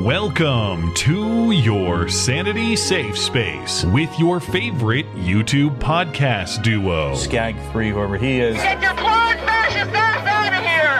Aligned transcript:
Welcome 0.00 0.92
to 0.94 1.52
your 1.52 2.08
Sanity 2.08 2.74
Safe 2.74 3.16
Space 3.16 3.84
with 3.84 4.18
your 4.18 4.40
favorite 4.40 5.06
YouTube 5.14 5.78
podcast 5.78 6.64
duo. 6.64 7.14
Skag 7.14 7.54
3, 7.70 7.90
whoever 7.90 8.16
he 8.18 8.40
is. 8.40 8.56
Get 8.56 8.82
your 8.82 8.92
clone 8.94 9.36
fascist 9.46 9.92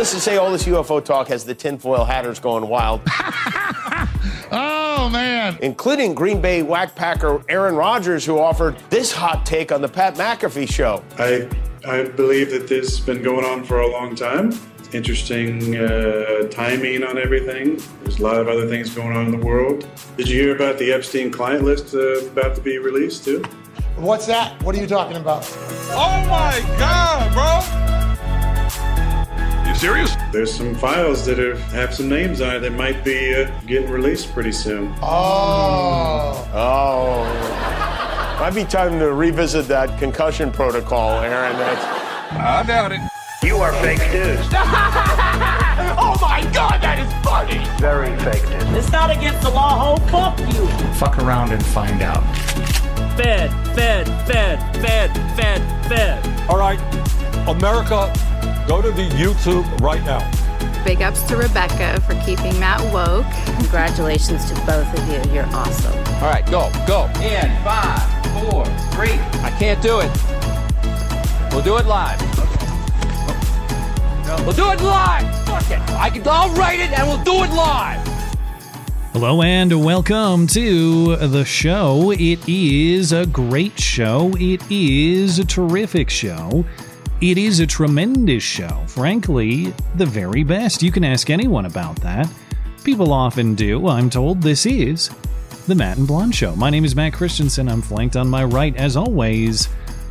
Needless 0.00 0.14
to 0.14 0.20
say, 0.20 0.38
all 0.38 0.50
this 0.50 0.64
UFO 0.64 1.04
talk 1.04 1.28
has 1.28 1.44
the 1.44 1.54
tinfoil 1.54 2.06
hatters 2.06 2.40
going 2.40 2.66
wild, 2.66 3.02
Oh 4.50 5.10
man. 5.12 5.58
including 5.60 6.14
Green 6.14 6.40
Bay 6.40 6.62
whackpacker 6.62 7.44
Aaron 7.50 7.74
Rodgers, 7.74 8.24
who 8.24 8.38
offered 8.38 8.78
this 8.88 9.12
hot 9.12 9.44
take 9.44 9.70
on 9.70 9.82
the 9.82 9.88
Pat 9.88 10.14
McAfee 10.14 10.72
show. 10.72 11.04
I 11.18 11.46
I 11.86 12.04
believe 12.04 12.50
that 12.50 12.66
this 12.66 12.96
has 12.96 13.00
been 13.04 13.22
going 13.22 13.44
on 13.44 13.62
for 13.62 13.80
a 13.80 13.88
long 13.88 14.14
time. 14.14 14.58
Interesting 14.94 15.76
uh, 15.76 16.48
timing 16.50 17.04
on 17.04 17.18
everything. 17.18 17.78
There's 18.02 18.20
a 18.20 18.22
lot 18.22 18.36
of 18.36 18.48
other 18.48 18.66
things 18.68 18.94
going 18.94 19.14
on 19.14 19.26
in 19.26 19.38
the 19.38 19.46
world. 19.46 19.86
Did 20.16 20.30
you 20.30 20.40
hear 20.40 20.56
about 20.56 20.78
the 20.78 20.94
Epstein 20.94 21.30
client 21.30 21.62
list 21.62 21.94
uh, 21.94 22.24
about 22.28 22.54
to 22.56 22.62
be 22.62 22.78
released 22.78 23.26
too? 23.26 23.42
What's 23.96 24.24
that? 24.28 24.62
What 24.62 24.74
are 24.74 24.80
you 24.80 24.86
talking 24.86 25.18
about? 25.18 25.46
Oh 25.90 26.24
my 26.26 26.58
god, 26.78 27.34
bro! 27.34 28.09
You 29.80 29.88
serious? 29.88 30.14
There's 30.30 30.54
some 30.54 30.74
files 30.74 31.24
that 31.24 31.40
are, 31.40 31.56
have 31.56 31.94
some 31.94 32.06
names 32.10 32.42
on 32.42 32.56
it 32.56 32.58
that 32.58 32.72
might 32.72 33.02
be 33.02 33.34
uh, 33.34 33.50
getting 33.62 33.90
released 33.90 34.30
pretty 34.34 34.52
soon. 34.52 34.94
Oh. 35.00 36.46
Oh, 36.52 37.24
might 38.38 38.54
be 38.54 38.64
time 38.64 38.98
to 38.98 39.14
revisit 39.14 39.68
that 39.68 39.98
concussion 39.98 40.52
protocol, 40.52 41.20
Aaron. 41.20 41.56
That's, 41.56 41.82
I 42.32 42.62
doubt 42.66 42.92
it. 42.92 43.00
You 43.42 43.56
are 43.56 43.72
fake 43.80 44.00
news. 44.12 44.38
oh 45.96 46.18
my 46.20 46.42
god, 46.52 46.82
that 46.82 46.98
is 46.98 47.24
funny! 47.24 47.64
Very 47.80 48.14
fake 48.18 48.46
news. 48.50 48.84
It's 48.84 48.92
not 48.92 49.10
against 49.10 49.40
the 49.40 49.48
law, 49.48 49.96
ho. 49.96 50.06
Fuck 50.08 50.38
you. 50.52 50.66
Fuck 50.96 51.16
around 51.20 51.52
and 51.52 51.64
find 51.64 52.02
out. 52.02 52.22
Fed, 53.16 53.50
fed, 53.74 54.06
fed, 54.26 54.76
fed, 54.76 55.10
fed, 55.36 55.88
fed. 55.88 56.50
All 56.50 56.58
right, 56.58 56.78
America, 57.48 58.12
go 58.70 58.80
to 58.80 58.92
the 58.92 59.08
YouTube 59.18 59.66
right 59.80 60.00
now. 60.04 60.20
Big 60.84 61.02
ups 61.02 61.24
to 61.24 61.36
Rebecca 61.36 62.00
for 62.02 62.14
keeping 62.24 62.56
Matt 62.60 62.80
woke. 62.94 63.26
Congratulations 63.58 64.44
to 64.44 64.54
both 64.64 64.86
of 64.96 65.08
you. 65.08 65.34
You're 65.34 65.46
awesome. 65.46 65.92
All 66.22 66.30
right, 66.30 66.46
go, 66.48 66.70
go. 66.86 67.06
In 67.20 67.50
five, 67.64 68.00
four, 68.30 68.64
three. 68.92 69.18
I 69.42 69.52
can't 69.58 69.82
do 69.82 69.98
it. 69.98 70.10
We'll 71.52 71.64
do 71.64 71.78
it 71.78 71.86
live. 71.86 72.20
We'll 74.46 74.54
do 74.54 74.70
it 74.70 74.80
live. 74.80 75.46
Fuck 75.46 75.68
it. 75.68 75.80
I 75.98 76.08
can. 76.08 76.22
I'll 76.28 76.54
write 76.54 76.78
it 76.78 76.96
and 76.96 77.08
we'll 77.08 77.24
do 77.24 77.42
it 77.42 77.52
live. 77.52 78.06
Hello 79.12 79.42
and 79.42 79.84
welcome 79.84 80.46
to 80.46 81.16
the 81.16 81.44
show. 81.44 82.12
It 82.12 82.48
is 82.48 83.12
a 83.12 83.26
great 83.26 83.80
show. 83.80 84.32
It 84.38 84.62
is 84.70 85.40
a 85.40 85.44
terrific 85.44 86.08
show. 86.08 86.64
It 87.20 87.36
is 87.36 87.60
a 87.60 87.66
tremendous 87.66 88.42
show. 88.42 88.82
Frankly, 88.86 89.74
the 89.96 90.06
very 90.06 90.42
best. 90.42 90.82
You 90.82 90.90
can 90.90 91.04
ask 91.04 91.28
anyone 91.28 91.66
about 91.66 91.96
that. 91.96 92.26
People 92.82 93.12
often 93.12 93.54
do. 93.54 93.88
I'm 93.88 94.08
told 94.08 94.40
this 94.40 94.64
is 94.64 95.10
the 95.66 95.74
Matt 95.74 95.98
and 95.98 96.06
Blonde 96.06 96.34
Show. 96.34 96.56
My 96.56 96.70
name 96.70 96.82
is 96.82 96.96
Matt 96.96 97.12
Christiansen. 97.12 97.68
I'm 97.68 97.82
flanked 97.82 98.16
on 98.16 98.26
my 98.26 98.42
right, 98.44 98.74
as 98.74 98.96
always, 98.96 99.68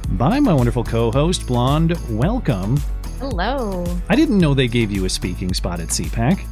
by 0.09 0.39
my 0.39 0.53
wonderful 0.53 0.83
co 0.83 1.09
host, 1.09 1.47
Blonde. 1.47 1.97
Welcome. 2.11 2.77
Hello. 3.17 3.83
I 4.07 4.15
didn't 4.15 4.37
know 4.37 4.53
they 4.53 4.67
gave 4.67 4.91
you 4.91 5.05
a 5.05 5.09
speaking 5.09 5.51
spot 5.55 5.79
at 5.79 5.87
CPAC. 5.87 6.45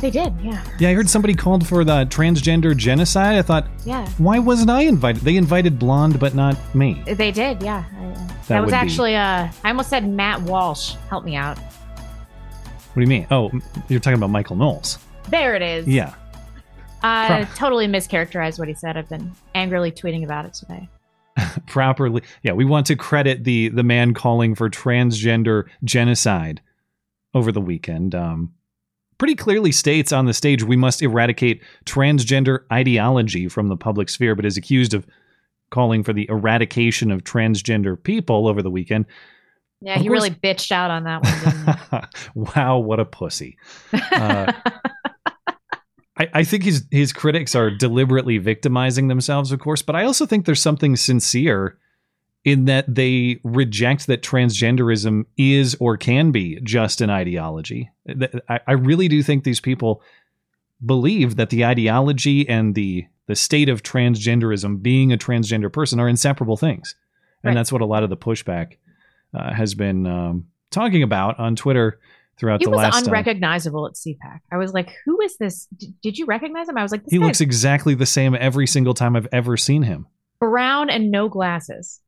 They 0.00 0.10
did, 0.10 0.34
yeah. 0.42 0.62
Yeah, 0.78 0.90
I 0.90 0.94
heard 0.94 1.08
somebody 1.08 1.34
called 1.34 1.66
for 1.66 1.82
the 1.82 2.04
transgender 2.06 2.76
genocide. 2.76 3.36
I 3.38 3.42
thought, 3.42 3.66
Yeah. 3.86 4.06
why 4.18 4.38
wasn't 4.38 4.68
I 4.70 4.82
invited? 4.82 5.22
They 5.22 5.36
invited 5.36 5.78
Blonde, 5.78 6.20
but 6.20 6.34
not 6.34 6.56
me. 6.74 7.02
They 7.06 7.30
did, 7.32 7.62
yeah. 7.62 7.84
Uh, 7.98 8.02
that, 8.14 8.48
That 8.48 8.60
was 8.60 8.66
would 8.66 8.70
be- 8.72 8.76
actually, 8.76 9.16
uh, 9.16 9.48
I 9.64 9.68
almost 9.68 9.88
said 9.88 10.06
Matt 10.06 10.42
Walsh. 10.42 10.94
Help 11.08 11.24
me 11.24 11.34
out. 11.34 11.56
What 11.58 12.94
do 12.96 13.00
you 13.00 13.06
mean? 13.06 13.26
Oh, 13.30 13.50
you're 13.88 14.00
talking 14.00 14.18
about 14.18 14.30
Michael 14.30 14.56
Knowles. 14.56 14.98
There 15.30 15.54
it 15.54 15.62
is. 15.62 15.86
Yeah. 15.88 16.14
Uh, 17.02 17.26
Pro- 17.26 17.54
totally 17.54 17.86
mischaracterized 17.88 18.58
what 18.58 18.68
he 18.68 18.74
said. 18.74 18.96
I've 18.98 19.08
been 19.08 19.32
angrily 19.54 19.92
tweeting 19.92 20.24
about 20.24 20.44
it 20.44 20.54
today. 20.54 20.88
Properly. 21.66 22.22
Yeah, 22.42 22.52
we 22.52 22.64
want 22.64 22.86
to 22.86 22.96
credit 22.96 23.44
the 23.44 23.68
the 23.68 23.82
man 23.82 24.14
calling 24.14 24.54
for 24.54 24.70
transgender 24.70 25.64
genocide 25.84 26.62
over 27.34 27.52
the 27.52 27.60
weekend. 27.60 28.14
Um, 28.14 28.54
pretty 29.18 29.34
clearly 29.34 29.72
states 29.72 30.12
on 30.12 30.26
the 30.26 30.34
stage 30.34 30.62
we 30.62 30.76
must 30.76 31.02
eradicate 31.02 31.62
transgender 31.84 32.60
ideology 32.72 33.48
from 33.48 33.68
the 33.68 33.76
public 33.76 34.08
sphere, 34.08 34.34
but 34.34 34.44
is 34.44 34.56
accused 34.56 34.94
of 34.94 35.06
calling 35.70 36.02
for 36.04 36.12
the 36.12 36.26
eradication 36.28 37.10
of 37.10 37.24
transgender 37.24 38.00
people 38.02 38.46
over 38.46 38.62
the 38.62 38.70
weekend. 38.70 39.06
Yeah, 39.80 39.96
Of 39.96 40.02
he 40.02 40.08
course- 40.08 40.22
really 40.22 40.30
bitched 40.34 40.72
out 40.72 40.90
on 40.90 41.04
that 41.04 41.22
one. 41.22 41.76
Didn't 42.02 42.54
wow, 42.56 42.78
what 42.78 43.00
a 43.00 43.04
pussy. 43.04 43.56
Uh, 43.92 44.52
I, 46.18 46.28
I 46.32 46.44
think 46.44 46.64
his 46.64 46.86
his 46.90 47.12
critics 47.12 47.54
are 47.54 47.70
deliberately 47.70 48.38
victimizing 48.38 49.08
themselves, 49.08 49.52
of 49.52 49.60
course, 49.60 49.82
but 49.82 49.94
I 49.96 50.04
also 50.04 50.24
think 50.24 50.46
there's 50.46 50.62
something 50.62 50.96
sincere 50.96 51.76
in 52.46 52.64
that 52.66 52.86
they 52.94 53.40
reject 53.42 54.06
that 54.06 54.22
transgenderism 54.22 55.24
is 55.36 55.76
or 55.80 55.96
can 55.98 56.30
be 56.30 56.58
just 56.62 57.00
an 57.02 57.10
ideology. 57.10 57.90
I, 58.48 58.72
really 58.72 59.08
do 59.08 59.20
think 59.22 59.42
these 59.44 59.60
people 59.60 60.00
believe 60.84 61.36
that 61.36 61.50
the 61.50 61.64
ideology 61.64 62.48
and 62.48 62.74
the 62.74 63.06
the 63.26 63.34
state 63.34 63.68
of 63.68 63.82
transgenderism, 63.82 64.80
being 64.80 65.12
a 65.12 65.18
transgender 65.18 65.72
person, 65.72 65.98
are 65.98 66.08
inseparable 66.08 66.56
things, 66.56 66.94
and 67.42 67.48
Right. 67.50 67.54
that's 67.54 67.72
what 67.72 67.80
a 67.82 67.86
lot 67.86 68.04
of 68.04 68.10
the 68.10 68.16
pushback 68.16 68.74
uh, 69.34 69.52
has 69.52 69.74
been 69.74 70.06
um, 70.06 70.46
talking 70.70 71.02
about 71.02 71.36
on 71.40 71.56
Twitter 71.56 71.98
throughout 72.38 72.60
he 72.60 72.66
the 72.66 72.70
was 72.70 72.78
last. 72.78 73.02
uh, 73.02 73.06
unrecognizable 73.08 73.84
at 73.88 73.94
CPAC. 73.94 74.38
I 74.52 74.56
was 74.58 74.72
like, 74.72 74.94
who 75.04 75.20
is 75.22 75.36
this? 75.38 75.66
D- 75.76 75.92
did 76.00 76.16
you 76.18 76.26
recognize 76.26 76.68
him? 76.68 76.78
I 76.78 76.82
was 76.84 76.92
like, 76.92 77.02
he 77.08 77.18
looks 77.18 77.40
exactly 77.40 77.94
the 77.94 78.06
same 78.06 78.36
every 78.38 78.68
single 78.68 78.94
time 78.94 79.16
I've 79.16 79.26
ever 79.32 79.56
seen 79.56 79.82
him. 79.82 80.06
brown 80.38 80.88
and 80.90 81.10
no 81.10 81.28
glasses. 81.28 82.00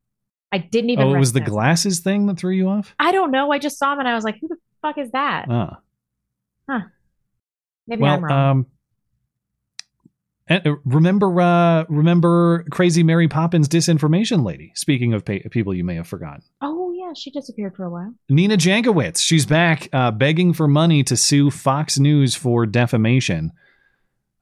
I 0.50 0.58
didn't 0.58 0.90
even 0.90 1.04
Oh, 1.08 1.14
it 1.14 1.18
was 1.18 1.32
the 1.32 1.40
him. 1.40 1.46
glasses 1.46 2.00
thing 2.00 2.26
that 2.26 2.38
threw 2.38 2.52
you 2.54 2.68
off? 2.68 2.94
I 2.98 3.12
don't 3.12 3.30
know. 3.30 3.52
I 3.52 3.58
just 3.58 3.78
saw 3.78 3.92
him 3.92 3.98
and 4.00 4.08
I 4.08 4.14
was 4.14 4.24
like, 4.24 4.38
who 4.40 4.48
the 4.48 4.56
fuck 4.82 4.96
is 4.98 5.10
that? 5.12 5.46
Ah. 5.50 5.78
Maybe 7.86 8.02
well, 8.02 8.14
I'm 8.14 8.24
wrong. 8.24 8.50
um 8.50 8.66
and, 10.50 10.66
uh, 10.66 10.76
remember 10.84 11.40
uh 11.40 11.84
remember 11.88 12.64
crazy 12.70 13.02
Mary 13.02 13.28
Poppins 13.28 13.68
disinformation 13.68 14.44
lady. 14.44 14.72
Speaking 14.74 15.12
of 15.14 15.24
pa- 15.24 15.48
people 15.50 15.74
you 15.74 15.84
may 15.84 15.94
have 15.96 16.06
forgotten. 16.08 16.42
oh, 16.60 16.92
yeah, 16.92 17.12
she 17.14 17.30
disappeared 17.30 17.74
for 17.76 17.84
a 17.84 17.90
while. 17.90 18.12
Nina 18.28 18.56
Jankowicz, 18.56 19.22
she's 19.22 19.46
back 19.46 19.88
uh, 19.92 20.10
begging 20.10 20.52
for 20.52 20.68
money 20.68 21.02
to 21.04 21.16
sue 21.16 21.50
Fox 21.50 21.98
News 21.98 22.34
for 22.34 22.66
defamation. 22.66 23.52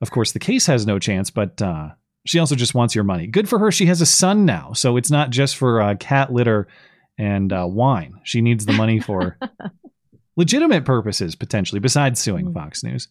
Of 0.01 0.11
course, 0.11 0.33
the 0.33 0.39
case 0.41 0.67
has 0.67 0.87
no 0.87 0.99
chance, 0.99 1.31
but 1.31 1.61
uh, 1.63 1.91
she 2.27 2.39
also 2.39 2.55
just 2.55 2.75
wants 2.75 2.95
your 2.95 3.05
money. 3.05 3.27
Good 3.27 3.49
for 3.49 3.59
her. 3.59 3.71
She 3.73 3.87
has 3.87 4.01
a 4.01 4.07
son 4.07 4.45
now, 4.45 4.73
so 4.73 4.97
it's 4.97 5.11
not 5.11 5.31
just 5.31 5.57
for 5.57 5.81
uh, 5.81 5.95
cat 5.97 6.33
litter 6.33 6.69
and 7.19 7.53
uh, 7.53 7.67
wine. 7.69 8.21
She 8.25 8.41
needs 8.43 8.67
the 8.67 8.73
money 8.73 9.01
for 9.01 9.39
legitimate 10.37 10.85
purposes, 10.85 11.35
potentially, 11.35 11.81
besides 11.81 12.21
suing 12.21 12.47
Mm. 12.47 12.55
Fox 12.55 12.83
News. 12.85 13.09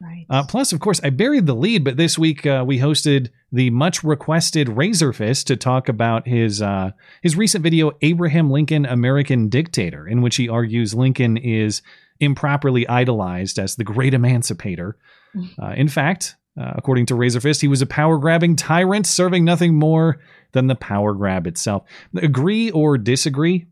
Right. 0.00 0.26
Uh, 0.28 0.44
plus, 0.44 0.72
of 0.72 0.80
course, 0.80 1.00
I 1.04 1.10
buried 1.10 1.46
the 1.46 1.54
lead, 1.54 1.84
but 1.84 1.96
this 1.96 2.18
week 2.18 2.44
uh, 2.44 2.64
we 2.66 2.78
hosted 2.78 3.30
the 3.52 3.70
much 3.70 4.02
requested 4.02 4.66
Razörfist 4.66 5.44
to 5.46 5.56
talk 5.56 5.88
about 5.88 6.26
his 6.26 6.60
uh, 6.60 6.90
his 7.22 7.36
recent 7.36 7.62
video, 7.62 7.92
Abraham 8.02 8.50
Lincoln, 8.50 8.86
American 8.86 9.48
Dictator, 9.48 10.06
in 10.06 10.20
which 10.20 10.36
he 10.36 10.48
argues 10.48 10.94
Lincoln 10.94 11.36
is 11.36 11.80
improperly 12.20 12.86
idolized 12.88 13.58
as 13.58 13.76
the 13.76 13.84
great 13.84 14.14
emancipator. 14.14 14.96
Uh, 15.60 15.72
in 15.76 15.88
fact, 15.88 16.36
uh, 16.60 16.72
according 16.76 17.06
to 17.06 17.14
Razörfist, 17.14 17.60
he 17.60 17.68
was 17.68 17.82
a 17.82 17.86
power 17.86 18.18
grabbing 18.18 18.56
tyrant 18.56 19.06
serving 19.06 19.44
nothing 19.44 19.74
more 19.74 20.20
than 20.52 20.68
the 20.68 20.74
power 20.74 21.12
grab 21.12 21.46
itself. 21.46 21.82
Agree 22.16 22.70
or 22.70 22.96
disagree? 22.96 23.66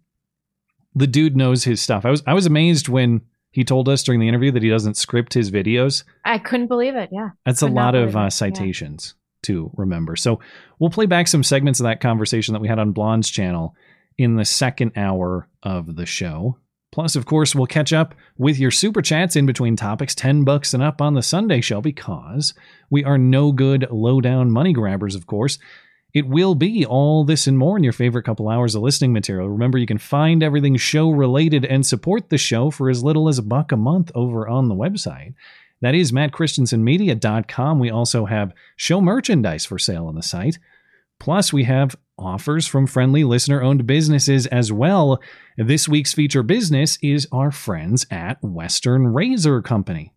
The 0.95 1.07
dude 1.07 1.37
knows 1.37 1.65
his 1.65 1.81
stuff. 1.81 2.05
I 2.05 2.11
was 2.11 2.23
I 2.27 2.35
was 2.35 2.47
amazed 2.47 2.89
when 2.89 3.23
He 3.53 3.65
told 3.65 3.89
us 3.89 4.03
during 4.03 4.19
the 4.19 4.29
interview 4.29 4.51
that 4.51 4.63
he 4.63 4.71
doesn't 4.71 4.97
script 4.97 5.35
his 5.35 5.51
videos. 5.51 6.05
I 6.25 6.39
couldn't 6.39 6.69
believe 6.69 6.97
it. 6.97 7.11
Yeah. 7.13 7.31
That's 7.45 7.63
a 7.63 7.67
lot 7.67 7.95
of 7.95 8.17
uh, 8.17 8.21
it. 8.21 8.23
Yeah. 8.23 8.29
citations 8.31 9.15
to 9.43 9.71
remember. 9.77 10.17
So 10.17 10.41
we'll 10.79 10.91
play 10.91 11.07
back 11.07 11.29
some 11.29 11.43
segments 11.43 11.79
of 11.79 11.85
that 11.85 12.01
conversation 12.01 12.55
that 12.55 12.61
we 12.61 12.69
had 12.69 12.79
on 12.79 12.93
Blonde's 12.93 13.31
channel 13.31 13.77
in 14.17 14.37
the 14.37 14.45
second 14.45 14.93
hour 14.97 15.49
of 15.63 15.97
the 15.97 16.07
show. 16.07 16.59
Plus, 16.93 17.17
of 17.17 17.25
course, 17.25 17.55
we'll 17.55 17.67
catch 17.67 17.93
up 17.93 18.15
with 18.37 18.59
your 18.59 18.71
super 18.71 19.01
chats 19.01 19.35
in 19.35 19.47
between 19.47 19.77
topics, 19.77 20.15
10 20.15 20.45
bucks 20.45 20.75
and 20.75 20.83
up 20.83 21.01
on 21.01 21.15
the 21.15 21.23
Sunday 21.23 21.63
show, 21.63 21.81
because 21.81 22.53
we 22.91 23.03
are 23.03 23.17
no 23.17 23.51
good 23.51 23.89
low 23.91 24.21
down 24.21 24.51
money 24.51 24.75
grabbers, 24.75 25.15
of 25.15 25.27
course. 25.27 25.59
It 26.13 26.29
will 26.29 26.55
be 26.55 26.85
all 26.85 27.25
this 27.25 27.47
and 27.47 27.57
more 27.57 27.79
in 27.79 27.83
your 27.83 27.95
favorite 27.95 28.25
couple 28.25 28.51
hours 28.51 28.75
of 28.75 28.83
listening 28.83 29.15
material. 29.15 29.49
Remember, 29.49 29.79
you 29.79 29.87
can 29.87 29.97
find 29.97 30.43
everything 30.43 30.77
show 30.77 31.11
related 31.11 31.65
and 31.65 31.87
support 31.87 32.29
the 32.29 32.37
show 32.37 32.71
for 32.71 32.91
as 32.91 33.03
little 33.03 33.31
as 33.31 33.39
a 33.39 33.43
buck 33.43 33.73
a 33.73 33.77
month 33.79 34.13
over 34.15 34.47
on 34.47 34.69
the 34.69 34.75
website. 34.75 35.33
That 35.81 35.95
is 35.95 36.13
mattchristiansenmedia.com. 36.13 37.79
We 37.79 37.91
also 37.91 38.27
have 38.27 38.53
show 38.77 39.01
merchandise 39.01 39.65
for 39.65 39.79
sale 39.79 40.07
on 40.07 40.15
the 40.15 40.23
site. 40.23 40.59
Plus, 41.23 41.53
we 41.53 41.63
have 41.63 41.95
offers 42.19 42.67
from 42.67 42.85
friendly 42.85 43.23
listener 43.23 43.63
owned 43.63 43.87
businesses 43.87 44.49
as 44.49 44.73
well. 44.73 45.23
This 45.57 45.89
week's 45.89 46.13
feature 46.13 46.43
business 46.43 46.99
is 47.01 47.29
our 47.31 47.53
friends 47.53 48.05
at 48.11 48.43
Western 48.43 49.07
Razor 49.07 49.63
Company. 49.63 50.13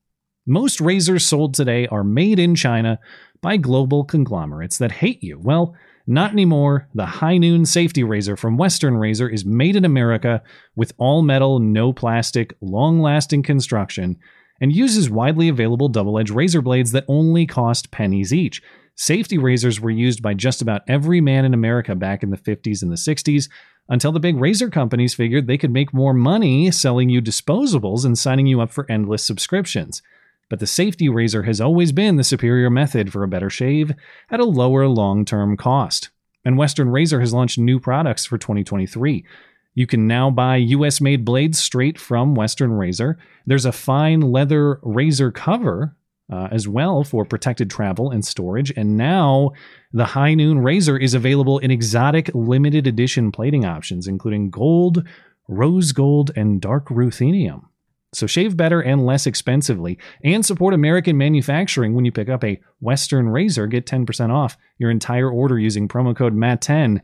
Most 0.48 0.81
razors 0.81 1.24
sold 1.24 1.54
today 1.54 1.86
are 1.90 2.04
made 2.04 2.40
in 2.40 2.56
China 2.56 2.98
by 3.40 3.57
global 3.57 4.04
conglomerates 4.04 4.80
that 4.80 4.94
hate 4.94 5.22
you. 5.22 5.38
Well, 5.38 5.75
not 6.07 6.31
anymore. 6.31 6.90
The 6.96 7.06
High 7.06 7.38
Noon 7.38 7.68
Safety 7.68 8.04
Razor 8.04 8.36
from 8.36 8.58
Western 8.58 8.98
Razor 8.98 9.30
is 9.30 9.46
made 9.46 9.75
in 9.75 9.86
America 9.86 10.42
with 10.75 10.92
all 10.98 11.22
metal, 11.22 11.60
no 11.60 11.94
plastic, 11.94 12.58
long 12.62 13.00
lasting 13.00 13.44
construction, 13.44 14.18
and 14.60 14.75
uses 14.75 15.08
widely 15.08 15.50
available 15.50 15.88
double 15.88 16.18
edged 16.18 16.31
razor 16.31 16.63
blades 16.63 16.94
that 16.94 17.06
only 17.08 17.46
cost 17.46 17.92
pennies 17.92 18.34
each. 18.34 18.63
Safety 18.95 19.38
razors 19.38 19.81
were 19.81 19.92
used 19.92 20.21
by 20.21 20.33
just 20.33 20.62
about 20.62 20.81
every 20.88 21.19
man 21.19 21.44
in 21.44 21.53
America 21.53 21.95
back 21.95 22.24
in 22.24 22.30
the 22.30 22.38
50s 22.38 22.81
and 22.81 22.92
the 22.92 22.95
60s 22.95 23.50
until 23.89 24.13
the 24.13 24.19
big 24.19 24.38
razor 24.38 24.69
companies 24.69 25.13
figured 25.13 25.47
they 25.47 25.57
could 25.57 25.71
make 25.71 25.94
more 25.94 26.13
money 26.13 26.71
selling 26.71 27.09
you 27.09 27.21
disposables 27.21 28.06
and 28.06 28.18
signing 28.18 28.47
you 28.47 28.62
up 28.62 28.71
for 28.71 28.89
endless 28.89 29.24
subscriptions. 29.24 30.01
But 30.50 30.59
the 30.59 30.68
safety 30.68 31.09
razor 31.09 31.44
has 31.44 31.59
always 31.59 31.92
been 31.92 32.15
the 32.15 32.24
superior 32.24 32.69
method 32.69 33.12
for 33.12 33.24
a 33.24 33.27
better 33.27 33.50
shave 33.50 33.92
at 34.30 34.39
a 34.39 34.45
lower 34.45 34.88
long 34.88 35.25
term 35.25 35.57
cost. 35.57 36.09
And 36.45 36.57
Western 36.57 36.89
Razor 36.89 37.19
has 37.19 37.33
launched 37.33 37.57
new 37.57 37.80
products 37.80 38.25
for 38.25 38.38
2023. 38.38 39.25
You 39.74 39.88
can 39.88 40.07
now 40.07 40.30
buy 40.30 40.57
US 40.57 41.01
made 41.01 41.25
blades 41.25 41.59
straight 41.59 42.00
from 42.00 42.36
Western 42.36 42.71
Razor. 42.71 43.18
There's 43.45 43.65
a 43.65 43.71
fine 43.71 44.21
leather 44.21 44.80
razor 44.83 45.31
cover 45.31 45.95
uh, 46.31 46.48
as 46.51 46.68
well 46.68 47.04
for 47.04 47.25
protected 47.25 47.69
travel 47.69 48.12
and 48.12 48.25
storage. 48.25 48.72
And 48.75 48.98
now 48.98 49.51
the 49.94 50.06
High 50.06 50.33
Noon 50.33 50.60
Razor 50.60 50.98
is 50.98 51.13
available 51.13 51.60
in 51.60 51.72
exotic 51.72 52.30
limited 52.33 52.88
edition 52.88 53.31
plating 53.31 53.66
options, 53.66 54.07
including 54.07 54.50
gold, 54.50 55.07
rose 55.48 55.92
gold, 55.92 56.31
and 56.36 56.60
dark 56.60 56.88
ruthenium. 56.88 57.66
So 58.13 58.27
shave 58.27 58.56
better 58.56 58.80
and 58.81 59.06
less 59.06 59.27
expensively 59.27 60.00
and 60.24 60.45
support 60.45 60.74
American 60.74 61.18
manufacturing 61.18 61.94
when 61.94 62.06
you 62.06 62.12
pick 62.12 62.30
up 62.30 62.44
a 62.44 62.62
Western 62.80 63.27
Razor. 63.27 63.68
Get 63.68 63.86
10% 63.86 64.33
off 64.33 64.57
your 64.77 64.89
entire 64.89 65.30
order 65.30 65.60
using 65.60 65.88
promo 65.88 66.16
code 66.16 66.33
MAT10. 66.33 67.01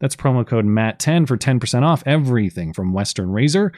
That's 0.00 0.16
promo 0.16 0.46
code 0.46 0.64
MAT10 0.64 1.26
for 1.26 1.36
10% 1.36 1.82
off 1.82 2.04
everything 2.06 2.72
from 2.72 2.92
Western 2.92 3.30
Razor. 3.30 3.72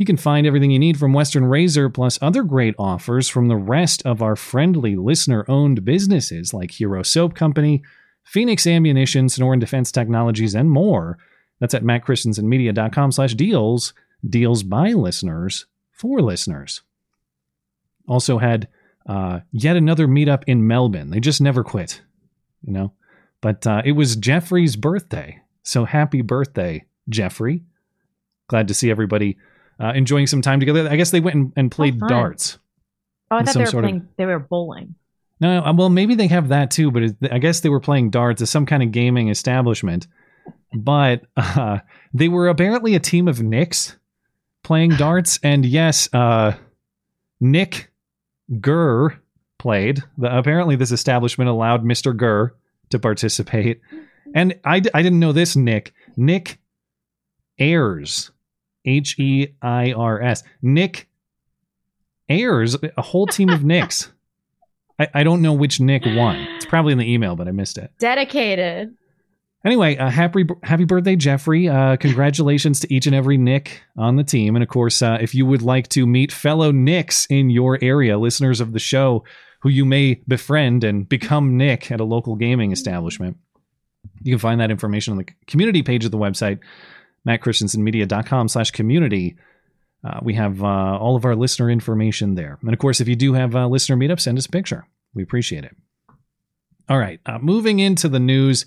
You 0.00 0.06
can 0.06 0.16
find 0.16 0.46
everything 0.46 0.70
you 0.70 0.78
need 0.78 0.98
from 0.98 1.12
Western 1.12 1.44
Razor 1.44 1.90
plus 1.90 2.18
other 2.22 2.42
great 2.42 2.74
offers 2.78 3.28
from 3.28 3.48
the 3.48 3.56
rest 3.56 4.00
of 4.06 4.22
our 4.22 4.34
friendly 4.34 4.96
listener 4.96 5.44
owned 5.46 5.84
businesses 5.84 6.54
like 6.54 6.70
Hero 6.70 7.02
Soap 7.02 7.34
Company, 7.34 7.82
Phoenix 8.24 8.66
Ammunition, 8.66 9.26
Sonoran 9.26 9.60
Defense 9.60 9.92
Technologies, 9.92 10.54
and 10.54 10.70
more. 10.70 11.18
That's 11.58 11.74
at 11.74 11.84
mattchristiansenmedia.com 11.84 13.12
slash 13.12 13.34
deals. 13.34 13.92
Deals 14.26 14.62
by 14.62 14.92
listeners 14.94 15.66
for 15.90 16.22
listeners. 16.22 16.80
Also 18.08 18.38
had 18.38 18.68
uh, 19.06 19.40
yet 19.52 19.76
another 19.76 20.08
meetup 20.08 20.44
in 20.46 20.66
Melbourne. 20.66 21.10
They 21.10 21.20
just 21.20 21.42
never 21.42 21.62
quit, 21.62 22.00
you 22.62 22.72
know. 22.72 22.94
But 23.42 23.66
uh, 23.66 23.82
it 23.84 23.92
was 23.92 24.16
Jeffrey's 24.16 24.76
birthday, 24.76 25.42
so 25.62 25.84
happy 25.84 26.22
birthday, 26.22 26.86
Jeffrey! 27.10 27.64
Glad 28.48 28.66
to 28.68 28.74
see 28.74 28.90
everybody 28.90 29.36
uh, 29.80 29.92
enjoying 29.94 30.26
some 30.26 30.42
time 30.42 30.60
together. 30.60 30.88
I 30.88 30.96
guess 30.96 31.10
they 31.10 31.20
went 31.20 31.36
and, 31.36 31.52
and 31.56 31.70
played 31.70 31.98
fun. 31.98 32.08
darts. 32.08 32.58
Oh, 33.30 33.36
I 33.36 33.44
thought 33.44 33.54
they 33.54 33.60
were 33.60 33.66
sort 33.66 33.84
of- 33.84 33.90
playing. 33.90 34.08
They 34.16 34.26
were 34.26 34.38
bowling. 34.38 34.94
No, 35.40 35.60
uh, 35.64 35.72
well, 35.72 35.88
maybe 35.88 36.14
they 36.14 36.26
have 36.26 36.48
that 36.48 36.70
too, 36.70 36.90
but 36.90 37.02
it, 37.02 37.16
I 37.32 37.38
guess 37.38 37.60
they 37.60 37.70
were 37.70 37.80
playing 37.80 38.10
darts 38.10 38.42
as 38.42 38.50
some 38.50 38.66
kind 38.66 38.82
of 38.82 38.92
gaming 38.92 39.28
establishment. 39.28 40.06
But 40.74 41.22
uh, 41.36 41.78
they 42.12 42.28
were 42.28 42.48
apparently 42.48 42.94
a 42.94 43.00
team 43.00 43.26
of 43.26 43.42
Nicks 43.42 43.96
playing 44.62 44.90
darts, 44.90 45.38
and 45.42 45.64
yes, 45.64 46.08
uh, 46.12 46.54
Nick 47.40 47.90
Gurr 48.60 49.18
played. 49.58 50.02
The, 50.18 50.36
apparently, 50.36 50.76
this 50.76 50.92
establishment 50.92 51.48
allowed 51.48 51.84
Mister 51.84 52.12
Gurr 52.12 52.54
to 52.90 52.98
participate, 52.98 53.80
and 54.34 54.58
I, 54.64 54.82
I 54.92 55.02
didn't 55.02 55.20
know 55.20 55.32
this. 55.32 55.56
Nick 55.56 55.94
Nick 56.18 56.58
Ayers, 57.58 58.30
H 58.84 59.18
E 59.18 59.48
I 59.62 59.92
R 59.92 60.20
S, 60.20 60.42
Nick 60.62 61.08
Ayers, 62.28 62.76
a 62.96 63.02
whole 63.02 63.26
team 63.26 63.48
of 63.48 63.64
Nicks. 63.64 64.12
I, 64.98 65.08
I 65.14 65.22
don't 65.24 65.42
know 65.42 65.52
which 65.52 65.80
Nick 65.80 66.04
won. 66.04 66.36
It's 66.56 66.66
probably 66.66 66.92
in 66.92 66.98
the 66.98 67.12
email, 67.12 67.34
but 67.34 67.48
I 67.48 67.50
missed 67.50 67.78
it. 67.78 67.90
Dedicated. 67.98 68.94
Anyway, 69.64 69.96
uh, 69.96 70.08
happy 70.08 70.46
happy 70.62 70.84
birthday, 70.84 71.16
Jeffrey! 71.16 71.68
Uh, 71.68 71.96
congratulations 71.96 72.80
to 72.80 72.94
each 72.94 73.06
and 73.06 73.14
every 73.14 73.36
Nick 73.36 73.82
on 73.96 74.16
the 74.16 74.24
team, 74.24 74.56
and 74.56 74.62
of 74.62 74.70
course, 74.70 75.02
uh, 75.02 75.18
if 75.20 75.34
you 75.34 75.44
would 75.44 75.60
like 75.60 75.88
to 75.88 76.06
meet 76.06 76.32
fellow 76.32 76.70
Nicks 76.70 77.26
in 77.26 77.50
your 77.50 77.78
area, 77.82 78.16
listeners 78.18 78.60
of 78.60 78.72
the 78.72 78.78
show, 78.78 79.22
who 79.60 79.68
you 79.68 79.84
may 79.84 80.22
befriend 80.26 80.82
and 80.82 81.06
become 81.06 81.58
Nick 81.58 81.90
at 81.90 82.00
a 82.00 82.04
local 82.04 82.36
gaming 82.36 82.72
establishment, 82.72 83.36
you 84.22 84.32
can 84.32 84.38
find 84.38 84.62
that 84.62 84.70
information 84.70 85.12
on 85.12 85.18
the 85.18 85.26
community 85.46 85.82
page 85.82 86.06
of 86.06 86.10
the 86.10 86.16
website, 86.16 86.60
mattchristiansenmedia.com/community. 87.26 89.36
Uh, 90.02 90.18
we 90.22 90.34
have 90.34 90.62
uh, 90.62 90.98
all 90.98 91.16
of 91.16 91.24
our 91.24 91.36
listener 91.36 91.70
information 91.70 92.34
there, 92.34 92.58
and 92.62 92.72
of 92.72 92.78
course, 92.78 93.00
if 93.00 93.08
you 93.08 93.16
do 93.16 93.34
have 93.34 93.54
a 93.54 93.66
listener 93.66 93.96
meetup, 93.96 94.20
send 94.20 94.38
us 94.38 94.46
a 94.46 94.50
picture. 94.50 94.86
We 95.14 95.22
appreciate 95.22 95.64
it. 95.64 95.76
All 96.88 96.98
right, 96.98 97.20
uh, 97.26 97.38
moving 97.38 97.80
into 97.80 98.08
the 98.08 98.20
news. 98.20 98.66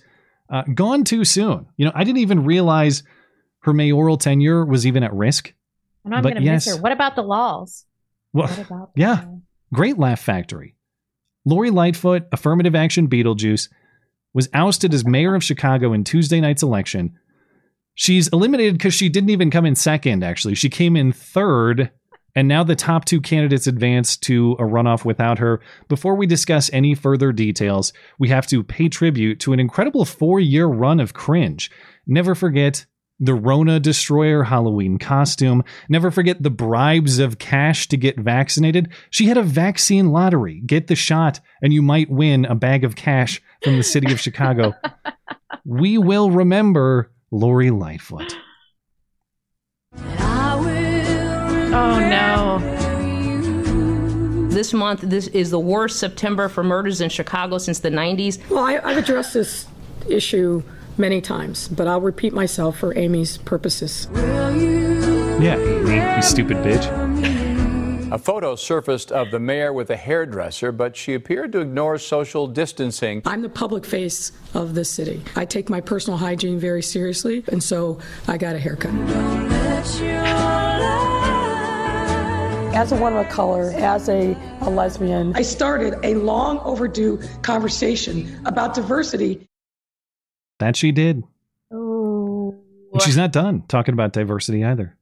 Uh, 0.50 0.63
gone 0.74 1.03
too 1.03 1.25
soon. 1.25 1.67
You 1.77 1.86
know, 1.86 1.91
I 1.95 2.03
didn't 2.03 2.19
even 2.19 2.43
realize 2.43 3.03
her 3.63 3.74
mayoral 3.74 4.17
tenure 4.17 4.65
was 4.65 4.86
even 4.86 5.03
at 5.03 5.13
risk. 5.13 5.53
And 6.05 6.13
I'm 6.13 6.22
going 6.22 6.36
to 6.36 6.41
yes. 6.41 6.65
miss 6.65 6.75
her. 6.75 6.81
What 6.81 6.91
about 6.91 7.15
the 7.15 7.24
laws? 7.24 7.86
Well, 8.33 8.48
What 8.48 8.60
about 8.60 8.91
yeah, 8.95 9.25
great 9.74 9.98
laugh 9.98 10.19
factory. 10.19 10.75
Lori 11.45 11.69
Lightfoot, 11.69 12.24
affirmative 12.31 12.75
action 12.75 13.07
Beetlejuice, 13.07 13.69
was 14.33 14.50
ousted 14.53 14.93
as 14.93 15.05
mayor 15.05 15.36
of 15.36 15.43
Chicago 15.43 15.93
in 15.93 16.03
Tuesday 16.03 16.41
night's 16.41 16.63
election. 16.63 17.17
She's 17.95 18.27
eliminated 18.29 18.73
because 18.73 18.93
she 18.93 19.09
didn't 19.09 19.29
even 19.29 19.51
come 19.51 19.65
in 19.65 19.75
second, 19.75 20.23
actually. 20.23 20.55
She 20.55 20.69
came 20.69 20.95
in 20.95 21.12
third, 21.12 21.91
and 22.35 22.47
now 22.47 22.63
the 22.63 22.75
top 22.75 23.05
two 23.05 23.21
candidates 23.21 23.67
advance 23.67 24.17
to 24.17 24.53
a 24.53 24.63
runoff 24.63 25.05
without 25.05 25.38
her. 25.38 25.62
Before 25.88 26.15
we 26.15 26.25
discuss 26.25 26.71
any 26.73 26.95
further 26.95 27.31
details, 27.31 27.93
we 28.17 28.29
have 28.29 28.47
to 28.47 28.63
pay 28.63 28.89
tribute 28.89 29.39
to 29.41 29.53
an 29.53 29.59
incredible 29.59 30.05
four 30.05 30.39
year 30.39 30.65
run 30.65 31.00
of 31.00 31.13
cringe. 31.13 31.69
Never 32.07 32.33
forget 32.33 32.85
the 33.19 33.35
Rona 33.35 33.79
Destroyer 33.79 34.43
Halloween 34.43 34.97
costume. 34.97 35.63
Never 35.88 36.12
forget 36.12 36.41
the 36.41 36.50
bribes 36.50 37.19
of 37.19 37.38
cash 37.38 37.88
to 37.89 37.97
get 37.97 38.19
vaccinated. 38.19 38.91
She 39.12 39.27
had 39.27 39.38
a 39.38 39.43
vaccine 39.43 40.09
lottery. 40.09 40.62
Get 40.65 40.88
the 40.88 40.95
shot, 40.95 41.39
and 41.62 41.71
you 41.71 41.81
might 41.81 42.09
win 42.09 42.45
a 42.45 42.55
bag 42.55 42.83
of 42.83 42.95
cash 42.95 43.41
from 43.63 43.77
the 43.77 43.83
city 43.83 44.12
of 44.12 44.19
Chicago. 44.19 44.73
we 45.65 45.97
will 45.97 46.31
remember 46.31 47.12
Lori 47.34 47.72
Lightfoot. 47.72 48.38
Oh 51.75 52.00
no. 52.00 52.60
This 54.50 54.72
month, 54.72 55.02
this 55.02 55.25
is 55.30 55.50
the 55.50 55.60
worst 55.60 56.00
September 56.00 56.48
for 56.48 56.63
murders 56.63 57.02
in 57.02 57.10
Chicago 57.10 57.58
since 57.58 57.80
the 57.80 57.90
90s. 57.90 58.38
Well, 58.52 58.63
I, 58.63 58.78
I've 58.78 58.98
addressed 58.98 59.34
this 59.34 59.66
issue 60.08 60.62
many 61.00 61.22
times, 61.22 61.68
but 61.70 61.88
I'll 61.88 62.02
repeat 62.02 62.34
myself 62.34 62.78
for 62.78 62.96
Amy's 62.96 63.40
purposes. 63.40 64.08
Yeah, 64.13 65.58
you, 65.58 66.16
you 66.16 66.22
stupid 66.22 66.58
bitch. 66.58 67.12
A 68.13 68.20
photo 68.20 68.55
surfaced 68.55 69.12
of 69.12 69.32
the 69.32 69.39
mayor 69.39 69.74
with 69.74 69.89
a 69.89 69.96
hairdresser, 69.96 70.72
but 70.72 70.96
she 70.96 71.15
appeared 71.15 71.51
to 71.53 71.62
ignore 71.62 71.98
social 71.98 72.46
distancing. 72.46 73.24
I'm 73.25 73.41
the 73.41 73.50
public 73.50 73.88
face 73.88 74.32
of 74.53 74.75
this 74.75 74.88
city. 74.88 75.24
I 75.36 75.46
take 75.46 75.67
my 75.67 75.82
personal 75.82 76.20
hygiene 76.20 76.60
very 76.60 76.84
seriously, 76.84 77.43
and 77.48 77.63
so 77.63 77.98
I 78.27 78.38
got 78.38 78.55
a 78.55 78.60
haircut. 78.60 78.91
as 82.75 82.91
a 82.91 82.98
woman 82.98 83.17
of 83.17 83.29
color, 83.29 83.72
as 83.77 84.08
a, 84.10 84.38
a 84.62 84.70
lesbian, 84.70 85.36
I 85.36 85.41
started 85.41 85.96
a 86.03 86.13
long 86.13 86.60
overdue 86.60 87.20
conversation 87.41 88.39
about 88.46 88.75
diversity. 88.75 89.48
That 90.60 90.75
she 90.75 90.91
did. 90.91 91.24
Oh. 91.72 92.53
And 92.93 93.01
she's 93.01 93.17
not 93.17 93.32
done 93.32 93.63
talking 93.67 93.93
about 93.93 94.13
diversity 94.13 94.63
either. 94.63 94.96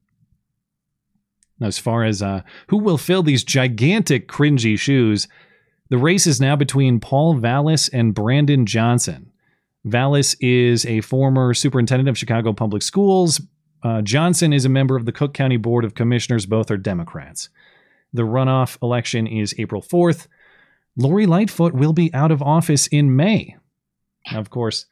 As 1.62 1.78
far 1.78 2.04
as 2.04 2.22
uh, 2.22 2.42
who 2.68 2.78
will 2.78 2.98
fill 2.98 3.24
these 3.24 3.44
gigantic, 3.44 4.28
cringy 4.28 4.78
shoes, 4.78 5.28
the 5.90 5.98
race 5.98 6.26
is 6.26 6.42
now 6.42 6.56
between 6.56 7.00
Paul 7.00 7.36
Vallas 7.36 7.88
and 7.90 8.14
Brandon 8.14 8.66
Johnson. 8.66 9.32
Vallas 9.84 10.36
is 10.40 10.86
a 10.86 11.02
former 11.02 11.54
superintendent 11.54 12.10
of 12.10 12.18
Chicago 12.18 12.54
Public 12.54 12.82
Schools. 12.82 13.42
Uh, 13.84 14.02
Johnson 14.02 14.54
is 14.54 14.66
a 14.66 14.70
member 14.70 14.96
of 14.96 15.06
the 15.06 15.12
Cook 15.12 15.34
County 15.34 15.58
Board 15.58 15.84
of 15.84 15.96
Commissioners. 15.96 16.46
Both 16.46 16.70
are 16.72 16.78
Democrats. 16.78 17.50
The 18.14 18.24
runoff 18.24 18.78
election 18.82 19.28
is 19.28 19.56
April 19.58 19.82
4th. 19.82 20.28
Lori 20.98 21.26
Lightfoot 21.26 21.74
will 21.74 21.94
be 21.94 22.14
out 22.14 22.32
of 22.32 22.42
office 22.42 22.88
in 22.88 23.16
May. 23.16 23.56
Of 24.34 24.50
course, 24.50 24.86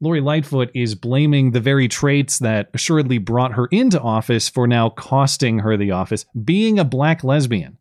Lori 0.00 0.20
Lightfoot 0.20 0.70
is 0.74 0.94
blaming 0.94 1.50
the 1.50 1.60
very 1.60 1.88
traits 1.88 2.38
that 2.38 2.70
assuredly 2.72 3.18
brought 3.18 3.54
her 3.54 3.66
into 3.66 4.00
office 4.00 4.48
for 4.48 4.66
now 4.66 4.90
costing 4.90 5.60
her 5.60 5.76
the 5.76 5.90
office, 5.90 6.24
being 6.44 6.78
a 6.78 6.84
black 6.84 7.24
lesbian. 7.24 7.78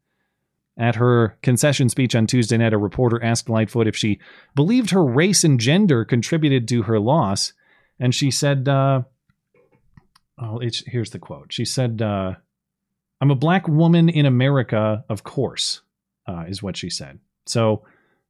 At 0.80 0.96
her 0.96 1.38
concession 1.42 1.90
speech 1.90 2.16
on 2.16 2.28
Tuesday 2.28 2.58
night, 2.58 2.74
a 2.74 2.78
reporter 2.78 3.24
asked 3.24 3.50
Lightfoot 3.50 3.88
if 3.88 3.96
she 3.96 4.20
believed 4.54 4.92
her 4.92 5.04
race 5.04 5.44
and 5.44 5.60
gender 5.60 6.06
contributed 6.06 6.68
to 6.68 6.84
her 6.84 7.00
loss. 7.00 7.54
And 8.00 8.14
she 8.14 8.30
said, 8.30 8.70
uh, 8.70 9.02
oh, 10.40 10.62
here's 10.86 11.10
the 11.10 11.20
quote. 11.20 11.52
She 11.52 11.66
said, 11.66 12.02
uh, 12.02 12.36
I'm 13.20 13.32
a 13.32 13.36
black 13.36 13.68
woman 13.68 14.08
in 14.08 14.28
America, 14.28 15.04
of 15.10 15.24
course, 15.24 15.82
uh, 16.28 16.46
is 16.48 16.62
what 16.62 16.78
she 16.78 16.92
said. 16.92 17.20
So 17.48 17.84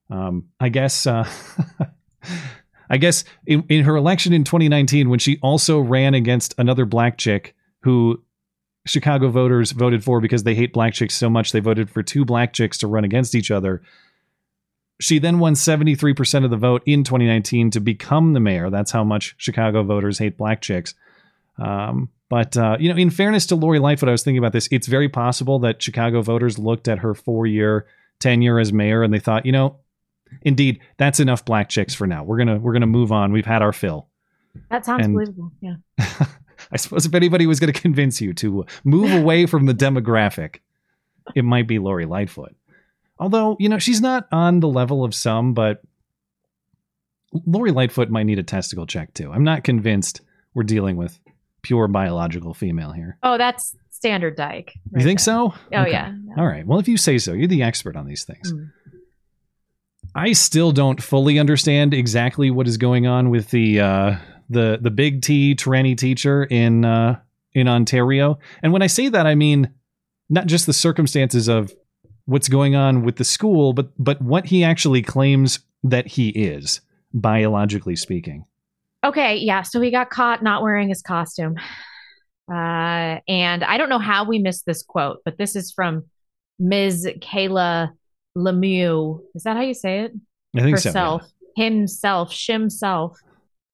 um, 0.09 0.47
I 0.59 0.69
guess. 0.69 1.05
I 2.89 2.97
guess 2.97 3.23
in, 3.45 3.63
in 3.69 3.83
her 3.83 3.95
election 3.95 4.33
in 4.33 4.43
2019, 4.43 5.09
when 5.09 5.19
she 5.19 5.39
also 5.41 5.79
ran 5.79 6.13
against 6.13 6.55
another 6.57 6.85
black 6.85 7.17
chick 7.17 7.55
who 7.81 8.23
Chicago 8.85 9.29
voters 9.29 9.71
voted 9.71 10.03
for 10.03 10.21
because 10.21 10.43
they 10.43 10.55
hate 10.55 10.73
black 10.73 10.93
chicks 10.93 11.15
so 11.15 11.29
much, 11.29 11.51
they 11.51 11.59
voted 11.59 11.89
for 11.89 12.03
two 12.03 12.25
black 12.25 12.53
chicks 12.53 12.77
to 12.79 12.87
run 12.87 13.03
against 13.03 13.35
each 13.35 13.51
other. 13.51 13.81
She 14.99 15.19
then 15.19 15.39
won 15.39 15.53
73% 15.53 16.43
of 16.43 16.49
the 16.49 16.57
vote 16.57 16.81
in 16.85 17.03
2019 17.03 17.71
to 17.71 17.79
become 17.79 18.33
the 18.33 18.39
mayor. 18.39 18.69
That's 18.69 18.91
how 18.91 19.03
much 19.03 19.35
Chicago 19.37 19.83
voters 19.83 20.17
hate 20.17 20.37
black 20.37 20.61
chicks. 20.61 20.95
Um, 21.59 22.09
but, 22.29 22.57
uh, 22.57 22.77
you 22.79 22.89
know, 22.89 22.97
in 22.97 23.09
fairness 23.09 23.45
to 23.47 23.55
Lori 23.55 23.79
Lightfoot, 23.79 24.09
I 24.09 24.11
was 24.11 24.23
thinking 24.23 24.39
about 24.39 24.53
this. 24.53 24.67
It's 24.71 24.87
very 24.87 25.07
possible 25.07 25.59
that 25.59 25.81
Chicago 25.81 26.21
voters 26.21 26.57
looked 26.57 26.87
at 26.87 26.99
her 26.99 27.13
four 27.13 27.45
year 27.45 27.85
tenure 28.19 28.59
as 28.59 28.73
mayor 28.73 29.03
and 29.03 29.13
they 29.13 29.19
thought, 29.19 29.45
you 29.45 29.51
know, 29.51 29.77
indeed, 30.41 30.79
that's 30.97 31.19
enough 31.19 31.45
black 31.45 31.69
chicks 31.69 31.93
for 31.93 32.07
now. 32.07 32.23
We're 32.23 32.37
gonna 32.37 32.57
we're 32.57 32.73
gonna 32.73 32.85
move 32.87 33.11
on. 33.11 33.31
We've 33.31 33.45
had 33.45 33.61
our 33.61 33.73
fill. 33.73 34.07
That 34.69 34.85
sounds 34.85 35.05
And- 35.05 35.13
believable. 35.15 35.51
Yeah. 35.61 35.75
I 36.71 36.77
suppose 36.77 37.05
if 37.05 37.13
anybody 37.13 37.45
was 37.45 37.59
going 37.59 37.71
to 37.71 37.79
convince 37.79 38.19
you 38.19 38.33
to 38.33 38.65
move 38.83 39.11
away 39.13 39.45
from 39.45 39.67
the 39.67 39.73
demographic, 39.73 40.57
it 41.35 41.45
might 41.45 41.67
be 41.67 41.79
Lori 41.79 42.05
Lightfoot. 42.05 42.55
Although, 43.19 43.55
you 43.59 43.69
know, 43.69 43.77
she's 43.77 44.01
not 44.01 44.27
on 44.31 44.59
the 44.59 44.67
level 44.67 45.03
of 45.03 45.13
some, 45.15 45.53
but 45.53 45.81
Lori 47.45 47.71
Lightfoot 47.71 48.09
might 48.09 48.23
need 48.25 48.39
a 48.39 48.43
testicle 48.43 48.85
check 48.85 49.13
too. 49.13 49.31
I'm 49.31 49.43
not 49.43 49.63
convinced 49.63 50.21
we're 50.53 50.63
dealing 50.63 50.97
with 50.97 51.19
pure 51.61 51.87
biological 51.87 52.53
female 52.53 52.91
here. 52.91 53.17
Oh, 53.23 53.37
that's 53.37 53.75
standard 53.89 54.35
dyke. 54.35 54.73
You 54.95 55.03
think 55.03 55.19
so? 55.19 55.53
Oh, 55.73 55.85
yeah. 55.85 56.13
All 56.37 56.45
right. 56.45 56.65
Well, 56.65 56.79
if 56.79 56.87
you 56.87 56.97
say 56.97 57.17
so, 57.17 57.33
you're 57.33 57.47
the 57.47 57.63
expert 57.63 57.95
on 57.95 58.05
these 58.07 58.23
things. 58.23 58.51
Mm. 58.51 58.71
I 60.15 60.33
still 60.33 60.71
don't 60.71 61.01
fully 61.01 61.39
understand 61.39 61.93
exactly 61.93 62.51
what 62.51 62.67
is 62.67 62.77
going 62.77 63.07
on 63.07 63.29
with 63.29 63.49
the 63.51 63.79
uh, 63.79 64.15
the 64.49 64.79
the 64.81 64.91
big 64.91 65.21
T 65.21 65.55
tranny 65.55 65.97
teacher 65.97 66.43
in 66.43 66.85
uh, 66.85 67.19
in 67.53 67.67
Ontario. 67.67 68.39
And 68.61 68.73
when 68.73 68.81
I 68.81 68.87
say 68.87 69.09
that, 69.09 69.27
I 69.27 69.35
mean 69.35 69.73
not 70.29 70.47
just 70.47 70.65
the 70.65 70.73
circumstances 70.73 71.47
of 71.47 71.73
what's 72.25 72.49
going 72.49 72.75
on 72.75 73.03
with 73.03 73.17
the 73.17 73.23
school, 73.23 73.73
but 73.73 73.89
but 73.97 74.21
what 74.21 74.45
he 74.45 74.63
actually 74.63 75.01
claims 75.01 75.59
that 75.83 76.07
he 76.07 76.29
is, 76.29 76.81
biologically 77.13 77.95
speaking. 77.95 78.45
Okay, 79.03 79.37
yeah. 79.37 79.61
So 79.61 79.79
he 79.79 79.91
got 79.91 80.09
caught 80.09 80.43
not 80.43 80.61
wearing 80.61 80.89
his 80.89 81.01
costume. 81.01 81.55
Uh, 82.51 83.19
and 83.27 83.63
I 83.63 83.77
don't 83.77 83.89
know 83.89 83.99
how 83.99 84.23
we 84.23 84.39
missed 84.39 84.65
this 84.65 84.81
quote, 84.81 85.19
but 85.25 85.37
this 85.37 85.55
is 85.55 85.71
from 85.71 86.05
Ms. 86.59 87.07
Kayla 87.19 87.91
Lemieux. 88.37 89.19
Is 89.35 89.43
that 89.43 89.57
how 89.57 89.63
you 89.63 89.73
say 89.73 90.01
it? 90.01 90.11
I 90.55 90.61
think 90.61 90.77
so, 90.77 90.89
Herself, 90.89 91.21
himself, 91.55 92.31
shimself. 92.31 93.15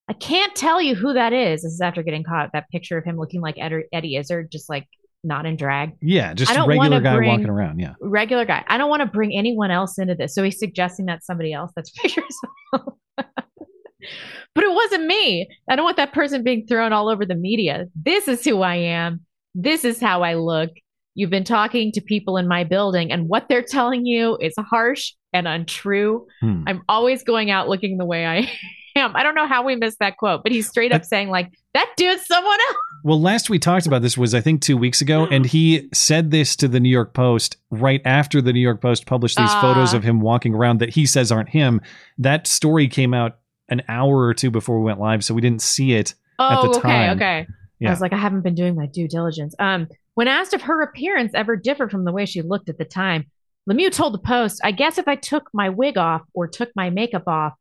I 0.07 0.13
can't 0.13 0.55
tell 0.55 0.81
you 0.81 0.95
who 0.95 1.13
that 1.13 1.33
is. 1.33 1.63
This 1.63 1.73
is 1.73 1.81
after 1.81 2.03
getting 2.03 2.23
caught. 2.23 2.51
That 2.53 2.69
picture 2.69 2.97
of 2.97 3.05
him 3.05 3.17
looking 3.17 3.41
like 3.41 3.55
Ed- 3.57 3.83
Eddie 3.93 4.17
Izzard, 4.17 4.51
just 4.51 4.69
like 4.69 4.87
not 5.23 5.45
in 5.45 5.55
drag. 5.55 5.91
Yeah, 6.01 6.33
just 6.33 6.51
a 6.53 6.65
regular 6.67 6.99
guy 6.99 7.15
bring- 7.15 7.29
walking 7.29 7.49
around. 7.49 7.79
Yeah. 7.79 7.93
Regular 8.01 8.45
guy. 8.45 8.63
I 8.67 8.77
don't 8.77 8.89
want 8.89 9.01
to 9.01 9.05
bring 9.05 9.33
anyone 9.33 9.71
else 9.71 9.97
into 9.97 10.15
this. 10.15 10.35
So 10.35 10.43
he's 10.43 10.59
suggesting 10.59 11.05
that 11.05 11.23
somebody 11.23 11.53
else. 11.53 11.71
That's 11.75 11.89
pictures. 12.01 12.23
but 12.71 14.63
it 14.63 14.73
wasn't 14.73 15.05
me. 15.05 15.49
I 15.69 15.75
don't 15.75 15.85
want 15.85 15.97
that 15.97 16.13
person 16.13 16.43
being 16.43 16.67
thrown 16.67 16.91
all 16.93 17.09
over 17.09 17.25
the 17.25 17.35
media. 17.35 17.85
This 17.95 18.27
is 18.27 18.43
who 18.43 18.61
I 18.61 18.75
am. 18.75 19.21
This 19.55 19.85
is 19.85 19.99
how 20.01 20.23
I 20.23 20.33
look. 20.35 20.71
You've 21.15 21.29
been 21.29 21.43
talking 21.43 21.91
to 21.93 22.01
people 22.01 22.37
in 22.37 22.47
my 22.47 22.63
building, 22.63 23.11
and 23.11 23.27
what 23.29 23.47
they're 23.49 23.61
telling 23.63 24.05
you 24.05 24.37
is 24.41 24.53
harsh 24.57 25.13
and 25.31 25.47
untrue. 25.47 26.25
Hmm. 26.41 26.63
I'm 26.67 26.81
always 26.89 27.23
going 27.23 27.51
out 27.51 27.69
looking 27.69 27.97
the 27.97 28.05
way 28.05 28.25
I 28.25 28.51
am. 28.95 29.15
I 29.15 29.21
don't 29.23 29.35
know 29.35 29.47
how 29.47 29.63
we 29.63 29.75
missed 29.75 29.99
that 29.99 30.17
quote, 30.17 30.41
but 30.43 30.51
he's 30.51 30.67
straight 30.67 30.91
up 30.91 31.05
saying, 31.05 31.29
like, 31.29 31.51
that 31.73 31.91
dude's 31.97 32.25
someone 32.25 32.57
else. 32.69 32.77
Well, 33.03 33.21
last 33.21 33.49
we 33.49 33.59
talked 33.59 33.85
about 33.85 34.01
this 34.01 34.17
was 34.17 34.33
I 34.33 34.41
think 34.41 34.61
two 34.61 34.77
weeks 34.77 35.01
ago, 35.01 35.25
and 35.25 35.45
he 35.45 35.89
said 35.93 36.31
this 36.31 36.55
to 36.57 36.67
the 36.67 36.79
New 36.79 36.89
York 36.89 37.13
Post 37.13 37.57
right 37.69 38.01
after 38.05 38.41
the 38.41 38.53
New 38.53 38.59
York 38.61 38.81
Post 38.81 39.05
published 39.05 39.37
these 39.37 39.49
Ah. 39.51 39.61
photos 39.61 39.93
of 39.93 40.03
him 40.03 40.19
walking 40.21 40.53
around 40.55 40.79
that 40.79 40.89
he 40.89 41.05
says 41.05 41.31
aren't 41.31 41.49
him. 41.49 41.81
That 42.17 42.47
story 42.47 42.87
came 42.87 43.13
out 43.13 43.37
an 43.69 43.81
hour 43.89 44.19
or 44.25 44.33
two 44.33 44.49
before 44.51 44.79
we 44.79 44.85
went 44.85 44.99
live, 44.99 45.23
so 45.23 45.33
we 45.33 45.41
didn't 45.41 45.61
see 45.61 45.93
it 45.93 46.11
at 46.39 46.57
Oh, 46.59 46.71
the 46.71 46.77
okay, 46.79 46.81
time. 46.89 47.15
okay. 47.17 47.47
Yeah. 47.79 47.89
I 47.89 47.91
was 47.91 48.01
like, 48.01 48.13
I 48.13 48.17
haven't 48.17 48.41
been 48.41 48.55
doing 48.55 48.75
my 48.75 48.85
due 48.85 49.07
diligence. 49.07 49.53
Um, 49.59 49.87
when 50.15 50.27
asked 50.27 50.53
if 50.53 50.61
her 50.61 50.81
appearance 50.81 51.33
ever 51.33 51.55
differed 51.55 51.91
from 51.91 52.05
the 52.05 52.11
way 52.11 52.25
she 52.25 52.41
looked 52.41 52.69
at 52.69 52.77
the 52.77 52.85
time, 52.85 53.25
Lemieux 53.69 53.91
told 53.91 54.13
the 54.13 54.19
Post, 54.19 54.61
"I 54.63 54.71
guess 54.71 54.97
if 54.97 55.07
I 55.07 55.15
took 55.15 55.49
my 55.53 55.69
wig 55.69 55.97
off 55.97 56.21
or 56.33 56.47
took 56.47 56.69
my 56.75 56.89
makeup 56.89 57.27
off, 57.27 57.53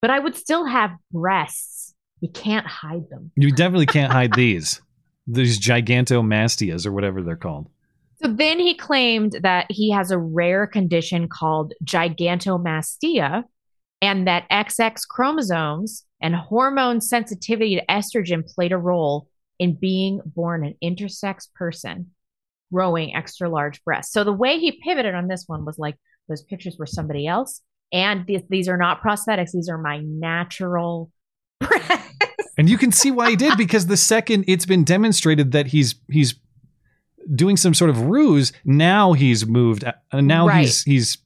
but 0.00 0.10
I 0.10 0.18
would 0.18 0.36
still 0.36 0.66
have 0.66 0.90
breasts. 1.10 1.94
You 2.20 2.28
can't 2.30 2.66
hide 2.66 3.08
them." 3.10 3.30
You 3.36 3.50
definitely 3.50 3.86
can't 3.86 4.12
hide 4.12 4.34
these. 4.34 4.80
These 5.30 5.60
gigantomastias 5.60 6.86
or 6.86 6.92
whatever 6.92 7.22
they're 7.22 7.36
called. 7.36 7.68
So 8.22 8.28
then 8.32 8.58
he 8.58 8.74
claimed 8.74 9.36
that 9.42 9.66
he 9.68 9.90
has 9.90 10.10
a 10.10 10.18
rare 10.18 10.66
condition 10.66 11.28
called 11.28 11.74
gigantomastia 11.84 13.44
and 14.00 14.26
that 14.26 14.48
XX 14.50 15.06
chromosomes 15.08 16.04
and 16.20 16.34
hormone 16.34 17.00
sensitivity 17.00 17.76
to 17.76 17.86
estrogen 17.86 18.44
played 18.44 18.72
a 18.72 18.78
role 18.78 19.27
in 19.58 19.74
being 19.74 20.20
born 20.24 20.64
an 20.64 20.74
intersex 20.82 21.48
person 21.54 22.10
growing 22.72 23.14
extra 23.16 23.48
large 23.48 23.82
breasts. 23.84 24.12
So 24.12 24.24
the 24.24 24.32
way 24.32 24.58
he 24.58 24.72
pivoted 24.82 25.14
on 25.14 25.26
this 25.28 25.44
one 25.46 25.64
was 25.64 25.78
like 25.78 25.96
those 26.28 26.42
pictures 26.42 26.76
were 26.78 26.86
somebody 26.86 27.26
else 27.26 27.62
and 27.92 28.26
th- 28.26 28.44
these 28.50 28.68
are 28.68 28.76
not 28.76 29.02
prosthetics 29.02 29.52
these 29.52 29.68
are 29.70 29.78
my 29.78 29.98
natural 30.00 31.10
breasts. 31.60 32.04
And 32.58 32.68
you 32.68 32.76
can 32.76 32.92
see 32.92 33.10
why 33.10 33.30
he 33.30 33.36
did 33.36 33.56
because 33.56 33.86
the 33.86 33.96
second 33.96 34.44
it's 34.48 34.66
been 34.66 34.84
demonstrated 34.84 35.52
that 35.52 35.68
he's 35.68 35.94
he's 36.10 36.34
doing 37.34 37.56
some 37.56 37.72
sort 37.74 37.90
of 37.90 38.02
ruse, 38.02 38.52
now 38.64 39.12
he's 39.12 39.46
moved. 39.46 39.84
Uh, 39.84 40.20
now 40.20 40.46
Right. 40.48 40.62
he's 40.62 40.82
he's 40.82 41.18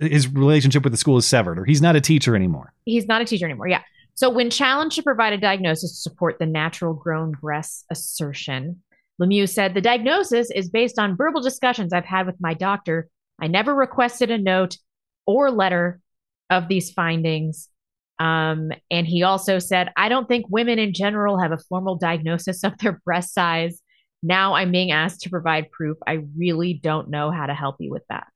his 0.00 0.26
relationship 0.28 0.82
with 0.82 0.92
the 0.92 0.96
school 0.96 1.18
is 1.18 1.26
severed, 1.26 1.58
or 1.58 1.64
he's 1.66 1.82
not 1.82 1.94
a 1.96 2.00
teacher 2.00 2.34
anymore. 2.34 2.72
he's 2.86 3.06
not 3.06 3.20
a 3.20 3.24
teacher 3.26 3.44
anymore. 3.44 3.68
Yeah. 3.68 3.82
So 4.14 4.30
when 4.30 4.50
challenged 4.50 4.96
to 4.96 5.02
provide 5.02 5.32
a 5.32 5.38
diagnosis 5.38 5.90
to 5.90 6.10
support 6.10 6.38
the 6.38 6.46
natural 6.46 6.94
grown 6.94 7.32
breasts 7.32 7.84
assertion, 7.90 8.82
Lemieux 9.20 9.48
said 9.48 9.74
the 9.74 9.80
diagnosis 9.80 10.50
is 10.50 10.70
based 10.70 10.98
on 10.98 11.16
verbal 11.16 11.40
discussions 11.40 11.92
I've 11.92 12.04
had 12.04 12.26
with 12.26 12.36
my 12.40 12.54
doctor. 12.54 13.08
I 13.40 13.48
never 13.48 13.74
requested 13.74 14.30
a 14.30 14.38
note 14.38 14.76
or 15.26 15.50
letter 15.50 16.00
of 16.50 16.68
these 16.68 16.92
findings. 16.92 17.68
Um, 18.18 18.70
and 18.90 19.06
he 19.06 19.24
also 19.24 19.58
said, 19.58 19.90
I 19.96 20.08
don't 20.08 20.28
think 20.28 20.46
women 20.48 20.78
in 20.78 20.92
general 20.92 21.40
have 21.40 21.52
a 21.52 21.58
formal 21.58 21.96
diagnosis 21.96 22.62
of 22.62 22.78
their 22.78 23.00
breast 23.04 23.34
size. 23.34 23.80
Now 24.22 24.54
I'm 24.54 24.70
being 24.70 24.92
asked 24.92 25.22
to 25.22 25.30
provide 25.30 25.70
proof. 25.70 25.98
I 26.06 26.20
really 26.36 26.74
don't 26.74 27.10
know 27.10 27.30
how 27.30 27.46
to 27.46 27.54
help 27.54 27.76
you 27.80 27.90
with 27.90 28.04
that. 28.08 28.26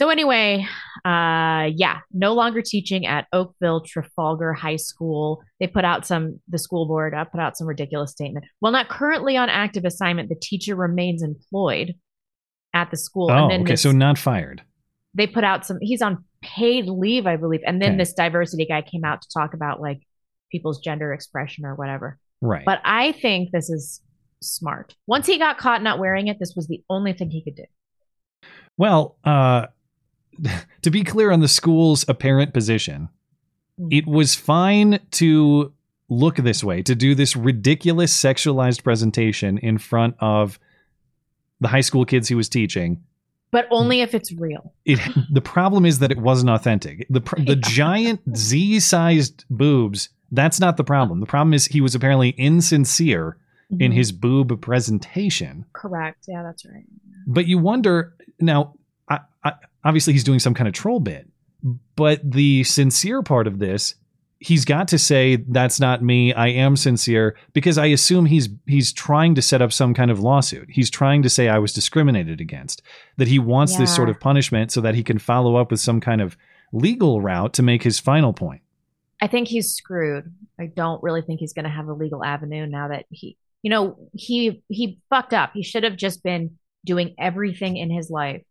So 0.00 0.10
anyway, 0.10 0.64
uh, 1.04 1.70
yeah, 1.74 1.98
no 2.12 2.32
longer 2.32 2.62
teaching 2.62 3.04
at 3.04 3.26
Oakville 3.32 3.80
Trafalgar 3.80 4.52
High 4.52 4.76
School. 4.76 5.42
They 5.58 5.66
put 5.66 5.84
out 5.84 6.06
some. 6.06 6.38
The 6.48 6.58
school 6.58 6.86
board 6.86 7.14
uh, 7.14 7.24
put 7.24 7.40
out 7.40 7.56
some 7.56 7.66
ridiculous 7.66 8.12
statement. 8.12 8.44
While 8.60 8.70
not 8.70 8.88
currently 8.88 9.36
on 9.36 9.48
active 9.48 9.84
assignment, 9.84 10.28
the 10.28 10.36
teacher 10.40 10.76
remains 10.76 11.22
employed. 11.24 11.94
at 12.74 12.92
the 12.92 12.96
school. 12.96 13.28
Oh, 13.28 13.34
and 13.34 13.50
then 13.50 13.60
okay. 13.62 13.72
this- 13.72 13.82
So 13.82 13.90
not 13.90 14.18
fired. 14.18 14.62
they 15.14 15.26
put 15.26 15.42
out 15.42 15.66
some 15.66 15.78
he's 15.80 16.00
on 16.02 16.22
paid 16.42 16.84
leave 16.86 17.26
i 17.26 17.34
believe 17.34 17.62
and 17.66 17.82
then 17.82 17.92
Okay. 17.92 17.98
this 17.98 18.12
diversity 18.12 18.66
guy 18.66 18.82
came 18.82 19.04
out 19.04 19.22
to 19.22 19.28
talk 19.36 19.52
about 19.54 19.80
like 19.80 20.00
people's 20.52 20.78
gender 20.80 21.12
expression 21.12 21.64
or 21.64 21.74
whatever 21.74 22.18
Right. 22.40 22.64
but 22.64 22.80
i 22.84 23.10
think 23.12 23.50
this 23.50 23.68
is 23.70 24.00
smart 24.42 24.94
once 25.08 25.26
he 25.26 25.38
got 25.38 25.58
caught 25.58 25.82
not 25.82 25.98
wearing 25.98 26.28
it 26.28 26.36
this 26.38 26.52
was 26.54 26.68
the 26.68 26.84
only 26.88 27.12
thing 27.14 27.30
he 27.30 27.42
could 27.42 27.56
do 27.56 27.64
Well, 28.76 29.16
uh, 29.24 29.66
to 30.82 30.90
be 30.90 31.04
clear 31.04 31.30
on 31.30 31.40
the 31.40 31.48
school's 31.48 32.04
apparent 32.08 32.52
position, 32.54 33.08
it 33.90 34.06
was 34.06 34.34
fine 34.34 34.98
to 35.12 35.72
look 36.08 36.36
this 36.36 36.64
way, 36.64 36.82
to 36.82 36.94
do 36.94 37.14
this 37.14 37.36
ridiculous 37.36 38.14
sexualized 38.18 38.82
presentation 38.82 39.58
in 39.58 39.78
front 39.78 40.16
of 40.20 40.58
the 41.60 41.68
high 41.68 41.80
school 41.82 42.04
kids 42.04 42.28
he 42.28 42.34
was 42.34 42.48
teaching. 42.48 43.02
but 43.50 43.66
only 43.70 44.00
if 44.02 44.14
it's 44.14 44.30
real 44.32 44.72
It 44.84 44.98
the 45.32 45.40
problem 45.40 45.84
is 45.86 45.98
that 46.00 46.10
it 46.12 46.18
wasn't 46.18 46.50
authentic. 46.50 47.06
The 47.10 47.20
the 47.46 47.56
giant 47.56 48.20
Z-sized 48.36 49.44
boobs, 49.50 50.08
that's 50.32 50.60
not 50.60 50.76
the 50.76 50.84
problem. 50.84 51.20
The 51.20 51.26
problem 51.26 51.54
is 51.54 51.66
he 51.66 51.80
was 51.80 51.94
apparently 51.94 52.30
insincere 52.30 53.36
in 53.70 53.92
Mhm. 53.92 53.94
his 53.94 54.12
boob 54.12 54.60
presentation. 54.60 55.64
correct 55.72 56.24
yeah 56.28 56.42
that's 56.42 56.64
right 56.66 56.86
But 57.26 57.46
you 57.46 57.58
wonder 57.58 58.14
now. 58.40 58.74
I, 59.10 59.20
I, 59.44 59.52
obviously, 59.84 60.12
he's 60.12 60.24
doing 60.24 60.38
some 60.38 60.54
kind 60.54 60.68
of 60.68 60.74
troll 60.74 61.00
bit, 61.00 61.28
but 61.96 62.20
the 62.28 62.64
sincere 62.64 63.22
part 63.22 63.46
of 63.46 63.58
this, 63.58 63.94
he's 64.38 64.64
got 64.64 64.88
to 64.88 64.98
say 64.98 65.36
that's 65.36 65.80
not 65.80 66.02
me. 66.02 66.32
I 66.32 66.48
am 66.48 66.76
sincere 66.76 67.36
because 67.52 67.78
I 67.78 67.86
assume 67.86 68.26
he's 68.26 68.48
he's 68.66 68.92
trying 68.92 69.34
to 69.34 69.42
set 69.42 69.62
up 69.62 69.72
some 69.72 69.94
kind 69.94 70.10
of 70.10 70.20
lawsuit. 70.20 70.68
He's 70.70 70.90
trying 70.90 71.22
to 71.22 71.28
say 71.28 71.48
I 71.48 71.58
was 71.58 71.72
discriminated 71.72 72.40
against. 72.40 72.82
That 73.16 73.28
he 73.28 73.38
wants 73.38 73.76
this 73.76 73.94
sort 73.94 74.08
of 74.08 74.20
punishment 74.20 74.72
so 74.72 74.80
that 74.82 74.94
he 74.94 75.02
can 75.02 75.18
follow 75.18 75.56
up 75.56 75.70
with 75.70 75.80
some 75.80 76.00
kind 76.00 76.20
of 76.20 76.36
legal 76.72 77.20
route 77.20 77.54
to 77.54 77.62
make 77.62 77.82
his 77.82 77.98
final 77.98 78.32
point. 78.32 78.60
i 79.22 79.26
think 79.26 79.48
he's 79.48 79.74
screwed 79.74 80.30
i 80.60 80.66
don't 80.66 81.02
really 81.02 81.22
think 81.22 81.40
he's 81.40 81.54
going 81.54 81.64
to 81.64 81.70
have 81.70 81.88
a 81.88 81.92
legal 81.94 82.22
avenue 82.22 82.66
now 82.66 82.88
that 82.88 83.06
he 83.10 83.38
you 83.62 83.70
know 83.70 83.96
he 84.12 84.62
he 84.68 84.98
fucked 85.08 85.32
up 85.32 85.50
he 85.54 85.62
should 85.62 85.82
have 85.82 85.96
just 85.96 86.22
been 86.22 86.58
doing 86.84 87.14
everything 87.18 87.78
in 87.78 87.90
his 87.90 88.10
life 88.10 88.42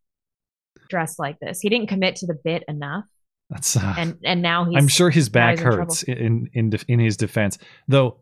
dressed 0.89 1.20
like 1.20 1.39
this 1.39 1.60
he 1.62 1.70
didn't 1.70 1.88
commit 1.88 2.15
to 2.15 2.25
the 2.25 2.38
bit 2.44 2.63
enough 2.67 3.06
That's 3.50 3.77
uh, 3.77 3.96
and 3.98 4.17
and 4.24 4.41
now 4.41 4.65
he's 4.65 4.77
I'm 4.77 4.88
sure 4.88 5.10
his 5.10 5.29
back 5.29 5.58
he's 5.58 5.62
in 5.62 5.65
hurts 5.65 6.03
in 6.03 6.50
in 6.53 6.74
in 6.88 7.00
his 7.00 7.17
defense, 7.17 7.58
though. 7.88 8.17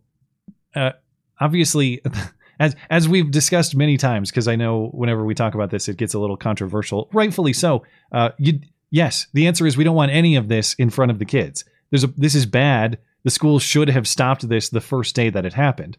Uh, 0.76 0.92
obviously, 1.40 2.02
as 2.60 2.76
as 2.90 3.10
we've 3.10 3.32
discussed 3.32 3.76
many 3.76 3.98
times, 3.98 4.30
because 4.30 4.48
I 4.48 4.56
know 4.56 4.88
whenever 4.94 5.26
we 5.26 5.34
talk 5.34 5.56
about 5.56 5.72
this, 5.72 5.88
it 5.88 5.98
gets 5.98 6.14
a 6.14 6.20
little 6.20 6.38
controversial, 6.38 7.10
rightfully 7.12 7.54
so. 7.54 7.84
Uh, 8.12 8.30
you 8.38 8.60
yes, 8.92 9.28
the 9.34 9.48
answer 9.48 9.66
is 9.66 9.78
we 9.78 9.84
don't 9.84 9.96
want 9.96 10.12
any 10.12 10.36
of 10.36 10.48
this 10.48 10.74
in 10.76 10.90
front 10.90 11.12
of 11.12 11.20
the 11.20 11.26
kids. 11.26 11.66
There's 11.90 12.04
a 12.04 12.08
this 12.08 12.36
is 12.36 12.46
bad. 12.46 13.00
The 13.24 13.32
school 13.32 13.58
should 13.58 13.90
have 13.90 14.08
stopped 14.08 14.48
this 14.48 14.70
the 14.70 14.82
first 14.82 15.16
day 15.16 15.32
that 15.32 15.46
it 15.46 15.54
happened, 15.54 15.98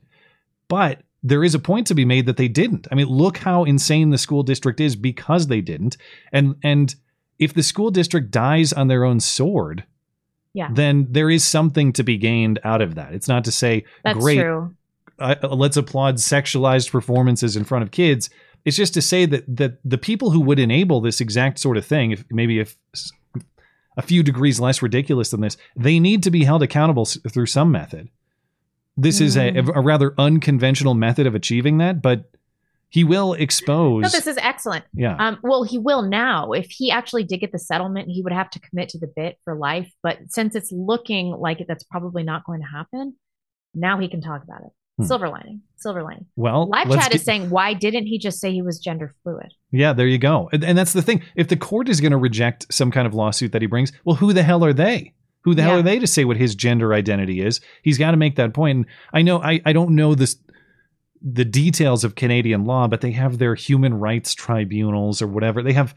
but 0.69 1.03
there 1.27 1.43
is 1.43 1.55
a 1.57 1.59
point 1.59 1.89
to 1.89 1.95
be 1.95 2.05
made 2.05 2.27
that 2.27 2.37
they 2.37 2.47
didn't. 2.47 2.87
I 2.93 2.95
mean, 2.95 3.09
look 3.09 3.39
how 3.39 3.65
insane 3.65 4.11
the 4.11 4.19
school 4.19 4.45
district 4.45 4.81
is 4.81 4.95
because 4.95 5.49
they 5.49 5.61
didn't, 5.61 5.97
and 6.33 6.55
and 6.63 6.95
if 7.39 7.53
the 7.53 7.63
school 7.63 7.91
district 7.91 8.31
dies 8.31 8.73
on 8.73 8.89
their 8.89 9.05
own 9.05 9.21
sword, 9.21 9.85
yeah 10.55 10.69
then 10.73 11.07
there 11.11 11.29
is 11.29 11.45
something 11.45 11.93
to 11.95 12.03
be 12.05 12.17
gained 12.17 12.61
out 12.65 12.81
of 12.81 12.95
that. 12.95 13.13
It's 13.13 13.29
not 13.29 13.45
to 13.45 13.53
say, 13.53 13.85
That's 14.05 14.19
great, 14.19 14.41
true. 14.41 14.75
uh, 15.19 15.35
let's 15.51 15.77
applaud 15.77 16.17
sexualized 16.17 16.91
performances 16.91 17.57
in 17.57 17.65
front 17.65 17.83
of 17.83 17.91
kids. 17.91 18.31
It's 18.65 18.77
just 18.77 18.95
to 18.95 19.03
say 19.03 19.27
that 19.27 19.45
that 19.57 19.79
the 19.85 19.99
people 19.99 20.31
who 20.31 20.41
would 20.43 20.61
enable 20.61 21.01
this 21.01 21.21
exact 21.21 21.59
sort 21.59 21.77
of 21.77 21.85
thing, 21.85 22.13
if 22.13 22.25
maybe 22.31 22.61
if 22.61 22.77
a 23.97 24.03
few 24.03 24.23
degrees 24.23 24.61
less 24.61 24.81
ridiculous 24.81 25.31
than 25.31 25.41
this, 25.41 25.57
they 25.75 25.99
need 25.99 26.23
to 26.23 26.31
be 26.31 26.45
held 26.45 26.63
accountable 26.63 27.05
through 27.05 27.47
some 27.47 27.73
method. 27.73 28.09
This 28.97 29.21
is 29.21 29.37
a, 29.37 29.53
Mm. 29.53 29.77
a 29.77 29.81
rather 29.81 30.15
unconventional 30.19 30.95
method 30.95 31.27
of 31.27 31.35
achieving 31.35 31.79
that, 31.79 32.01
but 32.01 32.31
he 32.89 33.05
will 33.05 33.35
expose. 33.35 34.03
No, 34.05 34.09
this 34.09 34.27
is 34.27 34.39
excellent. 34.39 34.85
Yeah. 34.95 35.17
Um, 35.19 35.39
well, 35.43 35.65
he 35.65 35.77
will 35.79 36.03
now. 36.03 36.53
If 36.53 36.71
he 36.71 36.91
actually 36.91 37.25
did 37.25 37.39
get 37.41 37.53
the 37.53 37.59
settlement, 37.59 38.09
he 38.09 38.23
would 38.23 38.33
have 38.33 38.49
to 38.51 38.61
commit 38.61 38.89
to 38.91 38.99
the 38.99 39.09
bit 39.15 39.39
for 39.45 39.55
life. 39.57 39.91
But 40.03 40.19
since 40.29 40.55
it's 40.55 40.71
looking 40.73 41.31
like 41.33 41.61
it, 41.61 41.67
that's 41.69 41.85
probably 41.85 42.23
not 42.23 42.45
going 42.45 42.61
to 42.61 42.67
happen, 42.67 43.15
now 43.75 43.99
he 43.99 44.09
can 44.09 44.21
talk 44.21 44.43
about 44.45 44.63
it. 44.63 44.73
Hmm. 44.99 45.05
Silver 45.05 45.29
lining. 45.29 45.61
Silver 45.77 46.03
lining. 46.03 46.25
well, 46.37 46.69
Live 46.69 46.89
chat 46.89 47.03
get- 47.11 47.15
is 47.17 47.23
saying, 47.25 47.51
why 47.51 47.75
didn't 47.75 48.07
he 48.07 48.19
just 48.19 48.41
say 48.41 48.51
he 48.53 48.63
was 48.63 48.79
gender 48.79 49.15
fluid? 49.23 49.53
Yeah, 49.73 49.93
there 49.93 50.07
you 50.07 50.17
go. 50.17 50.49
And, 50.53 50.65
and 50.65 50.79
that's 50.79 50.95
the 50.95 51.03
thing. 51.03 51.23
If 51.35 51.49
the 51.49 51.57
court 51.57 51.89
is 51.91 52.01
going 52.01 52.13
to 52.13 52.17
reject 52.19 52.73
some 52.73 52.91
kind 52.91 53.07
of 53.07 53.13
lawsuit 53.13 53.53
that 53.53 53.61
he 53.61 53.67
brings, 53.67 53.93
well, 54.07 54.17
who 54.17 54.33
the 54.33 54.43
hell 54.43 54.65
are 54.65 54.73
they? 54.73 55.13
Who 55.47 55.55
the 55.55 55.63
hell 55.63 55.79
are 55.79 55.83
they 55.83 55.99
to 56.01 56.07
say 56.07 56.25
what 56.25 56.37
his 56.37 56.55
gender 56.55 56.93
identity 56.93 57.41
is? 57.41 57.61
He's 57.83 57.99
got 57.99 58.11
to 58.11 58.17
make 58.17 58.35
that 58.37 58.53
point. 58.53 58.77
And 58.77 58.87
I 59.15 59.23
know 59.23 59.41
I, 59.41 59.61
I 59.65 59.73
don't 59.73 59.95
know 59.95 60.15
this 60.15 60.37
the 61.23 61.45
details 61.45 62.05
of 62.05 62.17
Canadian 62.17 62.65
law, 62.65 62.89
but 62.89 63.01
they 63.01 63.13
have 63.13 63.39
their 63.39 63.55
human 63.55 63.95
rights 63.95 64.35
tribunals 64.35 65.23
or 65.23 65.29
whatever. 65.29 65.63
They 65.63 65.73
have 65.73 65.95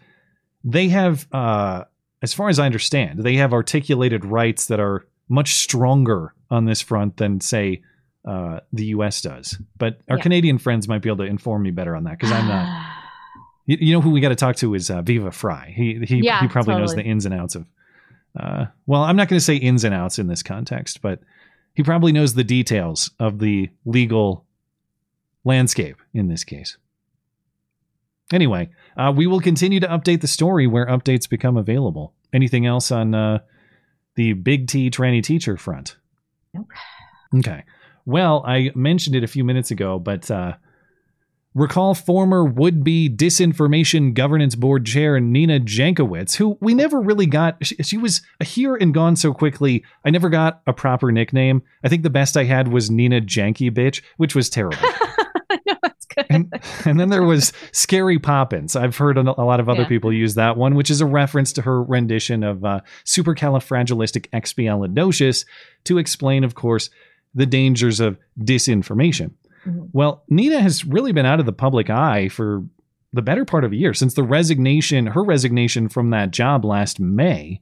they 0.63 0.89
have 0.89 1.27
uh 1.33 1.85
as 2.21 2.33
far 2.33 2.49
as 2.49 2.59
I 2.59 2.65
understand, 2.65 3.23
they 3.23 3.35
have 3.35 3.51
articulated 3.51 4.23
rights 4.23 4.67
that 4.67 4.79
are 4.79 5.07
much 5.29 5.55
stronger 5.55 6.33
on 6.51 6.65
this 6.65 6.81
front 6.81 7.17
than 7.17 7.41
say 7.41 7.81
uh, 8.27 8.59
the 8.73 8.85
U.S. 8.85 9.21
does. 9.21 9.57
But 9.77 10.01
our 10.09 10.17
Yeah. 10.17 10.23
Canadian 10.23 10.57
friends 10.57 10.87
might 10.87 11.01
be 11.01 11.09
able 11.09 11.23
to 11.23 11.29
inform 11.29 11.63
me 11.63 11.71
better 11.71 11.95
on 11.95 12.03
that 12.03 12.19
because 12.19 12.31
I'm 12.31 12.47
not. 12.47 12.85
You, 13.65 13.77
you 13.79 13.93
know 13.93 14.01
who 14.01 14.09
we 14.09 14.19
got 14.19 14.29
to 14.29 14.35
talk 14.35 14.55
to 14.55 14.73
is 14.73 14.89
uh, 14.89 15.03
Viva 15.03 15.29
Frei. 15.29 15.71
He 15.71 16.03
he 16.03 16.21
Yeah, 16.23 16.41
he 16.41 16.47
probably 16.47 16.73
knows 16.73 16.95
the 16.95 17.03
ins 17.03 17.25
and 17.25 17.35
outs 17.35 17.53
of. 17.53 17.67
Uh, 18.37 18.65
well, 18.85 19.03
I'm 19.03 19.15
not 19.15 19.27
going 19.27 19.39
to 19.39 19.45
say 19.45 19.55
ins 19.55 19.83
and 19.83 19.93
outs 19.93 20.19
in 20.19 20.27
this 20.27 20.43
context, 20.43 21.01
but 21.01 21.19
he 21.73 21.83
probably 21.83 22.11
knows 22.11 22.33
the 22.33 22.43
details 22.43 23.11
of 23.19 23.39
the 23.39 23.69
legal 23.85 24.45
landscape 25.43 25.97
in 26.13 26.27
this 26.27 26.43
case. 26.43 26.77
Anyway, 28.31 28.69
uh, 28.95 29.11
we 29.15 29.25
will 29.25 29.39
continue 29.39 29.79
to 29.79 29.87
update 29.87 30.21
the 30.21 30.27
story 30.27 30.67
where 30.67 30.85
updates 30.85 31.27
become 31.27 31.57
available. 31.57 32.13
Anything 32.31 32.65
else 32.65 32.91
on 32.91 33.15
uh, 33.15 33.39
the 34.15 34.33
Big 34.33 34.67
T 34.67 34.91
tranny 34.91 35.23
teacher 35.23 35.57
front? 35.57 35.97
Nope. 36.53 36.67
Okay. 37.37 37.63
Well, 38.05 38.43
I 38.45 38.71
mentioned 38.75 39.15
it 39.15 39.23
a 39.23 39.27
few 39.27 39.43
minutes 39.43 39.71
ago, 39.71 39.99
but 39.99 40.29
uh, 40.29 40.53
recall 41.55 41.93
former 41.95 42.43
would 42.45 42.83
be 42.83 43.09
Disinformation 43.09 44.13
Governance 44.13 44.55
Board 44.55 44.85
Chair 44.85 45.19
Nina 45.19 45.59
Jankowicz, 45.59 46.35
who 46.35 46.57
we 46.61 46.73
never 46.73 46.99
really 47.01 47.25
got. 47.25 47.57
She, 47.65 47.75
she 47.77 47.97
was 47.97 48.21
here 48.43 48.75
and 48.75 48.93
gone 48.93 49.15
so 49.15 49.33
quickly, 49.33 49.83
I 50.05 50.09
never 50.09 50.29
got 50.29 50.61
a 50.67 50.73
proper 50.73 51.11
nickname. 51.11 51.61
I 51.83 51.89
think 51.89 52.03
the 52.03 52.09
best 52.09 52.37
I 52.37 52.43
had 52.45 52.67
was 52.69 52.89
Nina 52.91 53.21
Janky 53.21 53.71
Bitch, 53.71 54.01
which 54.17 54.35
was 54.35 54.49
terrible. 54.49 54.77
And, 56.29 56.51
and 56.85 56.99
then 56.99 57.07
there 57.09 57.23
was 57.23 57.53
Scary 57.71 58.19
Poppins. 58.19 58.75
I've 58.75 58.97
heard 58.97 59.17
a 59.17 59.21
a 59.21 59.45
lot 59.45 59.61
of 59.61 59.69
other 59.69 59.83
Yeah. 59.83 59.87
people 59.87 60.11
use 60.11 60.35
that 60.35 60.57
one, 60.57 60.75
which 60.75 60.89
is 60.91 60.99
a 60.99 61.05
reference 61.05 61.53
to 61.53 61.61
her 61.61 61.81
rendition 61.81 62.43
of 62.43 62.65
uh, 62.65 62.81
supercalifragilisticexpialidocious 63.05 65.45
to 65.85 65.97
explain, 65.97 66.43
of 66.43 66.55
course, 66.55 66.89
the 67.33 67.45
dangers 67.45 68.01
of 68.01 68.17
disinformation. 68.39 69.31
Mm-hmm. 69.65 69.85
Well, 69.91 70.23
Nina 70.29 70.61
has 70.61 70.85
really 70.85 71.11
been 71.11 71.25
out 71.25 71.39
of 71.39 71.45
the 71.45 71.53
public 71.53 71.89
eye 71.89 72.29
for 72.29 72.63
the 73.13 73.21
better 73.21 73.45
part 73.45 73.63
of 73.63 73.71
a 73.71 73.75
year 73.75 73.93
since 73.93 74.13
the 74.13 74.23
resignation, 74.23 75.07
her 75.07 75.23
resignation 75.23 75.89
from 75.89 76.11
that 76.11 76.31
job 76.31 76.63
last 76.63 76.99
May. 76.99 77.59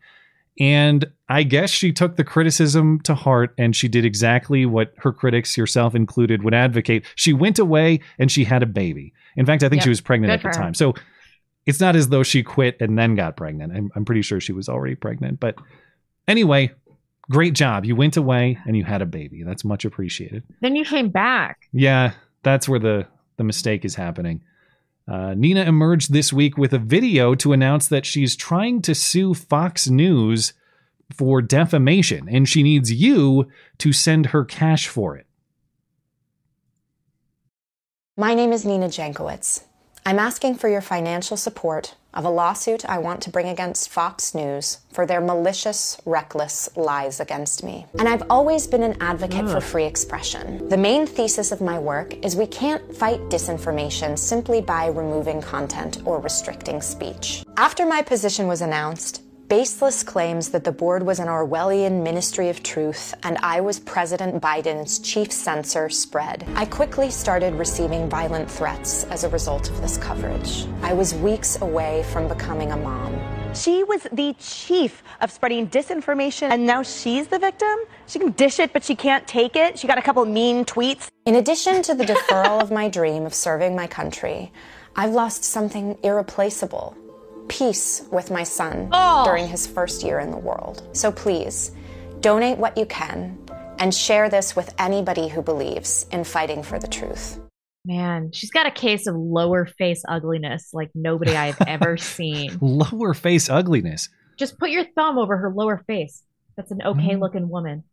And 0.59 1.05
I 1.29 1.43
guess 1.43 1.69
she 1.69 1.91
took 1.91 2.15
the 2.15 2.23
criticism 2.23 2.99
to 3.01 3.13
heart 3.13 3.53
and 3.57 3.75
she 3.75 3.87
did 3.87 4.05
exactly 4.05 4.65
what 4.65 4.93
her 4.97 5.13
critics, 5.13 5.55
yourself 5.55 5.93
included, 5.93 6.43
would 6.43 6.53
advocate. 6.55 7.05
She 7.15 7.31
went 7.31 7.59
away 7.59 7.99
and 8.17 8.31
she 8.31 8.43
had 8.43 8.63
a 8.63 8.65
baby. 8.65 9.13
In 9.35 9.45
fact, 9.45 9.63
I 9.63 9.69
think 9.69 9.81
Yep. 9.81 9.83
she 9.83 9.89
was 9.89 10.01
pregnant 10.01 10.31
Good 10.41 10.47
at 10.47 10.53
the 10.53 10.59
time. 10.59 10.73
So 10.73 10.95
it's 11.67 11.79
not 11.79 11.95
as 11.95 12.09
though 12.09 12.23
she 12.23 12.41
quit 12.43 12.77
and 12.79 12.97
then 12.97 13.15
got 13.15 13.37
pregnant. 13.37 13.71
I'm, 13.75 13.91
I'm 13.95 14.03
pretty 14.05 14.23
sure 14.23 14.39
she 14.39 14.53
was 14.53 14.67
already 14.67 14.95
pregnant. 14.95 15.39
But 15.39 15.55
anyway, 16.27 16.71
great 17.29 17.53
job. 17.53 17.85
You 17.85 17.95
went 17.95 18.17
away 18.17 18.57
and 18.65 18.75
you 18.75 18.83
had 18.83 19.01
a 19.01 19.05
baby. 19.05 19.43
That's 19.43 19.63
much 19.63 19.85
appreciated. 19.85 20.43
Then 20.61 20.75
you 20.75 20.85
came 20.85 21.09
back. 21.09 21.67
Yeah, 21.71 22.13
that's 22.43 22.67
where 22.67 22.79
the 22.79 23.07
the 23.37 23.43
mistake 23.43 23.85
is 23.85 23.95
happening. 23.95 24.41
Uh, 25.07 25.33
Nina 25.35 25.63
emerged 25.63 26.11
this 26.11 26.33
week 26.33 26.57
with 26.57 26.73
a 26.73 26.79
video 26.79 27.33
to 27.35 27.53
announce 27.53 27.87
that 27.87 28.05
she's 28.05 28.35
trying 28.35 28.81
to 28.81 28.93
sue 28.93 29.33
Fox 29.33 29.87
News 29.87 30.53
for 31.15 31.41
defamation, 31.41 32.27
and 32.29 32.49
she 32.49 32.63
needs 32.63 32.91
you 32.91 33.47
to 33.77 33.93
send 33.93 34.27
her 34.27 34.43
cash 34.43 34.87
for 34.87 35.15
it. 35.15 35.25
My 38.17 38.33
name 38.33 38.51
is 38.51 38.65
Nina 38.65 38.87
Jankowicz. 38.87 39.63
I'm 40.07 40.19
asking 40.19 40.55
for 40.55 40.69
your 40.69 40.79
financial 40.79 41.35
support 41.35 41.95
of 42.13 42.23
a 42.23 42.29
lawsuit 42.29 42.89
I 42.89 42.97
want 42.97 43.21
to 43.23 43.29
bring 43.29 43.49
against 43.49 43.89
Fox 43.89 44.33
News 44.33 44.77
for 44.93 45.05
their 45.05 45.19
malicious, 45.19 45.99
reckless 46.05 46.69
lies 46.77 47.19
against 47.19 47.61
me. 47.61 47.85
And 47.99 48.07
I've 48.07 48.23
always 48.29 48.67
been 48.67 48.83
an 48.83 48.95
advocate 49.01 49.49
for 49.49 49.57
ah. 49.57 49.59
free 49.59 49.83
expression. 49.83 50.69
The 50.69 50.77
main 50.77 51.07
thesis 51.07 51.51
of 51.51 51.59
my 51.59 51.77
work 51.77 52.13
is 52.25 52.37
we 52.37 52.47
can't 52.47 52.95
fight 52.95 53.19
disinformation 53.23 54.17
simply 54.17 54.61
by 54.61 54.87
removing 54.87 55.41
content 55.41 56.01
or 56.05 56.21
restricting 56.21 56.81
speech. 56.81 57.43
After 57.57 57.85
my 57.85 58.01
position 58.01 58.47
was 58.47 58.61
announced, 58.61 59.23
baseless 59.47 60.03
claims 60.03 60.49
that 60.49 60.65
the 60.65 60.71
board 60.71 61.03
was 61.03 61.19
an 61.19 61.27
Orwellian 61.27 62.03
ministry 62.03 62.49
of 62.49 62.63
truth 62.63 63.13
and 63.23 63.37
I 63.37 63.61
was 63.61 63.79
President 63.79 64.41
Biden's 64.41 64.99
chief 64.99 65.31
censor 65.31 65.89
spread. 65.89 66.45
I 66.55 66.65
quickly 66.65 67.09
started 67.09 67.53
receiving 67.53 68.09
violent 68.09 68.51
threats 68.51 69.05
as 69.05 69.23
a 69.23 69.29
result 69.29 69.69
of 69.69 69.79
this 69.79 69.97
coverage. 69.97 70.65
I 70.81 70.93
was 70.93 71.13
weeks 71.13 71.61
away 71.61 72.03
from 72.11 72.27
becoming 72.27 72.73
a 72.73 72.77
mom. 72.77 73.17
She 73.55 73.83
was 73.85 74.05
the 74.11 74.35
chief 74.37 75.01
of 75.21 75.31
spreading 75.31 75.67
disinformation, 75.69 76.51
and 76.51 76.65
now 76.65 76.83
she's 76.83 77.27
the 77.27 77.39
victim? 77.39 77.75
She 78.05 78.19
can 78.19 78.31
dish 78.31 78.59
it, 78.59 78.73
but 78.73 78.83
she 78.83 78.95
can't 78.95 79.25
take 79.25 79.55
it. 79.55 79.79
She 79.79 79.87
got 79.87 79.97
a 79.97 80.01
couple 80.01 80.23
mean 80.25 80.65
tweets. 80.65 81.09
In 81.25 81.35
addition 81.35 81.81
to 81.83 81.95
the 81.95 82.03
deferral 82.03 82.61
of 82.61 82.69
my 82.69 82.89
dream 82.89 83.25
of 83.25 83.33
serving 83.33 83.75
my 83.75 83.87
country, 83.87 84.51
I've 84.95 85.11
lost 85.11 85.43
something 85.43 85.97
irreplaceable 86.03 86.95
peace 87.47 88.03
with 88.11 88.31
my 88.31 88.43
son 88.43 88.89
Oh. 88.91 89.23
during 89.25 89.47
his 89.47 89.65
first 89.67 90.03
year 90.03 90.19
in 90.19 90.31
the 90.31 90.37
world. 90.37 90.83
So 90.93 91.11
please, 91.11 91.71
donate 92.21 92.57
what 92.57 92.77
you 92.77 92.85
can 92.85 93.37
and 93.79 93.93
share 93.93 94.29
this 94.29 94.55
with 94.55 94.73
anybody 94.79 95.27
who 95.27 95.41
believes 95.41 96.05
in 96.11 96.23
fighting 96.23 96.63
for 96.63 96.79
the 96.79 96.87
truth. 96.87 97.39
Man, 97.85 98.31
she's 98.33 98.51
got 98.51 98.65
a 98.65 98.71
case 98.71 99.07
of 99.07 99.15
lower 99.15 99.65
face 99.65 100.03
ugliness 100.07 100.69
like 100.73 100.91
nobody 100.93 101.35
I've 101.35 101.61
ever 101.67 101.95
seen. 102.15 102.57
Lower 102.59 103.13
face 103.13 103.49
ugliness. 103.49 104.09
Just 104.37 104.59
put 104.59 104.69
your 104.71 104.83
thumb 104.95 105.17
over 105.17 105.37
her 105.37 105.51
lower 105.53 105.83
face. 105.87 106.23
That's 106.57 106.71
an 106.71 106.81
okay 106.83 107.13
Mm. 107.15 107.19
looking 107.21 107.49
woman. 107.49 107.83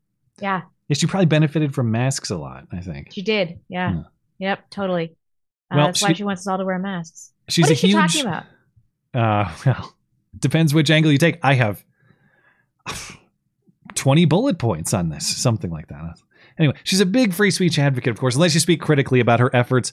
Yeah, 0.40 0.62
Yeah, 0.88 0.94
she 0.94 1.06
probably 1.06 1.26
benefited 1.26 1.74
from 1.74 1.90
masks 1.92 2.30
a 2.30 2.36
lot, 2.36 2.66
I 2.72 2.80
think. 2.80 3.12
she 3.12 3.22
did. 3.22 3.60
Yeah. 3.68 3.92
Yeah. 3.92 4.02
Yep, 4.38 4.70
totally. 4.70 5.16
Uh, 5.70 5.76
Well, 5.76 5.86
that's 5.86 6.02
why 6.02 6.08
she- 6.08 6.14
she 6.14 6.24
wants 6.24 6.42
us 6.42 6.46
all 6.48 6.58
to 6.58 6.64
wear 6.64 6.78
masks. 6.78 7.32
She's 7.48 7.64
what 7.64 7.70
a 7.70 7.72
is 7.74 7.78
she 7.78 7.86
huge- 7.88 7.96
talking 8.00 8.26
about? 8.26 8.44
Uh, 9.14 9.50
well, 9.66 9.94
depends 10.38 10.74
which 10.74 10.90
angle 10.90 11.12
you 11.12 11.18
take. 11.18 11.38
I 11.42 11.54
have 11.54 11.84
20 13.94 14.24
bullet 14.24 14.58
points 14.58 14.92
on 14.94 15.08
this, 15.08 15.26
something 15.26 15.70
like 15.70 15.88
that. 15.88 16.18
Anyway, 16.58 16.74
she's 16.84 17.00
a 17.00 17.06
big 17.06 17.32
free 17.32 17.50
speech 17.50 17.78
advocate, 17.78 18.10
of 18.10 18.18
course, 18.18 18.34
unless 18.34 18.54
you 18.54 18.60
speak 18.60 18.80
critically 18.80 19.20
about 19.20 19.40
her 19.40 19.54
efforts, 19.54 19.92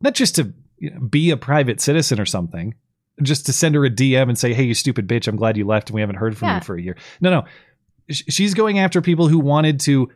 not 0.00 0.14
just 0.14 0.34
to 0.36 0.52
you 0.78 0.90
know, 0.90 1.00
be 1.00 1.30
a 1.30 1.36
private 1.36 1.80
citizen 1.80 2.20
or 2.20 2.26
something, 2.26 2.74
just 3.22 3.46
to 3.46 3.52
send 3.52 3.74
her 3.74 3.84
a 3.84 3.90
DM 3.90 4.28
and 4.28 4.38
say, 4.38 4.52
hey, 4.52 4.64
you 4.64 4.74
stupid 4.74 5.08
bitch, 5.08 5.26
I'm 5.26 5.36
glad 5.36 5.56
you 5.56 5.64
left 5.66 5.88
and 5.88 5.94
we 5.94 6.00
haven't 6.00 6.16
heard 6.16 6.36
from 6.36 6.48
Yeah. 6.48 6.54
you 6.56 6.60
for 6.62 6.76
a 6.76 6.82
year. 6.82 6.96
No, 7.20 7.30
no. 7.30 7.44
She's 8.08 8.54
going 8.54 8.78
after 8.78 9.02
people 9.02 9.26
who 9.28 9.38
wanted 9.40 9.80
to 9.80 10.10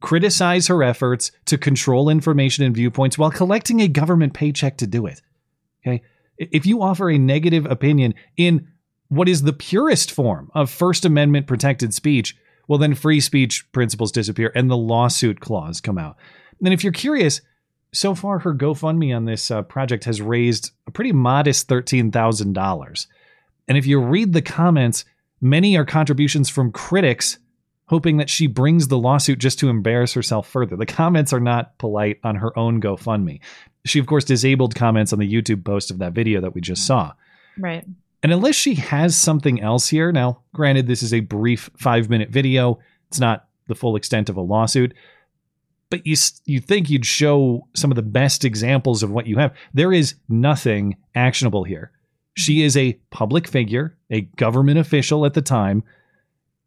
criticize 0.00 0.66
her 0.68 0.82
efforts 0.82 1.32
to 1.46 1.58
control 1.58 2.08
information 2.08 2.64
and 2.64 2.74
viewpoints 2.74 3.18
while 3.18 3.30
collecting 3.30 3.80
a 3.80 3.88
government 3.88 4.32
paycheck 4.34 4.76
to 4.78 4.86
do 4.86 5.06
it. 5.06 5.20
Okay. 5.84 6.02
If 6.38 6.66
you 6.66 6.82
offer 6.82 7.10
a 7.10 7.18
negative 7.18 7.66
opinion 7.66 8.14
in 8.36 8.68
what 9.08 9.28
is 9.28 9.42
the 9.42 9.52
purest 9.52 10.10
form 10.10 10.50
of 10.54 10.70
First 10.70 11.04
Amendment 11.04 11.46
protected 11.46 11.92
speech, 11.92 12.36
well, 12.68 12.78
then 12.78 12.94
free 12.94 13.20
speech 13.20 13.70
principles 13.72 14.12
disappear 14.12 14.50
and 14.54 14.70
the 14.70 14.76
lawsuit 14.76 15.40
claws 15.40 15.80
come 15.80 15.98
out. 15.98 16.16
And 16.64 16.72
if 16.72 16.82
you're 16.82 16.92
curious, 16.92 17.40
so 17.92 18.14
far 18.14 18.38
her 18.38 18.54
GoFundMe 18.54 19.14
on 19.14 19.26
this 19.26 19.50
uh, 19.50 19.62
project 19.62 20.04
has 20.04 20.22
raised 20.22 20.70
a 20.86 20.90
pretty 20.90 21.12
modest 21.12 21.68
$13,000. 21.68 23.06
And 23.68 23.78
if 23.78 23.86
you 23.86 24.00
read 24.00 24.32
the 24.32 24.42
comments, 24.42 25.04
many 25.40 25.76
are 25.76 25.84
contributions 25.84 26.48
from 26.48 26.72
critics 26.72 27.38
hoping 27.86 28.16
that 28.16 28.30
she 28.30 28.46
brings 28.46 28.88
the 28.88 28.98
lawsuit 28.98 29.38
just 29.38 29.58
to 29.58 29.68
embarrass 29.68 30.14
herself 30.14 30.48
further. 30.48 30.76
The 30.76 30.86
comments 30.86 31.32
are 31.32 31.40
not 31.40 31.76
polite 31.78 32.18
on 32.24 32.36
her 32.36 32.56
own 32.58 32.80
GoFundMe. 32.80 33.40
She, 33.84 33.98
of 33.98 34.06
course, 34.06 34.24
disabled 34.24 34.74
comments 34.74 35.12
on 35.12 35.18
the 35.18 35.30
YouTube 35.30 35.64
post 35.64 35.90
of 35.90 35.98
that 35.98 36.12
video 36.12 36.40
that 36.40 36.54
we 36.54 36.60
just 36.60 36.86
saw. 36.86 37.12
Right. 37.58 37.84
And 38.22 38.32
unless 38.32 38.54
she 38.54 38.74
has 38.76 39.16
something 39.16 39.60
else 39.60 39.88
here, 39.88 40.12
now, 40.12 40.42
granted, 40.54 40.86
this 40.86 41.02
is 41.02 41.12
a 41.12 41.20
brief 41.20 41.70
five 41.76 42.08
minute 42.08 42.30
video, 42.30 42.78
it's 43.08 43.20
not 43.20 43.48
the 43.66 43.74
full 43.74 43.96
extent 43.96 44.28
of 44.28 44.36
a 44.36 44.40
lawsuit, 44.40 44.94
but 45.90 46.06
you, 46.06 46.16
you 46.46 46.60
think 46.60 46.88
you'd 46.88 47.04
show 47.04 47.66
some 47.74 47.90
of 47.90 47.96
the 47.96 48.02
best 48.02 48.44
examples 48.44 49.02
of 49.02 49.10
what 49.10 49.26
you 49.26 49.36
have. 49.36 49.52
There 49.74 49.92
is 49.92 50.14
nothing 50.28 50.96
actionable 51.14 51.64
here. 51.64 51.90
She 52.36 52.58
mm-hmm. 52.58 52.66
is 52.66 52.76
a 52.76 52.98
public 53.10 53.46
figure, 53.46 53.98
a 54.10 54.22
government 54.22 54.78
official 54.78 55.26
at 55.26 55.34
the 55.34 55.42
time. 55.42 55.82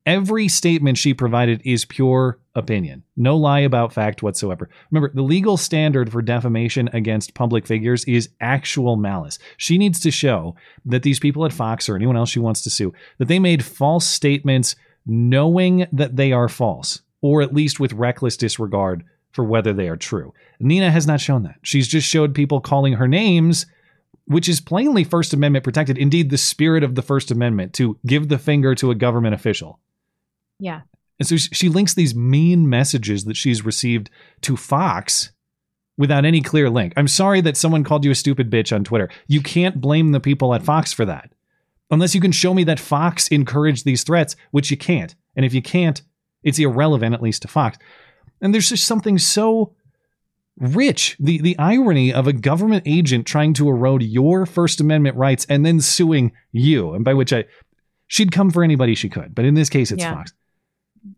Every 0.06 0.48
statement 0.48 1.00
she 1.00 1.16
provided 1.16 1.62
is 1.66 1.84
pure 1.84 2.40
opinion. 2.54 3.04
No 3.18 3.36
lie 3.38 3.62
about 3.62 3.92
fact 3.92 4.22
whatsoever. 4.22 4.70
Remember, 4.92 5.12
the 5.14 5.24
legal 5.24 5.58
standard 5.58 6.12
for 6.12 6.22
defamation 6.22 6.90
against 6.94 7.34
public 7.34 7.66
figures 7.66 8.06
is 8.06 8.30
actual 8.40 8.98
malice. 8.98 9.40
She 9.58 9.80
needs 9.80 10.00
to 10.02 10.12
show 10.12 10.56
that 10.86 11.02
these 11.02 11.20
people 11.20 11.44
at 11.44 11.54
Fox 11.54 11.90
or 11.90 11.96
anyone 11.96 12.18
else 12.18 12.30
she 12.30 12.40
wants 12.40 12.62
to 12.64 12.70
sue, 12.70 12.94
that 13.18 13.28
they 13.28 13.40
made 13.40 13.66
false 13.66 14.06
statements 14.06 14.76
knowing 15.08 15.88
that 15.92 16.16
they 16.16 16.32
are 16.32 16.50
false, 16.50 17.02
or 17.22 17.42
at 17.42 17.54
least 17.54 17.80
with 17.80 17.94
reckless 17.94 18.38
disregard 18.38 19.04
for 19.32 19.44
whether 19.44 19.74
they 19.74 19.90
are 19.90 19.98
true. 19.98 20.34
Nina 20.60 20.92
has 20.92 21.08
not 21.08 21.20
shown 21.20 21.44
that. 21.44 21.56
She's 21.64 21.88
just 21.88 22.08
showed 22.08 22.36
people 22.36 22.62
calling 22.62 22.94
her 22.94 23.08
names 23.08 23.66
which 24.26 24.50
is 24.50 24.60
plainly 24.60 25.04
First 25.04 25.34
Amendment 25.34 25.64
protected. 25.64 25.98
Indeed, 25.98 26.30
the 26.30 26.38
spirit 26.38 26.84
of 26.84 26.96
the 26.96 27.02
First 27.02 27.32
Amendment 27.32 27.74
to 27.74 27.98
give 28.06 28.28
the 28.28 28.40
finger 28.40 28.76
to 28.76 28.92
a 28.92 28.96
government 28.96 29.36
official. 29.36 29.80
Yeah. 30.60 30.82
And 31.20 31.28
so 31.28 31.38
she 31.38 31.70
links 31.70 31.94
these 31.94 32.14
mean 32.14 32.68
messages 32.70 33.24
that 33.26 33.38
she's 33.38 33.64
received 33.64 34.10
to 34.42 34.58
Fox 34.58 35.32
without 35.98 36.26
any 36.26 36.42
clear 36.42 36.70
link. 36.70 36.94
I'm 36.98 37.08
sorry 37.08 37.40
that 37.42 37.56
someone 37.56 37.84
called 37.86 38.04
you 38.04 38.12
a 38.12 38.16
stupid 38.16 38.52
bitch 38.52 38.76
on 38.76 38.84
Twitter. 38.84 39.10
You 39.28 39.42
can't 39.42 39.80
blame 39.80 40.12
the 40.12 40.20
people 40.20 40.54
at 40.54 40.64
Fox 40.64 40.92
for 40.92 41.06
that. 41.06 41.32
Unless 41.90 42.16
you 42.16 42.22
can 42.22 42.32
show 42.34 42.54
me 42.54 42.64
that 42.66 42.80
Fox 42.80 43.28
encouraged 43.30 43.86
these 43.86 44.04
threats, 44.04 44.36
which 44.52 44.72
you 44.72 44.76
can't. 44.78 45.16
And 45.36 45.46
if 45.46 45.54
you 45.54 45.62
can't, 45.62 46.02
it's 46.44 46.60
irrelevant, 46.60 47.14
at 47.16 47.22
least 47.22 47.44
to 47.44 47.48
Fox. 47.48 47.78
And 48.42 48.54
there's 48.54 48.70
just 48.70 48.86
something 48.86 49.18
so 49.18 49.74
rich 50.58 51.18
the 51.20 51.40
the 51.42 51.58
irony 51.60 52.14
of 52.14 52.28
a 52.28 52.34
government 52.34 52.84
agent 52.86 53.26
trying 53.28 53.54
to 53.54 53.68
erode 53.68 54.02
your 54.02 54.46
first 54.46 54.80
amendment 54.80 55.16
rights 55.18 55.46
and 55.50 55.66
then 55.66 55.82
suing 55.82 56.32
you 56.54 56.94
and 56.94 57.04
by 57.04 57.14
which 57.14 57.34
i 57.34 57.44
she'd 58.08 58.32
come 58.32 58.50
for 58.50 58.64
anybody 58.64 58.96
she 58.96 59.10
could 59.10 59.36
but 59.36 59.44
in 59.44 59.54
this 59.54 59.68
case 59.70 59.92
it's 59.92 60.02
Yeah. 60.02 60.14
fox 60.14 60.34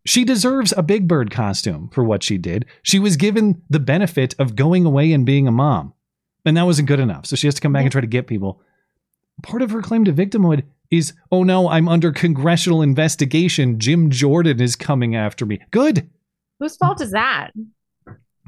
she 0.05 0.23
deserves 0.23 0.73
a 0.75 0.83
big 0.83 1.07
bird 1.07 1.31
costume 1.31 1.89
for 1.93 2.03
what 2.03 2.23
she 2.23 2.37
did 2.37 2.65
she 2.83 2.99
was 2.99 3.15
given 3.17 3.61
the 3.69 3.79
benefit 3.79 4.35
of 4.39 4.55
going 4.55 4.85
away 4.85 5.11
and 5.11 5.25
being 5.25 5.47
a 5.47 5.51
mom 5.51 5.93
and 6.45 6.55
that 6.57 6.63
wasn't 6.65 6.87
good 6.87 6.99
enough 6.99 7.25
so 7.25 7.35
she 7.35 7.47
has 7.47 7.55
to 7.55 7.61
come 7.61 7.73
back 7.73 7.83
and 7.83 7.91
try 7.91 8.01
to 8.01 8.07
get 8.07 8.27
people 8.27 8.61
part 9.43 9.61
of 9.61 9.71
her 9.71 9.81
claim 9.81 10.03
to 10.05 10.11
victimhood 10.13 10.63
is 10.91 11.13
oh 11.31 11.43
no 11.43 11.69
i'm 11.69 11.87
under 11.87 12.11
congressional 12.11 12.81
investigation 12.81 13.79
jim 13.79 14.09
jordan 14.09 14.59
is 14.61 14.75
coming 14.75 15.15
after 15.15 15.45
me 15.45 15.59
good 15.71 16.09
Whose 16.59 16.75
fault 16.77 17.01
is 17.01 17.11
that? 17.11 17.51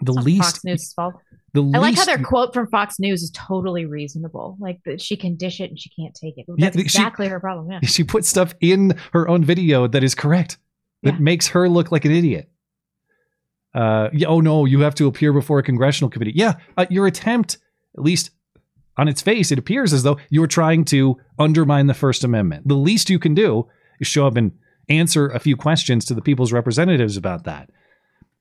the 0.02 0.13
least 0.13 0.43
Fox 0.56 0.63
News' 0.63 0.93
fault. 0.93 1.13
the 1.54 1.62
I 1.75 1.78
like 1.78 1.95
how 1.95 2.06
their 2.06 2.17
quote 2.23 2.54
from 2.54 2.67
Fox 2.69 2.95
News 2.99 3.21
is 3.21 3.32
totally 3.32 3.86
reasonable. 3.86 4.58
Like 4.60 4.80
that 4.86 5.02
she 5.02 5.17
can 5.17 5.36
dish 5.36 5.60
it 5.60 5.69
and 5.69 5.78
she 5.80 5.89
can't 5.89 6.15
take 6.15 6.36
it. 6.38 6.45
Yeah, 6.47 6.65
That's 6.67 6.78
she- 6.78 6.82
exactly 6.82 7.28
her 7.28 7.39
problem. 7.39 7.69
Yeah. 7.69 7.80
She 7.88 8.04
put 8.04 8.25
stuff 8.25 8.54
in 8.62 8.97
her 9.13 9.28
own 9.28 9.43
video 9.43 9.88
that 9.88 10.04
is 10.04 10.15
correct. 10.15 10.58
That 11.03 11.19
makes 11.19 11.47
her 11.49 11.69
look 11.69 11.91
like 11.91 12.05
an 12.05 12.12
idiot. 12.12 12.49
Uh, 13.73 14.09
yeah, 14.13 14.27
oh 14.27 14.41
no, 14.41 14.65
you 14.65 14.81
have 14.81 14.95
to 14.95 15.07
appear 15.07 15.31
before 15.31 15.59
a 15.59 15.63
congressional 15.63 16.09
committee. 16.09 16.33
Yeah, 16.35 16.55
uh, 16.75 16.85
your 16.89 17.07
attempt, 17.07 17.57
at 17.97 18.03
least 18.03 18.31
on 18.97 19.07
its 19.07 19.21
face, 19.21 19.51
it 19.51 19.59
appears 19.59 19.93
as 19.93 20.03
though 20.03 20.17
you 20.29 20.41
were 20.41 20.47
trying 20.47 20.83
to 20.85 21.17
undermine 21.38 21.88
the 21.88 21.93
First 21.93 22.23
Amendment. 22.23 22.67
The 22.67 22.75
least 22.75 23.09
you 23.09 23.19
can 23.19 23.33
do 23.33 23.67
is 23.99 24.07
show 24.07 24.27
up 24.27 24.35
and 24.35 24.51
answer 24.89 25.27
a 25.27 25.39
few 25.39 25.55
questions 25.55 26.03
to 26.05 26.13
the 26.13 26.21
people's 26.21 26.51
representatives 26.51 27.15
about 27.15 27.45
that. 27.45 27.69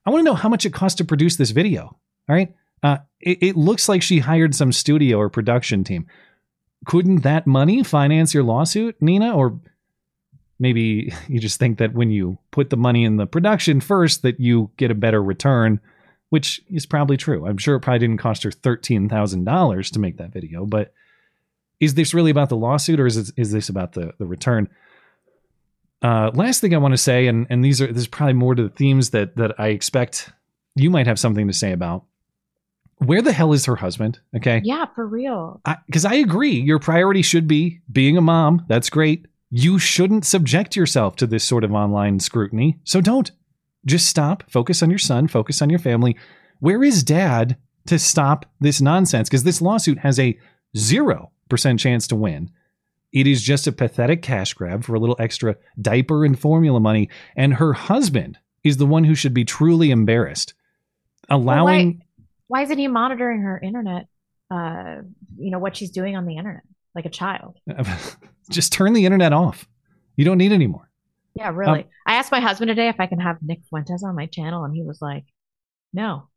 I 0.05 0.11
want 0.11 0.21
to 0.21 0.25
know 0.25 0.35
how 0.35 0.49
much 0.49 0.65
it 0.65 0.73
cost 0.73 0.99
to 0.99 1.05
produce 1.05 1.37
this 1.37 1.51
video. 1.51 1.85
All 2.29 2.35
right. 2.35 2.55
Uh, 2.83 2.99
it, 3.21 3.39
it 3.43 3.57
looks 3.57 3.89
like 3.89 4.03
she 4.03 4.21
hired 4.21 4.55
some 4.55 4.73
studio 4.73 5.19
or 5.19 5.29
production 5.29 5.85
team. 5.85 6.07
Couldn't 6.87 7.23
that 7.23 7.47
money 7.47 7.83
finance 7.83 8.33
your 8.33 8.45
lawsuit, 8.45 8.97
Nina? 9.01 9.37
Or 9.37 9.61
maybe 10.59 11.13
you 11.29 11.41
just 11.41 11.59
think 11.59 11.79
that 11.79 11.95
when 11.95 12.11
you 12.11 12.39
put 12.51 12.71
the 12.71 12.77
money 12.77 13.05
in 13.05 13.17
the 13.17 13.27
production 13.27 13.81
first, 13.81 14.23
that 14.23 14.41
you 14.41 14.71
get 14.77 14.91
a 14.91 14.95
better 14.95 15.23
return, 15.23 15.81
which 16.31 16.61
is 16.69 16.87
probably 16.87 17.17
true. 17.17 17.47
I'm 17.47 17.59
sure 17.59 17.77
it 17.77 17.81
probably 17.81 18.01
didn't 18.01 18.19
cost 18.19 18.43
her 18.43 18.51
$13,000 18.51 19.93
to 19.93 19.99
make 19.99 20.19
that 20.19 20.33
video, 20.33 20.67
but 20.67 20.93
is 21.81 21.95
this 21.95 22.13
really 22.13 22.31
about 22.31 22.49
the 22.49 22.57
lawsuit 22.57 23.01
or 23.01 23.07
is, 23.07 23.17
it, 23.17 23.31
is 23.37 23.53
this 23.53 23.69
about 23.69 23.93
the, 23.93 24.13
the 24.19 24.27
return? 24.27 24.69
Uh, 26.03 26.31
last 26.35 26.61
thing 26.61 26.75
I 26.75 26.79
want 26.79 26.93
to 26.93 26.99
say, 26.99 27.27
and, 27.27 27.47
and 27.51 27.65
these 27.65 27.81
are 27.81 27.93
there's 27.93 28.07
probably 28.07 28.35
more 28.35 28.55
to 28.55 28.63
the 28.65 28.69
themes 28.69 29.11
that 29.11 29.37
that 29.37 29.59
I 29.59 29.69
expect 29.69 30.31
you 30.77 30.91
might 30.91 31.07
have 31.07 31.19
something 31.19 31.47
to 31.49 31.53
say 31.53 31.73
about. 31.73 32.05
Where 32.99 33.23
the 33.23 33.33
hell 33.33 33.53
is 33.53 33.65
her 33.67 33.77
husband? 33.77 34.19
Okay. 34.35 34.61
Yeah, 34.65 34.87
for 34.95 35.07
real. 35.07 35.61
Because 35.87 36.05
I, 36.05 36.13
I 36.13 36.15
agree. 36.17 36.61
Your 36.61 36.79
priority 36.79 37.23
should 37.23 37.47
be 37.47 37.81
being 37.91 38.17
a 38.17 38.21
mom. 38.21 38.65
That's 38.69 38.91
great. 38.91 39.27
You 39.51 39.79
shouldn't 39.79 40.27
subject 40.27 40.77
yourself 40.77 41.17
to 41.17 41.27
this 41.27 41.45
sort 41.45 41.65
of 41.65 41.73
online 41.73 42.21
scrutiny. 42.21 42.79
So 42.85 43.01
don't. 43.01 43.31
Just 43.87 44.09
stop. 44.09 44.45
Focus 44.51 44.83
on 44.83 44.91
your 44.91 44.99
son. 44.99 45.29
Focus 45.29 45.63
on 45.63 45.71
your 45.71 45.79
family. 45.79 46.17
Where 46.61 46.83
is 46.85 47.03
dad 47.03 47.57
to 47.87 47.99
stop 47.99 48.47
this 48.61 48.81
nonsense? 48.81 49.29
Because 49.29 49.45
this 49.45 49.63
lawsuit 49.63 49.99
has 50.01 50.19
a 50.19 50.39
0% 50.77 51.79
chance 51.79 52.07
to 52.09 52.17
win. 52.17 52.51
It 53.13 53.27
is 53.27 53.43
just 53.43 53.67
a 53.67 53.73
pathetic 53.73 54.21
cash 54.21 54.53
grab 54.53 54.85
for 54.85 54.95
a 54.95 55.01
little 55.01 55.17
extra 55.19 55.57
diaper 55.81 56.25
and 56.25 56.39
formula 56.39 56.81
money. 56.81 57.09
And 57.37 57.55
her 57.55 57.73
husband 57.73 58.39
is 58.65 58.77
the 58.77 58.87
one 58.87 59.05
who 59.05 59.15
should 59.15 59.33
be 59.33 59.45
truly 59.45 59.91
embarrassed. 59.91 60.53
Allowing. 61.31 62.03
Why, 62.49 62.59
why 62.59 62.63
isn't 62.65 62.79
he 62.79 62.89
monitoring 62.89 63.41
her 63.43 63.59
internet? 63.59 64.09
Uh, 64.51 65.03
you 65.39 65.51
know 65.51 65.59
what 65.59 65.77
she's 65.77 65.91
doing 65.91 66.17
on 66.17 66.27
the 66.27 66.37
internet, 66.37 66.63
like 66.95 67.05
a 67.05 67.11
child. 67.11 67.59
just 68.51 68.73
turn 68.73 68.93
the 68.93 69.05
internet 69.05 69.33
off. 69.33 69.69
You 70.17 70.25
don't 70.25 70.39
need 70.39 70.53
anymore. 70.53 70.89
Yeah, 71.35 71.51
really. 71.55 71.81
Um, 71.81 71.89
I 72.07 72.15
asked 72.15 72.33
my 72.33 72.41
husband 72.41 72.69
today 72.69 72.89
if 72.89 72.99
I 72.99 73.07
can 73.07 73.21
have 73.21 73.37
Nick 73.43 73.61
Fuentes 73.69 74.03
on 74.03 74.17
my 74.17 74.27
channel, 74.27 74.65
and 74.65 74.75
he 74.75 74.83
was 74.83 75.01
like, 75.01 75.25
"No, 75.93 76.29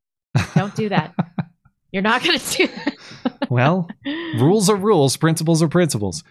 don't 0.54 0.76
do 0.76 0.90
that. 0.90 1.16
You're 1.92 2.04
not 2.04 2.24
going 2.24 2.38
to 2.38 2.58
do 2.58 2.68
that." 2.68 2.98
well, 3.50 3.90
rules 4.38 4.70
are 4.70 4.76
rules, 4.76 5.18
principles 5.18 5.64
are 5.64 5.68
principles. 5.68 6.24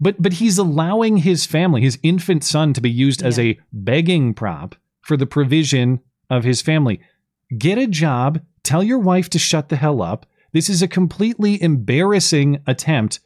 But 0.00 0.20
but 0.20 0.34
he's 0.34 0.56
allowing 0.56 1.18
his 1.18 1.44
family, 1.44 1.82
his 1.82 1.98
infant 2.02 2.42
son, 2.42 2.72
to 2.72 2.80
be 2.80 2.90
used 2.90 3.20
yeah. 3.20 3.28
as 3.28 3.38
a 3.38 3.58
begging 3.72 4.32
prop 4.32 4.74
for 5.02 5.16
the 5.16 5.26
provision 5.26 6.00
of 6.30 6.44
his 6.44 6.62
family. 6.62 7.00
Get 7.56 7.78
a 7.78 7.86
job. 7.86 8.40
Tell 8.62 8.82
your 8.82 8.98
wife 8.98 9.28
to 9.30 9.38
shut 9.38 9.68
the 9.68 9.76
hell 9.76 10.00
up. 10.00 10.24
This 10.54 10.70
is 10.70 10.80
a 10.80 10.88
completely 10.88 11.62
embarrassing 11.62 12.62
attempt 12.66 13.20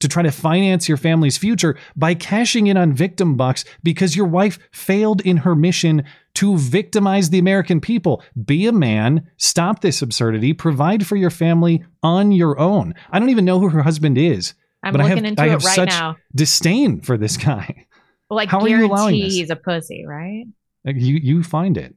to 0.00 0.08
try 0.08 0.22
to 0.22 0.30
finance 0.32 0.88
your 0.88 0.96
family's 0.96 1.36
future 1.36 1.76
by 1.94 2.14
cashing 2.14 2.66
in 2.68 2.76
on 2.78 2.92
victim 2.94 3.36
bucks 3.36 3.66
because 3.82 4.16
your 4.16 4.26
wife 4.26 4.58
failed 4.72 5.20
in 5.20 5.36
her 5.38 5.54
mission 5.54 6.02
to 6.34 6.56
victimize 6.56 7.28
the 7.28 7.38
American 7.38 7.80
people. 7.82 8.22
Be 8.46 8.66
a 8.66 8.72
man, 8.72 9.28
stop 9.36 9.82
this 9.82 10.00
absurdity, 10.00 10.54
provide 10.54 11.06
for 11.06 11.16
your 11.16 11.28
family 11.30 11.84
on 12.02 12.32
your 12.32 12.58
own. 12.58 12.94
I 13.10 13.18
don't 13.18 13.28
even 13.30 13.44
know 13.44 13.60
who 13.60 13.68
her 13.68 13.82
husband 13.82 14.16
is. 14.16 14.54
I'm 14.82 14.94
but 14.94 15.02
looking 15.02 15.12
I 15.12 15.16
have, 15.16 15.24
into 15.26 15.42
I 15.42 15.48
have 15.48 15.60
it 15.60 15.66
right 15.66 15.74
such 15.76 15.88
now. 15.90 16.16
disdain 16.34 17.02
for 17.02 17.18
this 17.18 17.36
guy. 17.36 17.86
Well, 18.30 18.36
like 18.36 18.48
How 18.48 18.60
are 18.60 18.68
you 18.68 18.86
allowing 18.86 19.20
this? 19.20 19.34
he's 19.34 19.50
a 19.50 19.56
pussy, 19.56 20.06
right? 20.06 20.46
Uh, 20.86 20.92
you 20.94 21.16
you 21.16 21.42
find 21.42 21.76
it. 21.76 21.94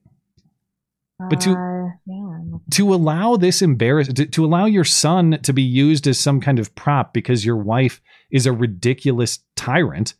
But 1.29 1.41
to 1.41 1.51
Uh, 1.51 1.89
yeah. 2.05 2.57
to 2.71 2.93
allow 2.93 3.35
this 3.37 3.61
embarrass 3.61 4.07
to, 4.09 4.25
to 4.25 4.45
allow 4.45 4.65
your 4.65 4.83
son 4.83 5.39
to 5.43 5.53
be 5.53 5.61
used 5.63 6.07
as 6.07 6.19
some 6.19 6.39
kind 6.41 6.59
of 6.59 6.73
prop 6.75 7.13
because 7.13 7.45
your 7.45 7.57
wife 7.57 8.01
is 8.31 8.45
a 8.45 8.51
ridiculous 8.53 9.39
tyrant 9.55 10.15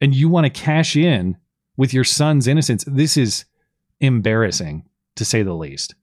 and 0.00 0.14
you 0.14 0.28
want 0.28 0.44
to 0.44 0.50
cash 0.50 0.96
in 0.96 1.36
with 1.76 1.92
your 1.94 2.04
son's 2.04 2.46
innocence 2.46 2.84
this 2.86 3.16
is 3.16 3.44
embarrassing 4.00 4.84
to 5.16 5.24
say 5.24 5.42
the 5.42 5.54
least 5.54 5.94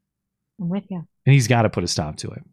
I'm 0.60 0.70
with 0.70 0.84
you. 0.90 1.06
and 1.26 1.34
he's 1.34 1.48
got 1.48 1.62
to 1.64 1.70
put 1.70 1.84
a 1.84 1.88
stop 1.88 2.18
to 2.18 2.30
it 2.32 2.44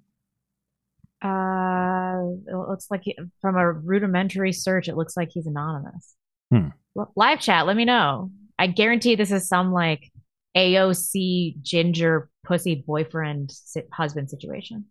Uh, 1.22 2.30
it 2.46 2.54
looks 2.68 2.86
like 2.90 3.02
he, 3.04 3.16
from 3.40 3.56
a 3.56 3.72
rudimentary 3.72 4.52
search, 4.52 4.88
it 4.88 4.96
looks 4.96 5.16
like 5.16 5.30
he's 5.32 5.46
anonymous. 5.46 6.14
Hmm. 6.52 6.68
Live 7.16 7.40
chat, 7.40 7.66
let 7.66 7.76
me 7.76 7.84
know. 7.84 8.30
I 8.58 8.66
guarantee 8.68 9.14
this 9.16 9.30
is 9.32 9.48
some 9.48 9.72
like 9.72 10.10
AOC 10.56 11.60
ginger 11.62 12.28
pussy 12.44 12.84
boyfriend 12.86 13.52
husband 13.92 14.30
situation. 14.30 14.84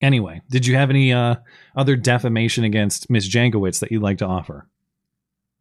anyway 0.00 0.40
did 0.50 0.66
you 0.66 0.76
have 0.76 0.90
any 0.90 1.12
uh, 1.12 1.34
other 1.76 1.96
defamation 1.96 2.64
against 2.64 3.10
miss 3.10 3.28
jankowicz 3.28 3.80
that 3.80 3.90
you'd 3.92 4.02
like 4.02 4.18
to 4.18 4.26
offer 4.26 4.66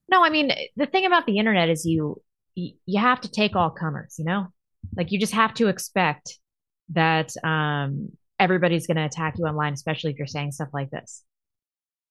No, 0.09 0.23
I 0.23 0.29
mean 0.29 0.51
the 0.75 0.85
thing 0.85 1.05
about 1.05 1.25
the 1.25 1.37
internet 1.37 1.69
is 1.69 1.85
you 1.85 2.21
you, 2.55 2.73
you 2.85 2.99
have 2.99 3.21
to 3.21 3.29
take 3.31 3.55
all 3.55 3.69
comers. 3.69 4.15
You 4.17 4.25
know, 4.25 4.47
like 4.95 5.11
you 5.11 5.19
just 5.19 5.33
have 5.33 5.53
to 5.55 5.67
expect 5.67 6.37
that 6.89 7.31
um 7.43 8.09
everybody's 8.39 8.87
going 8.87 8.97
to 8.97 9.05
attack 9.05 9.35
you 9.37 9.45
online, 9.45 9.73
especially 9.73 10.11
if 10.11 10.17
you're 10.17 10.25
saying 10.27 10.51
stuff 10.53 10.69
like 10.73 10.89
this. 10.89 11.23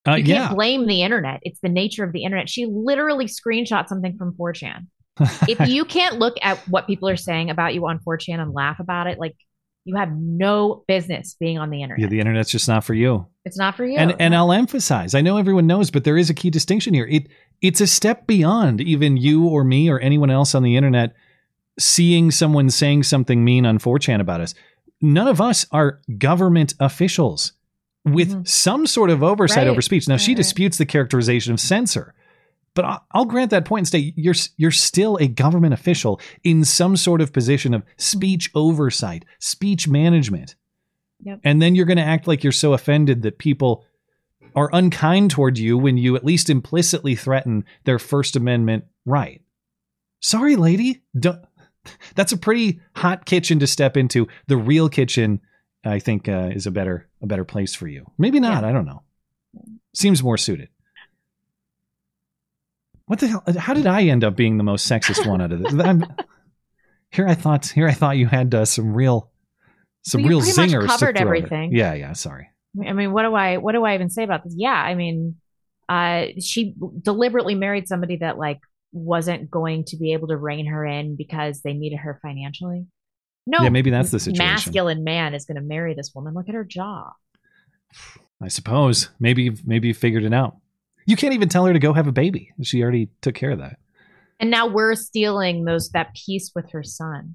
uh, 0.07 0.15
you 0.15 0.25
yeah 0.25 0.47
can't 0.47 0.57
blame 0.57 0.87
the 0.87 1.03
internet. 1.03 1.41
It's 1.43 1.61
the 1.61 1.69
nature 1.69 2.05
of 2.05 2.13
the 2.13 2.23
internet. 2.25 2.49
She 2.49 2.67
literally 2.67 3.27
screenshot 3.27 3.89
something 3.89 4.17
from 4.17 4.35
4chan. 4.35 4.87
if 5.49 5.69
you 5.69 5.85
can't 5.85 6.19
look 6.19 6.37
at 6.43 6.59
what 6.69 6.87
people 6.87 7.09
are 7.09 7.17
saying 7.17 7.51
about 7.51 7.75
you 7.75 7.87
on 7.87 7.99
4chan 8.01 8.41
and 8.41 8.53
laugh 8.53 8.81
about 8.81 9.07
it, 9.07 9.19
like 9.19 9.37
you 9.85 9.97
have 9.97 10.11
no 10.13 10.85
business 10.87 11.37
being 11.41 11.59
on 11.59 11.71
the 11.71 11.83
internet. 11.83 12.03
yeah 12.03 12.09
the 12.09 12.21
internet's 12.21 12.51
just 12.51 12.69
not 12.69 12.85
for 12.85 12.93
you 12.93 13.27
It's 13.47 13.57
not 13.57 13.75
for 13.75 13.87
you. 13.87 13.97
And 13.97 14.15
and 14.21 14.35
I'll 14.35 14.53
emphasize, 14.53 15.15
I 15.15 15.23
know 15.23 15.39
everyone 15.39 15.67
knows, 15.67 15.91
but 15.91 16.05
there 16.05 16.19
is 16.19 16.29
a 16.29 16.35
key 16.35 16.51
distinction 16.51 16.93
here. 16.93 17.07
It 17.07 17.29
it's 17.63 17.81
a 17.81 17.87
step 17.87 18.27
beyond 18.27 18.81
even 18.81 19.17
you 19.17 19.47
or 19.47 19.65
me 19.65 19.89
or 19.89 19.99
anyone 20.01 20.31
else 20.31 20.55
on 20.55 20.63
the 20.63 20.77
internet 20.77 21.15
seeing 21.79 22.31
someone 22.31 22.69
saying 22.71 23.05
something 23.05 23.45
mean 23.45 23.65
on 23.65 23.79
4chan 23.79 24.21
about 24.21 24.41
us. 24.41 24.55
None 25.01 25.29
of 25.29 25.41
us 25.41 25.65
are 25.71 26.01
government 26.19 26.75
officials 26.81 27.53
with 28.05 28.31
mm-hmm. 28.31 28.43
some 28.45 28.87
sort 28.87 29.11
of 29.11 29.23
oversight 29.23 29.59
Right. 29.59 29.69
over 29.69 29.81
speech. 29.81 30.09
Now 30.09 30.17
she 30.17 30.33
Right, 30.33 30.35
right. 30.35 30.37
disputes 30.39 30.77
the 30.79 30.87
characterization 30.87 31.53
of 31.53 31.61
censor. 31.61 32.15
But 32.75 33.03
I'll 33.11 33.25
grant 33.25 33.51
that 33.51 33.65
point 33.65 33.81
and 33.81 33.89
say 33.89 34.13
you're 34.17 34.35
you're 34.57 34.71
still 34.71 35.17
a 35.17 35.27
government 35.27 35.75
official 35.75 36.21
in 36.45 36.65
some 36.65 36.97
sort 36.97 37.21
of 37.21 37.33
position 37.33 37.75
of 37.75 37.83
speech 37.97 38.51
oversight, 38.55 39.25
speech 39.39 39.89
management. 39.89 40.55
Yep. 41.23 41.41
And 41.43 41.61
then 41.61 41.75
you're 41.75 41.87
going 41.87 41.99
to 41.99 42.05
act 42.05 42.29
like 42.29 42.45
you're 42.45 42.53
so 42.53 42.73
offended 42.73 43.23
that 43.23 43.39
people 43.39 43.85
are 44.55 44.71
unkind 44.73 45.31
toward 45.31 45.59
you 45.59 45.77
when 45.77 45.97
you 45.97 46.17
at 46.17 46.25
least 46.25 46.51
implicitly 46.51 47.15
threaten 47.15 47.65
their 47.85 47.99
First 47.99 48.37
Amendment 48.37 48.85
right. 49.05 49.43
Sorry, 50.21 50.57
lady. 50.57 51.03
Don't, 51.19 51.41
that's 52.15 52.33
a 52.33 52.37
pretty 52.37 52.81
hot 52.95 53.25
kitchen 53.25 53.59
to 53.61 53.67
step 53.67 53.97
into. 53.97 54.29
The 54.47 54.57
real 54.57 54.89
kitchen, 54.89 55.41
I 55.85 55.99
think, 55.99 56.29
uh, 56.29 56.51
is 56.55 56.67
a 56.67 56.71
better 56.71 57.09
a 57.23 57.27
better 57.27 57.45
place 57.45 57.75
for 57.75 57.89
you. 57.89 58.07
Maybe 58.17 58.41
not. 58.41 58.65
I 58.65 58.73
don't 58.73 58.87
know. 58.87 59.03
Seems 59.95 60.23
more 60.23 60.37
suited. 60.37 60.69
What 63.09 63.19
the 63.19 63.27
hell? 63.29 63.43
How 63.59 63.75
did 63.75 63.87
I 63.87 64.05
end 64.05 64.23
up 64.23 64.37
being 64.37 64.57
the 64.57 64.65
most 64.65 64.89
sexist 64.91 65.27
one 65.27 65.41
out 65.43 65.51
of 65.53 65.61
this? 65.63 65.75
I'm, 65.75 66.05
here 67.11 67.27
I 67.27 67.35
thought. 67.35 67.67
Here 67.67 67.89
I 67.89 67.93
thought 67.93 68.17
you 68.17 68.27
had 68.27 68.55
uh, 68.55 68.65
some 68.65 68.95
real, 68.95 69.31
some 70.03 70.23
Well, 70.23 70.29
real 70.31 70.41
zingers. 70.41 70.87
covered 70.87 70.99
throw 70.99 71.09
at 71.09 71.17
it. 71.17 71.21
everything. 71.21 71.73
Yeah, 71.75 71.95
yeah. 71.95 72.13
Sorry. 72.13 72.49
I 72.87 72.93
mean, 72.93 73.13
what 73.13 73.23
do 73.23 73.35
I 73.35 73.57
what 73.57 73.73
do 73.73 73.85
I 73.85 73.95
even 73.95 74.11
say 74.11 74.23
about 74.23 74.45
this? 74.45 74.55
Yeah, 74.57 74.71
I 74.73 74.95
mean, 74.95 75.37
uh, 75.89 76.27
she 76.41 76.75
deliberately 77.03 77.55
married 77.55 77.89
somebody 77.89 78.17
that 78.19 78.39
like 78.39 78.61
wasn't 78.93 79.51
going 79.51 79.85
to 79.85 79.97
be 79.97 80.13
able 80.13 80.29
to 80.29 80.37
rein 80.37 80.67
her 80.67 80.85
in 80.87 81.17
because 81.17 81.63
they 81.63 81.73
needed 81.73 81.97
her 81.99 82.19
financially. 82.23 82.87
No, 83.47 83.63
Yeah, 83.63 83.71
maybe 83.71 83.91
that's 83.91 84.11
the 84.11 84.21
situation. 84.21 84.45
Masculine 84.45 85.03
man 85.05 85.35
is 85.35 85.47
going 85.47 85.57
to 85.57 85.63
marry 85.63 85.95
this 85.95 86.13
woman. 86.15 86.35
Look 86.35 86.49
at 86.51 86.55
her 86.55 86.65
jaw. 86.65 87.13
I 88.43 88.49
suppose 88.49 89.09
maybe 89.19 89.51
maybe 89.65 89.89
you 89.89 89.95
figured 89.95 90.25
it 90.25 90.35
out. 90.35 90.57
You 91.09 91.17
can't 91.17 91.33
even 91.33 91.49
tell 91.49 91.65
her 91.65 91.73
to 91.73 91.79
go 91.79 91.95
have 91.95 92.07
a 92.07 92.13
baby. 92.13 92.53
She 92.63 92.83
already 92.83 93.09
took 93.23 93.35
care 93.35 93.51
of 93.53 93.61
that. 93.61 93.79
And 94.39 94.51
now 94.51 94.67
we're 94.67 94.95
stealing 94.95 95.65
those 95.65 95.89
that 95.91 96.15
peace 96.15 96.53
with 96.55 96.71
her 96.73 96.83
son. 96.83 97.35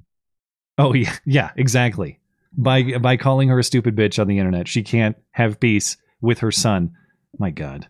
Oh 0.78 0.94
yeah, 0.94 1.16
yeah, 1.26 1.50
exactly. 1.58 2.20
By 2.56 3.00
by 3.00 3.18
calling 3.18 3.50
her 3.50 3.58
a 3.58 3.64
stupid 3.64 3.96
bitch 3.96 4.20
on 4.20 4.28
the 4.28 4.38
internet, 4.38 4.68
she 4.68 4.84
can't 4.84 5.18
have 5.32 5.60
peace 5.60 5.98
with 6.22 6.40
her 6.40 6.52
son. 6.52 6.92
My 7.40 7.50
God. 7.50 7.88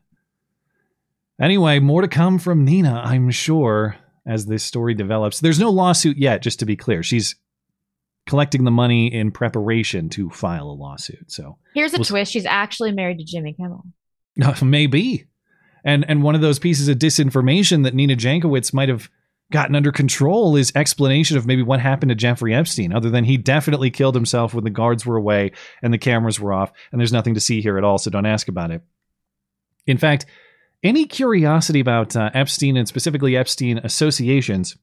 Anyway, 1.40 1.80
more 1.80 2.02
to 2.02 2.08
come 2.08 2.40
from 2.40 2.64
Nina, 2.64 3.02
I'm 3.04 3.30
sure, 3.30 3.98
as 4.26 4.46
this 4.46 4.64
story 4.64 4.94
develops. 4.94 5.42
There's 5.42 5.60
no 5.60 5.70
lawsuit 5.70 6.16
yet, 6.18 6.42
just 6.42 6.60
to 6.60 6.66
be 6.66 6.78
clear. 6.78 7.04
She's 7.04 7.36
collecting 8.26 8.64
the 8.64 8.72
money 8.72 9.14
in 9.14 9.32
preparation 9.32 10.08
to 10.12 10.30
file 10.30 10.70
a 10.70 10.72
lawsuit. 10.72 11.30
So 11.30 11.58
Here's 11.74 11.94
a 11.94 11.98
We'll- 11.98 12.06
twist: 12.06 12.32
she's 12.32 12.46
actually 12.46 12.94
married 12.94 13.18
to 13.18 13.26
Jimmy 13.26 13.52
Kimmel. 13.54 13.84
maybe. 14.64 15.28
And 15.84 16.06
and 16.08 16.24
one 16.24 16.36
of 16.36 16.42
those 16.42 16.60
pieces 16.60 16.88
of 16.88 16.98
disinformation 16.98 17.84
that 17.84 17.94
Nina 17.94 18.16
Jankowicz 18.16 18.74
might 18.74 18.90
have 18.90 19.10
gotten 19.52 19.76
under 19.76 19.92
control 19.92 20.56
is 20.56 20.72
explanation 20.76 21.38
of 21.38 21.46
maybe 21.46 21.62
what 21.62 21.80
happened 21.80 22.10
to 22.10 22.16
Jeffrey 22.16 22.56
Epstein, 22.56 22.94
other 22.94 23.10
than 23.10 23.26
he 23.26 23.38
definitely 23.38 23.92
killed 23.92 24.16
himself 24.16 24.54
when 24.54 24.64
the 24.64 24.70
guards 24.70 25.06
were 25.06 25.18
away 25.18 25.52
and 25.82 25.94
the 25.94 25.98
cameras 25.98 26.40
were 26.40 26.54
off, 26.54 26.72
and 26.92 27.00
there's 27.00 27.14
nothing 27.14 27.36
to 27.36 27.40
see 27.40 27.62
here 27.62 27.78
at 27.78 27.84
all, 27.84 27.98
so 27.98 28.10
don't 28.10 28.26
ask 28.26 28.48
about 28.48 28.72
it. 28.72 28.82
In 29.86 29.98
fact, 29.98 30.26
any 30.82 31.06
curiosity 31.06 31.80
about 31.80 32.16
uh, 32.16 32.30
Epstein 32.34 32.78
and 32.78 32.88
specifically 32.88 33.38
Epstein 33.38 33.78
associations 33.80 34.76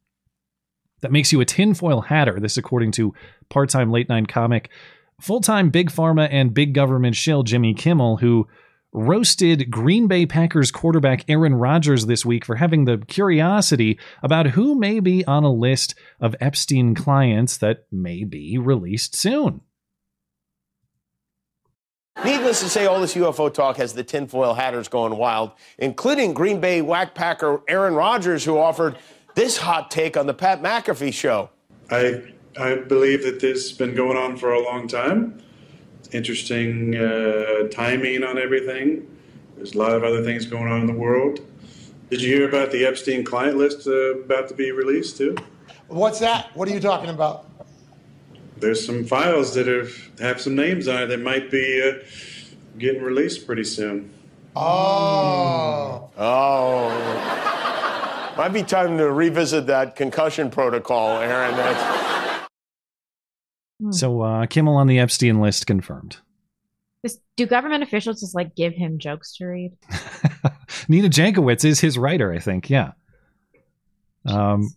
that 1.01 1.13
makes 1.13 1.33
you 1.33 1.41
a 1.41 1.45
tinfoil 1.45 2.03
hatter, 2.03 2.39
this 2.39 2.57
according 2.57 2.93
to 2.93 3.15
part 3.49 3.71
time 3.71 3.91
late 3.91 4.09
night 4.09 4.29
comic, 4.29 4.71
full 5.21 5.41
time 5.41 5.71
big 5.71 5.91
pharma 5.91 6.29
and 6.31 6.55
big 6.55 6.75
government 6.75 7.17
shill 7.17 7.43
Jimmy 7.43 7.75
Kimmel, 7.75 8.19
who 8.19 8.47
roasted 8.93 9.71
Green 9.71 10.09
Bay 10.09 10.27
Packers 10.27 10.71
quarterback 10.71 11.25
Aaron 11.29 11.55
Rodgers 11.55 12.07
this 12.07 12.25
week 12.25 12.45
for 12.45 12.57
having 12.57 12.85
the 12.85 12.99
curiosity 12.99 13.99
about 14.23 14.49
who 14.49 14.75
may 14.75 15.01
be 15.01 15.25
on 15.25 15.45
a 15.45 15.53
list 15.53 15.95
of 16.21 16.35
Epstein 16.41 16.95
clients 16.95 17.57
that 17.59 17.87
may 17.91 18.25
be 18.25 18.59
released 18.59 19.15
soon. 19.15 19.61
Needless 22.25 22.61
to 22.61 22.69
say, 22.69 22.87
all 22.87 23.01
this 23.01 23.15
UFO 23.15 23.53
talk 23.53 23.77
has 23.79 23.95
the 23.95 24.05
tinfoil 24.05 24.53
hatters 24.53 24.89
going 24.89 25.17
wild, 25.17 25.53
including 25.79 26.35
Green 26.35 26.61
Bay 26.61 26.83
whack 26.83 27.15
packer 27.15 27.63
Aaron 27.67 27.95
Rodgers, 27.95 28.45
who 28.45 28.59
offered 28.59 28.99
this 29.35 29.57
hot 29.57 29.91
take 29.91 30.17
on 30.17 30.27
the 30.27 30.35
Pat 30.35 30.61
McAfee 30.61 31.15
show. 31.15 31.49
I 31.91 32.23
I 32.59 32.75
believe 32.75 33.23
that 33.23 33.41
this 33.41 33.69
has 33.69 33.79
been 33.79 33.95
going 33.95 34.19
on 34.19 34.37
for 34.37 34.53
a 34.53 34.63
long 34.63 34.89
time. 34.89 35.41
Interesting 36.13 36.97
uh, 36.97 37.69
timing 37.71 38.25
on 38.25 38.39
everything. 38.39 39.07
There's 39.57 39.75
a 39.75 39.79
lot 39.79 39.93
of 39.93 40.03
other 40.03 40.25
things 40.25 40.47
going 40.47 40.69
on 40.71 40.81
in 40.81 40.87
the 40.87 40.93
world. 40.93 41.41
Did 42.11 42.23
you 42.23 42.35
hear 42.35 42.49
about 42.49 42.73
the 42.73 42.85
Epstein 42.85 43.23
client 43.25 43.57
list 43.57 43.87
uh, 43.87 44.19
about 44.19 44.49
to 44.49 44.55
be 44.55 44.73
released 44.73 45.17
too? 45.19 45.37
What's 45.87 46.19
that? 46.19 46.51
What 46.57 46.69
are 46.69 46.73
you 46.73 46.81
talking 46.81 47.11
about? 47.11 47.47
There's 48.57 48.85
some 48.85 49.05
files 49.05 49.55
that 49.55 49.67
have 49.69 49.93
have 50.19 50.41
some 50.41 50.57
names 50.57 50.89
on 50.89 51.05
it 51.05 51.07
that 51.07 51.21
might 51.21 51.51
be 51.51 51.83
uh, 51.83 52.05
getting 52.79 53.03
released 53.03 53.47
pretty 53.47 53.65
soon. 53.65 54.11
Oh. 54.57 56.11
Oh. 56.19 56.89
Might 58.37 58.53
be 58.53 58.63
time 58.63 58.99
to 58.99 59.11
revisit 59.11 59.67
that 59.67 59.97
concussion 59.97 60.51
protocol, 60.51 61.19
Aaron. 61.19 61.55
That's... 61.57 62.20
So 63.91 64.21
uh, 64.21 64.47
Kimmel 64.47 64.77
on 64.77 64.87
the 64.87 64.99
Epstein 64.99 65.41
list 65.41 65.67
confirmed. 65.67 66.19
This, 67.03 67.19
do 67.37 67.47
government 67.47 67.83
officials 67.83 68.21
just 68.21 68.35
like 68.35 68.55
give 68.55 68.75
him 68.75 68.99
jokes 68.99 69.35
to 69.37 69.47
read? 69.47 69.73
Nina 70.89 71.09
Jankowicz 71.09 71.65
is 71.65 71.81
his 71.81 71.97
writer, 71.97 72.33
I 72.33 72.39
think. 72.39 72.69
Yeah. 72.69 72.93
Um, 74.27 74.69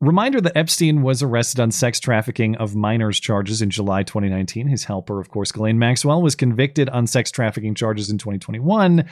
reminder 0.00 0.40
that 0.42 0.56
Epstein 0.56 1.02
was 1.02 1.22
arrested 1.22 1.60
on 1.60 1.70
sex 1.70 1.98
trafficking 1.98 2.56
of 2.56 2.76
minors 2.76 3.18
charges 3.18 3.62
in 3.62 3.70
July 3.70 4.02
2019. 4.02 4.68
His 4.68 4.84
helper, 4.84 5.18
of 5.18 5.30
course, 5.30 5.50
Ghislaine 5.50 5.78
Maxwell, 5.78 6.20
was 6.20 6.34
convicted 6.34 6.90
on 6.90 7.06
sex 7.06 7.30
trafficking 7.30 7.74
charges 7.74 8.10
in 8.10 8.18
2021. 8.18 9.08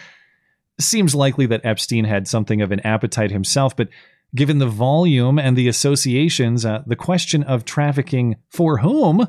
Seems 0.78 1.14
likely 1.14 1.46
that 1.46 1.64
Epstein 1.64 2.04
had 2.04 2.28
something 2.28 2.60
of 2.60 2.72
an 2.72 2.80
appetite 2.80 3.30
himself, 3.30 3.74
but 3.74 3.88
given 4.34 4.58
the 4.58 4.66
volume 4.66 5.38
and 5.38 5.56
the 5.56 5.68
associations, 5.68 6.64
uh, 6.64 6.82
the 6.86 6.96
question 6.96 7.42
of 7.44 7.64
trafficking 7.64 8.36
for 8.48 8.78
whom 8.78 9.26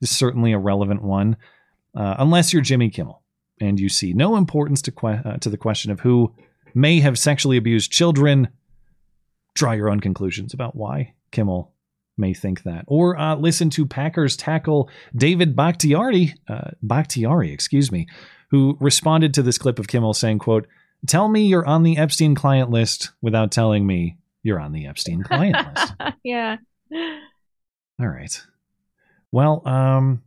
is 0.00 0.10
certainly 0.10 0.52
a 0.52 0.58
relevant 0.58 1.02
one, 1.02 1.36
uh, 1.94 2.16
unless 2.18 2.52
you're 2.52 2.62
Jimmy 2.62 2.90
Kimmel 2.90 3.22
and 3.60 3.80
you 3.80 3.88
see 3.88 4.12
no 4.12 4.36
importance 4.36 4.82
to, 4.82 4.92
que- 4.92 5.20
uh, 5.24 5.36
to 5.38 5.50
the 5.50 5.56
question 5.56 5.90
of 5.90 6.00
who 6.00 6.34
may 6.74 7.00
have 7.00 7.18
sexually 7.18 7.56
abused 7.56 7.90
children. 7.90 8.48
Draw 9.54 9.72
your 9.72 9.90
own 9.90 10.00
conclusions 10.00 10.52
about 10.52 10.76
why 10.76 11.14
Kimmel 11.32 11.72
may 12.18 12.34
think 12.34 12.62
that, 12.62 12.84
or 12.86 13.18
uh, 13.18 13.36
listen 13.36 13.68
to 13.70 13.86
Packers 13.86 14.36
tackle 14.36 14.90
David 15.14 15.56
Bakhtiari, 15.56 16.34
uh, 16.48 16.70
Bakhtiari, 16.82 17.52
excuse 17.52 17.92
me, 17.92 18.06
who 18.50 18.76
responded 18.80 19.34
to 19.34 19.42
this 19.42 19.58
clip 19.58 19.78
of 19.78 19.88
Kimmel 19.88 20.14
saying, 20.14 20.38
"quote 20.38 20.66
Tell 21.06 21.28
me 21.28 21.46
you're 21.46 21.66
on 21.66 21.82
the 21.82 21.98
Epstein 21.98 22.34
client 22.34 22.70
list 22.70 23.12
without 23.20 23.50
telling 23.50 23.86
me 23.86 24.16
you're 24.46 24.60
on 24.60 24.72
the 24.72 24.86
Epstein 24.86 25.22
client 25.22 25.56
list." 25.74 25.94
yeah. 26.24 26.56
All 28.00 28.08
right. 28.08 28.42
Well, 29.32 29.66
um, 29.66 30.22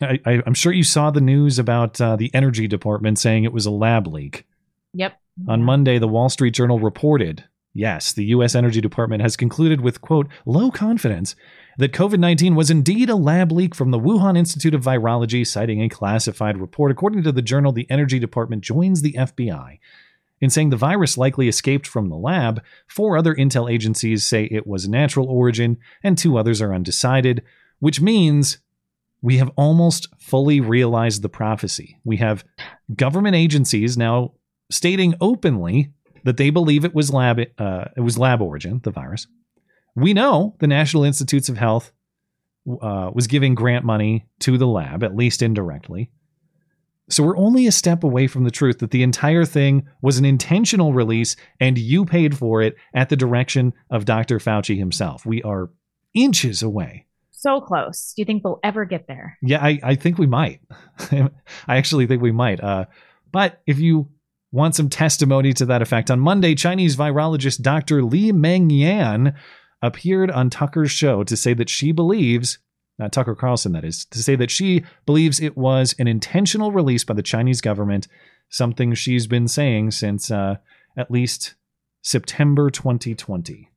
I, 0.00 0.20
I, 0.24 0.42
am 0.46 0.54
sure 0.54 0.72
you 0.72 0.84
saw 0.84 1.10
the 1.10 1.20
news 1.20 1.58
about 1.58 2.00
uh, 2.00 2.16
the 2.16 2.30
energy 2.34 2.66
department 2.68 3.18
saying 3.18 3.44
it 3.44 3.52
was 3.52 3.66
a 3.66 3.70
lab 3.70 4.06
leak. 4.06 4.46
Yep. 4.94 5.18
On 5.48 5.62
Monday, 5.62 5.98
the 5.98 6.08
Wall 6.08 6.28
Street 6.28 6.54
Journal 6.54 6.78
reported 6.78 7.44
yes, 7.72 8.12
the 8.12 8.24
U.S. 8.26 8.54
Energy 8.54 8.80
Department 8.80 9.22
has 9.22 9.36
concluded 9.36 9.80
with, 9.80 10.00
quote, 10.00 10.28
low 10.44 10.70
confidence 10.70 11.36
that 11.78 11.92
COVID 11.92 12.18
19 12.18 12.54
was 12.54 12.70
indeed 12.70 13.08
a 13.08 13.16
lab 13.16 13.52
leak 13.52 13.74
from 13.74 13.90
the 13.90 13.98
Wuhan 13.98 14.36
Institute 14.36 14.74
of 14.74 14.84
Virology, 14.84 15.46
citing 15.46 15.82
a 15.82 15.88
classified 15.88 16.58
report. 16.58 16.90
According 16.90 17.22
to 17.22 17.32
the 17.32 17.42
journal, 17.42 17.72
the 17.72 17.86
Energy 17.90 18.18
Department 18.18 18.62
joins 18.62 19.02
the 19.02 19.12
FBI 19.12 19.78
in 20.40 20.50
saying 20.50 20.70
the 20.70 20.76
virus 20.76 21.18
likely 21.18 21.48
escaped 21.48 21.86
from 21.86 22.08
the 22.08 22.16
lab. 22.16 22.62
Four 22.86 23.16
other 23.16 23.34
intel 23.34 23.70
agencies 23.70 24.26
say 24.26 24.44
it 24.44 24.66
was 24.66 24.88
natural 24.88 25.28
origin, 25.28 25.78
and 26.02 26.16
two 26.16 26.38
others 26.38 26.62
are 26.62 26.74
undecided, 26.74 27.42
which 27.78 28.00
means 28.00 28.58
we 29.22 29.36
have 29.36 29.50
almost 29.56 30.08
fully 30.18 30.60
realized 30.60 31.22
the 31.22 31.28
prophecy. 31.28 31.98
We 32.04 32.16
have 32.18 32.44
government 32.94 33.36
agencies 33.36 33.96
now 33.98 34.32
stating 34.70 35.14
openly 35.20 35.92
that 36.24 36.36
they 36.36 36.50
believe 36.50 36.84
it 36.84 36.94
was 36.94 37.12
lab 37.12 37.40
uh, 37.58 37.84
it 37.96 38.00
was 38.00 38.18
lab 38.18 38.40
origin, 38.40 38.80
the 38.82 38.90
virus. 38.90 39.26
We 39.94 40.14
know 40.14 40.56
the 40.60 40.66
National 40.66 41.04
Institutes 41.04 41.48
of 41.48 41.58
Health 41.58 41.92
uh, 42.80 43.10
was 43.12 43.26
giving 43.26 43.54
grant 43.54 43.84
money 43.84 44.26
to 44.40 44.56
the 44.56 44.66
lab, 44.66 45.02
at 45.02 45.16
least 45.16 45.42
indirectly. 45.42 46.10
So 47.10 47.22
we're 47.22 47.36
only 47.36 47.66
a 47.66 47.72
step 47.72 48.04
away 48.04 48.26
from 48.26 48.44
the 48.44 48.50
truth 48.50 48.78
that 48.78 48.92
the 48.92 49.02
entire 49.02 49.44
thing 49.44 49.86
was 50.00 50.18
an 50.18 50.24
intentional 50.24 50.92
release 50.92 51.36
and 51.58 51.76
you 51.76 52.04
paid 52.04 52.38
for 52.38 52.62
it 52.62 52.76
at 52.94 53.08
the 53.08 53.16
direction 53.16 53.72
of 53.90 54.04
Dr. 54.04 54.38
Fauci 54.38 54.78
himself. 54.78 55.26
We 55.26 55.42
are 55.42 55.70
inches 56.14 56.62
away 56.62 57.06
so 57.40 57.60
close. 57.60 58.12
Do 58.14 58.22
you 58.22 58.26
think 58.26 58.44
we'll 58.44 58.60
ever 58.62 58.84
get 58.84 59.06
there? 59.06 59.38
Yeah, 59.42 59.64
I, 59.64 59.80
I 59.82 59.94
think 59.94 60.18
we 60.18 60.26
might. 60.26 60.60
I 61.10 61.30
actually 61.68 62.06
think 62.06 62.22
we 62.22 62.32
might. 62.32 62.62
Uh, 62.62 62.84
but 63.32 63.60
if 63.66 63.78
you 63.78 64.10
want 64.52 64.74
some 64.74 64.88
testimony 64.88 65.52
to 65.54 65.66
that 65.66 65.82
effect, 65.82 66.10
on 66.10 66.20
Monday, 66.20 66.54
Chinese 66.54 66.96
virologist 66.96 67.62
Dr. 67.62 68.02
Li 68.02 68.32
Meng 68.32 68.70
Yan 68.70 69.34
appeared 69.82 70.30
on 70.30 70.50
Tucker's 70.50 70.90
show 70.90 71.24
to 71.24 71.36
say 71.36 71.54
that 71.54 71.70
she 71.70 71.92
believes, 71.92 72.58
uh, 73.00 73.08
Tucker 73.08 73.34
Carlson, 73.34 73.72
that 73.72 73.84
is, 73.84 74.04
to 74.06 74.22
say 74.22 74.36
that 74.36 74.50
she 74.50 74.84
believes 75.06 75.40
it 75.40 75.56
was 75.56 75.94
an 75.98 76.06
intentional 76.06 76.72
release 76.72 77.04
by 77.04 77.14
the 77.14 77.22
Chinese 77.22 77.60
government, 77.60 78.08
something 78.48 78.94
she's 78.94 79.26
been 79.26 79.48
saying 79.48 79.92
since 79.92 80.30
uh, 80.30 80.56
at 80.96 81.10
least 81.10 81.54
September 82.02 82.70
2020. 82.70 83.69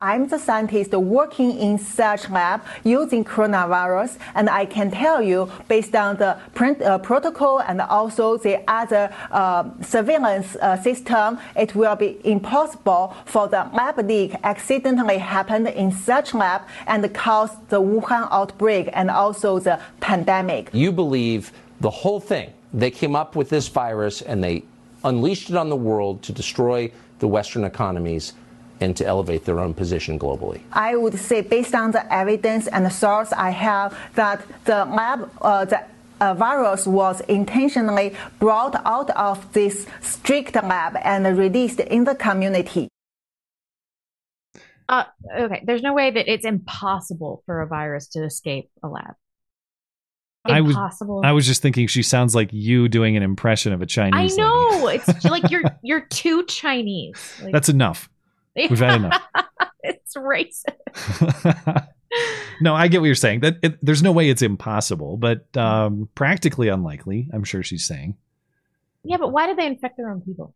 I'm 0.00 0.28
the 0.28 0.38
scientist 0.38 0.92
working 0.92 1.58
in 1.58 1.76
such 1.76 2.30
lab 2.30 2.62
using 2.84 3.24
coronavirus, 3.24 4.16
and 4.36 4.48
I 4.48 4.64
can 4.64 4.92
tell 4.92 5.20
you, 5.20 5.50
based 5.66 5.96
on 5.96 6.18
the 6.18 6.38
print, 6.54 6.80
uh, 6.80 6.98
protocol 6.98 7.58
and 7.58 7.80
also 7.80 8.36
the 8.36 8.62
other 8.70 9.12
uh, 9.32 9.68
surveillance 9.82 10.54
uh, 10.54 10.80
system, 10.80 11.40
it 11.56 11.74
will 11.74 11.96
be 11.96 12.20
impossible 12.22 13.16
for 13.24 13.48
the 13.48 13.68
lab 13.74 13.98
leak 13.98 14.36
accidentally 14.44 15.18
happen 15.18 15.66
in 15.66 15.90
such 15.90 16.32
lab 16.32 16.62
and 16.86 17.12
cause 17.12 17.50
the 17.68 17.82
Wuhan 17.82 18.28
outbreak 18.30 18.90
and 18.92 19.10
also 19.10 19.58
the 19.58 19.80
pandemic. 19.98 20.70
You 20.72 20.92
believe 20.92 21.50
the 21.80 21.90
whole 21.90 22.20
thing? 22.20 22.52
They 22.72 22.92
came 22.92 23.16
up 23.16 23.34
with 23.34 23.48
this 23.48 23.66
virus 23.66 24.22
and 24.22 24.44
they 24.44 24.62
unleashed 25.02 25.50
it 25.50 25.56
on 25.56 25.70
the 25.70 25.76
world 25.90 26.22
to 26.22 26.32
destroy 26.32 26.92
the 27.18 27.26
Western 27.26 27.64
economies 27.64 28.34
and 28.80 28.96
to 28.96 29.06
elevate 29.06 29.44
their 29.44 29.60
own 29.60 29.74
position 29.74 30.18
globally? 30.18 30.60
I 30.72 30.96
would 30.96 31.18
say, 31.18 31.40
based 31.40 31.74
on 31.74 31.90
the 31.92 32.12
evidence 32.12 32.66
and 32.66 32.84
the 32.84 32.90
source 32.90 33.32
I 33.32 33.50
have, 33.50 33.96
that 34.14 34.44
the 34.64 34.84
lab, 34.84 35.30
uh, 35.40 35.64
the 35.64 35.84
uh, 36.20 36.34
virus 36.34 36.86
was 36.86 37.20
intentionally 37.22 38.14
brought 38.38 38.74
out 38.84 39.10
of 39.10 39.52
this 39.52 39.86
strict 40.00 40.54
lab 40.54 40.96
and 41.02 41.38
released 41.38 41.80
in 41.80 42.04
the 42.04 42.14
community. 42.14 42.88
Uh, 44.88 45.04
okay, 45.38 45.62
there's 45.64 45.82
no 45.82 45.92
way 45.92 46.10
that 46.10 46.32
it's 46.32 46.46
impossible 46.46 47.42
for 47.44 47.60
a 47.60 47.66
virus 47.66 48.08
to 48.08 48.24
escape 48.24 48.70
a 48.82 48.88
lab. 48.88 49.14
Impossible. 50.46 51.18
I 51.18 51.20
was, 51.20 51.26
I 51.26 51.32
was 51.32 51.46
just 51.46 51.60
thinking 51.60 51.86
she 51.88 52.02
sounds 52.02 52.34
like 52.34 52.48
you 52.52 52.88
doing 52.88 53.16
an 53.16 53.22
impression 53.22 53.72
of 53.72 53.82
a 53.82 53.86
Chinese. 53.86 54.38
I 54.38 54.42
know. 54.42 54.88
it's 54.88 55.24
like 55.24 55.50
you're 55.50 55.64
you're 55.82 56.00
too 56.00 56.44
Chinese. 56.44 57.34
Like, 57.42 57.52
That's 57.52 57.68
enough. 57.68 58.08
We've 58.56 58.78
had 58.78 58.96
enough. 58.96 59.22
it's 59.82 60.16
racist. 60.16 61.86
no, 62.60 62.74
I 62.74 62.88
get 62.88 63.00
what 63.00 63.06
you're 63.06 63.14
saying. 63.14 63.40
That 63.40 63.56
it, 63.62 63.78
there's 63.84 64.02
no 64.02 64.12
way 64.12 64.30
it's 64.30 64.42
impossible, 64.42 65.16
but 65.16 65.56
um, 65.56 66.08
practically 66.14 66.68
unlikely. 66.68 67.28
I'm 67.32 67.44
sure 67.44 67.62
she's 67.62 67.86
saying. 67.86 68.16
Yeah, 69.04 69.16
but 69.16 69.32
why 69.32 69.46
do 69.46 69.54
they 69.54 69.66
infect 69.66 69.96
their 69.96 70.10
own 70.10 70.20
people? 70.20 70.54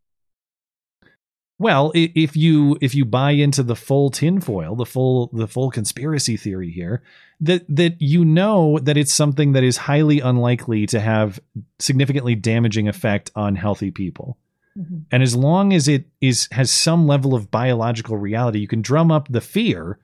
Well, 1.59 1.93
if 1.95 2.37
you 2.37 2.77
if 2.81 2.93
you 2.93 3.05
buy 3.05 3.33
into 3.33 3.63
the 3.63 3.77
full 3.77 4.11
tinfoil, 4.11 4.75
the 4.75 4.85
full 4.85 5.31
the 5.33 5.47
full 5.47 5.71
conspiracy 5.71 6.37
theory 6.37 6.73
here, 6.73 7.05
that 7.41 7.65
that 7.69 8.03
you 8.03 8.25
know 8.25 8.81
that 8.81 8.97
it's 8.97 9.15
something 9.15 9.53
that 9.53 9.63
is 9.63 9.77
highly 9.77 10.19
unlikely 10.19 10.87
to 10.87 10.99
have 10.99 11.39
significantly 11.79 12.35
damaging 12.35 12.89
effect 12.89 13.31
on 13.37 13.55
healthy 13.55 13.93
people. 13.93 14.39
Mm-hmm. 14.79 14.99
And 15.11 15.23
as 15.23 15.37
long 15.37 15.73
as 15.73 15.89
it 15.89 16.07
is 16.21 16.49
has 16.53 16.71
some 16.71 17.07
level 17.07 17.35
of 17.35 17.51
biological 17.51 18.17
reality, 18.17 18.59
you 18.59 18.69
can 18.69 18.83
drum 18.83 19.11
up 19.11 19.29
the 19.29 19.41
fear 19.41 19.99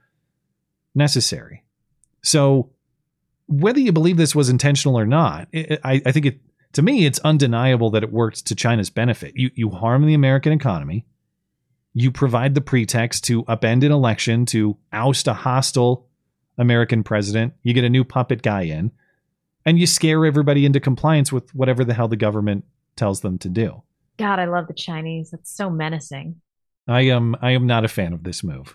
necessary. 0.93 1.63
So 2.21 2.71
whether 3.47 3.79
you 3.79 3.91
believe 3.91 4.17
this 4.17 4.35
was 4.35 4.49
intentional 4.49 4.99
or 4.99 5.07
not, 5.07 5.47
it, 5.51 5.79
I, 5.83 6.01
I 6.05 6.11
think 6.11 6.25
it 6.25 6.39
to 6.73 6.81
me 6.83 7.05
it's 7.05 7.19
undeniable 7.19 7.89
that 7.91 8.03
it 8.03 8.11
worked 8.11 8.45
to 8.45 8.55
China's 8.55 8.89
benefit. 8.91 9.33
You 9.35 9.49
you 9.55 9.69
harm 9.71 10.05
the 10.05 10.13
American 10.13 10.53
economy. 10.53 11.05
You 11.95 12.11
provide 12.11 12.53
the 12.53 12.61
pretext 12.61 13.23
to 13.25 13.43
upend 13.45 13.83
an 13.83 13.91
election 13.91 14.45
to 14.47 14.77
oust 14.93 15.27
a 15.27 15.33
hostile 15.33 16.05
American 16.59 17.03
president. 17.03 17.53
You 17.63 17.73
get 17.73 17.83
a 17.83 17.89
new 17.89 18.03
puppet 18.03 18.43
guy 18.43 18.61
in. 18.63 18.91
and 19.65 19.79
you 19.79 19.85
scare 19.85 20.25
everybody 20.25 20.65
into 20.65 20.79
compliance 20.79 21.31
with 21.31 21.53
whatever 21.53 21.83
the 21.83 21.93
hell 21.93 22.07
the 22.07 22.15
government 22.15 22.65
tells 22.95 23.21
them 23.21 23.37
to 23.39 23.49
do. 23.49 23.83
God, 24.19 24.37
I 24.37 24.45
love 24.45 24.67
the 24.67 24.73
Chinese. 24.73 25.31
That's 25.31 25.55
so 25.55 25.69
menacing. 25.69 26.35
I 26.87 27.01
am 27.03 27.35
I 27.41 27.51
am 27.51 27.65
not 27.65 27.85
a 27.85 27.87
fan 27.87 28.11
of 28.11 28.23
this 28.23 28.43
move. 28.43 28.73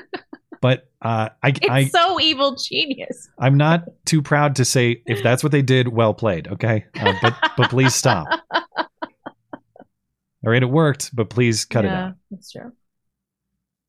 but 0.60 0.90
uh, 1.00 1.30
I 1.42 1.48
It's 1.48 1.68
I 1.70 1.84
so 1.86 2.20
evil 2.20 2.54
genius. 2.54 3.30
I'm 3.38 3.56
not 3.56 3.84
too 4.04 4.20
proud 4.20 4.56
to 4.56 4.64
say 4.64 5.02
if 5.06 5.22
that's 5.22 5.42
what 5.42 5.52
they 5.52 5.62
did, 5.62 5.88
well 5.88 6.12
played. 6.12 6.48
Okay, 6.48 6.84
uh, 7.00 7.14
but 7.22 7.34
but 7.56 7.70
please 7.70 7.94
stop. 7.94 8.28
All 8.52 10.50
right, 10.50 10.62
it 10.62 10.66
worked, 10.66 11.16
but 11.16 11.30
please 11.30 11.64
cut 11.64 11.86
it 11.86 11.88
yeah, 11.88 12.08
out. 12.08 12.14
That's 12.30 12.52
true. 12.52 12.72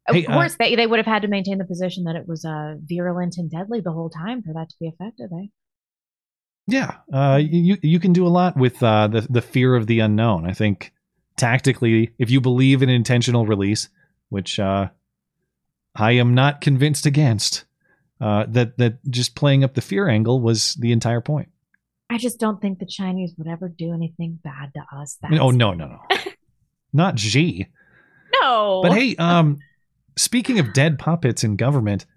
Of 0.08 0.16
Hey, 0.16 0.26
uh, 0.26 0.34
course, 0.34 0.56
they, 0.56 0.76
they 0.78 0.88
would 0.88 1.00
have 1.00 1.06
had 1.06 1.24
to 1.24 1.28
maintain 1.28 1.58
the 1.58 1.66
position 1.66 2.06
that 2.06 2.16
it 2.16 2.26
was 2.26 2.46
uh, 2.46 2.76
virulent 2.80 3.36
and 3.38 3.52
deadly 3.52 3.82
the 3.82 3.92
whole 3.92 4.10
time 4.10 4.42
for 4.42 4.54
that 4.54 4.70
to 4.70 4.76
be 4.80 4.88
effective, 4.88 5.32
eh? 5.34 5.48
Yeah, 6.68 6.96
uh, 7.14 7.40
you 7.44 7.78
you 7.84 8.00
can 8.00 8.12
do 8.12 8.26
a 8.26 8.30
lot 8.30 8.58
with 8.58 8.82
uh, 8.82 9.08
the 9.08 9.22
the 9.30 9.42
fear 9.42 9.76
of 9.76 9.86
the 9.86 10.00
unknown. 10.00 10.50
I 10.50 10.54
think 10.54 10.94
tactically, 11.38 12.12
if 12.18 12.32
you 12.32 12.42
believe 12.42 12.82
in 12.82 12.90
intentional 12.90 13.46
release, 13.46 13.90
which 14.30 14.60
uh, 14.60 14.90
I 15.96 16.14
am 16.14 16.34
not 16.34 16.62
convinced 16.62 17.06
against, 17.06 17.66
uh, 18.20 18.46
that 18.50 18.78
that 18.80 18.98
just 19.10 19.36
playing 19.36 19.64
up 19.64 19.76
the 19.76 19.82
fear 19.82 20.10
angle 20.10 20.42
was 20.42 20.74
the 20.76 20.92
entire 20.92 21.22
point. 21.22 21.50
I 22.10 22.18
just 22.18 22.40
don't 22.40 22.60
think 22.60 22.80
the 22.80 22.86
Chinese 22.86 23.34
would 23.38 23.48
ever 23.48 23.70
do 23.70 23.94
anything 23.94 24.40
bad 24.44 24.72
to 24.74 24.98
us. 24.98 25.18
I 25.24 25.30
That's, 25.30 25.42
oh 25.42 25.52
no 25.52 25.74
no 25.74 25.88
no, 25.88 26.00
not 26.94 27.20
Xi. 27.20 27.68
no. 28.42 28.82
But 28.82 28.94
hey, 28.94 29.16
um, 29.18 29.60
speaking 30.18 30.58
of 30.58 30.74
dead 30.74 30.98
puppets 30.98 31.44
in 31.44 31.58
government, 31.58 32.08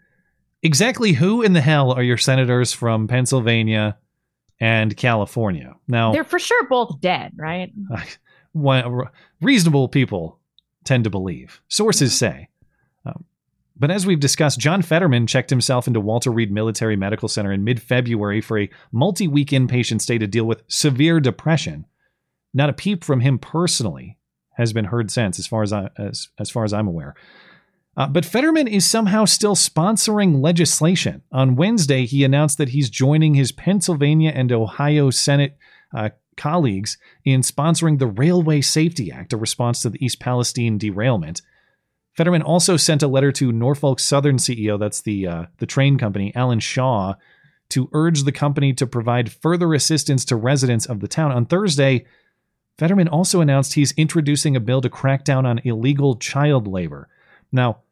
exactly 0.63 1.13
who 1.13 1.43
in 1.43 1.53
the 1.53 1.61
hell 1.61 1.93
are 1.93 2.03
your 2.03 2.17
senators 2.17 2.73
from 2.73 3.09
Pennsylvania 3.09 3.99
and 4.61 4.97
California? 4.97 5.75
Now, 5.87 6.13
they're 6.13 6.25
for 6.25 6.39
sure 6.39 6.67
both 6.69 7.01
dead, 7.01 7.33
right? 7.37 7.73
what 8.53 9.13
reasonable 9.41 9.89
people 9.89 10.39
tend 10.85 11.05
to 11.05 11.11
believe. 11.11 11.61
Sources 11.69 12.17
say. 12.17 12.49
Um, 13.05 13.25
but 13.79 13.91
as 13.91 14.07
we've 14.07 14.21
discussed, 14.21 14.59
John 14.59 14.83
Fetterman 14.83 15.27
checked 15.27 15.51
himself 15.51 15.87
into 15.87 16.01
Walter 16.01 16.31
Reed 16.31 16.51
Military 16.51 16.97
Medical 16.97 17.29
Center 17.29 17.53
in 17.53 17.63
mid 17.63 17.81
February 17.81 18.41
for 18.41 18.59
a 18.59 18.71
multi 18.91 19.29
week 19.29 19.51
inpatient 19.51 20.01
stay 20.01 20.19
to 20.19 20.27
deal 20.27 20.45
with 20.45 20.63
severe 20.67 21.21
depression. 21.21 21.87
Not 22.55 22.71
a 22.71 22.73
peep 22.73 23.05
from 23.05 23.21
him 23.21 23.39
personally 23.39 24.19
has 24.55 24.73
been 24.73 24.87
heard 24.87 25.11
since, 25.11 25.39
as 25.39 25.47
far 25.47 25.63
as, 25.63 25.73
I, 25.73 25.91
as, 25.97 26.29
as, 26.39 26.51
far 26.51 26.65
as 26.65 26.73
I'm 26.73 26.89
aware. 26.89 27.15
Uh, 27.99 28.07
but 28.07 28.25
Fetterman 28.25 28.69
is 28.69 28.87
somehow 28.87 29.25
still 29.25 29.57
sponsoring 29.57 30.41
legislation. 30.41 31.21
On 31.33 31.57
Wednesday, 31.57 32.07
he 32.07 32.23
announced 32.23 32.57
that 32.59 32.69
he's 32.69 32.89
joining 32.89 33.35
his 33.35 33.51
Pennsylvania 33.51 34.31
and 34.33 34.53
Ohio 34.53 35.11
Senate 35.11 35.59
uh, 35.93 36.11
colleagues 36.37 36.97
in 37.25 37.41
sponsoring 37.41 37.99
the 37.99 38.07
Railway 38.07 38.61
Safety 38.61 39.11
Act, 39.11 39.33
a 39.33 39.37
response 39.37 39.83
to 39.83 39.91
the 39.91 40.03
East 40.03 40.21
Palestine 40.21 40.79
derailment. 40.79 41.43
Fetterman 42.17 42.43
also 42.43 42.77
sent 42.77 43.03
a 43.03 43.09
letter 43.09 43.33
to 43.33 43.51
Norfolk 43.51 43.99
Southern 43.99 44.37
CEO, 44.37 44.79
that's 44.79 45.03
the 45.03 45.27
uh, 45.27 45.45
the 45.57 45.67
train 45.67 45.99
company, 45.99 46.33
Alan 46.37 46.61
Shaw, 46.61 47.15
to 47.71 47.91
urge 47.93 48.23
the 48.23 48.33
company 48.33 48.73
to 48.75 48.87
provide 48.87 49.33
further 49.33 49.75
assistance 49.75 50.25
to 50.27 50.37
residents 50.37 50.87
of 50.87 51.01
the 51.01 51.09
town. 51.09 51.33
On 51.33 51.47
Thursday, 51.47 52.07
Fetterman 52.79 53.09
also 53.09 53.41
announced 53.41 53.75
he's 53.75 53.93
introducing 53.97 54.55
a 54.55 54.61
bill 54.61 54.81
to 54.83 54.89
crack 54.89 55.25
down 55.25 55.45
on 55.45 55.61
illegal 55.65 56.15
child 56.15 56.69
labor. 56.69 57.09
Now, 57.51 57.83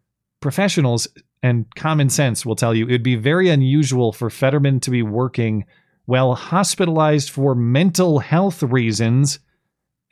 professionals 0.41 1.09
and 1.43 1.67
common 1.75 2.09
sense 2.09 2.45
will 2.45 2.57
tell 2.57 2.75
you 2.75 2.87
it 2.87 2.93
would 2.93 3.03
be 3.03 3.17
very 3.17 3.49
unusual 3.49 4.13
for 4.13 4.31
Fetterman 4.31 4.81
to 4.81 4.91
be 4.91 5.03
working 5.03 5.65
while 6.07 6.35
hospitalized 6.35 7.31
for 7.31 7.55
mental 7.55 8.21
health 8.21 8.63
reasons 8.63 9.41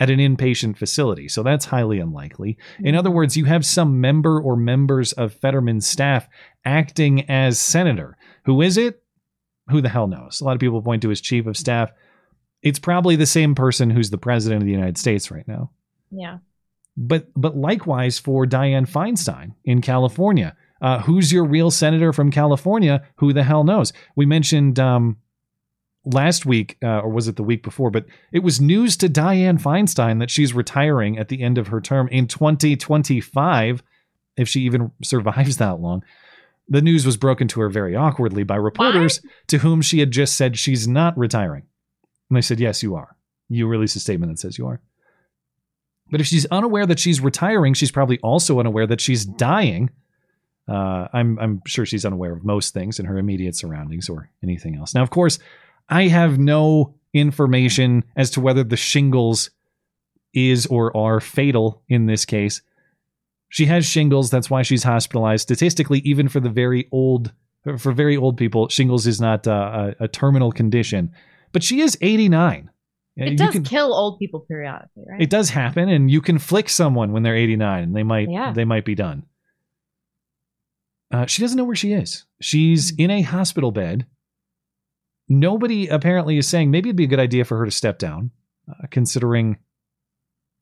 at 0.01 0.11
an 0.11 0.19
inpatient 0.19 0.77
facility. 0.77 1.29
So 1.29 1.43
that's 1.43 1.65
highly 1.65 2.01
unlikely. 2.01 2.59
In 2.79 2.87
mm-hmm. 2.87 2.99
other 2.99 3.11
words, 3.11 3.37
you 3.37 3.45
have 3.45 3.65
some 3.65 4.01
member 4.01 4.41
or 4.41 4.57
members 4.57 5.13
of 5.13 5.35
Fetterman's 5.35 5.87
staff 5.87 6.29
acting 6.65 7.29
as 7.31 7.61
senator. 7.61 8.17
Who 8.45 8.61
is 8.61 8.77
it? 8.77 9.03
Who 9.71 9.81
the 9.81 9.89
hell 9.89 10.09
knows? 10.09 10.41
A 10.41 10.45
lot 10.45 10.55
of 10.55 10.61
people 10.61 10.83
point 10.83 11.03
to 11.03 11.09
his 11.09 11.21
chief 11.21 11.47
of 11.47 11.57
staff. 11.57 11.91
It's 12.63 12.79
probably 12.79 13.17
the 13.17 13.27
same 13.27 13.55
person 13.55 13.89
who's 13.89 14.11
the 14.11 14.19
president 14.19 14.63
of 14.63 14.67
the 14.67 14.73
United 14.73 14.99
States 14.99 15.31
right 15.31 15.47
now. 15.47 15.71
Yeah. 16.11 16.39
But 16.97 17.29
but 17.35 17.57
likewise 17.57 18.19
for 18.19 18.47
Dianne 18.47 18.89
Feinstein 18.89 19.55
in 19.65 19.81
California. 19.81 20.57
Uh, 20.81 21.01
who's 21.01 21.33
your 21.33 21.45
real 21.45 21.71
senator 21.71 22.13
from 22.13 22.31
California? 22.31 23.03
Who 23.17 23.33
the 23.33 23.43
hell 23.43 23.65
knows? 23.65 23.93
We 24.17 24.27
mentioned 24.27 24.79
um, 24.79 25.17
last 26.05 26.45
week, 26.45 26.77
uh, 26.83 27.01
or 27.01 27.09
was 27.09 27.29
it 27.29 27.37
the 27.37 27.43
week 27.43 27.63
before? 27.63 27.91
But 27.91 28.07
it 28.33 28.41
was 28.41 28.61
news 28.61 28.97
to 28.99 29.09
Dianne 29.09 29.61
Feinstein 29.61 30.21
that 30.21 30.31
she's 30.31 30.53
retiring 30.53 31.19
at 31.19 31.29
the 31.29 31.43
end 31.43 31.59
of 31.59 31.69
her 31.69 31.81
term 31.81 32.09
in 32.09 32.27
2025, 32.29 33.83
if 34.37 34.49
she 34.49 34.61
even 34.61 34.91
survives 35.03 35.57
that 35.57 35.81
long. 35.81 36.03
The 36.69 36.83
news 36.83 37.05
was 37.05 37.17
broken 37.17 37.47
to 37.49 37.61
her 37.61 37.69
very 37.69 37.95
awkwardly 37.95 38.43
by 38.43 38.57
reporters 38.57 39.21
to 39.49 39.59
whom 39.59 39.83
she 39.83 40.01
had 40.01 40.11
just 40.11 40.37
said 40.37 40.59
she's 40.59 40.89
not 40.89 41.17
retiring. 41.17 41.65
And 42.31 42.37
they 42.37 42.41
said, 42.41 42.59
Yes, 42.59 42.83
you 42.83 42.95
are. 42.95 43.17
You 43.49 43.67
release 43.67 43.95
a 43.97 44.01
statement 44.01 44.33
that 44.33 44.39
says 44.39 44.57
you 44.57 44.67
are. 44.67 44.81
But 46.11 46.21
if 46.21 46.27
she's 46.27 46.47
unaware 46.47 46.87
that 46.87 46.99
she's 46.99 47.21
retiring, 47.21 47.75
she's 47.75 47.91
probably 47.91 48.19
also 48.21 48.61
unaware 48.61 48.87
that 48.87 49.01
she's 49.01 49.25
dying. 49.25 49.91
Uh, 50.69 51.09
I'm 51.13 51.39
I'm 51.39 51.63
sure 51.67 51.85
she's 51.85 52.05
unaware 52.05 52.33
of 52.33 52.45
most 52.45 52.73
things 52.73 52.99
in 52.99 53.07
her 53.07 53.19
immediate 53.19 53.57
surroundings 53.57 54.09
or 54.09 54.31
anything 54.43 54.77
else. 54.77 54.95
Now, 54.95 55.03
of 55.03 55.11
course, 55.11 55.39
I 55.89 56.09
have 56.09 56.39
no 56.39 56.95
information 57.13 58.05
as 58.17 58.31
to 58.33 58.41
whether 58.41 58.65
the 58.65 58.77
shingles 58.77 59.51
is 60.35 60.67
or 60.67 60.95
are 60.97 61.21
fatal 61.21 61.83
in 61.89 62.07
this 62.07 62.25
case. 62.25 62.63
She 63.49 63.67
has 63.67 63.87
shingles, 63.87 64.31
that's 64.31 64.51
why 64.51 64.63
she's 64.63 64.83
hospitalized. 64.83 65.43
Statistically, 65.43 66.01
even 66.01 66.29
for 66.29 66.41
the 66.41 66.51
very 66.51 66.89
old, 66.91 67.33
for 67.79 67.93
very 67.93 68.17
old 68.17 68.37
people, 68.37 68.69
shingles 68.69 69.07
is 69.07 69.21
not 69.21 69.47
uh, 69.47 69.93
a, 70.01 70.05
a 70.05 70.09
terminal 70.09 70.51
condition. 70.51 71.13
But 71.53 71.63
she 71.63 71.81
is 71.81 71.97
89. 72.01 72.71
It 73.17 73.31
You 73.33 73.37
does 73.37 73.53
can- 73.53 73.63
kill 73.65 73.95
old 73.95 74.19
people 74.19 74.41
periodically, 74.41 75.05
right? 75.09 75.21
it 75.23 75.31
does 75.31 75.51
happen, 75.51 75.89
and 75.89 76.11
you 76.11 76.21
can 76.21 76.39
flick 76.39 76.69
someone 76.69 77.13
when 77.13 77.23
they're 77.23 77.37
89, 77.37 77.83
and 77.85 77.95
they 77.97 78.03
might 78.03 78.29
Yeah. 78.31 78.53
they 78.53 78.65
might 78.65 78.85
be 78.85 78.95
done. 78.97 79.25
Uh, 81.13 81.27
she 81.27 81.43
doesn't 81.43 81.57
know 81.57 81.65
where 81.65 81.77
she 81.77 81.93
is. 81.93 82.25
She's 82.41 82.91
in 82.97 83.11
a 83.11 83.23
hospital 83.23 83.71
bed. 83.71 84.07
Nobody 85.29 85.87
apparently 85.87 86.39
is 86.39 86.49
saying 86.49 86.71
maybe 86.71 86.89
it'd 86.89 86.97
be 86.97 87.05
a 87.05 87.09
good 87.09 87.21
idea 87.21 87.45
for 87.45 87.57
her 87.59 87.65
to 87.65 87.71
step 87.71 87.99
down, 87.99 88.31
uh, 88.69 88.87
considering, 88.91 89.59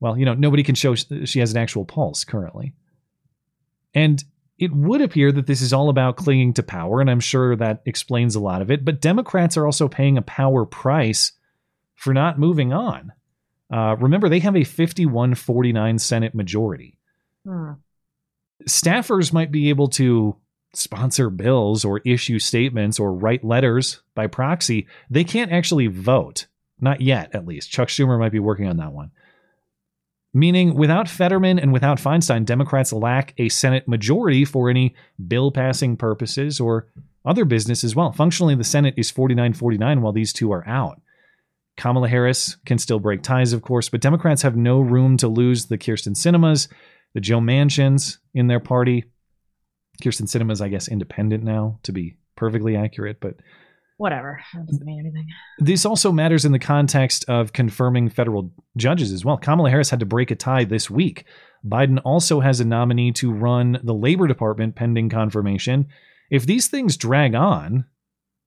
well, 0.00 0.16
you 0.18 0.24
know, 0.26 0.34
nobody 0.34 0.62
can 0.62 0.74
show 0.74 0.94
she 0.94 1.38
has 1.40 1.52
an 1.52 1.56
actual 1.58 1.84
pulse 1.84 2.24
currently. 2.24 2.74
And 3.94 4.22
it 4.58 4.72
would 4.72 5.00
appear 5.00 5.32
that 5.32 5.46
this 5.46 5.62
is 5.62 5.72
all 5.72 5.88
about 5.88 6.16
clinging 6.16 6.52
to 6.54 6.62
power, 6.62 7.00
and 7.00 7.10
I'm 7.10 7.20
sure 7.20 7.56
that 7.56 7.82
explains 7.86 8.34
a 8.34 8.40
lot 8.40 8.62
of 8.62 8.70
it. 8.70 8.84
But 8.84 9.00
Democrats 9.00 9.56
are 9.56 9.64
also 9.66 9.88
paying 9.88 10.18
a 10.18 10.22
power 10.22 10.64
price 10.66 11.32
for 12.02 12.12
not 12.12 12.36
moving 12.36 12.72
on. 12.72 13.12
Uh, 13.72 13.94
remember, 14.00 14.28
they 14.28 14.40
have 14.40 14.56
a 14.56 14.64
51 14.64 15.36
49 15.36 15.98
Senate 16.00 16.34
majority. 16.34 16.98
Hmm. 17.46 17.74
Staffers 18.68 19.32
might 19.32 19.52
be 19.52 19.68
able 19.68 19.86
to 19.90 20.36
sponsor 20.74 21.30
bills 21.30 21.84
or 21.84 22.00
issue 22.04 22.40
statements 22.40 22.98
or 22.98 23.12
write 23.12 23.44
letters 23.44 24.02
by 24.16 24.26
proxy. 24.26 24.88
They 25.10 25.22
can't 25.22 25.52
actually 25.52 25.86
vote. 25.86 26.46
Not 26.80 27.00
yet, 27.00 27.32
at 27.36 27.46
least. 27.46 27.70
Chuck 27.70 27.86
Schumer 27.86 28.18
might 28.18 28.32
be 28.32 28.40
working 28.40 28.66
on 28.66 28.78
that 28.78 28.92
one. 28.92 29.12
Meaning, 30.34 30.74
without 30.74 31.08
Fetterman 31.08 31.60
and 31.60 31.72
without 31.72 31.98
Feinstein, 31.98 32.44
Democrats 32.44 32.92
lack 32.92 33.32
a 33.38 33.48
Senate 33.48 33.86
majority 33.86 34.44
for 34.44 34.68
any 34.68 34.96
bill 35.28 35.52
passing 35.52 35.96
purposes 35.96 36.58
or 36.58 36.88
other 37.24 37.44
business 37.44 37.84
as 37.84 37.94
well. 37.94 38.10
Functionally, 38.10 38.56
the 38.56 38.64
Senate 38.64 38.94
is 38.96 39.10
49 39.10 39.52
49 39.52 40.02
while 40.02 40.12
these 40.12 40.32
two 40.32 40.50
are 40.50 40.66
out. 40.66 41.00
Kamala 41.76 42.08
Harris 42.08 42.56
can 42.66 42.78
still 42.78 42.98
break 42.98 43.22
ties, 43.22 43.52
of 43.52 43.62
course, 43.62 43.88
but 43.88 44.00
Democrats 44.00 44.42
have 44.42 44.56
no 44.56 44.80
room 44.80 45.16
to 45.18 45.28
lose 45.28 45.66
the 45.66 45.78
Kyrsten 45.78 46.16
Sinemas, 46.16 46.68
the 47.14 47.20
Joe 47.20 47.40
Manchins 47.40 48.18
in 48.34 48.46
their 48.46 48.60
party. 48.60 49.04
Kyrsten 50.02 50.28
Sinema's, 50.28 50.60
I 50.60 50.68
guess, 50.68 50.88
independent 50.88 51.44
now, 51.44 51.78
to 51.84 51.92
be 51.92 52.16
perfectly 52.36 52.76
accurate, 52.76 53.18
but 53.20 53.36
Whatever. 54.02 54.42
That 54.54 54.66
doesn't 54.66 54.84
mean 54.84 54.98
anything. 54.98 55.28
this 55.58 55.86
also 55.86 56.10
matters 56.10 56.44
in 56.44 56.50
the 56.50 56.58
context 56.58 57.24
of 57.28 57.52
confirming 57.52 58.08
federal 58.08 58.52
judges 58.76 59.12
as 59.12 59.24
well. 59.24 59.36
Kamala 59.36 59.70
Harris 59.70 59.90
had 59.90 60.00
to 60.00 60.06
break 60.06 60.32
a 60.32 60.34
tie 60.34 60.64
this 60.64 60.90
week. 60.90 61.24
Biden 61.64 62.00
also 62.04 62.40
has 62.40 62.58
a 62.58 62.64
nominee 62.64 63.12
to 63.12 63.30
run 63.30 63.78
the 63.84 63.94
Labor 63.94 64.26
Department 64.26 64.74
pending 64.74 65.08
confirmation. 65.08 65.86
If 66.32 66.46
these 66.46 66.66
things 66.66 66.96
drag 66.96 67.36
on, 67.36 67.84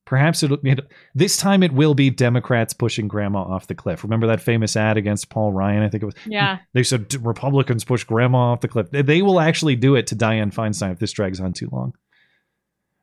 perhaps 0.05 0.43
it'll 0.43 0.59
it, 0.63 0.79
this 1.13 1.35
time 1.37 1.63
it 1.63 1.71
will 1.71 1.93
be 1.95 2.09
Democrats 2.09 2.73
pushing 2.73 3.07
grandma 3.07 3.41
off 3.41 3.67
the 3.67 3.75
cliff. 3.75 4.03
Remember 4.03 4.27
that 4.27 4.39
famous 4.41 4.75
ad 4.75 4.97
against 4.97 5.29
Paul 5.29 5.51
Ryan? 5.51 5.83
I 5.83 5.89
think 5.89 6.03
it 6.03 6.05
was. 6.05 6.15
Yeah. 6.25 6.59
They 6.73 6.83
said 6.83 7.13
Republicans 7.25 7.83
push 7.83 8.03
grandma 8.03 8.51
off 8.53 8.61
the 8.61 8.67
cliff. 8.67 8.91
They- 8.91 9.01
They 9.01 9.21
will 9.21 9.39
actually 9.39 9.75
do 9.75 9.95
it 9.95 10.07
to 10.07 10.15
Dianne 10.15 10.53
Feinstein 10.53 10.91
if 10.91 10.99
this 10.99 11.11
drags 11.11 11.39
on 11.41 11.53
too 11.53 11.69
long. 11.71 11.93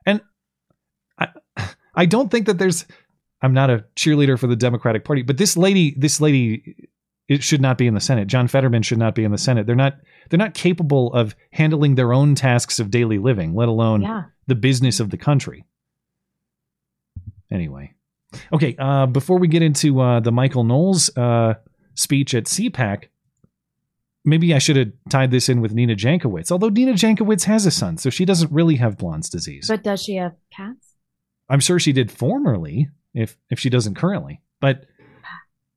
And 0.07 0.21
I, 1.19 1.29
I 1.95 2.07
don't 2.07 2.31
think 2.31 2.47
that 2.47 2.59
there's 2.59 2.87
I'm 3.43 3.53
not 3.55 3.71
a 3.71 3.85
cheerleader 3.97 4.39
for 4.39 4.47
the 4.47 4.57
Democratic 4.57 5.05
Party, 5.05 5.23
but 5.23 5.37
this 5.37 5.57
lady, 5.57 5.95
this 5.99 6.21
lady, 6.21 6.89
it 7.29 7.43
should 7.43 7.61
not 7.61 7.77
be 7.77 7.89
in 7.89 7.95
the 7.95 8.01
Senate. 8.01 8.29
John 8.29 8.47
Fetterman 8.47 8.83
should 8.83 8.99
not 8.99 9.17
be 9.17 9.25
in 9.25 9.33
the 9.33 9.39
Senate. 9.39 9.67
They're 9.67 9.75
not 9.75 9.97
they're 10.31 10.39
not 10.39 10.55
capable 10.55 11.13
of 11.13 11.35
handling 11.51 11.97
their 11.97 12.13
own 12.13 12.35
tasks 12.37 12.79
of 12.79 12.91
daily 12.91 13.19
living, 13.19 13.55
let 13.55 13.69
alone 13.69 14.03
Yeah. 14.03 14.25
the 14.47 14.55
business 14.55 15.01
of 15.01 15.11
the 15.11 15.17
country. 15.17 15.65
Anyway, 17.53 17.93
okay. 18.53 18.75
Uh, 18.79 19.07
before 19.07 19.39
we 19.39 19.47
get 19.47 19.63
into 19.63 20.01
uh, 20.01 20.21
the 20.21 20.33
Michael 20.33 20.65
Knowles 20.65 21.15
uh, 21.17 21.55
speech 21.95 22.35
at 22.35 22.45
CPAC, 22.45 23.05
maybe 24.25 24.55
I 24.55 24.59
should 24.59 24.77
have 24.77 24.93
tied 25.11 25.31
this 25.31 25.49
in 25.49 25.61
with 25.61 25.75
Nina 25.75 25.95
Jankowicz. 25.95 26.51
Although 26.51 26.71
Nina 26.71 26.93
Jankowicz 26.93 27.45
has 27.45 27.67
a 27.67 27.71
son, 27.71 27.99
so 27.99 28.09
she 28.09 28.25
doesn't 28.25 28.51
really 28.51 28.77
have 28.77 28.97
Blonde's 28.97 29.29
disease. 29.29 29.67
But 29.69 29.83
does 29.83 30.03
she 30.03 30.17
have 30.17 30.33
cats? 30.51 30.95
I'm 31.51 31.61
sure 31.61 31.79
she 31.79 31.93
did 31.93 32.11
formerly, 32.11 32.89
if 33.15 33.37
if 33.51 33.59
she 33.59 33.69
doesn't 33.69 33.97
currently. 33.97 34.41
But 34.61 34.87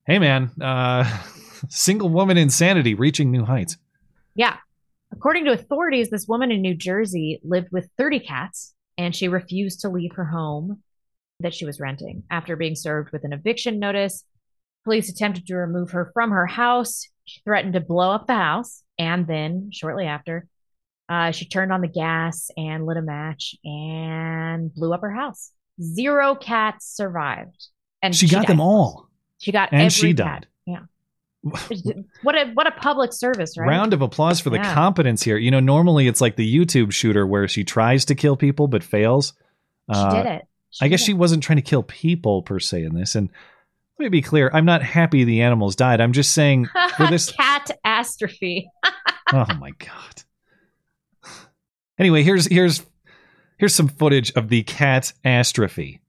hey, 0.06 0.20
man, 0.20 0.52
uh, 0.62 1.04
single 1.70 2.10
woman 2.10 2.38
insanity 2.38 2.94
reaching 2.94 3.32
new 3.32 3.44
heights. 3.44 3.78
Yeah. 4.36 4.58
According 5.12 5.46
to 5.46 5.52
authorities, 5.52 6.10
this 6.10 6.28
woman 6.28 6.52
in 6.52 6.62
New 6.62 6.76
Jersey 6.76 7.40
lived 7.44 7.72
with 7.72 7.90
30 7.98 8.20
cats 8.20 8.74
and 8.98 9.16
she 9.16 9.28
refused 9.28 9.82
to 9.82 9.90
leave 9.90 10.14
her 10.16 10.26
home 10.26 10.82
that 11.40 11.54
she 11.54 11.66
was 11.66 11.80
renting. 11.80 12.24
After 12.30 12.56
being 12.56 12.76
served 12.76 13.12
with 13.12 13.24
an 13.24 13.34
eviction 13.34 13.80
notice, 13.80 14.24
police 14.84 15.10
attempted 15.10 15.48
to 15.48 15.56
remove 15.56 15.92
her 15.92 16.12
from 16.14 16.32
her 16.32 16.46
house. 16.46 17.08
She 17.26 17.42
threatened 17.44 17.74
to 17.74 17.80
blow 17.82 18.12
up 18.12 18.28
the 18.28 18.36
house. 18.36 18.84
And 18.98 19.28
then, 19.28 19.70
shortly 19.74 20.06
after, 20.06 20.48
uh, 21.10 21.32
she 21.32 21.46
turned 21.46 21.72
on 21.74 21.82
the 21.82 21.88
gas 21.88 22.50
and 22.56 22.86
lit 22.86 22.98
a 22.98 23.02
match 23.02 23.56
and 23.66 24.74
blew 24.74 24.94
up 24.94 25.02
her 25.02 25.12
house. 25.14 25.52
Zero 25.82 26.36
cats 26.36 26.88
survived. 26.96 27.68
And 28.02 28.16
She 28.16 28.28
got 28.30 28.42
died. 28.44 28.48
them 28.48 28.62
all. 28.62 29.10
She 29.40 29.52
got 29.52 29.74
And 29.74 29.82
every 29.82 29.90
she 29.90 30.14
cat. 30.14 30.16
died. 30.16 30.48
Yeah. 30.66 30.80
what 32.24 32.36
a 32.36 32.52
what 32.54 32.66
a 32.68 32.72
public 32.72 33.12
service, 33.14 33.56
right? 33.58 33.68
Round 33.68 33.94
of 33.94 34.02
applause 34.02 34.40
for 34.40 34.50
the 34.50 34.56
Yeah. 34.58 34.74
competence 34.74 35.22
here. 35.22 35.38
You 35.38 35.52
know, 35.52 35.60
normally 35.60 36.08
it's 36.08 36.22
like 36.22 36.38
the 36.38 36.56
YouTube 36.56 36.92
shooter 36.92 37.28
where 37.28 37.48
she 37.48 37.64
tries 37.64 38.06
to 38.06 38.16
kill 38.16 38.36
people 38.38 38.68
but 38.68 38.84
fails. 38.84 39.34
She 39.94 40.00
Uh, 40.00 40.24
did 40.24 40.26
it. 40.32 40.48
I 40.82 40.88
guess 40.88 41.02
she 41.02 41.14
wasn't 41.14 41.44
trying 41.44 41.58
to 41.58 41.62
kill 41.62 41.84
people 41.84 42.42
per 42.42 42.60
se 42.60 42.84
in 42.84 42.96
this. 42.96 43.16
And 43.16 43.30
let 43.98 44.06
me 44.06 44.10
be 44.10 44.22
clear, 44.22 44.50
I'm 44.54 44.66
not 44.66 44.84
happy 44.84 45.24
the 45.24 45.42
animals 45.42 45.76
died. 45.76 46.02
I'm 46.02 46.12
just 46.14 46.32
saying 46.34 46.68
for 46.98 47.08
this. 47.08 47.32
cat 47.32 47.72
astrophy. 47.86 48.66
oh 49.34 49.46
my 49.60 49.72
god. 49.72 50.24
Anyway, 51.98 52.24
here's 52.24 52.46
here's 52.48 52.86
here's 53.58 53.74
some 53.74 53.88
footage 53.88 54.32
of 54.34 54.50
the 54.50 54.64
cat 54.64 55.14
astrophy. 55.24 56.00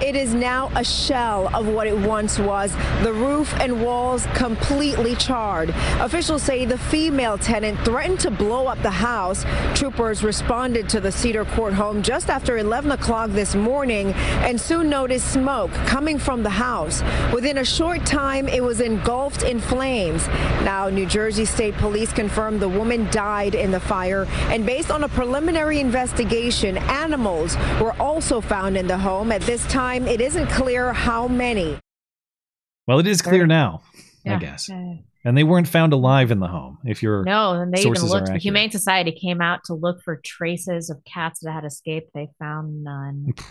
It 0.00 0.14
is 0.14 0.32
now 0.32 0.70
a 0.76 0.84
shell 0.84 1.48
of 1.56 1.66
what 1.66 1.88
it 1.88 1.98
once 1.98 2.38
was. 2.38 2.72
The 3.02 3.12
roof 3.12 3.52
and 3.58 3.84
walls 3.84 4.26
completely 4.32 5.16
charred. 5.16 5.70
Officials 5.98 6.44
say 6.44 6.64
the 6.64 6.78
female 6.78 7.36
tenant 7.36 7.80
threatened 7.80 8.20
to 8.20 8.30
blow 8.30 8.68
up 8.68 8.80
the 8.82 8.92
house. 8.92 9.44
Troopers 9.74 10.22
responded 10.22 10.88
to 10.90 11.00
the 11.00 11.10
Cedar 11.10 11.44
Court 11.46 11.72
home 11.72 12.04
just 12.04 12.30
after 12.30 12.58
11 12.58 12.92
o'clock 12.92 13.30
this 13.30 13.56
morning 13.56 14.12
and 14.46 14.60
soon 14.60 14.88
noticed 14.88 15.32
smoke 15.32 15.72
coming 15.86 16.16
from 16.16 16.44
the 16.44 16.50
house. 16.50 17.02
Within 17.34 17.58
a 17.58 17.64
short 17.64 18.06
time, 18.06 18.46
it 18.46 18.62
was 18.62 18.80
engulfed 18.80 19.42
in 19.42 19.58
flames. 19.58 20.28
Now, 20.62 20.88
New 20.88 21.06
Jersey 21.06 21.44
State 21.44 21.74
Police 21.74 22.12
confirmed 22.12 22.60
the 22.60 22.68
woman 22.68 23.08
died 23.10 23.56
in 23.56 23.72
the 23.72 23.80
fire, 23.80 24.26
and 24.50 24.64
based 24.64 24.92
on 24.92 25.02
a 25.02 25.08
preliminary 25.08 25.80
investigation, 25.80 26.78
animals 26.78 27.56
were 27.80 28.00
also 28.00 28.40
found 28.40 28.76
in 28.76 28.86
the 28.86 28.96
home. 28.96 29.32
At 29.32 29.42
this 29.42 29.66
time, 29.66 29.87
it 29.96 30.20
isn't 30.20 30.48
clear 30.48 30.92
how 30.92 31.28
many. 31.28 31.78
Well, 32.86 32.98
it 32.98 33.06
is 33.06 33.20
clear 33.22 33.46
now, 33.46 33.82
I 34.26 34.36
guess. 34.36 34.68
And 34.68 35.36
they 35.36 35.44
weren't 35.44 35.68
found 35.68 35.92
alive 35.92 36.30
in 36.30 36.38
the 36.38 36.46
home. 36.46 36.78
If 36.84 37.02
you're 37.02 37.24
No, 37.24 37.52
and 37.52 37.72
they 37.72 37.80
even 37.80 38.02
looked. 38.02 38.28
The. 38.28 38.38
Humane 38.38 38.70
Society 38.70 39.12
came 39.12 39.40
out 39.40 39.60
to 39.64 39.74
look 39.74 40.00
for 40.02 40.20
traces 40.24 40.88
of 40.90 41.02
cats 41.04 41.40
that 41.40 41.52
had 41.52 41.64
escaped. 41.64 42.10
They 42.14 42.28
found 42.38 42.84
none. 42.84 43.34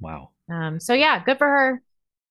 Wow. 0.00 0.30
Um, 0.50 0.80
so 0.80 0.94
yeah, 0.94 1.22
good 1.22 1.38
for 1.38 1.46
her. 1.46 1.80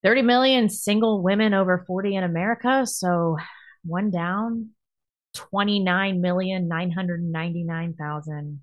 Thirty 0.04 0.22
million 0.24 0.68
single 0.68 1.24
women 1.24 1.54
over 1.54 1.86
forty 1.88 2.16
in 2.16 2.24
America. 2.26 2.86
So 2.86 3.38
one 3.86 4.12
down. 4.12 4.72
Twenty 5.34 5.80
nine 5.80 6.20
million 6.20 6.68
nine 6.68 6.92
hundred 6.92 7.24
ninety 7.24 7.64
nine 7.64 7.94
thousand 7.94 8.60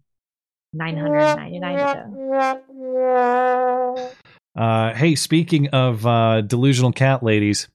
nine 0.74 0.98
hundred 0.98 1.36
ninety 1.36 1.58
nine 1.58 1.78
to 1.78 2.60
go. 2.76 4.10
Uh, 4.58 4.92
hey, 4.92 5.14
speaking 5.14 5.68
of 5.68 6.04
uh, 6.04 6.40
delusional 6.40 6.90
cat 6.90 7.22
ladies, 7.22 7.68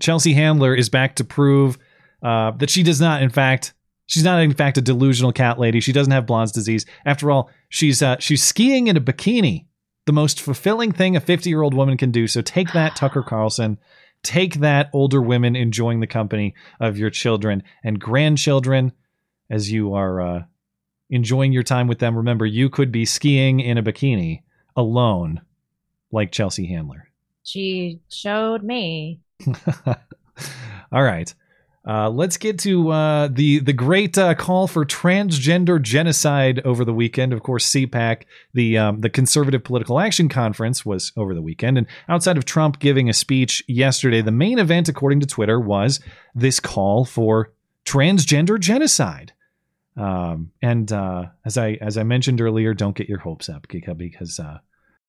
Chelsea 0.00 0.34
Handler 0.34 0.72
is 0.72 0.88
back 0.88 1.16
to 1.16 1.24
prove 1.24 1.78
uh, 2.22 2.52
that 2.52 2.70
she 2.70 2.84
does 2.84 3.00
not, 3.00 3.22
in 3.22 3.28
fact, 3.28 3.74
she's 4.06 4.22
not 4.22 4.40
in 4.40 4.54
fact 4.54 4.78
a 4.78 4.80
delusional 4.80 5.32
cat 5.32 5.58
lady. 5.58 5.80
She 5.80 5.92
doesn't 5.92 6.12
have 6.12 6.24
Blonde's 6.24 6.52
disease. 6.52 6.86
After 7.04 7.32
all, 7.32 7.50
she's 7.70 8.02
uh, 8.02 8.18
she's 8.20 8.44
skiing 8.44 8.86
in 8.86 8.96
a 8.96 9.00
bikini, 9.00 9.66
the 10.04 10.12
most 10.12 10.40
fulfilling 10.40 10.92
thing 10.92 11.16
a 11.16 11.20
50 11.20 11.50
year 11.50 11.62
old 11.62 11.74
woman 11.74 11.96
can 11.96 12.12
do. 12.12 12.28
So 12.28 12.40
take 12.40 12.72
that, 12.72 12.94
Tucker 12.96 13.24
Carlson. 13.24 13.76
Take 14.22 14.54
that, 14.60 14.90
older 14.92 15.20
women 15.20 15.56
enjoying 15.56 15.98
the 15.98 16.06
company 16.06 16.54
of 16.78 16.96
your 16.96 17.10
children 17.10 17.64
and 17.82 17.98
grandchildren 17.98 18.92
as 19.50 19.72
you 19.72 19.92
are 19.94 20.20
uh, 20.20 20.42
enjoying 21.10 21.52
your 21.52 21.64
time 21.64 21.88
with 21.88 21.98
them. 21.98 22.16
Remember, 22.16 22.46
you 22.46 22.70
could 22.70 22.92
be 22.92 23.04
skiing 23.04 23.58
in 23.58 23.76
a 23.76 23.82
bikini 23.82 24.42
alone 24.76 25.40
like 26.12 26.32
Chelsea 26.32 26.66
Handler. 26.66 27.08
She 27.42 28.00
showed 28.08 28.62
me. 28.62 29.20
All 30.92 31.02
right. 31.02 31.32
Uh, 31.86 32.10
let's 32.10 32.36
get 32.36 32.58
to 32.58 32.90
uh, 32.90 33.28
the 33.28 33.60
the 33.60 33.72
great 33.72 34.18
uh, 34.18 34.34
call 34.34 34.66
for 34.66 34.84
transgender 34.84 35.80
genocide 35.80 36.60
over 36.64 36.84
the 36.84 36.92
weekend. 36.92 37.32
Of 37.32 37.44
course, 37.44 37.70
CPAC, 37.70 38.22
the 38.52 38.76
um, 38.76 39.02
the 39.02 39.10
Conservative 39.10 39.62
Political 39.62 40.00
Action 40.00 40.28
Conference, 40.28 40.84
was 40.84 41.12
over 41.16 41.32
the 41.32 41.42
weekend. 41.42 41.78
And 41.78 41.86
outside 42.08 42.36
of 42.36 42.44
Trump 42.44 42.80
giving 42.80 43.08
a 43.08 43.12
speech 43.12 43.62
yesterday, 43.68 44.20
the 44.20 44.32
main 44.32 44.58
event, 44.58 44.88
according 44.88 45.20
to 45.20 45.26
Twitter, 45.26 45.60
was 45.60 46.00
this 46.34 46.58
call 46.58 47.04
for 47.04 47.52
transgender 47.84 48.58
genocide. 48.58 49.32
Um, 49.96 50.50
and 50.60 50.90
uh, 50.90 51.26
as 51.44 51.56
I 51.56 51.78
as 51.80 51.96
I 51.96 52.02
mentioned 52.02 52.40
earlier, 52.40 52.74
don't 52.74 52.96
get 52.96 53.08
your 53.08 53.20
hopes 53.20 53.48
up 53.48 53.68
because 53.68 54.40
uh, 54.40 54.58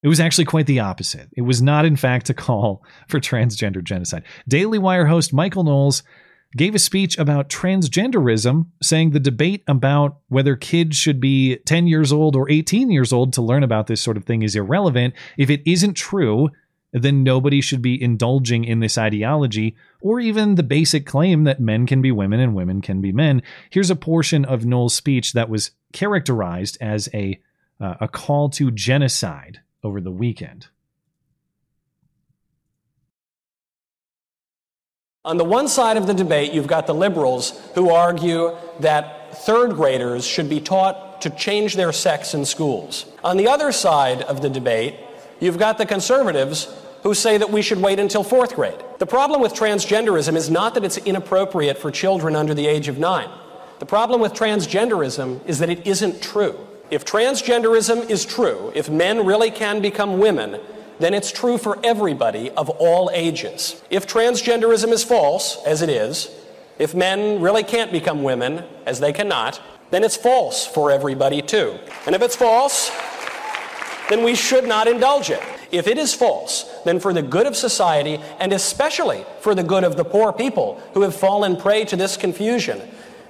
it 0.03 0.07
was 0.07 0.19
actually 0.19 0.45
quite 0.45 0.67
the 0.67 0.79
opposite. 0.79 1.29
It 1.35 1.41
was 1.41 1.61
not, 1.61 1.85
in 1.85 1.95
fact, 1.95 2.29
a 2.29 2.33
call 2.33 2.83
for 3.07 3.19
transgender 3.19 3.83
genocide. 3.83 4.23
Daily 4.47 4.79
Wire 4.79 5.07
host 5.07 5.33
Michael 5.33 5.63
Knowles 5.63 6.03
gave 6.55 6.75
a 6.75 6.79
speech 6.79 7.17
about 7.17 7.49
transgenderism, 7.49 8.67
saying 8.81 9.11
the 9.11 9.19
debate 9.19 9.63
about 9.67 10.19
whether 10.29 10.55
kids 10.55 10.95
should 10.95 11.19
be 11.19 11.57
10 11.65 11.87
years 11.87 12.13
old 12.13 12.35
or 12.35 12.49
18 12.49 12.89
years 12.89 13.11
old 13.11 13.33
to 13.33 13.41
learn 13.41 13.63
about 13.63 13.87
this 13.87 14.01
sort 14.01 14.17
of 14.17 14.23
thing 14.23 14.43
is 14.43 14.55
irrelevant. 14.55 15.13
If 15.37 15.49
it 15.49 15.61
isn't 15.69 15.95
true, 15.95 16.49
then 16.93 17.23
nobody 17.23 17.59
should 17.59 17.81
be 17.81 18.01
indulging 18.01 18.63
in 18.63 18.79
this 18.79 18.97
ideology 18.97 19.75
or 19.99 20.19
even 20.19 20.55
the 20.55 20.63
basic 20.63 21.05
claim 21.05 21.43
that 21.43 21.59
men 21.59 21.85
can 21.85 22.01
be 22.01 22.11
women 22.11 22.39
and 22.39 22.55
women 22.55 22.81
can 22.81 23.01
be 23.01 23.11
men. 23.11 23.41
Here's 23.69 23.89
a 23.89 23.95
portion 23.95 24.45
of 24.45 24.65
Knowles' 24.65 24.95
speech 24.95 25.33
that 25.33 25.49
was 25.49 25.71
characterized 25.91 26.77
as 26.79 27.09
a, 27.13 27.41
uh, 27.81 27.95
a 27.99 28.07
call 28.07 28.49
to 28.51 28.71
genocide 28.71 29.59
over 29.87 30.01
the 30.01 30.11
weekend. 30.11 30.67
On 35.23 35.37
the 35.37 35.45
one 35.45 35.67
side 35.67 35.97
of 35.97 36.07
the 36.07 36.13
debate, 36.13 36.53
you've 36.53 36.67
got 36.67 36.87
the 36.87 36.93
liberals 36.93 37.59
who 37.73 37.89
argue 37.89 38.55
that 38.81 39.37
third 39.45 39.71
graders 39.71 40.25
should 40.25 40.49
be 40.49 40.59
taught 40.59 41.21
to 41.21 41.29
change 41.29 41.75
their 41.75 41.91
sex 41.91 42.33
in 42.33 42.45
schools. 42.45 43.05
On 43.23 43.37
the 43.37 43.47
other 43.47 43.71
side 43.71 44.21
of 44.23 44.41
the 44.41 44.49
debate, 44.49 44.95
you've 45.39 45.57
got 45.57 45.77
the 45.77 45.85
conservatives 45.85 46.73
who 47.03 47.13
say 47.13 47.37
that 47.37 47.49
we 47.49 47.61
should 47.61 47.81
wait 47.81 47.99
until 47.99 48.23
fourth 48.23 48.55
grade. 48.55 48.81
The 48.99 49.05
problem 49.05 49.41
with 49.41 49.53
transgenderism 49.53 50.35
is 50.35 50.49
not 50.49 50.73
that 50.73 50.83
it's 50.83 50.97
inappropriate 50.97 51.77
for 51.77 51.91
children 51.91 52.35
under 52.35 52.53
the 52.53 52.67
age 52.67 52.87
of 52.87 52.97
nine. 52.97 53.29
The 53.79 53.85
problem 53.85 54.19
with 54.19 54.33
transgenderism 54.33 55.45
is 55.45 55.59
that 55.59 55.69
it 55.69 55.87
isn't 55.87 56.21
true. 56.21 56.66
If 56.89 57.03
transgenderism 57.03 58.09
is 58.09 58.25
true, 58.25 58.71
if 58.73 58.89
men 58.89 59.25
really 59.25 59.51
can 59.51 59.81
become 59.81 60.19
women, 60.19 60.59
then 60.99 61.13
it's 61.13 61.31
true 61.31 61.57
for 61.57 61.77
everybody 61.83 62.49
of 62.51 62.69
all 62.69 63.11
ages. 63.13 63.81
If 63.89 64.07
transgenderism 64.07 64.91
is 64.91 65.03
false, 65.03 65.63
as 65.65 65.81
it 65.81 65.89
is, 65.89 66.31
if 66.79 66.95
men 66.95 67.41
really 67.41 67.63
can't 67.63 67.91
become 67.91 68.23
women, 68.23 68.63
as 68.85 68.99
they 68.99 69.11
cannot, 69.11 69.61
then 69.91 70.03
it's 70.03 70.15
false 70.15 70.65
for 70.65 70.91
everybody 70.91 71.41
too. 71.41 71.77
And 72.05 72.15
if 72.15 72.21
it's 72.21 72.35
false, 72.35 72.89
then 74.09 74.23
we 74.23 74.35
should 74.35 74.65
not 74.65 74.87
indulge 74.87 75.29
it. 75.29 75.41
If 75.71 75.87
it 75.87 75.97
is 75.97 76.13
false, 76.13 76.63
then 76.85 76.99
for 76.99 77.11
the 77.11 77.21
good 77.21 77.45
of 77.45 77.55
society, 77.55 78.21
and 78.39 78.53
especially 78.53 79.25
for 79.41 79.53
the 79.53 79.63
good 79.63 79.83
of 79.83 79.97
the 79.97 80.05
poor 80.05 80.31
people 80.31 80.81
who 80.93 81.01
have 81.01 81.15
fallen 81.15 81.57
prey 81.57 81.83
to 81.85 81.97
this 81.97 82.15
confusion, 82.15 82.81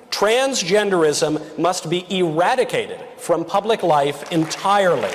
transgenderism 0.09 1.57
must 1.57 1.89
be 1.89 2.05
eradicated 2.09 2.99
from 3.17 3.45
public 3.45 3.83
life 3.83 4.31
entirely. 4.31 5.13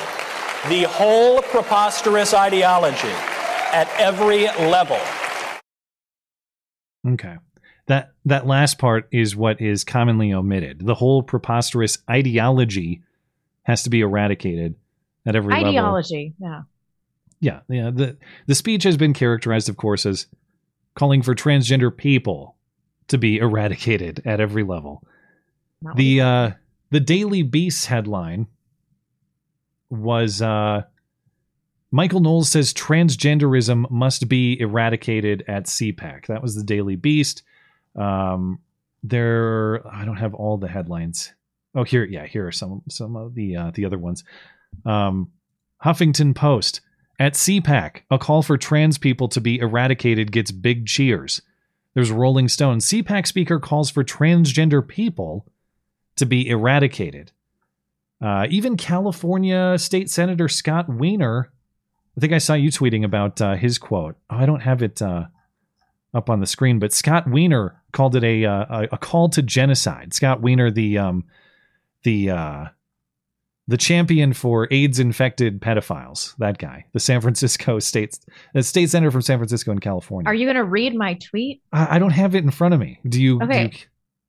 the 0.68 0.84
whole 0.84 1.42
preposterous 1.42 2.32
ideology 2.34 3.08
at 3.72 3.88
every 3.98 4.44
level. 4.70 4.98
Okay. 7.06 7.36
That 7.86 8.12
that 8.26 8.46
last 8.46 8.78
part 8.78 9.08
is 9.10 9.34
what 9.34 9.60
is 9.60 9.82
commonly 9.82 10.32
omitted. 10.32 10.86
The 10.86 10.94
whole 10.94 11.22
preposterous 11.22 11.98
ideology 12.08 13.02
has 13.64 13.82
to 13.82 13.90
be 13.90 14.00
eradicated 14.00 14.76
at 15.26 15.34
every 15.34 15.52
level. 15.52 15.68
Ideology, 15.68 16.34
yeah. 16.38 16.62
Yeah, 17.40 17.60
yeah. 17.68 17.90
The 17.90 18.16
the 18.46 18.54
speech 18.54 18.84
has 18.84 18.96
been 18.96 19.14
characterized, 19.14 19.68
of 19.68 19.76
course, 19.76 20.06
as 20.06 20.26
calling 20.94 21.22
for 21.22 21.34
transgender 21.34 21.94
people 21.94 22.54
to 23.12 23.18
be 23.18 23.38
eradicated 23.38 24.22
at 24.24 24.40
every 24.40 24.64
level. 24.64 25.04
Not 25.80 25.96
The 25.96 26.20
uh 26.20 26.50
the 26.90 27.00
Daily 27.00 27.42
Beast 27.42 27.86
headline 27.86 28.48
was 29.88 30.42
uh 30.42 30.82
Michael 31.90 32.20
Knowles 32.20 32.48
says 32.48 32.72
transgenderism 32.72 33.90
must 33.90 34.28
be 34.28 34.58
eradicated 34.58 35.44
at 35.46 35.66
CPAC. 35.66 36.26
That 36.26 36.42
was 36.42 36.54
the 36.54 36.64
Daily 36.64 36.96
Beast. 36.96 37.42
Um 37.94 38.58
there 39.02 39.86
I 39.86 40.04
don't 40.04 40.16
have 40.16 40.34
all 40.34 40.56
the 40.56 40.68
headlines. 40.68 41.32
Oh, 41.74 41.84
here 41.84 42.04
yeah, 42.04 42.26
here 42.26 42.46
are 42.46 42.52
some 42.52 42.82
some 42.88 43.16
of 43.16 43.34
the 43.34 43.56
uh 43.56 43.70
the 43.74 43.84
other 43.84 43.98
ones. 43.98 44.24
Um 44.84 45.30
Huffington 45.84 46.34
Post 46.34 46.80
at 47.18 47.34
CPAC, 47.34 48.02
a 48.10 48.18
call 48.18 48.42
for 48.42 48.56
trans 48.56 48.96
people 48.98 49.28
to 49.28 49.40
be 49.40 49.58
eradicated 49.58 50.32
gets 50.32 50.50
big 50.50 50.86
cheers. 50.86 51.42
There's 51.94 52.10
Rolling 52.10 52.48
Stone. 52.48 52.78
CPAC 52.78 53.26
speaker 53.26 53.60
calls 53.60 53.90
for 53.90 54.02
transgender 54.02 54.86
people 54.86 55.46
to 56.16 56.26
be 56.26 56.48
eradicated. 56.48 57.32
Uh, 58.20 58.46
even 58.50 58.76
California 58.76 59.76
State 59.78 60.08
Senator 60.08 60.48
Scott 60.48 60.88
Wiener, 60.88 61.52
I 62.16 62.20
think 62.20 62.32
I 62.32 62.38
saw 62.38 62.54
you 62.54 62.70
tweeting 62.70 63.04
about 63.04 63.40
uh, 63.40 63.54
his 63.54 63.78
quote. 63.78 64.16
Oh, 64.30 64.36
I 64.36 64.46
don't 64.46 64.60
have 64.60 64.82
it 64.82 65.02
uh, 65.02 65.26
up 66.14 66.30
on 66.30 66.40
the 66.40 66.46
screen, 66.46 66.78
but 66.78 66.92
Scott 66.92 67.28
Wiener 67.28 67.82
called 67.92 68.16
it 68.16 68.24
a 68.24 68.44
uh, 68.44 68.64
a, 68.68 68.88
a 68.92 68.98
call 68.98 69.28
to 69.30 69.42
genocide. 69.42 70.14
Scott 70.14 70.40
Wiener, 70.40 70.70
the 70.70 70.98
um, 70.98 71.24
the 72.04 72.30
uh, 72.30 72.66
the 73.68 73.76
champion 73.76 74.32
for 74.32 74.66
AIDS 74.70 74.98
infected 74.98 75.60
pedophiles, 75.60 76.34
that 76.38 76.58
guy, 76.58 76.84
the 76.92 77.00
San 77.00 77.20
Francisco 77.20 77.78
state 77.80 78.18
the 78.54 78.62
state 78.62 78.90
senator 78.90 79.10
from 79.10 79.22
San 79.22 79.38
Francisco 79.38 79.70
in 79.72 79.78
California. 79.78 80.28
Are 80.28 80.34
you 80.34 80.46
going 80.46 80.56
to 80.56 80.64
read 80.64 80.94
my 80.94 81.14
tweet? 81.14 81.62
I, 81.72 81.96
I 81.96 81.98
don't 81.98 82.10
have 82.10 82.34
it 82.34 82.44
in 82.44 82.50
front 82.50 82.74
of 82.74 82.80
me. 82.80 82.98
Do 83.08 83.22
you? 83.22 83.38
do 83.38 83.44
Okay. 83.44 83.64
you- 83.72 83.78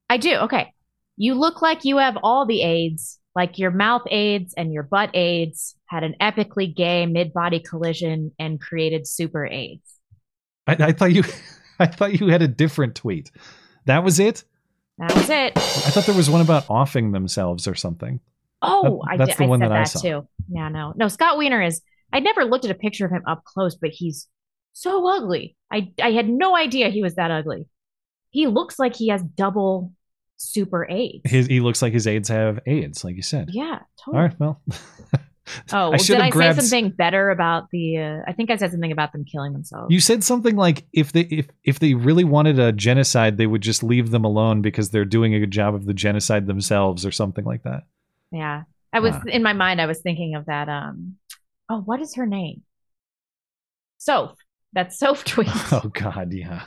I 0.10 0.18
do. 0.18 0.36
Okay. 0.36 0.74
You 1.18 1.34
look 1.36 1.62
like 1.62 1.86
you 1.86 1.98
have 1.98 2.18
all 2.24 2.46
the 2.46 2.62
AIDS, 2.62 3.20
like 3.36 3.58
your 3.58 3.72
mouth 3.72 4.04
AIDS 4.12 4.54
and 4.56 4.72
your 4.74 4.84
butt 4.84 5.12
AIDS 5.16 5.76
had 5.88 6.04
an 6.04 6.16
epically 6.22 6.76
gay 6.76 7.06
mid 7.06 7.34
body 7.34 7.60
collision 7.60 8.32
and 8.38 8.60
created 8.62 9.08
super 9.08 9.46
AIDS. 9.46 9.82
I, 10.68 10.74
I 10.80 10.92
thought 10.92 11.12
you, 11.14 11.24
I 11.80 11.88
thought 11.88 12.20
you 12.20 12.28
had 12.28 12.42
a 12.44 12.48
different 12.48 12.96
tweet. 12.96 13.32
That 13.86 14.04
was 14.04 14.20
it. 14.20 14.44
That 15.00 15.14
was 15.16 15.30
it. 15.30 15.54
I 15.58 15.90
thought 15.90 16.06
there 16.06 16.16
was 16.16 16.30
one 16.30 16.42
about 16.42 16.66
offing 16.70 17.12
themselves 17.12 17.68
or 17.68 17.74
something. 17.76 18.20
Oh, 18.64 19.02
That- 19.06 19.12
I, 19.14 19.18
that's 19.18 19.32
did, 19.32 19.38
the 19.40 19.44
I 19.44 19.48
one 19.48 19.60
said 19.60 19.72
that 19.72 19.78
I 19.80 19.84
saw. 19.84 20.00
too. 20.02 20.28
Yeah, 20.50 20.70
no. 20.70 20.94
No, 20.96 21.08
Scott 21.08 21.38
Wiener 21.38 21.62
is, 21.62 21.82
I'd 22.12 22.24
never 22.24 22.46
looked 22.46 22.66
at 22.66 22.72
a 22.72 22.76
picture 22.76 23.06
of 23.06 23.12
him 23.12 23.24
up 23.28 23.44
close, 23.44 23.76
but 23.76 23.90
he's 23.92 24.28
so 24.74 25.08
ugly. 25.08 25.56
I, 25.72 25.92
I 26.02 26.12
had 26.12 26.28
no 26.30 26.56
idea 26.56 26.90
he 26.90 27.02
was 27.04 27.16
that 27.16 27.30
ugly. 27.32 27.68
He 28.32 28.48
looks 28.48 28.80
like 28.80 28.96
he 28.96 29.10
has 29.10 29.22
double 29.22 29.92
super 30.38 30.90
AIDS. 30.90 31.22
His, 31.30 31.48
he 31.48 31.60
looks 31.60 31.82
like 31.82 31.94
his 31.94 32.08
aides 32.08 32.30
have 32.30 32.60
AIDS, 32.66 33.04
like 33.04 33.16
you 33.16 33.22
said. 33.22 33.50
Yeah, 33.52 33.80
totally. 34.04 34.24
right. 34.24 34.40
Well, 34.40 34.62
Oh, 35.74 35.88
I 35.88 35.90
well, 35.90 35.98
should 35.98 36.14
did 36.16 36.22
I 36.22 36.30
grabbed- 36.30 36.62
say 36.62 36.68
something 36.68 36.92
better 36.92 37.30
about 37.30 37.70
the? 37.70 37.98
Uh, 37.98 38.20
I 38.26 38.32
think 38.32 38.50
I 38.50 38.56
said 38.56 38.72
something 38.72 38.94
about 38.94 39.12
them 39.12 39.26
killing 39.26 39.52
themselves. 39.52 39.92
you 39.94 40.00
said 40.00 40.24
something 40.24 40.56
like 40.56 40.86
if 40.94 41.12
they 41.12 41.22
if 41.24 41.48
if 41.66 41.80
they 41.80 41.96
really 41.96 42.24
wanted 42.24 42.60
a 42.60 42.72
genocide, 42.72 43.36
they 43.38 43.46
would 43.46 43.60
just 43.62 43.84
leave 43.84 44.10
them 44.10 44.24
alone 44.24 44.62
because 44.62 44.90
they're 44.92 45.04
doing 45.04 45.36
a 45.36 45.42
good 45.42 45.52
job 45.52 45.76
of 45.76 45.86
the 45.86 45.94
genocide 45.94 46.48
themselves, 46.48 47.06
or 47.06 47.12
something 47.12 47.44
like 47.44 47.64
that. 47.64 47.84
Yeah, 48.34 48.64
I 48.92 49.00
was 49.00 49.14
Ah. 49.16 49.22
in 49.28 49.44
my 49.44 49.54
mind. 49.54 49.80
I 49.82 49.86
was 49.86 50.02
thinking 50.02 50.36
of 50.36 50.46
that. 50.46 50.70
Um, 50.70 51.16
oh, 51.70 51.82
what 51.82 52.02
is 52.02 52.16
her 52.16 52.26
name? 52.26 52.62
Soph. 53.98 54.36
That 54.74 54.94
Soph 54.94 55.24
tweet. 55.26 55.48
Oh 55.72 55.92
God, 55.94 56.34
yeah. 56.34 56.64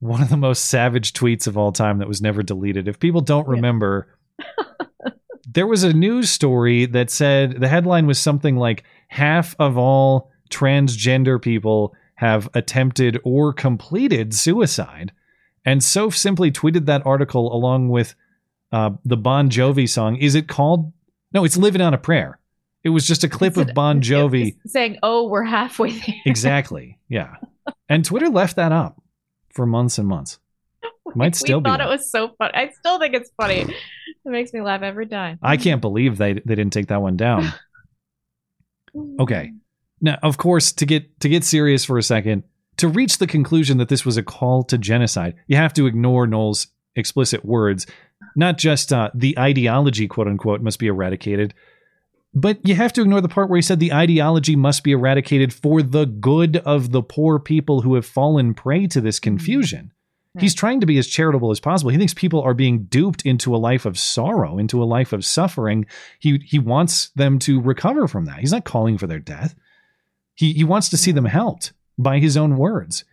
One 0.00 0.22
of 0.22 0.30
the 0.30 0.36
most 0.36 0.64
savage 0.66 1.12
tweets 1.12 1.46
of 1.46 1.56
all 1.56 1.70
time 1.72 1.98
that 1.98 2.08
was 2.08 2.20
never 2.20 2.42
deleted. 2.42 2.88
If 2.88 2.98
people 2.98 3.20
don't 3.20 3.46
remember, 3.46 4.08
there 5.46 5.66
was 5.66 5.84
a 5.84 5.92
news 5.92 6.28
story 6.30 6.86
that 6.86 7.10
said 7.10 7.60
the 7.60 7.68
headline 7.68 8.06
was 8.06 8.18
something 8.18 8.56
like 8.56 8.82
half 9.08 9.54
of 9.60 9.78
all 9.78 10.30
transgender 10.50 11.40
people 11.40 11.94
have 12.16 12.48
attempted 12.54 13.18
or 13.24 13.52
completed 13.52 14.34
suicide. 14.34 15.12
And 15.64 15.82
Soph 15.84 16.16
simply 16.16 16.50
tweeted 16.50 16.86
that 16.86 17.06
article 17.06 17.54
along 17.54 17.88
with 17.90 18.14
uh, 18.72 18.90
the 19.04 19.16
Bon 19.16 19.50
Jovi 19.50 19.88
song. 19.88 20.16
Is 20.16 20.34
it 20.34 20.48
called? 20.48 20.92
No, 21.32 21.44
it's 21.44 21.56
Living 21.56 21.80
on 21.80 21.94
a 21.94 21.98
Prayer. 21.98 22.38
It 22.84 22.88
was 22.88 23.06
just 23.06 23.22
a 23.22 23.28
clip 23.28 23.56
of 23.56 23.74
Bon 23.74 24.00
Jovi. 24.00 24.56
saying, 24.66 24.98
"Oh, 25.02 25.28
we're 25.28 25.44
halfway 25.44 25.92
there." 25.92 26.14
Exactly. 26.26 26.98
Yeah. 27.08 27.36
And 27.88 28.04
Twitter 28.04 28.28
left 28.28 28.56
that 28.56 28.72
up 28.72 29.00
for 29.50 29.66
months 29.66 29.98
and 29.98 30.08
months. 30.08 30.38
Might 31.14 31.36
still 31.36 31.58
we 31.58 31.64
be. 31.64 31.70
thought 31.70 31.78
there. 31.78 31.86
it 31.86 31.90
was 31.90 32.10
so 32.10 32.34
funny. 32.38 32.52
I 32.54 32.70
still 32.80 32.98
think 32.98 33.14
it's 33.14 33.30
funny. 33.40 33.60
it 33.60 33.74
makes 34.24 34.52
me 34.52 34.62
laugh 34.62 34.82
every 34.82 35.06
time. 35.06 35.38
I 35.42 35.56
can't 35.56 35.80
believe 35.80 36.16
they 36.18 36.32
they 36.34 36.54
didn't 36.54 36.72
take 36.72 36.88
that 36.88 37.02
one 37.02 37.16
down. 37.16 37.52
Okay. 39.20 39.52
Now, 40.00 40.18
of 40.22 40.36
course, 40.36 40.72
to 40.72 40.86
get 40.86 41.20
to 41.20 41.28
get 41.28 41.44
serious 41.44 41.84
for 41.84 41.96
a 41.98 42.02
second, 42.02 42.42
to 42.78 42.88
reach 42.88 43.18
the 43.18 43.26
conclusion 43.26 43.78
that 43.78 43.88
this 43.88 44.04
was 44.04 44.16
a 44.16 44.22
call 44.22 44.64
to 44.64 44.76
genocide, 44.78 45.34
you 45.46 45.56
have 45.56 45.72
to 45.74 45.86
ignore 45.86 46.26
Knowles' 46.26 46.66
explicit 46.96 47.44
words. 47.44 47.86
Not 48.36 48.58
just 48.58 48.92
uh, 48.92 49.10
the 49.14 49.38
ideology, 49.38 50.08
quote 50.08 50.28
unquote, 50.28 50.62
must 50.62 50.78
be 50.78 50.86
eradicated, 50.86 51.54
but 52.34 52.66
you 52.66 52.74
have 52.74 52.92
to 52.94 53.02
ignore 53.02 53.20
the 53.20 53.28
part 53.28 53.50
where 53.50 53.58
he 53.58 53.62
said 53.62 53.78
the 53.78 53.92
ideology 53.92 54.56
must 54.56 54.84
be 54.84 54.92
eradicated 54.92 55.52
for 55.52 55.82
the 55.82 56.06
good 56.06 56.56
of 56.58 56.90
the 56.90 57.02
poor 57.02 57.38
people 57.38 57.82
who 57.82 57.94
have 57.94 58.06
fallen 58.06 58.54
prey 58.54 58.86
to 58.86 59.00
this 59.00 59.20
confusion. 59.20 59.92
He's 60.38 60.54
trying 60.54 60.80
to 60.80 60.86
be 60.86 60.96
as 60.96 61.08
charitable 61.08 61.50
as 61.50 61.60
possible. 61.60 61.90
He 61.90 61.98
thinks 61.98 62.14
people 62.14 62.40
are 62.40 62.54
being 62.54 62.84
duped 62.84 63.26
into 63.26 63.54
a 63.54 63.58
life 63.58 63.84
of 63.84 63.98
sorrow, 63.98 64.56
into 64.56 64.82
a 64.82 64.86
life 64.86 65.12
of 65.12 65.26
suffering. 65.26 65.84
He 66.20 66.38
he 66.46 66.58
wants 66.58 67.10
them 67.10 67.38
to 67.40 67.60
recover 67.60 68.08
from 68.08 68.24
that. 68.24 68.38
He's 68.38 68.52
not 68.52 68.64
calling 68.64 68.96
for 68.96 69.06
their 69.06 69.18
death. 69.18 69.54
He 70.34 70.54
he 70.54 70.64
wants 70.64 70.88
to 70.88 70.96
see 70.96 71.12
them 71.12 71.26
helped 71.26 71.74
by 71.98 72.18
his 72.18 72.38
own 72.38 72.56
words. 72.56 73.04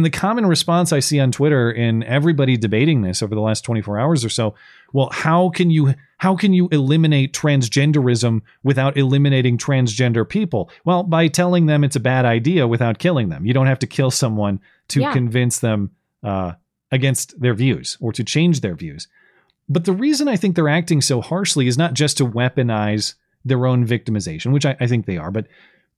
And 0.00 0.06
the 0.06 0.08
common 0.10 0.46
response 0.46 0.94
I 0.94 1.00
see 1.00 1.20
on 1.20 1.30
Twitter 1.30 1.70
in 1.70 2.02
everybody 2.04 2.56
debating 2.56 3.02
this 3.02 3.22
over 3.22 3.34
the 3.34 3.40
last 3.42 3.66
24 3.66 4.00
hours 4.00 4.24
or 4.24 4.30
so, 4.30 4.54
well, 4.94 5.10
how 5.12 5.50
can 5.50 5.70
you 5.70 5.94
how 6.16 6.34
can 6.36 6.54
you 6.54 6.70
eliminate 6.72 7.34
transgenderism 7.34 8.40
without 8.62 8.96
eliminating 8.96 9.58
transgender 9.58 10.26
people? 10.26 10.70
Well, 10.86 11.02
by 11.02 11.28
telling 11.28 11.66
them 11.66 11.84
it's 11.84 11.96
a 11.96 12.00
bad 12.00 12.24
idea 12.24 12.66
without 12.66 12.98
killing 12.98 13.28
them. 13.28 13.44
You 13.44 13.52
don't 13.52 13.66
have 13.66 13.78
to 13.80 13.86
kill 13.86 14.10
someone 14.10 14.58
to 14.88 15.00
Yeah. 15.02 15.12
convince 15.12 15.58
them 15.58 15.90
uh, 16.22 16.52
against 16.90 17.38
their 17.38 17.52
views 17.52 17.98
or 18.00 18.10
to 18.14 18.24
change 18.24 18.62
their 18.62 18.74
views. 18.74 19.06
But 19.68 19.84
the 19.84 19.92
reason 19.92 20.28
I 20.28 20.36
think 20.36 20.56
they're 20.56 20.66
acting 20.70 21.02
so 21.02 21.20
harshly 21.20 21.66
is 21.66 21.76
not 21.76 21.92
just 21.92 22.16
to 22.16 22.26
weaponize 22.26 23.16
their 23.44 23.66
own 23.66 23.86
victimization, 23.86 24.50
which 24.52 24.64
I, 24.64 24.78
I 24.80 24.86
think 24.86 25.04
they 25.04 25.18
are, 25.18 25.30
but 25.30 25.46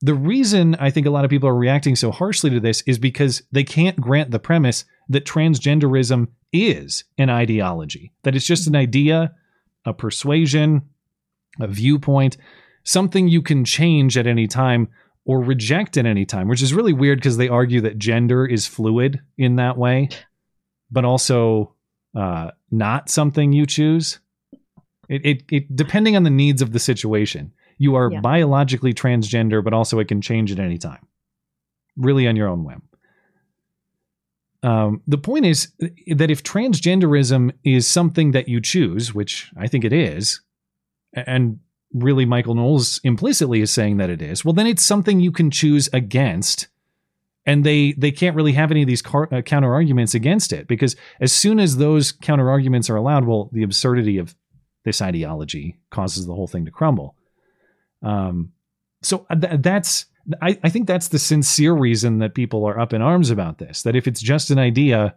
the 0.03 0.15
reason 0.15 0.75
I 0.75 0.91
think 0.91 1.07
a 1.07 1.11
lot 1.11 1.25
of 1.25 1.31
people 1.31 1.49
are 1.49 1.55
reacting 1.55 1.95
so 1.95 2.11
harshly 2.11 2.51
to 2.51 2.61
this 2.61 2.83
is 2.83 2.99
because 2.99 3.43
they 3.53 3.63
can't 3.63 4.01
grant 4.01 4.33
the 4.33 4.41
premise 4.41 4.85
that 5.09 5.25
transgenderism 5.25 6.27
is 6.53 7.05
an 7.19 7.31
ideology, 7.31 8.13
that 8.25 8.35
it's 8.35 8.45
just 8.45 8.67
an 8.67 8.75
idea, 8.75 9.33
a 9.87 9.95
persuasion, 9.95 10.83
a 11.61 11.69
viewpoint, 11.69 12.37
something 12.83 13.29
you 13.29 13.43
can 13.43 13.65
change 13.65 14.19
at 14.19 14.27
any 14.27 14.49
time 14.49 14.89
or 15.25 15.41
reject 15.41 15.97
at 15.97 16.05
any 16.05 16.27
time, 16.27 16.49
which 16.49 16.63
is 16.63 16.75
really 16.75 16.93
weird 16.93 17.19
because 17.19 17.37
they 17.37 17.49
argue 17.49 17.81
that 17.81 17.97
gender 17.97 18.45
is 18.45 18.67
fluid 18.67 19.21
in 19.39 19.57
that 19.57 19.79
way, 19.79 20.09
but 20.91 21.05
also 21.05 21.75
uh, 22.17 22.51
not 22.73 23.09
something 23.09 23.53
you 23.53 23.67
choose. 23.67 24.19
It, 25.09 25.25
it, 25.25 25.43
it 25.51 25.77
depending 25.77 26.17
on 26.17 26.25
the 26.25 26.31
needs 26.31 26.61
of 26.61 26.73
the 26.73 26.81
situation, 26.81 27.53
you 27.79 27.95
are 27.95 28.13
Yeah. 28.13 28.21
biologically 28.21 28.93
transgender, 28.95 29.63
but 29.63 29.73
also 29.73 29.99
it 29.99 30.09
can 30.09 30.21
change 30.21 30.53
at 30.53 30.59
any 30.59 30.79
time, 30.79 31.07
really 31.97 32.27
on 32.27 32.37
your 32.37 32.49
own 32.49 32.65
whim. 32.65 32.83
Um, 34.63 35.03
the 35.09 35.19
point 35.19 35.45
is 35.47 35.73
that 36.07 36.31
if 36.31 36.43
transgenderism 36.45 37.51
is 37.65 37.87
something 37.87 38.31
that 38.31 38.49
you 38.49 38.61
choose, 38.61 39.13
which 39.13 39.51
I 39.57 39.67
think 39.67 39.85
it 39.85 39.93
is, 39.93 40.41
and 41.13 41.59
really 41.93 42.25
Michael 42.25 42.55
Knowles 42.55 43.01
implicitly 43.03 43.61
is 43.61 43.71
saying 43.71 43.97
that 43.97 44.09
it 44.09 44.23
is, 44.23 44.45
well, 44.45 44.55
then 44.55 44.67
it's 44.69 44.85
something 44.85 45.19
you 45.21 45.33
can 45.33 45.51
choose 45.51 45.89
against. 45.93 46.69
And 47.45 47.65
they 47.65 47.93
they 47.95 48.13
can't 48.13 48.37
really 48.37 48.53
have 48.53 48.71
any 48.71 48.83
of 48.83 48.87
these 48.87 49.03
car, 49.03 49.29
uh, 49.33 49.43
counter 49.43 49.75
arguments 49.75 50.15
against 50.15 50.53
it 50.53 50.69
because 50.69 50.95
as 51.21 51.33
soon 51.33 51.59
as 51.59 51.77
those 51.77 52.13
counter 52.13 52.49
arguments 52.49 52.89
are 52.89 52.95
allowed, 52.95 53.27
well, 53.27 53.51
the 53.53 53.65
absurdity 53.65 54.17
of 54.17 54.37
this 54.85 55.03
ideology 55.03 55.77
causes 55.91 56.27
the 56.27 56.35
whole 56.35 56.47
thing 56.47 56.65
to 56.67 56.71
crumble. 56.71 57.17
Um, 58.03 58.53
so 59.03 59.27
th- 59.31 59.61
that's 59.61 60.07
I, 60.41 60.59
I 60.63 60.69
think 60.69 60.87
that's 60.87 61.09
the 61.09 61.19
sincere 61.19 61.73
reason 61.73 62.19
that 62.19 62.35
people 62.35 62.65
are 62.65 62.79
up 62.79 62.93
in 62.93 63.03
arms 63.03 63.31
about 63.31 63.59
this. 63.59 63.83
That 63.83 63.97
if 63.97 64.07
it's 64.07 64.21
just 64.21 64.51
an 64.51 64.59
idea, 64.59 65.17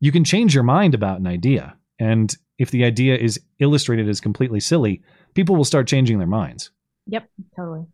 you 0.00 0.12
can 0.12 0.24
change 0.24 0.54
your 0.54 0.64
mind 0.64 0.94
about 0.94 1.20
an 1.20 1.26
idea. 1.26 1.76
And 1.98 2.34
if 2.58 2.70
the 2.70 2.84
idea 2.84 3.16
is 3.16 3.40
illustrated 3.58 4.08
as 4.08 4.20
completely 4.20 4.60
silly, 4.60 5.02
people 5.34 5.56
will 5.56 5.64
start 5.64 5.88
changing 5.88 6.18
their 6.18 6.26
minds. 6.26 6.70
Yep, 7.06 7.28
totally. 7.56 7.86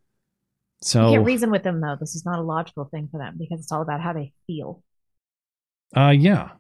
So 0.80 1.10
you 1.10 1.16
can't 1.16 1.26
reason 1.26 1.50
with 1.50 1.62
them 1.62 1.80
though. 1.80 1.96
This 1.98 2.14
is 2.14 2.24
not 2.24 2.38
a 2.38 2.42
logical 2.42 2.84
thing 2.84 3.08
for 3.10 3.18
them 3.18 3.36
because 3.38 3.60
it's 3.60 3.72
all 3.72 3.82
about 3.82 4.00
how 4.00 4.12
they 4.12 4.32
feel. 4.46 4.82
uh 5.96 6.10
yeah. 6.10 6.50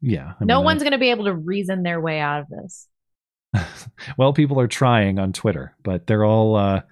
Yeah. 0.00 0.32
I 0.40 0.44
no 0.44 0.58
mean, 0.58 0.64
one's 0.64 0.82
going 0.82 0.92
to 0.92 0.98
be 0.98 1.10
able 1.10 1.26
to 1.26 1.34
reason 1.34 1.82
their 1.82 2.00
way 2.00 2.18
out 2.18 2.40
of 2.40 2.46
this. 2.48 2.88
well, 4.18 4.32
people 4.32 4.58
are 4.60 4.66
trying 4.66 5.18
on 5.18 5.32
Twitter, 5.32 5.74
but 5.82 6.06
they're 6.06 6.24
all 6.24 6.56
uh 6.56 6.82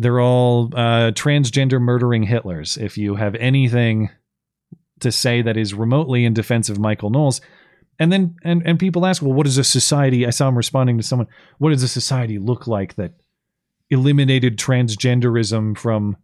they're 0.00 0.20
all 0.20 0.70
uh 0.72 1.12
transgender 1.12 1.80
murdering 1.80 2.26
Hitlers. 2.26 2.80
If 2.80 2.96
you 2.96 3.16
have 3.16 3.34
anything 3.34 4.08
to 5.00 5.12
say 5.12 5.42
that 5.42 5.58
is 5.58 5.74
remotely 5.74 6.24
in 6.24 6.32
defense 6.32 6.70
of 6.70 6.78
Michael 6.78 7.10
Knowles, 7.10 7.42
and 7.98 8.10
then 8.10 8.34
and 8.42 8.62
and 8.64 8.78
people 8.78 9.04
ask, 9.04 9.20
well, 9.20 9.34
what 9.34 9.44
does 9.44 9.58
a 9.58 9.64
society? 9.64 10.26
I 10.26 10.30
saw 10.30 10.48
him 10.48 10.56
responding 10.56 10.96
to 10.96 11.02
someone. 11.02 11.28
What 11.58 11.70
does 11.70 11.82
a 11.82 11.88
society 11.88 12.38
look 12.38 12.66
like 12.66 12.94
that 12.94 13.12
eliminated 13.90 14.56
transgenderism 14.56 15.76
from 15.76 16.16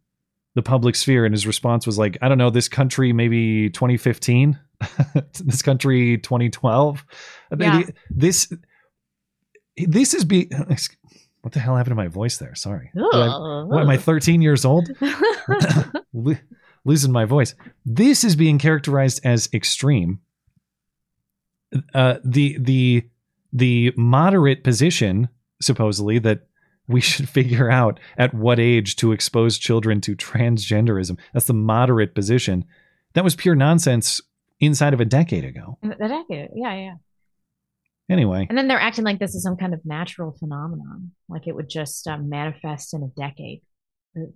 the 0.55 0.63
public 0.63 0.97
sphere? 0.97 1.27
And 1.27 1.35
his 1.35 1.47
response 1.47 1.87
was 1.87 1.99
like, 1.99 2.17
I 2.23 2.29
don't 2.29 2.39
know, 2.39 2.49
this 2.49 2.69
country 2.69 3.13
maybe 3.13 3.69
2015, 3.69 4.59
this 5.45 5.61
country 5.61 6.17
2012. 6.17 7.05
Yeah. 7.59 7.83
This 8.09 8.51
this 9.77 10.15
is 10.15 10.25
be. 10.25 10.51
What 11.47 11.53
the 11.53 11.61
hell 11.61 11.77
happened 11.77 11.93
to 11.93 11.95
my 11.95 12.09
voice 12.09 12.39
there? 12.39 12.57
Sorry. 12.57 12.91
I- 12.97 13.65
what 13.69 13.81
am 13.81 13.89
I 13.89 13.99
13 13.99 14.43
years 14.43 14.65
old? 14.65 14.89
Lo- 16.13 16.35
Losing 16.85 17.13
my 17.13 17.25
voice. 17.25 17.55
This 17.85 18.25
is 18.25 18.35
being 18.35 18.59
characterized 18.59 19.21
as 19.25 19.49
extreme. 19.55 20.19
Uh, 21.95 22.17
the 22.25 22.59
the 22.59 23.05
the 23.53 23.93
moderate 23.97 24.65
position 24.65 25.29
supposedly 25.63 26.19
that 26.19 26.49
we 26.89 27.01
should 27.01 27.29
figure 27.39 27.71
out 27.71 28.01
at 28.19 28.35
what 28.35 28.59
age 28.59 28.97
to 28.97 29.13
expose 29.13 29.57
children 29.57 30.01
to 30.01 30.17
transgenderism. 30.17 31.17
That's 31.33 31.47
the 31.47 31.55
moderate 31.55 32.17
position. 32.17 32.65
That 33.15 33.23
was 33.23 33.37
pure 33.37 33.55
nonsense 33.55 34.21
inside 34.59 34.95
of 34.95 35.01
a 35.01 35.05
decade 35.05 35.45
ago. 35.45 35.79
The 35.81 35.95
decade, 36.09 36.49
yeah, 36.57 36.75
yeah. 36.75 36.95
Anyway, 38.09 38.47
And 38.49 38.57
then 38.57 38.69
they're 38.69 38.81
acting 38.81 39.05
like 39.05 39.19
this 39.19 39.35
is 39.35 39.43
some 39.43 39.57
kind 39.57 39.75
of 39.75 39.85
natural 39.85 40.31
phenomenon, 40.39 41.11
like 41.29 41.49
it 41.49 41.57
would 41.57 41.69
just 41.69 42.07
um, 42.07 42.29
manifest 42.29 42.95
in 42.95 43.03
a 43.03 43.09
decade, 43.21 43.63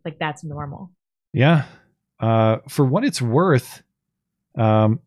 like 0.05 0.19
that's 0.19 0.43
normal. 0.43 0.91
Yeah. 1.33 1.67
Uh, 2.19 2.59
for 2.69 2.85
what 2.85 3.05
it's 3.05 3.23
worth, 3.23 3.83
um, 4.59 4.99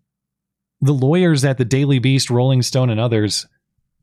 the 0.79 0.93
lawyers 0.93 1.43
at 1.43 1.57
the 1.57 1.65
Daily 1.65 1.99
Beast, 1.99 2.29
Rolling 2.29 2.61
Stone, 2.61 2.89
and 2.89 2.99
others, 2.99 3.47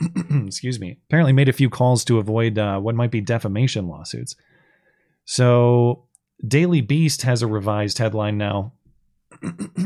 excuse 0.47 0.79
me, 0.79 0.99
apparently 1.09 1.33
made 1.33 1.49
a 1.49 1.55
few 1.55 1.71
calls 1.71 2.05
to 2.05 2.19
avoid 2.19 2.59
uh, 2.59 2.79
what 2.79 2.95
might 2.95 3.11
be 3.11 3.21
defamation 3.21 3.89
lawsuits. 3.89 4.37
So, 5.25 6.05
Daily 6.47 6.81
Beast 6.81 7.23
has 7.23 7.43
a 7.43 7.47
revised 7.47 7.99
headline 7.99 8.39
now. 8.39 8.73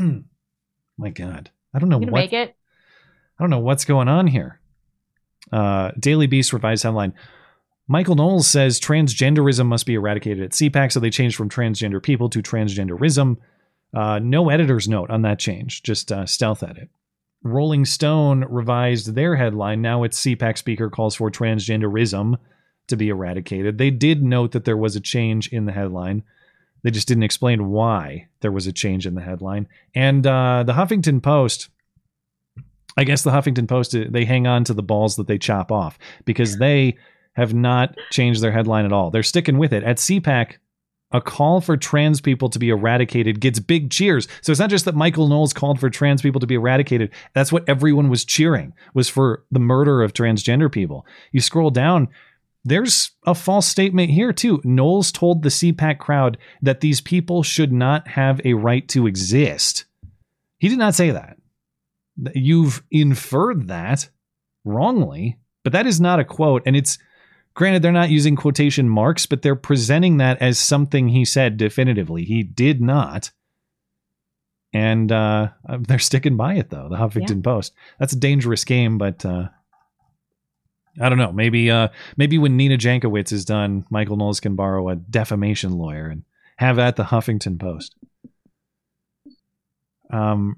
My 0.97 1.09
God, 1.09 1.49
I 1.73 1.79
don't 1.79 1.89
know 1.89 1.99
You 1.99 2.07
what 2.07 2.21
make 2.21 2.33
it? 2.33 2.55
I 3.37 3.43
don't 3.43 3.49
know 3.49 3.59
what's 3.59 3.85
going 3.85 4.07
on 4.07 4.27
here. 4.27 4.59
Uh, 5.51 5.91
Daily 5.99 6.27
Beast 6.27 6.53
revised 6.53 6.83
headline. 6.83 7.13
Michael 7.87 8.15
Knowles 8.15 8.47
says 8.47 8.79
transgenderism 8.79 9.67
must 9.67 9.85
be 9.85 9.93
eradicated 9.93 10.43
at 10.43 10.51
CPAC, 10.51 10.91
so 10.91 10.99
they 10.99 11.11
changed 11.11 11.35
from 11.35 11.49
transgender 11.49 12.01
people 12.01 12.29
to 12.29 12.41
transgenderism. 12.41 13.37
Uh, 13.93 14.19
no 14.19 14.49
editor's 14.49 14.87
note 14.87 15.11
on 15.11 15.21
that 15.21 15.39
change, 15.39 15.83
just 15.83 16.11
uh, 16.11 16.25
stealth 16.25 16.63
edit. 16.63 16.89
Rolling 17.43 17.85
Stone 17.85 18.45
revised 18.49 19.13
their 19.13 19.35
headline. 19.35 19.81
Now 19.81 20.03
its 20.03 20.19
CPAC 20.19 20.57
speaker 20.57 20.89
calls 20.89 21.15
for 21.15 21.29
transgenderism 21.29 22.37
to 22.87 22.97
be 22.97 23.09
eradicated. 23.09 23.77
They 23.77 23.91
did 23.91 24.23
note 24.23 24.51
that 24.53 24.65
there 24.65 24.77
was 24.77 24.95
a 24.95 24.99
change 24.99 25.49
in 25.49 25.65
the 25.65 25.71
headline. 25.71 26.23
They 26.81 26.91
just 26.91 27.07
didn't 27.07 27.23
explain 27.23 27.69
why 27.69 28.27
there 28.41 28.51
was 28.51 28.65
a 28.67 28.73
change 28.73 29.05
in 29.05 29.13
the 29.13 29.21
headline. 29.21 29.67
And 29.93 30.25
uh, 30.25 30.63
the 30.65 30.73
Huffington 30.73 31.21
Post 31.21 31.69
I 32.97 33.03
guess 33.03 33.23
the 33.23 33.31
Huffington 33.31 33.67
Post 33.67 33.95
uh, 33.95 34.05
they 34.09 34.25
hang 34.25 34.47
on 34.47 34.63
to 34.65 34.73
the 34.73 34.83
balls 34.83 35.15
that 35.17 35.27
they 35.27 35.37
chop 35.37 35.71
off 35.71 35.97
because 36.25 36.57
they 36.57 36.97
have 37.33 37.53
not 37.53 37.95
changed 38.11 38.41
their 38.41 38.51
headline 38.51 38.85
at 38.85 38.93
all. 38.93 39.11
They're 39.11 39.23
sticking 39.23 39.57
with 39.57 39.73
it. 39.73 39.83
At 39.83 39.97
CPAC, 39.97 40.55
a 41.11 41.21
call 41.21 41.61
for 41.61 41.77
trans 41.77 42.21
people 42.21 42.49
to 42.49 42.59
be 42.59 42.69
eradicated 42.69 43.39
gets 43.39 43.59
big 43.59 43.91
cheers. 43.91 44.27
So 44.41 44.51
it's 44.51 44.59
not 44.59 44.69
just 44.69 44.85
that 44.85 44.95
Michael 44.95 45.27
Knowles 45.27 45.53
called 45.53 45.79
for 45.79 45.89
trans 45.89 46.21
people 46.21 46.39
to 46.39 46.47
be 46.47 46.55
eradicated. 46.55 47.11
That's 47.33 47.51
what 47.51 47.67
everyone 47.67 48.09
was 48.09 48.25
cheering 48.25 48.73
was 48.93 49.09
for 49.09 49.43
the 49.51 49.59
murder 49.59 50.01
of 50.01 50.13
transgender 50.13 50.71
people. 50.71 51.05
You 51.31 51.41
scroll 51.41 51.69
down, 51.69 52.07
there's 52.63 53.11
a 53.27 53.35
false 53.35 53.67
statement 53.67 54.11
here 54.11 54.33
too. 54.33 54.61
Knowles 54.63 55.11
told 55.11 55.43
the 55.43 55.49
CPAC 55.49 55.99
crowd 55.99 56.37
that 56.61 56.81
these 56.81 57.01
people 57.01 57.43
should 57.43 57.71
not 57.71 58.07
have 58.07 58.41
a 58.43 58.53
right 58.53 58.87
to 58.89 59.07
exist. 59.07 59.85
He 60.57 60.69
did 60.69 60.79
not 60.79 60.95
say 60.95 61.11
that 61.11 61.37
you've 62.33 62.83
inferred 62.91 63.67
that 63.67 64.09
wrongly, 64.63 65.37
but 65.63 65.73
that 65.73 65.87
is 65.87 65.99
not 65.99 66.19
a 66.19 66.25
quote. 66.25 66.63
And 66.65 66.75
it's 66.75 66.97
granted, 67.53 67.81
they're 67.81 67.91
not 67.91 68.09
using 68.09 68.35
quotation 68.35 68.89
marks, 68.89 69.25
but 69.25 69.41
they're 69.41 69.55
presenting 69.55 70.17
that 70.17 70.41
as 70.41 70.59
something 70.59 71.09
he 71.09 71.25
said 71.25 71.57
definitively. 71.57 72.23
He 72.23 72.43
did 72.43 72.81
not. 72.81 73.31
And 74.73 75.09
uh, 75.11 75.49
they're 75.79 75.99
sticking 75.99 76.35
by 76.35 76.55
it, 76.55 76.69
though, 76.69 76.89
the 76.89 76.97
Huffington 76.97 77.41
Post. 77.43 77.73
That's 77.97 78.11
a 78.11 78.19
dangerous 78.19 78.65
game, 78.65 78.97
but 78.97 79.25
uh, 79.25 79.47
I 80.99 81.07
don't 81.07 81.17
know. 81.17 81.31
Maybe 81.31 81.71
uh, 81.71 81.89
maybe 82.17 82.37
when 82.37 82.57
Nina 82.57 82.77
Jankowicz 82.77 83.31
is 83.31 83.45
done, 83.45 83.85
Michael 83.89 84.17
Knowles 84.17 84.41
can 84.41 84.55
borrow 84.55 84.89
a 84.89 84.97
defamation 84.97 85.77
lawyer 85.77 86.07
and 86.07 86.23
have 86.57 86.77
at 86.77 86.97
the 86.97 87.03
Huffington 87.03 87.57
Post. 87.57 87.95
Um, 90.11 90.57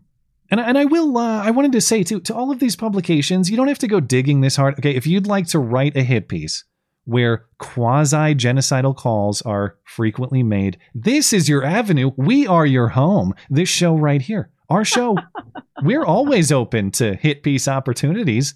and 0.49 0.59
and 0.59 0.77
I 0.77 0.85
will 0.85 1.17
uh, 1.17 1.43
I 1.43 1.51
wanted 1.51 1.71
to 1.73 1.81
say 1.81 2.03
too 2.03 2.19
to 2.21 2.35
all 2.35 2.51
of 2.51 2.59
these 2.59 2.75
publications, 2.75 3.49
you 3.49 3.57
don't 3.57 3.67
have 3.67 3.79
to 3.79 3.87
go 3.87 3.99
digging 3.99 4.41
this 4.41 4.55
hard. 4.55 4.77
Okay, 4.79 4.95
if 4.95 5.07
you'd 5.07 5.27
like 5.27 5.47
to 5.47 5.59
write 5.59 5.95
a 5.95 6.03
hit 6.03 6.27
piece 6.27 6.63
where 7.05 7.45
quasi 7.57 8.35
genocidal 8.35 8.95
calls 8.95 9.41
are 9.43 9.77
frequently 9.83 10.43
made, 10.43 10.77
this 10.93 11.33
is 11.33 11.47
your 11.47 11.63
avenue. 11.63 12.11
We 12.17 12.47
are 12.47 12.65
your 12.65 12.89
home. 12.89 13.33
This 13.49 13.69
show 13.69 13.95
right 13.95 14.21
here, 14.21 14.49
our 14.69 14.85
show, 14.85 15.17
we're 15.83 16.05
always 16.05 16.51
open 16.51 16.91
to 16.91 17.15
hit 17.15 17.43
piece 17.43 17.67
opportunities. 17.67 18.55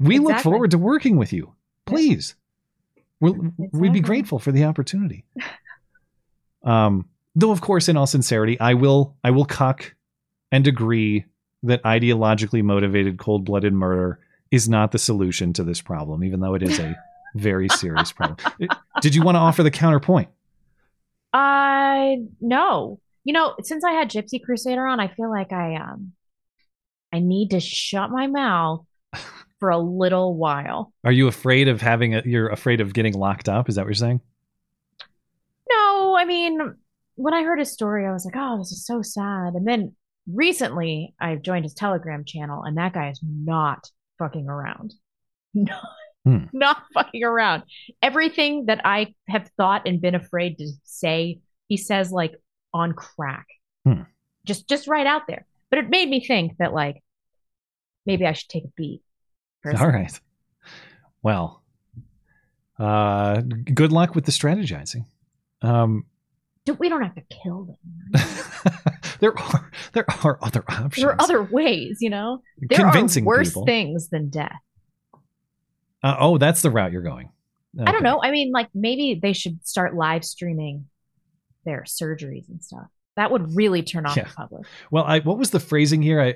We 0.00 0.18
look 0.18 0.38
forward 0.38 0.72
to 0.72 0.78
working 0.78 1.16
with 1.16 1.32
you. 1.32 1.54
Please, 1.86 2.34
we'll, 3.20 3.52
we'd 3.72 3.92
be 3.92 4.00
grateful 4.00 4.38
for 4.38 4.52
the 4.52 4.64
opportunity. 4.64 5.24
Um, 6.66 7.08
though, 7.36 7.52
of 7.52 7.60
course, 7.60 7.88
in 7.88 7.96
all 7.96 8.08
sincerity, 8.08 8.58
I 8.58 8.74
will 8.74 9.16
I 9.22 9.30
will 9.30 9.44
cuck 9.44 9.94
and 10.52 10.66
agree 10.66 11.24
that 11.62 11.82
ideologically 11.82 12.62
motivated 12.62 13.18
cold-blooded 13.18 13.72
murder 13.72 14.20
is 14.50 14.68
not 14.68 14.92
the 14.92 14.98
solution 14.98 15.52
to 15.54 15.64
this 15.64 15.80
problem, 15.80 16.22
even 16.22 16.40
though 16.40 16.54
it 16.54 16.62
is 16.62 16.78
a 16.78 16.96
very 17.34 17.68
serious 17.68 18.12
problem. 18.12 18.38
Did 19.00 19.14
you 19.14 19.22
want 19.22 19.34
to 19.34 19.40
offer 19.40 19.62
the 19.62 19.70
counterpoint? 19.70 20.28
I 21.32 22.18
no. 22.40 23.00
You 23.24 23.32
know, 23.32 23.56
since 23.62 23.84
I 23.84 23.92
had 23.92 24.10
Gypsy 24.10 24.42
Crusader 24.42 24.86
on, 24.86 25.00
I 25.00 25.08
feel 25.08 25.30
like 25.30 25.52
I 25.52 25.74
um 25.74 26.12
I 27.12 27.18
need 27.18 27.50
to 27.50 27.60
shut 27.60 28.10
my 28.10 28.26
mouth 28.26 28.86
for 29.60 29.70
a 29.70 29.78
little 29.78 30.36
while. 30.36 30.92
Are 31.04 31.12
you 31.12 31.28
afraid 31.28 31.68
of 31.68 31.80
having 31.80 32.14
a? 32.14 32.22
You're 32.24 32.48
afraid 32.48 32.80
of 32.80 32.94
getting 32.94 33.14
locked 33.14 33.48
up? 33.48 33.68
Is 33.68 33.74
that 33.74 33.82
what 33.82 33.88
you're 33.88 33.94
saying? 33.94 34.20
No, 35.68 36.16
I 36.16 36.24
mean, 36.24 36.76
when 37.16 37.34
I 37.34 37.42
heard 37.42 37.58
his 37.58 37.72
story, 37.72 38.06
I 38.06 38.12
was 38.12 38.24
like, 38.24 38.36
oh, 38.36 38.58
this 38.58 38.72
is 38.72 38.86
so 38.86 39.02
sad. 39.02 39.54
And 39.54 39.66
then 39.66 39.94
recently, 40.32 41.14
I've 41.20 41.42
joined 41.42 41.64
his 41.64 41.74
Telegram 41.74 42.24
channel, 42.24 42.62
and 42.62 42.76
that 42.76 42.92
guy 42.92 43.10
is 43.10 43.20
not 43.22 43.90
fucking 44.18 44.48
around. 44.48 44.94
Not, 45.54 45.82
Hmm. 46.24 46.46
not 46.52 46.82
fucking 46.92 47.22
around. 47.22 47.62
Everything 48.02 48.66
that 48.66 48.80
I 48.84 49.14
have 49.28 49.48
thought 49.56 49.86
and 49.86 50.00
been 50.00 50.16
afraid 50.16 50.58
to 50.58 50.66
say, 50.82 51.38
he 51.68 51.76
says 51.76 52.10
like 52.10 52.34
on 52.74 52.94
crack. 52.94 53.46
Hmm. 53.84 54.02
Just 54.44 54.68
just 54.68 54.88
right 54.88 55.06
out 55.06 55.28
there. 55.28 55.46
But 55.70 55.78
it 55.78 55.88
made 55.88 56.08
me 56.10 56.24
think 56.26 56.56
that 56.58 56.74
like 56.74 57.00
maybe 58.06 58.26
I 58.26 58.32
should 58.32 58.48
take 58.48 58.64
a 58.64 58.72
beat. 58.76 59.02
All 59.78 59.86
right. 59.88 60.20
Well, 61.22 61.62
uh, 62.78 63.40
good 63.40 63.92
luck 63.92 64.16
with 64.16 64.24
the 64.24 64.32
strategizing. 64.32 65.06
Um, 65.62 66.06
We 66.78 66.88
don't 66.88 67.02
have 67.02 67.14
to 67.14 67.22
kill 67.42 67.76
them. 68.12 68.22
there 69.20 69.38
are 69.38 69.70
there 69.92 70.04
are 70.24 70.38
other 70.42 70.64
options. 70.68 70.96
There 71.04 71.10
are 71.10 71.20
other 71.20 71.42
ways, 71.42 71.98
you 72.00 72.10
know. 72.10 72.42
There 72.58 72.78
Convincing 72.78 73.24
are 73.24 73.26
worse 73.26 73.50
people. 73.50 73.66
things 73.66 74.08
than 74.08 74.28
death. 74.28 74.58
Uh, 76.02 76.16
oh, 76.18 76.38
that's 76.38 76.62
the 76.62 76.70
route 76.70 76.92
you're 76.92 77.02
going. 77.02 77.30
I 77.78 77.92
don't 77.92 78.02
know. 78.02 78.22
I 78.22 78.30
mean, 78.30 78.52
like 78.52 78.68
maybe 78.74 79.18
they 79.20 79.34
should 79.34 79.66
start 79.66 79.94
live 79.94 80.24
streaming 80.24 80.86
their 81.66 81.82
surgeries 81.82 82.48
and 82.48 82.62
stuff. 82.64 82.86
That 83.16 83.30
would 83.30 83.54
really 83.54 83.82
turn 83.82 84.06
off 84.06 84.16
Yeah. 84.16 84.24
the 84.24 84.34
public. 84.34 84.66
Well, 84.90 85.04
I 85.04 85.20
what 85.20 85.36
was 85.36 85.50
the 85.50 85.60
phrasing 85.60 86.00
here? 86.00 86.20
I 86.20 86.34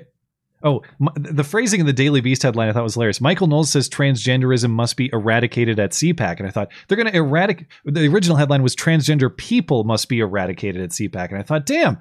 oh 0.63 0.83
the 1.15 1.43
phrasing 1.43 1.79
in 1.79 1.87
the 1.87 1.93
Daily 1.93 2.21
Beast 2.21 2.43
headline 2.43 2.69
I 2.69 2.73
thought 2.73 2.83
was 2.83 2.93
hilarious. 2.93 3.21
Michael 3.21 3.47
Knowles 3.47 3.71
says 3.71 3.89
transgenderism 3.89 4.69
must 4.69 4.97
be 4.97 5.09
eradicated 5.11 5.79
at 5.79 5.91
CPAC, 5.91 6.37
and 6.39 6.47
I 6.47 6.51
thought 6.51 6.69
they're 6.87 6.97
going 6.97 7.11
to 7.11 7.15
eradicate. 7.17 7.67
The 7.85 8.07
original 8.07 8.37
headline 8.37 8.61
was 8.61 8.75
transgender 8.75 9.35
people 9.35 9.83
must 9.83 10.09
be 10.09 10.19
eradicated 10.19 10.81
at 10.83 10.89
CPAC, 10.91 11.29
and 11.29 11.39
I 11.39 11.43
thought, 11.43 11.65
damn. 11.65 11.97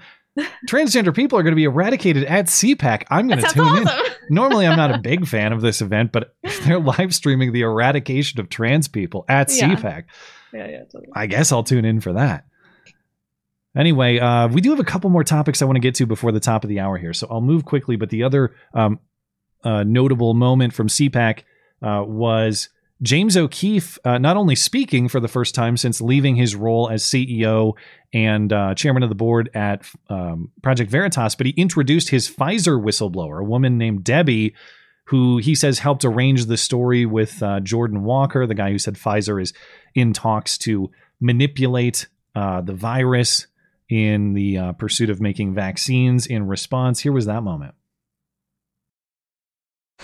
Transgender 0.69 1.15
people 1.15 1.39
are 1.39 1.43
going 1.43 1.53
to 1.53 1.57
be 1.57 1.65
eradicated 1.65 2.25
at 2.25 2.47
CPAC. 2.47 3.05
I'm 3.11 3.27
going 3.29 3.41
to 3.41 3.49
tune 3.49 3.65
sounds 3.67 3.91
in. 3.91 4.13
Normally, 4.35 4.67
I'm 4.67 4.77
not 4.77 4.95
a 4.95 4.99
big 4.99 5.27
fan 5.27 5.53
of 5.53 5.61
this 5.61 5.81
event, 5.83 6.13
but 6.13 6.35
if 6.43 6.63
they're 6.65 6.79
live 6.81 7.15
streaming 7.15 7.53
the 7.53 7.63
eradication 7.63 8.39
of 8.41 8.49
trans 8.49 8.87
people 8.89 9.25
at 9.29 9.51
Yeah. 9.53 9.75
CPAC, 9.75 10.05
Yeah, 10.53 10.69
yeah, 10.69 10.79
totally. 10.85 11.09
I 11.15 11.27
guess 11.27 11.51
I'll 11.51 11.65
tune 11.65 11.85
in 11.85 12.01
for 12.01 12.13
that. 12.13 12.45
Anyway, 13.77 14.19
uh, 14.19 14.49
we 14.49 14.61
do 14.61 14.71
have 14.71 14.81
a 14.81 14.85
couple 14.85 15.11
more 15.11 15.23
topics 15.25 15.63
I 15.63 15.65
want 15.65 15.77
to 15.77 15.81
get 15.81 15.95
to 15.97 16.07
before 16.07 16.33
the 16.33 16.41
top 16.41 16.65
of 16.65 16.69
the 16.69 16.81
hour 16.81 16.97
here, 16.99 17.13
so 17.13 17.27
I'll 17.31 17.41
move 17.41 17.65
quickly. 17.65 17.97
But 17.97 18.11
the 18.11 18.23
other 18.25 18.55
um, 18.75 18.99
uh, 19.65 19.85
notable 19.85 20.35
moment 20.35 20.73
from 20.75 20.89
CPAC 20.89 21.41
uh, 21.83 22.03
was 22.07 22.69
James 23.03 23.37
O'Keefe 23.37 23.99
uh, 24.05 24.19
not 24.19 24.37
only 24.37 24.55
speaking 24.55 25.09
for 25.09 25.21
the 25.21 25.29
first 25.29 25.55
time 25.55 25.77
since 25.77 26.01
leaving 26.01 26.37
his 26.37 26.55
role 26.55 26.91
as 26.91 27.03
CEO 27.03 27.73
and 28.13 28.53
uh, 28.53 28.75
chairman 28.75 29.03
of 29.03 29.09
the 29.09 29.15
board 29.15 29.49
at 29.55 29.89
um, 30.11 30.51
Project 30.63 30.91
Veritas, 30.91 31.35
but 31.35 31.47
he 31.47 31.55
introduced 31.57 32.11
his 32.11 32.29
Pfizer 32.29 32.83
whistleblower, 32.83 33.41
a 33.41 33.45
woman 33.45 33.79
named 33.79 34.05
Debbie, 34.05 34.55
who 35.05 35.39
he 35.39 35.55
says 35.55 35.79
helped 35.79 36.05
arrange 36.05 36.45
the 36.45 36.59
story 36.59 37.07
with 37.07 37.43
uh, 37.43 37.61
Jordan 37.61 38.05
Walker, 38.05 38.47
the 38.47 38.55
guy 38.55 38.71
who 38.71 38.79
said 38.79 38.95
Pfizer 38.95 39.41
is 39.41 39.55
in 39.95 40.13
talks 40.13 40.59
to 40.59 40.91
manipulate 41.21 42.07
uh, 42.35 42.61
the 42.61 42.75
virus 42.75 43.47
in 43.89 44.35
the 44.35 44.59
uh, 44.59 44.73
pursuit 44.73 45.11
of 45.11 45.21
making 45.21 45.55
vaccines 45.55 46.27
in 46.27 46.47
response. 46.47 47.01
Here 47.01 47.13
was 47.13 47.27
that 47.27 47.43
moment. 47.43 47.75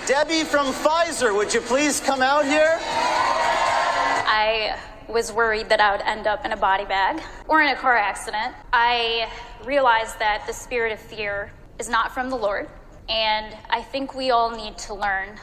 Debbie 0.05 0.45
from 0.45 0.67
Pfizer, 0.67 1.35
would 1.35 1.53
you 1.53 1.61
please 1.61 1.99
come 1.99 2.23
out 2.23 2.45
here? 2.45 2.79
I 2.81 4.79
was 5.09 5.33
worried 5.33 5.69
that 5.71 5.81
I 5.81 5.91
would 5.91 6.03
end 6.03 6.29
up 6.29 6.45
in 6.45 6.53
a 6.53 6.57
body 6.57 6.85
bag 6.85 7.21
or 7.49 7.61
in 7.63 7.69
a 7.69 7.77
car 7.77 7.97
accident. 7.97 8.55
I 8.73 9.29
realized 9.65 10.19
that 10.21 10.45
the 10.47 10.53
spirit 10.53 10.93
of 10.93 11.01
fear 11.01 11.51
is 11.81 11.89
not 11.89 12.13
from 12.13 12.31
the 12.31 12.37
Lord, 12.37 12.69
and 13.09 13.57
I 13.69 13.83
think 13.83 14.15
we 14.15 14.31
all 14.31 14.55
need 14.55 14.79
to 14.79 14.95
learn 14.95 15.41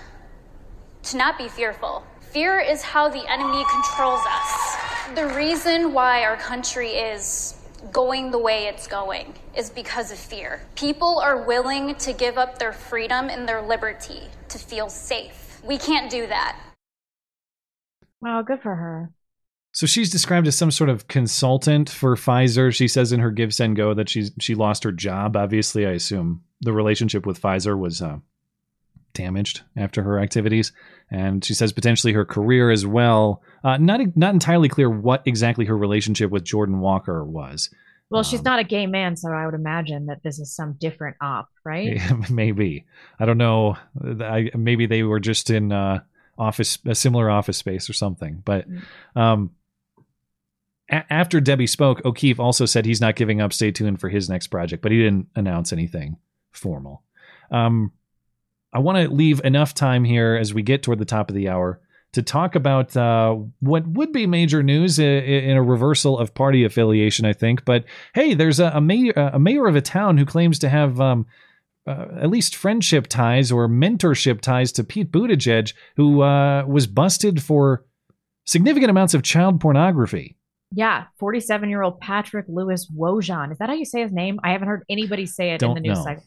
to 1.04 1.18
not 1.18 1.38
be 1.38 1.50
fearful. 1.50 2.06
Fear 2.22 2.60
is 2.60 2.82
how 2.82 3.10
the 3.10 3.30
enemy 3.30 3.66
controls 3.70 4.22
us. 4.30 4.78
The 5.16 5.28
reason 5.36 5.94
why 5.94 6.24
our 6.24 6.38
country 6.38 6.92
is 6.92 7.56
going 7.92 8.32
the 8.32 8.40
way 8.40 8.68
it's 8.68 8.88
going 8.88 9.34
is 9.56 9.70
because 9.70 10.12
of 10.12 10.18
fear. 10.18 10.62
People 10.76 11.20
are 11.20 11.44
willing 11.46 11.96
to 11.96 12.14
give 12.14 12.38
up 12.38 12.58
their 12.58 12.74
freedom 12.74 13.30
and 13.30 13.48
their 13.48 13.62
liberty 13.62 14.24
to 14.50 14.58
feel 14.58 14.90
safe. 14.90 15.62
We 15.64 15.78
can't 15.78 16.10
do 16.10 16.28
that. 16.28 16.60
Well, 18.22 18.44
good 18.44 18.62
for 18.62 18.76
her. 18.76 19.12
So 19.74 19.88
she's 19.88 20.12
described 20.12 20.46
as 20.48 20.56
some 20.56 20.72
sort 20.72 20.90
of 20.90 21.08
consultant 21.08 21.90
for 21.90 22.16
Pfizer. 22.16 22.74
She 22.74 22.88
says 22.88 23.12
in 23.12 23.20
her 23.20 23.32
GiveSendGo 23.32 23.96
that 23.96 24.08
she's 24.08 24.32
she 24.40 24.54
lost 24.54 24.84
her 24.84 24.92
job. 24.92 25.36
Obviously, 25.36 25.86
I 25.86 25.92
assume 25.92 26.44
the 26.62 26.74
relationship 26.74 27.26
with 27.26 27.42
Pfizer 27.42 27.78
was 27.78 28.02
uh, 28.02 28.20
damaged 29.14 29.62
after 29.76 30.04
her 30.04 30.20
activities, 30.20 30.72
and 31.10 31.44
she 31.44 31.56
says 31.56 31.74
potentially 31.74 32.14
her 32.14 32.24
career 32.24 32.70
as 32.70 32.86
well. 32.86 33.42
Uh, 33.64 33.78
not 33.78 34.02
not 34.18 34.34
entirely 34.34 34.68
clear 34.68 34.90
what 34.90 35.22
exactly 35.26 35.66
her 35.66 35.78
relationship 35.78 36.30
with 36.30 36.44
Jordan 36.44 36.80
Walker 36.80 37.24
was. 37.24 37.70
Well, 38.10 38.24
she's 38.24 38.44
not 38.44 38.60
a 38.60 38.64
gay 38.64 38.86
man, 38.86 39.16
so 39.16 39.32
I 39.32 39.46
would 39.46 39.56
imagine 39.56 40.06
that 40.06 40.22
this 40.22 40.38
is 40.38 40.54
some 40.54 40.74
different 40.74 41.18
op, 41.20 41.50
right? 41.64 42.00
maybe 42.30 42.86
I 43.20 43.26
don't 43.26 43.40
know. 43.40 43.78
I, 44.04 44.52
maybe 44.56 44.86
they 44.86 45.02
were 45.02 45.20
just 45.20 45.50
in 45.50 45.72
uh, 45.72 46.02
office 46.38 46.78
a 46.86 46.94
similar 46.94 47.30
office 47.30 47.58
space 47.58 47.90
or 47.90 47.94
something. 47.94 48.44
But 48.46 48.66
um, 49.16 49.52
a- 50.92 51.12
after 51.12 51.40
Debbie 51.42 51.66
spoke, 51.66 52.06
O'Keefe 52.06 52.40
also 52.40 52.66
said 52.66 52.86
he's 52.86 53.02
not 53.02 53.16
giving 53.16 53.42
up. 53.42 53.52
Stay 53.54 53.72
tuned 53.72 54.00
for 54.00 54.10
his 54.10 54.30
next 54.30 54.48
project, 54.48 54.84
but 54.84 54.92
he 54.92 55.00
didn't 55.00 55.30
announce 55.36 55.74
anything 55.74 56.18
formal. 56.52 57.04
Um, 57.50 57.94
I 58.74 58.80
want 58.80 58.98
to 58.98 59.14
leave 59.14 59.42
enough 59.44 59.74
time 59.74 60.04
here 60.04 60.36
as 60.36 60.54
we 60.54 60.62
get 60.64 60.84
toward 60.84 61.00
the 61.00 61.06
top 61.06 61.30
of 61.30 61.36
the 61.36 61.50
hour 61.50 61.80
to 62.14 62.22
talk 62.22 62.56
about 62.56 62.96
uh, 62.96 63.36
what 63.60 63.88
would 63.88 64.12
be 64.14 64.26
major 64.26 64.64
news 64.64 65.00
in 65.00 65.58
a 65.58 65.62
reversal 65.62 66.18
of 66.18 66.34
party 66.34 66.64
affiliation, 66.64 67.26
I 67.26 67.34
think. 67.34 67.66
But 67.66 67.86
hey, 68.14 68.34
there's 68.34 68.60
a, 68.60 68.72
a 68.76 68.82
mayor, 68.82 69.14
a 69.16 69.40
mayor 69.40 69.68
of 69.68 69.76
a 69.76 69.82
town 69.82 70.18
who 70.18 70.26
claims 70.26 70.60
to 70.60 70.70
have 70.70 71.02
um, 71.02 71.26
uh, 71.88 72.06
at 72.22 72.30
least 72.30 72.56
friendship 72.56 73.08
ties 73.08 73.52
or 73.52 73.68
mentorship 73.68 74.42
ties 74.42 74.72
to 74.74 74.84
Pete 74.84 75.12
Buttigieg, 75.12 75.74
who 75.96 76.22
uh, 76.22 76.64
was 76.66 76.88
busted 76.88 77.42
for 77.42 77.84
significant 78.46 78.90
amounts 78.90 79.14
of 79.14 79.24
child 79.24 79.60
pornography. 79.60 80.38
Yeah, 80.72 81.06
47 81.20 81.70
year 81.70 81.82
old 81.82 82.00
Patrick 82.00 82.46
Lewis 82.48 82.90
Wojahn. 82.90 83.52
Is 83.52 83.58
that 83.58 83.70
how 83.70 83.76
you 83.76 83.86
say 83.86 84.02
his 84.02 84.12
name? 84.12 84.40
I 84.44 84.52
haven't 84.52 84.68
heard 84.68 84.84
anybody 84.90 85.26
say 85.26 85.52
it 85.52 85.60
Don't 85.60 85.78
in 85.78 85.84
the 85.84 85.90
news 85.90 86.00
know. 86.00 86.04
cycle. 86.04 86.24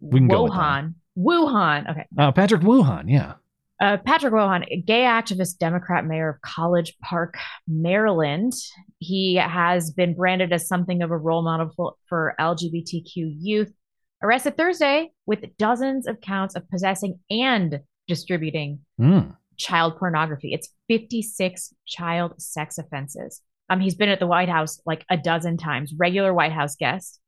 We 0.00 0.20
can 0.20 0.28
go 0.28 0.44
with 0.44 0.52
that. 0.52 0.90
Wuhan. 1.18 1.90
Okay. 1.90 2.06
Uh, 2.16 2.32
Patrick 2.32 2.62
Wuhan, 2.62 3.04
yeah. 3.08 3.34
Uh, 3.80 3.96
Patrick 3.98 4.32
Wohan, 4.32 4.66
a 4.70 4.80
gay 4.80 5.02
activist, 5.02 5.58
Democrat 5.58 6.04
mayor 6.04 6.28
of 6.30 6.40
College 6.40 6.96
Park, 7.02 7.36
Maryland. 7.68 8.52
He 8.98 9.36
has 9.36 9.92
been 9.92 10.14
branded 10.14 10.52
as 10.52 10.66
something 10.66 11.02
of 11.02 11.10
a 11.12 11.16
role 11.16 11.42
model 11.42 11.70
for, 11.76 11.94
for 12.08 12.34
LGBTQ 12.40 13.36
youth. 13.40 13.72
Arrested 14.20 14.56
Thursday 14.56 15.12
with 15.26 15.44
dozens 15.58 16.08
of 16.08 16.20
counts 16.20 16.56
of 16.56 16.68
possessing 16.68 17.20
and 17.30 17.80
distributing 18.08 18.80
Mm. 19.00 19.36
child 19.58 19.96
pornography. 19.98 20.52
It's 20.52 20.68
56 20.88 21.72
child 21.86 22.34
sex 22.42 22.78
offenses. 22.78 23.42
Um, 23.70 23.78
he's 23.80 23.94
been 23.94 24.08
at 24.08 24.18
the 24.18 24.26
White 24.26 24.48
House 24.48 24.80
like 24.86 25.04
a 25.08 25.16
dozen 25.16 25.56
times, 25.56 25.94
regular 25.96 26.34
White 26.34 26.52
House 26.52 26.74
guest. 26.74 27.20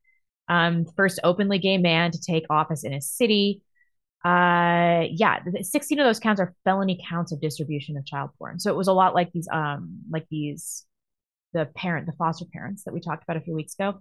Um, 0.49 0.85
first 0.97 1.19
openly 1.23 1.59
gay 1.59 1.77
man 1.77 2.11
to 2.11 2.19
take 2.19 2.43
office 2.49 2.83
in 2.83 2.93
a 2.93 2.99
city. 2.99 3.61
Uh, 4.23 5.07
yeah, 5.09 5.39
16 5.61 5.99
of 5.99 6.05
those 6.05 6.19
counts 6.19 6.39
are 6.39 6.53
felony 6.63 7.03
counts 7.09 7.31
of 7.31 7.41
distribution 7.41 7.97
of 7.97 8.05
child 8.05 8.29
porn. 8.37 8.59
So 8.59 8.71
it 8.71 8.77
was 8.77 8.87
a 8.87 8.93
lot 8.93 9.15
like 9.15 9.31
these, 9.31 9.47
um, 9.51 9.99
like 10.11 10.27
these, 10.29 10.85
the 11.53 11.65
parent, 11.75 12.05
the 12.05 12.13
foster 12.13 12.45
parents 12.53 12.83
that 12.83 12.93
we 12.93 12.99
talked 13.01 13.23
about 13.23 13.37
a 13.37 13.41
few 13.41 13.55
weeks 13.55 13.73
ago. 13.73 13.99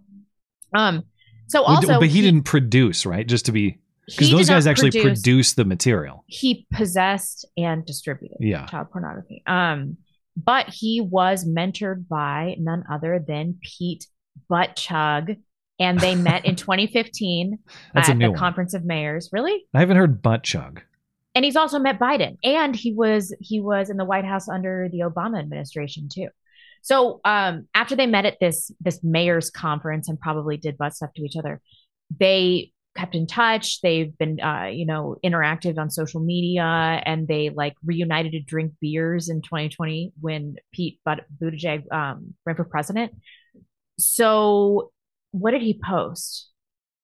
Um, 0.74 1.04
so 1.48 1.62
also, 1.62 1.98
but 1.98 2.08
he, 2.08 2.20
didn't 2.20 2.42
produce, 2.42 3.04
right? 3.06 3.26
Just 3.26 3.46
to 3.46 3.52
be 3.52 3.78
because 4.06 4.30
those 4.30 4.48
guys 4.48 4.66
actually 4.66 4.90
produce- 4.90 5.20
produced 5.22 5.56
the 5.56 5.64
material. 5.64 6.24
he 6.26 6.66
possessed 6.72 7.44
and 7.56 7.84
distributed 7.86 8.36
Yeah. 8.40 8.66
child 8.66 8.90
pornography. 8.92 9.42
Um, 9.46 9.96
but 10.36 10.68
he 10.68 11.00
was 11.00 11.44
mentored 11.44 12.06
by 12.08 12.56
none 12.58 12.84
other 12.90 13.18
than 13.26 13.58
Pete 13.62 14.06
Buttchug, 14.50 15.38
and 15.80 15.98
they 15.98 16.14
met 16.14 16.44
in 16.44 16.54
2015 16.54 17.58
That's 17.94 18.08
a 18.08 18.12
at 18.12 18.16
new 18.18 18.26
the 18.26 18.30
one. 18.32 18.38
Conference 18.38 18.74
of 18.74 18.84
Mayors. 18.84 19.30
Really? 19.32 19.64
I 19.74 19.80
haven't 19.80 19.96
heard 19.96 20.22
butt 20.22 20.44
chug. 20.44 20.82
And 21.34 21.44
he's 21.44 21.56
also 21.56 21.78
met 21.78 21.98
Biden, 21.98 22.36
and 22.44 22.74
he 22.76 22.92
was 22.92 23.34
he 23.40 23.60
was 23.60 23.88
in 23.88 23.96
the 23.96 24.04
White 24.04 24.24
House 24.24 24.48
under 24.48 24.88
the 24.90 25.00
Obama 25.00 25.38
administration 25.38 26.08
too. 26.12 26.28
So 26.82 27.20
um, 27.24 27.68
after 27.74 27.94
they 27.94 28.06
met 28.06 28.24
at 28.26 28.38
this 28.40 28.70
this 28.80 29.00
mayors 29.02 29.50
conference 29.50 30.08
and 30.08 30.18
probably 30.18 30.56
did 30.56 30.76
butt 30.76 30.94
stuff 30.94 31.10
to 31.14 31.22
each 31.22 31.36
other, 31.36 31.60
they 32.18 32.72
kept 32.96 33.14
in 33.14 33.28
touch. 33.28 33.80
They've 33.80 34.16
been 34.18 34.40
uh, 34.40 34.70
you 34.72 34.86
know 34.86 35.16
interactive 35.24 35.78
on 35.78 35.90
social 35.90 36.20
media, 36.20 36.64
and 36.64 37.28
they 37.28 37.50
like 37.50 37.74
reunited 37.84 38.32
to 38.32 38.40
drink 38.40 38.72
beers 38.80 39.28
in 39.28 39.40
2020 39.40 40.12
when 40.20 40.56
Pete 40.72 40.98
But- 41.04 41.26
Buttigieg 41.40 41.90
um, 41.92 42.34
ran 42.44 42.56
for 42.56 42.64
president. 42.64 43.12
So 43.98 44.90
what 45.32 45.52
did 45.52 45.62
he 45.62 45.78
post? 45.84 46.48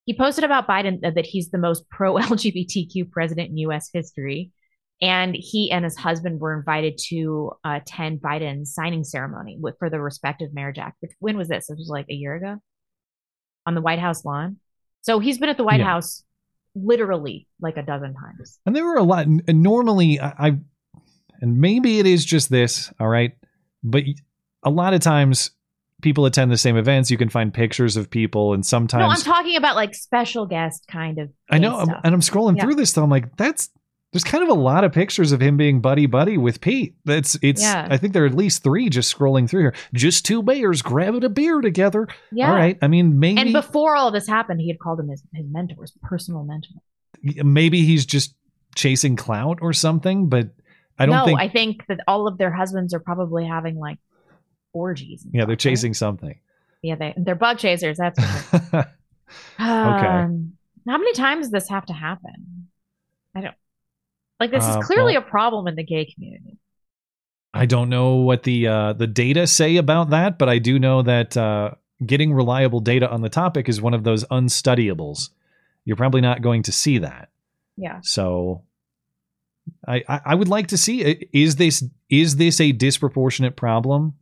He 0.04 0.16
posted 0.16 0.44
about 0.44 0.68
Biden 0.68 1.04
uh, 1.04 1.10
that 1.10 1.26
he's 1.26 1.50
the 1.50 1.58
most 1.58 1.88
pro 1.90 2.14
LGBTQ 2.14 3.10
president 3.10 3.50
in 3.50 3.56
U.S. 3.58 3.90
history. 3.92 4.50
And 5.02 5.34
he 5.38 5.70
and 5.70 5.84
his 5.84 5.96
husband 5.96 6.40
were 6.40 6.56
invited 6.56 6.98
to 7.08 7.52
attend 7.64 8.22
Biden's 8.22 8.72
signing 8.72 9.04
ceremony 9.04 9.58
with, 9.60 9.74
for 9.78 9.90
the 9.90 10.00
respective 10.00 10.54
marriage 10.54 10.78
act. 10.78 10.96
Which, 11.00 11.10
when 11.18 11.36
was 11.36 11.48
this? 11.48 11.66
This 11.66 11.76
was 11.76 11.88
like 11.90 12.06
a 12.08 12.14
year 12.14 12.34
ago 12.34 12.56
on 13.66 13.74
the 13.74 13.82
White 13.82 13.98
House 13.98 14.24
lawn. 14.24 14.56
So 15.02 15.18
he's 15.18 15.36
been 15.38 15.50
at 15.50 15.58
the 15.58 15.64
White 15.64 15.80
Yeah. 15.80 15.86
House 15.86 16.22
literally 16.74 17.46
like 17.60 17.76
a 17.76 17.82
dozen 17.82 18.14
times. 18.14 18.58
And 18.64 18.74
there 18.74 18.84
were 18.86 18.96
a 18.96 19.02
lot. 19.02 19.26
n- 19.26 19.42
Normally, 19.48 20.18
I, 20.18 20.28
I 20.38 20.58
and 21.42 21.58
maybe 21.60 21.98
it 21.98 22.06
is 22.06 22.24
just 22.24 22.50
this, 22.50 22.90
all 22.98 23.08
right, 23.08 23.32
but 23.82 24.04
a 24.62 24.70
lot 24.70 24.94
of 24.94 25.00
times 25.00 25.50
people 26.02 26.26
attend 26.26 26.50
the 26.50 26.56
same 26.58 26.76
events. 26.76 27.10
You 27.10 27.16
can 27.18 27.28
find 27.28 27.52
pictures 27.52 27.96
of 27.96 28.10
people, 28.10 28.52
and 28.52 28.64
sometimes 28.64 29.00
No, 29.00 29.08
I'm 29.08 29.20
talking 29.36 29.56
about 29.56 29.76
like 29.76 29.94
special 29.94 30.46
guest 30.46 30.84
kind 30.88 31.18
of. 31.18 31.30
I 31.50 31.58
know, 31.58 31.76
I'm- 31.78 32.00
and 32.04 32.14
I'm 32.14 32.20
scrolling 32.20 32.56
Yeah. 32.56 32.64
through 32.64 32.74
this 32.76 32.92
though. 32.92 33.02
I'm 33.04 33.10
like, 33.10 33.36
that's 33.36 33.70
There's 34.12 34.24
kind 34.24 34.42
of 34.42 34.48
a 34.48 34.54
lot 34.54 34.84
of 34.84 34.92
pictures 34.92 35.32
of 35.32 35.42
him 35.42 35.56
being 35.58 35.80
buddy 35.82 36.06
buddy 36.06 36.38
with 36.38 36.60
Pete. 36.62 36.94
That's 37.04 37.36
it's. 37.42 37.60
Yeah. 37.60 37.86
I 37.90 37.96
think 37.98 38.12
there 38.14 38.22
are 38.22 38.26
at 38.26 38.34
least 38.34 38.62
three 38.62 38.88
just 38.88 39.14
scrolling 39.14 39.50
through 39.50 39.62
here. 39.62 39.74
Just 39.92 40.24
two 40.24 40.42
bears 40.42 40.80
grabbing 40.80 41.24
a 41.24 41.28
beer 41.28 41.60
together. 41.60 42.06
Yeah. 42.32 42.48
All 42.48 42.54
right. 42.54 42.78
I 42.80 42.88
mean, 42.88 43.18
maybe 43.18 43.40
And 43.40 43.52
before 43.52 43.94
all 43.96 44.10
this 44.10 44.26
happened, 44.26 44.60
he 44.60 44.68
had 44.68 44.78
called 44.78 45.00
him 45.00 45.08
his, 45.08 45.22
his 45.34 45.44
mentor, 45.50 45.82
his 45.82 45.92
personal 46.02 46.44
mentor. 46.44 46.76
maybe 47.44 47.82
he's 47.84 48.06
just 48.06 48.34
chasing 48.74 49.16
clout 49.16 49.58
or 49.60 49.72
something. 49.72 50.28
But 50.28 50.50
I 50.98 51.04
don't 51.06 51.16
no, 51.16 51.24
think. 51.26 51.40
I 51.40 51.48
think 51.48 51.86
that 51.88 52.00
all 52.06 52.26
of 52.28 52.38
their 52.38 52.52
husbands 52.52 52.94
are 52.94 53.00
probably 53.00 53.44
having 53.46 53.76
like 53.76 53.98
orgies. 54.76 55.24
yeah, 55.32 55.44
they're 55.44 55.44
stuff, 55.44 55.50
right? 55.50 55.58
chasing 55.58 55.94
something. 55.94 56.38
Yeah, 56.82 56.94
they 56.96 57.14
they're 57.16 57.34
bug 57.34 57.58
chasers. 57.58 57.96
That's 57.98 58.18
sure. 58.70 58.86
Um, 59.58 60.52
how 60.86 60.98
many 60.98 61.12
times 61.14 61.46
does 61.46 61.50
this 61.52 61.68
have 61.68 61.86
to 61.86 61.92
happen? 61.92 62.68
I 63.34 63.40
don't 63.40 63.54
like. 64.38 64.50
This 64.52 64.64
Uh, 64.64 64.78
is 64.78 64.86
clearly 64.86 65.14
well- 65.14 65.22
a 65.22 65.30
problem 65.30 65.66
in 65.66 65.74
the 65.74 65.82
gay 65.84 66.04
community. 66.04 66.58
I 67.54 67.64
don't 67.66 67.88
know 67.88 68.16
what 68.16 68.42
the 68.42 68.66
uh, 68.68 68.92
the 68.92 69.06
data 69.06 69.46
say 69.46 69.76
about 69.78 70.10
that, 70.10 70.38
but 70.38 70.48
I 70.48 70.58
do 70.58 70.78
know 70.78 71.02
that 71.02 71.36
uh, 71.36 71.70
getting 72.04 72.32
reliable 72.34 72.80
data 72.80 73.10
on 73.10 73.22
the 73.22 73.30
topic 73.30 73.68
is 73.68 73.80
one 73.80 73.94
of 73.94 74.04
those 74.04 74.24
unstudiables. 74.26 75.30
You're 75.86 75.96
probably 75.96 76.20
not 76.20 76.42
going 76.42 76.62
to 76.64 76.72
see 76.72 76.98
that. 76.98 77.30
Yeah. 77.78 78.00
So 78.02 78.62
I, 79.88 80.04
I 80.08 80.20
I 80.26 80.34
would 80.34 80.48
like 80.48 80.66
to 80.68 80.76
see 80.78 81.00
is 81.32 81.56
this 81.56 81.82
is 82.10 82.36
this 82.36 82.60
a 82.60 82.72
disproportionate 82.72 83.56
problem 83.56 84.14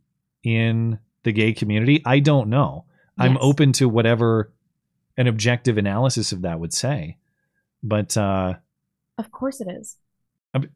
in 0.45 0.99
the 1.23 1.31
gay 1.31 1.51
community? 1.53 2.01
I 2.05 2.19
don't 2.19 2.49
know. 2.49 2.85
I'm 3.17 3.37
open 3.37 3.71
to 3.73 3.87
whatever 3.89 4.51
an 5.17 5.27
objective 5.27 5.77
analysis 5.77 6.31
of 6.33 6.41
that 6.41 6.59
would 6.59 6.73
say, 6.73 7.17
but 7.81 8.15
uh, 8.17 8.55
Of 9.17 9.31
course 9.31 9.61
it 9.61 9.67
is. 9.69 9.95
it, 10.53 10.69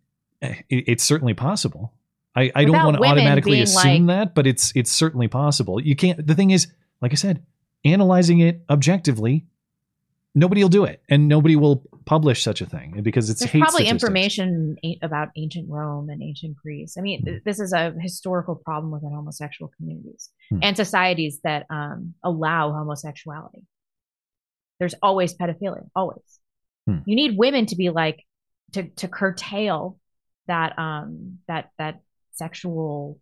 it's 0.69 1.03
certainly 1.03 1.33
possible. 1.33 1.93
I, 2.35 2.51
I 2.55 2.63
don't 2.63 2.85
want 2.85 2.97
to 2.97 3.03
automatically 3.03 3.61
assume 3.61 4.07
like- 4.07 4.15
that, 4.15 4.35
but 4.35 4.47
it's 4.47 4.71
it's 4.75 4.91
certainly 4.91 5.27
possible. 5.27 5.81
You 5.81 5.95
can't. 5.95 6.25
The 6.25 6.35
thing 6.35 6.51
is, 6.51 6.67
like 7.01 7.11
I 7.11 7.15
said, 7.15 7.43
analyzing 7.83 8.39
it 8.39 8.61
objectively, 8.69 9.45
nobody 10.33 10.63
will 10.63 10.69
do 10.69 10.85
it, 10.85 11.01
and 11.09 11.27
nobody 11.27 11.57
will 11.57 11.83
publish 12.09 12.41
such 12.43 12.59
a 12.59 12.65
thing 12.65 13.01
because 13.03 13.29
it's 13.29 13.45
probably 13.45 13.85
information 13.87 14.75
about 15.03 15.27
ancient 15.37 15.69
Rome 15.69 16.09
and 16.09 16.23
ancient 16.23 16.55
Greece. 16.57 16.95
I 16.97 17.01
mean, 17.01 17.23
th- 17.23 17.43
this 17.45 17.59
is 17.59 17.71
a 17.71 17.93
historical 18.01 18.55
problem 18.55 18.91
within 18.91 19.11
homosexual 19.11 19.71
communities 19.77 20.31
Hmm. 20.49 20.57
and 20.63 20.75
societies 20.75 21.39
that 21.43 21.67
um, 21.69 22.15
allow 22.23 22.71
homosexuality. 22.71 23.61
There's 24.79 24.95
always 25.03 25.35
pedophilia, 25.35 25.87
always. 25.95 26.39
Hmm. 26.87 26.99
You 27.05 27.15
need 27.15 27.37
women 27.37 27.67
to 27.67 27.75
be 27.75 27.89
like 27.91 28.25
to 28.73 28.83
to 29.01 29.07
curtail 29.07 29.99
that 30.47 30.79
um 30.79 31.37
that 31.47 31.69
that 31.77 31.99
sexual 32.31 33.19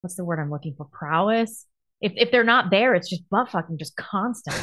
what's 0.00 0.14
the 0.14 0.24
word 0.24 0.38
I'm 0.38 0.50
looking 0.50 0.74
for 0.76 0.86
prowess. 1.00 1.66
If 2.00 2.12
if 2.14 2.30
they're 2.30 2.44
not 2.44 2.70
there, 2.70 2.94
it's 2.94 3.10
just 3.10 3.28
butt 3.30 3.50
fucking 3.50 3.78
just 3.78 3.96
constant. 3.96 4.56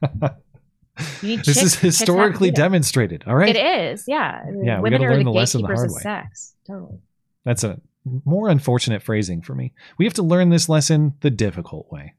This 1.22 1.62
is 1.62 1.72
to 1.76 1.80
historically 1.80 2.50
demonstrated. 2.50 3.24
All 3.26 3.34
right, 3.34 3.54
It 3.54 3.92
is, 3.92 4.04
yeah. 4.06 4.44
Yeah, 4.62 4.78
we 4.78 4.84
Women 4.84 5.00
gotta 5.00 5.04
are 5.04 5.10
learn 5.16 5.18
the 5.20 5.24
the 5.24 5.30
lesson 5.32 5.62
the 5.62 5.68
hard 5.68 5.90
way. 5.90 6.00
sex. 6.00 6.54
Totally. 6.66 6.98
that's 7.44 7.64
a 7.64 7.80
more 8.24 8.48
unfortunate 8.48 9.02
phrasing 9.02 9.42
for 9.42 9.54
me. 9.54 9.72
We 9.98 10.04
have 10.04 10.14
to 10.14 10.22
learn 10.22 10.50
this 10.50 10.68
lesson 10.68 11.14
the 11.20 11.30
difficult 11.30 11.90
way. 11.90 12.14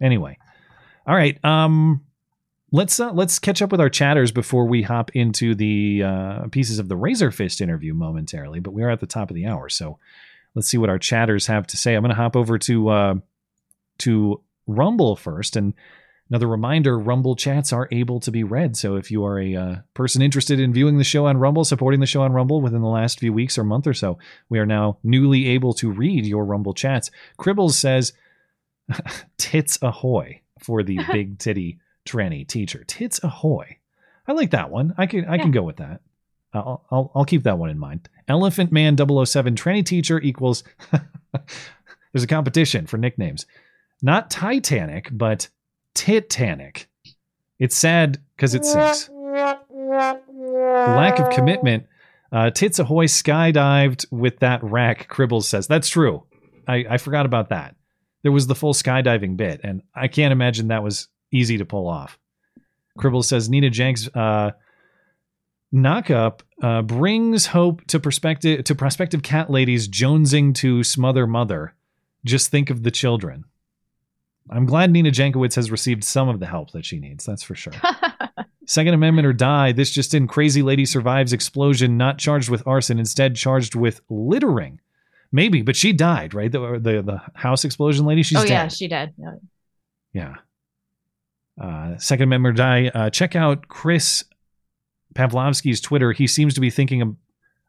Anyway, 0.00 0.38
all 1.06 1.14
right. 1.14 1.42
Um, 1.44 2.04
let's 2.72 2.98
uh, 3.00 3.12
let's 3.12 3.38
catch 3.38 3.62
up 3.62 3.70
with 3.70 3.80
our 3.80 3.88
chatters 3.90 4.32
before 4.32 4.66
we 4.66 4.82
hop 4.82 5.10
into 5.14 5.54
the 5.54 6.02
uh, 6.04 6.48
pieces 6.50 6.78
of 6.78 6.88
the 6.88 6.96
Razörfist 6.96 7.60
interview 7.60 7.94
momentarily. 7.94 8.60
But 8.60 8.72
we 8.72 8.82
are 8.82 8.90
at 8.90 9.00
the 9.00 9.06
top 9.06 9.30
of 9.30 9.34
the 9.34 9.46
hour, 9.46 9.68
so 9.68 9.98
let's 10.54 10.68
see 10.68 10.78
what 10.78 10.90
our 10.90 10.98
chatters 10.98 11.46
have 11.46 11.66
to 11.68 11.76
say. 11.76 11.94
I'm 11.94 12.02
going 12.02 12.10
to 12.10 12.16
hop 12.20 12.36
over 12.36 12.58
to 12.58 12.88
uh, 12.88 13.14
to 13.98 14.40
Rumble 14.66 15.16
first, 15.16 15.56
and 15.56 15.74
another 16.28 16.46
reminder: 16.46 16.98
Rumble 16.98 17.36
chats 17.36 17.72
are 17.72 17.88
able 17.90 18.20
to 18.20 18.30
be 18.30 18.44
read. 18.44 18.76
So 18.76 18.96
if 18.96 19.10
you 19.10 19.24
are 19.24 19.38
a 19.38 19.54
uh, 19.56 19.76
person 19.94 20.22
interested 20.22 20.60
in 20.60 20.72
viewing 20.72 20.98
the 20.98 21.04
show 21.04 21.26
on 21.26 21.36
Rumble, 21.36 21.64
supporting 21.64 22.00
the 22.00 22.06
show 22.06 22.22
on 22.22 22.32
Rumble 22.32 22.60
within 22.60 22.82
the 22.82 22.88
last 22.88 23.20
few 23.20 23.32
weeks 23.32 23.58
or 23.58 23.64
month 23.64 23.86
or 23.86 23.94
so, 23.94 24.18
we 24.48 24.58
are 24.58 24.66
now 24.66 24.98
newly 25.02 25.48
able 25.48 25.72
to 25.74 25.90
read 25.90 26.26
your 26.26 26.44
Rumble 26.44 26.74
chats. 26.74 27.10
Cribbles 27.38 27.74
says, 27.74 28.12
"Tits 29.38 29.78
ahoy" 29.82 30.40
for 30.58 30.82
the 30.82 31.00
big 31.12 31.38
titty 31.38 31.78
tranny 32.06 32.46
teacher. 32.46 32.84
Tits 32.84 33.20
ahoy. 33.22 33.78
I 34.26 34.32
like 34.32 34.50
that 34.50 34.70
one. 34.70 34.94
I 34.96 35.06
can 35.06 35.26
I 35.26 35.38
can 35.38 35.50
go 35.50 35.62
with 35.62 35.76
that. 35.76 36.00
I'll, 36.54 36.84
I'll 36.90 37.12
I'll 37.14 37.24
keep 37.24 37.44
that 37.44 37.58
one 37.58 37.70
in 37.70 37.78
mind. 37.78 38.08
Elephant 38.28 38.72
Man 38.72 38.96
007 38.96 39.54
tranny 39.54 39.84
teacher 39.84 40.20
equals. 40.20 40.64
There's 42.12 42.24
a 42.24 42.28
competition 42.28 42.86
for 42.86 42.98
nicknames. 42.98 43.46
Not 44.02 44.30
Titanic, 44.30 45.08
but 45.10 45.48
Titanic. 45.94 46.88
It's 47.58 47.76
sad 47.76 48.20
because 48.36 48.54
it 48.54 48.64
sinks. 48.64 49.08
Lack 49.10 51.18
of 51.18 51.30
commitment. 51.30 51.86
Uh, 52.32 52.50
Tits 52.50 52.78
Ahoy 52.78 53.06
skydived 53.06 54.06
with 54.10 54.38
that 54.38 54.62
rack, 54.64 55.08
Cribbles 55.08 55.44
says. 55.44 55.66
That's 55.66 55.88
true. 55.88 56.24
I, 56.66 56.84
I 56.90 56.98
forgot 56.98 57.26
about 57.26 57.50
that. 57.50 57.76
There 58.22 58.32
was 58.32 58.46
the 58.46 58.54
full 58.54 58.72
skydiving 58.72 59.36
bit, 59.36 59.60
and 59.62 59.82
I 59.94 60.08
can't 60.08 60.32
imagine 60.32 60.68
that 60.68 60.82
was 60.82 61.08
easy 61.30 61.58
to 61.58 61.64
pull 61.64 61.88
off. 61.88 62.18
Cribbles 62.98 63.24
says 63.24 63.50
Nina 63.50 63.70
Jenks 63.70 64.08
uh, 64.14 64.52
knockup 65.74 66.40
uh, 66.62 66.82
brings 66.82 67.46
hope 67.46 67.84
to 67.86 67.98
prospective 67.98 68.64
to 68.64 68.74
prospective 68.74 69.22
cat 69.22 69.50
ladies 69.50 69.88
jonesing 69.88 70.54
to 70.56 70.84
smother 70.84 71.26
mother. 71.26 71.74
Just 72.24 72.50
think 72.50 72.70
of 72.70 72.82
the 72.82 72.90
children. 72.90 73.44
I'm 74.52 74.66
glad 74.66 74.90
Nina 74.90 75.10
Jankowicz 75.10 75.54
has 75.54 75.70
received 75.70 76.04
some 76.04 76.28
of 76.28 76.40
the 76.40 76.46
help 76.46 76.72
that 76.72 76.84
she 76.84 76.98
needs. 76.98 77.24
That's 77.24 77.42
for 77.42 77.54
sure. 77.54 77.72
Second 78.66 78.94
Amendment 78.94 79.26
or 79.26 79.32
die. 79.32 79.72
This 79.72 79.90
just 79.90 80.14
in: 80.14 80.26
crazy 80.26 80.62
lady 80.62 80.84
survives 80.84 81.32
explosion, 81.32 81.96
not 81.96 82.18
charged 82.18 82.48
with 82.48 82.66
arson, 82.66 82.98
instead 82.98 83.34
charged 83.34 83.74
with 83.74 84.00
littering. 84.08 84.80
Maybe, 85.32 85.62
but 85.62 85.76
she 85.76 85.92
died, 85.92 86.34
right? 86.34 86.52
The 86.52 86.78
the, 86.80 87.02
the 87.02 87.22
house 87.34 87.64
explosion 87.64 88.04
lady. 88.06 88.22
She's 88.22 88.38
oh 88.38 88.42
dead. 88.42 88.50
yeah, 88.50 88.68
she 88.68 88.88
did. 88.88 89.14
Yeah. 89.16 89.34
Yeah. 90.12 90.34
Uh, 91.60 91.96
Second 91.98 92.24
Amendment 92.24 92.54
or 92.54 92.62
die. 92.62 92.88
Uh, 92.88 93.10
check 93.10 93.34
out 93.34 93.68
Chris 93.68 94.24
Pavlovsky's 95.14 95.80
Twitter. 95.80 96.12
He 96.12 96.26
seems 96.26 96.54
to 96.54 96.60
be 96.60 96.70
thinking 96.70 97.02
ab- 97.02 97.16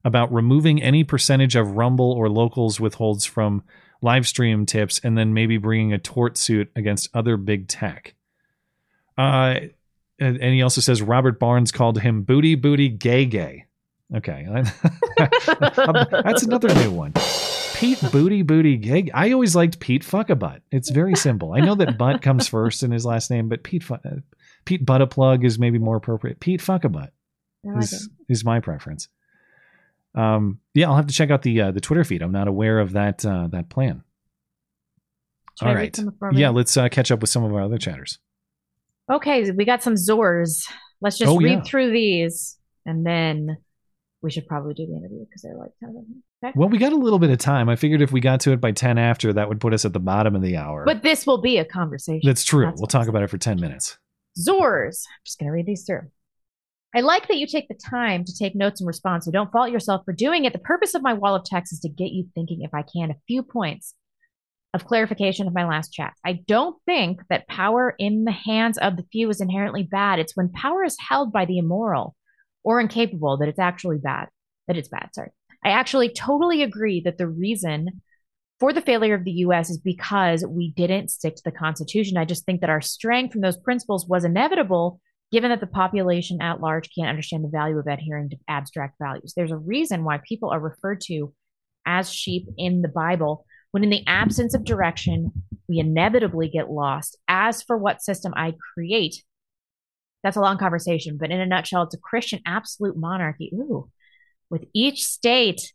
about 0.06 0.34
removing 0.34 0.82
any 0.82 1.04
percentage 1.04 1.56
of 1.56 1.72
Rumble 1.72 2.12
or 2.12 2.30
Locals 2.30 2.80
withholds 2.80 3.26
from 3.26 3.64
live 4.04 4.28
stream 4.28 4.66
tips, 4.66 5.00
and 5.04 5.18
then 5.18 5.34
maybe 5.34 5.58
bringing 5.58 5.94
a 5.94 5.98
tort 5.98 6.38
suit 6.38 6.70
against 6.76 7.10
other 7.14 7.38
big 7.38 7.68
tech. 7.68 8.16
Uh, 9.18 9.60
and, 10.20 10.42
he 10.42 10.62
also 10.62 10.82
says 10.82 11.02
Robert 11.02 11.40
Barnes 11.40 11.72
called 11.72 12.00
him 12.00 12.24
booty 12.24 12.56
booty 12.56 12.90
gay 12.90 13.26
gay. 13.26 13.66
Okay, 14.16 14.48
that's 15.18 16.44
another 16.44 16.74
new 16.76 16.92
one. 16.92 17.14
Pete 17.74 18.00
Booty 18.12 18.44
Booty 18.44 18.78
Gay. 18.78 19.10
I 19.14 19.32
always 19.32 19.56
liked 19.56 19.80
Pete 19.80 20.04
Fuckabutt. 20.04 20.62
It's 20.72 20.90
very 20.90 21.16
simple. 21.16 21.54
I 21.54 21.60
know 21.60 21.76
that 21.76 21.98
Butt 21.98 22.22
comes 22.22 22.48
first 22.48 22.84
in 22.84 22.92
his 22.92 23.06
last 23.06 23.30
name, 23.30 23.50
but 23.50 23.64
Pete 23.64 23.84
Fu- 23.84 23.96
uh, 23.96 24.22
Pete 24.64 24.86
Buttaplug 24.86 25.44
is 25.44 25.60
maybe 25.60 25.80
more 25.80 25.98
appropriate. 25.98 26.40
Pete 26.40 26.62
Fuckabutt 26.62 27.10
I 27.66 27.70
like 27.70 27.84
is, 27.84 28.10
is 28.30 28.46
my 28.46 28.60
preference. 28.60 29.10
Um, 30.16 30.60
yeah, 30.74 30.90
I'll 30.90 30.96
have 30.96 31.08
to 31.08 31.14
check 31.14 31.32
out 31.32 31.42
the 31.42 31.62
uh, 31.62 31.72
the 31.72 31.82
Twitter 31.82 32.04
feed. 32.04 32.22
I'm 32.22 32.32
not 32.32 32.48
aware 32.48 32.80
of 32.80 32.94
that 32.94 33.26
uh, 33.26 33.48
that 33.48 33.70
plan. 33.70 34.04
Should 35.60 35.68
All 35.68 35.76
right, 35.76 36.00
yeah, 36.34 36.50
let's 36.50 36.76
uh, 36.78 36.90
catch 36.90 37.12
up 37.12 37.22
with 37.22 37.30
some 37.30 37.44
of 37.44 37.54
our 37.54 37.62
other 37.62 37.78
chatters. 37.78 38.18
Okay, 39.12 39.52
we 39.52 39.66
got 39.66 39.84
some 39.84 39.94
Zors. 39.94 40.68
Let's 41.02 41.18
just 41.18 41.30
Oh, 41.30 41.38
read 41.38 41.52
yeah. 41.52 41.62
through 41.64 41.92
these, 41.92 42.58
and 42.86 43.06
then 43.06 43.58
we 44.22 44.32
should 44.32 44.48
probably 44.48 44.74
do 44.74 44.88
the 44.88 44.96
interview 44.96 45.26
because 45.26 45.42
they're 45.44 45.56
like 45.58 45.72
ten 45.80 45.90
of 45.90 45.96
them. 45.96 46.24
Okay. 46.44 46.54
Well, 46.56 46.70
we 46.70 46.78
got 46.78 46.92
a 46.92 46.98
little 46.98 47.20
bit 47.20 47.30
of 47.30 47.38
time. 47.38 47.70
I 47.70 47.76
figured 47.76 48.02
if 48.02 48.12
we 48.12 48.20
got 48.20 48.40
to 48.42 48.52
it 48.52 48.60
by 48.62 48.72
ten 48.72 48.98
after, 48.98 49.32
that 49.34 49.48
would 49.48 49.60
put 49.60 49.74
us 49.74 49.86
at 49.86 49.94
the 49.94 50.00
bottom 50.00 50.36
of 50.36 50.42
the 50.42 50.58
hour. 50.58 50.86
But 50.86 51.04
this 51.04 51.28
will 51.28 51.42
be 51.42 51.58
a 51.58 51.66
conversation. 51.66 52.22
That's 52.28 52.44
true. 52.44 52.66
That's 52.66 52.80
we'll 52.82 52.88
talk 52.88 53.08
about 53.08 53.22
it 53.24 53.30
for 53.30 53.38
ten 53.38 53.60
minutes. 53.60 53.98
Zors. 54.40 55.06
I'm 55.08 55.22
just 55.26 55.40
going 55.40 55.48
to 55.48 55.54
read 55.54 55.66
these 55.68 55.84
through. 55.84 56.10
I 56.96 57.02
like 57.02 57.28
that 57.28 57.38
you 57.38 57.48
take 57.48 57.68
the 57.68 57.80
time 57.90 58.24
to 58.24 58.36
take 58.38 58.56
notes 58.56 58.80
and 58.80 58.88
respond, 58.88 59.24
so 59.24 59.32
don't 59.32 59.52
fault 59.52 59.72
yourself 59.72 60.04
for 60.06 60.14
doing 60.14 60.46
it. 60.46 60.54
The 60.54 60.60
purpose 60.60 60.94
of 60.94 61.02
my 61.02 61.14
wall 61.14 61.36
of 61.36 61.44
text 61.44 61.74
is 61.74 61.80
to 61.80 61.90
get 61.90 62.12
you 62.12 62.28
thinking, 62.36 62.62
if 62.62 62.74
I 62.74 62.84
can, 62.84 63.10
a 63.10 63.16
few 63.28 63.42
points 63.42 63.96
of 64.74 64.86
clarification 64.86 65.48
of 65.48 65.54
my 65.54 65.68
last 65.68 65.92
chat. 65.94 66.14
I 66.26 66.40
don't 66.48 66.76
think 66.86 67.22
that 67.30 67.48
power 67.48 67.96
in 67.98 68.26
the 68.26 68.32
hands 68.32 68.78
of 68.78 68.98
the 68.98 69.06
few 69.12 69.30
is 69.30 69.42
inherently 69.42 69.84
bad. 69.84 70.20
It's 70.20 70.36
when 70.36 70.50
power 70.50 70.84
is 70.84 70.98
held 71.00 71.32
by 71.32 71.46
the 71.46 71.58
immoral 71.60 72.16
or 72.64 72.80
incapable 72.80 73.38
that 73.38 73.50
it's 73.50 73.60
actually 73.60 73.98
bad, 73.98 74.30
that 74.68 74.78
it's 74.78 74.90
bad. 74.90 75.10
Sorry. 75.14 75.30
I 75.64 75.70
actually 75.70 76.10
totally 76.10 76.64
agree 76.64 77.02
that 77.02 77.18
the 77.18 77.28
reason 77.28 78.02
for 78.60 78.74
the 78.74 78.82
failure 78.82 79.16
of 79.16 79.24
the 79.24 79.32
US 79.32 79.70
is 79.70 79.78
because 79.78 80.46
we 80.46 80.72
didn't 80.72 81.12
stick 81.12 81.36
to 81.36 81.44
the 81.44 81.52
Constitution. 81.52 82.18
I 82.18 82.26
just 82.26 82.46
think 82.46 82.62
that 82.62 82.70
our 82.70 82.82
straying 82.82 83.30
from 83.30 83.42
those 83.42 83.58
principles 83.58 84.08
was 84.08 84.26
inevitable 84.26 85.00
given 85.34 85.50
that 85.50 85.60
the 85.60 85.68
population 85.68 86.44
at 86.44 86.62
large 86.62 86.92
can't 86.96 87.10
understand 87.10 87.44
the 87.44 87.50
value 87.50 87.80
of 87.80 87.88
adhering 87.88 88.30
to 88.30 88.38
abstract 88.48 88.96
values. 89.02 89.34
There's 89.36 89.52
a 89.52 89.58
reason 89.58 90.04
why 90.04 90.20
people 90.30 90.52
are 90.52 90.60
referred 90.60 91.02
to 91.08 91.34
as 91.88 92.14
sheep 92.14 92.46
in 92.56 92.84
the 92.84 92.88
Bible, 92.88 93.44
when 93.72 93.84
in 93.84 93.90
the 93.90 94.06
absence 94.06 94.54
of 94.54 94.64
direction, 94.64 95.32
we 95.68 95.80
inevitably 95.80 96.50
get 96.50 96.70
lost. 96.70 97.18
As 97.28 97.64
for 97.64 97.76
what 97.76 98.04
system 98.04 98.32
I 98.38 98.54
create, 98.76 99.24
that's 100.24 100.38
a 100.38 100.42
long 100.42 100.60
conversation, 100.60 101.18
but 101.20 101.32
in 101.32 101.42
a 101.42 101.48
nutshell, 101.48 101.82
it's 101.82 101.96
a 101.96 102.00
Christian 102.00 102.40
absolute 102.46 102.96
monarchy. 102.96 103.52
Ooh, 103.56 103.90
with 104.52 104.66
each 104.72 105.04
state 105.04 105.74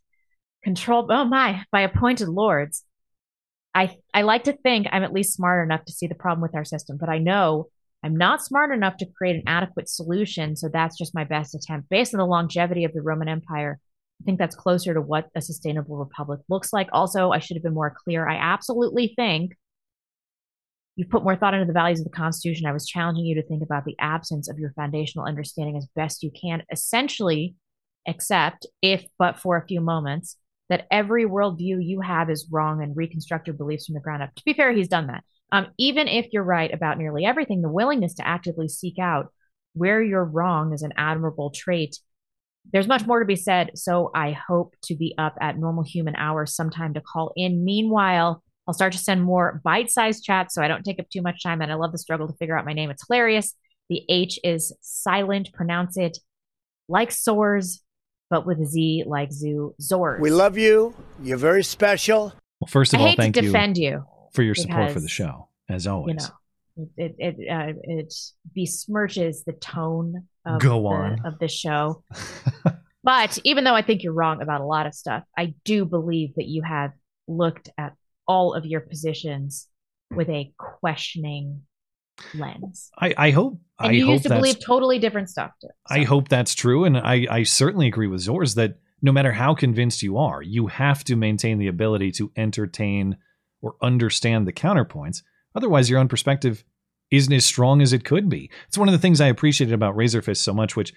controlled, 0.63 1.11
oh 1.11 1.25
my, 1.25 1.65
by 1.69 1.81
appointed 1.81 2.29
lords. 2.29 2.85
I, 3.75 3.97
I 4.13 4.21
like 4.21 4.45
to 4.45 4.53
think 4.53 4.87
I'm 4.89 5.03
at 5.03 5.13
least 5.13 5.33
smart 5.33 5.65
enough 5.65 5.83
to 5.83 5.93
see 5.93 6.07
the 6.07 6.15
problem 6.15 6.41
with 6.41 6.55
our 6.55 6.65
system, 6.65 6.97
but 6.97 7.09
I 7.09 7.17
know 7.17 7.67
I'm 8.03 8.15
not 8.15 8.43
smart 8.43 8.71
enough 8.71 8.97
to 8.97 9.05
create 9.05 9.35
an 9.35 9.43
adequate 9.47 9.89
solution. 9.89 10.55
So 10.55 10.69
that's 10.71 10.97
just 10.97 11.15
my 11.15 11.25
best 11.25 11.53
attempt. 11.53 11.89
Based 11.89 12.13
on 12.13 12.19
the 12.19 12.25
longevity 12.25 12.85
of 12.85 12.93
the 12.93 13.01
Roman 13.01 13.27
Empire, 13.27 13.79
I 14.21 14.23
think 14.25 14.39
that's 14.39 14.55
closer 14.55 14.93
to 14.93 15.01
what 15.01 15.29
a 15.35 15.41
sustainable 15.41 15.97
republic 15.97 16.41
looks 16.49 16.73
like. 16.73 16.89
Also, 16.91 17.31
I 17.31 17.39
should 17.39 17.57
have 17.57 17.63
been 17.63 17.73
more 17.73 17.95
clear. 18.03 18.27
I 18.27 18.35
absolutely 18.35 19.13
think 19.15 19.53
you've 20.95 21.09
put 21.09 21.23
more 21.23 21.35
thought 21.35 21.53
into 21.53 21.65
the 21.65 21.73
values 21.73 21.99
of 21.99 22.05
the 22.05 22.17
Constitution. 22.17 22.65
I 22.65 22.73
was 22.73 22.87
challenging 22.87 23.25
you 23.25 23.35
to 23.35 23.47
think 23.47 23.63
about 23.63 23.85
the 23.85 23.95
absence 23.99 24.49
of 24.49 24.59
your 24.59 24.73
foundational 24.73 25.25
understanding 25.25 25.77
as 25.77 25.87
best 25.95 26.23
you 26.23 26.31
can, 26.31 26.63
essentially, 26.71 27.55
accept, 28.07 28.65
if 28.81 29.05
but 29.17 29.39
for 29.39 29.57
a 29.57 29.65
few 29.65 29.81
moments, 29.81 30.35
that 30.69 30.87
every 30.91 31.25
worldview 31.25 31.77
you 31.83 32.01
have 32.01 32.29
is 32.29 32.47
wrong 32.51 32.83
and 32.83 32.95
reconstruct 32.95 33.47
your 33.47 33.55
beliefs 33.55 33.85
from 33.85 33.95
the 33.95 34.01
ground 34.01 34.21
up. 34.21 34.35
To 34.35 34.43
be 34.45 34.53
fair, 34.53 34.71
he's 34.71 34.87
done 34.87 35.07
that. 35.07 35.23
Um, 35.51 35.67
even 35.77 36.07
if 36.07 36.27
you're 36.31 36.43
right 36.43 36.73
about 36.73 36.97
nearly 36.97 37.25
everything, 37.25 37.61
the 37.61 37.69
willingness 37.69 38.15
to 38.15 38.27
actively 38.27 38.67
seek 38.67 38.99
out 38.99 39.31
where 39.73 40.01
you're 40.01 40.25
wrong 40.25 40.73
is 40.73 40.81
an 40.83 40.93
admirable 40.97 41.49
trait 41.51 41.97
there's 42.71 42.87
much 42.87 43.05
more 43.05 43.19
to 43.19 43.25
be 43.25 43.35
said, 43.35 43.71
so 43.75 44.11
I 44.13 44.31
hope 44.31 44.75
to 44.83 44.95
be 44.95 45.15
up 45.17 45.35
at 45.41 45.57
normal 45.57 45.83
human 45.83 46.15
hours 46.15 46.55
sometime 46.55 46.93
to 46.93 47.01
call 47.01 47.33
in. 47.35 47.63
Meanwhile, 47.63 48.43
I'll 48.67 48.73
start 48.73 48.93
to 48.93 48.99
send 48.99 49.23
more 49.23 49.61
bite 49.63 49.89
sized 49.89 50.23
chats 50.23 50.53
so 50.53 50.61
I 50.61 50.67
don't 50.67 50.83
take 50.83 50.99
up 50.99 51.09
too 51.09 51.21
much 51.21 51.41
time. 51.41 51.61
And 51.61 51.71
I 51.71 51.75
love 51.75 51.91
the 51.91 51.97
struggle 51.97 52.27
to 52.27 52.33
figure 52.35 52.57
out 52.57 52.65
my 52.65 52.73
name. 52.73 52.91
It's 52.91 53.05
hilarious. 53.07 53.55
The 53.89 54.03
H 54.07 54.39
is 54.43 54.75
silent. 54.81 55.51
Pronounce 55.53 55.97
it 55.97 56.19
like 56.87 57.11
sores, 57.11 57.81
but 58.29 58.45
with 58.45 58.59
a 58.59 58.65
Z 58.65 59.05
like 59.07 59.31
zoo. 59.31 59.73
Zors. 59.81 60.19
We 60.19 60.29
love 60.29 60.57
you. 60.57 60.93
You're 61.23 61.37
very 61.37 61.63
special. 61.63 62.33
Well, 62.59 62.67
first 62.67 62.93
of 62.93 62.99
I 62.99 63.03
all, 63.03 63.09
hate 63.09 63.17
thank 63.17 63.35
to 63.35 63.41
you 63.41 63.47
defend 63.47 63.77
you 63.77 64.05
for 64.31 64.43
your 64.43 64.55
support 64.55 64.91
for 64.91 64.99
the 64.99 65.09
show, 65.09 65.49
as 65.67 65.87
always. 65.87 66.29
You 66.77 66.85
know, 66.85 66.89
it 66.97 67.15
it 67.17 67.51
uh, 67.51 67.73
it 67.83 68.13
besmirches 68.57 69.43
the 69.45 69.53
tone 69.53 70.27
of 70.45 70.61
Go 70.61 70.81
the, 70.81 70.87
on. 70.87 71.25
of 71.25 71.39
the 71.39 71.47
show. 71.47 72.03
but 73.03 73.37
even 73.43 73.63
though 73.63 73.75
I 73.75 73.81
think 73.81 74.03
you're 74.03 74.13
wrong 74.13 74.41
about 74.41 74.61
a 74.61 74.65
lot 74.65 74.85
of 74.85 74.93
stuff, 74.93 75.23
I 75.37 75.53
do 75.65 75.85
believe 75.85 76.35
that 76.35 76.47
you 76.47 76.63
have 76.63 76.91
looked 77.27 77.69
at 77.77 77.93
all 78.27 78.53
of 78.53 78.65
your 78.65 78.81
positions 78.81 79.67
with 80.11 80.29
a 80.29 80.51
questioning 80.57 81.61
lens. 82.33 82.89
I, 82.97 83.13
I 83.17 83.31
hope. 83.31 83.59
And 83.79 83.89
I 83.89 83.91
you 83.91 84.05
hope 84.05 84.13
used 84.13 84.23
to 84.23 84.29
believe 84.29 84.59
totally 84.59 84.99
different 84.99 85.29
stuff. 85.29 85.51
Too. 85.61 85.69
I 85.87 86.03
hope 86.03 86.27
that's 86.27 86.53
true, 86.53 86.85
and 86.85 86.97
I, 86.97 87.25
I 87.29 87.43
certainly 87.43 87.87
agree 87.87 88.07
with 88.07 88.21
Zors 88.21 88.55
that 88.55 88.79
no 89.01 89.11
matter 89.11 89.31
how 89.31 89.55
convinced 89.55 90.03
you 90.03 90.17
are, 90.17 90.41
you 90.41 90.67
have 90.67 91.03
to 91.05 91.15
maintain 91.15 91.57
the 91.57 91.67
ability 91.67 92.11
to 92.13 92.31
entertain 92.35 93.17
or 93.61 93.75
understand 93.81 94.47
the 94.47 94.53
counterpoints. 94.53 95.21
Otherwise, 95.55 95.89
your 95.89 95.99
own 95.99 96.07
perspective 96.07 96.63
isn't 97.11 97.33
as 97.33 97.45
strong 97.45 97.81
as 97.81 97.93
it 97.93 98.05
could 98.05 98.29
be. 98.29 98.49
It's 98.67 98.77
one 98.77 98.87
of 98.87 98.91
the 98.91 98.99
things 98.99 99.19
I 99.19 99.27
appreciated 99.27 99.73
about 99.73 99.95
Razörfist 99.95 100.37
so 100.37 100.53
much, 100.53 100.75
which 100.75 100.93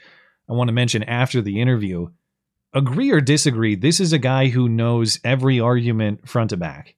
I 0.49 0.53
want 0.53 0.69
to 0.69 0.75
mention 0.75 1.03
after 1.05 1.41
the 1.41 1.61
interview. 1.61 2.09
Agree 2.75 3.11
or 3.11 3.21
disagree, 3.21 3.75
this 3.75 4.01
is 4.01 4.13
a 4.13 4.19
guy 4.19 4.49
who 4.49 4.69
knows 4.69 5.19
every 5.25 5.61
argument 5.61 6.29
front 6.29 6.51
to 6.51 6.57
back. 6.57 6.97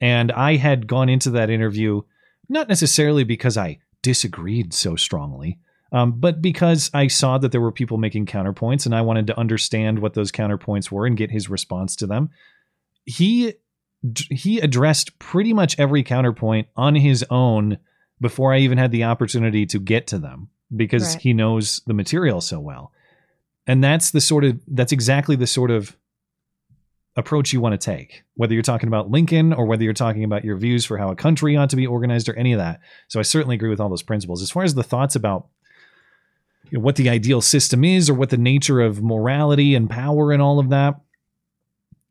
And 0.00 0.32
I 0.32 0.56
had 0.56 0.86
gone 0.86 1.08
into 1.08 1.30
that 1.30 1.50
interview 1.50 2.02
not 2.48 2.68
necessarily 2.68 3.22
because 3.24 3.56
I 3.56 3.78
disagreed 4.02 4.72
so 4.72 4.96
strongly, 4.96 5.58
um, 5.92 6.12
but 6.12 6.40
because 6.40 6.90
I 6.94 7.06
saw 7.06 7.38
that 7.38 7.52
there 7.52 7.60
were 7.60 7.72
people 7.72 7.98
making 7.98 8.26
counterpoints 8.26 8.86
and 8.86 8.94
I 8.94 9.02
wanted 9.02 9.26
to 9.28 9.38
understand 9.38 9.98
what 9.98 10.14
those 10.14 10.32
counterpoints 10.32 10.90
were 10.90 11.06
and 11.06 11.16
get 11.16 11.30
his 11.30 11.50
response 11.50 11.96
to 11.96 12.06
them. 12.06 12.30
He 13.04 13.54
he 14.30 14.60
addressed 14.60 15.18
pretty 15.18 15.52
much 15.52 15.78
every 15.78 16.02
counterpoint 16.02 16.68
on 16.76 16.94
his 16.94 17.24
own 17.30 17.78
before 18.20 18.52
I 18.52 18.58
even 18.58 18.78
had 18.78 18.92
the 18.92 19.04
opportunity 19.04 19.66
to 19.66 19.78
get 19.78 20.06
to 20.08 20.18
them 20.18 20.48
because 20.74 21.14
Right. 21.14 21.22
he 21.22 21.32
knows 21.32 21.82
the 21.86 21.94
material 21.94 22.40
so 22.40 22.60
well. 22.60 22.92
And 23.66 23.84
that's 23.84 24.10
the 24.10 24.20
sort 24.20 24.44
of 24.44 24.60
that's 24.66 24.92
exactly 24.92 25.36
the 25.36 25.46
sort 25.46 25.70
of 25.70 25.96
approach 27.16 27.52
you 27.52 27.60
want 27.60 27.78
to 27.78 27.84
take, 27.84 28.22
whether 28.34 28.54
you're 28.54 28.62
talking 28.62 28.86
about 28.88 29.10
Lincoln 29.10 29.52
or 29.52 29.66
whether 29.66 29.82
you're 29.84 29.92
talking 29.92 30.24
about 30.24 30.44
your 30.44 30.56
views 30.56 30.84
for 30.84 30.96
how 30.96 31.10
a 31.10 31.16
country 31.16 31.56
ought 31.56 31.70
to 31.70 31.76
be 31.76 31.86
organized 31.86 32.28
or 32.28 32.34
any 32.36 32.52
of 32.52 32.58
that. 32.58 32.80
So 33.08 33.18
I 33.18 33.22
certainly 33.22 33.56
agree 33.56 33.68
with 33.68 33.80
all 33.80 33.88
those 33.88 34.02
principles. 34.02 34.42
As 34.42 34.50
far 34.50 34.62
as 34.62 34.74
the 34.74 34.82
thoughts 34.82 35.16
about 35.16 35.48
you 36.70 36.78
know, 36.78 36.84
what 36.84 36.96
the 36.96 37.10
ideal 37.10 37.40
system 37.40 37.84
is 37.84 38.08
or 38.08 38.14
what 38.14 38.30
the 38.30 38.36
nature 38.36 38.80
of 38.80 39.02
morality 39.02 39.74
and 39.74 39.90
power 39.90 40.32
and 40.32 40.40
all 40.40 40.58
of 40.58 40.70
that. 40.70 41.00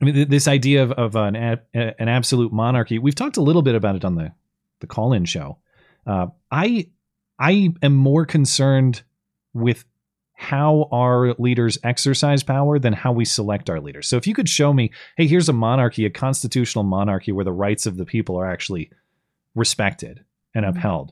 I 0.01 0.05
mean, 0.05 0.13
th- 0.15 0.27
this 0.29 0.47
idea 0.47 0.83
of, 0.83 0.91
of 0.93 1.15
an, 1.15 1.35
ab- 1.35 1.65
an 1.73 2.07
absolute 2.07 2.53
monarchy, 2.53 2.99
we've 2.99 3.15
talked 3.15 3.37
a 3.37 3.41
little 3.41 3.61
bit 3.61 3.75
about 3.75 3.95
it 3.95 4.05
on 4.05 4.15
the, 4.15 4.31
the 4.79 4.87
call 4.87 5.13
in 5.13 5.25
show. 5.25 5.57
Uh, 6.07 6.27
I, 6.51 6.89
I 7.37 7.73
am 7.81 7.95
more 7.95 8.25
concerned 8.25 9.03
with 9.53 9.85
how 10.33 10.87
our 10.93 11.33
leaders 11.33 11.77
exercise 11.83 12.43
power 12.43 12.79
than 12.79 12.93
how 12.93 13.11
we 13.11 13.25
select 13.25 13.69
our 13.69 13.81
leaders. 13.81 14.07
So 14.07 14.15
if 14.15 14.25
you 14.25 14.33
could 14.33 14.47
show 14.47 14.71
me, 14.71 14.91
hey, 15.17 15.27
here's 15.27 15.49
a 15.49 15.53
monarchy, 15.53 16.05
a 16.05 16.09
constitutional 16.09 16.85
monarchy 16.85 17.33
where 17.33 17.43
the 17.43 17.51
rights 17.51 17.85
of 17.85 17.97
the 17.97 18.05
people 18.05 18.37
are 18.37 18.49
actually 18.49 18.89
respected 19.53 20.23
and 20.55 20.65
upheld. 20.65 21.11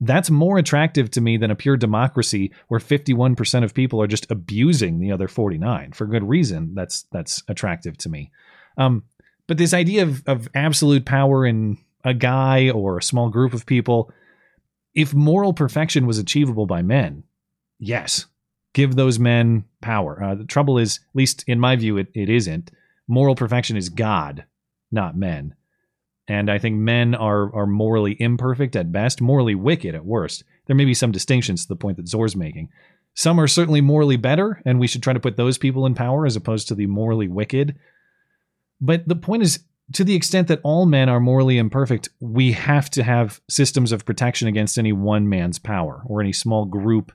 That's 0.00 0.30
more 0.30 0.58
attractive 0.58 1.10
to 1.12 1.20
me 1.20 1.36
than 1.36 1.50
a 1.50 1.56
pure 1.56 1.76
democracy 1.76 2.52
where 2.68 2.80
51% 2.80 3.64
of 3.64 3.74
people 3.74 4.00
are 4.00 4.06
just 4.06 4.30
abusing 4.30 5.00
the 5.00 5.10
other 5.10 5.26
49 5.26 5.92
for 5.92 6.06
good 6.06 6.28
reason. 6.28 6.74
That's 6.74 7.02
that's 7.10 7.42
attractive 7.48 7.98
to 7.98 8.08
me. 8.08 8.30
Um, 8.76 9.04
but 9.48 9.58
this 9.58 9.74
idea 9.74 10.04
of, 10.04 10.22
of 10.26 10.48
absolute 10.54 11.04
power 11.04 11.44
in 11.44 11.78
a 12.04 12.14
guy 12.14 12.70
or 12.70 12.98
a 12.98 13.02
small 13.02 13.28
group 13.28 13.52
of 13.52 13.66
people, 13.66 14.12
if 14.94 15.12
moral 15.12 15.52
perfection 15.52 16.06
was 16.06 16.18
achievable 16.18 16.66
by 16.66 16.82
men, 16.82 17.24
yes, 17.80 18.26
give 18.74 18.94
those 18.94 19.18
men 19.18 19.64
power. 19.80 20.22
Uh, 20.22 20.34
the 20.36 20.44
trouble 20.44 20.78
is, 20.78 21.00
at 21.10 21.16
least 21.16 21.44
in 21.48 21.58
my 21.58 21.74
view, 21.74 21.96
it, 21.96 22.08
it 22.14 22.28
isn't. 22.28 22.70
Moral 23.08 23.34
perfection 23.34 23.76
is 23.76 23.88
God, 23.88 24.44
not 24.92 25.16
men. 25.16 25.54
And 26.28 26.50
I 26.50 26.58
think 26.58 26.76
men 26.76 27.14
are 27.14 27.54
are 27.54 27.66
morally 27.66 28.16
imperfect 28.20 28.76
at 28.76 28.92
best, 28.92 29.20
morally 29.20 29.54
wicked 29.54 29.94
at 29.94 30.04
worst. 30.04 30.44
There 30.66 30.76
may 30.76 30.84
be 30.84 30.94
some 30.94 31.10
distinctions 31.10 31.62
to 31.62 31.68
the 31.68 31.76
point 31.76 31.96
that 31.96 32.08
Zor's 32.08 32.36
making. 32.36 32.68
Some 33.14 33.40
are 33.40 33.48
certainly 33.48 33.80
morally 33.80 34.16
better, 34.16 34.62
and 34.64 34.78
we 34.78 34.86
should 34.86 35.02
try 35.02 35.12
to 35.12 35.20
put 35.20 35.36
those 35.36 35.58
people 35.58 35.86
in 35.86 35.94
power 35.94 36.26
as 36.26 36.36
opposed 36.36 36.68
to 36.68 36.74
the 36.74 36.86
morally 36.86 37.26
wicked. 37.26 37.74
But 38.80 39.08
the 39.08 39.16
point 39.16 39.42
is, 39.42 39.64
to 39.94 40.04
the 40.04 40.14
extent 40.14 40.48
that 40.48 40.60
all 40.62 40.86
men 40.86 41.08
are 41.08 41.18
morally 41.18 41.58
imperfect, 41.58 42.10
we 42.20 42.52
have 42.52 42.90
to 42.90 43.02
have 43.02 43.40
systems 43.48 43.90
of 43.90 44.04
protection 44.04 44.46
against 44.46 44.78
any 44.78 44.92
one 44.92 45.28
man's 45.28 45.58
power 45.58 46.02
or 46.06 46.20
any 46.20 46.32
small 46.32 46.66
group, 46.66 47.10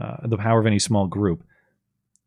uh, 0.00 0.26
the 0.26 0.38
power 0.38 0.60
of 0.60 0.66
any 0.66 0.78
small 0.78 1.06
group. 1.06 1.42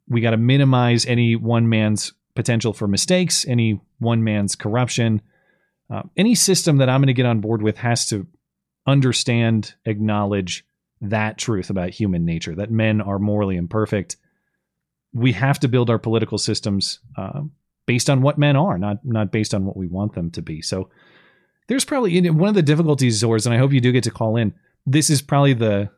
We 0.08 0.22
got 0.22 0.32
to 0.32 0.38
minimize 0.38 1.06
any 1.06 1.36
one 1.36 1.70
man's 1.70 2.14
potential 2.36 2.74
for 2.74 2.88
mistakes, 2.88 3.46
any 3.48 3.80
one 4.00 4.24
man's 4.24 4.56
corruption. 4.56 5.22
Uh, 5.90 6.03
any 6.16 6.36
system 6.36 6.78
that 6.78 6.90
I'm 6.90 7.02
going 7.02 7.07
to 7.07 7.14
get 7.14 7.26
on 7.26 7.41
board 7.41 7.61
with 7.61 7.78
has 7.78 8.06
to 8.07 8.28
understand, 8.86 9.74
acknowledge 9.86 10.66
that 11.02 11.38
truth 11.38 11.70
about 11.70 11.91
human 11.91 12.26
nature 12.26 12.56
that 12.56 12.72
men 12.72 13.02
are 13.02 13.20
morally 13.20 13.56
imperfect. 13.56 14.18
We 15.14 15.32
have 15.34 15.60
to 15.61 15.68
build 15.68 15.90
our 15.90 15.98
political 15.98 16.38
systems 16.38 16.99
uh, 17.18 17.41
based 17.86 18.10
on 18.10 18.22
what 18.22 18.38
men 18.38 18.56
are, 18.56 18.78
not 18.78 19.03
not 19.03 19.32
based 19.32 19.53
on 19.53 19.66
what 19.66 19.78
we 19.78 19.88
want 19.88 20.14
them 20.14 20.30
to 20.32 20.41
be. 20.41 20.61
So 20.61 20.90
there's 21.68 21.86
probably 21.86 22.11
you 22.11 22.22
know, 22.22 22.34
one 22.34 22.49
of 22.49 22.56
the 22.56 22.61
difficulties, 22.61 23.22
Zors, 23.22 23.45
and 23.45 23.56
I 23.56 23.57
hope 23.57 23.72
you 23.72 23.82
do 23.82 23.91
get 23.91 24.03
to 24.03 24.11
call 24.11 24.36
in. 24.36 24.53
This 24.86 25.10
is 25.10 25.22
probably 25.22 25.53
the 25.53 25.90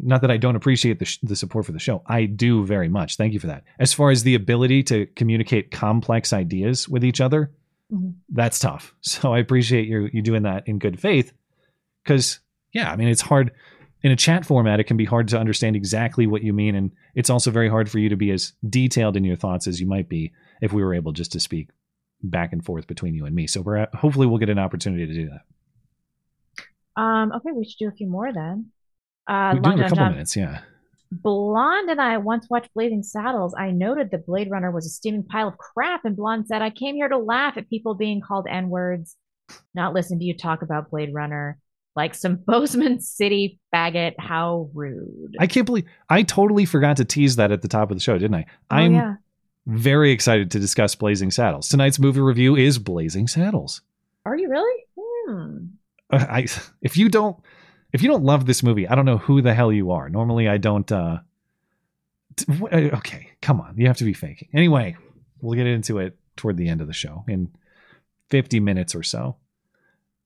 not 0.00 0.20
that 0.20 0.30
I 0.30 0.36
don't 0.36 0.56
appreciate 0.56 1.00
the, 1.00 1.04
sh- 1.04 1.18
the 1.22 1.36
support 1.36 1.66
for 1.66 1.72
the 1.72 1.78
show. 1.78 2.02
I 2.06 2.26
do 2.26 2.64
very 2.64 2.88
much. 2.88 3.16
Thank 3.16 3.32
you 3.32 3.40
for 3.40 3.48
that. 3.48 3.64
As 3.78 3.92
far 3.92 4.10
as 4.10 4.22
the 4.22 4.36
ability 4.36 4.84
to 4.84 5.06
communicate 5.16 5.72
complex 5.72 6.32
ideas 6.32 6.88
with 6.88 7.04
each 7.04 7.20
other, 7.20 7.50
Mhm. 7.92 8.14
that's 8.30 8.58
tough. 8.58 8.94
So 9.02 9.32
I 9.32 9.38
appreciate 9.38 9.88
you 9.88 10.08
you 10.12 10.22
doing 10.22 10.42
that 10.42 10.66
in 10.68 10.78
good 10.78 11.00
faith. 11.00 11.32
Because 12.04 12.40
yeah, 12.72 12.90
I 12.90 12.96
mean 12.96 13.08
it's 13.08 13.22
hard 13.22 13.52
in 14.02 14.12
a 14.12 14.16
chat 14.16 14.44
format. 14.46 14.80
It 14.80 14.84
can 14.84 14.96
be 14.96 15.04
hard 15.04 15.28
to 15.28 15.38
understand 15.38 15.74
exactly 15.76 16.26
what 16.26 16.42
you 16.42 16.52
mean, 16.52 16.74
and 16.74 16.92
it's 17.14 17.30
also 17.30 17.50
very 17.50 17.68
hard 17.68 17.90
for 17.90 17.98
you 17.98 18.08
to 18.10 18.16
be 18.16 18.30
as 18.30 18.52
detailed 18.68 19.16
in 19.16 19.24
your 19.24 19.36
thoughts 19.36 19.66
as 19.66 19.80
you 19.80 19.86
might 19.86 20.08
be 20.08 20.32
if 20.60 20.72
we 20.72 20.82
were 20.82 20.94
able 20.94 21.12
just 21.12 21.32
to 21.32 21.40
speak 21.40 21.70
back 22.22 22.52
and 22.52 22.64
forth 22.64 22.86
between 22.86 23.14
you 23.14 23.24
and 23.26 23.34
me. 23.34 23.46
So 23.46 23.60
we're 23.60 23.86
hopefully 23.94 24.26
we'll 24.26 24.38
get 24.38 24.50
an 24.50 24.58
opportunity 24.58 25.06
to 25.06 25.14
do 25.14 25.30
that. 25.30 27.00
Um, 27.00 27.32
okay, 27.32 27.50
we 27.52 27.64
should 27.64 27.78
do 27.78 27.88
a 27.88 27.92
few 27.92 28.08
more 28.08 28.32
then. 28.32 28.66
Uh, 29.26 29.52
we 29.54 29.60
do 29.60 29.70
a 29.70 29.78
couple 29.78 29.96
John. 29.96 30.12
minutes. 30.12 30.36
Yeah. 30.36 30.60
Blonde 31.10 31.90
and 31.90 32.00
I 32.00 32.18
once 32.18 32.48
watched 32.50 32.74
Blazing 32.74 33.02
Saddles. 33.02 33.54
I 33.58 33.70
noted 33.70 34.10
that 34.10 34.26
Blade 34.26 34.50
Runner 34.50 34.70
was 34.70 34.86
a 34.86 34.90
steaming 34.90 35.24
pile 35.24 35.48
of 35.48 35.58
crap, 35.58 36.04
and 36.04 36.16
Blonde 36.16 36.46
said, 36.46 36.62
I 36.62 36.70
came 36.70 36.96
here 36.96 37.08
to 37.08 37.18
laugh 37.18 37.56
at 37.56 37.70
people 37.70 37.94
being 37.94 38.20
called 38.20 38.46
N 38.48 38.68
words, 38.68 39.16
not 39.74 39.94
listen 39.94 40.18
to 40.18 40.24
you 40.24 40.36
talk 40.36 40.62
about 40.62 40.90
Blade 40.90 41.14
Runner. 41.14 41.58
Like 41.96 42.14
some 42.14 42.36
Bozeman 42.46 43.00
City 43.00 43.58
faggot. 43.74 44.14
How 44.18 44.70
rude. 44.74 45.36
I 45.38 45.46
can't 45.46 45.66
believe 45.66 45.86
I 46.08 46.22
totally 46.22 46.64
forgot 46.64 46.98
to 46.98 47.04
tease 47.04 47.36
that 47.36 47.50
at 47.50 47.62
the 47.62 47.68
top 47.68 47.90
of 47.90 47.96
the 47.96 48.02
show, 48.02 48.16
didn't 48.18 48.36
I? 48.36 48.46
I'm 48.70 48.94
oh, 48.94 48.98
yeah. 48.98 49.14
very 49.66 50.12
excited 50.12 50.50
to 50.52 50.60
discuss 50.60 50.94
Blazing 50.94 51.30
Saddles. 51.30 51.68
Tonight's 51.68 51.98
movie 51.98 52.20
review 52.20 52.54
is 52.54 52.78
Blazing 52.78 53.26
Saddles. 53.26 53.80
Are 54.24 54.36
you 54.36 54.48
really? 54.48 54.84
Hmm. 54.96 55.56
Uh, 56.10 56.26
I 56.28 56.46
if 56.82 56.96
you 56.96 57.08
don't 57.08 57.36
if 57.92 58.02
you 58.02 58.08
don't 58.08 58.24
love 58.24 58.46
this 58.46 58.62
movie, 58.62 58.86
I 58.88 58.94
don't 58.94 59.04
know 59.06 59.18
who 59.18 59.40
the 59.42 59.54
hell 59.54 59.72
you 59.72 59.90
are. 59.92 60.08
Normally, 60.08 60.48
I 60.48 60.58
don't. 60.58 60.90
uh 60.90 61.18
t- 62.36 62.46
uh, 62.70 62.96
Okay, 62.98 63.30
come 63.42 63.60
on, 63.60 63.74
you 63.76 63.86
have 63.86 63.96
to 63.98 64.04
be 64.04 64.12
faking. 64.12 64.48
Anyway, 64.54 64.96
we'll 65.40 65.56
get 65.56 65.66
into 65.66 65.98
it 65.98 66.16
toward 66.36 66.56
the 66.56 66.68
end 66.68 66.80
of 66.80 66.86
the 66.86 66.92
show 66.92 67.24
in 67.28 67.50
50 68.30 68.60
minutes 68.60 68.94
or 68.94 69.02
so. 69.02 69.36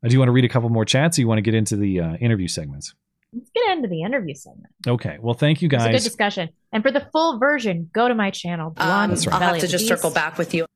Uh, 0.05 0.09
do 0.09 0.13
you 0.15 0.19
want 0.19 0.29
to 0.29 0.33
read 0.33 0.45
a 0.45 0.49
couple 0.49 0.69
more 0.69 0.85
chats, 0.85 1.19
or 1.19 1.23
you 1.23 1.29
want 1.29 1.39
to 1.39 1.43
get 1.43 1.55
into 1.55 1.77
the 1.77 2.01
uh, 2.01 2.15
interview 2.17 2.49
segments? 2.49 2.95
Let's 3.35 3.51
get 3.55 3.77
into 3.77 3.89
the 3.89 4.03
interview 4.03 4.35
segment. 4.35 4.75
Okay. 4.87 5.17
Well, 5.21 5.35
thank 5.35 5.63
you 5.63 5.69
guys. 5.69 5.83
It's 5.87 5.89
a 5.89 5.93
good 5.93 6.11
discussion. 6.11 6.49
And 6.73 6.83
for 6.83 6.91
the 6.91 7.09
full 7.13 7.39
version, 7.39 7.89
go 7.95 8.07
to 8.09 8.15
my 8.15 8.31
channel. 8.31 8.71
Blonde 8.71 9.13
That's 9.13 9.27
right. 9.27 9.33
Belly 9.33 9.45
I'll 9.45 9.53
have 9.55 9.61
to 9.63 9.69
just 9.69 9.83
Beast. 9.85 9.89
circle 9.89 10.11
back 10.11 10.37
with 10.37 10.53
you. 10.53 10.67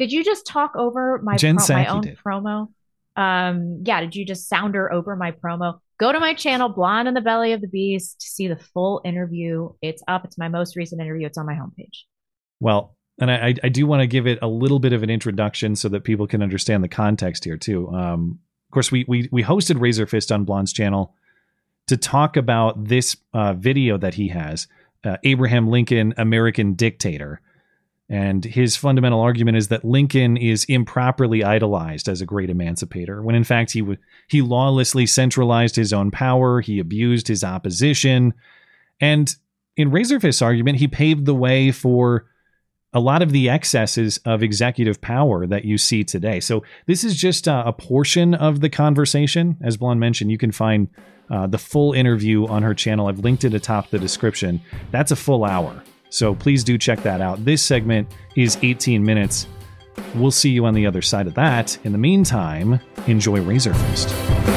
Did 0.00 0.10
you 0.10 0.24
just 0.24 0.44
talk 0.46 0.72
over 0.74 1.20
my 1.22 1.36
pro- 1.36 1.52
my 1.68 1.86
own 1.86 2.00
did. 2.00 2.18
promo? 2.18 2.70
Um, 3.14 3.82
yeah. 3.84 4.00
Did 4.00 4.16
you 4.16 4.24
just 4.26 4.48
sounder 4.48 4.92
over 4.92 5.14
my 5.14 5.30
promo? 5.30 5.78
Go 6.02 6.10
to 6.10 6.18
my 6.18 6.34
channel, 6.34 6.68
Blonde 6.68 7.06
in 7.06 7.14
the 7.14 7.20
Belly 7.20 7.52
of 7.52 7.60
the 7.60 7.68
Beast, 7.68 8.20
to 8.22 8.26
see 8.26 8.48
the 8.48 8.56
full 8.56 9.00
interview. 9.04 9.70
It's 9.82 10.02
up. 10.08 10.24
It's 10.24 10.36
my 10.36 10.48
most 10.48 10.74
recent 10.74 11.00
interview. 11.00 11.28
It's 11.28 11.38
on 11.38 11.46
my 11.46 11.54
homepage. 11.54 12.00
Well, 12.58 12.96
and 13.20 13.30
I, 13.30 13.54
I- 13.62 13.68
do 13.68 13.86
want 13.86 14.00
to 14.00 14.08
give 14.08 14.26
it 14.26 14.40
a 14.42 14.48
little 14.48 14.80
bit 14.80 14.92
of 14.92 15.04
an 15.04 15.10
introduction 15.10 15.76
so 15.76 15.88
that 15.90 16.02
people 16.02 16.26
can 16.26 16.42
understand 16.42 16.82
the 16.82 16.88
context 16.88 17.44
here 17.44 17.56
too. 17.56 17.88
Um, 17.94 18.40
of 18.68 18.74
course, 18.74 18.90
we 18.90 19.04
we 19.06 19.28
we 19.30 19.44
hosted 19.44 19.76
Razörfist 19.76 20.34
on 20.34 20.44
Blonde's 20.44 20.72
channel 20.72 21.14
to 21.86 21.96
talk 21.96 22.36
about 22.36 22.84
this 22.84 23.16
uh, 23.32 23.52
video 23.52 23.96
that 23.96 24.14
he 24.14 24.26
has, 24.26 24.66
uh, 25.04 25.18
Abraham 25.22 25.68
Lincoln, 25.68 26.14
American 26.16 26.74
Dictator, 26.74 27.40
and 28.12 28.44
his 28.44 28.76
fundamental 28.76 29.20
argument 29.20 29.56
is 29.56 29.68
that 29.68 29.84
Lincoln 29.84 30.36
is 30.36 30.64
improperly 30.64 31.42
idolized 31.42 32.08
as 32.08 32.20
a 32.20 32.26
great 32.26 32.50
emancipator, 32.50 33.22
when 33.22 33.34
in 33.34 33.44
fact 33.44 33.72
he 33.72 33.80
w- 33.80 33.98
he 34.28 34.42
lawlessly 34.42 35.06
centralized 35.06 35.76
his 35.76 35.92
own 35.92 36.10
power, 36.10 36.60
he 36.60 36.78
abused 36.78 37.26
his 37.26 37.42
opposition, 37.42 38.34
and 39.00 39.34
in 39.76 39.90
Razörfist's 39.90 40.42
argument, 40.42 40.78
he 40.78 40.88
paved 40.88 41.24
the 41.24 41.34
way 41.34 41.72
for 41.72 42.26
a 42.92 43.00
lot 43.00 43.22
of 43.22 43.32
the 43.32 43.48
excesses 43.48 44.18
of 44.26 44.42
executive 44.42 45.00
power 45.00 45.46
that 45.46 45.64
you 45.64 45.78
see 45.78 46.04
today. 46.04 46.40
So 46.40 46.62
this 46.86 47.04
is 47.04 47.16
just 47.16 47.48
uh, 47.48 47.62
a 47.64 47.72
portion 47.72 48.34
of 48.34 48.60
the 48.60 48.68
conversation. 48.68 49.56
As 49.62 49.78
Blonde 49.78 49.98
mentioned, 49.98 50.30
you 50.30 50.36
can 50.36 50.52
find 50.52 50.88
uh, 51.30 51.46
the 51.46 51.56
full 51.56 51.94
interview 51.94 52.46
on 52.46 52.62
her 52.62 52.74
channel. 52.74 53.06
I've 53.06 53.20
linked 53.20 53.44
it 53.44 53.54
atop 53.54 53.88
the 53.88 53.98
description. 53.98 54.60
That's 54.90 55.10
a 55.10 55.16
full 55.16 55.44
hour. 55.44 55.82
So 56.12 56.34
please 56.34 56.62
do 56.62 56.76
check 56.76 57.02
that 57.04 57.22
out. 57.22 57.42
This 57.42 57.62
segment 57.62 58.06
is 58.36 58.58
18 58.60 59.02
minutes. 59.02 59.46
We'll 60.14 60.30
see 60.30 60.50
you 60.50 60.66
on 60.66 60.74
the 60.74 60.86
other 60.86 61.00
side 61.00 61.26
of 61.26 61.34
that. 61.34 61.78
In 61.84 61.92
the 61.92 61.98
meantime, 61.98 62.78
enjoy 63.06 63.38
Razörfist. 63.38 64.51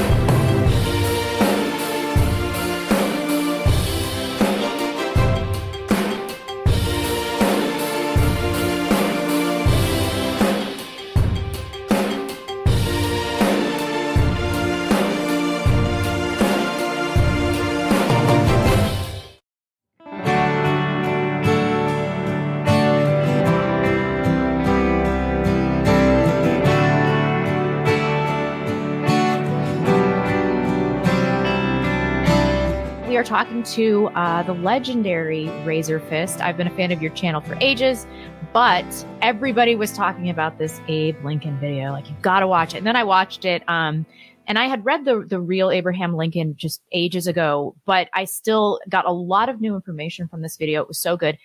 To 33.74 34.08
uh, 34.10 34.44
the 34.44 34.54
legendary 34.54 35.46
Razörfist. 35.66 36.40
I've 36.40 36.56
been 36.56 36.68
a 36.68 36.76
fan 36.76 36.92
of 36.92 37.02
your 37.02 37.12
channel 37.14 37.42
for 37.42 37.58
ages, 37.60 38.06
but 38.54 38.86
everybody 39.24 39.76
was 39.76 39.92
talking 39.92 40.30
about 40.30 40.60
this 40.60 40.80
Abe 40.88 41.18
Lincoln 41.26 41.60
video. 41.60 41.92
Like, 41.92 42.08
you've 42.08 42.22
got 42.22 42.42
to 42.42 42.48
watch 42.48 42.76
it. 42.76 42.78
And 42.78 42.88
then 42.88 42.96
I 42.96 43.04
watched 43.04 43.44
it. 43.44 43.68
Um, 43.68 44.06
and 44.48 44.60
I 44.60 44.68
had 44.68 44.86
read 44.86 45.06
the 45.06 45.26
the 45.28 45.40
real 45.42 45.72
Abraham 45.72 46.16
Lincoln 46.16 46.56
just 46.56 46.84
ages 46.92 47.26
ago, 47.26 47.76
but 47.86 48.08
I 48.14 48.26
still 48.26 48.80
got 48.88 49.08
a 49.08 49.12
lot 49.12 49.50
of 49.50 49.60
new 49.60 49.74
information 49.74 50.28
from 50.28 50.44
this 50.44 50.58
video. 50.58 50.84
It 50.84 50.88
was 50.88 51.00
so 51.00 51.18
good, 51.18 51.38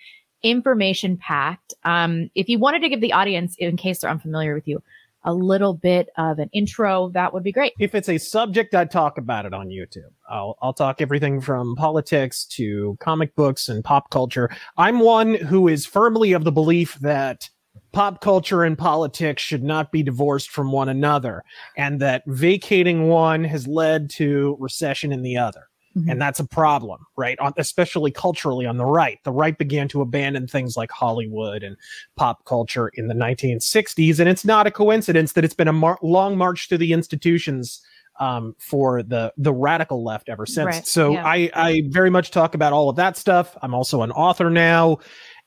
information 0.43 1.17
packed. 1.17 1.73
Um, 1.83 2.29
if 2.35 2.47
you 2.49 2.59
wanted 2.59 2.83
to 2.83 2.89
give 2.89 3.01
the 3.01 3.13
audience, 3.13 3.55
in 3.57 3.77
case 3.77 3.99
they're 3.99 4.11
unfamiliar 4.11 4.53
with 4.53 4.67
you, 4.67 4.83
a 5.23 5.33
little 5.33 5.73
bit 5.73 6.09
of 6.17 6.39
an 6.39 6.49
intro, 6.53 7.09
that 7.09 7.33
would 7.33 7.43
be 7.43 7.51
great. 7.51 7.73
If 7.79 7.95
it's 7.95 8.09
a 8.09 8.17
subject, 8.17 8.73
I'd 8.73 8.91
talk 8.91 9.17
about 9.17 9.45
it 9.45 9.53
on 9.53 9.67
YouTube. 9.67 10.11
I'll, 10.29 10.57
I'll 10.61 10.73
talk 10.73 11.01
everything 11.01 11.41
from 11.41 11.75
politics 11.75 12.45
to 12.45 12.97
comic 12.99 13.35
books 13.35 13.69
and 13.69 13.83
pop 13.83 14.09
culture. 14.09 14.49
I'm 14.77 14.99
one 14.99 15.35
who 15.35 15.67
is 15.67 15.85
firmly 15.85 16.33
of 16.33 16.43
the 16.43 16.51
belief 16.51 16.95
that 17.01 17.49
pop 17.93 18.21
culture 18.21 18.63
and 18.63 18.77
politics 18.77 19.41
should 19.41 19.63
not 19.63 19.91
be 19.91 20.03
divorced 20.03 20.49
from 20.49 20.71
one 20.71 20.89
another, 20.89 21.43
and 21.77 21.99
that 21.99 22.23
vacating 22.27 23.07
one 23.07 23.43
has 23.43 23.67
led 23.67 24.09
to 24.11 24.55
recession 24.59 25.11
in 25.11 25.21
the 25.21 25.37
other. 25.37 25.67
And 26.09 26.21
that's 26.21 26.39
a 26.39 26.47
problem, 26.47 27.05
right? 27.17 27.37
On, 27.39 27.53
especially 27.57 28.11
culturally 28.11 28.65
on 28.65 28.77
the 28.77 28.85
right. 28.85 29.19
The 29.23 29.31
right 29.31 29.57
began 29.57 29.87
to 29.89 30.01
abandon 30.01 30.47
things 30.47 30.77
like 30.77 30.91
Hollywood 30.91 31.63
and 31.63 31.75
pop 32.15 32.45
culture 32.45 32.89
in 32.93 33.07
the 33.07 33.13
1960s. 33.13 34.19
And 34.19 34.29
it's 34.29 34.45
not 34.45 34.67
a 34.67 34.71
coincidence 34.71 35.33
that 35.33 35.43
it's 35.43 35.53
been 35.53 35.67
a 35.67 35.73
mar- 35.73 35.99
long 36.01 36.37
march 36.37 36.69
through 36.69 36.77
the 36.77 36.93
institutions 36.93 37.81
um, 38.19 38.55
for 38.59 39.03
the, 39.03 39.33
the 39.37 39.53
radical 39.53 40.03
left 40.03 40.29
ever 40.29 40.45
since. 40.45 40.65
Right, 40.65 40.87
So 40.87 41.13
yeah. 41.13 41.25
I, 41.25 41.49
I 41.53 41.83
very 41.87 42.09
much 42.09 42.31
talk 42.31 42.55
about 42.55 42.71
all 42.71 42.89
of 42.89 42.95
that 42.97 43.17
stuff. 43.17 43.57
I'm 43.61 43.73
also 43.73 44.01
an 44.03 44.11
author 44.11 44.49
now 44.49 44.99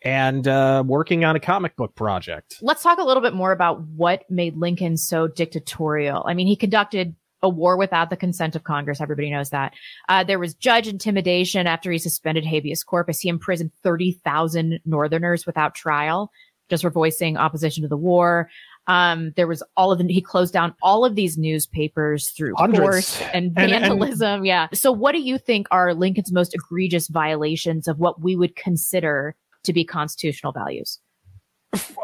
and 0.02 0.46
uh, 0.46 0.82
working 0.86 1.24
on 1.24 1.36
a 1.36 1.40
comic 1.40 1.76
book 1.76 1.94
project. 1.94 2.58
Let's 2.60 2.82
talk 2.82 2.98
a 2.98 3.04
little 3.04 3.22
bit 3.22 3.32
more 3.32 3.52
about 3.52 3.80
what 3.82 4.24
made 4.30 4.56
Lincoln 4.56 4.96
so 4.96 5.26
dictatorial. 5.26 6.24
I 6.26 6.34
mean, 6.34 6.46
he 6.46 6.56
conducted 6.56 7.14
a 7.44 7.48
war 7.48 7.76
without 7.76 8.10
the 8.10 8.16
consent 8.16 8.56
of 8.56 8.64
Congress. 8.64 9.00
Everybody 9.00 9.30
knows 9.30 9.50
that. 9.50 9.74
Uh, 10.08 10.24
there 10.24 10.38
was 10.40 10.54
judge 10.54 10.88
intimidation 10.88 11.66
after 11.68 11.92
he 11.92 11.98
suspended 11.98 12.44
habeas 12.44 12.82
corpus. 12.82 13.20
He 13.20 13.28
imprisoned 13.28 13.70
30,000 13.84 14.80
Northerners 14.84 15.46
without 15.46 15.74
trial 15.74 16.32
just 16.70 16.82
for 16.82 16.90
voicing 16.90 17.36
opposition 17.36 17.82
to 17.82 17.88
the 17.88 17.96
war. 17.96 18.48
Um, 18.86 19.32
there 19.36 19.46
was 19.46 19.62
all 19.76 19.92
of 19.92 19.98
the, 19.98 20.12
he 20.12 20.20
closed 20.22 20.52
down 20.52 20.74
all 20.82 21.04
of 21.04 21.14
these 21.14 21.36
newspapers 21.38 22.30
through 22.30 22.54
Hundreds. 22.56 22.80
force 22.80 23.20
and 23.34 23.52
And- 23.56 23.70
and- 23.72 23.84
vandalism. 23.84 24.44
yeah. 24.44 24.68
So 24.72 24.90
what 24.90 25.12
do 25.12 25.20
you 25.20 25.38
think 25.38 25.66
are 25.70 25.94
Lincoln's 25.94 26.32
most 26.32 26.54
egregious 26.54 27.08
violations 27.08 27.86
of 27.88 27.98
what 27.98 28.20
we 28.22 28.34
would 28.36 28.56
consider 28.56 29.36
to 29.64 29.72
be 29.72 29.84
constitutional 29.84 30.52
values? 30.52 30.98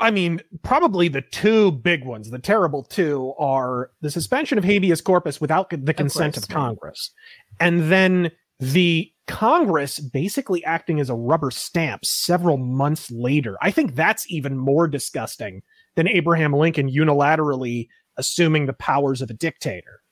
I 0.01 0.10
mean, 0.10 0.40
probably 0.62 1.09
the 1.09 1.22
two 1.22 1.72
big 1.72 2.05
ones, 2.05 2.30
the 2.30 2.38
terrible 2.38 2.82
two, 2.82 3.34
are 3.38 3.90
the 4.01 4.10
suspension 4.10 4.59
of 4.59 4.64
habeas 4.64 5.01
corpus 5.01 5.40
without 5.40 5.70
the 5.70 5.94
consent 5.94 6.36
of, 6.36 6.42
course, 6.42 6.51
right. 6.51 6.55
Congress, 6.55 7.10
and 7.59 7.90
then 7.90 8.30
the 8.59 9.12
Congress 9.26 10.01
basically 10.01 10.64
acting 10.64 11.01
as 11.01 11.09
a 11.09 11.14
rubber 11.14 11.51
stamp 11.51 12.05
several 12.05 12.56
months 12.56 13.10
later. 13.10 13.56
I 13.62 13.70
think 13.70 13.94
that's 13.94 14.30
even 14.30 14.56
more 14.59 14.88
disgusting 14.88 15.62
than 15.94 16.09
Abraham 16.09 16.52
Lincoln 16.52 16.90
unilaterally 16.90 17.88
assuming 18.16 18.66
the 18.66 18.72
powers 18.74 19.22
of 19.22 19.30
a 19.30 19.34
dictator. 19.34 20.02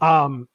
Um, 0.00 0.48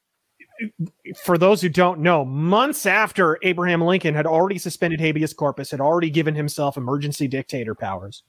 for 1.23 1.37
those 1.37 1.61
who 1.61 1.69
don't 1.69 1.99
know, 1.99 2.25
months 2.25 2.85
after 2.85 3.37
Abraham 3.43 3.81
Lincoln 3.81 4.15
had 4.15 4.25
already 4.25 4.57
suspended 4.57 4.99
habeas 4.99 5.33
corpus, 5.33 5.71
had 5.71 5.81
already 5.81 6.09
given 6.09 6.35
himself 6.35 6.77
emergency 6.77 7.27
dictator 7.27 7.75
powers, 7.75 8.23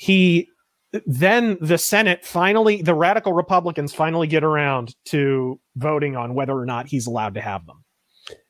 he 0.00 0.48
then 1.04 1.58
the 1.60 1.76
Senate 1.76 2.24
finally, 2.24 2.80
the 2.80 2.94
radical 2.94 3.34
Republicans 3.34 3.92
finally 3.92 4.26
get 4.26 4.42
around 4.42 4.96
to 5.04 5.60
voting 5.76 6.16
on 6.16 6.34
whether 6.34 6.58
or 6.58 6.64
not 6.64 6.86
he's 6.86 7.06
allowed 7.06 7.34
to 7.34 7.42
have 7.42 7.66
them. 7.66 7.84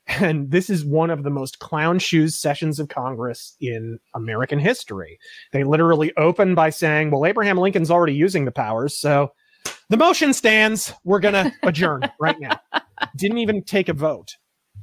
And 0.07 0.49
this 0.49 0.69
is 0.69 0.85
one 0.85 1.09
of 1.09 1.23
the 1.23 1.29
most 1.29 1.59
clown 1.59 1.99
shoes 1.99 2.35
sessions 2.35 2.79
of 2.79 2.87
Congress 2.87 3.57
in 3.59 3.99
American 4.15 4.59
history. 4.59 5.19
They 5.51 5.65
literally 5.65 6.13
open 6.15 6.55
by 6.55 6.69
saying, 6.69 7.11
well, 7.11 7.25
Abraham 7.25 7.57
Lincoln's 7.57 7.91
already 7.91 8.15
using 8.15 8.45
the 8.45 8.51
powers, 8.53 8.97
so 8.97 9.33
the 9.89 9.97
motion 9.97 10.31
stands. 10.31 10.93
We're 11.03 11.19
going 11.19 11.33
to 11.51 11.53
adjourn 11.63 12.09
right 12.17 12.39
now. 12.39 12.61
Didn't 13.17 13.39
even 13.39 13.61
take 13.61 13.89
a 13.89 13.93
vote. 13.93 14.37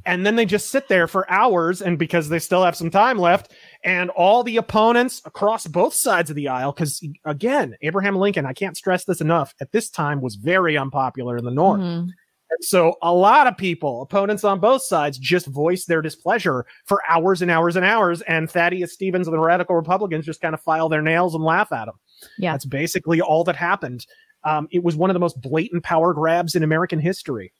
and 0.04 0.24
then 0.24 0.36
they 0.36 0.46
just 0.46 0.70
sit 0.70 0.88
there 0.88 1.06
for 1.06 1.30
hours 1.30 1.80
and 1.82 1.98
because 1.98 2.28
they 2.28 2.38
still 2.38 2.62
have 2.62 2.76
some 2.76 2.90
time 2.90 3.18
left 3.18 3.52
and 3.84 4.10
all 4.10 4.42
the 4.42 4.56
opponents 4.56 5.22
across 5.24 5.66
both 5.66 5.94
sides 5.94 6.30
of 6.30 6.36
the 6.36 6.48
aisle 6.48 6.72
because 6.72 7.04
again 7.24 7.76
abraham 7.82 8.16
lincoln 8.16 8.46
i 8.46 8.52
can't 8.52 8.76
stress 8.76 9.04
this 9.04 9.20
enough 9.20 9.54
at 9.60 9.72
this 9.72 9.88
time 9.88 10.20
was 10.20 10.34
very 10.34 10.76
unpopular 10.76 11.36
in 11.36 11.44
the 11.44 11.50
north. 11.50 11.80
Mm-hmm. 11.80 12.08
and 12.50 12.60
so 12.60 12.96
a 13.02 13.12
lot 13.12 13.46
of 13.46 13.56
people 13.56 14.02
opponents 14.02 14.44
on 14.44 14.58
both 14.58 14.82
sides 14.82 15.18
just 15.18 15.46
voiced 15.46 15.86
their 15.86 16.02
displeasure 16.02 16.66
for 16.86 17.00
hours 17.08 17.40
and 17.40 17.50
hours 17.50 17.76
and 17.76 17.84
hours 17.84 18.20
and 18.22 18.50
thaddeus 18.50 18.92
stevens 18.92 19.28
and 19.28 19.34
the 19.34 19.40
radical 19.40 19.76
republicans 19.76 20.26
just 20.26 20.40
kind 20.40 20.54
of 20.54 20.60
file 20.60 20.88
their 20.88 21.02
nails 21.02 21.34
and 21.34 21.44
laugh 21.44 21.70
at 21.72 21.86
them 21.86 21.94
yeah. 22.38 22.52
That's 22.52 22.64
basically 22.64 23.20
all 23.20 23.44
that 23.44 23.56
happened. 23.56 24.06
Um, 24.44 24.68
it 24.70 24.82
was 24.82 24.96
one 24.96 25.10
of 25.10 25.14
the 25.14 25.20
most 25.20 25.40
blatant 25.40 25.82
power 25.82 26.14
grabs 26.14 26.54
in 26.54 26.62
american 26.62 26.98
history. 26.98 27.52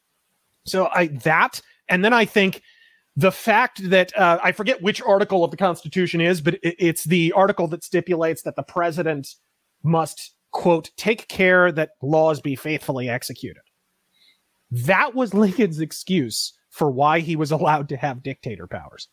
So 0.65 0.89
I 0.95 1.09
that, 1.09 1.61
and 1.89 2.05
then 2.05 2.13
I 2.13 2.25
think 2.25 2.63
the 3.19 3.33
fact 3.33 3.91
that 3.91 4.17
uh, 4.17 4.39
I 4.45 4.53
forget 4.53 4.81
which 4.81 5.03
article 5.03 5.43
of 5.43 5.51
the 5.51 5.57
Constitution 5.57 6.21
is, 6.21 6.41
but 6.41 6.55
it, 6.55 6.77
it's 6.79 7.03
the 7.03 7.33
article 7.33 7.67
that 7.67 7.83
stipulates 7.83 8.43
that 8.43 8.55
the 8.55 8.63
president 8.63 9.35
must 9.83 10.37
quote 10.53 10.91
take 10.97 11.27
care 11.27 11.73
that 11.73 11.91
laws 12.01 12.41
be 12.41 12.55
faithfully 12.55 13.09
executed. 13.09 13.63
That 14.71 15.17
was 15.17 15.35
Lincoln's 15.35 15.81
excuse 15.81 16.53
for 16.71 16.93
why 16.93 17.19
he 17.19 17.35
was 17.35 17.51
allowed 17.51 17.89
to 17.89 17.97
have 17.97 18.23
dictator 18.23 18.69
powers. 18.69 19.09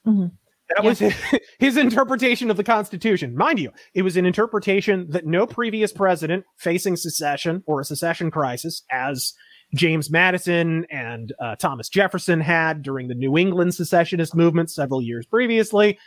That 0.75 0.83
was 0.83 0.99
his, 0.99 1.15
his 1.59 1.75
interpretation 1.75 2.51
of 2.51 2.57
the 2.57 2.63
Constitution. 2.63 3.35
Mind 3.35 3.57
you, 3.57 3.71
it 3.95 4.03
was 4.03 4.17
an 4.17 4.27
interpretation 4.27 5.07
that 5.09 5.25
no 5.25 5.47
previous 5.47 5.91
president 5.91 6.45
facing 6.57 6.95
secession 6.95 7.63
or 7.65 7.81
a 7.81 7.85
secession 7.85 8.29
crisis, 8.29 8.83
as 8.91 9.33
James 9.73 10.09
Madison 10.09 10.85
and 10.89 11.33
uh, 11.39 11.55
Thomas 11.55 11.89
Jefferson 11.89 12.39
had 12.39 12.81
during 12.81 13.07
the 13.07 13.15
New 13.15 13.37
England 13.37 13.73
secessionist 13.75 14.35
movement 14.35 14.69
several 14.71 15.01
years 15.01 15.25
previously, 15.25 15.97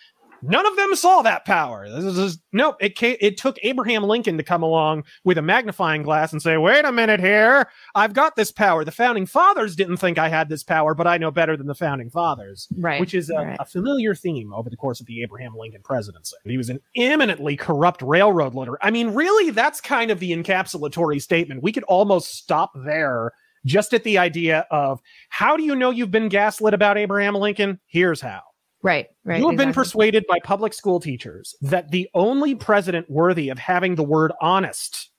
none 0.41 0.65
of 0.65 0.77
them 0.77 0.95
saw 0.95 1.21
that 1.23 1.45
power. 1.45 1.89
This 1.89 2.17
is 2.17 2.39
nope. 2.53 2.77
It 2.81 2.97
ca- 2.97 3.19
it 3.21 3.37
took 3.37 3.59
Abraham 3.65 4.05
Lincoln 4.05 4.37
to 4.37 4.45
come 4.45 4.63
along 4.63 5.03
with 5.25 5.37
a 5.37 5.43
magnifying 5.43 6.03
glass 6.05 6.33
and 6.33 6.41
say, 6.41 6.57
"Wait 6.57 6.85
a 6.85 6.93
minute 6.93 7.19
here, 7.21 7.69
I've 7.97 8.13
got 8.15 8.37
this 8.37 8.53
power." 8.53 8.85
The 8.85 8.93
founding 8.93 9.27
fathers 9.27 9.75
didn't 9.75 9.97
think 9.97 10.17
I 10.17 10.29
had 10.29 10.49
this 10.49 10.63
power, 10.63 10.95
but 10.95 11.09
I 11.09 11.19
know 11.19 11.31
better 11.33 11.57
than 11.57 11.67
the 11.67 11.75
founding 11.75 12.09
fathers, 12.09 12.69
Right, 12.79 13.01
Which 13.01 13.15
is 13.15 13.29
a, 13.31 13.35
right. 13.35 13.57
a 13.59 13.65
familiar 13.65 14.15
theme 14.15 14.53
over 14.55 14.71
the 14.71 14.77
course 14.77 15.01
of 15.01 15.07
the 15.07 15.23
Abraham 15.23 15.57
Lincoln 15.57 15.83
presidency. 15.83 16.37
He 16.45 16.57
was 16.57 16.71
an 16.71 16.79
eminently 16.97 17.57
corrupt 17.57 18.01
railroad 18.03 18.55
looter. 18.55 18.79
I 18.81 18.93
mean, 18.93 19.09
really, 19.15 19.51
that's 19.51 19.81
kind 19.81 20.11
of 20.13 20.21
the 20.21 20.31
encapsulatory 20.31 21.21
statement. 21.21 21.63
We 21.65 21.73
could 21.73 21.85
almost 21.85 22.35
stop 22.37 22.71
there. 22.87 23.33
Just 23.69 23.93
at 23.93 24.03
the 24.03 24.19
idea 24.19 24.66
of 24.70 25.01
how 25.28 25.57
do 25.57 25.62
you 25.62 25.77
know 25.77 25.90
you've 25.90 26.11
been 26.11 26.28
gaslit 26.28 26.74
about 26.74 26.97
Abraham 26.99 27.35
Lincoln? 27.35 27.78
Here's 27.86 28.20
how. 28.20 28.40
Right, 28.82 29.09
right. 29.24 29.40
You 29.40 29.49
have 29.49 29.57
been 29.57 29.73
persuaded 29.73 30.24
by 30.28 30.39
public 30.43 30.73
school 30.73 31.01
teachers 31.01 31.55
that 31.61 31.90
the 31.90 32.09
only 32.15 32.55
president 32.55 33.11
worthy 33.11 33.49
of 33.49 33.59
having 33.59 33.97
the 33.97 34.05
word 34.05 34.32
honest 34.40 35.11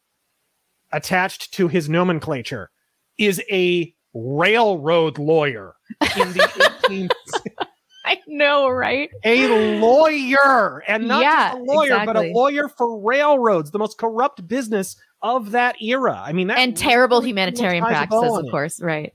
attached 0.91 1.53
to 1.55 1.67
his 1.67 1.89
nomenclature 1.89 2.71
is 3.17 3.41
a 3.51 3.93
railroad 4.13 5.19
lawyer 5.19 5.75
in 6.17 6.33
the 6.33 6.39
18th 6.89 7.11
I 8.05 8.17
know, 8.27 8.69
right? 8.69 9.11
a 9.23 9.79
lawyer 9.79 10.81
and 10.87 11.07
not 11.07 11.21
Yeah, 11.21 11.49
just 11.49 11.59
a 11.59 11.63
lawyer 11.63 12.01
but 12.05 12.15
a 12.15 12.31
lawyer 12.33 12.67
for 12.67 12.99
railroads 12.99 13.69
the 13.69 13.77
most 13.77 13.99
corrupt 13.99 14.47
business 14.47 14.95
of 15.21 15.51
that 15.51 15.81
era 15.81 16.21
i 16.25 16.31
mean 16.31 16.47
that 16.47 16.57
and 16.57 16.77
terrible 16.77 17.19
really 17.19 17.29
humanitarian 17.29 17.83
ties 17.83 17.91
a 17.91 18.07
bow 18.07 18.19
practices, 18.21 18.37
of 18.39 18.45
it. 18.45 18.51
course, 18.51 18.81
right? 18.81 19.13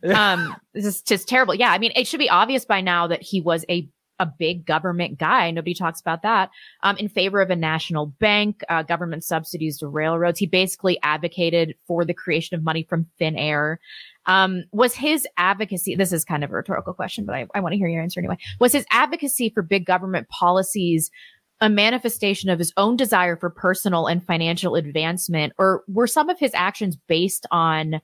um, 0.14 0.54
this 0.74 0.84
is 0.84 1.02
just 1.02 1.28
terrible. 1.28 1.54
Yeah, 1.54 1.72
I 1.72 1.78
mean, 1.78 1.92
it 1.96 2.06
should 2.06 2.20
be 2.20 2.30
obvious 2.30 2.64
by 2.64 2.80
now 2.80 3.06
that 3.06 3.22
he 3.22 3.40
was 3.40 3.64
a 3.68 3.88
a 4.20 4.26
big 4.26 4.66
government 4.66 5.16
guy. 5.16 5.48
Nobody 5.52 5.74
talks 5.74 6.00
about 6.00 6.22
that. 6.22 6.50
Um, 6.82 6.96
in 6.96 7.08
favor 7.08 7.40
of 7.40 7.50
a 7.50 7.56
national 7.56 8.06
bank, 8.06 8.64
uh, 8.68 8.82
government 8.82 9.22
subsidies 9.22 9.78
to 9.78 9.86
railroads. 9.86 10.40
He 10.40 10.46
basically 10.46 10.98
advocated 11.04 11.76
for 11.86 12.04
the 12.04 12.14
creation 12.14 12.56
of 12.56 12.64
money 12.64 12.82
from 12.82 13.06
thin 13.20 13.36
air. 13.36 13.78
Um, 14.26 14.64
was 14.72 14.92
his 14.94 15.24
advocacy, 15.36 15.94
this 15.94 16.12
is 16.12 16.24
kind 16.24 16.42
of 16.42 16.50
a 16.50 16.54
rhetorical 16.54 16.94
question, 16.94 17.26
but 17.26 17.36
I, 17.36 17.46
I 17.54 17.60
want 17.60 17.74
to 17.74 17.78
hear 17.78 17.86
your 17.86 18.02
answer 18.02 18.18
anyway. 18.18 18.38
Was 18.58 18.72
his 18.72 18.84
advocacy 18.90 19.50
for 19.50 19.62
big 19.62 19.86
government 19.86 20.28
policies 20.30 21.12
a 21.60 21.68
manifestation 21.68 22.50
of 22.50 22.58
his 22.58 22.72
own 22.76 22.96
desire 22.96 23.36
for 23.36 23.50
personal 23.50 24.06
and 24.06 24.24
financial 24.24 24.74
advancement, 24.74 25.52
or 25.58 25.82
were 25.88 26.06
some 26.06 26.28
of 26.28 26.38
his 26.38 26.52
actions 26.54 26.96
based 27.08 27.46
on 27.50 28.00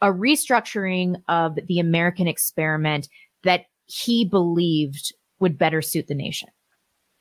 a 0.00 0.08
restructuring 0.08 1.16
of 1.28 1.56
the 1.68 1.78
American 1.78 2.26
experiment 2.26 3.08
that 3.44 3.66
he 3.86 4.24
believed 4.24 5.14
would 5.40 5.58
better 5.58 5.80
suit 5.82 6.06
the 6.06 6.14
nation? 6.14 6.48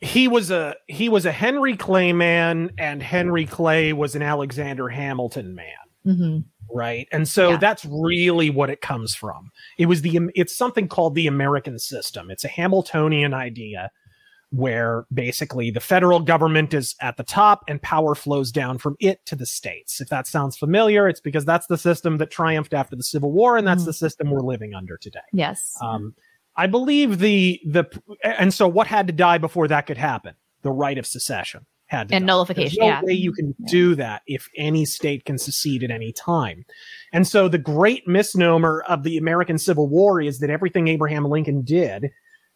he 0.02 0.28
was 0.28 0.50
a 0.50 0.76
he 0.88 1.08
was 1.08 1.26
a 1.28 1.32
henry 1.32 1.78
clay 1.78 2.12
man 2.12 2.72
and 2.78 3.04
henry 3.04 3.46
clay 3.46 3.94
was 3.94 4.16
an 4.16 4.24
alexander 4.24 4.90
hamilton 4.90 5.54
man. 5.54 5.68
Mm-hmm. 6.06 6.40
right? 6.76 7.08
And 7.12 7.28
so 7.28 7.58
that's 7.58 7.86
really 7.86 8.50
what 8.50 8.72
it 8.72 8.82
comes 8.82 9.14
from. 9.14 9.52
It 9.78 9.86
was 9.86 10.02
the 10.02 10.20
it's 10.34 10.58
something 10.58 10.88
called 10.88 11.14
the 11.14 11.28
american 11.28 11.78
system. 11.78 12.32
It's 12.32 12.44
a 12.44 12.48
hamiltonian 12.48 13.36
idea 13.36 13.92
where 14.52 15.06
basically 15.14 15.72
the 15.72 15.80
federal 15.80 16.20
government 16.20 16.74
is 16.74 16.96
at 17.02 17.18
the 17.18 17.24
top 17.24 17.64
and 17.68 17.82
power 17.82 18.14
flows 18.16 18.52
down 18.52 18.78
from 18.78 18.96
it 19.00 19.26
to 19.26 19.36
the 19.36 19.46
states 19.46 20.02
if 20.02 20.10
that 20.10 20.28
sounds 20.28 20.58
familiar 20.58 21.08
it's 21.08 21.22
because 21.22 21.46
that's 21.46 21.68
the 21.68 21.78
system 21.78 22.18
that 22.18 22.30
triumphed 22.30 22.74
after 22.74 22.96
the 22.96 23.04
civil 23.04 23.32
war 23.32 23.56
and 23.58 23.66
that's 23.66 23.84
Mhm. 23.84 23.86
the 23.88 23.94
system 23.94 24.30
we're 24.30 24.42
living 24.42 24.74
under 24.74 24.98
today 24.98 25.20
Yes. 25.34 25.78
um, 25.82 26.14
I 26.58 26.68
believe 26.68 27.20
the 27.20 27.62
the 27.66 27.86
and 28.24 28.54
so 28.54 28.68
what 28.68 28.88
had 28.88 29.08
to 29.08 29.14
die 29.14 29.38
before 29.38 29.70
that 29.70 29.86
could 29.88 29.98
happen? 29.98 30.36
The 30.64 30.72
right 30.72 30.98
of 30.98 31.06
secession 31.06 31.66
had 31.86 32.10
to 32.10 32.16
And 32.16 32.24
die. 32.24 32.28
nullification, 32.28 32.76
There's 32.78 32.78
no 32.80 32.86
yeah. 32.88 33.02
way 33.04 33.14
you 33.14 33.32
can 33.32 33.56
do 33.68 33.96
that 33.96 34.22
if 34.28 34.50
any 34.58 34.84
state 34.84 35.24
can 35.24 35.38
secede 35.38 35.82
at 35.82 35.92
any 35.92 36.12
time. 36.12 36.66
And 37.14 37.26
so 37.26 37.48
the 37.48 37.58
great 37.58 38.06
misnomer 38.06 38.84
of 38.90 39.04
the 39.04 39.18
American 39.18 39.58
Civil 39.58 39.88
War 39.88 40.20
is 40.22 40.40
that 40.40 40.50
everything 40.50 40.90
Abraham 40.90 41.24
Lincoln 41.26 41.62
did, 41.62 42.12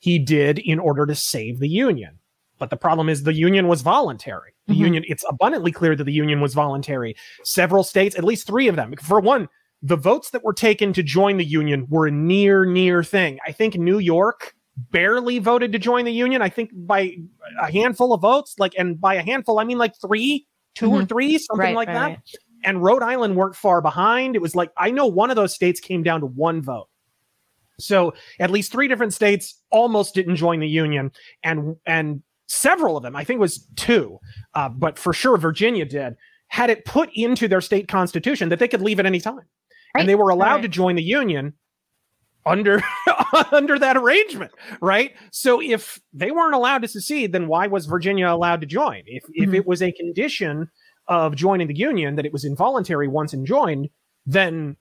he 0.05 0.19
did 0.19 0.59
in 0.59 0.77
order 0.79 1.05
to 1.07 1.15
save 1.15 1.59
the 1.59 1.67
Union. 1.69 2.19
But 2.59 2.69
the 2.69 2.77
problem 2.77 3.09
is 3.09 3.23
the 3.23 3.33
Union 3.33 3.67
was 3.67 3.81
voluntary. 3.81 4.51
The 4.67 4.73
Mhm. 4.75 4.85
Union, 4.87 5.03
it's 5.07 5.25
abundantly 5.27 5.71
clear 5.71 5.95
that 5.95 6.03
the 6.05 6.13
Union 6.13 6.39
was 6.41 6.53
voluntary. 6.53 7.15
Several 7.43 7.83
states, 7.83 8.15
at 8.15 8.23
least 8.23 8.47
three 8.47 8.67
of 8.67 8.75
them, 8.75 8.93
for 9.01 9.19
one, 9.19 9.49
the 9.81 9.97
votes 9.97 10.29
that 10.29 10.43
were 10.43 10.53
taken 10.53 10.93
to 10.93 11.03
join 11.03 11.37
the 11.37 11.43
Union 11.45 11.85
were 11.89 12.07
a 12.07 12.11
near, 12.11 12.65
near 12.65 13.03
thing. 13.03 13.39
I 13.45 13.51
think 13.51 13.75
New 13.75 13.99
York 13.99 14.53
barely 14.91 15.39
voted 15.39 15.71
to 15.73 15.79
join 15.79 16.05
the 16.05 16.13
Union. 16.13 16.41
I 16.41 16.49
think 16.49 16.69
by 16.73 17.17
a 17.61 17.71
handful 17.71 18.13
of 18.13 18.21
votes, 18.21 18.55
like, 18.59 18.73
and 18.77 18.99
by 18.99 19.15
a 19.15 19.21
handful, 19.23 19.59
I 19.59 19.63
mean 19.63 19.77
like 19.77 19.93
three, 19.99 20.45
2 20.75 20.91
or 20.91 21.01
Mhm. 21.01 21.09
three, 21.09 21.37
something 21.37 21.59
Right, 21.59 21.75
like 21.75 21.87
right, 21.89 21.93
that. 21.93 22.09
right. 22.09 22.19
And 22.63 22.81
Rhode 22.83 23.03
Island 23.03 23.35
weren't 23.35 23.55
far 23.55 23.81
behind. 23.81 24.35
It 24.35 24.41
was 24.41 24.55
like, 24.55 24.71
I 24.77 24.91
know 24.91 25.07
one 25.07 25.29
of 25.29 25.35
those 25.35 25.53
states 25.53 25.79
came 25.79 26.03
down 26.03 26.21
to 26.21 26.25
one 26.25 26.61
vote. 26.61 26.87
So 27.79 28.13
at 28.39 28.51
least 28.51 28.71
three 28.71 28.87
different 28.87 29.13
states 29.13 29.61
almost 29.71 30.15
didn't 30.15 30.37
join 30.37 30.59
the 30.59 30.67
union, 30.67 31.11
and 31.43 31.75
and 31.85 32.23
several 32.47 32.97
of 32.97 33.03
them, 33.03 33.15
I 33.15 33.23
think 33.23 33.37
it 33.37 33.41
was 33.41 33.67
two, 33.75 34.19
uh, 34.53 34.69
but 34.69 34.97
for 34.97 35.13
sure 35.13 35.37
Virginia 35.37 35.85
did, 35.85 36.15
had 36.47 36.69
it 36.69 36.85
put 36.85 37.09
into 37.13 37.47
their 37.47 37.61
state 37.61 37.87
constitution 37.87 38.49
that 38.49 38.59
they 38.59 38.67
could 38.67 38.81
leave 38.81 38.99
at 38.99 39.05
any 39.05 39.19
time, 39.19 39.41
and 39.95 40.07
they 40.07 40.15
were 40.15 40.29
allowed 40.29 40.61
to 40.61 40.67
join 40.67 40.95
the 40.95 41.03
union 41.03 41.53
under 42.45 42.81
under 43.51 43.79
that 43.79 43.97
arrangement, 43.97 44.51
right? 44.81 45.13
So 45.31 45.61
if 45.61 45.99
they 46.13 46.31
weren't 46.31 46.55
allowed 46.55 46.81
to 46.83 46.87
secede, 46.87 47.31
then 47.31 47.47
why 47.47 47.67
was 47.67 47.85
Virginia 47.85 48.29
allowed 48.29 48.61
to 48.61 48.67
join? 48.67 49.03
If 49.05 49.23
if 49.33 49.53
it 49.53 49.65
was 49.65 49.81
a 49.81 49.91
condition 49.91 50.69
of 51.07 51.35
joining 51.35 51.67
the 51.67 51.75
union 51.75 52.15
that 52.15 52.25
it 52.25 52.33
was 52.33 52.45
involuntary 52.45 53.07
once 53.07 53.33
enjoined, 53.33 53.89
then 54.25 54.77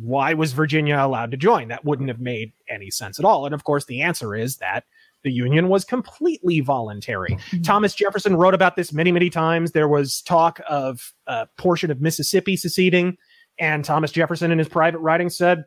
why 0.00 0.34
was 0.34 0.52
Virginia 0.52 0.96
allowed 0.98 1.30
to 1.30 1.36
join? 1.36 1.68
That 1.68 1.84
wouldn't 1.84 2.08
have 2.08 2.20
made 2.20 2.52
any 2.68 2.90
sense 2.90 3.18
at 3.18 3.24
all. 3.24 3.44
And 3.46 3.54
of 3.54 3.64
course, 3.64 3.84
the 3.84 4.02
answer 4.02 4.34
is 4.34 4.56
that 4.56 4.84
the 5.22 5.30
union 5.32 5.68
was 5.68 5.84
completely 5.84 6.60
voluntary. 6.60 7.38
Thomas 7.62 7.94
Jefferson 7.94 8.36
wrote 8.36 8.54
about 8.54 8.76
this 8.76 8.92
many, 8.92 9.10
many 9.12 9.30
times. 9.30 9.72
There 9.72 9.88
was 9.88 10.20
talk 10.22 10.60
of 10.68 11.12
a 11.26 11.46
portion 11.58 11.90
of 11.90 12.00
Mississippi 12.00 12.56
seceding, 12.56 13.16
and 13.58 13.84
Thomas 13.84 14.10
Jefferson, 14.12 14.50
in 14.50 14.58
his 14.58 14.68
private 14.68 14.98
writing, 14.98 15.30
said, 15.30 15.64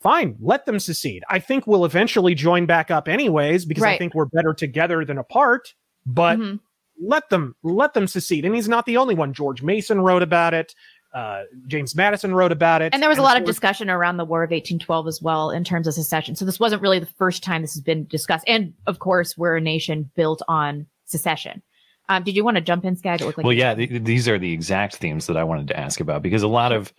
Fine, 0.00 0.36
let 0.40 0.64
them 0.64 0.78
secede. 0.78 1.24
I 1.28 1.40
think 1.40 1.66
we'll 1.66 1.84
eventually 1.84 2.34
join 2.36 2.66
back 2.66 2.88
up 2.90 3.08
anyways 3.08 3.64
because 3.64 3.82
I 3.94 3.98
think 3.98 4.14
we're 4.14 4.26
better 4.26 4.54
together 4.54 5.04
than 5.04 5.18
apart. 5.18 5.74
But 6.06 6.38
Mhm. 6.38 6.60
let 7.00 7.28
them 7.30 7.56
let 7.64 7.94
them 7.94 8.06
secede. 8.06 8.44
And 8.44 8.54
he's 8.54 8.68
not 8.68 8.86
the 8.86 8.96
only 8.96 9.16
one. 9.16 9.32
George 9.32 9.60
Mason 9.62 10.00
wrote 10.00 10.22
about 10.22 10.54
it. 10.54 10.72
Uh, 11.18 11.42
James 11.66 11.96
Madison 11.96 12.32
wrote 12.32 12.52
about 12.52 12.80
it. 12.80 12.94
And 12.94 13.02
there 13.02 13.08
was 13.08 13.18
a 13.18 13.22
lot 13.22 13.36
of 13.36 13.42
course- 13.42 13.56
discussion 13.56 13.90
around 13.90 14.18
the 14.18 14.24
War 14.24 14.44
of 14.44 14.52
1812 14.52 15.08
as 15.08 15.20
well 15.20 15.50
in 15.50 15.64
terms 15.64 15.88
of 15.88 15.94
secession. 15.94 16.36
So 16.36 16.44
this 16.44 16.60
wasn't 16.60 16.80
really 16.80 17.00
the 17.00 17.06
first 17.06 17.42
time 17.42 17.62
this 17.62 17.74
has 17.74 17.82
been 17.82 18.06
discussed. 18.06 18.44
And 18.46 18.74
of 18.86 19.00
course, 19.00 19.36
we're 19.36 19.56
a 19.56 19.60
nation 19.60 20.12
built 20.14 20.42
on 20.46 20.86
secession. 21.06 21.60
Um, 22.08 22.22
did 22.22 22.36
you 22.36 22.44
want 22.44 22.56
to 22.56 22.60
jump 22.60 22.84
in, 22.84 22.94
Skag? 22.94 23.20
Like 23.20 23.36
well, 23.36 23.52
yeah, 23.52 23.74
th- 23.74 24.04
these 24.04 24.28
are 24.28 24.38
the 24.38 24.52
exact 24.52 24.96
themes 24.96 25.26
that 25.26 25.36
I 25.36 25.42
wanted 25.42 25.66
to 25.68 25.76
ask 25.76 25.98
about 25.98 26.22
because 26.22 26.44
a 26.44 26.48
lot 26.48 26.70
of 26.70 26.92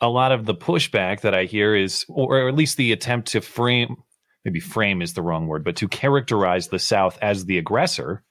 a 0.00 0.08
lot 0.08 0.32
of 0.32 0.46
the 0.46 0.54
pushback 0.54 1.20
that 1.20 1.34
I 1.34 1.44
hear 1.44 1.76
is, 1.76 2.06
or 2.08 2.48
at 2.48 2.54
least 2.54 2.78
the 2.78 2.92
attempt 2.92 3.28
to 3.32 3.42
frame 3.42 3.96
maybe 4.44 4.60
frame 4.60 5.02
is 5.02 5.12
the 5.12 5.22
wrong 5.22 5.46
word, 5.46 5.64
but 5.64 5.76
to 5.76 5.88
characterize 5.88 6.68
the 6.68 6.78
South 6.78 7.18
as 7.20 7.44
the 7.44 7.58
aggressor 7.58 8.22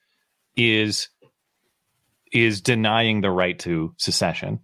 is 0.55 1.09
is 2.33 2.61
denying 2.61 3.21
the 3.21 3.31
right 3.31 3.59
to 3.59 3.93
secession. 3.97 4.59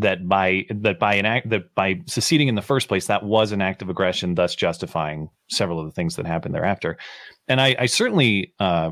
That 0.00 0.28
by 0.28 0.64
that 0.70 1.00
by 1.00 1.14
an 1.14 1.26
act 1.26 1.50
that 1.50 1.74
by 1.74 2.02
seceding 2.06 2.46
in 2.46 2.54
the 2.54 2.62
first 2.62 2.86
place, 2.86 3.06
that 3.08 3.24
was 3.24 3.50
an 3.50 3.60
act 3.60 3.82
of 3.82 3.88
aggression, 3.90 4.36
thus 4.36 4.54
justifying 4.54 5.28
several 5.50 5.80
of 5.80 5.86
the 5.86 5.92
things 5.92 6.14
that 6.16 6.26
happened 6.26 6.54
thereafter. 6.54 6.98
And 7.48 7.60
I, 7.60 7.74
I 7.76 7.86
certainly 7.86 8.54
uh, 8.60 8.90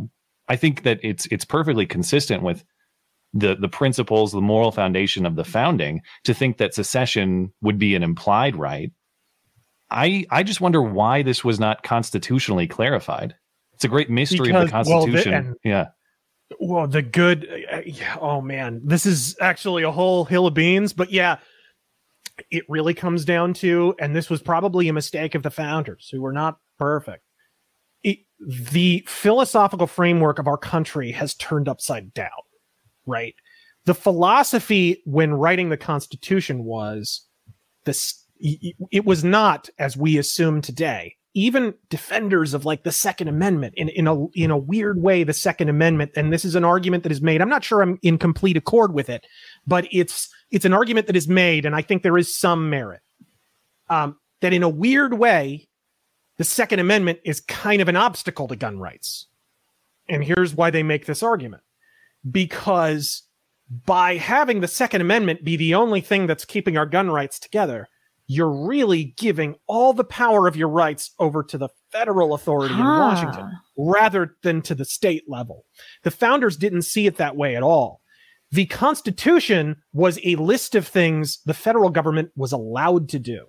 I 0.49 0.57
think 0.57 0.83
that 0.83 0.99
it's 1.05 1.27
it's 1.27 1.45
perfectly 1.45 1.87
consistent 1.87 2.43
with 2.43 2.65
the 3.33 3.55
the 3.55 3.69
principles, 3.69 4.33
the 4.33 4.41
moral 4.41 4.73
foundation 4.73 5.27
of 5.27 5.37
the 5.37 5.45
founding 5.45 6.03
to 6.25 6.35
think 6.35 6.59
that 6.59 6.75
secession 6.75 7.53
would 7.63 7.79
be 7.79 7.95
an 7.95 8.03
implied 8.03 8.57
right. 8.57 8.91
I 9.91 10.27
I 10.31 10.43
just 10.43 10.61
wonder 10.61 10.83
why 10.83 11.23
this 11.23 11.45
was 11.45 11.61
not 11.61 11.85
constitutionally 11.85 12.67
clarified. 12.67 13.37
It's 13.75 13.85
a 13.85 13.89
great 13.89 14.11
mystery 14.11 14.51
of 14.51 14.61
the 14.61 14.65
Because- 14.67 14.89
well, 14.89 15.07
the- 15.07 15.13
Constitution. 15.13 15.35
and- 15.35 15.57
yeah. 15.63 15.87
Well, 16.59 16.87
the 16.87 17.03
good. 17.03 17.49
uh, 17.71 17.83
yeah, 17.85 18.17
oh 18.21 18.41
man, 18.41 18.81
this 18.85 19.07
is 19.07 19.37
actually 19.41 19.83
a 19.83 19.91
whole 19.91 20.25
hill 20.25 20.47
of 20.47 20.55
beans. 20.55 20.93
But 20.93 21.11
yeah, 21.11 21.39
it 22.51 22.65
really 22.69 22.95
comes 22.95 23.25
down 23.25 23.55
to, 23.55 23.95
and 24.01 24.15
this 24.15 24.31
was 24.31 24.43
probably 24.43 24.89
a 24.89 24.93
mistake 24.93 25.35
of 25.35 25.43
the 25.43 25.51
founders 25.51 26.09
who 26.11 26.21
were 26.23 26.33
not 26.33 26.59
perfect. 26.79 27.25
It, 28.03 28.21
the 28.41 29.05
philosophical 29.07 29.87
framework 29.87 30.39
of 30.39 30.47
our 30.47 30.59
country 30.59 31.13
has 31.13 31.35
turned 31.35 31.69
upside 31.69 32.13
down, 32.15 32.31
right? 33.07 33.35
The 33.85 33.95
philosophy 33.95 35.03
when 35.05 35.35
writing 35.35 35.69
the 35.69 35.77
Constitution 35.77 36.65
was 36.65 37.27
this. 37.85 38.23
It 38.39 39.07
was 39.07 39.25
not 39.25 39.71
as 39.79 39.97
we 39.97 40.19
assume 40.19 40.61
today. 40.61 41.16
Even 41.37 41.75
defenders 41.91 42.55
of 42.55 42.65
like 42.65 42.83
the 42.83 42.91
Second 42.91 43.29
Amendment, 43.29 43.75
in, 43.77 43.91
in 43.91 44.07
a 44.07 44.27
in 44.29 44.51
a 44.51 44.57
weird 44.57 45.03
way, 45.03 45.23
the 45.23 45.35
Second 45.35 45.69
Amendment, 45.69 46.13
and 46.17 46.33
this 46.33 46.47
is 46.47 46.55
an 46.55 46.65
argument 46.65 47.03
that 47.03 47.13
is 47.13 47.21
made. 47.21 47.43
I'm 47.43 47.51
not 47.51 47.63
sure 47.63 47.83
I'm 47.83 47.99
in 48.03 48.17
complete 48.17 48.57
accord 48.57 48.95
with 48.95 49.11
it, 49.11 49.27
but 49.67 49.87
it's 49.93 50.31
it's 50.51 50.65
an 50.65 50.73
argument 50.73 51.07
that 51.09 51.17
is 51.17 51.29
made, 51.29 51.67
and 51.67 51.77
I 51.77 51.83
think 51.83 52.03
there 52.03 52.17
is 52.17 52.35
some 52.35 52.71
merit. 52.71 53.03
Um, 53.91 54.17
that 54.41 54.55
in 54.55 54.63
a 54.63 54.69
weird 54.69 55.19
way, 55.19 55.69
the 56.39 56.45
Second 56.45 56.81
Amendment 56.81 57.19
is 57.25 57.41
kind 57.41 57.83
of 57.83 57.89
an 57.89 57.97
obstacle 57.97 58.49
to 58.49 58.57
gun 58.57 58.79
rights. 58.79 59.27
And 60.09 60.25
here's 60.25 60.55
why 60.55 60.71
they 60.71 60.83
make 60.83 61.07
this 61.07 61.23
argument. 61.23 61.63
Because 62.31 63.23
by 63.85 64.17
having 64.17 64.61
the 64.61 64.69
Second 64.69 65.01
Amendment 65.03 65.45
be 65.45 65.57
the 65.57 65.75
only 65.75 66.01
thing 66.01 66.27
that's 66.27 66.45
keeping 66.45 66.77
our 66.77 66.87
gun 66.87 67.11
rights 67.11 67.39
together, 67.39 67.89
you're 68.27 68.67
really 68.67 69.15
giving 69.17 69.55
all 69.67 69.93
the 69.93 70.05
power 70.05 70.49
of 70.49 70.57
your 70.57 70.69
rights 70.69 71.13
over 71.19 71.43
to 71.45 71.59
the 71.59 71.69
federal 71.93 72.35
authority 72.35 72.75
in 72.75 72.81
Washington 72.81 73.51
rather 73.77 74.37
than 74.43 74.63
to 74.63 74.75
the 74.75 74.85
state 74.85 75.25
level. 75.29 75.65
The 76.03 76.11
founders 76.11 76.57
didn't 76.57 76.83
see 76.83 77.07
it 77.07 77.17
that 77.17 77.37
way 77.37 77.57
at 77.57 77.63
all. 77.63 78.01
The 78.51 78.67
Constitution 78.67 79.77
was 79.93 80.19
a 80.25 80.37
list 80.37 80.75
of 80.75 80.87
things 80.87 81.41
the 81.45 81.55
federal 81.55 81.91
government 81.91 82.31
was 82.37 82.53
allowed 82.53 83.09
to 83.11 83.19
do. 83.19 83.47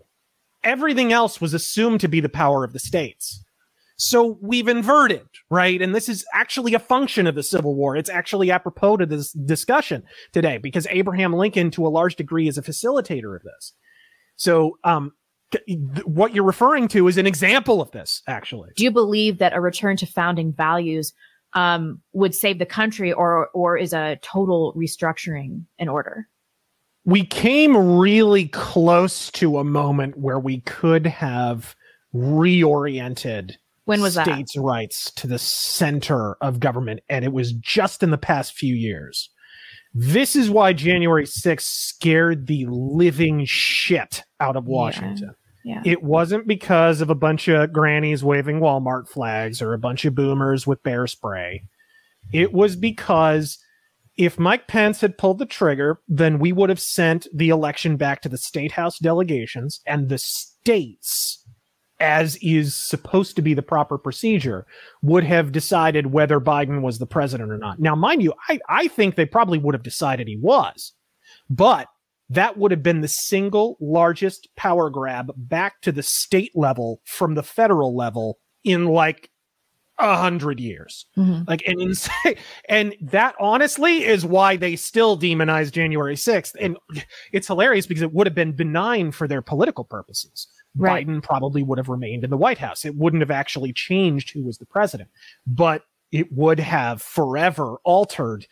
Everything 0.63 1.11
else 1.11 1.39
was 1.39 1.53
assumed 1.53 2.01
to 2.01 2.07
be 2.07 2.19
the 2.19 2.29
power 2.29 2.63
of 2.63 2.73
the 2.73 2.79
states. 2.79 3.43
So 3.99 4.37
we've 4.41 4.67
inverted, 4.67 5.27
right? 5.49 5.81
And 5.81 5.95
this 5.95 6.07
is 6.07 6.23
actually 6.33 6.75
a 6.75 6.79
function 6.79 7.25
of 7.25 7.33
the 7.33 7.41
Civil 7.41 7.73
War. 7.73 7.95
It's 7.95 8.11
actually 8.11 8.51
apropos 8.51 8.97
to 8.97 9.07
this 9.07 9.31
discussion 9.31 10.03
today 10.33 10.59
because 10.59 10.85
Abraham 10.91 11.33
Lincoln, 11.33 11.71
to 11.71 11.87
a 11.87 11.89
large 11.89 12.15
degree, 12.15 12.47
is 12.47 12.59
a 12.59 12.61
facilitator 12.61 13.35
of 13.35 13.41
this. 13.41 13.73
So, 14.38 14.77
um, 14.84 15.11
what 16.03 16.34
you're 16.34 16.43
referring 16.43 16.88
to 16.89 17.07
is 17.07 17.18
an 17.18 17.27
example 17.27 17.81
of 17.81 17.91
this, 17.91 18.22
actually. 18.27 18.69
Do 18.76 18.84
you 18.84 18.91
believe 18.91 19.38
that 19.38 19.53
a 19.53 19.61
return 19.61 19.95
to 19.97 20.05
founding 20.05 20.51
values 20.53 21.14
um, 21.53 22.01
would 22.14 22.34
save 22.34 22.59
the 22.59 22.65
country, 22.65 23.14
or 23.14 23.47
or 23.53 23.77
is 23.77 23.93
a 23.93 24.18
total 24.22 24.73
restructuring 24.76 25.64
in 25.77 25.89
order? 25.89 26.27
we 27.07 27.26
came 27.26 27.97
really 27.97 28.49
close 28.49 29.31
to 29.31 29.59
a 29.59 29.64
moment 29.64 30.18
where 30.18 30.39
we 30.39 30.59
could 30.59 31.07
have 31.07 31.73
reoriented 32.14 33.55
When 33.85 34.01
was 34.01 34.15
that? 34.15 34.26
states' 34.26 34.57
rights 34.57 35.09
to 35.11 35.26
the 35.26 35.39
center 35.39 36.34
of 36.41 36.59
government, 36.59 36.99
and 37.07 37.23
it 37.23 37.31
was 37.31 37.53
just 37.53 38.03
in 38.03 38.11
the 38.11 38.18
past 38.18 38.53
few 38.53 38.76
years. 38.76 39.30
This 39.99 40.35
is 40.35 40.49
why 40.49 40.73
January 40.73 41.25
6th 41.25 41.61
scared 41.61 42.45
the 42.45 42.67
living 42.69 43.45
shit 43.45 44.23
out 44.39 44.55
of 44.55 44.67
Washington. 44.67 45.33
Yeah. 45.65 45.81
It 45.83 46.03
wasn't 46.03 46.47
because 46.47 47.01
of 47.01 47.09
a 47.09 47.15
bunch 47.15 47.47
of 47.47 47.73
grannies 47.73 48.23
waving 48.23 48.59
Walmart 48.59 49.09
flags 49.09 49.59
or 49.59 49.73
a 49.73 49.79
bunch 49.79 50.05
of 50.05 50.13
boomers 50.13 50.67
with 50.67 50.83
bear 50.83 51.07
spray. 51.07 51.63
It 52.31 52.53
was 52.53 52.75
because 52.75 53.57
if 54.17 54.37
Mike 54.37 54.67
Pence 54.67 55.01
had 55.01 55.17
pulled 55.17 55.39
the 55.39 55.45
trigger, 55.47 55.99
then 56.07 56.37
we 56.37 56.51
would 56.51 56.69
have 56.69 56.79
sent 56.79 57.27
the 57.33 57.49
election 57.49 57.97
back 57.97 58.21
to 58.21 58.29
the 58.29 58.37
state 58.37 58.71
house 58.71 58.99
delegations 58.99 59.81
and 59.87 60.09
the 60.09 60.19
states, 60.19 61.43
as 61.99 62.37
is 62.41 62.75
supposed 62.75 63.35
to 63.35 63.41
be 63.41 63.53
the 63.53 63.61
proper 63.61 63.97
procedure, 63.97 64.65
would 65.01 65.23
have 65.23 65.51
decided 65.51 66.13
whether 66.13 66.39
Biden 66.39 66.81
was 66.81 66.99
the 66.99 67.07
president 67.07 67.51
or 67.51 67.57
not. 67.57 67.79
Now, 67.79 67.95
mind 67.95 68.21
you, 68.21 68.33
I, 68.49 68.59
I 68.69 68.87
think 68.87 69.15
they 69.15 69.25
probably 69.25 69.57
would 69.57 69.73
have 69.73 69.83
decided 69.83 70.27
he 70.27 70.37
was, 70.37 70.93
but 71.49 71.87
that 72.29 72.57
would 72.57 72.71
have 72.71 72.83
been 72.83 73.01
the 73.01 73.07
single 73.07 73.77
largest 73.79 74.49
power 74.55 74.89
grab 74.89 75.31
back 75.35 75.81
to 75.81 75.91
the 75.91 76.03
state 76.03 76.51
level 76.55 77.01
from 77.05 77.35
the 77.35 77.43
federal 77.43 77.95
level 77.95 78.37
in 78.63 78.85
like 78.85 79.29
a 79.99 80.15
hundred 80.15 80.59
years. 80.59 81.05
Mm-hmm. 81.17 81.43
Like 81.47 81.65
an 81.67 81.79
insane, 81.79 82.35
and 82.69 82.95
that 83.01 83.35
honestly 83.39 84.03
is 84.03 84.25
why 84.25 84.55
they 84.55 84.75
still 84.75 85.17
demonize 85.17 85.71
January 85.71 86.15
6th. 86.15 86.53
And 86.59 86.77
it's 87.31 87.47
hilarious 87.47 87.87
because 87.87 88.03
it 88.03 88.13
would 88.13 88.27
have 88.27 88.35
been 88.35 88.53
benign 88.53 89.11
for 89.11 89.27
their 89.27 89.41
political 89.41 89.83
purposes. 89.83 90.47
Right. 90.77 91.07
Biden 91.07 91.21
probably 91.23 91.63
would 91.63 91.77
have 91.77 91.89
remained 91.89 92.23
in 92.23 92.29
the 92.29 92.37
White 92.37 92.57
House. 92.57 92.85
It 92.85 92.95
wouldn't 92.95 93.21
have 93.21 93.31
actually 93.31 93.73
changed 93.73 94.29
who 94.31 94.43
was 94.43 94.57
the 94.57 94.65
president, 94.65 95.09
but 95.45 95.83
it 96.11 96.31
would 96.31 96.59
have 96.59 97.01
forever 97.01 97.77
altered. 97.83 98.45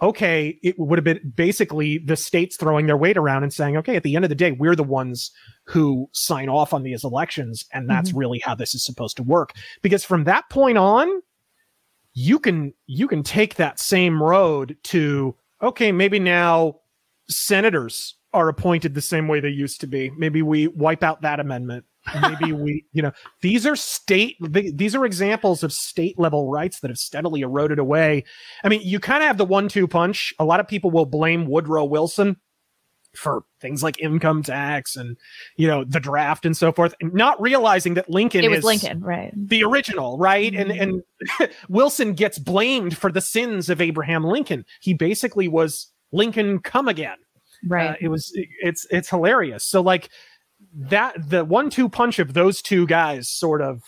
Okay, 0.00 0.58
it 0.62 0.78
would 0.78 0.96
have 0.98 1.04
been 1.04 1.32
basically 1.34 1.98
the 1.98 2.14
states 2.16 2.56
throwing 2.56 2.86
their 2.86 2.96
weight 2.96 3.16
around 3.16 3.42
and 3.42 3.52
saying, 3.52 3.76
okay, 3.78 3.96
at 3.96 4.04
the 4.04 4.14
end 4.14 4.24
of 4.24 4.28
the 4.28 4.34
day, 4.34 4.52
we're 4.52 4.76
the 4.76 4.84
ones 4.84 5.32
who 5.64 6.08
sign 6.12 6.48
off 6.48 6.72
on 6.72 6.84
these 6.84 7.02
elections. 7.02 7.64
And 7.72 7.90
that's 7.90 8.12
Mhm. 8.12 8.18
really 8.18 8.38
how 8.38 8.54
this 8.54 8.74
is 8.74 8.84
supposed 8.84 9.16
to 9.16 9.22
work. 9.24 9.54
Because 9.82 10.04
from 10.04 10.24
that 10.24 10.48
point 10.50 10.78
on, 10.78 11.08
you 12.14 12.38
can 12.38 12.74
you 12.86 13.06
can 13.06 13.22
take 13.22 13.56
that 13.56 13.78
same 13.78 14.20
road 14.22 14.76
to 14.82 15.36
okay 15.62 15.92
maybe 15.92 16.18
now 16.18 16.74
senators 17.28 18.14
are 18.32 18.48
appointed 18.48 18.94
the 18.94 19.00
same 19.00 19.28
way 19.28 19.40
they 19.40 19.48
used 19.48 19.80
to 19.80 19.86
be 19.86 20.10
maybe 20.16 20.42
we 20.42 20.68
wipe 20.68 21.02
out 21.02 21.22
that 21.22 21.40
amendment 21.40 21.84
maybe 22.20 22.52
we 22.52 22.84
you 22.92 23.02
know 23.02 23.12
these 23.40 23.66
are 23.66 23.76
state 23.76 24.36
th- 24.52 24.74
these 24.74 24.94
are 24.94 25.04
examples 25.04 25.62
of 25.62 25.72
state 25.72 26.18
level 26.18 26.50
rights 26.50 26.80
that 26.80 26.88
have 26.88 26.98
steadily 26.98 27.40
eroded 27.40 27.78
away 27.78 28.24
i 28.64 28.68
mean 28.68 28.80
you 28.82 29.00
kind 29.00 29.22
of 29.22 29.26
have 29.26 29.38
the 29.38 29.44
one 29.44 29.68
two 29.68 29.88
punch 29.88 30.34
a 30.38 30.44
lot 30.44 30.60
of 30.60 30.68
people 30.68 30.90
will 30.90 31.06
blame 31.06 31.46
woodrow 31.46 31.84
wilson 31.84 32.36
for 33.14 33.42
things 33.60 33.82
like 33.82 33.98
income 34.00 34.42
tax 34.42 34.94
and 34.94 35.16
you 35.56 35.66
know 35.66 35.82
the 35.84 36.00
draft 36.00 36.44
and 36.44 36.56
so 36.56 36.70
forth 36.70 36.94
not 37.00 37.40
realizing 37.40 37.94
that 37.94 38.08
lincoln 38.08 38.44
It 38.44 38.48
was 38.48 38.58
is 38.58 38.64
Lincoln, 38.64 39.00
right? 39.00 39.32
the 39.34 39.64
original, 39.64 40.18
right? 40.18 40.54
And 40.54 40.70
and 40.70 41.02
mm-hmm. 41.30 41.44
Wilson 41.72 42.12
gets 42.12 42.38
blamed 42.38 42.96
for 42.96 43.10
the 43.10 43.20
sins 43.20 43.68
of 43.70 43.80
Abraham 43.80 44.24
Lincoln. 44.24 44.64
He 44.80 44.94
basically 44.94 45.48
was 45.48 45.90
Lincoln 46.12 46.60
come 46.60 46.86
again. 46.86 47.16
Right. 47.66 47.90
Uh, 47.90 47.96
it 48.00 48.08
was 48.08 48.32
it's 48.34 48.86
it's 48.90 49.10
hilarious. 49.10 49.64
So 49.64 49.80
like 49.80 50.10
that 50.74 51.16
the 51.28 51.44
one 51.44 51.70
two 51.70 51.88
punch 51.88 52.18
of 52.18 52.34
those 52.34 52.62
two 52.62 52.86
guys 52.86 53.28
sort 53.28 53.62
of 53.62 53.82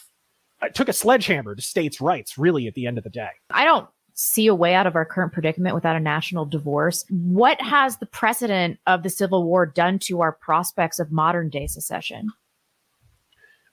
uh, 0.62 0.68
took 0.68 0.88
a 0.88 0.92
sledgehammer 0.92 1.54
to 1.54 1.62
states' 1.62 2.00
rights. 2.00 2.36
Really, 2.38 2.66
at 2.66 2.74
the 2.74 2.86
end 2.86 2.98
of 2.98 3.04
the 3.04 3.10
day. 3.10 3.30
I 3.50 3.64
don't 3.64 3.88
see 4.14 4.46
a 4.46 4.54
way 4.54 4.74
out 4.74 4.86
of 4.86 4.96
our 4.96 5.04
current 5.06 5.32
predicament 5.32 5.74
without 5.74 5.96
a 5.96 6.00
national 6.00 6.44
divorce. 6.44 7.04
What 7.08 7.60
has 7.62 7.96
the 7.98 8.06
precedent 8.06 8.78
of 8.86 9.02
the 9.02 9.08
Civil 9.10 9.44
War 9.44 9.64
done 9.64 9.98
to 10.00 10.20
our 10.20 10.32
prospects 10.32 10.98
of 10.98 11.10
modern 11.10 11.48
day 11.48 11.66
secession? 11.66 12.28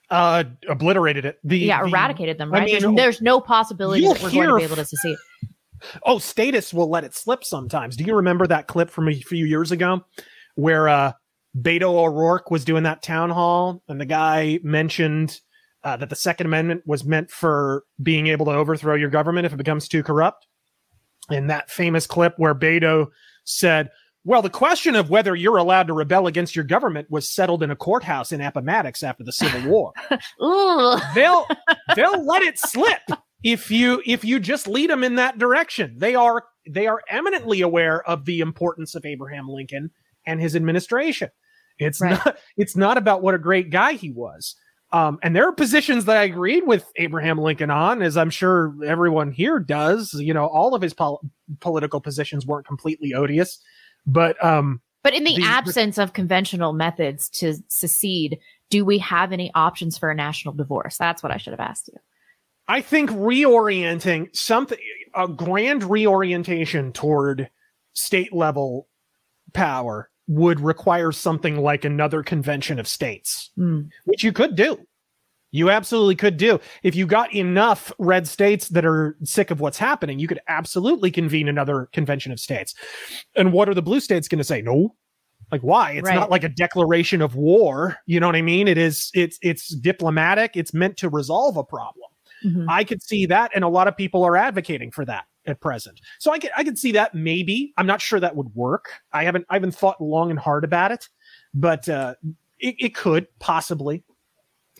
Uh, 0.09 0.45
obliterated 0.69 1.25
it. 1.25 1.37
The 1.43 1.57
yeah, 1.59 1.81
the- 1.81 1.89
eradicated 1.89 2.37
them, 2.37 2.53
I 2.53 2.59
right? 2.59 2.65
mean, 2.65 2.81
there's, 2.81 2.95
there's 2.95 3.21
no 3.21 3.41
possibility 3.41 4.07
that 4.07 4.23
we're 4.23 4.31
going 4.31 4.47
to 4.47 4.55
be 4.55 4.63
able 4.63 4.77
to 4.77 4.85
secede. 4.85 5.17
Oh, 6.03 6.19
status 6.19 6.73
will 6.73 6.89
let 6.89 7.03
it 7.03 7.13
slip 7.13 7.43
sometimes. 7.43 7.95
Do 7.95 8.03
you 8.03 8.15
remember 8.15 8.47
that 8.47 8.67
clip 8.67 8.89
from 8.89 9.09
a 9.09 9.13
few 9.13 9.45
years 9.45 9.71
ago 9.71 10.05
where 10.55 10.89
uh 10.89 11.11
Beto 11.61 11.95
O'Rourke 11.95 12.51
was 12.51 12.65
doing 12.65 12.83
that 12.83 13.01
town 13.01 13.29
hall 13.29 13.81
and 13.87 13.99
the 13.99 14.05
guy 14.05 14.59
mentioned 14.63 15.39
uh, 15.83 15.97
that 15.97 16.09
the 16.09 16.15
Second 16.15 16.47
Amendment 16.47 16.83
was 16.85 17.05
meant 17.05 17.31
for 17.31 17.83
being 18.01 18.27
able 18.27 18.45
to 18.45 18.51
overthrow 18.51 18.95
your 18.95 19.09
government 19.09 19.45
if 19.45 19.53
it 19.53 19.57
becomes 19.57 19.87
too 19.87 20.03
corrupt? 20.03 20.47
In 21.29 21.47
that 21.47 21.69
famous 21.69 22.07
clip 22.07 22.33
where 22.37 22.55
Beto 22.55 23.07
said, 23.43 23.89
Well, 24.23 24.41
the 24.41 24.49
question 24.49 24.95
of 24.95 25.09
whether 25.09 25.35
you're 25.35 25.57
allowed 25.57 25.87
to 25.87 25.93
rebel 25.93 26.27
against 26.27 26.55
your 26.55 26.65
government 26.65 27.09
was 27.09 27.29
settled 27.29 27.63
in 27.63 27.71
a 27.71 27.75
courthouse 27.75 28.31
in 28.31 28.41
Appomattox 28.41 29.03
after 29.03 29.23
the 29.23 29.33
Civil 29.33 29.69
War. 29.69 29.93
They'll 31.15 31.47
they'll 31.95 32.25
let 32.25 32.43
it 32.43 32.59
slip 32.59 33.01
if 33.43 33.69
you 33.71 34.01
if 34.05 34.23
you 34.25 34.39
just 34.39 34.67
lead 34.67 34.89
them 34.89 35.03
in 35.03 35.15
that 35.15 35.37
direction. 35.37 35.95
They 35.97 36.15
are 36.15 36.43
they 36.69 36.87
are 36.87 37.01
eminently 37.09 37.61
aware 37.61 38.01
of 38.07 38.25
the 38.25 38.39
importance 38.41 38.95
of 38.95 39.05
Abraham 39.05 39.47
Lincoln 39.47 39.91
and 40.25 40.41
his 40.41 40.55
administration. 40.55 41.29
It's 41.79 42.01
Right. 42.01 42.11
not 42.25 42.37
it's 42.57 42.75
not 42.75 42.97
about 42.97 43.21
what 43.21 43.35
a 43.35 43.39
great 43.39 43.69
guy 43.69 43.93
he 43.93 44.11
was. 44.11 44.55
Um, 44.93 45.19
and 45.21 45.35
there 45.35 45.45
are 45.47 45.51
positions 45.51 46.05
that 46.05 46.15
I 46.17 46.23
agreed 46.23 46.65
with 46.65 46.89
Abraham 46.95 47.37
Lincoln 47.37 47.69
on, 47.69 48.01
as 48.01 48.15
I'm 48.15 48.29
sure 48.29 48.73
everyone 48.85 49.31
here 49.33 49.59
does. 49.59 50.13
You 50.13 50.33
know, 50.33 50.45
all 50.47 50.73
of 50.73 50.81
his 50.81 50.93
pol- 50.93 51.21
political 51.59 51.99
positions 51.99 52.45
weren't 52.45 52.65
completely 52.65 53.13
odious, 53.13 53.59
but 54.05 54.41
um, 54.43 54.81
But 55.03 55.13
in 55.13 55.25
the, 55.25 55.35
The- 55.35 55.43
absence 55.43 55.97
of 55.97 56.13
conventional 56.13 56.71
methods 56.71 57.27
to 57.31 57.55
secede, 57.67 58.39
do 58.69 58.85
we 58.85 58.97
have 58.99 59.33
any 59.33 59.51
options 59.55 59.97
for 59.97 60.09
a 60.09 60.15
national 60.15 60.53
divorce? 60.53 60.97
That's 60.97 61.21
what 61.21 61.33
I 61.33 61.37
should 61.37 61.51
have 61.51 61.59
asked 61.59 61.89
you. 61.89 61.99
I 62.67 62.81
think 62.81 63.09
reorienting 63.11 64.35
something, 64.35 64.77
a 65.15 65.27
grand 65.27 65.83
reorientation 65.83 66.91
toward 66.91 67.49
state 67.93 68.33
level 68.33 68.87
power 69.53 70.09
would 70.27 70.59
require 70.59 71.11
something 71.11 71.57
like 71.61 71.85
another 71.85 72.21
convention 72.23 72.79
of 72.79 72.87
states, 72.87 73.51
Hmm. 73.55 73.83
which 74.05 74.23
you 74.23 74.33
could 74.33 74.55
do. 74.55 74.85
You 75.51 75.69
absolutely 75.69 76.15
could 76.17 76.35
do. 76.35 76.59
If 76.83 76.93
you 76.93 77.07
got 77.07 77.33
enough 77.33 77.93
red 77.97 78.27
states 78.27 78.67
that 78.69 78.85
are 78.85 79.15
sick 79.23 79.49
of 79.49 79.61
what's 79.61 79.77
happening, 79.77 80.19
you 80.19 80.27
could 80.27 80.41
absolutely 80.49 81.09
convene 81.09 81.47
another 81.47 81.87
convention 81.93 82.33
of 82.33 82.39
states. 82.41 82.75
And 83.37 83.53
what 83.53 83.69
are 83.69 83.73
the 83.73 83.81
blue 83.81 84.01
states 84.01 84.27
going 84.27 84.39
to 84.39 84.43
say? 84.43 84.61
No. 84.61 84.95
Like 85.49 85.61
why? 85.61 85.91
It's 85.93 86.05
Right. 86.09 86.15
not 86.15 86.29
like 86.29 86.43
a 86.43 86.49
declaration 86.49 87.21
of 87.21 87.35
war. 87.35 87.95
You 88.05 88.19
know 88.19 88.27
what 88.27 88.35
I 88.35 88.41
mean? 88.41 88.67
It 88.67 88.77
is 88.77 89.09
it's 89.13 89.39
it's 89.41 89.73
diplomatic. 89.73 90.57
It's 90.57 90.73
meant 90.73 90.97
to 90.97 91.07
resolve 91.09 91.55
a 91.55 91.63
problem. 91.63 92.06
Mhm. 92.45 92.65
I 92.69 92.83
could 92.83 93.01
see 93.01 93.25
that, 93.27 93.51
and 93.55 93.63
a 93.63 93.67
lot 93.69 93.87
of 93.87 93.95
people 93.97 94.23
are 94.23 94.35
advocating 94.37 94.91
for 94.91 95.05
that 95.05 95.25
at 95.45 95.59
present. 95.61 95.99
So 96.19 96.31
I 96.31 96.39
could 96.39 96.51
I 96.57 96.63
could 96.63 96.77
see 96.77 96.91
that 96.93 97.15
maybe. 97.15 97.73
I'm 97.77 97.87
not 97.87 98.01
sure 98.01 98.19
that 98.19 98.35
would 98.35 98.53
work. 98.55 98.89
I 99.13 99.23
haven't 99.23 99.45
I 99.49 99.55
haven't 99.55 99.75
thought 99.75 99.99
long 100.01 100.29
and 100.29 100.39
hard 100.39 100.63
about 100.63 100.91
it, 100.91 101.07
but 101.53 101.87
uh, 101.89 102.15
it, 102.59 102.75
it 102.79 102.95
could 102.95 103.27
possibly. 103.39 104.03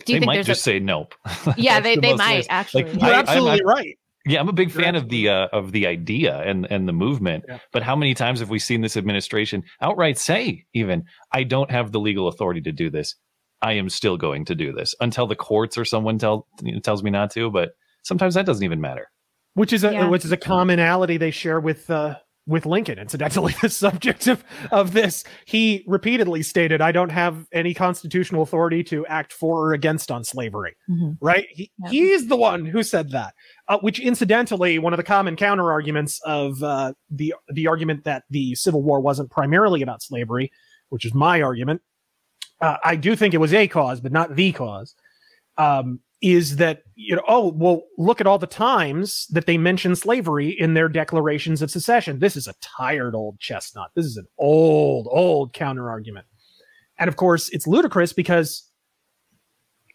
Do 0.05 0.13
you 0.13 0.19
they 0.19 0.25
think 0.25 0.25
might 0.27 0.45
just 0.45 0.61
a- 0.61 0.63
say 0.63 0.79
nope. 0.79 1.15
Yeah, 1.57 1.79
they- 1.79 1.95
the 1.95 2.01
they 2.01 2.13
might, 2.15 2.35
risk. 2.38 2.51
actually. 2.51 2.84
Like, 2.84 2.93
You're 2.93 3.03
I- 3.03 3.09
I'm- 3.11 3.19
absolutely 3.21 3.59
I'm- 3.61 3.67
right. 3.67 3.99
Yeah, 4.29 4.41
I'm 4.41 4.49
a 4.49 4.53
big 4.53 4.71
fan 4.71 4.95
of 4.95 5.07
the 5.07 5.29
uh, 5.29 5.47
of 5.53 5.71
the 5.71 5.88
idea 5.88 6.41
and 6.41 6.67
and 6.69 6.85
the 6.85 6.91
movement. 6.91 7.45
But 7.71 7.81
how 7.81 7.95
many 7.95 8.13
times 8.13 8.41
have 8.41 8.49
we 8.49 8.59
seen 8.59 8.81
this 8.81 8.97
administration 8.97 9.63
outright 9.81 10.17
say, 10.17 10.65
even, 10.73 11.05
I 11.31 11.43
don't 11.43 11.71
have 11.71 11.93
the 11.93 11.99
legal 12.01 12.27
authority 12.27 12.59
to 12.63 12.73
do 12.73 12.89
this. 12.89 13.15
I 13.61 13.73
am 13.73 13.89
still 13.89 14.17
going 14.17 14.45
to 14.45 14.55
do 14.55 14.71
this 14.71 14.93
until 14.99 15.27
the 15.27 15.35
courts 15.35 15.77
or 15.77 15.85
someone 15.85 16.17
tell 16.17 16.47
tells 16.84 17.03
me 17.03 17.11
not 17.11 17.31
to. 17.31 17.49
But 17.49 17.71
sometimes 18.03 18.35
that 18.35 18.45
doesn't 18.45 18.63
even 18.63 18.81
matter. 18.81 19.07
which 19.55 19.73
is 19.73 19.84
a 19.84 19.91
Yeah. 19.91 20.07
which 20.07 20.23
is 20.25 20.31
a 20.31 20.38
commonality 20.38 21.17
they 21.17 21.31
share 21.31 21.59
with 21.59 21.89
uh 21.89 22.15
with 22.45 22.65
Lincoln. 22.65 22.97
Incidentally, 22.97 23.53
the 23.61 23.69
subject 23.69 24.27
of 24.27 24.41
of 24.71 24.93
this, 24.93 25.23
he 25.45 25.84
repeatedly 25.88 26.43
stated, 26.43 26.79
"I 26.79 26.91
don't 26.93 27.09
have 27.11 27.45
any 27.51 27.73
constitutional 27.73 28.41
authority 28.43 28.84
to 28.85 29.05
act 29.07 29.34
for 29.34 29.65
or 29.67 29.73
against 29.73 30.11
on 30.11 30.23
slavery." 30.23 30.77
Mhm. 30.89 31.17
Right? 31.19 31.47
He, 31.51 31.71
He's 31.89 32.27
the 32.27 32.38
one 32.38 32.65
who 32.65 32.84
said 32.84 33.11
that. 33.11 33.34
Uh, 33.67 33.79
which, 33.79 33.99
incidentally, 33.99 34.79
one 34.79 34.93
of 34.93 34.97
the 34.97 35.03
common 35.03 35.35
counter 35.35 35.71
arguments 35.71 36.21
of 36.23 36.61
uh, 36.63 36.93
the 37.09 37.34
the 37.49 37.67
argument 37.67 38.05
that 38.05 38.23
the 38.29 38.55
Civil 38.55 38.81
War 38.84 39.01
wasn't 39.01 39.29
primarily 39.31 39.81
about 39.81 40.01
slavery, 40.01 40.49
which 40.89 41.03
is 41.03 41.13
my 41.13 41.41
argument. 41.41 41.81
Uh, 42.59 42.77
I 42.84 42.95
do 42.95 43.15
think 43.15 43.34
it 43.34 43.39
was 43.39 43.53
a 43.53 43.67
cause, 43.67 43.99
but 43.99 44.11
not 44.11 44.35
the 44.35 44.51
cause 44.51 44.95
um, 45.57 45.99
is 46.21 46.55
that 46.55 46.81
you 46.95 47.15
know 47.15 47.21
oh 47.27 47.51
well 47.55 47.84
look 47.97 48.19
at 48.19 48.27
all 48.27 48.39
the 48.39 48.47
times 48.47 49.27
that 49.29 49.45
they 49.45 49.57
mention 49.57 49.95
slavery 49.95 50.49
in 50.49 50.73
their 50.73 50.89
declarations 50.89 51.61
of 51.61 51.69
secession. 51.69 52.19
This 52.19 52.35
is 52.35 52.47
a 52.47 52.55
tired 52.61 53.13
old 53.13 53.39
chestnut. 53.39 53.91
This 53.95 54.05
is 54.05 54.17
an 54.17 54.27
old 54.38 55.07
old 55.11 55.53
counter 55.53 55.89
argument 55.89 56.25
and 56.97 57.07
of 57.07 57.15
course 57.15 57.49
it's 57.49 57.67
ludicrous 57.67 58.13
because 58.13 58.63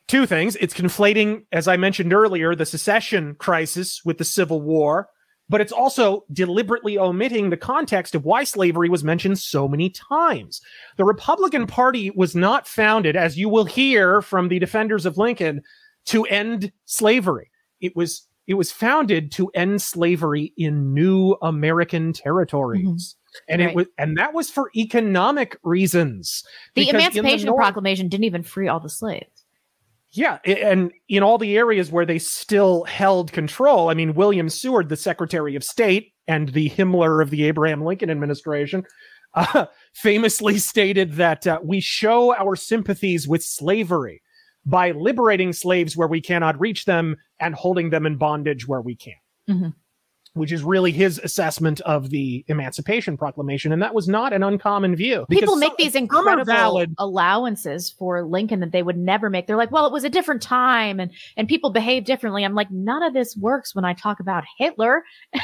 two 0.06 0.26
things. 0.26 0.56
It's 0.56 0.74
conflating 0.74 1.44
as 1.51 1.66
i 1.66 1.76
mentioned 1.76 2.12
earlier 2.12 2.55
the 2.55 2.66
secession 2.66 3.34
crisis 3.34 4.02
with 4.05 4.18
the 4.18 4.24
civil 4.24 4.60
war 4.60 5.09
but 5.48 5.60
it's 5.60 5.73
also 5.73 6.24
deliberately 6.32 6.98
omitting 6.98 7.51
the 7.51 7.56
context 7.56 8.14
of 8.14 8.24
why 8.24 8.44
slavery 8.44 8.89
was 8.89 9.05
mentioned 9.05 9.39
so 9.39 9.69
many 9.69 9.90
times. 9.90 10.60
The 10.97 11.05
Republican 11.05 11.66
Party 11.66 12.10
was 12.10 12.35
not 12.35 12.66
founded, 12.66 13.16
as 13.16 13.39
you 13.39 13.48
will 13.48 13.64
hear 13.64 14.23
from 14.23 14.48
the 14.48 14.59
defenders 14.59 15.05
of 15.06 15.19
Lincoln, 15.19 15.62
to 16.06 16.24
end 16.24 16.73
slavery. 16.86 17.51
It 17.81 17.94
was 17.97 18.27
it 18.48 18.55
was 18.55 18.73
founded 18.73 19.31
to 19.32 19.51
end 19.55 19.81
slavery 19.81 20.52
in 20.56 20.93
new 20.94 21.36
American 21.43 22.12
territories. 22.12 22.82
Mm-hmm. 22.82 23.52
And 23.52 23.60
Right. 23.62 23.70
it 23.70 23.77
was 23.77 23.86
and 23.98 24.19
that 24.19 24.35
was 24.35 24.51
for 24.51 24.70
economic 24.77 25.56
reasons. 25.62 26.43
The 26.74 26.89
Emancipation 26.89 27.47
North- 27.47 27.59
Proclamation 27.59 28.09
didn't 28.09 28.24
even 28.24 28.43
free 28.43 28.69
all 28.69 28.81
the 28.81 28.90
slaves. 28.90 29.27
Yeah, 30.12 30.39
and 30.44 30.93
in 31.09 31.22
all 31.22 31.39
the 31.39 31.56
areas 31.56 31.90
where 31.90 32.05
they 32.05 32.18
still 32.18 32.84
held 32.84 33.32
control, 33.32 33.89
I 33.89 33.94
mean, 33.94 34.14
William 34.14 34.48
Seward, 34.48 34.89
the 34.89 34.97
Secretary 34.97 35.56
of 35.56 35.64
State 35.64 36.12
and 36.26 36.51
the 36.51 36.68
Himmler 36.70 37.22
of 37.22 37.30
the 37.30 37.44
Abraham 37.44 37.82
Lincoln 37.82 38.10
administration, 38.10 38.84
uh, 39.34 39.66
famously 39.94 40.59
stated 40.59 41.14
that 41.14 41.47
uh, 41.47 41.60
we 41.62 41.80
show 41.80 42.34
our 42.34 42.56
sympathies 42.56 43.26
with 43.26 43.43
slavery 43.43 44.22
by 44.66 44.90
liberating 44.90 45.52
slaves 45.52 45.97
where 45.97 46.09
we 46.09 46.20
cannot 46.20 46.60
reach 46.60 46.84
them 46.84 47.16
and 47.40 47.55
holding 47.55 47.90
them 47.90 48.06
in 48.06 48.16
bondage 48.16 48.68
where 48.68 48.82
we 48.82 48.94
can. 48.94 49.14
Mhm. 49.48 49.74
Which 50.35 50.51
is 50.51 50.63
really 50.63 50.93
his 50.93 51.19
assessment 51.19 51.81
of 51.83 52.09
the 52.09 52.43
Emancipation 52.49 53.19
Proclamation, 53.19 53.71
and 53.73 53.83
that 53.83 53.95
was 53.95 54.09
not 54.09 54.33
an 54.33 54.43
uncommon 54.43 54.97
view. 54.97 55.27
People 55.29 55.57
make 55.57 55.69
some- 55.71 55.77
these 55.79 55.95
incredible 55.95 56.45
valid 56.47 56.95
allowances 56.99 57.91
for 57.99 58.25
Lincoln 58.25 58.61
that 58.61 58.73
they 58.73 58.83
would 58.83 58.97
never 58.97 59.29
make. 59.29 59.47
They're 59.47 59.59
like, 59.59 59.71
well, 59.71 59.87
it 59.87 59.93
was 59.93 60.05
a 60.05 60.09
different 60.09 60.41
time 60.41 60.99
and, 61.01 61.11
and 61.37 61.47
people 61.47 61.71
behave 61.71 62.05
differently. 62.07 62.45
I'm 62.45 62.55
like, 62.55 62.71
none 62.71 63.03
of 63.03 63.13
this 63.13 63.37
works 63.37 63.75
when 63.75 63.85
I 63.85 63.93
talk 63.93 64.21
about 64.21 64.45
Hitler. 64.57 65.03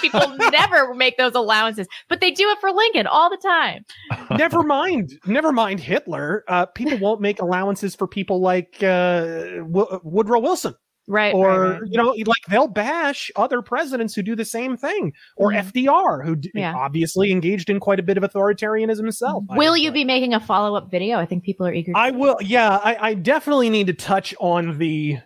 people 0.00 0.36
never 0.52 0.94
make 0.94 1.16
those 1.18 1.34
allowances, 1.34 1.86
but 2.08 2.20
they 2.20 2.30
do 2.30 2.48
it 2.48 2.58
for 2.60 2.70
Lincoln 2.72 3.06
all 3.06 3.28
the 3.30 3.36
time. 3.36 3.84
never 4.38 4.62
mind 4.62 5.12
never 5.26 5.52
mind 5.52 5.80
hitler 5.80 6.44
uh, 6.48 6.64
people 6.66 6.98
won't 6.98 7.20
make 7.20 7.40
allowances 7.40 7.94
for 7.94 8.06
people 8.06 8.40
like 8.40 8.76
uh, 8.82 9.44
w- 9.70 10.00
woodrow 10.02 10.38
wilson 10.40 10.74
Right. 11.08 11.34
or 11.34 11.48
right, 11.60 11.80
right. 11.80 11.90
you 11.90 11.98
know 11.98 12.10
like 12.26 12.42
they'll 12.48 12.68
bash 12.68 13.30
other 13.34 13.60
presidents 13.60 14.14
who 14.14 14.22
do 14.22 14.36
the 14.36 14.44
same 14.44 14.76
thing 14.76 15.12
or 15.36 15.50
Mhm. 15.50 15.64
fdr 15.72 16.24
who 16.24 16.36
d- 16.36 16.50
Yeah. 16.54 16.74
obviously 16.76 17.32
engaged 17.32 17.68
in 17.70 17.80
quite 17.80 17.98
a 17.98 18.02
bit 18.04 18.16
of 18.16 18.22
authoritarianism 18.22 18.98
himself 18.98 19.42
Will 19.50 19.76
you 19.76 19.90
be 19.90 20.04
making 20.04 20.32
a 20.32 20.38
follow 20.40 20.76
up 20.76 20.90
video? 20.92 21.18
I 21.18 21.26
think 21.26 21.42
people 21.42 21.66
are 21.66 21.72
eager. 21.74 21.92
i 21.96 22.12
will 22.12 22.36
yeah 22.40 22.76
I, 22.84 22.96
I 23.10 23.14
definitely 23.14 23.68
need 23.68 23.88
to 23.88 23.94
touch 23.94 24.32
on 24.38 24.78
the 24.78 25.18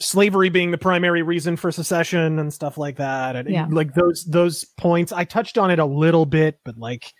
slavery 0.00 0.48
being 0.48 0.72
the 0.72 0.78
primary 0.78 1.22
reason 1.22 1.56
for 1.56 1.70
secession 1.70 2.40
and 2.40 2.52
stuff 2.52 2.76
like 2.76 2.96
that 2.96 3.36
and 3.36 3.48
Yeah. 3.48 3.68
like 3.70 3.94
those 3.94 4.24
those 4.24 4.64
points 4.64 5.12
i 5.12 5.22
touched 5.24 5.58
on 5.58 5.70
it 5.70 5.78
a 5.78 5.84
little 5.86 6.26
bit 6.26 6.58
but 6.64 6.76
like 6.76 7.12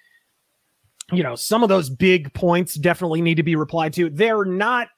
you 1.13 1.23
know 1.23 1.37
some 1.37 1.63
of 1.63 1.69
those 1.69 1.89
big 1.91 2.35
points 2.35 2.75
definitely 2.75 3.23
need 3.23 3.37
to 3.37 3.45
be 3.45 3.55
replied 3.55 3.93
to 3.93 4.11
they're 4.11 4.45
not 4.45 4.89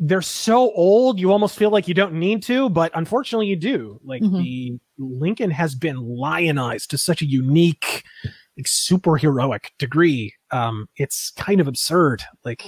they're 0.00 0.20
so 0.22 0.70
old 0.72 1.18
you 1.18 1.32
almost 1.32 1.56
feel 1.56 1.70
like 1.70 1.88
you 1.88 1.94
don't 1.94 2.12
need 2.12 2.42
to 2.42 2.68
but 2.68 2.90
unfortunately 2.94 3.46
you 3.46 3.56
do 3.56 3.98
like 4.04 4.22
Mhm. 4.22 4.36
the 4.42 4.78
lincoln 4.98 5.50
has 5.50 5.74
been 5.74 5.96
lionized 5.96 6.90
to 6.90 6.98
such 6.98 7.22
a 7.22 7.26
unique 7.26 8.04
like 8.58 8.66
superheroic 8.66 9.66
degree 9.78 10.34
um 10.50 10.86
it's 10.96 11.30
kind 11.32 11.60
of 11.60 11.68
absurd 11.68 12.22
like 12.44 12.62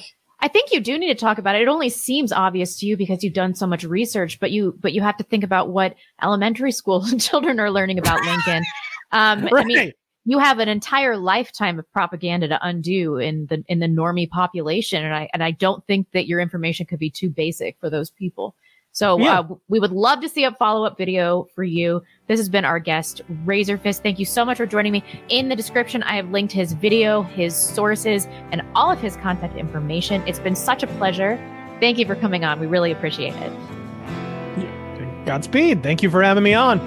I 0.44 0.48
think 0.48 0.72
you 0.72 0.80
do 0.80 0.98
need 0.98 1.06
to 1.06 1.14
talk 1.14 1.38
about 1.38 1.54
it. 1.54 1.62
It 1.62 1.68
only 1.68 1.88
seems 1.88 2.32
obvious 2.32 2.76
to 2.80 2.86
you 2.86 2.96
because 2.96 3.22
you've 3.22 3.32
done 3.32 3.54
so 3.54 3.64
much 3.64 3.84
research, 3.84 4.40
but 4.40 4.50
you 4.50 4.74
but 4.80 4.92
you 4.92 5.00
have 5.00 5.16
to 5.18 5.22
think 5.22 5.44
about 5.44 5.68
what 5.70 5.94
elementary 6.20 6.72
school 6.72 7.06
children 7.20 7.60
are 7.60 7.70
learning 7.70 8.00
about 8.00 8.20
Lincoln. 8.26 8.64
Um, 9.12 9.48
I 9.52 9.62
mean, 9.62 9.76
Right. 9.78 9.94
You 10.24 10.38
have 10.38 10.60
an 10.60 10.68
entire 10.68 11.16
lifetime 11.16 11.78
of 11.78 11.90
propaganda 11.92 12.46
to 12.48 12.58
undo 12.64 13.16
in 13.16 13.46
the 13.46 13.64
in 13.68 13.80
the 13.80 13.88
normie 13.88 14.28
population, 14.30 15.04
and 15.04 15.14
I 15.14 15.28
and 15.32 15.42
I 15.42 15.50
don't 15.50 15.84
think 15.86 16.08
that 16.12 16.26
your 16.26 16.38
information 16.40 16.86
could 16.86 17.00
be 17.00 17.10
too 17.10 17.28
basic 17.28 17.76
for 17.80 17.90
those 17.90 18.10
people. 18.10 18.54
So 18.92 19.18
Yeah. 19.18 19.40
uh, 19.40 19.48
we 19.68 19.80
would 19.80 19.90
love 19.90 20.20
to 20.20 20.28
see 20.28 20.44
a 20.44 20.52
follow 20.52 20.84
up 20.84 20.98
video 20.98 21.48
for 21.54 21.64
you. 21.64 22.02
This 22.28 22.38
has 22.38 22.50
been 22.50 22.64
our 22.64 22.78
guest, 22.78 23.22
Razörfist. 23.46 24.02
Thank 24.02 24.18
you 24.18 24.26
so 24.26 24.44
much 24.44 24.58
for 24.58 24.66
joining 24.66 24.92
me. 24.92 25.02
In 25.30 25.48
the 25.48 25.56
description, 25.56 26.02
I 26.02 26.16
have 26.16 26.30
linked 26.30 26.52
his 26.52 26.74
video, 26.74 27.22
his 27.22 27.56
sources, 27.56 28.26
and 28.52 28.62
all 28.74 28.90
of 28.90 29.00
his 29.00 29.16
contact 29.16 29.56
information. 29.56 30.22
It's 30.26 30.38
been 30.38 30.54
such 30.54 30.82
a 30.82 30.86
pleasure. 30.86 31.38
Thank 31.80 31.98
you 31.98 32.04
for 32.06 32.14
coming 32.14 32.44
on. 32.44 32.60
We 32.60 32.66
really 32.66 32.92
appreciate 32.92 33.34
it. 33.34 33.52
godspeed 35.24 35.82
thank 35.84 36.02
you 36.02 36.10
for 36.10 36.20
having 36.20 36.42
me 36.42 36.52
on 36.52 36.80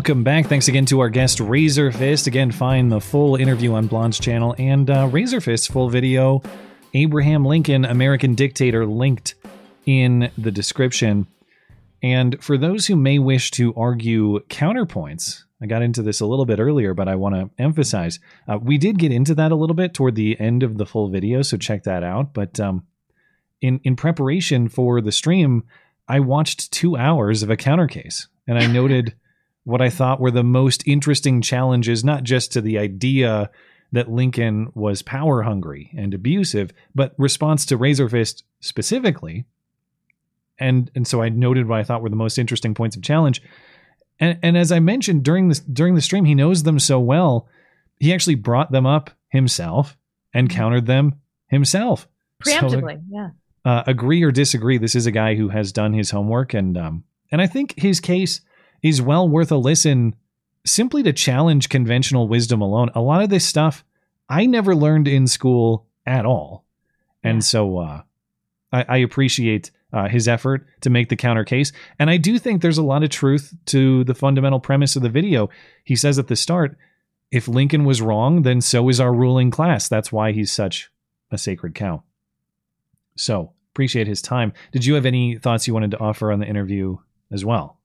welcome 0.00 0.24
back. 0.24 0.46
Thanks 0.46 0.66
again 0.66 0.86
to 0.86 1.00
our 1.00 1.10
guest 1.10 1.40
Razörfist. 1.40 2.26
Again, 2.26 2.52
find 2.52 2.90
the 2.90 3.02
full 3.02 3.36
interview 3.36 3.74
on 3.74 3.86
Blonde's 3.86 4.18
channel 4.18 4.54
and 4.56 4.88
uh, 4.88 5.06
Razörfist's 5.06 5.66
full 5.66 5.90
video, 5.90 6.40
Abraham 6.94 7.44
Lincoln, 7.44 7.84
American 7.84 8.34
Dictator, 8.34 8.86
linked 8.86 9.34
in 9.84 10.30
the 10.38 10.50
description. 10.50 11.26
And 12.02 12.42
for 12.42 12.56
those 12.56 12.86
who 12.86 12.96
may 12.96 13.18
wish 13.18 13.50
to 13.50 13.74
argue 13.74 14.40
counterpoints, 14.48 15.42
I 15.60 15.66
got 15.66 15.82
into 15.82 16.02
this 16.02 16.20
a 16.20 16.26
little 16.26 16.46
bit 16.46 16.60
earlier, 16.60 16.94
but 16.94 17.06
I 17.06 17.16
want 17.16 17.34
to 17.34 17.50
emphasize 17.62 18.20
uh, 18.48 18.56
we 18.56 18.78
did 18.78 18.98
get 18.98 19.12
into 19.12 19.34
that 19.34 19.52
a 19.52 19.56
little 19.56 19.76
bit 19.76 19.92
toward 19.92 20.14
the 20.14 20.40
end 20.40 20.62
of 20.62 20.78
the 20.78 20.86
full 20.86 21.10
video, 21.10 21.42
so 21.42 21.58
check 21.58 21.82
that 21.82 22.02
out. 22.02 22.32
But 22.32 22.58
um, 22.58 22.86
in 23.60 23.80
in 23.84 23.96
preparation 23.96 24.70
for 24.70 25.02
the 25.02 25.12
stream, 25.12 25.64
I 26.08 26.20
watched 26.20 26.72
two 26.72 26.96
hours 26.96 27.42
of 27.42 27.50
a 27.50 27.56
counter 27.58 27.86
case, 27.86 28.28
and 28.46 28.58
I 28.58 28.64
noted 28.72 29.14
what 29.64 29.80
I 29.82 29.90
thought 29.90 30.20
were 30.20 30.30
the 30.30 30.42
most 30.42 30.82
interesting 30.86 31.42
challenges, 31.42 32.04
not 32.04 32.22
just 32.24 32.52
to 32.52 32.60
the 32.60 32.78
idea 32.78 33.50
that 33.92 34.10
Lincoln 34.10 34.70
was 34.74 35.02
power 35.02 35.42
hungry 35.42 35.90
and 35.96 36.14
abusive, 36.14 36.72
but 36.94 37.14
response 37.18 37.66
to 37.66 37.78
Razörfist 37.78 38.42
specifically. 38.60 39.44
And 40.58 40.90
and 40.94 41.06
so 41.06 41.22
I 41.22 41.28
noted 41.28 41.66
what 41.66 41.78
I 41.78 41.84
thought 41.84 42.02
were 42.02 42.08
the 42.08 42.16
most 42.16 42.38
interesting 42.38 42.74
points 42.74 42.96
of 42.96 43.02
challenge. 43.02 43.42
And 44.18 44.38
and 44.42 44.56
as 44.56 44.70
I 44.70 44.78
mentioned 44.78 45.24
during 45.24 45.48
this 45.48 45.60
during 45.60 45.94
the 45.94 46.02
stream, 46.02 46.24
he 46.24 46.34
knows 46.34 46.62
them 46.62 46.78
so 46.78 47.00
well, 47.00 47.48
he 47.98 48.12
actually 48.12 48.34
brought 48.36 48.70
them 48.70 48.86
up 48.86 49.10
himself 49.28 49.96
and 50.32 50.48
countered 50.50 50.86
them 50.86 51.14
himself. 51.48 52.06
Preemptively, 52.44 52.96
So, 52.96 53.02
yeah. 53.10 53.30
uh, 53.64 53.82
agree 53.86 54.22
or 54.22 54.30
disagree, 54.30 54.78
this 54.78 54.94
is 54.94 55.06
a 55.06 55.10
guy 55.10 55.34
who 55.34 55.48
has 55.48 55.72
done 55.72 55.92
his 55.92 56.10
homework, 56.10 56.54
and 56.54 56.76
um, 56.76 57.04
and 57.32 57.40
I 57.40 57.46
think 57.46 57.74
his 57.78 58.00
case 58.00 58.40
is 58.82 59.02
well 59.02 59.28
worth 59.28 59.50
a 59.52 59.56
listen. 59.56 60.14
Simply 60.66 61.02
to 61.04 61.12
challenge 61.12 61.70
conventional 61.70 62.28
wisdom 62.28 62.60
alone. 62.60 62.90
A 62.94 63.00
lot 63.00 63.22
of 63.22 63.30
this 63.30 63.46
stuff 63.46 63.82
I 64.28 64.46
never 64.46 64.76
learned 64.76 65.08
in 65.08 65.26
school 65.26 65.86
at 66.04 66.26
all, 66.26 66.64
and 67.22 67.42
so 67.42 67.78
uh, 67.78 68.02
I, 68.72 68.84
I 68.88 68.96
appreciate 68.98 69.70
uh, 69.92 70.08
his 70.08 70.28
effort 70.28 70.66
to 70.82 70.90
make 70.90 71.08
the 71.08 71.16
counter 71.16 71.44
case. 71.44 71.72
And 71.98 72.10
I 72.10 72.16
do 72.16 72.38
think 72.38 72.62
there's 72.62 72.78
a 72.78 72.82
lot 72.82 73.02
of 73.02 73.10
truth 73.10 73.54
to 73.66 74.04
the 74.04 74.14
fundamental 74.14 74.60
premise 74.60 74.96
of 74.96 75.02
the 75.02 75.08
video. 75.08 75.50
He 75.84 75.96
says 75.96 76.18
at 76.18 76.28
the 76.28 76.36
start, 76.36 76.76
if 77.30 77.48
Lincoln 77.48 77.84
was 77.84 78.02
wrong, 78.02 78.42
then 78.42 78.60
so 78.60 78.88
is 78.88 79.00
our 79.00 79.12
ruling 79.12 79.50
class. 79.50 79.88
That's 79.88 80.12
why 80.12 80.32
he's 80.32 80.52
such 80.52 80.90
a 81.30 81.38
sacred 81.38 81.74
cow. 81.74 82.02
So 83.16 83.52
appreciate 83.72 84.06
his 84.06 84.22
time. 84.22 84.52
Did 84.72 84.84
you 84.84 84.94
have 84.94 85.06
any 85.06 85.38
thoughts 85.38 85.66
you 85.66 85.74
wanted 85.74 85.92
to 85.92 85.98
offer 85.98 86.32
on 86.32 86.40
the 86.40 86.46
interview 86.46 86.98
as 87.30 87.44
well? 87.44 87.79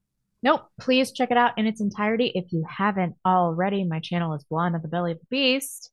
Nope. 0.46 0.68
Please 0.80 1.10
check 1.10 1.32
it 1.32 1.36
out 1.36 1.58
in 1.58 1.66
its 1.66 1.80
entirety 1.80 2.30
if 2.36 2.44
you 2.52 2.64
haven't 2.68 3.16
already. 3.26 3.82
My 3.82 3.98
channel 3.98 4.32
is 4.32 4.44
Blonde 4.48 4.76
of 4.76 4.82
the 4.82 4.86
Belly 4.88 5.10
of 5.10 5.18
the 5.18 5.26
Beast. 5.28 5.90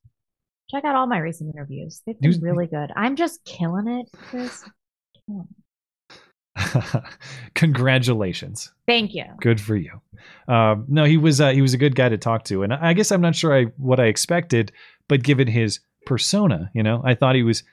Check 0.70 0.86
out 0.86 0.94
all 0.96 1.08
my 1.08 1.18
recent 1.18 1.52
interviews. 1.56 2.04
They've 2.06 2.20
been 2.20 2.34
You- 2.34 2.40
really 2.42 2.68
good. 2.68 2.92
I'm 2.96 3.16
just 3.16 3.44
killing 3.46 3.88
it, 3.88 4.06
Chris. 4.16 4.64
Killing 5.28 5.48
it. 6.96 7.04
Congratulations. 7.56 8.72
Thank 8.88 9.16
you. 9.16 9.24
Good 9.42 9.60
for 9.60 9.76
you. 9.76 10.00
Um, 10.48 10.86
no, 10.88 11.06
he 11.06 11.18
was 11.18 11.42
uh, 11.42 11.50
he 11.50 11.64
was 11.64 11.74
a 11.74 11.78
good 11.80 11.96
guy 11.96 12.10
to 12.10 12.18
talk 12.20 12.44
to, 12.46 12.62
and 12.62 12.74
I 12.74 12.94
guess 12.94 13.12
I'm 13.12 13.22
not 13.22 13.36
sure 13.36 13.58
I 13.58 13.66
what 13.78 14.00
I 14.00 14.06
expected, 14.06 14.72
but 15.08 15.24
given 15.24 15.48
his 15.48 15.80
persona, 16.06 16.70
you 16.76 16.84
know, 16.84 17.02
I 17.04 17.16
thought 17.16 17.34
he 17.36 17.42
was 17.44 17.64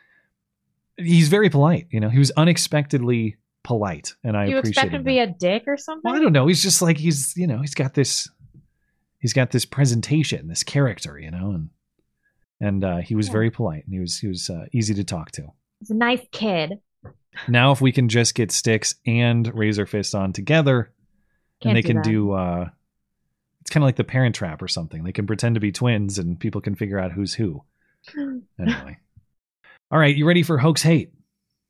he's 0.97 1.28
very 1.28 1.51
polite. 1.51 1.89
You 1.90 2.01
know, 2.01 2.09
he 2.09 2.19
was 2.19 2.31
unexpectedly 2.32 3.36
polite, 3.62 4.15
and 4.24 4.37
I 4.37 4.47
you 4.47 4.59
expect 4.59 4.93
him 4.93 5.01
to 5.01 5.05
be 5.05 5.19
a 5.19 5.27
dick 5.27 5.65
or 5.66 5.77
something? 5.77 6.03
Well, 6.11 6.19
I 6.19 6.23
don't 6.23 6.32
know. 6.32 6.47
He's 6.47 6.62
just 6.62 6.82
like 6.82 6.97
he's 6.99 7.37
you 7.37 7.47
know 7.47 7.61
he's 7.61 7.74
got 7.74 7.95
this 7.95 8.28
he's 9.19 9.32
got 9.32 9.51
this 9.51 9.65
presentation, 9.65 10.49
this 10.49 10.62
character, 10.62 11.19
you 11.19 11.31
know, 11.31 11.51
and 11.53 11.70
and 12.61 12.85
uh, 12.85 12.97
he 12.99 13.15
was 13.15 13.27
Yeah. 13.28 13.32
very 13.32 13.51
polite 13.51 13.85
and 13.85 13.95
he 13.95 14.01
was 14.01 14.19
he 14.19 14.27
was 14.28 14.49
uh, 14.51 14.66
easy 14.73 14.95
to 14.95 15.05
talk 15.05 15.31
to. 15.32 15.47
He's 15.78 15.91
a 15.91 15.95
nice 15.95 16.27
kid. 16.32 16.81
Now, 17.49 17.70
if 17.73 17.81
we 17.81 17.93
can 17.93 18.09
just 18.09 18.35
get 18.35 18.51
Styx 18.51 18.97
and 19.07 19.47
Razörfist 19.53 20.19
on 20.19 20.32
together, 20.32 20.93
Can't 21.62 21.70
and 21.70 21.77
they 21.77 21.82
do 21.82 21.87
can 21.89 21.97
that. 21.97 22.05
do, 22.05 22.32
uh, 22.32 22.69
it's 23.61 23.70
kind 23.70 23.82
of 23.85 23.87
like 23.87 23.95
the 23.97 24.05
Parent 24.05 24.35
Trap 24.35 24.61
or 24.61 24.69
something. 24.69 25.05
They 25.05 25.12
can 25.12 25.27
pretend 25.28 25.55
to 25.55 25.61
be 25.61 25.70
twins, 25.70 26.19
and 26.19 26.39
people 26.41 26.61
can 26.61 26.74
figure 26.74 26.99
out 26.99 27.12
who's 27.12 27.35
who. 27.35 27.62
Anyway, 28.59 28.99
all 29.91 29.99
right, 29.99 30.15
you 30.16 30.27
ready 30.27 30.43
for 30.43 30.59
hoax 30.59 30.82
hate? 30.82 31.12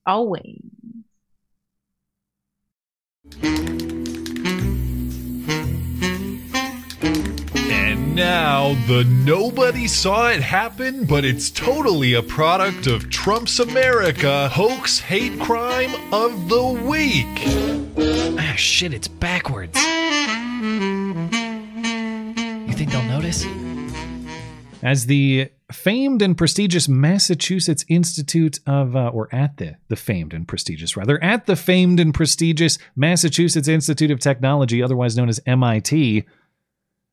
Always. 0.06 0.60
And 7.72 8.14
now 8.14 8.74
the 8.86 9.04
nobody 9.04 9.86
saw 9.88 10.28
it 10.30 10.42
happen, 10.42 11.04
but 11.04 11.24
it's 11.24 11.50
totally 11.50 12.14
a 12.14 12.22
product 12.22 12.86
of 12.86 13.10
Trump's 13.10 13.60
America 13.60 14.48
hoax 14.48 14.98
hate 14.98 15.38
crime 15.40 15.94
of 16.12 16.48
the 16.48 16.64
week. 16.64 17.26
Ah, 18.38 18.54
shit, 18.56 18.92
it's 18.92 19.08
backwards. 19.08 19.76
You 22.66 22.72
think 22.74 22.90
they'll 22.90 23.02
notice? 23.04 23.44
As 24.82 25.06
the 25.06 25.50
famed 25.70 26.22
and 26.22 26.36
prestigious 26.36 26.88
Massachusetts 26.88 27.84
Institute 27.88 28.58
of, 28.66 28.96
uh, 28.96 29.08
or 29.08 29.28
at 29.34 29.58
the, 29.58 29.76
the 29.88 29.96
famed 29.96 30.32
and 30.32 30.48
prestigious, 30.48 30.96
rather, 30.96 31.22
at 31.22 31.46
the 31.46 31.56
famed 31.56 32.00
and 32.00 32.14
prestigious 32.14 32.78
Massachusetts 32.96 33.68
Institute 33.68 34.10
of 34.10 34.20
Technology, 34.20 34.82
otherwise 34.82 35.16
known 35.16 35.28
as 35.28 35.40
MIT, 35.46 36.24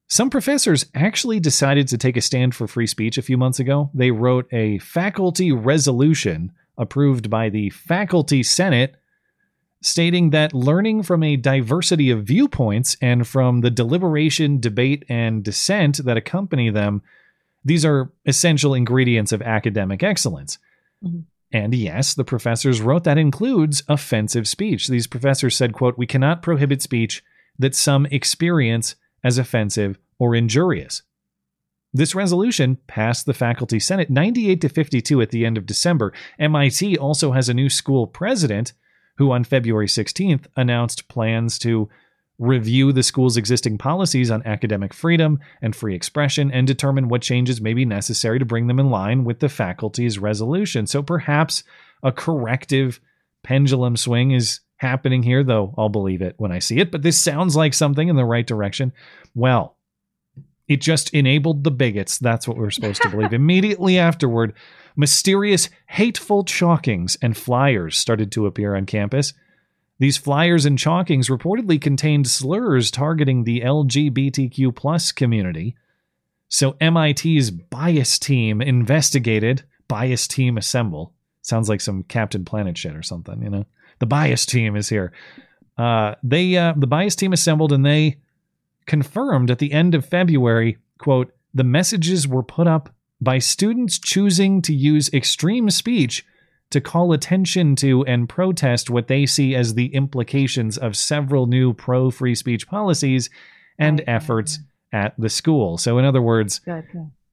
some 0.07 0.30
professors 0.30 0.85
actually 0.95 1.39
decided 1.39 1.88
to 1.89 1.98
take 1.98 2.15
a 2.15 2.22
stand 2.22 2.56
for 2.56 2.68
free 2.68 2.88
speech 2.88 3.18
a 3.18 3.22
few 3.22 3.38
months 3.38 3.60
ago. 3.60 3.89
They 3.94 4.11
wrote 4.11 4.48
a 4.53 4.77
faculty 4.80 5.52
resolution 5.52 6.53
approved 6.77 7.30
by 7.30 7.49
the 7.49 7.69
Faculty 7.72 8.44
Senate 8.44 8.95
stating 9.81 10.31
that 10.31 10.53
learning 10.53 11.03
from 11.03 11.23
a 11.23 11.35
diversity 11.35 12.10
of 12.10 12.23
viewpoints 12.23 12.98
and 13.02 13.27
from 13.27 13.61
the 13.61 13.69
deliberation, 13.69 14.60
debate, 14.60 15.03
and 15.10 15.44
dissent 15.44 16.03
that 16.03 16.18
accompany 16.18 16.69
them, 16.69 17.02
these 17.68 17.84
are 17.84 18.11
essential 18.26 18.73
ingredients 18.73 19.31
of 19.31 19.41
academic 19.41 20.02
excellence. 20.02 20.57
Mm-hmm. 21.03 21.19
And 21.52 21.73
yes, 21.73 22.14
the 22.14 22.23
professors 22.23 22.81
wrote 22.81 23.03
that 23.03 23.18
includes 23.18 23.84
offensive 23.88 24.48
speech. 24.48 24.88
These 24.88 25.07
professors 25.07 25.56
said, 25.56 25.73
quote, 25.73 25.98
"We 25.98 26.07
cannot 26.07 26.41
prohibit 26.41 26.81
speech 26.81 27.23
that 27.60 27.76
some 27.76 28.06
experience 28.07 28.95
as 29.23 29.38
offensive 29.38 29.99
or 30.18 30.34
injurious." 30.34 31.03
This 31.94 32.15
resolution 32.15 32.77
passed 32.88 33.26
the 33.26 33.34
faculty 33.34 33.80
senate 33.80 34.10
98 34.10 34.61
to 34.61 34.69
52 34.69 35.22
at 35.22 35.31
the 35.31 35.45
end 35.45 35.57
of 35.57 35.65
December. 35.65 36.14
MIT 36.39 36.98
also 36.98 37.31
has 37.31 37.49
a 37.49 37.53
new 37.53 37.69
school 37.69 38.07
president 38.07 38.73
who 39.18 39.31
on 39.31 39.44
February 39.44 39.88
16th 39.88 40.45
announced 40.56 41.07
plans 41.07 41.60
to 41.60 41.89
review 42.39 42.91
the 42.91 43.03
school's 43.03 43.38
existing 43.38 43.77
policies 43.77 44.30
on 44.30 44.45
academic 44.45 44.93
freedom 44.93 45.39
and 45.61 45.76
free 45.76 45.95
expression 45.95 46.51
and 46.51 46.68
determine 46.68 47.09
what 47.09 47.22
changes 47.22 47.59
may 47.59 47.73
be 47.73 47.85
necessary 47.85 48.38
to 48.38 48.45
bring 48.45 48.68
them 48.68 48.80
in 48.80 48.89
line 48.89 49.23
with 49.23 49.39
the 49.39 49.49
faculty's 49.49 50.19
resolution. 50.19 50.85
So 50.85 51.01
perhaps 51.01 51.64
a 52.03 52.11
corrective 52.11 52.99
pendulum 53.43 53.97
swing 53.97 54.31
is 54.31 54.59
happening 54.77 55.23
here, 55.23 55.43
though 55.43 55.73
I'll 55.77 55.89
believe 55.89 56.22
it 56.22 56.35
when 56.38 56.51
I 56.51 56.59
see 56.59 56.80
it. 56.80 56.91
But 56.91 57.01
this 57.01 57.19
sounds 57.19 57.55
like 57.55 57.73
something 57.73 58.07
in 58.07 58.15
the 58.15 58.26
right 58.26 58.45
direction. 58.45 58.93
Well, 59.34 59.76
it 60.68 60.81
just 60.81 61.14
enabled 61.14 61.64
the 61.64 61.72
bigots. 61.72 62.19
That's 62.19 62.47
what 62.47 62.57
we're 62.57 62.69
supposed 62.69 63.01
to 63.01 63.09
believe. 63.09 63.34
Immediately 63.34 63.97
afterward, 63.97 64.53
mysterious, 64.95 65.69
hateful 65.88 66.43
chalkings 66.43 67.18
and 67.22 67.35
flyers 67.35 67.97
started 67.97 68.31
to 68.34 68.45
appear 68.45 68.76
on 68.76 68.85
campus. 68.85 69.34
These 69.99 70.18
flyers 70.18 70.65
and 70.65 70.78
chalkings 70.78 71.30
reportedly 71.30 71.82
contained 71.82 72.28
slurs 72.28 72.91
targeting 72.91 73.44
the 73.44 73.61
LGBTQ 73.61 74.76
plus 74.76 75.11
community. 75.11 75.76
So 76.49 76.78
MIT's 76.80 77.49
bias 77.49 78.19
team 78.19 78.61
investigated. 78.61 79.64
Bias 79.88 80.28
team 80.28 80.57
assemble. 80.57 81.14
Sounds 81.41 81.69
like 81.69 81.82
some 81.82 82.03
Captain 82.03 82.45
Planet 82.45 82.78
shit 82.78 82.95
or 82.95 83.03
something, 83.03 83.41
you 83.41 83.49
know. 83.49 83.65
The 83.99 84.06
bias 84.06 84.45
team 84.45 84.76
is 84.76 84.90
here. 84.90 85.14
Uh, 85.78 86.15
they 86.24 86.56
uh, 86.57 86.74
the 86.76 86.88
bias 86.88 87.15
team 87.15 87.34
assembled 87.34 87.72
and 87.72 87.86
they 87.86 88.18
confirmed 88.86 89.52
at 89.52 89.60
the 89.60 89.72
end 89.72 89.95
of 89.95 90.06
February, 90.06 90.78
quote, 90.98 91.32
the 91.53 91.64
messages 91.64 92.28
were 92.28 92.44
put 92.44 92.68
up 92.68 92.90
by 93.19 93.40
students 93.40 93.98
choosing 93.98 94.61
to 94.61 94.74
use 94.74 95.11
extreme 95.14 95.69
speech 95.69 96.26
to 96.72 96.81
call 96.81 97.14
attention 97.14 97.76
to 97.77 98.03
and 98.06 98.27
protest 98.27 98.89
what 98.89 99.07
they 99.07 99.26
see 99.26 99.56
as 99.56 99.73
the 99.76 99.94
implications 99.95 100.77
of 100.77 100.95
several 100.95 101.48
new 101.48 101.73
pro 101.73 102.11
free 102.11 102.35
speech 102.35 102.68
policies 102.68 103.30
and 103.80 104.03
efforts 104.07 104.60
at 104.91 105.14
the 105.18 105.30
school. 105.30 105.77
So, 105.77 105.98
in 105.98 106.06
other 106.06 106.22
words, 106.22 106.61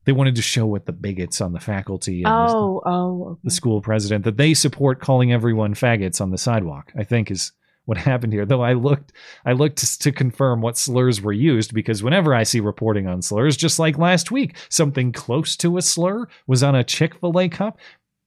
they 0.04 0.12
wanted 0.12 0.36
to 0.36 0.42
show 0.42 0.66
what 0.66 0.86
the 0.86 0.92
bigots 0.92 1.40
on 1.40 1.52
the 1.52 1.60
faculty 1.60 2.18
and 2.22 2.26
the- 2.26 2.30
Oh, 2.54 2.82
oh, 2.84 3.38
the 3.42 3.50
school 3.50 3.80
president 3.80 4.24
that 4.24 4.36
they 4.36 4.52
support 4.54 5.00
calling 5.00 5.32
everyone 5.32 5.74
faggots 5.74 6.20
on 6.20 6.30
the 6.30 6.38
sidewalk, 6.38 6.92
I 6.96 7.04
think 7.04 7.30
is 7.30 7.52
what 7.86 7.96
happened 8.10 8.32
here. 8.32 8.44
Though 8.46 8.62
I 8.62 8.74
looked, 8.74 9.12
I 9.46 9.52
looked 9.52 10.00
to 10.02 10.12
confirm 10.12 10.60
what 10.60 10.76
slurs 10.78 11.20
were 11.22 11.32
used 11.32 11.72
because 11.74 12.02
whenever 12.02 12.34
I 12.34 12.42
see 12.42 12.60
reporting 12.60 13.06
on 13.06 13.22
slurs, 13.22 13.56
just 13.56 13.78
like 13.78 13.96
last 13.98 14.30
week, 14.30 14.56
something 14.68 15.10
close 15.12 15.56
to 15.56 15.76
a 15.78 15.82
slur 15.82 16.26
was 16.46 16.62
on 16.62 16.74
a 16.74 16.84
Chick 16.84 17.14
Fil 17.20 17.38
A 17.40 17.48
cup. 17.48 17.78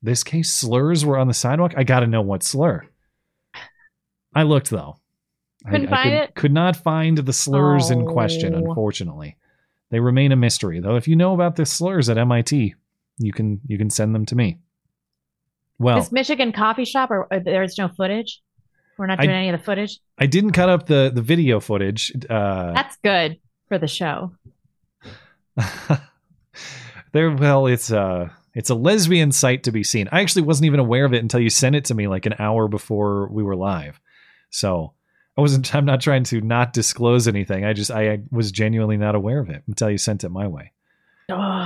This 0.02 0.24
case, 0.24 0.52
slurs 0.52 1.04
were 1.06 1.18
on 1.18 1.28
the 1.28 1.34
sidewalk. 1.34 1.74
I 1.76 1.84
got 1.84 2.02
to 2.02 2.08
know 2.08 2.22
what 2.22 2.44
slur. 2.44 2.86
I 4.36 4.44
looked 4.44 4.70
though. 4.70 4.98
I- 5.66 5.72
Couldn't 5.72 5.88
I, 5.88 5.90
find 5.90 6.04
could, 6.10 6.14
it? 6.14 6.36
Could 6.36 6.54
not 6.54 6.76
find 6.76 7.18
the 7.18 7.34
slurs 7.34 7.90
in 7.90 8.06
question, 8.06 8.54
Oh. 8.56 8.58
unfortunately. 8.70 9.38
They 9.90 10.00
remain 10.00 10.32
a 10.32 10.36
mystery. 10.36 10.80
Though 10.80 10.96
if 10.98 11.08
you 11.08 11.16
know 11.16 11.34
about 11.34 11.56
the 11.56 11.66
slurs 11.66 12.10
at 12.10 12.18
MIT, 12.18 12.76
you 13.20 13.34
can 13.34 13.60
you 13.68 13.78
can 13.78 13.90
send 13.90 14.14
them 14.14 14.26
to 14.28 14.36
me. 14.36 14.60
Well, 15.80 16.00
This 16.00 16.12
Michigan 16.12 16.52
coffee 16.52 16.86
shop, 16.86 17.10
or, 17.12 17.28
or 17.32 17.40
there's 17.40 17.78
no 17.78 17.88
footage. 17.88 18.42
We're 18.98 19.08
not 19.08 19.20
I- 19.20 19.24
doing 19.26 19.36
any 19.36 19.50
of 19.50 19.58
the 19.60 19.64
footage. 19.64 20.00
I 20.18 20.26
didn't 20.28 20.52
cut 20.52 20.70
up 20.70 20.86
the 20.88 21.12
the 21.14 21.22
video 21.22 21.60
footage. 21.60 22.12
Uh, 22.30 22.74
That's 22.74 22.98
good 23.04 23.40
for 23.68 23.78
the 23.80 23.88
show. 23.88 24.34
there, 27.14 27.32
well, 27.32 27.68
it's 27.68 27.92
uh 27.92 28.30
it's 28.58 28.72
a 28.72 28.76
lesbian 28.76 29.32
site 29.32 29.62
to 29.64 29.72
be 29.72 29.84
seen. 29.84 30.10
I 30.12 30.22
actually 30.22 30.42
wasn't 30.42 30.66
even 30.66 30.80
aware 30.80 31.06
of 31.06 31.14
it 31.14 31.22
until 31.22 31.40
you 31.40 31.52
sent 31.52 31.76
it 31.76 31.86
to 31.86 31.94
me 31.94 32.08
like 32.08 32.26
an 32.26 32.34
hour 32.40 32.68
before 32.68 33.28
we 33.28 33.44
were 33.44 33.56
live. 33.56 34.02
So 34.50 34.94
I 35.38 35.42
wasn't. 35.42 35.74
I'm 35.76 35.86
not 35.86 36.02
trying 36.02 36.24
to 36.26 36.42
not 36.42 36.74
disclose 36.74 37.28
anything. 37.28 37.64
I 37.64 37.74
just 37.74 37.92
I, 37.92 38.14
I 38.14 38.20
was 38.32 38.52
genuinely 38.52 38.98
not 38.98 39.14
aware 39.14 39.40
of 39.40 39.52
it 39.52 39.62
until 39.68 39.92
you 39.92 40.00
sent 40.00 40.24
it 40.24 40.30
my 40.30 40.48
way. 40.48 40.72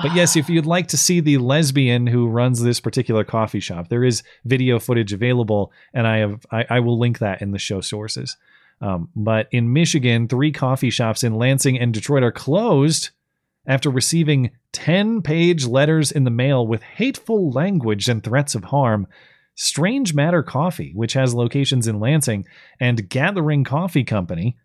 But 0.04 0.16
yes, 0.16 0.36
if 0.36 0.50
you'd 0.50 0.66
like 0.66 0.90
to 0.90 0.98
see 0.98 1.22
the 1.22 1.38
lesbian 1.38 2.08
who 2.08 2.28
runs 2.28 2.62
this 2.62 2.82
particular 2.82 3.24
coffee 3.24 3.60
shop, 3.62 3.88
there 3.88 4.04
is 4.04 4.24
video 4.44 4.78
footage 4.78 5.14
available, 5.14 5.72
and 5.94 6.06
I 6.06 6.18
have 6.18 6.46
I, 6.52 6.66
I 6.70 6.80
will 6.82 7.00
link 7.00 7.20
that 7.20 7.42
in 7.42 7.52
the 7.52 7.60
show 7.60 7.80
sources. 7.80 8.36
Um, 8.82 9.08
but 9.16 9.48
in 9.52 9.72
Michigan, 9.72 10.28
three 10.28 10.52
coffee 10.52 10.90
shops 10.90 11.24
in 11.24 11.36
Lansing 11.36 11.80
and 11.80 11.94
Detroit 11.94 12.24
are 12.24 12.34
closed 12.34 13.12
after 13.66 13.90
receiving 13.90 14.52
10 14.72 15.22
page 15.22 15.66
letters 15.66 16.12
in 16.12 16.24
the 16.24 16.32
mail 16.32 16.66
with 16.66 16.82
hateful 16.82 17.52
language 17.52 18.08
and 18.08 18.24
threats 18.24 18.56
of 18.56 18.66
harm. 18.66 19.08
Strange 19.56 20.14
Matter 20.14 20.44
Coffee, 20.44 20.92
which 20.96 21.14
has 21.14 21.34
locations 21.34 21.88
in 21.88 22.00
Lansing, 22.00 22.46
and 22.80 23.10
Gathering 23.10 23.64
Coffee 23.64 24.04
Company 24.04 24.58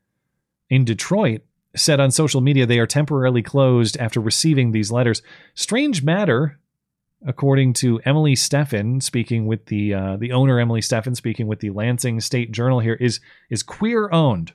in 0.71 0.85
Detroit 0.85 1.43
said 1.75 2.01
on 2.01 2.11
social 2.11 2.41
media 2.41 2.67
they 2.67 2.79
are 2.79 2.87
temporarily 2.87 3.43
closed 3.43 3.97
after 3.99 4.21
receiving 4.21 4.73
these 4.73 4.91
letters. 4.91 5.23
Strange 5.55 6.03
Matter, 6.03 6.59
according 7.27 7.75
to 7.75 8.01
Emily 8.05 8.35
Steffen, 8.35 9.03
speaking 9.03 9.47
with 9.47 9.67
the 9.67 9.93
uh, 9.93 10.17
the 10.17 10.33
owner 10.33 10.59
Emily 10.59 10.81
Steffen, 10.81 11.15
speaking 11.15 11.47
with 11.47 11.61
the 11.61 11.71
Lansing 11.71 12.21
State 12.21 12.53
Journal 12.53 12.81
here, 12.81 12.95
is 12.95 13.21
is 13.51 13.63
queer 13.63 14.11
owned, 14.11 14.53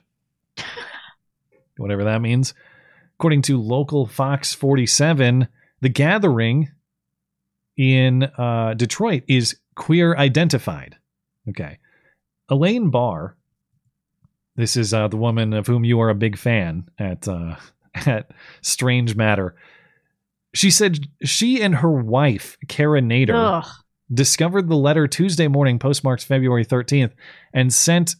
whatever 1.76 2.04
that 2.04 2.20
means. 2.20 2.54
According 3.22 3.42
to 3.42 3.62
local 3.62 4.06
Fox 4.06 4.52
47, 4.52 5.46
the 5.80 5.88
gathering 5.88 6.72
in 7.76 8.24
uh, 8.24 8.74
Detroit 8.74 9.22
is 9.28 9.60
queer 9.76 10.16
identified. 10.16 10.96
Okay. 11.48 11.78
Elaine 12.48 12.90
Barr, 12.90 13.36
this 14.56 14.76
is 14.76 14.92
uh, 14.92 15.06
the 15.06 15.16
woman 15.16 15.52
of 15.52 15.68
whom 15.68 15.84
you 15.84 16.00
are 16.00 16.08
a 16.08 16.16
big 16.16 16.36
fan 16.36 16.88
at 16.98 17.28
uh, 17.28 17.54
at 17.94 18.32
Strange 18.60 19.14
Matter. 19.14 19.54
She 20.52 20.72
said 20.72 21.06
she 21.22 21.62
and 21.62 21.76
her 21.76 21.92
wife, 21.92 22.58
Kara 22.66 23.00
Nader, 23.00 23.34
Ugh. 23.62 23.70
discovered 24.12 24.68
the 24.68 24.74
letter 24.74 25.06
Tuesday 25.06 25.46
morning, 25.46 25.78
postmarked 25.78 26.24
February 26.24 26.66
13th, 26.66 27.12
and 27.54 27.72
sent. 27.72 28.16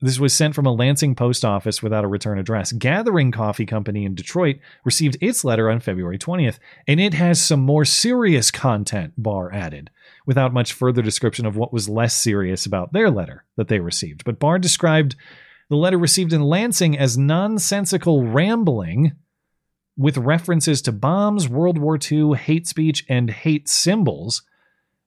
This 0.00 0.20
was 0.20 0.34
sent 0.34 0.54
from 0.54 0.66
a 0.66 0.72
Lansing 0.72 1.14
post 1.14 1.42
office 1.42 1.82
without 1.82 2.04
a 2.04 2.08
return 2.08 2.38
address. 2.38 2.72
Gathering 2.72 3.32
Coffee 3.32 3.64
Company 3.64 4.04
in 4.04 4.14
Detroit 4.14 4.56
received 4.84 5.16
its 5.22 5.42
letter 5.42 5.70
on 5.70 5.80
February 5.80 6.18
20th, 6.18 6.58
and 6.86 7.00
it 7.00 7.14
has 7.14 7.40
some 7.40 7.60
more 7.60 7.86
serious 7.86 8.50
content, 8.50 9.14
Barr 9.16 9.50
added, 9.54 9.88
without 10.26 10.52
much 10.52 10.74
further 10.74 11.00
description 11.00 11.46
of 11.46 11.56
what 11.56 11.72
was 11.72 11.88
less 11.88 12.14
serious 12.14 12.66
about 12.66 12.92
their 12.92 13.10
letter 13.10 13.44
that 13.56 13.68
they 13.68 13.80
received. 13.80 14.22
But 14.24 14.38
Barr 14.38 14.58
described 14.58 15.16
the 15.70 15.76
letter 15.76 15.98
received 15.98 16.34
in 16.34 16.42
Lansing 16.42 16.98
as 16.98 17.16
nonsensical 17.16 18.26
rambling 18.26 19.12
with 19.96 20.18
references 20.18 20.82
to 20.82 20.92
bombs, 20.92 21.48
World 21.48 21.78
War 21.78 21.98
II, 21.98 22.34
hate 22.34 22.66
speech, 22.66 23.04
and 23.08 23.30
hate 23.30 23.66
symbols. 23.66 24.42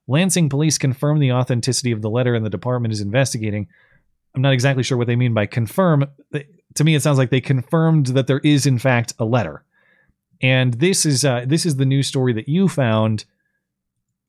Lansing 0.07 0.49
police 0.49 0.80
confirmed 0.80 1.22
the 1.22 1.32
authenticity 1.32 1.91
of 1.91 2.02
the 2.02 2.10
letter 2.10 2.34
and 2.34 2.44
the 2.44 2.49
department 2.49 2.91
is 2.91 3.02
investigating. 3.02 3.68
I'm 4.36 4.42
not 4.42 4.54
exactly 4.54 4.84
sure 4.84 4.98
what 4.98 5.08
they 5.08 5.16
mean 5.16 5.34
by 5.34 5.46
confirm. 5.46 6.06
To 6.76 6.84
me, 6.84 6.96
it 6.96 7.02
sounds 7.02 7.18
like 7.18 7.30
they 7.32 7.42
confirmed 7.42 8.08
that 8.08 8.28
there 8.28 8.40
is, 8.40 8.66
in 8.66 8.78
fact, 8.78 9.14
a 9.20 9.26
letter. 9.26 9.64
And 10.42 10.76
this 10.76 11.06
is 11.06 11.26
uh, 11.26 11.46
this 11.48 11.66
is 11.66 11.76
the 11.76 11.86
news 11.86 12.08
story 12.08 12.32
that 12.34 12.48
you 12.48 12.68
found. 12.68 13.26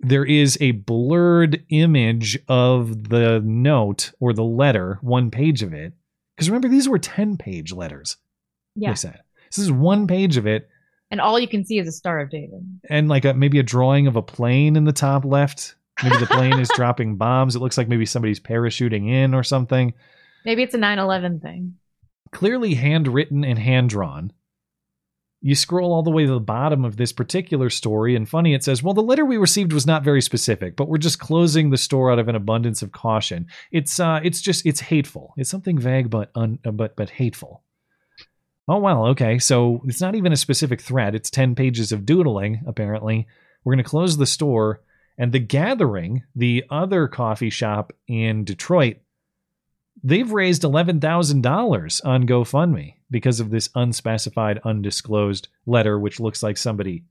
There 0.01 0.25
is 0.25 0.57
a 0.61 0.71
blurred 0.73 1.63
image 1.69 2.39
of 2.49 3.11
the 3.11 3.41
note 3.45 4.13
or 4.19 4.33
the 4.33 4.43
letter, 4.45 4.99
one 5.03 5.31
page 5.31 5.63
of 5.63 5.75
it. 5.75 5.93
Because 6.35 6.49
remember, 6.49 6.69
these 6.69 6.89
were 6.89 6.99
10 6.99 7.37
page 7.37 7.71
letters. 7.73 8.17
Yeah. 8.75 8.91
They 8.91 8.97
said. 8.97 9.21
This 9.51 9.59
is 9.59 9.71
one 9.71 10.07
page 10.07 10.37
of 10.39 10.47
it 10.47 10.69
And 11.11 11.21
all 11.21 11.39
you 11.39 11.49
can 11.49 11.65
see 11.67 11.79
is 11.79 11.87
a 11.89 11.93
Star 11.93 12.21
of 12.21 12.31
David. 12.31 12.81
and 12.89 13.09
like 13.09 13.25
a, 13.27 13.35
maybe 13.35 13.59
a 13.59 13.63
drawing 13.65 14.07
of 14.07 14.17
a 14.17 14.23
plane 14.23 14.75
in 14.77 14.85
the 14.85 14.93
top 14.93 15.25
left. 15.25 15.75
Maybe 16.03 16.17
the 16.17 16.27
plane 16.27 16.59
is 16.59 16.71
dropping 16.75 17.17
bombs. 17.17 17.57
It 17.57 17.61
looks 17.61 17.79
like 17.79 17.89
maybe 17.89 18.07
somebody's 18.07 18.41
parachuting 18.41 19.09
in 19.09 19.35
or 19.35 19.43
something. 19.43 19.95
Maybe 20.45 20.63
it's 20.63 20.75
a 20.75 20.79
9 20.79 20.99
11 20.99 21.41
thing. 21.41 21.75
Clearly 22.33 22.75
handwritten 22.75 23.45
and 23.45 23.59
hand 23.59 23.91
drawn. 23.91 24.33
You 25.43 25.55
scroll 25.55 25.93
all 25.93 26.03
the 26.03 26.11
way 26.11 26.27
to 26.27 26.33
the 26.33 26.41
bottom 26.41 26.85
of 26.85 26.99
this 26.99 27.13
particular 27.13 27.71
story, 27.71 28.15
and 28.15 28.29
funny, 28.29 28.53
it 28.53 28.63
says, 28.63 28.83
Well, 28.83 28.93
the 28.93 29.03
letter 29.03 29.25
we 29.25 29.39
received 29.39 29.73
was 29.73 29.87
not 29.87 30.05
very 30.05 30.21
specific, 30.21 30.77
but 30.77 30.87
we're 30.87 30.99
just 30.99 31.19
closing 31.19 31.71
the 31.71 31.79
store 31.79 32.13
out 32.13 32.19
of 32.19 32.29
an 32.29 32.37
abundance 32.37 32.83
of 32.83 32.93
caution. 32.93 33.47
It's 33.73 33.99
uh 33.99 34.21
it's 34.23 34.43
just 34.43 34.67
it's 34.67 34.81
hateful. 34.81 35.33
It's 35.39 35.51
something 35.51 35.79
vague 35.79 36.11
but 36.11 36.31
un 36.35 36.59
uh, 36.65 36.73
but 36.73 36.95
but 36.95 37.09
hateful. 37.09 37.63
Oh 38.69 38.79
well, 38.79 39.07
okay. 39.09 39.39
So 39.39 39.81
it's 39.87 40.01
not 40.01 40.15
even 40.15 40.33
a 40.33 40.37
specific 40.37 40.81
threat. 40.81 41.15
It's 41.15 41.31
10 41.31 41.55
pages 41.55 41.91
of 41.91 42.07
doodling, 42.07 42.63
apparently. 42.67 43.27
We're 43.65 43.75
going 43.75 43.83
to 43.83 43.91
close 43.91 44.17
the 44.17 44.27
store. 44.27 44.81
And 45.21 45.33
the 45.33 45.39
Gathering, 45.39 46.23
the 46.35 46.65
other 46.71 47.07
coffee 47.07 47.51
shop 47.51 47.93
in 48.09 48.43
Detroit, 48.43 48.97
they've 50.03 50.33
raised 50.33 50.63
$11,000 50.63 52.07
on 52.07 52.27
GoFundMe 52.27 52.95
because 53.11 53.39
of 53.39 53.51
this 53.51 53.69
unspecified, 53.75 54.61
undisclosed 54.65 55.49
letter, 55.67 55.99
which 55.99 56.21
looks 56.21 56.43
like 56.43 56.57
somebody 56.57 57.05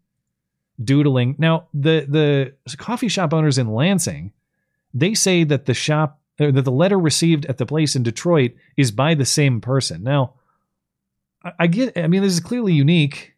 doodling. 0.84 1.36
Now, 1.38 1.68
the, 1.72 2.08
the 2.10 2.78
coffee 2.78 3.10
shop 3.10 3.32
owners 3.32 3.60
in 3.60 3.76
Lansing, 3.76 4.34
they 4.92 5.14
say 5.14 5.44
that 5.44 5.68
the 5.68 5.76
shop, 5.76 6.20
uh, 6.40 6.50
that 6.50 6.66
the 6.66 6.72
letter 6.72 6.98
received 6.98 7.46
at 7.46 7.60
the 7.60 7.68
place 7.68 7.96
in 7.96 8.02
Detroit 8.02 8.54
is 8.76 8.90
by 8.90 9.14
the 9.14 9.24
same 9.24 9.62
person. 9.62 10.02
Now, 10.02 10.34
I 11.60 11.68
get, 11.68 11.96
I 11.96 12.08
mean, 12.08 12.24
this 12.24 12.34
is 12.34 12.40
clearly 12.40 12.74
unique. 12.74 13.36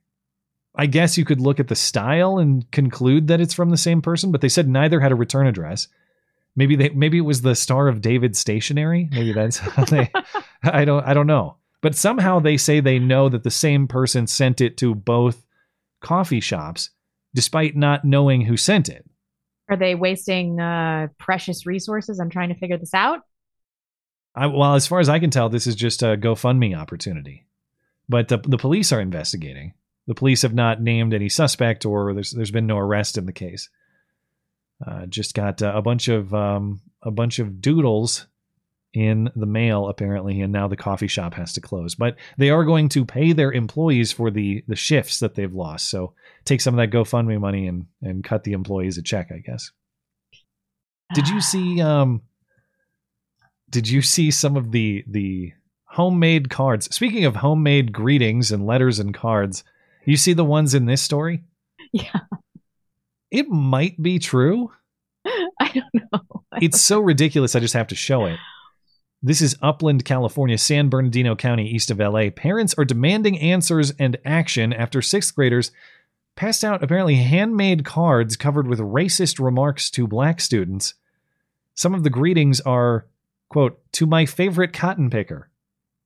I 0.76 0.86
guess 0.86 1.18
you 1.18 1.26
could 1.26 1.42
look 1.42 1.60
at 1.60 1.68
the 1.68 1.76
style 1.76 2.38
and 2.38 2.70
conclude 2.72 3.28
that 3.28 3.42
it's 3.42 3.54
from 3.54 3.70
the 3.70 3.78
same 3.78 4.02
person, 4.02 4.32
but 4.32 4.42
they 4.42 4.50
said 4.50 4.70
neither 4.70 5.00
had 5.00 5.12
a 5.12 5.16
return 5.16 5.48
address. 5.48 5.88
Maybe 6.56 6.76
they 6.76 6.90
maybe 6.90 7.18
it 7.18 7.22
was 7.22 7.42
the 7.42 7.56
Star 7.56 7.88
of 7.88 8.02
David 8.02 8.36
stationery. 8.36 9.10
Maybe 9.12 9.34
that's 9.34 9.58
how 9.58 9.86
they 9.86 10.12
I 10.64 10.86
don't 10.86 11.06
I 11.06 11.14
don't 11.14 11.28
know. 11.28 11.58
But 11.82 11.96
somehow 11.96 12.40
they 12.40 12.58
say 12.58 12.80
they 12.80 13.00
know 13.00 13.28
that 13.30 13.44
the 13.44 13.52
same 13.52 13.88
person 13.88 14.28
sent 14.28 14.62
it 14.62 14.78
to 14.78 14.94
both 14.94 15.46
coffee 16.00 16.40
shops 16.40 16.92
despite 17.34 17.76
not 17.76 18.06
knowing 18.06 18.42
who 18.42 18.58
sent 18.58 18.90
it. 18.90 19.06
Are 19.70 19.78
they 19.78 19.96
wasting 19.96 20.60
uh, 20.60 21.08
precious 21.18 21.66
resources? 21.66 22.20
I'm 22.20 22.30
trying 22.30 22.50
to 22.50 22.56
figure 22.56 22.78
this 22.78 22.94
out. 22.94 23.22
I, 24.36 24.48
well, 24.48 24.76
as 24.76 24.88
far 24.88 25.00
as 25.00 25.10
I 25.10 25.20
can 25.20 25.30
tell, 25.30 25.50
this 25.50 25.66
is 25.66 25.76
just 25.76 26.04
a 26.04 26.18
GoFundMe 26.18 26.78
opportunity. 26.78 27.46
But 28.10 28.28
the, 28.28 28.38
the 28.38 28.58
police 28.58 28.92
are 28.92 29.00
investigating. 29.00 29.74
The 30.12 30.16
police 30.16 30.42
have 30.42 30.54
not 30.54 30.82
named 30.82 31.14
any 31.14 31.30
suspect, 31.30 31.86
or 31.86 32.14
there's 32.14 32.32
there's 32.32 32.52
been 32.52 32.68
no 32.68 32.78
arrest 32.78 33.18
in 33.18 33.26
the 33.26 33.32
case. 33.32 33.70
Uh, 34.86 35.06
just 35.06 35.34
got 35.34 35.62
uh, 35.62 35.72
a 35.74 35.82
bunch 35.82 36.10
of 36.10 36.34
um, 36.34 36.82
a 37.02 37.12
bunch 37.12 37.40
of 37.40 37.62
doodles 37.62 38.28
in 38.94 39.32
the 39.38 39.46
mail 39.46 39.88
apparently, 39.88 40.42
and 40.42 40.52
now 40.52 40.68
the 40.68 40.76
coffee 40.76 41.08
shop 41.08 41.36
has 41.36 41.54
to 41.54 41.62
close. 41.62 41.96
But 41.96 42.18
they 42.38 42.50
are 42.50 42.66
going 42.66 42.90
to 42.90 43.06
pay 43.06 43.32
their 43.32 43.54
employees 43.54 44.12
for 44.12 44.30
the 44.30 44.66
the 44.68 44.76
shifts 44.76 45.20
that 45.20 45.36
they've 45.36 45.54
lost. 45.54 45.90
So 45.90 46.14
take 46.44 46.60
some 46.60 46.78
of 46.78 46.78
that 46.80 46.94
GoFundMe 46.94 47.40
money 47.40 47.66
and 47.68 47.86
and 48.02 48.22
cut 48.22 48.44
the 48.44 48.52
employees 48.52 48.98
a 48.98 49.02
check, 49.02 49.32
I 49.32 49.38
guess. 49.38 49.72
Did 51.14 51.30
you 51.30 51.40
see 51.40 51.80
um 51.80 52.22
did 53.70 53.88
you 53.88 54.02
see 54.02 54.30
some 54.30 54.58
of 54.58 54.74
the 54.74 55.06
the 55.08 55.54
homemade 55.86 56.50
cards? 56.50 56.94
Speaking 56.94 57.24
of 57.24 57.38
homemade 57.38 57.94
greetings 57.94 58.52
and 58.52 58.66
letters 58.66 59.00
and 59.00 59.14
cards, 59.14 59.64
you 60.06 60.18
see 60.18 60.34
the 60.34 60.46
ones 60.46 60.74
in 60.74 60.86
this 60.86 61.02
story? 61.02 61.44
Yeah. 61.94 62.22
It 63.32 63.50
might 63.50 64.02
be 64.02 64.18
true. 64.18 64.72
I 65.26 65.72
don't 65.74 65.94
know. 65.94 66.20
It's 66.62 66.80
so 66.80 67.00
ridiculous 67.00 67.56
I 67.56 67.60
just 67.60 67.74
have 67.74 67.88
to 67.88 67.96
show 67.96 68.26
it. 68.26 68.38
This 69.22 69.42
is 69.42 69.58
Upland, 69.62 70.06
California, 70.06 70.58
San 70.58 70.90
Bernardino 70.90 71.36
County, 71.36 71.68
east 71.70 71.92
of 71.92 72.00
LA. 72.00 72.30
Parents 72.30 72.74
are 72.78 72.86
demanding 72.86 73.38
answers 73.40 73.92
and 74.00 74.18
action 74.26 74.72
after 74.74 75.02
sixth 75.02 75.36
graders 75.36 75.72
passed 76.36 76.64
out 76.64 76.84
apparently 76.84 77.16
handmade 77.16 77.86
cards 77.86 78.36
covered 78.36 78.68
with 78.68 78.80
racist 78.80 79.44
remarks 79.44 79.90
to 79.92 80.08
black 80.08 80.42
students. 80.42 80.96
Some 81.76 81.94
of 81.94 82.04
the 82.04 82.10
greetings 82.10 82.62
are, 82.62 83.06
quote, 83.50 83.80
to 83.94 84.06
my 84.06 84.26
favorite 84.26 84.74
cotton 84.74 85.10
picker, 85.10 85.50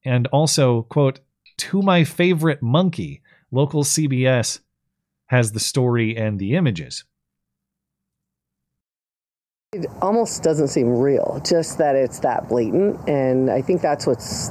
and 0.04 0.28
also, 0.28 0.84
quote, 0.84 1.20
to 1.58 1.82
my 1.82 2.04
favorite 2.04 2.62
monkey. 2.62 3.22
Local 3.52 3.84
CBS 3.84 4.60
has 5.28 5.52
the 5.52 5.60
story 5.60 6.16
and 6.16 6.40
the 6.40 6.56
images. 6.56 7.06
It 9.76 9.88
almost 10.02 10.41
doesn't 10.41 10.69
seem 10.69 10.99
real, 10.99 11.41
just 11.45 11.80
that 11.80 11.97
it's 11.97 12.19
that 12.19 12.47
blatant. 12.47 12.97
And 13.10 13.52
I 13.52 13.61
think 13.61 13.81
that's 13.81 14.07
what's 14.07 14.47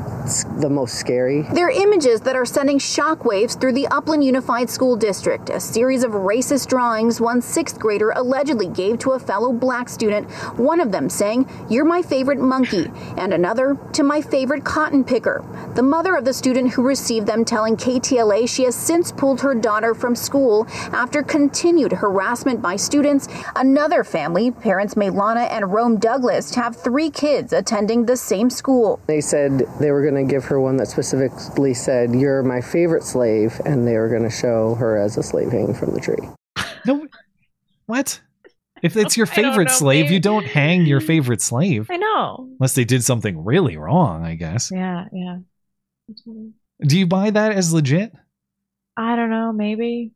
the 0.61 0.69
most 0.69 0.97
scary. 0.97 1.47
They're 1.55 1.71
images 1.71 2.21
that 2.23 2.37
are 2.37 2.45
sending 2.45 2.79
shockwaves 2.79 3.59
through 3.59 3.73
the 3.73 3.87
Upland 3.87 4.23
Unified 4.23 4.69
School 4.69 4.97
District. 4.97 5.49
A 5.49 5.61
series 5.61 6.05
of 6.05 6.11
racist 6.13 6.69
drawings 6.69 7.23
one 7.23 7.41
sixth 7.41 7.79
grader 7.79 8.11
allegedly 8.11 8.67
gave 8.67 8.99
to 8.99 9.13
a 9.13 9.19
fellow 9.19 9.51
black 9.51 9.89
student, 9.89 10.31
one 10.59 10.79
of 10.79 10.93
them 10.93 11.09
saying, 11.09 11.49
You're 11.71 11.87
my 11.87 12.03
favorite 12.03 12.39
monkey, 12.39 12.91
and 13.17 13.33
another, 13.33 13.79
To 13.95 14.03
my 14.03 14.21
favorite 14.21 14.63
cotton 14.65 15.05
picker. 15.05 15.43
The 15.75 15.83
mother 15.83 16.17
of 16.17 16.27
the 16.27 16.35
student 16.35 16.75
who 16.75 16.83
received 16.83 17.27
them 17.27 17.47
telling 17.47 17.79
KTLA 17.79 18.47
she 18.47 18.65
has 18.65 18.75
since 18.75 19.11
pulled 19.11 19.41
her 19.41 19.55
daughter 19.55 19.95
from 19.95 20.15
school 20.15 20.67
after 20.93 21.23
continued 21.23 21.93
harassment 21.93 22.61
by 22.61 22.77
students. 22.77 23.27
Another 23.57 24.05
family, 24.05 24.51
parents 24.51 24.97
Maylana 25.15 25.49
and 25.51 25.73
Rome 25.73 25.99
Douglas, 25.99 26.55
have 26.55 26.77
three 26.77 27.09
kids 27.09 27.53
attending 27.53 28.07
the 28.07 28.17
same 28.17 28.51
school. 28.51 29.01
They 29.07 29.21
said 29.21 29.63
they 29.79 29.91
were 29.91 30.03
going 30.03 30.27
to 30.27 30.31
give 30.31 30.45
her 30.47 30.61
one 30.61 30.77
that 30.79 30.89
specifically 30.89 31.73
said, 31.75 32.15
You're 32.15 32.43
my 32.43 32.61
favorite 32.61 33.05
slave, 33.05 33.61
and 33.65 33.87
they 33.87 33.97
were 33.97 34.09
going 34.09 34.25
to 34.25 34.31
show 34.31 34.75
her 34.75 34.97
as 34.97 35.17
a 35.17 35.23
slave 35.23 35.53
hanging 35.53 35.75
from 35.75 35.95
the 35.95 36.01
tree. 36.01 36.29
No, 36.85 37.07
what? 37.87 38.21
If 38.83 38.97
it's 38.97 39.17
your 39.17 39.27
favorite 39.41 39.69
know, 39.69 39.75
slave, 39.75 40.05
maybe. 40.07 40.15
you 40.15 40.21
don't 40.21 40.45
hang 40.45 40.85
your 40.85 41.01
favorite 41.01 41.41
slave. 41.41 41.89
I 41.91 41.97
know. 41.97 42.49
Unless 42.59 42.75
they 42.75 42.85
did 42.85 43.05
something 43.05 43.45
really 43.45 43.77
wrong, 43.77 44.25
I 44.25 44.35
guess. 44.35 44.71
Yeah, 44.73 45.07
yeah. 45.13 45.39
Do 46.81 46.99
you 46.99 47.07
buy 47.07 47.31
that 47.31 47.53
as 47.53 47.73
legit? 47.73 48.13
I 48.97 49.17
don't 49.17 49.31
know. 49.31 49.53
Maybe. 49.53 50.13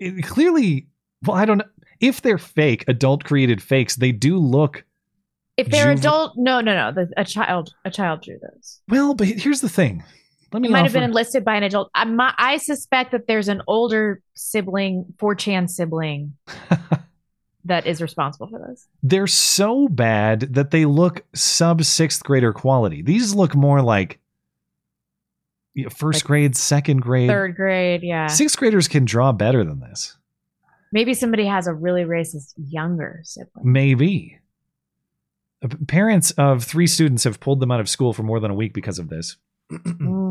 It, 0.00 0.24
clearly, 0.24 0.88
well, 1.24 1.36
I 1.36 1.44
don't 1.44 1.58
know. 1.58 1.64
If 2.02 2.20
they're 2.20 2.36
fake, 2.36 2.84
adult 2.88 3.24
created 3.24 3.62
fakes, 3.62 3.96
they 3.96 4.12
do 4.12 4.36
look. 4.36 4.84
If 5.56 5.68
they're 5.68 5.94
Juve- 5.94 6.00
adult, 6.00 6.32
no, 6.36 6.60
no, 6.60 6.74
no. 6.74 6.92
The, 6.92 7.12
a 7.16 7.24
child, 7.24 7.72
a 7.84 7.90
child 7.90 8.22
drew 8.22 8.38
those. 8.38 8.80
Well, 8.88 9.14
but 9.14 9.28
here's 9.28 9.60
the 9.60 9.68
thing. 9.68 10.02
Let 10.52 10.62
me 10.62 10.68
It 10.68 10.72
might 10.72 10.82
have 10.82 10.92
been 10.92 11.02
enlisted 11.04 11.44
by 11.44 11.56
an 11.56 11.62
adult. 11.62 11.90
I, 11.94 12.04
my, 12.04 12.34
I 12.36 12.58
suspect 12.58 13.12
that 13.12 13.26
there's 13.26 13.48
an 13.48 13.62
older 13.66 14.20
sibling, 14.34 15.06
4chan 15.18 15.70
sibling, 15.70 16.34
that 17.64 17.86
is 17.86 18.02
responsible 18.02 18.48
for 18.48 18.58
this. 18.68 18.88
they're 19.02 19.28
so 19.28 19.86
bad 19.88 20.40
that 20.54 20.72
they 20.72 20.84
look 20.84 21.24
sub 21.34 21.84
sixth 21.84 22.24
grader 22.24 22.52
quality. 22.52 23.00
These 23.02 23.34
look 23.34 23.54
more 23.54 23.80
like 23.80 24.18
first 25.90 26.24
grade, 26.24 26.56
second 26.56 27.00
grade. 27.00 27.28
Third 27.28 27.54
grade, 27.54 28.02
yeah. 28.02 28.26
Sixth 28.26 28.58
graders 28.58 28.88
can 28.88 29.04
draw 29.04 29.30
better 29.32 29.64
than 29.64 29.78
this. 29.80 30.16
Maybe 30.92 31.14
somebody 31.14 31.46
has 31.46 31.66
a 31.66 31.74
really 31.74 32.02
racist 32.02 32.52
younger 32.56 33.20
sibling. 33.24 33.72
Maybe. 33.72 34.38
Uh, 35.64 35.68
Parents 35.88 36.30
of 36.32 36.64
three 36.64 36.86
students 36.86 37.24
have 37.24 37.40
pulled 37.40 37.60
them 37.60 37.70
out 37.70 37.80
of 37.80 37.88
school 37.88 38.12
for 38.12 38.22
more 38.22 38.40
than 38.40 38.50
a 38.50 38.54
week 38.54 38.74
because 38.74 38.98
of 38.98 39.08
this. 39.08 39.36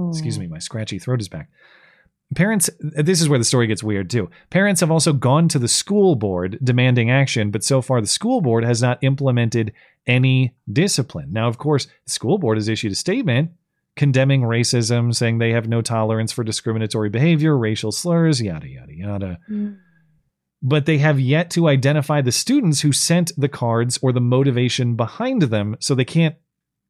Excuse 0.09 0.38
me, 0.38 0.47
my 0.47 0.59
scratchy 0.59 0.99
throat 0.99 1.19
is 1.19 1.29
back. 1.29 1.49
Parents, 2.35 2.69
this 2.79 3.21
is 3.21 3.27
where 3.27 3.39
the 3.39 3.43
story 3.43 3.67
gets 3.67 3.83
weird 3.83 4.09
too. 4.09 4.29
Parents 4.51 4.79
have 4.79 4.91
also 4.91 5.11
gone 5.11 5.49
to 5.49 5.59
the 5.59 5.67
school 5.67 6.15
board 6.15 6.57
demanding 6.63 7.11
action, 7.11 7.51
but 7.51 7.63
so 7.63 7.81
far 7.81 7.99
the 7.99 8.07
school 8.07 8.39
board 8.39 8.63
has 8.63 8.81
not 8.81 9.03
implemented 9.03 9.73
any 10.07 10.53
discipline. 10.71 11.33
Now, 11.33 11.49
of 11.49 11.57
course, 11.57 11.88
the 12.05 12.11
school 12.11 12.38
board 12.38 12.57
has 12.57 12.69
issued 12.69 12.93
a 12.93 12.95
statement 12.95 13.51
condemning 13.95 14.41
racism, 14.41 15.13
saying 15.13 15.38
they 15.38 15.51
have 15.51 15.67
no 15.67 15.81
tolerance 15.81 16.31
for 16.31 16.43
discriminatory 16.43 17.09
behavior, 17.09 17.57
racial 17.57 17.91
slurs, 17.91 18.41
yada, 18.41 18.67
yada, 18.67 18.93
yada. 18.93 19.39
But 20.63 20.85
they 20.85 20.99
have 20.99 21.19
yet 21.19 21.49
to 21.51 21.67
identify 21.67 22.21
the 22.21 22.31
students 22.31 22.81
who 22.81 22.91
sent 22.91 23.31
the 23.35 23.49
cards 23.49 23.97
or 24.01 24.11
the 24.11 24.21
motivation 24.21 24.95
behind 24.95 25.43
them, 25.43 25.75
so 25.79 25.95
they 25.95 26.05
can't 26.05 26.35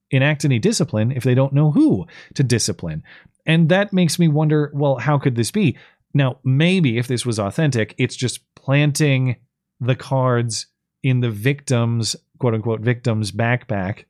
enact 0.10 0.43
any 0.43 0.60
discipline 0.60 1.11
if 1.11 1.23
they 1.23 1.34
don't 1.34 1.53
know 1.53 1.72
who 1.72 2.06
to 2.34 2.43
discipline. 2.43 3.03
And 3.45 3.69
that 3.69 3.93
makes 3.93 4.19
me 4.19 4.27
wonder 4.27 4.72
well, 4.73 4.98
how 4.98 5.18
could 5.18 5.35
this 5.35 5.52
be? 5.52 5.77
Now, 6.14 6.39
maybe 6.43 6.98
if 6.98 7.07
this 7.07 7.26
was 7.26 7.39
authentic, 7.39 7.95
it's 7.98 8.15
just 8.15 8.41
planting 8.56 9.38
the 9.80 9.95
cards 9.95 10.68
in 11.03 11.22
the 11.22 11.31
victim's 11.31 12.15
quote 12.38 12.53
unquote 12.53 12.81
victim's 12.81 13.31
backpack. 13.31 14.06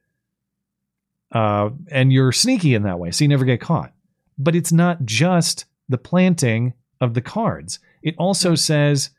Uh, 1.32 1.70
and 1.90 2.12
you're 2.12 2.32
sneaky 2.32 2.76
in 2.76 2.84
that 2.84 3.00
way, 3.00 3.12
so 3.12 3.24
you 3.24 3.30
never 3.30 3.46
get 3.46 3.62
caught. 3.62 3.94
But 4.38 4.56
it's 4.56 4.72
not 4.72 5.06
just 5.06 5.66
the 5.88 5.98
planting 5.98 6.74
of 7.00 7.14
the 7.14 7.22
cards. 7.22 7.80
It 8.02 8.16
also 8.18 8.56
says 8.56 9.12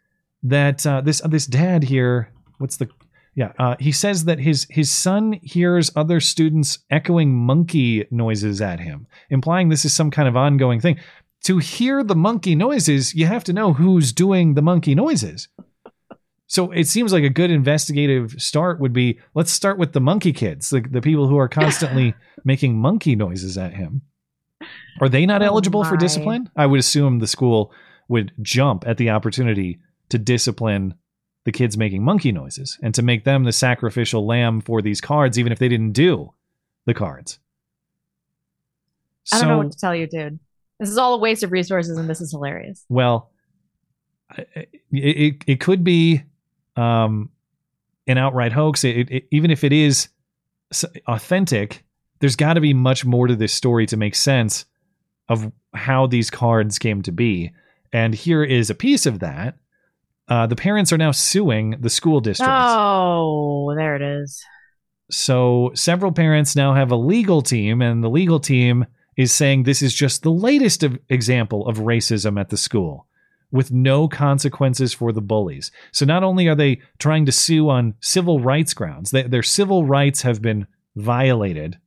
that 0.43 0.86
uh, 0.86 1.01
this 1.01 1.23
uh, 1.23 1.28
this 1.28 1.47
dad 1.47 1.85
here, 1.85 2.31
what's 2.59 2.77
the 2.77 2.89
yeah, 3.35 3.52
uh, 3.59 3.77
he 3.78 3.93
says 3.93 4.24
that 4.24 4.39
his 4.39 4.66
his 4.70 4.90
son 4.90 5.39
hears 5.43 5.90
other 5.97 6.20
students 6.20 6.81
echoing 6.90 7.35
monkey 7.35 8.06
noises 8.10 8.60
at 8.60 8.81
him, 8.81 9.06
implying 9.31 9.69
this 9.69 9.85
is 9.85 9.94
some 9.94 10.10
kind 10.10 10.28
of 10.28 10.36
ongoing 10.36 10.81
thing. 10.81 10.98
To 11.44 11.59
hear 11.59 12.05
the 12.05 12.14
monkey 12.14 12.55
noises, 12.55 13.14
you 13.14 13.27
have 13.27 13.43
to 13.44 13.52
know 13.52 13.73
who's 13.73 14.12
doing 14.12 14.55
the 14.55 14.62
monkey 14.62 14.94
noises. 14.94 15.48
So 16.47 16.70
it 16.70 16.86
seems 16.86 17.14
like 17.14 17.24
a 17.24 17.31
good 17.31 17.51
investigative 17.51 18.35
start 18.39 18.78
would 18.78 18.93
be 18.93 19.19
let's 19.35 19.51
start 19.51 19.78
with 19.78 19.94
the 19.94 20.01
monkey 20.01 20.35
kids, 20.35 20.69
the, 20.69 20.82
the 20.82 21.01
people 21.01 21.27
who 21.27 21.39
are 21.39 21.48
constantly 21.48 22.14
making 22.44 22.78
monkey 22.78 23.16
noises 23.16 23.56
at 23.56 23.73
him. 23.73 24.02
Are 25.01 25.09
they 25.09 25.24
not 25.24 25.40
Oh 25.40 25.47
eligible 25.47 25.85
for 25.85 25.97
discipline? 25.97 26.51
I 26.55 26.66
would 26.66 26.78
assume 26.78 27.19
the 27.19 27.27
school 27.27 27.73
would 28.09 28.32
jump 28.43 28.86
at 28.86 28.98
the 28.98 29.09
opportunity 29.09 29.81
to 30.13 30.19
discipline 30.19 30.95
the 31.45 31.53
kids 31.53 31.77
making 31.77 32.05
monkey 32.05 32.31
noises 32.31 32.79
and 32.83 32.95
to 32.95 33.03
make 33.03 33.25
them 33.25 33.45
the 33.45 33.53
sacrificial 33.53 34.25
lamb 34.25 34.61
for 34.61 34.81
these 34.81 35.01
cards, 35.01 35.39
even 35.39 35.53
if 35.53 35.59
they 35.59 35.69
didn't 35.69 35.93
do 35.93 36.33
the 36.87 36.95
cards. 36.95 37.39
I 39.33 39.41
don't 39.41 39.49
know 39.49 39.59
what 39.59 39.73
to 39.73 39.79
tell 39.79 39.95
you, 39.95 40.07
dude. 40.07 40.39
This 40.79 40.89
is 40.89 40.99
all 40.99 41.15
a 41.15 41.19
waste 41.19 41.43
of 41.43 41.53
resources, 41.53 41.97
and 41.97 42.09
this 42.09 42.21
is 42.21 42.33
hilarious. 42.33 42.85
Well, 42.89 43.31
it, 44.37 44.69
it, 44.91 45.35
it 45.47 45.61
could 45.61 45.85
be 45.85 46.23
um, 46.77 47.31
an 48.07 48.19
outright 48.19 48.53
hoax. 48.53 48.85
It, 48.85 49.11
it, 49.11 49.29
even 49.31 49.51
if 49.51 49.65
it 49.65 49.73
is 49.73 50.09
authentic, 51.07 51.85
there's 52.19 52.37
got 52.37 52.55
to 52.55 52.61
be 52.61 52.75
much 52.75 53.05
more 53.05 53.27
to 53.27 53.37
this 53.37 53.53
story 53.53 53.87
to 53.87 53.97
make 53.97 54.15
sense 54.15 54.65
of 55.29 55.53
how 55.75 56.07
these 56.07 56.31
cards 56.31 56.79
came 56.79 57.03
to 57.03 57.13
be. 57.13 57.53
And 57.93 58.15
here 58.15 58.43
is 58.43 58.71
a 58.71 58.75
piece 58.75 59.07
of 59.07 59.21
that. 59.21 59.57
Uh, 60.33 60.47
the 60.47 60.57
parents 60.57 60.91
are 60.95 60.97
now 60.97 61.11
suing 61.11 61.77
the 61.79 61.91
school 61.91 62.19
district. 62.19 62.51
Oh, 62.51 63.75
there 63.77 63.97
it 63.97 64.01
is. 64.01 64.43
So 65.11 65.73
several 65.75 66.11
parents 66.11 66.57
now 66.57 66.73
have 66.73 66.91
a 66.91 66.97
legal 66.97 67.43
team, 67.43 67.83
and 67.83 68.03
the 68.03 68.09
legal 68.09 68.41
team 68.41 68.87
is 69.15 69.31
saying 69.31 69.65
this 69.65 69.83
is 69.83 69.93
just 69.93 70.23
the 70.23 70.33
latest 70.33 70.83
of, 70.83 70.99
example 71.11 71.69
of 71.69 71.81
racism 71.81 72.41
at 72.41 72.49
the 72.49 72.57
school 72.57 73.07
with 73.51 73.73
no 73.73 74.09
consequences 74.09 74.95
for 74.95 75.13
the 75.13 75.21
bullies. 75.21 75.71
So 75.91 76.07
not 76.07 76.23
only 76.23 76.49
are 76.49 76.55
they 76.55 76.81
trying 76.99 77.27
to 77.27 77.33
sue 77.33 77.69
on 77.69 77.93
civil 78.01 78.41
rights 78.41 78.73
grounds, 78.73 79.11
they, 79.11 79.25
their 79.25 79.43
civil 79.43 79.85
rights 79.85 80.23
have 80.23 80.41
been 80.41 80.67
violated. 80.97 81.79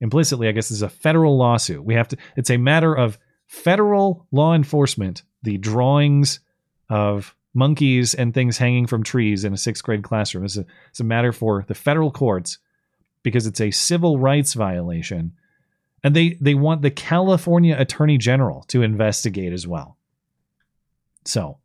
Implicitly, 0.00 0.48
I 0.48 0.52
guess 0.52 0.70
this 0.70 0.78
is 0.78 0.82
a 0.82 0.88
federal 0.88 1.38
lawsuit. 1.38 1.84
We 1.84 1.94
have 1.94 2.08
to 2.08 2.16
it's 2.36 2.50
a 2.50 2.56
matter 2.56 2.92
of 2.92 3.16
federal 3.46 4.26
law 4.32 4.54
enforcement, 4.54 5.22
the 5.44 5.56
drawings 5.56 6.40
of 6.90 7.32
monkeys 7.54 8.14
and 8.14 8.34
things 8.34 8.58
hanging 8.58 8.86
from 8.86 9.02
trees 9.02 9.44
in 9.44 9.54
a 9.54 9.56
sixth 9.56 9.82
grade 9.84 10.02
classroom. 10.02 10.44
It's 10.44 10.56
a, 10.56 10.66
it's 10.90 11.00
a 11.00 11.04
matter 11.04 11.32
for 11.32 11.64
the 11.68 11.74
federal 11.74 12.10
courts 12.10 12.58
because 13.22 13.46
it's 13.46 13.60
a 13.60 13.70
civil 13.70 14.18
rights 14.18 14.54
violation. 14.54 15.32
And 16.02 16.14
they, 16.14 16.36
they 16.40 16.54
want 16.54 16.82
the 16.82 16.90
California 16.90 17.76
Attorney 17.78 18.18
General 18.18 18.64
to 18.68 18.82
investigate 18.82 19.52
as 19.52 19.66
well. 19.66 19.96
So 21.24 21.58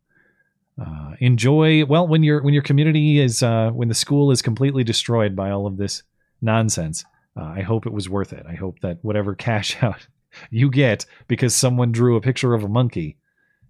uh, 0.80 1.14
enjoy 1.18 1.84
well 1.84 2.08
when 2.08 2.22
your 2.22 2.42
when 2.42 2.54
your 2.54 2.62
community 2.62 3.20
is 3.20 3.42
uh, 3.42 3.70
when 3.70 3.88
the 3.88 3.94
school 3.94 4.30
is 4.30 4.40
completely 4.40 4.82
destroyed 4.82 5.36
by 5.36 5.50
all 5.50 5.66
of 5.66 5.76
this 5.76 6.02
nonsense. 6.40 7.04
Uh, 7.36 7.44
I 7.44 7.60
hope 7.60 7.86
it 7.86 7.92
was 7.92 8.08
worth 8.08 8.32
it. 8.32 8.46
I 8.48 8.54
hope 8.54 8.80
that 8.80 8.98
whatever 9.02 9.34
cash 9.34 9.76
out 9.82 10.06
you 10.50 10.70
get 10.70 11.04
because 11.28 11.54
someone 11.54 11.92
drew 11.92 12.16
a 12.16 12.20
picture 12.20 12.54
of 12.54 12.62
a 12.64 12.68
monkey 12.68 13.18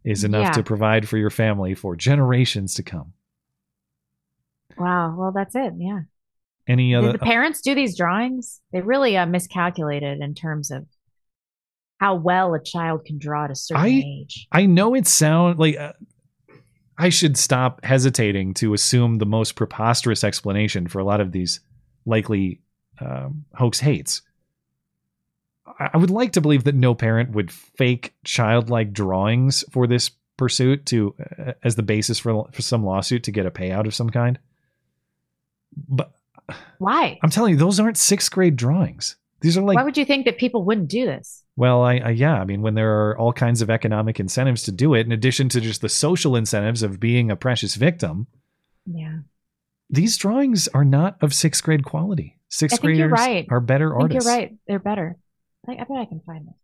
is 0.05 0.25
enough 0.25 0.45
Yeah. 0.47 0.53
to 0.53 0.63
provide 0.63 1.09
for 1.09 1.19
your 1.19 1.31
family 1.31 1.75
for 1.75 1.95
generations 1.97 2.75
to 2.75 2.83
come. 2.83 3.13
Wow. 4.79 5.15
Well, 5.17 5.33
that's 5.33 5.55
it. 5.55 5.75
Yeah. 5.77 6.01
Any 6.67 6.95
other? 6.95 7.13
Did 7.13 7.21
the 7.21 7.25
parents 7.25 7.61
do 7.61 7.75
these 7.75 7.97
drawings? 7.97 8.61
They 8.73 8.81
really 8.81 9.17
uh, 9.17 9.27
miscalculated 9.27 10.21
in 10.21 10.35
terms 10.35 10.71
of 10.71 10.87
how 11.99 12.15
well 12.15 12.55
a 12.55 12.63
child 12.63 13.05
can 13.05 13.19
draw 13.19 13.45
at 13.45 13.51
a 13.51 13.55
certain 13.57 13.85
I 13.85 13.89
age. 13.89 14.47
I 14.53 14.67
know 14.67 14.95
it 14.95 15.07
sound 15.07 15.59
like 15.59 15.77
uh, 15.77 15.93
I 16.97 17.09
should 17.09 17.37
stop 17.37 17.85
hesitating 17.85 18.55
to 18.55 18.73
assume 18.73 19.19
the 19.19 19.27
most 19.27 19.55
preposterous 19.57 20.23
explanation 20.25 20.87
for 20.87 20.99
a 20.99 21.05
lot 21.05 21.21
of 21.21 21.33
these 21.33 21.61
likely 22.07 22.61
um, 23.01 23.45
hoax 23.55 23.81
hates. 23.81 24.23
I 25.93 25.97
would 25.97 26.11
like 26.11 26.33
to 26.33 26.41
believe 26.41 26.65
that 26.65 26.75
no 26.75 26.95
parent 26.95 27.31
would 27.31 27.51
fake 27.51 28.15
childlike 28.25 28.93
drawings 28.93 29.65
for 29.71 29.87
this 29.87 30.11
pursuit 30.37 30.87
to 30.87 31.15
uh, 31.39 31.53
as 31.65 31.75
the 31.77 31.83
basis 31.83 32.19
for 32.19 32.49
for 32.53 32.63
some 32.63 32.85
lawsuit 32.85 33.25
to 33.25 33.33
get 33.33 33.47
a 33.47 33.51
payout 33.51 33.87
of 33.87 33.95
some 33.95 34.11
kind. 34.11 34.39
But 35.89 36.13
Why? 36.79 37.19
I'm 37.23 37.31
telling 37.31 37.53
you, 37.53 37.59
those 37.59 37.79
aren't 37.81 37.97
sixth 37.97 38.31
grade 38.31 38.57
drawings. 38.57 39.17
These 39.41 39.57
are 39.57 39.63
like 39.63 39.77
Why 39.77 39.85
would 39.85 39.97
you 39.97 40.05
think 40.05 40.27
that 40.27 40.37
people 40.39 40.65
wouldn't 40.65 40.89
do 40.89 41.07
this? 41.07 41.45
well, 41.57 41.83
I, 41.83 41.97
I 41.99 42.11
yeah, 42.11 42.35
I 42.41 42.45
mean, 42.45 42.63
when 42.63 42.75
there 42.75 43.09
are 43.09 43.19
all 43.19 43.33
kinds 43.33 43.61
of 43.63 43.71
economic 43.71 44.19
incentives 44.21 44.63
to 44.65 44.73
do 44.73 44.95
it, 44.95 45.07
in 45.07 45.13
addition 45.13 45.49
to 45.51 45.61
just 45.61 45.81
the 45.83 45.89
social 45.89 46.37
incentives 46.37 46.83
of 46.83 47.01
being 47.01 47.31
a 47.31 47.37
precious 47.37 47.75
victim, 47.75 48.27
Yeah. 48.87 49.19
these 49.91 50.17
drawings 50.17 50.69
are 50.69 50.85
not 50.85 51.17
of 51.23 51.33
sixth 51.35 51.63
grade 51.63 51.85
quality. 51.85 52.39
Sixth 52.49 52.79
I 52.79 52.83
think 52.83 52.97
you're 52.99 53.09
graders 53.09 53.27
right. 53.27 53.47
are 53.51 53.61
better 53.61 53.95
I 53.95 54.01
think 54.01 54.03
artists. 54.13 54.27
you're 54.29 54.37
right. 54.39 54.57
They're 54.67 54.79
better. 54.79 55.17
I, 55.69 55.73
I 55.73 55.77
bet 55.85 55.97
I 55.99 56.05
can 56.07 56.21
find 56.25 56.47
this. 56.47 56.55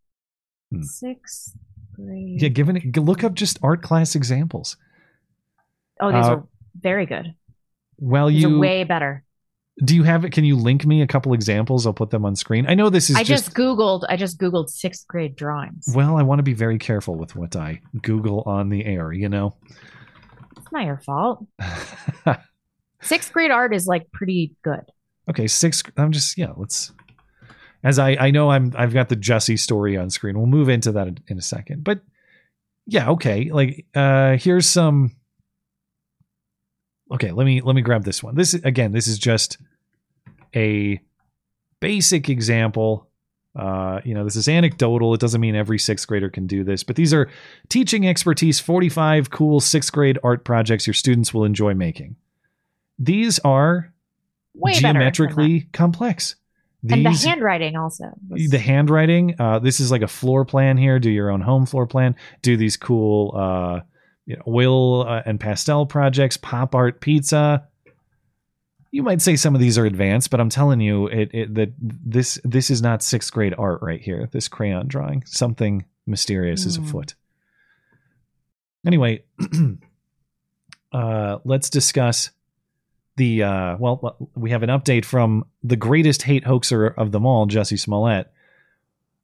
Hmm. 0.72 0.82
Sixth 0.82 1.52
grade. 1.94 2.40
Yeah, 2.42 2.48
given 2.48 2.76
it, 2.76 2.96
look 2.96 3.22
up 3.24 3.34
just 3.34 3.58
art 3.62 3.82
class 3.82 4.14
examples. 4.14 4.76
Oh, 6.00 6.12
these 6.12 6.24
Uh, 6.26 6.30
are 6.36 6.44
very 6.80 7.06
good. 7.06 7.34
Well, 7.98 8.28
These 8.28 8.42
you 8.42 8.56
are 8.56 8.58
way 8.58 8.84
better. 8.84 9.24
do 9.84 9.94
you 9.94 10.02
have 10.02 10.24
it? 10.24 10.30
Can 10.32 10.44
you 10.44 10.56
link 10.56 10.84
me 10.84 11.00
a 11.02 11.06
couple 11.06 11.32
examples? 11.32 11.86
I'll 11.86 11.94
put 11.94 12.10
them 12.10 12.26
on 12.26 12.36
screen. 12.36 12.66
I 12.68 12.74
know 12.74 12.90
this 12.90 13.08
is 13.08 13.16
I 13.16 13.22
just, 13.22 13.44
just 13.46 13.56
googled. 13.56 14.04
I 14.08 14.16
just 14.16 14.38
googled 14.38 14.68
sixth 14.68 15.06
grade 15.08 15.36
drawings. 15.36 15.90
well, 15.94 16.16
I 16.18 16.22
want 16.22 16.38
to 16.40 16.42
be 16.42 16.52
very 16.52 16.78
careful 16.78 17.14
with 17.16 17.34
what 17.36 17.56
I 17.56 17.80
Google 18.02 18.42
on 18.44 18.68
the 18.68 18.84
air. 18.84 19.12
You 19.12 19.28
know. 19.30 19.56
It's 20.58 20.70
not 20.72 20.84
your 20.84 20.98
fault. 20.98 21.46
Sixth 23.02 23.32
grade 23.32 23.50
art 23.50 23.74
is 23.74 23.86
like 23.86 24.10
pretty 24.12 24.54
good. 24.62 24.80
Okay, 25.30 25.46
six. 25.46 25.82
I'm 25.96 26.12
just 26.12 26.36
yeah. 26.36 26.52
Let's. 26.56 26.92
As 27.86 28.00
I 28.00 28.16
I 28.16 28.30
know 28.32 28.50
I'm 28.50 28.72
I've 28.76 28.92
got 28.92 29.08
the 29.08 29.16
Jussie 29.16 29.56
story 29.56 29.96
on 29.96 30.10
screen. 30.10 30.36
We'll 30.36 30.48
move 30.48 30.68
into 30.68 30.90
that 30.90 31.06
in, 31.28 31.38
a 31.38 31.42
second. 31.42 31.84
But 31.84 32.00
yeah, 32.84 33.10
okay. 33.10 33.48
Like 33.52 33.86
uh 33.94 34.36
here's 34.38 34.68
some. 34.68 35.14
Okay, 37.12 37.30
let 37.30 37.44
me 37.44 37.60
let 37.60 37.76
me 37.76 37.82
grab 37.82 38.02
this 38.02 38.24
one. 38.24 38.34
This 38.34 38.54
again. 38.54 38.90
This 38.90 39.06
is 39.06 39.20
just 39.20 39.58
a 40.52 41.00
basic 41.78 42.28
example. 42.28 43.08
Uh, 43.54 44.00
you 44.04 44.14
know, 44.14 44.24
this 44.24 44.34
is 44.34 44.48
anecdotal. 44.48 45.14
It 45.14 45.20
doesn't 45.20 45.40
mean 45.40 45.54
every 45.54 45.78
sixth 45.78 46.08
grader 46.08 46.28
can 46.28 46.48
do 46.48 46.64
this, 46.64 46.82
but 46.82 46.96
these 46.96 47.14
are 47.14 47.30
teaching 47.68 48.08
expertise 48.08 48.58
45 48.58 49.30
cool 49.30 49.60
sixth 49.60 49.92
grade 49.92 50.18
art 50.24 50.44
projects 50.44 50.88
your 50.88 50.94
students 50.94 51.32
will 51.32 51.44
enjoy 51.44 51.72
making. 51.72 52.16
These 52.98 53.38
are 53.38 53.92
Way 54.54 54.72
geometrically 54.72 55.68
complex. 55.72 56.34
And 56.94 57.04
the 57.06 57.10
handwriting 57.10 57.76
also. 57.76 58.04
the 58.28 58.58
handwriting 58.58 59.34
uh, 59.38 59.58
this 59.58 59.80
is 59.80 59.90
like 59.90 60.02
a 60.02 60.08
floor 60.08 60.44
plan 60.44 60.76
here 60.76 60.98
do 60.98 61.10
your 61.10 61.30
own 61.30 61.40
home 61.40 61.66
floor 61.66 61.86
plan 61.86 62.14
do 62.42 62.56
these 62.56 62.76
cool 62.76 63.32
uh, 63.36 63.80
you 64.26 64.36
know, 64.36 64.42
oil 64.48 65.06
uh, 65.06 65.22
and 65.26 65.38
pastel 65.40 65.86
projects 65.86 66.36
pop 66.36 66.74
art 66.74 67.00
pizza 67.00 67.66
you 68.92 69.02
might 69.02 69.20
say 69.20 69.36
some 69.36 69.54
of 69.54 69.60
these 69.60 69.76
are 69.78 69.84
advanced 69.84 70.30
but 70.30 70.40
i'm 70.40 70.48
telling 70.48 70.80
you 70.80 71.06
it, 71.08 71.30
it 71.32 71.54
that 71.54 71.72
this 71.80 72.38
this 72.44 72.70
is 72.70 72.80
not 72.82 73.02
sixth 73.02 73.32
grade 73.32 73.54
art 73.58 73.80
right 73.82 74.00
here 74.00 74.28
this 74.32 74.48
crayon 74.48 74.86
drawing 74.88 75.22
something 75.26 75.84
mysterious 76.06 76.64
is 76.66 76.76
Hmm. 76.76 76.84
afoot 76.84 77.14
anyway 78.86 79.22
uh, 80.92 81.38
let's 81.44 81.68
discuss 81.70 82.30
the 83.16 83.42
uh, 83.42 83.76
well 83.78 84.16
we 84.34 84.50
have 84.50 84.62
an 84.62 84.70
update 84.70 85.04
from 85.04 85.44
the 85.62 85.76
greatest 85.76 86.22
hate 86.22 86.44
hoaxer 86.44 86.86
of 86.86 87.12
them 87.12 87.26
all 87.26 87.46
jussie 87.46 87.78
smollett. 87.78 88.30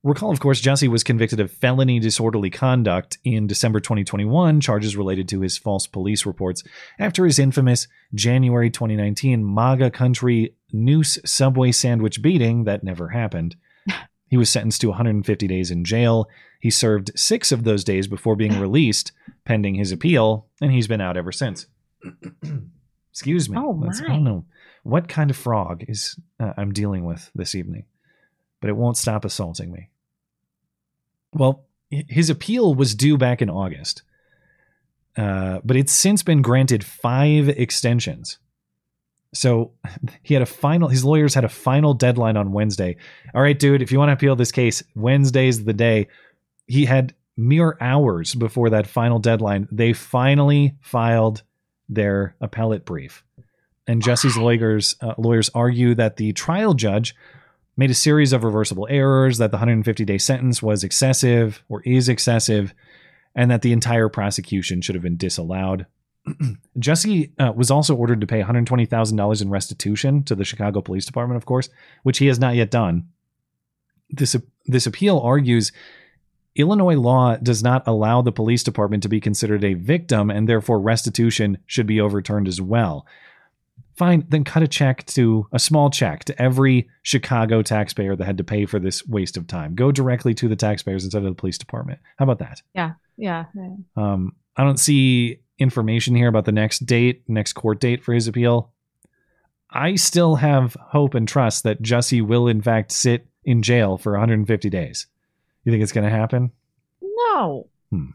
Recall 0.03 0.33
of 0.33 0.41
course 0.41 0.61
jussie 0.61 0.89
was 0.89 1.05
convicted 1.05 1.41
of 1.41 1.51
felony 1.51 2.01
disorderly 2.01 2.51
conduct 2.51 3.19
in 3.25 3.47
december 3.47 3.79
2021 3.79 4.61
charges 4.61 4.97
related 4.97 5.29
to 5.29 5.41
his 5.41 5.59
false 5.59 5.87
police 5.87 6.27
reports 6.27 6.65
after 6.99 7.25
his 7.25 7.39
infamous 7.39 7.87
january 8.15 8.71
2019 8.71 9.45
maga 9.45 9.91
country 9.91 10.55
noose 10.73 11.19
subway 11.25 11.71
sandwich 11.71 12.23
beating 12.23 12.65
that 12.65 12.85
never 12.85 13.09
happened. 13.11 13.57
He 14.29 14.39
was 14.39 14.49
sentenced 14.49 14.81
to 14.81 14.89
150 14.89 15.47
days 15.47 15.71
in 15.71 15.85
jail. 15.85 16.27
He 16.59 16.71
served 16.71 17.11
six 17.15 17.53
of 17.53 17.65
those 17.65 17.85
days 17.85 18.07
before 18.07 18.35
being 18.35 18.59
released 18.61 19.13
pending 19.45 19.75
his 19.75 19.93
appeal 19.93 20.47
and 20.63 20.73
he's 20.73 20.89
been 20.89 21.03
out 21.03 21.19
ever 21.19 21.33
since 21.33 21.67
Excuse 23.13 23.49
me. 23.49 23.57
Oh, 23.61 23.79
That's- 23.81 24.01
I 24.01 24.05
my. 24.09 24.15
don't 24.15 24.25
know 24.25 24.45
what 24.83 25.09
kind 25.09 25.31
of 25.31 25.37
frog 25.37 25.85
is 25.87 26.19
uh, 26.41 26.53
I'm 26.57 26.73
dealing 26.73 27.05
with 27.05 27.31
this 27.35 27.55
evening, 27.55 27.85
but 28.61 28.69
it 28.71 28.77
won't 28.77 28.97
stop 28.97 29.25
assaulting 29.25 29.71
me. 29.71 29.91
Well, 31.35 31.65
his 31.91 32.31
appeal 32.31 32.75
was 32.75 32.95
due 32.95 33.17
back 33.17 33.43
in 33.43 33.49
August, 33.51 34.03
uh, 35.17 35.61
but 35.65 35.77
it's 35.77 35.93
since 35.93 36.23
been 36.23 36.43
granted 36.43 36.85
five 36.85 37.49
extensions. 37.49 38.39
So 39.35 39.73
he 40.23 40.35
had 40.35 40.43
a 40.43 40.47
final. 40.47 40.89
His 40.89 41.05
lawyers 41.05 41.35
had 41.35 41.45
a 41.45 41.49
final 41.49 41.95
deadline 41.95 42.37
on 42.37 42.53
Wednesday. 42.53 42.97
All 43.35 43.43
right, 43.43 43.59
dude, 43.59 43.83
if 43.83 43.93
you 43.93 43.99
want 43.99 44.09
to 44.09 44.15
appeal 44.15 44.37
this 44.37 44.53
case, 44.53 44.83
Wednesday's 44.95 45.65
the 45.65 45.73
day. 45.75 46.09
He 46.67 46.85
had 46.87 47.15
mere 47.37 47.77
hours 47.81 48.35
before 48.35 48.71
that 48.71 48.87
final 48.87 49.19
deadline. 49.19 49.69
They 49.71 49.93
finally 49.93 50.75
filed 50.81 51.43
their 51.95 52.37
appellate 52.41 52.85
brief. 52.85 53.25
And 53.87 54.03
Jussie's 54.03 54.37
lawyers 54.37 54.95
uh, 55.01 55.15
lawyers 55.19 55.51
argue 55.55 55.95
that 55.97 56.17
the 56.17 56.33
trial 56.33 56.75
judge 56.75 57.15
made 57.77 57.91
a 57.91 57.95
series 57.95 58.33
of 58.33 58.45
reversible 58.45 58.87
errors, 58.91 59.39
that 59.39 59.51
the 59.51 59.57
150 59.57 60.05
day 60.05 60.19
sentence 60.19 60.63
was 60.63 60.85
excessive 60.85 61.63
or 61.69 61.83
is 61.83 62.09
excessive, 62.09 62.75
and 63.35 63.51
that 63.51 63.63
the 63.63 63.73
entire 63.73 64.09
prosecution 64.09 64.81
should 64.81 64.95
have 64.95 65.03
been 65.03 65.17
disallowed. 65.17 65.87
Jussie 66.79 67.33
uh, 67.41 67.53
was 67.53 67.71
also 67.71 67.97
ordered 67.97 68.21
to 68.21 68.27
pay 68.27 68.41
$120,000 68.41 69.43
in 69.43 69.51
restitution 69.51 70.23
to 70.25 70.35
the 70.35 70.45
Chicago 70.45 70.81
Police 70.81 71.07
Department, 71.07 71.37
of 71.37 71.47
course, 71.47 71.69
which 72.05 72.19
he 72.19 72.27
has 72.27 72.39
not 72.39 72.55
yet 72.55 72.71
done. 72.71 73.09
This 74.11 74.37
this 74.67 74.87
appeal 74.87 75.19
argues 75.19 75.73
Illinois 76.55 76.97
law 76.97 77.37
does 77.37 77.63
not 77.63 77.87
allow 77.87 78.21
the 78.21 78.33
police 78.33 78.63
department 78.63 79.03
to 79.03 79.09
be 79.09 79.21
considered 79.21 79.65
a 79.65 79.75
victim, 79.75 80.31
and 80.31 80.49
therefore 80.49 80.81
restitution 80.81 81.59
should 81.67 81.87
be 81.87 82.01
overturned 82.01 82.47
as 82.47 82.61
well. 82.61 83.07
Fine, 83.97 84.27
then 84.29 84.45
cut 84.45 84.63
a 84.63 84.69
check 84.69 85.05
to 85.07 85.47
a 85.53 85.59
small 85.59 85.91
check 85.91 86.25
to 86.25 86.43
every 86.43 86.89
Chicago 87.03 87.63
taxpayer 87.63 88.17
that 88.17 88.25
had 88.25 88.39
to 88.39 88.45
pay 88.45 88.67
for 88.67 88.79
this 88.79 89.07
waste 89.07 89.37
of 89.37 89.47
time. 89.47 89.75
Go 89.75 89.93
directly 89.93 90.35
to 90.35 90.49
the 90.49 90.57
taxpayers 90.57 91.05
instead 91.05 91.23
of 91.23 91.29
the 91.29 91.35
police 91.35 91.59
department. 91.59 92.01
How 92.19 92.25
about 92.25 92.39
that? 92.39 92.63
Yeah. 92.75 92.93
Yeah. 93.17 93.45
yeah. 93.55 93.75
Um, 93.97 94.35
I 94.57 94.65
don't 94.65 94.81
see 94.81 95.41
information 95.59 96.15
here 96.15 96.29
about 96.29 96.47
the 96.47 96.53
next 96.53 96.81
date, 96.81 97.23
next 97.29 97.53
court 97.53 97.81
date 97.81 98.03
for 98.03 98.15
his 98.15 98.29
appeal. 98.29 98.73
I 99.71 99.95
still 99.95 100.37
have 100.37 100.77
hope 100.81 101.15
and 101.15 101.27
trust 101.27 101.63
that 101.65 101.83
Jussie 101.83 102.27
will, 102.27 102.49
in 102.49 102.61
fact, 102.61 102.93
sit 102.93 103.27
in 103.45 103.63
jail 103.63 103.97
for 103.97 104.13
150 104.13 104.71
days. 104.71 105.07
You 105.65 105.73
think 105.73 105.83
it's 105.83 105.93
going 105.93 106.05
to 106.05 106.11
happen? 106.11 106.51
No. 107.01 107.69
Hmm. 107.91 108.11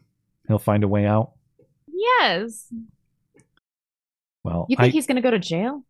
He'll 0.48 0.60
find 0.60 0.84
a 0.84 0.88
way 0.88 1.06
out. 1.06 1.32
Yes. 1.94 2.72
Well, 4.44 4.66
You 4.70 4.78
think 4.78 4.94
I, 4.94 4.96
he's 4.96 5.08
going 5.08 5.16
to 5.18 5.22
go 5.22 5.32
to 5.32 5.40
jail? 5.40 5.84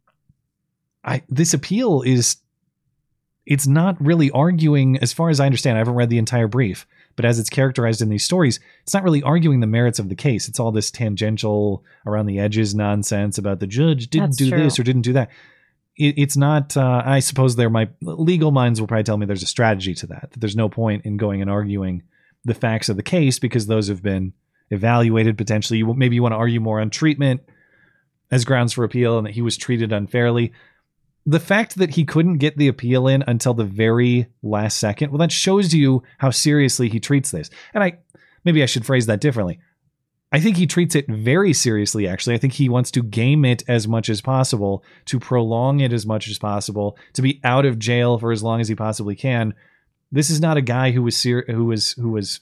I 1.03 1.23
this 1.29 1.53
appeal 1.53 2.01
is 2.01 2.37
it's 3.45 3.67
not 3.67 3.95
really 4.03 4.29
arguing 4.31 4.97
as 4.97 5.13
far 5.13 5.29
as 5.29 5.39
I 5.39 5.45
understand. 5.45 5.77
I 5.77 5.79
haven't 5.79 5.93
read 5.93 6.09
the 6.09 6.17
entire 6.17 6.47
brief, 6.47 6.85
but 7.15 7.23
as 7.23 7.39
it's 7.39 7.49
characterized 7.49 8.01
in 8.01 8.09
these 8.09 8.25
stories, 8.25 8.59
it's 8.83 8.93
not 8.93 9.03
really 9.03 9.23
arguing 9.23 9.61
the 9.61 9.67
merits 9.67 9.99
of 9.99 10.09
the 10.09 10.15
case. 10.15 10.47
It's 10.49 10.59
all 10.59 10.71
this 10.71 10.91
tangential 10.91 11.83
around 12.05 12.25
the 12.25 12.39
edges 12.39 12.75
nonsense 12.75 13.37
about 13.37 13.59
the 13.59 13.67
judge 13.67 14.09
didn't 14.09 14.29
That's 14.31 14.37
do 14.37 14.49
true. 14.49 14.63
this 14.63 14.79
or 14.79 14.83
didn't 14.83 15.03
do 15.03 15.13
that. 15.13 15.29
It, 15.97 16.17
it's 16.17 16.37
not. 16.37 16.77
Uh, 16.77 17.01
I 17.05 17.19
suppose 17.19 17.55
there 17.55 17.69
might 17.69 17.91
legal 18.01 18.51
minds 18.51 18.79
will 18.79 18.87
probably 18.87 19.03
tell 19.03 19.17
me 19.17 19.25
there's 19.25 19.43
a 19.43 19.47
strategy 19.47 19.93
to 19.95 20.07
that. 20.07 20.31
That 20.31 20.39
there's 20.39 20.55
no 20.55 20.69
point 20.69 21.05
in 21.05 21.17
going 21.17 21.41
and 21.41 21.49
arguing 21.49 22.03
the 22.45 22.53
facts 22.53 22.89
of 22.89 22.95
the 22.95 23.03
case 23.03 23.39
because 23.39 23.67
those 23.67 23.87
have 23.87 24.01
been 24.01 24.33
evaluated 24.69 25.37
potentially. 25.37 25.79
You, 25.79 25.93
maybe 25.93 26.15
you 26.15 26.23
want 26.23 26.33
to 26.33 26.37
argue 26.37 26.59
more 26.59 26.79
on 26.79 26.89
treatment 26.89 27.41
as 28.31 28.45
grounds 28.45 28.73
for 28.73 28.83
appeal 28.83 29.17
and 29.17 29.27
that 29.27 29.33
he 29.33 29.41
was 29.41 29.57
treated 29.57 29.91
unfairly. 29.91 30.53
The 31.25 31.39
fact 31.39 31.75
that 31.77 31.91
he 31.91 32.05
couldn't 32.05 32.37
get 32.37 32.57
the 32.57 32.67
appeal 32.69 33.07
in 33.07 33.23
until 33.27 33.53
the 33.53 33.65
very 33.65 34.27
last 34.41 34.77
second, 34.77 35.11
well, 35.11 35.19
that 35.19 35.31
shows 35.31 35.73
you 35.73 36.03
how 36.19 36.29
seriously 36.31 36.89
he 36.89 36.99
treats 36.99 37.31
this. 37.31 37.49
And 37.73 37.83
I 37.83 37.97
maybe 38.45 38.63
I 38.63 38.65
should 38.65 38.85
phrase 38.85 39.07
that 39.07 39.19
differently. 39.19 39.59
I 40.31 40.39
think 40.41 40.57
he 40.57 40.67
treats 40.67 40.93
it 40.93 41.07
very 41.07 41.53
seriously, 41.53 42.05
actually. 42.07 42.35
I 42.35 42.37
think 42.37 42.53
he 42.53 42.67
wants 42.67 42.91
to 42.91 43.01
game 43.03 43.45
it 43.45 43.63
as 43.67 43.87
much 43.87 44.09
as 44.09 44.19
possible, 44.19 44.83
to 45.05 45.19
prolong 45.19 45.79
it 45.79 45.93
as 45.93 46.05
much 46.05 46.27
as 46.27 46.37
possible, 46.37 46.97
to 47.13 47.21
be 47.21 47.39
out 47.45 47.65
of 47.65 47.79
jail 47.79 48.17
for 48.19 48.31
as 48.33 48.43
long 48.43 48.59
as 48.59 48.67
he 48.67 48.75
possibly 48.75 49.15
can. 49.15 49.53
This 50.11 50.29
is 50.29 50.41
not 50.41 50.57
a 50.57 50.61
guy 50.61 50.91
who 50.91 51.01
was 51.03 51.15
ser- 51.15 51.45
who 51.47 51.65
was 51.65 51.91
who 51.93 52.09
was 52.09 52.41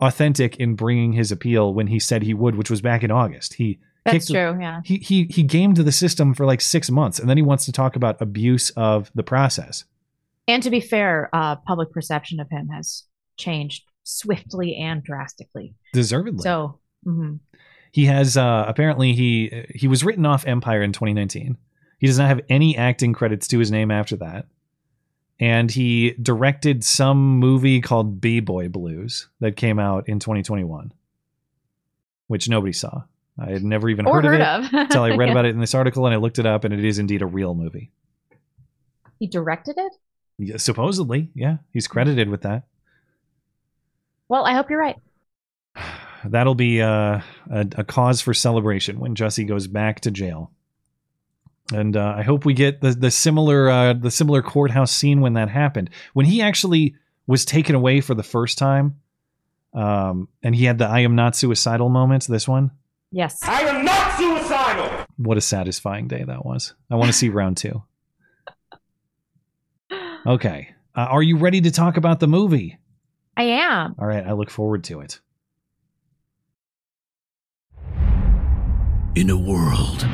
authentic 0.00 0.56
in 0.56 0.74
bringing 0.74 1.12
his 1.12 1.30
appeal 1.30 1.72
when 1.74 1.86
he 1.88 1.98
said 1.98 2.22
he 2.22 2.34
would, 2.34 2.54
which 2.56 2.70
was 2.70 2.80
back 2.80 3.02
in 3.04 3.10
August. 3.10 3.54
He 3.54 3.78
That's 4.04 4.26
kicked- 4.26 4.30
true. 4.30 4.60
Yeah. 4.60 4.80
He 4.84 4.96
he 4.98 5.24
he 5.30 5.42
gamed 5.42 5.76
the 5.76 5.92
system 5.92 6.34
for 6.34 6.46
like 6.46 6.60
six 6.60 6.90
months, 6.90 7.18
and 7.18 7.28
then 7.28 7.36
he 7.36 7.42
wants 7.42 7.66
to 7.66 7.72
talk 7.72 7.96
about 7.96 8.20
abuse 8.20 8.70
of 8.70 9.10
the 9.14 9.22
process. 9.22 9.84
And 10.48 10.62
to 10.62 10.70
be 10.70 10.80
fair, 10.80 11.28
uh, 11.32 11.56
public 11.56 11.92
perception 11.92 12.40
of 12.40 12.48
him 12.50 12.68
has 12.68 13.04
changed 13.36 13.84
swiftly 14.04 14.76
and 14.76 15.02
drastically. 15.02 15.74
Deservedly. 15.92 16.42
So, 16.42 16.78
mhm. 17.06 17.40
He 17.92 18.04
has 18.06 18.36
uh, 18.36 18.64
apparently 18.68 19.14
he 19.14 19.64
he 19.74 19.88
was 19.88 20.04
written 20.04 20.24
off 20.24 20.46
Empire 20.46 20.82
in 20.82 20.92
2019. 20.92 21.56
He 21.98 22.06
does 22.06 22.18
not 22.18 22.28
have 22.28 22.40
any 22.48 22.76
acting 22.76 23.12
credits 23.12 23.48
to 23.48 23.58
his 23.58 23.70
name 23.70 23.90
after 23.90 24.16
that. 24.16 24.46
And 25.40 25.70
he 25.70 26.12
directed 26.22 26.84
some 26.84 27.38
movie 27.38 27.80
called 27.80 28.20
B 28.20 28.40
Boy 28.40 28.68
Blues 28.68 29.28
that 29.40 29.56
came 29.56 29.78
out 29.78 30.08
in 30.08 30.18
2021, 30.20 30.92
which 32.28 32.48
nobody 32.48 32.72
saw. 32.72 33.02
I 33.38 33.50
had 33.50 33.64
never 33.64 33.88
even 33.88 34.04
heard, 34.04 34.24
heard 34.24 34.40
of 34.40 34.64
of. 34.66 34.72
it 34.72 34.72
until 34.80 35.02
I 35.02 35.16
read 35.16 35.26
Yeah. 35.28 35.32
about 35.32 35.44
it 35.46 35.54
in 35.54 35.60
this 35.60 35.74
article 35.74 36.04
and 36.06 36.14
I 36.14 36.18
looked 36.18 36.38
it 36.38 36.46
up, 36.46 36.64
and 36.64 36.72
it 36.74 36.84
is 36.84 36.98
indeed 36.98 37.22
a 37.22 37.26
real 37.26 37.54
movie. 37.54 37.90
he 39.18 39.26
directed 39.26 39.76
it. 39.78 39.92
Yeah, 40.38 40.56
supposedly, 40.58 41.30
yeah, 41.34 41.56
he's 41.72 41.86
credited 41.88 42.28
with 42.28 42.42
that. 42.42 42.64
Well, 44.30 44.46
I 44.46 44.54
hope 44.54 44.70
you're 44.70 44.78
right. 44.78 44.96
That'll 46.24 46.54
be 46.54 46.80
uh, 46.80 47.20
a, 47.50 47.66
a 47.78 47.84
cause 47.84 48.20
for 48.20 48.32
celebration 48.32 49.00
when 49.00 49.16
Jussie 49.16 49.46
goes 49.46 49.66
back 49.66 50.00
to 50.02 50.12
jail. 50.12 50.52
And 51.72 51.96
uh, 51.96 52.14
I 52.16 52.22
hope 52.22 52.44
we 52.44 52.54
get 52.54 52.80
the 52.80 52.92
the 52.92 53.10
similar 53.10 53.68
uh, 53.68 53.92
the 53.92 54.10
similar 54.10 54.40
courthouse 54.40 54.92
scene 54.92 55.20
when 55.20 55.34
that 55.34 55.48
happened. 55.48 55.90
When 56.14 56.26
he 56.26 56.42
actually 56.42 56.94
was 57.26 57.44
taken 57.44 57.74
away 57.74 58.00
for 58.00 58.14
the 58.14 58.22
first 58.22 58.56
time, 58.56 59.00
um, 59.74 60.28
and 60.42 60.54
he 60.54 60.64
had 60.64 60.78
the 60.78 60.86
"I 60.86 61.00
am 61.00 61.16
not 61.16 61.34
suicidal" 61.36 61.88
moment. 61.88 62.26
This 62.28 62.46
one, 62.48 62.70
Yes. 63.12 63.40
I 63.42 63.62
am 63.62 63.84
not 63.84 64.16
suicidal! 64.16 65.06
what 65.16 65.38
a 65.38 65.40
satisfying 65.40 66.08
day 66.08 66.22
that 66.24 66.44
was. 66.44 66.74
I 66.90 66.94
want 66.96 67.08
to 67.08 67.12
see 67.12 67.28
round 67.30 67.56
two. 67.56 67.82
Okay, 70.26 70.68
uh, 70.94 71.06
are 71.08 71.22
you 71.22 71.38
ready 71.38 71.62
to 71.62 71.70
talk 71.70 71.96
about 71.96 72.20
the 72.20 72.28
movie? 72.28 72.78
I 73.36 73.44
am. 73.44 73.94
All 73.98 74.06
right, 74.06 74.26
I 74.26 74.32
look 74.32 74.50
forward 74.50 74.84
to 74.84 75.00
it. 75.00 75.20
In 79.14 79.28
a 79.30 79.36
world 79.36 80.06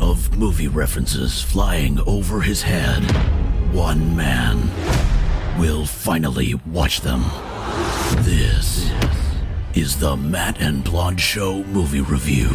of 0.00 0.36
movie 0.36 0.68
references 0.68 1.40
flying 1.40 1.98
over 2.00 2.40
his 2.42 2.62
head, 2.62 3.02
one 3.72 4.14
man 4.16 4.70
will 5.58 5.86
finally 5.86 6.54
watch 6.66 7.00
them. 7.00 7.24
This 8.22 8.90
is 9.74 9.98
the 9.98 10.16
Matt 10.16 10.60
and 10.60 10.84
Blonde 10.84 11.20
Show 11.20 11.64
movie 11.64 12.00
review. 12.00 12.50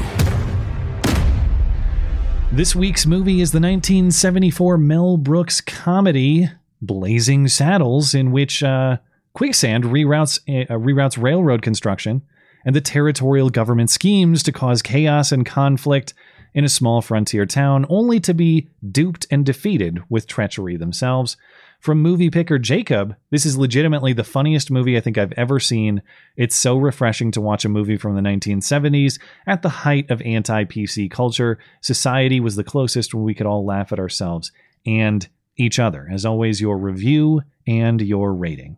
This 2.52 2.76
week's 2.76 3.06
movie 3.06 3.42
is 3.42 3.52
the 3.52 3.60
1974 3.60 4.78
Mel 4.78 5.18
Brooks 5.18 5.62
comedy 5.62 6.50
Blazing 6.82 7.48
Saddles, 7.48 8.16
in 8.16 8.32
which 8.32 8.64
uh, 8.64 8.98
quicksand 9.40 9.86
reroutes 9.86 10.38
uh, 10.50 10.74
reroutes 10.74 11.18
railroad 11.18 11.62
construction, 11.62 12.22
and 12.66 12.76
the 12.76 12.82
territorial 12.82 13.50
government 13.50 13.90
schemes 13.90 14.44
to 14.44 14.52
cause 14.52 14.82
chaos 14.82 15.32
and 15.32 15.46
conflict 15.46 16.14
in 16.54 16.66
a 16.66 16.70
small 16.70 17.02
frontier 17.02 17.46
town, 17.46 17.86
only 17.88 18.20
to 18.20 18.34
be 18.34 18.68
duped 18.92 19.26
and 19.32 19.46
defeated 19.46 20.02
with 20.10 20.28
treachery 20.28 20.76
themselves. 20.76 21.38
From 21.80 22.02
movie 22.02 22.30
picker 22.30 22.60
Jacob, 22.60 23.16
this 23.30 23.46
is 23.46 23.58
legitimately 23.58 24.12
the 24.12 24.26
funniest 24.26 24.70
movie 24.70 24.98
I 24.98 25.00
think 25.00 25.18
I've 25.18 25.32
ever 25.38 25.58
seen. 25.58 26.02
It's 26.36 26.58
so 26.58 26.76
refreshing 26.76 27.32
to 27.32 27.40
watch 27.40 27.64
a 27.64 27.70
movie 27.70 27.96
from 27.96 28.16
the 28.16 28.22
1970s 28.22 29.22
at 29.48 29.62
the 29.62 29.70
height 29.70 30.12
of 30.12 30.22
anti 30.24 30.66
PC 30.66 31.10
culture. 31.10 31.60
Society 31.80 32.42
was 32.42 32.58
the 32.58 32.66
closest 32.66 33.14
when 33.14 33.24
we 33.24 33.34
could 33.34 33.48
all 33.48 33.66
laugh 33.66 33.94
at 33.94 34.00
ourselves 34.00 34.52
and 34.86 35.30
each 35.56 35.80
other. 35.80 36.10
As 36.12 36.26
always, 36.26 36.60
your 36.60 36.78
review 36.78 37.44
and 37.66 38.02
your 38.02 38.34
rating. 38.34 38.76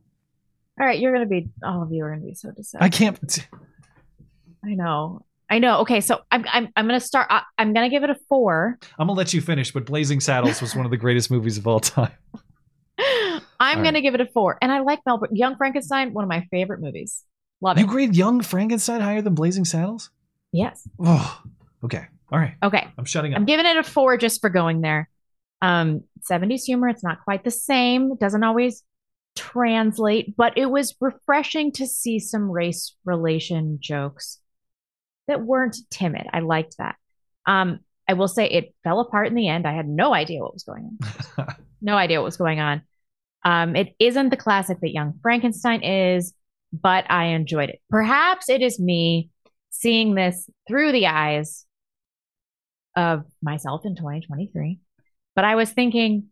All 0.82 0.88
right, 0.88 1.00
you're 1.00 1.14
gonna 1.14 1.28
be. 1.28 1.48
All 1.64 1.84
of 1.84 1.92
you 1.92 2.04
are 2.04 2.10
gonna 2.10 2.26
be 2.26 2.34
so 2.34 2.50
disappointed. 2.50 2.86
I 2.86 2.90
can't. 2.90 3.48
I 4.66 4.74
know. 4.74 5.22
I 5.48 5.60
know. 5.60 5.82
Okay, 5.82 6.02
so 6.02 6.22
I'm 6.32 6.44
I'm 6.52 6.70
I'm 6.76 6.88
gonna 6.88 7.00
start. 7.00 7.28
I, 7.30 7.44
I'm 7.60 7.72
gonna 7.72 7.90
give 7.90 8.04
it 8.04 8.10
a 8.10 8.16
four. 8.28 8.80
I'm 8.98 9.06
gonna 9.06 9.16
let 9.18 9.32
you 9.32 9.42
finish, 9.42 9.72
but 9.72 9.86
Blazing 9.86 10.20
Saddles 10.20 10.60
was 10.60 10.76
one 10.76 10.86
of 10.86 10.92
the 10.92 10.98
greatest 10.98 11.30
movies 11.30 11.60
of 11.60 11.68
all 11.68 11.80
time. 11.80 12.12
I'm 12.98 13.42
All 13.60 13.76
gonna 13.76 13.92
right. 13.92 14.02
give 14.02 14.16
it 14.16 14.22
a 14.22 14.26
four, 14.26 14.58
and 14.60 14.72
I 14.72 14.80
like 14.80 15.02
Mel 15.06 15.20
Brooks. 15.20 15.36
Young 15.36 15.56
Frankenstein, 15.56 16.14
one 16.14 16.24
of 16.24 16.30
my 16.30 16.48
favorite 16.50 16.82
movies. 16.82 17.24
Love 17.62 17.78
You 17.78 17.84
it. 17.84 17.86
You 17.88 17.92
grade 17.92 18.16
Young 18.16 18.42
Frankenstein 18.42 19.02
higher 19.02 19.22
than 19.22 19.36
Blazing 19.36 19.66
Saddles? 19.66 20.10
Yes. 20.52 20.88
Oh, 21.00 21.44
okay. 21.84 22.08
All 22.32 22.40
right. 22.40 22.56
Okay. 22.64 22.88
I'm 22.98 23.06
shutting 23.06 23.34
up. 23.34 23.40
I'm 23.40 23.46
giving 23.46 23.68
it 23.68 23.78
a 23.78 23.84
four 23.84 24.18
just 24.18 24.42
for 24.42 24.50
going 24.50 24.82
there. 24.82 25.08
Um, 25.62 26.06
70s 26.28 26.64
humor, 26.66 26.90
it's 26.90 27.04
not 27.04 27.24
quite 27.24 27.44
the 27.44 27.52
same. 27.52 28.14
It 28.14 28.20
doesn't 28.20 28.44
always 28.44 28.82
translate, 29.36 30.36
but 30.36 30.58
it 30.58 30.68
was 30.68 30.96
refreshing 31.00 31.72
to 31.74 31.88
see 31.88 32.20
some 32.20 32.50
race 32.50 32.96
relation 33.06 33.78
jokes 33.82 34.40
that 35.28 35.42
weren't 35.42 35.78
timid. 35.90 36.28
I 36.34 36.40
liked 36.40 36.78
that. 36.78 36.96
Um, 37.46 37.80
I 38.08 38.14
will 38.14 38.28
say 38.28 38.50
it 38.50 38.76
fell 38.84 39.00
apart 39.00 39.28
in 39.28 39.36
the 39.36 39.48
end. 39.48 39.66
I 39.66 39.74
had 39.74 39.88
no 39.88 40.14
idea 40.14 40.42
what 40.42 40.54
was 40.54 40.64
going 40.64 40.98
on. 41.38 41.56
no 41.82 41.96
idea 41.96 42.20
what 42.20 42.26
was 42.26 42.38
going 42.38 42.60
on. 42.60 42.82
Um, 43.44 43.76
it 43.76 43.96
isn't 44.00 44.30
the 44.30 44.38
classic 44.38 44.80
that 44.82 44.94
Young 44.94 45.20
Frankenstein 45.22 45.82
is, 45.84 46.34
but 46.74 47.10
I 47.10 47.28
enjoyed 47.28 47.70
it. 47.70 47.80
Perhaps 47.90 48.50
it 48.50 48.62
is 48.62 48.80
me 48.80 49.30
seeing 49.70 50.16
this 50.16 50.50
through 50.68 50.92
the 50.92 51.08
eyes 51.08 51.66
of 52.96 53.24
myself 53.42 53.82
in 53.86 53.96
2023. 53.96 54.80
But 55.36 55.46
I 55.46 55.56
was 55.56 55.72
thinking, 55.72 56.28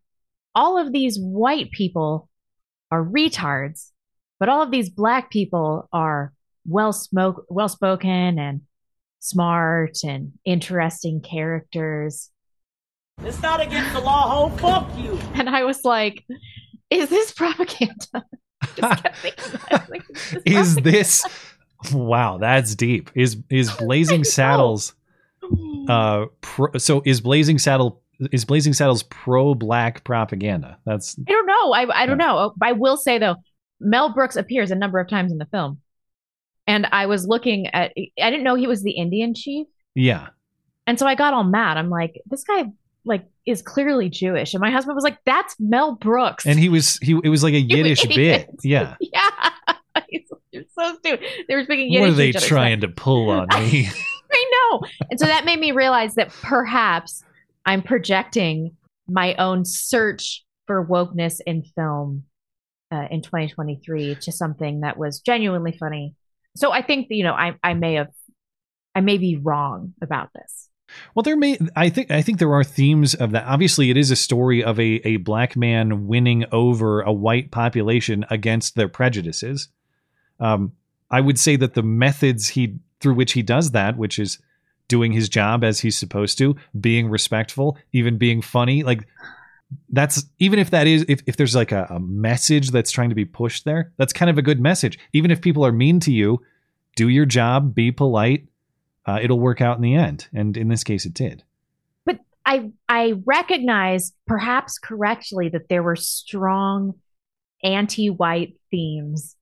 all 0.54 0.78
of 0.78 0.92
these 0.92 1.18
white 1.18 1.70
people 1.70 2.28
are 2.90 3.04
retards, 3.04 3.90
but 4.38 4.48
all 4.48 4.62
of 4.62 4.70
these 4.70 4.90
black 4.90 5.30
people 5.30 5.88
are 5.92 6.32
well 6.66 6.92
smoke, 6.92 7.44
well 7.48 7.68
spoken 7.68 8.38
and 8.38 8.62
smart 9.20 9.98
and 10.04 10.32
interesting 10.44 11.20
characters. 11.20 12.30
It's 13.22 13.42
not 13.42 13.60
against 13.60 13.92
the 13.92 14.00
law, 14.00 14.48
ho. 14.48 14.56
Fuck 14.56 14.98
you. 14.98 15.18
And 15.34 15.48
I 15.48 15.64
was 15.64 15.84
like, 15.84 16.24
is 16.88 17.08
this 17.08 17.32
propaganda? 17.32 17.94
Just 18.76 19.02
kept 19.02 19.16
thinking 19.18 19.60
that. 19.70 19.88
Like, 19.90 20.02
Is 20.44 20.76
this 20.76 21.24
Wow, 21.92 22.38
that's 22.38 22.74
deep. 22.74 23.10
Is 23.14 23.38
is 23.48 23.70
Blazing 23.72 24.24
Saddles 24.24 24.94
uh 25.88 26.26
pro, 26.42 26.76
so 26.76 27.02
is 27.04 27.20
Blazing 27.20 27.58
Saddle 27.58 27.99
is 28.32 28.44
Blazing 28.44 28.72
Saddles 28.72 29.02
pro 29.04 29.54
black 29.54 30.04
propaganda? 30.04 30.78
That's 30.84 31.16
I 31.26 31.30
don't 31.30 31.46
know. 31.46 31.72
I 31.72 32.02
I 32.02 32.06
don't 32.06 32.18
know. 32.18 32.38
Oh, 32.38 32.54
I 32.62 32.72
will 32.72 32.96
say 32.96 33.18
though, 33.18 33.36
Mel 33.80 34.12
Brooks 34.12 34.36
appears 34.36 34.70
a 34.70 34.76
number 34.76 34.98
of 34.98 35.08
times 35.08 35.32
in 35.32 35.38
the 35.38 35.46
film, 35.46 35.80
and 36.66 36.86
I 36.92 37.06
was 37.06 37.26
looking 37.26 37.68
at. 37.68 37.92
I 37.96 38.30
didn't 38.30 38.44
know 38.44 38.54
he 38.54 38.66
was 38.66 38.82
the 38.82 38.92
Indian 38.92 39.34
chief, 39.34 39.66
yeah. 39.94 40.28
and 40.86 40.98
so 40.98 41.06
I 41.06 41.14
got 41.14 41.34
all 41.34 41.44
mad. 41.44 41.76
I'm 41.76 41.90
like, 41.90 42.20
this 42.26 42.44
guy 42.44 42.64
like 43.04 43.24
is 43.46 43.62
clearly 43.62 44.08
Jewish, 44.08 44.54
and 44.54 44.60
my 44.60 44.70
husband 44.70 44.94
was 44.94 45.04
like, 45.04 45.18
that's 45.24 45.56
Mel 45.58 45.94
Brooks. 45.94 46.46
And 46.46 46.58
he 46.58 46.68
was 46.68 46.98
he 46.98 47.18
it 47.24 47.28
was 47.28 47.42
like 47.42 47.54
a 47.54 47.60
Yiddish 47.60 48.04
bit. 48.06 48.50
Yeah. 48.62 48.96
yeah, 49.00 49.50
You're 50.52 50.64
so 50.76 50.96
stupid. 50.96 51.26
They 51.48 51.54
were 51.54 51.64
speaking 51.64 51.92
Yiddish. 51.92 52.00
What 52.00 52.10
are 52.10 52.16
they 52.16 52.32
trying 52.32 52.80
to 52.80 52.88
pull 52.88 53.30
on 53.30 53.48
me? 53.48 53.88
I 54.32 54.50
know. 54.52 54.80
And 55.10 55.18
so 55.18 55.26
that 55.26 55.44
made 55.44 55.58
me 55.58 55.72
realize 55.72 56.14
that 56.14 56.30
perhaps 56.30 57.24
I'm 57.64 57.82
projecting 57.82 58.76
my 59.08 59.34
own 59.34 59.64
search 59.64 60.44
for 60.66 60.86
wokeness 60.86 61.40
in 61.46 61.62
film 61.62 62.24
uh, 62.92 63.06
in 63.10 63.22
2023 63.22 64.16
to 64.16 64.32
something 64.32 64.80
that 64.80 64.96
was 64.96 65.20
genuinely 65.20 65.76
funny. 65.78 66.14
So 66.56 66.72
I 66.72 66.82
think, 66.82 67.06
you 67.10 67.24
know, 67.24 67.32
I, 67.32 67.54
I 67.62 67.74
may 67.74 67.94
have, 67.94 68.10
I 68.94 69.00
may 69.00 69.18
be 69.18 69.36
wrong 69.36 69.94
about 70.02 70.30
this. 70.34 70.68
Well, 71.14 71.22
there 71.22 71.36
may 71.36 71.56
I 71.76 71.88
think 71.88 72.10
I 72.10 72.20
think 72.20 72.40
there 72.40 72.52
are 72.52 72.64
themes 72.64 73.14
of 73.14 73.30
that. 73.30 73.46
Obviously, 73.46 73.90
it 73.90 73.96
is 73.96 74.10
a 74.10 74.16
story 74.16 74.64
of 74.64 74.80
a 74.80 75.00
a 75.04 75.18
black 75.18 75.56
man 75.56 76.08
winning 76.08 76.44
over 76.50 77.00
a 77.00 77.12
white 77.12 77.52
population 77.52 78.24
against 78.28 78.74
their 78.74 78.88
prejudices. 78.88 79.68
Um, 80.40 80.72
I 81.08 81.20
would 81.20 81.38
say 81.38 81.54
that 81.56 81.74
the 81.74 81.82
methods 81.84 82.48
he 82.48 82.78
through 83.00 83.14
which 83.14 83.32
he 83.32 83.42
does 83.42 83.70
that, 83.70 83.96
which 83.96 84.18
is 84.18 84.38
doing 84.90 85.12
his 85.12 85.30
job 85.30 85.64
as 85.64 85.80
he's 85.80 85.96
supposed 85.96 86.36
to, 86.36 86.56
being 86.78 87.08
respectful, 87.08 87.78
even 87.92 88.18
being 88.18 88.42
funny, 88.42 88.82
like 88.82 89.06
that's 89.88 90.24
even 90.40 90.58
if 90.58 90.70
that 90.70 90.86
is 90.88 91.06
if, 91.08 91.22
if 91.26 91.36
there's 91.36 91.54
like 91.54 91.72
a, 91.72 91.86
a 91.88 92.00
message 92.00 92.70
that's 92.70 92.90
trying 92.90 93.08
to 93.08 93.14
be 93.14 93.24
pushed 93.24 93.64
there, 93.64 93.92
that's 93.96 94.12
kind 94.12 94.28
of 94.28 94.36
a 94.36 94.42
good 94.42 94.60
message. 94.60 94.98
Even 95.14 95.30
if 95.30 95.40
people 95.40 95.64
are 95.64 95.72
mean 95.72 96.00
to 96.00 96.12
you, 96.12 96.42
do 96.96 97.08
your 97.08 97.24
job, 97.24 97.72
be 97.72 97.92
polite, 97.92 98.48
uh, 99.06 99.20
it'll 99.22 99.38
work 99.38 99.60
out 99.60 99.76
in 99.76 99.82
the 99.82 99.94
end. 99.94 100.26
And 100.34 100.56
in 100.56 100.68
this 100.68 100.82
case, 100.82 101.06
it 101.06 101.14
did. 101.14 101.44
But 102.04 102.18
I 102.44 102.72
I 102.88 103.14
recognize 103.24 104.12
perhaps 104.26 104.76
correctly 104.78 105.48
that 105.50 105.68
there 105.68 105.84
were 105.84 105.96
strong 105.96 106.94
anti-white 107.62 108.56
themes 108.70 109.36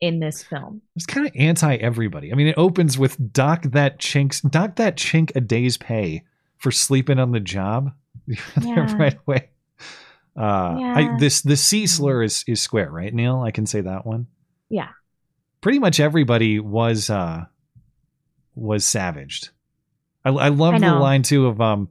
in 0.00 0.20
this 0.20 0.42
film. 0.42 0.82
It's 0.94 1.06
kind 1.06 1.26
of 1.26 1.32
anti 1.36 1.76
everybody. 1.76 2.32
I 2.32 2.34
mean, 2.34 2.46
it 2.48 2.54
opens 2.58 2.98
with 2.98 3.32
dock 3.32 3.62
that 3.64 3.98
chink's 3.98 4.40
dock 4.40 4.76
that 4.76 4.96
chink 4.96 5.34
a 5.34 5.40
day's 5.40 5.76
pay 5.76 6.24
for 6.58 6.70
sleeping 6.70 7.18
on 7.18 7.32
the 7.32 7.40
job. 7.40 7.92
Yeah. 8.60 8.96
right 8.96 9.16
away. 9.26 9.50
Uh, 10.36 10.76
Yeah. 10.78 10.94
I, 10.96 11.16
this 11.18 11.42
the 11.42 11.56
C 11.56 11.86
slur 11.86 12.22
is 12.22 12.44
is 12.46 12.60
square, 12.60 12.90
right, 12.90 13.12
Neil? 13.14 13.40
I 13.40 13.50
can 13.52 13.66
say 13.66 13.80
that 13.82 14.04
one. 14.04 14.26
Yeah. 14.68 14.88
Pretty 15.60 15.78
much 15.78 16.00
everybody 16.00 16.58
was 16.60 17.08
uh 17.08 17.46
was 18.54 18.84
savaged. 18.84 19.50
I, 20.24 20.30
I 20.30 20.48
love 20.48 20.74
the 20.80 20.94
line 21.00 21.22
too 21.22 21.46
of 21.46 21.60
um, 21.60 21.88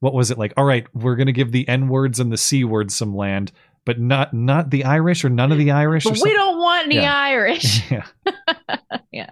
what 0.00 0.14
was 0.14 0.30
it 0.30 0.38
like? 0.38 0.52
All 0.56 0.64
right, 0.64 0.86
we're 0.94 1.16
gonna 1.16 1.32
give 1.32 1.50
the 1.50 1.66
N 1.68 1.88
words 1.88 2.20
and 2.20 2.30
the 2.30 2.36
C 2.36 2.62
words 2.64 2.94
some 2.94 3.16
land, 3.16 3.50
but 3.88 3.98
not 3.98 4.34
not 4.34 4.68
the 4.68 4.84
Irish 4.84 5.24
or 5.24 5.30
none 5.30 5.50
of 5.50 5.56
the 5.56 5.70
Irish. 5.70 6.04
But 6.04 6.18
we 6.22 6.30
don't 6.34 6.58
want 6.58 6.84
any 6.84 6.96
Yeah. 6.96 7.16
Irish. 7.16 7.90
yeah. 7.90 8.06
yeah. 9.10 9.30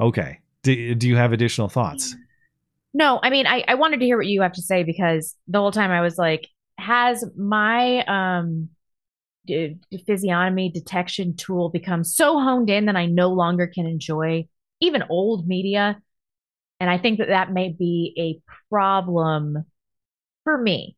Okay. 0.00 0.40
Do, 0.62 0.94
do 0.94 1.06
you 1.06 1.16
have 1.16 1.34
additional 1.34 1.68
thoughts? 1.68 2.16
No, 2.94 3.20
I 3.22 3.28
mean, 3.28 3.46
I, 3.46 3.62
I 3.68 3.74
wanted 3.74 4.00
to 4.00 4.06
hear 4.06 4.16
what 4.16 4.26
you 4.26 4.40
have 4.40 4.54
to 4.54 4.62
say 4.62 4.84
because 4.84 5.36
the 5.48 5.58
whole 5.58 5.70
time 5.70 5.90
I 5.90 6.00
was 6.00 6.16
like, 6.16 6.48
has 6.78 7.22
my 7.36 8.02
um 8.06 8.70
physiognomy 10.06 10.70
detection 10.70 11.36
tool 11.36 11.68
become 11.68 12.02
so 12.02 12.40
honed 12.40 12.70
in 12.70 12.86
that 12.86 12.96
I 12.96 13.04
no 13.04 13.28
longer 13.28 13.66
can 13.66 13.84
enjoy 13.84 14.48
even 14.80 15.02
old 15.10 15.46
media? 15.46 16.00
And 16.80 16.88
I 16.88 16.96
think 16.96 17.18
that 17.18 17.28
that 17.28 17.52
may 17.52 17.68
be 17.68 18.14
a 18.18 18.40
problem 18.70 19.66
for 20.44 20.56
me 20.56 20.96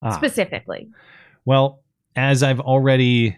Ah. 0.00 0.16
specifically. 0.18 0.88
Well, 1.44 1.80
as 2.16 2.42
I've 2.42 2.60
already 2.60 3.36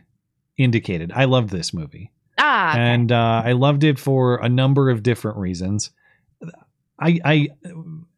indicated, 0.57 1.13
I 1.15 1.25
loved 1.25 1.51
this 1.51 1.73
movie. 1.73 2.13
Ah, 2.39 2.73
okay. 2.73 2.81
and 2.81 3.13
uh, 3.13 3.43
I 3.45 3.53
loved 3.53 3.83
it 3.83 3.99
for 3.99 4.37
a 4.37 4.49
number 4.49 4.91
of 4.91 5.03
different 5.03 5.39
reasons. 5.39 5.91
I, 6.99 7.19
I, 7.25 7.49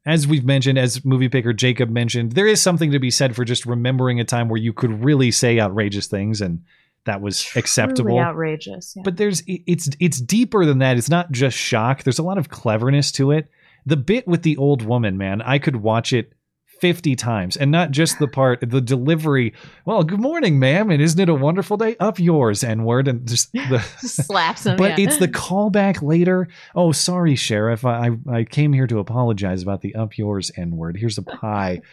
as 0.07 0.27
we've 0.27 0.45
mentioned, 0.45 0.79
as 0.79 1.05
movie 1.05 1.29
picker 1.29 1.53
Jacob 1.53 1.91
mentioned, 1.91 2.33
there 2.33 2.47
is 2.47 2.61
something 2.61 2.93
to 2.93 2.99
be 2.99 3.11
said 3.11 3.37
for 3.37 3.45
just 3.45 3.67
remembering 3.67 4.21
a 4.21 4.25
time 4.25 4.49
where 4.49 4.61
you 4.61 4.73
could 4.73 5.05
really 5.05 5.31
say 5.31 5.61
outrageous 5.61 6.07
things, 6.07 6.41
and 6.41 6.63
that 7.05 7.21
was 7.21 7.49
acceptable. 7.57 8.11
Truly 8.11 8.21
outrageous. 8.21 8.95
yeah. 8.97 9.03
But 9.05 9.17
there's 9.17 9.43
it's 9.47 9.89
it's 10.01 10.21
deeper 10.21 10.65
than 10.65 10.79
that. 10.79 10.97
It's 10.97 11.11
not 11.11 11.33
just 11.33 11.57
shock. 11.57 12.03
There's 12.03 12.19
a 12.19 12.25
lot 12.25 12.39
of 12.39 12.49
cleverness 12.49 13.13
to 13.13 13.33
it. 13.33 13.49
The 13.87 13.97
bit 13.97 14.27
with 14.27 14.43
the 14.43 14.57
old 14.57 14.83
woman, 14.83 15.17
man, 15.17 15.43
I 15.43 15.59
could 15.59 15.77
watch 15.77 16.13
it 16.13 16.33
50 16.81 17.17
times 17.17 17.57
and 17.57 17.71
not 17.71 17.91
just 17.91 18.19
the 18.19 18.29
part 18.29 18.61
the 18.61 18.81
delivery 18.81 19.55
well 19.85 20.03
good 20.03 20.21
morning 20.21 20.59
ma'am 20.59 20.91
and 20.91 21.03
isn't 21.03 21.21
it 21.21 21.29
a 21.29 21.35
wonderful 21.35 21.77
day 21.77 21.97
up 22.01 22.19
yours 22.19 22.63
n 22.63 22.85
word 22.85 23.09
and 23.09 23.27
just 23.27 23.53
the 23.53 23.79
slaps 23.99 24.67
him. 24.67 24.77
but 24.79 24.99
yeah. 24.99 25.07
it's 25.07 25.19
the 25.19 25.29
callback 25.29 26.03
later. 26.03 26.49
Oh, 26.75 26.93
sorry, 26.93 27.35
sheriff. 27.35 27.85
I 27.85 28.11
I 28.31 28.45
came 28.45 28.73
here 28.73 28.87
to 28.87 28.99
apologize 28.99 29.63
about 29.63 29.81
the 29.81 29.95
up 29.95 30.19
yours 30.19 30.51
n 30.57 30.77
word. 30.77 30.97
Here's 30.97 31.19
a 31.19 31.23
pie. 31.23 31.83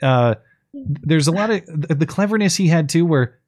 Uh, 0.00 0.36
there's 0.72 1.26
a 1.26 1.32
lot 1.32 1.50
of 1.50 1.66
the 1.66 1.92
the 1.92 2.06
cleverness 2.06 2.54
he 2.54 2.68
had 2.68 2.88
too, 2.88 3.04
where 3.04 3.40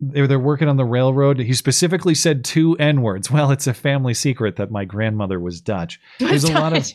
they're 0.00 0.26
they're 0.26 0.38
working 0.38 0.68
on 0.68 0.76
the 0.76 0.84
railroad. 0.84 1.38
He 1.38 1.54
specifically 1.54 2.14
said 2.14 2.44
two 2.44 2.76
n 2.76 3.00
words. 3.00 3.30
Well, 3.30 3.50
it's 3.50 3.66
a 3.66 3.72
family 3.72 4.12
secret 4.12 4.56
that 4.56 4.70
my 4.70 4.84
grandmother 4.84 5.40
was 5.40 5.62
Dutch. 5.62 5.98
There's 6.18 6.44
a 6.44 6.52
lot 6.52 6.76
of 6.76 6.86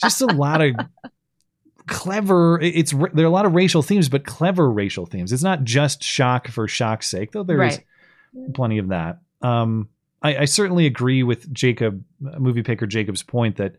just 0.00 0.22
a 0.22 0.26
lot 0.26 0.62
of 0.62 0.76
clever 1.86 2.60
it's 2.60 2.92
there 2.92 3.24
are 3.24 3.28
a 3.28 3.30
lot 3.30 3.46
of 3.46 3.54
racial 3.54 3.82
themes 3.82 4.08
but 4.08 4.24
clever 4.24 4.70
racial 4.70 5.06
themes. 5.06 5.32
It's 5.32 5.42
not 5.42 5.64
just 5.64 6.02
shock 6.02 6.48
for 6.48 6.68
shock's 6.68 7.08
sake 7.08 7.32
though 7.32 7.42
there 7.42 7.62
is 7.62 7.78
Right. 8.34 8.54
plenty 8.54 8.78
of 8.78 8.88
that. 8.88 9.20
Um 9.42 9.88
I, 10.22 10.36
I 10.38 10.44
certainly 10.44 10.86
agree 10.86 11.22
with 11.22 11.52
jacob 11.52 12.04
uh, 12.26 12.38
movie 12.38 12.62
picker 12.62 12.86
jacob's 12.86 13.22
point 13.22 13.56
that 13.56 13.76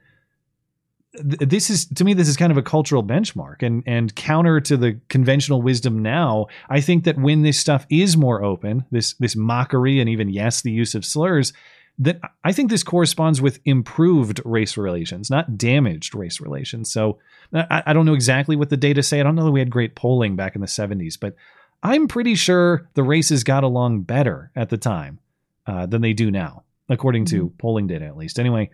th- 1.15 1.49
this 1.49 1.69
is 1.69 1.85
to 1.85 2.03
me 2.03 2.13
this 2.13 2.27
is 2.27 2.37
kind 2.37 2.51
of 2.51 2.57
a 2.57 2.61
cultural 2.63 3.03
benchmark 3.03 3.61
and 3.61 3.83
and 3.85 4.15
counter 4.15 4.59
to 4.61 4.77
the 4.77 4.99
conventional 5.09 5.61
wisdom 5.61 6.01
now. 6.01 6.47
I 6.69 6.81
think 6.81 7.03
that 7.03 7.17
when 7.17 7.43
this 7.43 7.59
stuff 7.59 7.85
is 7.89 8.17
more 8.17 8.43
open 8.43 8.85
this 8.91 9.13
this 9.19 9.35
mockery 9.35 9.99
and 9.99 10.09
even 10.09 10.29
yes 10.29 10.61
the 10.61 10.71
use 10.71 10.95
of 10.95 11.05
slurs 11.05 11.53
that 11.99 12.19
i 12.43 12.51
think 12.51 12.69
this 12.69 12.83
corresponds 12.83 13.41
with 13.41 13.59
improved 13.65 14.41
race 14.45 14.77
relations 14.77 15.29
not 15.29 15.57
damaged 15.57 16.15
race 16.15 16.39
relations 16.39 16.91
so 16.91 17.17
I, 17.53 17.83
I 17.87 17.93
don't 17.93 18.05
know 18.05 18.13
exactly 18.13 18.55
what 18.55 18.69
the 18.69 18.77
data 18.77 19.03
say 19.03 19.19
i 19.19 19.23
don't 19.23 19.35
know 19.35 19.45
that 19.45 19.51
we 19.51 19.59
had 19.59 19.69
great 19.69 19.95
polling 19.95 20.35
back 20.35 20.55
in 20.55 20.61
the 20.61 20.67
70s 20.67 21.19
but 21.19 21.35
i'm 21.83 22.07
pretty 22.07 22.35
sure 22.35 22.89
the 22.93 23.03
races 23.03 23.43
got 23.43 23.63
along 23.63 24.01
better 24.01 24.51
at 24.55 24.69
the 24.69 24.77
time 24.77 25.19
uh, 25.67 25.85
than 25.85 26.01
they 26.01 26.13
do 26.13 26.31
now 26.31 26.63
according 26.89 27.25
to 27.25 27.53
polling 27.57 27.87
data 27.87 28.05
at 28.05 28.17
least 28.17 28.39
anyway 28.39 28.69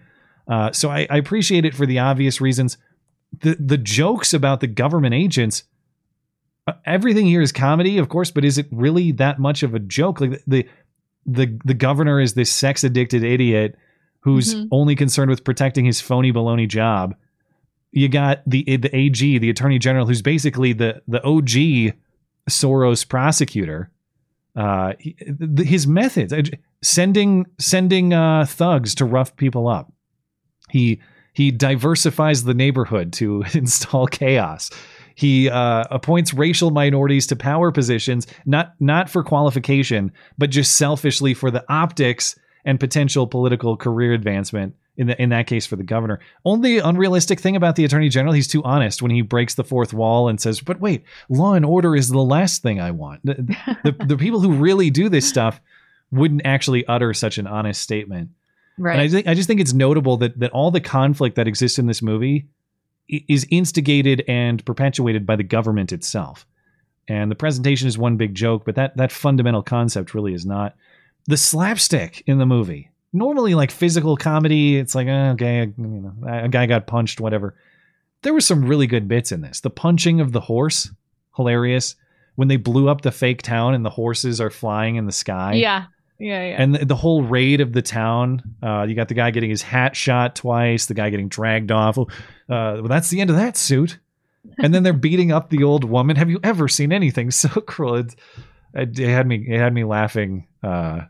uh, 0.47 0.71
so 0.71 0.89
I, 0.89 1.07
I 1.09 1.17
appreciate 1.17 1.65
it 1.65 1.75
for 1.75 1.85
the 1.85 1.99
obvious 1.99 2.39
reasons. 2.39 2.77
The 3.41 3.57
the 3.59 3.77
jokes 3.77 4.33
about 4.33 4.61
the 4.61 4.67
government 4.67 5.13
agents, 5.13 5.63
uh, 6.65 6.73
everything 6.85 7.25
here 7.25 7.41
is 7.41 7.51
comedy, 7.51 7.97
of 7.97 8.07
course, 8.07 8.31
but 8.31 8.45
is 8.45 8.57
it 8.57 8.67
really 8.71 9.11
that 9.13 9.39
much 9.39 9.63
of 9.63 9.75
a 9.75 9.79
joke? 9.79 10.21
Like 10.21 10.31
the 10.31 10.41
the 10.47 10.67
the 11.27 11.59
the 11.65 11.73
governor 11.73 12.19
is 12.19 12.33
this 12.33 12.51
sex 12.51 12.83
addicted 12.83 13.23
idiot 13.23 13.75
who's 14.21 14.55
Mhm. 14.55 14.67
only 14.71 14.95
concerned 14.95 15.29
with 15.29 15.43
protecting 15.43 15.85
his 15.85 16.01
phony 16.01 16.31
baloney 16.33 16.67
job. 16.67 17.15
You 17.91 18.09
got 18.09 18.41
the 18.47 18.63
the 18.77 18.95
AG, 18.95 19.37
the 19.37 19.49
attorney 19.49 19.79
general, 19.79 20.05
who's 20.07 20.21
basically 20.21 20.73
the 20.73 21.01
the 21.07 21.23
OG 21.23 21.93
Soros 22.49 23.07
prosecutor. 23.07 23.91
Uh, 24.55 24.93
his 25.59 25.85
methods, 25.85 26.33
uh, 26.33 26.41
sending 26.81 27.45
sending 27.59 28.13
uh, 28.13 28.45
thugs 28.47 28.95
to 28.95 29.05
rough 29.05 29.35
people 29.37 29.67
up 29.67 29.91
he 30.69 30.99
he 31.33 31.51
diversifies 31.51 32.43
the 32.43 32.53
neighborhood 32.53 33.13
to 33.13 33.43
install 33.53 34.07
chaos. 34.07 34.69
He 35.17 35.49
uh, 35.49 35.83
appoints 35.89 36.31
racial 36.31 36.69
minorities 36.69 37.25
to 37.27 37.35
power 37.35 37.71
positions, 37.71 38.27
not 38.45 38.75
not 38.79 39.09
for 39.09 39.23
qualification, 39.23 40.11
but 40.37 40.51
just 40.51 40.77
selfishly 40.77 41.33
for 41.33 41.49
the 41.49 41.65
optics 41.67 42.37
and 42.63 42.79
potential 42.79 43.25
political 43.25 43.75
career 43.75 44.13
advancement. 44.13 44.75
In 44.95 45.07
the, 45.07 45.21
in 45.21 45.29
that 45.29 45.45
case, 45.45 45.65
for 45.67 45.75
the 45.75 45.83
governor. 45.83 46.19
Only 46.43 46.79
unrealistic 46.79 47.39
thing 47.39 47.55
about 47.55 47.75
the 47.75 47.85
attorney 47.85 48.09
general, 48.09 48.33
he's 48.33 48.47
too 48.47 48.63
honest 48.63 49.01
when 49.01 49.11
he 49.11 49.21
breaks 49.21 49.53
the 49.53 49.63
fourth 49.63 49.91
wall 49.91 50.27
and 50.27 50.39
says, 50.39 50.61
"But 50.61 50.79
wait, 50.79 51.03
law 51.29 51.53
and 51.53 51.65
order 51.65 51.95
is 51.95 52.09
the 52.09 52.17
last 52.19 52.61
thing 52.61 52.79
I 52.79 52.91
want." 52.91 53.21
The, 53.23 53.33
the, 53.83 53.95
the 54.05 54.17
people 54.17 54.39
who 54.39 54.53
really 54.53 54.91
do 54.91 55.09
this 55.09 55.27
stuff 55.27 55.59
wouldn't 56.11 56.45
actually 56.45 56.85
utter 56.85 57.13
such 57.13 57.39
an 57.39 57.47
honest 57.47 57.81
statement. 57.81 58.29
Right. 58.77 58.93
And 58.93 59.01
I 59.01 59.07
think 59.07 59.27
I 59.27 59.33
just 59.33 59.47
think 59.47 59.61
it's 59.61 59.73
notable 59.73 60.17
that 60.17 60.39
that 60.39 60.51
all 60.51 60.69
the 60.69 60.81
conflict 60.81 61.37
that 61.37 61.47
exists 61.47 61.79
in 61.79 61.87
this 61.87 62.03
movie 62.03 62.47
is 63.09 63.47
instigated 63.49 64.23
and 64.27 64.63
perpetuated 64.65 65.25
by 65.25 65.35
the 65.35 65.43
government 65.43 65.91
itself. 65.91 66.45
And 67.07 67.31
the 67.31 67.35
presentation 67.35 67.87
is 67.87 67.97
one 67.97 68.17
big 68.17 68.35
joke, 68.35 68.65
but 68.65 68.75
that 68.75 68.97
that 68.97 69.11
fundamental 69.11 69.63
concept 69.63 70.13
really 70.13 70.33
is 70.33 70.45
not. 70.45 70.75
The 71.27 71.37
slapstick 71.37 72.23
in 72.27 72.37
the 72.37 72.45
movie, 72.45 72.91
normally 73.13 73.55
like 73.55 73.71
physical 73.71 74.17
comedy, 74.17 74.77
it's 74.77 74.95
like 74.95 75.07
eh, 75.07 75.31
okay, 75.31 75.59
you 75.61 75.73
know, 75.77 76.13
a 76.27 76.49
guy 76.49 76.65
got 76.65 76.87
punched, 76.87 77.21
whatever. 77.21 77.55
There 78.23 78.33
were 78.33 78.41
some 78.41 78.65
really 78.65 78.87
good 78.87 79.07
bits 79.07 79.31
in 79.31 79.41
this. 79.41 79.61
The 79.61 79.69
punching 79.69 80.19
of 80.19 80.31
the 80.31 80.41
horse, 80.41 80.91
hilarious. 81.35 81.95
When 82.35 82.49
they 82.49 82.57
blew 82.57 82.87
up 82.87 83.01
the 83.01 83.11
fake 83.11 83.41
town 83.41 83.73
and 83.73 83.83
the 83.83 83.89
horses 83.89 84.39
are 84.39 84.51
flying 84.51 84.95
in 84.95 85.05
the 85.05 85.11
sky. 85.11 85.53
yeah. 85.53 85.85
Yeah. 86.19 86.43
Yeah. 86.43 86.55
And 86.61 86.75
the, 86.75 86.85
the 86.85 86.95
whole 86.95 87.23
raid 87.23 87.61
of 87.61 87.73
the 87.73 87.81
town, 87.81 88.41
uh, 88.63 88.85
you 88.87 88.95
got 88.95 89.07
the 89.07 89.13
guy 89.13 89.31
getting 89.31 89.49
his 89.49 89.61
hat 89.61 89.95
shot 89.95 90.35
twice, 90.35 90.87
the 90.87 90.93
guy 90.93 91.09
getting 91.09 91.29
dragged 91.29 91.71
off. 91.71 91.97
Uh, 91.97 92.05
well, 92.47 92.87
that's 92.87 93.09
the 93.09 93.21
end 93.21 93.29
of 93.29 93.35
that 93.35 93.57
suit. 93.57 93.99
And 94.59 94.73
then 94.73 94.83
they're 94.83 94.93
beating 94.93 95.31
up 95.31 95.49
the 95.49 95.63
old 95.63 95.83
woman. 95.83 96.15
Have 96.15 96.29
you 96.29 96.39
ever 96.43 96.67
seen 96.67 96.91
anything 96.91 97.31
so 97.31 97.49
cruel? 97.61 97.95
It, 97.95 98.15
it, 98.73 98.99
it 98.99 99.09
had 99.09 99.27
me, 99.27 99.45
it 99.47 99.59
had 99.59 99.73
me 99.73 99.83
laughing 99.83 100.47
uh, 100.63 101.01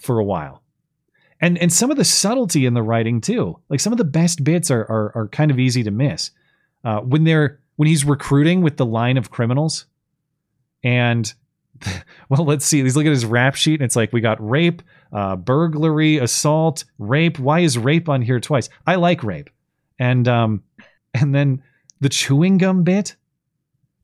for 0.00 0.18
a 0.18 0.24
while. 0.24 0.62
And 1.42 1.58
and 1.58 1.72
some 1.72 1.90
of 1.90 1.96
the 1.96 2.04
subtlety 2.04 2.66
in 2.66 2.74
the 2.74 2.84
writing 2.84 3.20
too, 3.20 3.58
like 3.68 3.80
some 3.80 3.92
of 3.92 3.96
the 3.96 4.04
best 4.04 4.44
bits 4.44 4.70
are 4.70 4.82
are, 4.82 5.12
are 5.16 5.28
kind 5.28 5.50
of 5.50 5.58
easy 5.58 5.82
to 5.82 5.90
miss. 5.90 6.30
Uh, 6.84 7.00
when 7.00 7.24
they're 7.24 7.58
when 7.74 7.88
he's 7.88 8.04
recruiting 8.04 8.62
with 8.62 8.76
the 8.76 8.86
line 8.86 9.16
of 9.16 9.32
criminals, 9.32 9.86
and 10.84 11.34
well, 12.28 12.44
let's 12.44 12.64
see. 12.64 12.82
He's 12.82 12.96
looking 12.96 13.10
at 13.10 13.14
his 13.14 13.26
rap 13.26 13.54
sheet, 13.54 13.80
and 13.80 13.82
it's 13.82 13.96
like 13.96 14.12
we 14.12 14.20
got 14.20 14.38
rape, 14.46 14.82
uh, 15.12 15.36
burglary, 15.36 16.18
assault, 16.18 16.84
rape. 16.98 17.38
Why 17.38 17.60
is 17.60 17.78
rape 17.78 18.08
on 18.08 18.22
here 18.22 18.40
twice? 18.40 18.68
I 18.86 18.96
like 18.96 19.22
rape, 19.22 19.50
and 19.98 20.26
um, 20.28 20.62
and 21.14 21.34
then 21.34 21.62
the 22.00 22.08
chewing 22.08 22.58
gum 22.58 22.82
bit. 22.82 23.16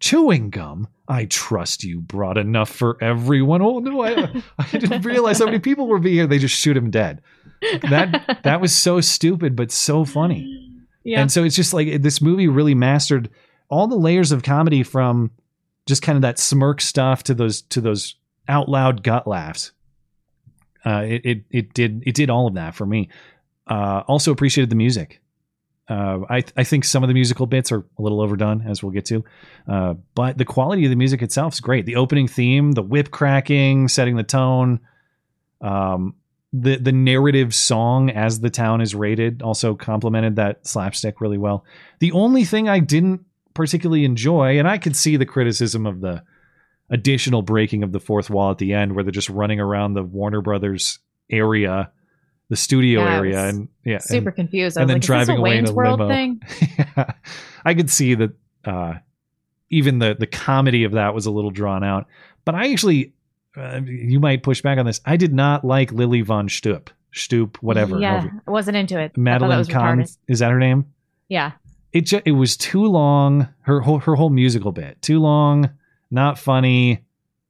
Chewing 0.00 0.50
gum. 0.50 0.86
I 1.09 1.24
trust 1.24 1.82
you 1.82 2.00
brought 2.00 2.36
enough 2.36 2.70
for 2.70 3.02
everyone. 3.02 3.62
Oh 3.62 3.78
no, 3.80 4.02
I 4.02 4.42
I 4.59 4.78
didn't 4.78 5.05
realize 5.05 5.38
how 5.38 5.46
many 5.46 5.59
people 5.59 5.88
were 5.88 5.98
being 5.98 6.14
here. 6.14 6.26
They 6.26 6.38
just 6.38 6.55
shoot 6.55 6.76
him 6.76 6.90
dead. 6.90 7.22
That 7.90 8.40
that 8.44 8.60
was 8.60 8.76
so 8.76 9.00
stupid, 9.00 9.56
but 9.56 9.72
so 9.72 10.05
funny. 10.05 10.64
Yeah. 11.05 11.22
And 11.22 11.32
so 11.32 11.42
it's 11.42 11.56
just 11.56 11.72
like 11.72 12.02
this 12.02 12.20
movie 12.20 12.48
really 12.48 12.74
mastered 12.74 13.30
all 13.70 13.86
the 13.86 13.96
layers 13.96 14.30
of 14.30 14.42
comedy 14.42 14.82
from 14.82 15.30
just 15.89 16.02
kind 16.02 16.16
of 16.16 16.23
that 16.23 16.39
smirk 16.39 16.81
stuff 16.81 17.24
to 17.24 17.35
those 17.35 17.62
to 17.62 17.81
those 17.81 18.15
out 18.47 18.69
loud 18.69 19.02
gut 19.02 19.27
laughs. 19.27 19.73
Uh, 20.85 21.02
it, 21.09 21.23
it 21.24 21.44
it 21.51 21.74
did 21.74 22.02
it 22.06 22.15
did 22.15 22.31
all 22.31 22.47
of 22.47 22.55
that 22.55 22.74
for 22.74 22.86
me. 22.86 23.09
Uh, 23.66 24.02
also 24.06 24.31
appreciated 24.31 24.70
the 24.70 24.77
music. 24.77 25.20
Uh, 25.89 26.20
I 26.28 26.44
I 26.56 26.65
think 26.65 26.85
some 26.85 27.02
of 27.02 27.09
the 27.09 27.15
musical 27.15 27.47
bits 27.47 27.73
are 27.73 27.85
a 27.98 28.02
little 28.02 28.20
overdone, 28.20 28.62
as 28.66 28.82
we'll 28.82 28.93
get 28.93 29.06
to, 29.06 29.24
uh, 29.66 29.94
but 30.15 30.36
the 30.36 30.44
quality 30.44 30.85
of 30.85 30.90
the 30.90 30.97
music 30.97 31.23
itself 31.23 31.55
is 31.55 31.60
great. 31.60 31.86
The 31.86 31.97
opening 31.97 32.28
theme, 32.28 32.73
the 32.73 32.82
whip 32.82 33.10
cracking, 33.10 33.89
setting 33.89 34.16
the 34.16 34.23
tone, 34.23 34.81
um, 35.62 36.15
the 36.52 36.77
the 36.77 36.93
narrative 36.93 37.55
song 37.55 38.10
as 38.10 38.40
the 38.40 38.51
town 38.51 38.82
is 38.82 38.94
raided 38.94 39.40
also 39.40 39.74
complemented 39.74 40.36
that 40.36 40.66
slapstick 40.66 41.23
really 41.23 41.39
well. 41.39 41.65
The 42.01 42.12
only 42.12 42.44
thing 42.44 42.69
I 42.69 42.81
didn't 42.81 43.24
particularly 43.59 44.06
enjoy, 44.06 44.59
and 44.59 44.66
I 44.66 44.78
could 44.78 44.97
see 44.97 45.16
the 45.18 45.26
criticism 45.26 45.85
of 45.85 46.01
the 46.01 46.22
additional 46.89 47.43
breaking 47.43 47.82
of 47.82 47.93
the 47.93 48.01
fourth 48.01 48.30
wall 48.30 48.51
at 48.51 48.56
the 48.59 48.72
end, 48.72 48.94
where 48.94 49.05
they're 49.05 49.10
just 49.12 49.28
running 49.28 49.60
around 49.60 49.93
the 49.93 50.02
Warner 50.02 50.40
Brothers 50.40 51.01
area, 51.30 51.90
the 52.48 52.56
studio 52.56 53.02
Yeah, 53.05 53.16
area, 53.16 53.44
and 53.48 53.68
yeah, 53.85 53.98
super 53.98 54.28
and, 54.30 54.36
confused. 54.36 54.78
And 54.78 54.89
then 54.89 54.97
like, 54.97 55.02
driving 55.02 55.22
is 55.22 55.26
this 55.28 55.36
a 55.36 55.39
away 55.40 55.51
Wayne's 55.51 55.68
in 55.70 55.74
a 55.74 55.76
World 55.76 55.98
limo. 56.01 56.09
thing? 56.14 56.43
Yeah. 56.78 57.12
I 57.64 57.74
could 57.74 57.90
see 57.90 58.14
that 58.14 58.30
uh, 58.64 58.94
even 59.68 59.98
the 59.98 60.16
the 60.18 60.26
comedy 60.26 60.85
of 60.85 60.93
that 60.93 61.12
was 61.14 61.26
a 61.26 61.30
little 61.30 61.51
drawn 61.51 61.85
out. 61.85 62.06
But 62.47 62.55
I 62.55 62.72
actually, 62.72 63.12
uh, 63.56 63.80
you 63.85 64.20
might 64.20 64.43
push 64.43 64.62
back 64.62 64.78
on 64.78 64.86
this. 64.86 65.01
I 65.05 65.16
did 65.18 65.35
not 65.35 65.64
like 65.64 65.93
Lily 65.93 66.22
von 66.22 66.48
Stoop, 66.48 66.90
Stoop, 67.12 67.62
whatever. 67.62 67.98
Yeah, 68.01 68.26
I 68.47 68.51
wasn't 68.51 68.76
into 68.78 68.94
it. 68.98 69.02
I 69.02 69.09
thought 69.09 69.14
that 69.14 69.20
Madeline 69.20 69.64
Kahn 69.66 70.06
is 70.28 70.39
that 70.39 70.51
her 70.51 70.59
name? 70.59 70.86
Yeah. 71.28 71.52
It 71.93 72.12
it 72.24 72.32
was 72.32 72.56
too 72.56 72.85
long. 72.85 73.48
Her 73.62 73.81
whole 73.81 73.98
her 74.01 74.15
whole 74.15 74.31
musical 74.31 74.73
bit 74.73 75.01
too 75.02 75.20
long, 75.20 75.70
not 76.10 76.39
funny, 76.39 77.05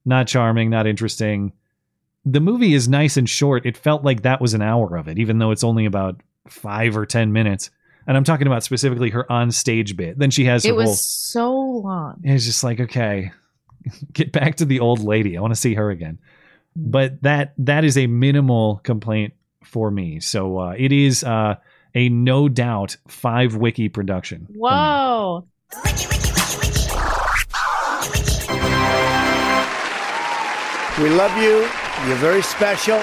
not 0.04 0.28
charming, 0.28 0.70
not 0.70 0.86
interesting. 0.86 1.52
The 2.24 2.40
movie 2.40 2.74
is 2.74 2.88
nice 2.88 3.16
and 3.16 3.28
short. 3.28 3.64
It 3.66 3.76
felt 3.76 4.04
like 4.04 4.22
that 4.22 4.40
was 4.40 4.54
an 4.54 4.62
hour 4.62 4.96
of 4.96 5.08
it, 5.08 5.18
even 5.18 5.38
though 5.38 5.50
it's 5.50 5.64
only 5.64 5.86
about 5.86 6.20
five 6.46 6.96
or 6.96 7.06
ten 7.06 7.32
minutes. 7.32 7.70
And 8.06 8.16
I'm 8.16 8.24
talking 8.24 8.46
about 8.46 8.62
specifically 8.62 9.10
her 9.10 9.30
on 9.30 9.50
stage 9.50 9.96
bit. 9.96 10.18
Then 10.18 10.30
she 10.30 10.44
has 10.46 10.64
her 10.64 10.70
It 10.70 10.76
was 10.76 10.86
whole. 10.86 10.94
so 10.94 11.60
long. 11.60 12.20
It's 12.22 12.44
just 12.44 12.62
like 12.64 12.80
okay, 12.80 13.32
get 14.12 14.32
back 14.32 14.56
to 14.56 14.64
the 14.64 14.80
old 14.80 15.00
lady. 15.00 15.36
I 15.36 15.40
want 15.40 15.52
to 15.52 15.60
see 15.60 15.74
her 15.74 15.90
again. 15.90 16.18
But 16.76 17.22
that 17.22 17.54
that 17.58 17.84
is 17.84 17.98
a 17.98 18.06
minimal 18.06 18.80
complaint 18.84 19.34
for 19.64 19.90
me. 19.90 20.20
So 20.20 20.58
uh, 20.58 20.74
it 20.78 20.92
is 20.92 21.24
uh, 21.24 21.56
a 21.94 22.08
no 22.08 22.48
doubt 22.48 22.96
five 23.06 23.56
wiki 23.56 23.88
production. 23.88 24.46
Whoa. 24.54 25.46
We 31.00 31.10
love 31.10 31.36
you. 31.40 31.60
You're 32.06 32.16
very 32.16 32.42
special. 32.42 32.98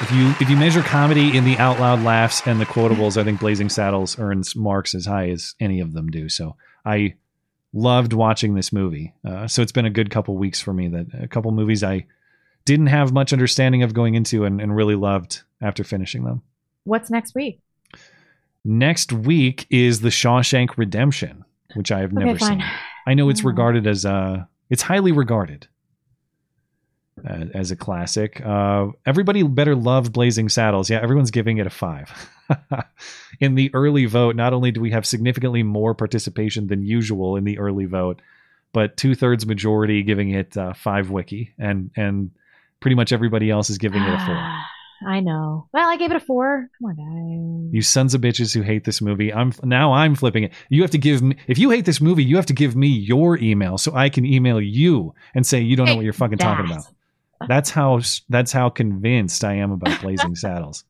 If 0.00 0.12
you 0.12 0.28
if 0.40 0.50
you 0.50 0.56
measure 0.56 0.82
comedy 0.82 1.36
in 1.36 1.44
the 1.44 1.56
out 1.58 1.80
loud 1.80 2.02
laughs 2.02 2.46
and 2.46 2.60
the 2.60 2.66
quotables, 2.66 3.16
I 3.16 3.24
think 3.24 3.40
Blazing 3.40 3.68
Saddles 3.68 4.18
earns 4.18 4.54
marks 4.54 4.94
as 4.94 5.06
high 5.06 5.30
as 5.30 5.54
any 5.58 5.80
of 5.80 5.92
them 5.92 6.08
do. 6.08 6.28
So 6.28 6.56
I 6.84 7.14
loved 7.72 8.12
watching 8.12 8.54
this 8.54 8.72
movie. 8.72 9.14
Uh, 9.24 9.46
so 9.48 9.62
it's 9.62 9.72
been 9.72 9.86
a 9.86 9.90
good 9.90 10.10
couple 10.10 10.36
weeks 10.36 10.60
for 10.60 10.72
me 10.72 10.88
that 10.88 11.06
a 11.14 11.26
couple 11.26 11.50
movies 11.50 11.82
I 11.82 12.06
didn't 12.64 12.88
have 12.88 13.12
much 13.12 13.32
understanding 13.32 13.82
of 13.82 13.94
going 13.94 14.14
into 14.14 14.44
and, 14.44 14.60
and 14.60 14.76
really 14.76 14.94
loved 14.94 15.42
after 15.60 15.84
finishing 15.84 16.24
them. 16.24 16.42
What's 16.84 17.10
next 17.10 17.34
week? 17.34 17.60
Next 18.64 19.12
week 19.12 19.66
is 19.70 20.00
The 20.00 20.08
Shawshank 20.08 20.76
Redemption, 20.76 21.44
which 21.74 21.92
I 21.92 22.00
have 22.00 22.12
never 22.12 22.38
seen. 22.38 22.62
I 23.06 23.14
know 23.14 23.28
it's 23.28 23.44
regarded 23.44 23.86
as 23.86 24.04
uh 24.04 24.44
it's 24.70 24.82
highly 24.82 25.12
regarded 25.12 25.66
uh, 27.28 27.46
as 27.54 27.70
a 27.70 27.76
classic. 27.76 28.40
Uh, 28.44 28.88
everybody 29.06 29.42
better 29.42 29.74
love 29.74 30.12
Blazing 30.12 30.48
Saddles. 30.48 30.90
Yeah, 30.90 31.00
everyone's 31.00 31.30
giving 31.30 31.58
it 31.58 31.66
a 31.66 31.70
five. 31.70 32.30
in 33.40 33.54
the 33.54 33.70
early 33.74 34.04
vote, 34.06 34.36
not 34.36 34.52
only 34.52 34.70
do 34.70 34.80
we 34.80 34.90
have 34.90 35.06
significantly 35.06 35.62
more 35.62 35.94
participation 35.94 36.66
than 36.66 36.84
usual 36.84 37.36
in 37.36 37.44
the 37.44 37.58
early 37.58 37.86
vote, 37.86 38.20
but 38.72 38.96
two 38.96 39.14
thirds 39.14 39.46
majority 39.46 40.02
giving 40.02 40.30
it 40.30 40.56
uh, 40.56 40.74
five 40.74 41.10
wiki, 41.10 41.54
and 41.58 41.90
and 41.96 42.30
pretty 42.80 42.94
much 42.94 43.12
everybody 43.12 43.50
else 43.50 43.70
is 43.70 43.78
giving 43.78 44.02
it 44.02 44.14
a 44.14 44.26
four. 44.26 44.54
I 45.06 45.20
know. 45.20 45.68
Well, 45.72 45.88
I 45.88 45.96
gave 45.96 46.10
it 46.10 46.16
a 46.16 46.20
four. 46.20 46.68
Come 46.78 46.90
on, 46.90 46.96
guys. 46.96 47.74
You 47.74 47.82
sons 47.82 48.14
of 48.14 48.20
bitches 48.20 48.52
who 48.54 48.62
hate 48.62 48.84
this 48.84 49.00
movie. 49.00 49.32
I'm 49.32 49.52
now 49.62 49.92
I'm 49.92 50.14
flipping 50.14 50.44
it. 50.44 50.52
You 50.68 50.82
have 50.82 50.90
to 50.92 50.98
give 50.98 51.22
me 51.22 51.36
if 51.46 51.58
you 51.58 51.70
hate 51.70 51.84
this 51.84 52.00
movie, 52.00 52.24
you 52.24 52.36
have 52.36 52.46
to 52.46 52.52
give 52.52 52.74
me 52.74 52.88
your 52.88 53.38
email 53.38 53.78
so 53.78 53.94
I 53.94 54.08
can 54.08 54.24
email 54.24 54.60
you 54.60 55.14
and 55.34 55.46
say 55.46 55.60
you 55.60 55.76
don't 55.76 55.86
know 55.86 55.96
what 55.96 56.04
you're 56.04 56.12
fucking 56.12 56.38
talking 56.38 56.66
about. 56.66 56.84
That's 57.46 57.70
how 57.70 58.00
that's 58.28 58.50
how 58.52 58.70
convinced 58.70 59.44
I 59.44 59.54
am 59.54 59.70
about 59.70 60.00
Blazing 60.00 60.34
Saddles. 60.36 60.84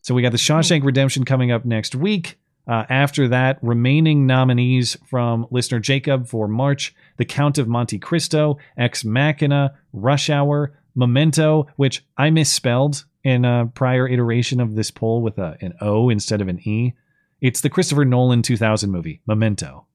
So 0.00 0.14
we 0.14 0.22
got 0.22 0.32
the 0.32 0.38
Shawshank 0.38 0.84
Redemption 0.84 1.24
coming 1.24 1.50
up 1.50 1.64
next 1.64 1.94
week. 1.94 2.38
Uh, 2.66 2.84
after 2.88 3.28
that, 3.28 3.58
remaining 3.60 4.26
nominees 4.26 4.96
from 5.06 5.46
listener 5.50 5.80
Jacob 5.80 6.28
for 6.28 6.48
March: 6.48 6.94
The 7.18 7.26
Count 7.26 7.58
of 7.58 7.68
Monte 7.68 7.98
Cristo, 7.98 8.56
Ex 8.76 9.04
Machina, 9.04 9.74
Rush 9.92 10.30
Hour, 10.30 10.72
Memento, 10.94 11.66
which 11.76 12.04
I 12.16 12.30
misspelled 12.30 13.04
in 13.22 13.44
a 13.44 13.70
prior 13.74 14.06
iteration 14.06 14.60
of 14.60 14.74
this 14.74 14.90
poll 14.90 15.22
with 15.22 15.38
a, 15.38 15.56
an 15.60 15.74
O 15.80 16.10
instead 16.10 16.40
of 16.40 16.48
an 16.48 16.60
E. 16.66 16.94
It's 17.40 17.60
the 17.60 17.70
Christopher 17.70 18.04
Nolan 18.04 18.42
2000 18.42 18.90
movie, 18.90 19.20
Memento. 19.26 19.86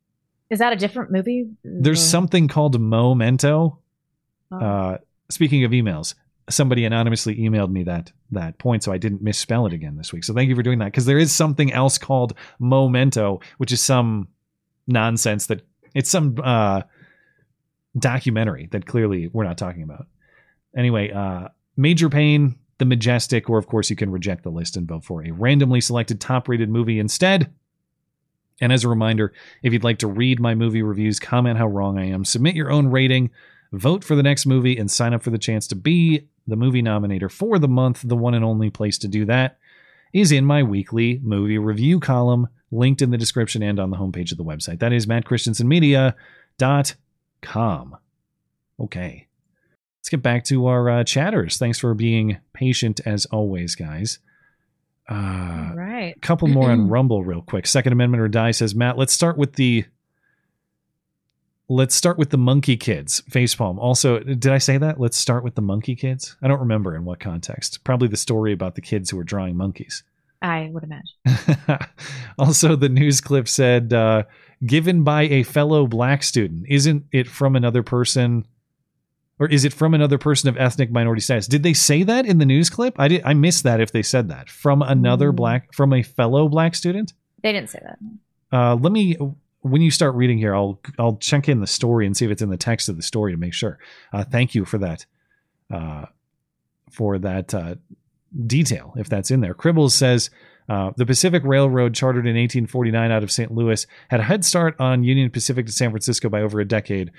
Is 0.49 0.59
that 0.59 0.73
a 0.73 0.75
different 0.75 1.11
movie? 1.11 1.49
There's 1.63 2.01
something 2.01 2.47
called 2.47 2.79
Momento. 2.79 3.79
Uh, 4.51 4.97
speaking 5.29 5.63
of 5.63 5.71
emails, 5.71 6.15
somebody 6.49 6.85
anonymously 6.85 7.35
emailed 7.37 7.69
me 7.69 7.83
that 7.83 8.11
that 8.31 8.57
point, 8.57 8.83
so 8.83 8.91
I 8.91 8.97
didn't 8.97 9.21
misspell 9.21 9.65
it 9.67 9.73
again 9.73 9.95
this 9.95 10.11
week. 10.11 10.23
So 10.23 10.33
thank 10.33 10.49
you 10.49 10.55
for 10.55 10.63
doing 10.63 10.79
that 10.79 10.85
because 10.85 11.05
there 11.05 11.19
is 11.19 11.31
something 11.31 11.71
else 11.71 11.97
called 11.97 12.33
Momento, 12.59 13.41
which 13.57 13.71
is 13.71 13.81
some 13.81 14.27
nonsense 14.87 15.47
that 15.47 15.61
it's 15.93 16.09
some 16.09 16.35
uh, 16.43 16.81
documentary 17.97 18.67
that 18.71 18.85
clearly 18.85 19.27
we're 19.27 19.43
not 19.43 19.57
talking 19.57 19.83
about. 19.83 20.07
Anyway, 20.75 21.11
uh, 21.11 21.49
Major 21.75 22.09
Pain, 22.09 22.55
The 22.77 22.85
Majestic, 22.85 23.49
or 23.49 23.57
of 23.57 23.67
course 23.67 23.89
you 23.89 23.95
can 23.95 24.11
reject 24.11 24.43
the 24.43 24.49
list 24.49 24.77
and 24.77 24.87
vote 24.87 25.03
for 25.03 25.23
a 25.23 25.31
randomly 25.31 25.81
selected 25.81 26.21
top-rated 26.21 26.69
movie 26.69 26.99
instead. 26.99 27.51
And 28.61 28.73
as 28.73 28.83
a 28.83 28.89
reminder, 28.89 29.33
if 29.63 29.71
you'd 29.71 29.83
like 29.83 29.99
to 29.99 30.07
read 30.07 30.39
my 30.39 30.53
movie 30.53 30.83
reviews, 30.83 31.19
comment 31.19 31.57
how 31.57 31.67
wrong 31.67 31.97
I 31.97 32.05
am, 32.05 32.25
submit 32.25 32.55
your 32.55 32.71
own 32.71 32.87
rating, 32.87 33.31
vote 33.71 34.03
for 34.03 34.15
the 34.15 34.23
next 34.23 34.45
movie, 34.45 34.77
and 34.77 34.91
sign 34.91 35.13
up 35.13 35.23
for 35.23 35.29
the 35.29 35.37
chance 35.37 35.65
to 35.67 35.75
be 35.75 36.27
the 36.47 36.57
movie 36.57 36.83
nominator 36.83 37.31
for 37.31 37.59
the 37.59 37.67
month, 37.67 38.01
the 38.03 38.17
one 38.17 38.33
and 38.33 38.43
only 38.43 38.69
place 38.69 38.97
to 38.97 39.07
do 39.07 39.25
that 39.25 39.57
is 40.13 40.31
in 40.31 40.45
my 40.45 40.63
weekly 40.63 41.19
movie 41.23 41.57
review 41.57 41.99
column, 41.99 42.47
linked 42.71 43.01
in 43.01 43.09
the 43.11 43.17
description 43.17 43.63
and 43.63 43.79
on 43.79 43.89
the 43.89 43.97
homepage 43.97 44.31
of 44.31 44.37
the 44.37 44.43
website. 44.43 44.79
That 44.79 44.93
is 44.93 45.05
mattchristiansenmedia.com. 45.05 47.97
Okay. 48.79 49.27
Let's 49.99 50.09
get 50.09 50.21
back 50.21 50.45
to 50.45 50.67
our 50.67 50.89
uh, 50.89 51.03
chatters. 51.03 51.57
Thanks 51.57 51.79
for 51.79 51.93
being 51.93 52.37
patient 52.53 53.01
as 53.05 53.25
always, 53.27 53.75
guys. 53.75 54.19
Uh, 55.09 55.69
All 55.71 55.75
right. 55.75 56.13
a 56.15 56.19
couple 56.19 56.47
more 56.47 56.71
on 56.71 56.87
Rumble 56.89 57.23
real 57.23 57.41
quick. 57.41 57.67
Second 57.67 57.93
Amendment 57.93 58.21
or 58.21 58.27
Die 58.27 58.51
says 58.51 58.75
Matt. 58.75 58.97
Let's 58.97 59.11
start 59.13 59.37
with 59.37 59.53
the 59.53 59.85
let's 61.67 61.95
start 61.95 62.17
with 62.17 62.29
the 62.29 62.37
Monkey 62.37 62.77
Kids 62.77 63.21
facepalm. 63.29 63.77
Also, 63.77 64.19
did 64.19 64.47
I 64.47 64.57
say 64.57 64.77
that? 64.77 64.99
Let's 64.99 65.17
start 65.17 65.43
with 65.43 65.55
the 65.55 65.61
Monkey 65.61 65.95
Kids. 65.95 66.35
I 66.41 66.47
don't 66.47 66.59
remember 66.59 66.95
in 66.95 67.05
what 67.05 67.19
context. 67.19 67.83
Probably 67.83 68.07
the 68.07 68.17
story 68.17 68.53
about 68.53 68.75
the 68.75 68.81
kids 68.81 69.09
who 69.09 69.17
were 69.17 69.23
drawing 69.23 69.57
monkeys. 69.57 70.03
I 70.41 70.69
would 70.71 70.83
imagine. 70.83 71.87
also, 72.39 72.75
the 72.75 72.89
news 72.89 73.19
clip 73.19 73.47
said 73.47 73.91
uh, 73.91 74.23
given 74.65 75.03
by 75.03 75.23
a 75.23 75.43
fellow 75.43 75.85
black 75.85 76.23
student. 76.23 76.65
Isn't 76.69 77.05
it 77.11 77.27
from 77.27 77.55
another 77.55 77.83
person? 77.83 78.45
Or 79.39 79.47
is 79.47 79.63
it 79.63 79.73
from 79.73 79.93
another 79.93 80.17
person 80.17 80.49
of 80.49 80.57
ethnic 80.57 80.91
minority 80.91 81.21
status? 81.21 81.47
Did 81.47 81.63
they 81.63 81.73
say 81.73 82.03
that 82.03 82.25
in 82.25 82.39
the 82.39 82.45
news 82.45 82.69
clip? 82.69 82.95
I 82.99 83.07
did. 83.07 83.21
I 83.23 83.33
missed 83.33 83.63
that. 83.63 83.79
If 83.79 83.91
they 83.91 84.03
said 84.03 84.27
that 84.29 84.49
from 84.49 84.81
another 84.81 85.31
black, 85.31 85.73
from 85.73 85.93
a 85.93 86.03
fellow 86.03 86.49
black 86.49 86.75
student. 86.75 87.13
They 87.41 87.53
didn't 87.53 87.69
say 87.69 87.79
that. 87.81 87.97
Uh, 88.51 88.75
let 88.75 88.91
me 88.91 89.17
when 89.61 89.81
you 89.81 89.91
start 89.91 90.15
reading 90.15 90.37
here, 90.37 90.53
I'll 90.53 90.79
I'll 90.97 91.17
check 91.17 91.47
in 91.47 91.61
the 91.61 91.67
story 91.67 92.05
and 92.05 92.15
see 92.15 92.25
if 92.25 92.31
it's 92.31 92.41
in 92.41 92.49
the 92.49 92.57
text 92.57 92.89
of 92.89 92.97
the 92.97 93.03
story 93.03 93.31
to 93.31 93.37
make 93.37 93.53
sure. 93.53 93.79
Uh, 94.11 94.23
thank 94.23 94.55
you 94.55 94.65
for 94.65 94.77
that, 94.79 95.05
uh, 95.73 96.05
for 96.91 97.17
that 97.19 97.53
uh, 97.53 97.75
detail 98.45 98.93
if 98.97 99.07
that's 99.09 99.31
in 99.31 99.41
there. 99.41 99.53
Cribbles 99.53 99.91
says. 99.91 100.29
Uh, 100.67 100.91
the 100.97 101.05
Pacific 101.07 101.41
Railroad, 101.43 101.95
chartered 101.95 102.27
in 102.27 102.35
1849 102.35 103.11
out 103.11 103.23
of 103.23 103.31
St. 103.31 103.51
Louis, 103.51 103.87
had 104.07 104.19
a 104.19 104.23
head 104.23 104.45
start 104.45 104.75
on 104.77 105.03
Union 105.03 105.31
Pacific 105.31 105.65
to 105.65 105.71
San 105.71 105.89
Francisco 105.89 106.29
by 106.29 106.43
over 106.43 106.59
a 106.59 106.67
decade. 106.67 107.09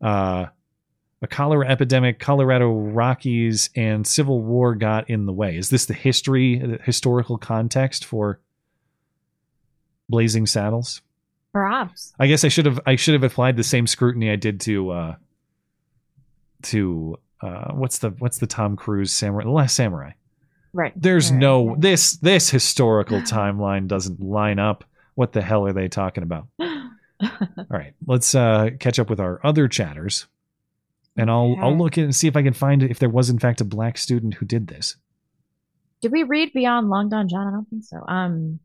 Uh, 0.00 0.46
a 1.22 1.26
cholera 1.26 1.68
epidemic, 1.68 2.18
Colorado 2.18 2.70
Rockies, 2.72 3.68
and 3.76 4.06
Civil 4.06 4.40
War 4.42 4.74
got 4.74 5.10
in 5.10 5.26
the 5.26 5.32
way. 5.32 5.56
Is 5.56 5.68
this 5.70 5.86
the 5.86 5.94
history, 5.94 6.58
the 6.58 6.78
historical 6.82 7.36
context 7.38 8.04
for 8.04 8.40
Blazing 10.08 10.46
Saddles. 10.46 11.02
Perhaps. 11.52 12.12
I 12.18 12.26
guess 12.26 12.44
I 12.44 12.48
should 12.48 12.66
have 12.66 12.80
I 12.86 12.96
should 12.96 13.14
have 13.14 13.22
applied 13.24 13.56
the 13.56 13.64
same 13.64 13.86
scrutiny 13.86 14.30
I 14.30 14.36
did 14.36 14.60
to 14.62 14.90
uh 14.90 15.14
to 16.62 17.16
uh 17.40 17.72
what's 17.72 17.98
the 17.98 18.10
what's 18.18 18.38
the 18.38 18.46
Tom 18.46 18.76
Cruise 18.76 19.12
samurai 19.12 19.44
the 19.44 19.50
last 19.50 19.74
samurai. 19.76 20.12
Right. 20.72 20.92
There's 20.96 21.30
Right. 21.30 21.40
no 21.40 21.76
this 21.78 22.16
this 22.18 22.50
historical 22.50 23.18
timeline 23.22 23.88
doesn't 23.88 24.20
line 24.20 24.58
up. 24.58 24.84
What 25.14 25.32
the 25.32 25.42
hell 25.42 25.66
are 25.66 25.72
they 25.72 25.88
talking 25.88 26.22
about? 26.22 26.46
All 26.60 27.28
right, 27.68 27.92
let's 28.06 28.34
uh 28.34 28.70
catch 28.78 28.98
up 28.98 29.10
with 29.10 29.20
our 29.20 29.40
other 29.44 29.68
chatters. 29.68 30.26
And 31.16 31.30
I'll 31.30 31.56
I'll 31.60 31.76
look 31.76 31.98
at 31.98 32.04
and 32.04 32.14
see 32.14 32.28
if 32.28 32.36
I 32.36 32.42
can 32.42 32.52
find 32.54 32.82
if 32.82 32.98
there 32.98 33.08
was 33.08 33.28
in 33.30 33.38
fact 33.38 33.60
a 33.60 33.64
black 33.64 33.98
student 33.98 34.34
who 34.34 34.46
did 34.46 34.68
this. 34.68 34.96
Did 36.00 36.12
we 36.12 36.22
read 36.22 36.52
beyond 36.54 36.88
Long 36.88 37.08
Don 37.10 37.28
John? 37.28 37.46
I 37.46 37.50
don't 37.50 37.68
think 37.68 37.84
so. 37.84 38.02
Um, 38.08 38.60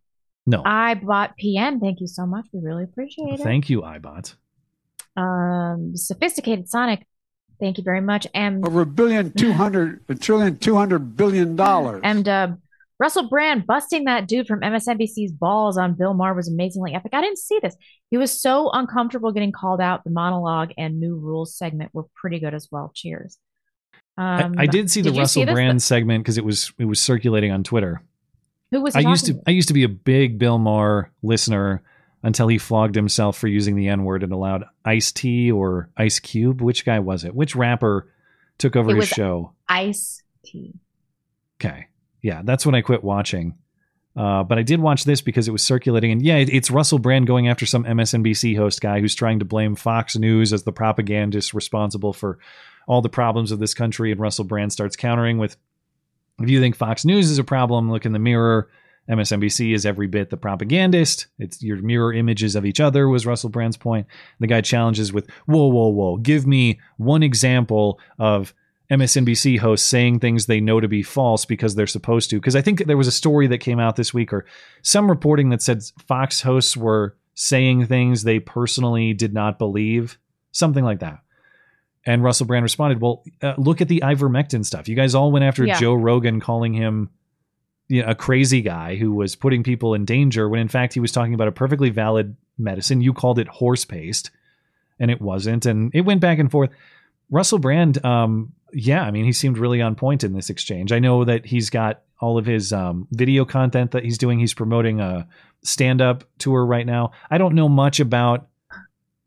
No. 0.46 0.62
I 0.66 0.94
bought 0.94 1.34
PN. 1.38 1.82
Thank 1.82 2.00
you 2.00 2.08
so 2.08 2.26
much. 2.26 2.46
We 2.54 2.62
really 2.62 2.84
appreciate 2.84 3.40
it. 3.40 3.44
Thank 3.44 3.70
you, 3.70 3.82
iBot. 3.82 4.36
Um, 5.18 5.96
sophisticated 5.98 6.70
Sonic. 6.70 7.06
Thank 7.60 7.78
you 7.78 7.84
very 7.84 8.02
much. 8.02 8.28
M 8.34 8.64
Over 8.66 8.82
a 8.82 8.86
billion, 8.86 9.32
two 9.32 9.54
hundred, 9.54 10.02
a 10.10 10.16
trillion, 10.16 10.58
two 10.58 10.76
hundred 10.76 11.16
billion 11.18 11.56
dollars. 11.56 12.02
M 12.04 12.22
Dub. 12.24 12.60
Russell 13.00 13.28
Brand 13.28 13.68
busting 13.68 14.06
that 14.06 14.28
dude 14.28 14.48
from 14.48 14.62
MSNBC's 14.62 15.32
balls 15.34 15.78
on 15.78 15.96
Bill 15.96 16.14
Maher 16.14 16.34
was 16.34 16.48
amazingly 16.48 16.94
epic. 16.94 17.14
I 17.14 17.22
didn't 17.22 17.40
see 17.40 17.60
this. 17.62 17.76
He 18.10 18.18
was 18.18 18.32
so 18.32 18.70
uncomfortable 18.72 19.32
getting 19.34 19.52
called 19.52 19.82
out. 19.82 20.04
The 20.06 20.12
monologue 20.12 20.72
and 20.78 21.00
new 21.00 21.18
rules 21.18 21.58
segment 21.58 21.94
were 21.94 22.06
pretty 22.16 22.40
good 22.40 22.54
as 22.54 22.70
well. 22.72 22.92
Cheers. 22.96 23.38
I, 24.18 24.44
Um, 24.44 24.56
I 24.58 24.66
did 24.66 24.90
see 24.90 25.02
the 25.02 25.12
you 25.12 25.20
Russell 25.20 25.46
this? 25.46 25.54
Brand 25.54 25.84
segment 25.84 26.24
because 26.24 26.38
it 26.38 26.46
was 26.46 26.72
it 26.80 26.86
was 26.86 27.02
circulating 27.02 27.52
on 27.52 27.64
Twitter. 27.64 28.02
Who 28.72 28.82
was 28.82 28.96
I 28.96 29.02
used 29.02 29.26
to 29.26 29.34
talking 29.34 29.44
I 29.48 29.52
used 29.52 29.68
to 29.68 29.74
be 29.74 29.84
a 29.84 29.90
big 29.90 30.38
Bill 30.40 30.58
Maher 30.58 31.12
listener 31.22 31.84
until 32.24 32.48
he 32.48 32.58
flogged 32.58 32.96
himself 32.96 33.38
for 33.38 33.48
using 33.48 33.76
the 33.76 33.90
N 33.90 34.06
word 34.06 34.24
and 34.24 34.32
allowed 34.32 34.64
Ice 34.86 35.12
T 35.12 35.52
or 35.52 35.90
Ice 35.98 36.20
Cube. 36.20 36.62
Which 36.62 36.86
guy 36.86 37.00
was 37.00 37.26
it? 37.26 37.36
Which 37.36 37.56
rapper 37.58 38.10
took 38.58 38.78
over 38.78 38.92
It 38.92 38.96
his 38.96 39.10
show? 39.10 39.52
Ice 39.68 40.24
T. 40.46 40.74
Okay, 41.60 41.88
yeah, 42.26 42.42
that's 42.44 42.66
when 42.66 42.74
I 42.74 42.82
quit 42.82 43.04
watching. 43.04 43.56
Uh, 44.16 44.44
but 44.44 44.58
I 44.58 44.64
did 44.64 44.80
watch 44.80 45.04
this 45.04 45.22
because 45.22 45.48
it 45.48 45.52
was 45.52 45.62
circulating, 45.62 46.12
and 46.12 46.24
yeah, 46.24 46.38
it, 46.38 46.50
it's 46.50 46.72
Russell 46.72 46.98
Brand 46.98 47.28
going 47.28 47.48
after 47.48 47.68
some 47.68 47.84
MSNBC 47.84 48.58
host 48.58 48.82
guy 48.82 49.00
who's 49.00 49.14
trying 49.14 49.38
to 49.40 49.46
blame 49.46 49.76
Fox 49.76 50.16
News 50.18 50.52
as 50.52 50.64
the 50.64 50.72
propagandist 50.72 51.54
responsible 51.54 52.14
for 52.14 52.40
all 52.88 53.04
the 53.04 53.10
problems 53.10 53.52
of 53.52 53.60
this 53.60 53.76
country. 53.76 54.12
And 54.12 54.20
Russell 54.20 54.46
Brand 54.46 54.74
starts 54.74 54.96
countering 54.96 55.38
with, 55.38 55.56
"If 56.42 56.50
you 56.50 56.60
think 56.60 56.76
Fox 56.76 57.06
News 57.06 57.30
is 57.30 57.38
a 57.38 57.44
problem, 57.44 57.92
look 57.92 58.08
in 58.08 58.14
the 58.14 58.20
mirror. 58.20 58.70
MSNBC 59.08 59.76
is 59.76 59.86
every 59.86 60.08
bit 60.08 60.32
the 60.32 60.38
propagandist. 60.38 61.28
It's 61.38 61.62
your 61.62 61.78
mirror 61.78 62.12
images 62.12 62.56
of 62.56 62.66
each 62.66 62.80
other." 62.80 63.08
Was 63.08 63.28
Russell 63.28 63.52
Brand's 63.52 63.78
point? 63.78 64.08
The 64.40 64.48
guy 64.48 64.62
challenges 64.62 65.14
with, 65.14 65.30
"Whoa, 65.46 65.68
whoa, 65.68 65.90
whoa! 65.90 66.18
Give 66.18 66.48
me 66.48 66.80
one 66.98 67.22
example 67.22 68.00
of." 68.18 68.56
MSNBC 68.92 69.60
hosts 69.60 69.88
saying 69.88 70.20
things 70.20 70.46
they 70.46 70.60
know 70.62 70.80
to 70.80 70.88
be 70.88 71.02
false 71.04 71.46
because 71.46 71.76
they're 71.76 71.88
supposed 71.88 72.30
to. 72.30 72.38
Because 72.38 72.56
I 72.56 72.62
think 72.62 72.86
there 72.86 72.98
was 72.98 73.08
a 73.08 73.12
story 73.12 73.48
that 73.48 73.58
came 73.58 73.80
out 73.80 73.96
this 73.96 74.14
week 74.14 74.32
or 74.32 74.46
some 74.84 75.10
reporting 75.10 75.50
that 75.50 75.62
said 75.62 75.84
Fox 76.08 76.42
hosts 76.42 76.78
were 76.78 77.16
saying 77.34 77.88
things 77.88 78.24
they 78.24 78.40
personally 78.40 79.14
did 79.14 79.34
not 79.34 79.58
believe, 79.60 80.18
something 80.52 80.84
like 80.84 81.00
that. 81.00 81.20
And 82.06 82.24
Russell 82.24 82.46
Brand 82.46 82.64
responded, 82.64 83.02
"Well, 83.02 83.24
uh, 83.42 83.56
look 83.58 83.82
at 83.82 83.88
the 83.88 84.02
ivermectin 84.06 84.64
stuff. 84.64 84.88
You 84.88 84.96
guys 84.96 85.16
all 85.16 85.32
went 85.32 85.44
after 85.44 85.66
Yeah. 85.66 85.80
Joe 85.80 85.96
Rogan, 85.96 86.40
calling 86.40 86.74
him 86.74 87.10
you 87.88 88.02
know, 88.02 88.10
a 88.10 88.16
crazy 88.16 88.62
guy 88.62 88.96
who 88.96 89.14
was 89.14 89.36
putting 89.36 89.64
people 89.64 89.94
in 89.94 90.06
danger 90.06 90.48
when 90.48 90.60
in 90.60 90.68
fact 90.68 90.94
he 90.94 91.00
was 91.00 91.12
talking 91.12 91.34
about 91.34 91.48
a 91.48 91.52
perfectly 91.52 91.90
valid 91.90 92.36
medicine. 92.58 93.02
You 93.02 93.14
called 93.14 93.40
it 93.40 93.48
horse 93.48 93.86
paste, 93.86 94.32
and 95.00 95.10
it 95.10 95.22
wasn't. 95.22 95.66
And 95.66 95.92
it 95.94 96.02
went 96.02 96.22
back 96.22 96.40
and 96.40 96.52
forth. 96.52 96.70
Russell 97.32 97.60
Brand, 97.60 98.04
um, 98.06 98.54
yeah, 98.76 99.04
I 99.04 99.12
mean, 99.12 99.26
he 99.26 99.32
seemed 99.32 99.58
really 99.58 99.82
on 99.82 99.96
point 99.96 100.24
in 100.24 100.34
this 100.34 100.50
exchange. 100.50 100.92
I 100.92 101.00
know 101.00 101.24
that 101.24 101.46
he's 101.46 101.70
got 101.70 102.02
all 102.20 102.38
of 102.38 102.46
his 102.46 102.72
um, 102.74 103.08
video 103.12 103.46
content 103.46 103.92
that 103.92 104.04
he's 104.04 104.18
doing. 104.18 104.40
He's 104.40 104.54
promoting 104.54 105.00
a 105.00 105.28
stand 105.64 106.02
up 106.02 106.24
tour 106.38 106.66
right 106.66 106.86
now. 106.86 107.12
I 107.30 107.38
don't 107.38 107.56
know 107.56 107.70
much 107.70 108.00
about 108.00 108.48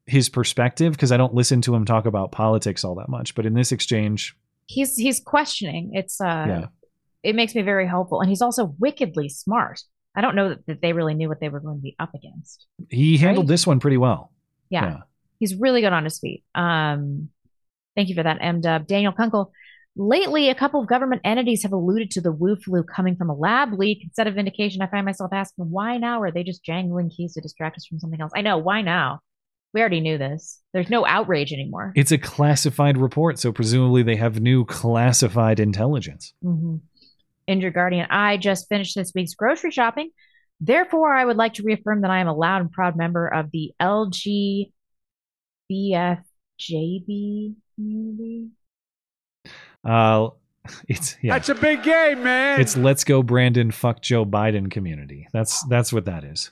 his 0.06 0.28
perspective 0.28 0.92
because 0.92 1.12
I 1.12 1.16
don't 1.16 1.34
listen 1.34 1.60
to 1.62 1.74
him 1.74 1.84
talk 1.84 2.06
about 2.06 2.32
politics 2.32 2.84
all 2.84 2.94
that 2.96 3.08
much. 3.08 3.34
But 3.34 3.46
in 3.46 3.54
this 3.54 3.72
exchange, 3.72 4.36
He's 4.66 4.96
he's 4.96 5.18
questioning. 5.20 5.92
It's 5.94 6.20
uh, 6.20 6.44
yeah, 6.46 6.66
it 7.22 7.34
makes 7.34 7.54
me 7.54 7.62
very 7.62 7.86
hopeful, 7.88 8.20
and 8.20 8.28
he's 8.28 8.42
also 8.42 8.74
wickedly 8.78 9.30
smart. 9.30 9.80
I 10.14 10.20
don't 10.20 10.34
know 10.34 10.50
that, 10.50 10.66
that 10.66 10.82
they 10.82 10.92
really 10.92 11.14
knew 11.14 11.28
what 11.28 11.40
they 11.40 11.48
were 11.48 11.60
going 11.60 11.78
to 11.78 11.82
be 11.82 11.96
up 11.98 12.12
against. 12.14 12.66
he 12.90 13.16
handled 13.16 13.44
Right? 13.46 13.52
this 13.54 13.66
one 13.66 13.80
pretty 13.80 13.96
well. 13.96 14.30
Yeah. 14.68 14.84
Yeah. 14.84 14.96
He's 15.38 15.54
really 15.54 15.80
good 15.80 15.92
on 15.92 16.04
his 16.04 16.18
feet. 16.18 16.44
Um, 16.54 17.30
thank 17.98 18.08
you 18.08 18.14
for 18.14 18.22
that, 18.22 18.38
M 18.40 18.60
Dub. 18.60 18.86
Daniel 18.86 19.12
Kunkel. 19.12 19.50
Lately, 19.96 20.48
a 20.48 20.54
couple 20.54 20.80
of 20.80 20.86
government 20.86 21.22
entities 21.24 21.64
have 21.64 21.72
alluded 21.72 22.12
to 22.12 22.20
the 22.20 22.30
Wu 22.30 22.54
flu 22.54 22.84
coming 22.84 23.16
from 23.16 23.30
a 23.30 23.34
lab 23.34 23.72
leak. 23.72 23.98
Instead 24.04 24.28
of 24.28 24.38
indication, 24.38 24.80
I 24.80 24.86
find 24.86 25.04
myself 25.04 25.32
asking, 25.32 25.68
why 25.70 25.96
now? 25.98 26.22
Or 26.22 26.26
are 26.26 26.30
they 26.30 26.44
just 26.44 26.64
jangling 26.64 27.10
keys 27.10 27.34
to 27.34 27.40
distract 27.40 27.76
us 27.76 27.86
from 27.86 27.98
something 27.98 28.20
else? 28.20 28.30
I 28.36 28.42
know, 28.42 28.58
why 28.58 28.82
now? 28.82 29.18
We 29.74 29.80
already 29.80 29.98
knew 30.00 30.16
this. 30.16 30.60
There's 30.72 30.88
no 30.88 31.04
outrage 31.04 31.52
anymore. 31.52 31.92
It's 31.96 32.12
a 32.12 32.18
classified 32.18 32.96
report, 32.96 33.40
so 33.40 33.50
presumably 33.50 34.04
they 34.04 34.14
have 34.14 34.40
new 34.40 34.64
classified 34.64 35.58
intelligence. 35.58 36.32
Mm-hmm. 36.44 36.76
Injured 37.48 37.74
Guardian, 37.74 38.06
I 38.08 38.36
just 38.36 38.68
finished 38.68 38.94
this 38.94 39.10
week's 39.16 39.34
grocery 39.34 39.72
shopping. 39.72 40.10
Therefore, 40.60 41.12
I 41.12 41.24
would 41.24 41.36
like 41.36 41.54
to 41.54 41.64
reaffirm 41.64 42.02
that 42.02 42.12
I 42.12 42.20
am 42.20 42.28
a 42.28 42.34
loud 42.34 42.60
and 42.60 42.70
proud 42.70 42.94
member 42.96 43.26
of 43.26 43.50
the 43.50 43.72
LGBFJB 43.82 44.74
community. 47.78 48.48
Uh, 49.84 50.28
it's 50.88 51.16
yeah, 51.22 51.34
That's 51.34 51.48
a 51.48 51.54
big 51.54 51.82
game, 51.82 52.24
man. 52.24 52.60
it's 52.60 52.76
let's 52.76 53.04
go 53.04 53.22
Brandon 53.22 53.70
fuck 53.70 54.02
Joe 54.02 54.26
Biden 54.26 54.70
community. 54.70 55.28
That's 55.32 55.64
that's 55.68 55.92
what 55.92 56.04
that 56.06 56.24
is. 56.24 56.50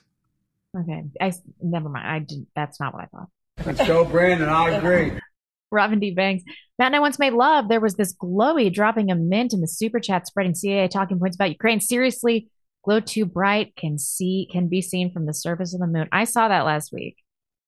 Okay, 0.77 1.03
I 1.19 1.33
never 1.61 1.89
mind. 1.89 2.07
I 2.07 2.19
didn't. 2.19 2.47
That's 2.55 2.79
not 2.79 2.93
what 2.93 3.03
I 3.03 3.07
thought. 3.07 3.29
Let's 3.65 3.87
go, 3.87 4.05
Brandon. 4.05 4.49
I 4.49 4.71
agree. 4.71 5.19
Robin 5.71 5.99
D. 5.99 6.11
Banks. 6.11 6.43
Matt 6.79 6.87
and 6.87 6.95
I 6.95 6.99
once 6.99 7.19
made 7.19 7.33
love. 7.33 7.67
There 7.67 7.81
was 7.81 7.95
this 7.95 8.15
glowy 8.15 8.71
dropping 8.71 9.11
a 9.11 9.15
mint 9.15 9.53
in 9.53 9.59
the 9.59 9.67
super 9.67 9.99
chat, 9.99 10.25
spreading 10.25 10.55
CIA 10.55 10.87
talking 10.87 11.19
points 11.19 11.35
about 11.35 11.49
Ukraine. 11.49 11.81
Seriously, 11.81 12.47
glow 12.85 13.01
too 13.01 13.25
bright 13.25 13.75
can 13.75 13.97
see 13.97 14.47
can 14.51 14.67
be 14.67 14.81
seen 14.81 15.11
from 15.11 15.25
the 15.25 15.33
surface 15.33 15.73
of 15.73 15.81
the 15.81 15.87
moon. 15.87 16.07
I 16.11 16.23
saw 16.23 16.47
that 16.47 16.65
last 16.65 16.93
week. 16.93 17.17